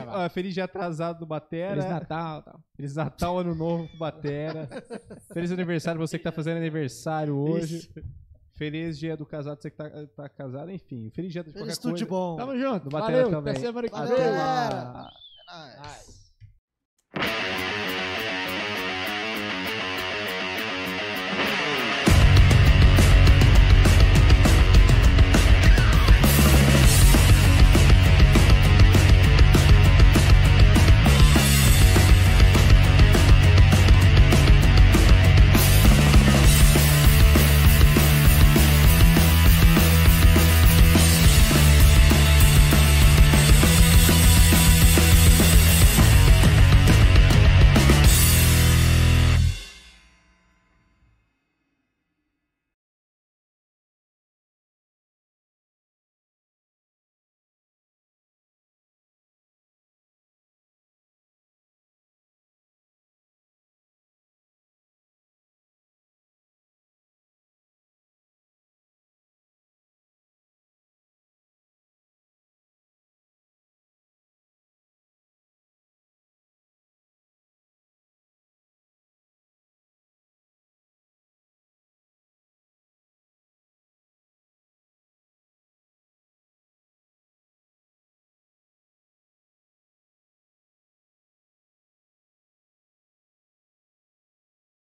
[0.09, 1.83] Ó, feliz dia atrasado do Batera.
[1.83, 2.43] Feliz Natal.
[2.43, 2.61] Tal.
[2.77, 4.69] Feliz Natal, Ano Novo pro Batera.
[5.33, 7.91] Feliz aniversário pra você que tá fazendo aniversário hoje.
[8.55, 11.11] Feliz dia do casado, você que tá, tá casado, enfim.
[11.11, 12.27] Feliz dia de Feliz qualquer tudo de coisa.
[12.27, 12.37] bom.
[12.37, 12.85] Tamo junto.
[12.85, 13.31] Do Batera Valeu.
[13.31, 13.53] também.
[13.53, 14.27] Até semana que Valeu, vem.
[14.27, 16.23] É nóis.
[17.17, 18.02] Nice.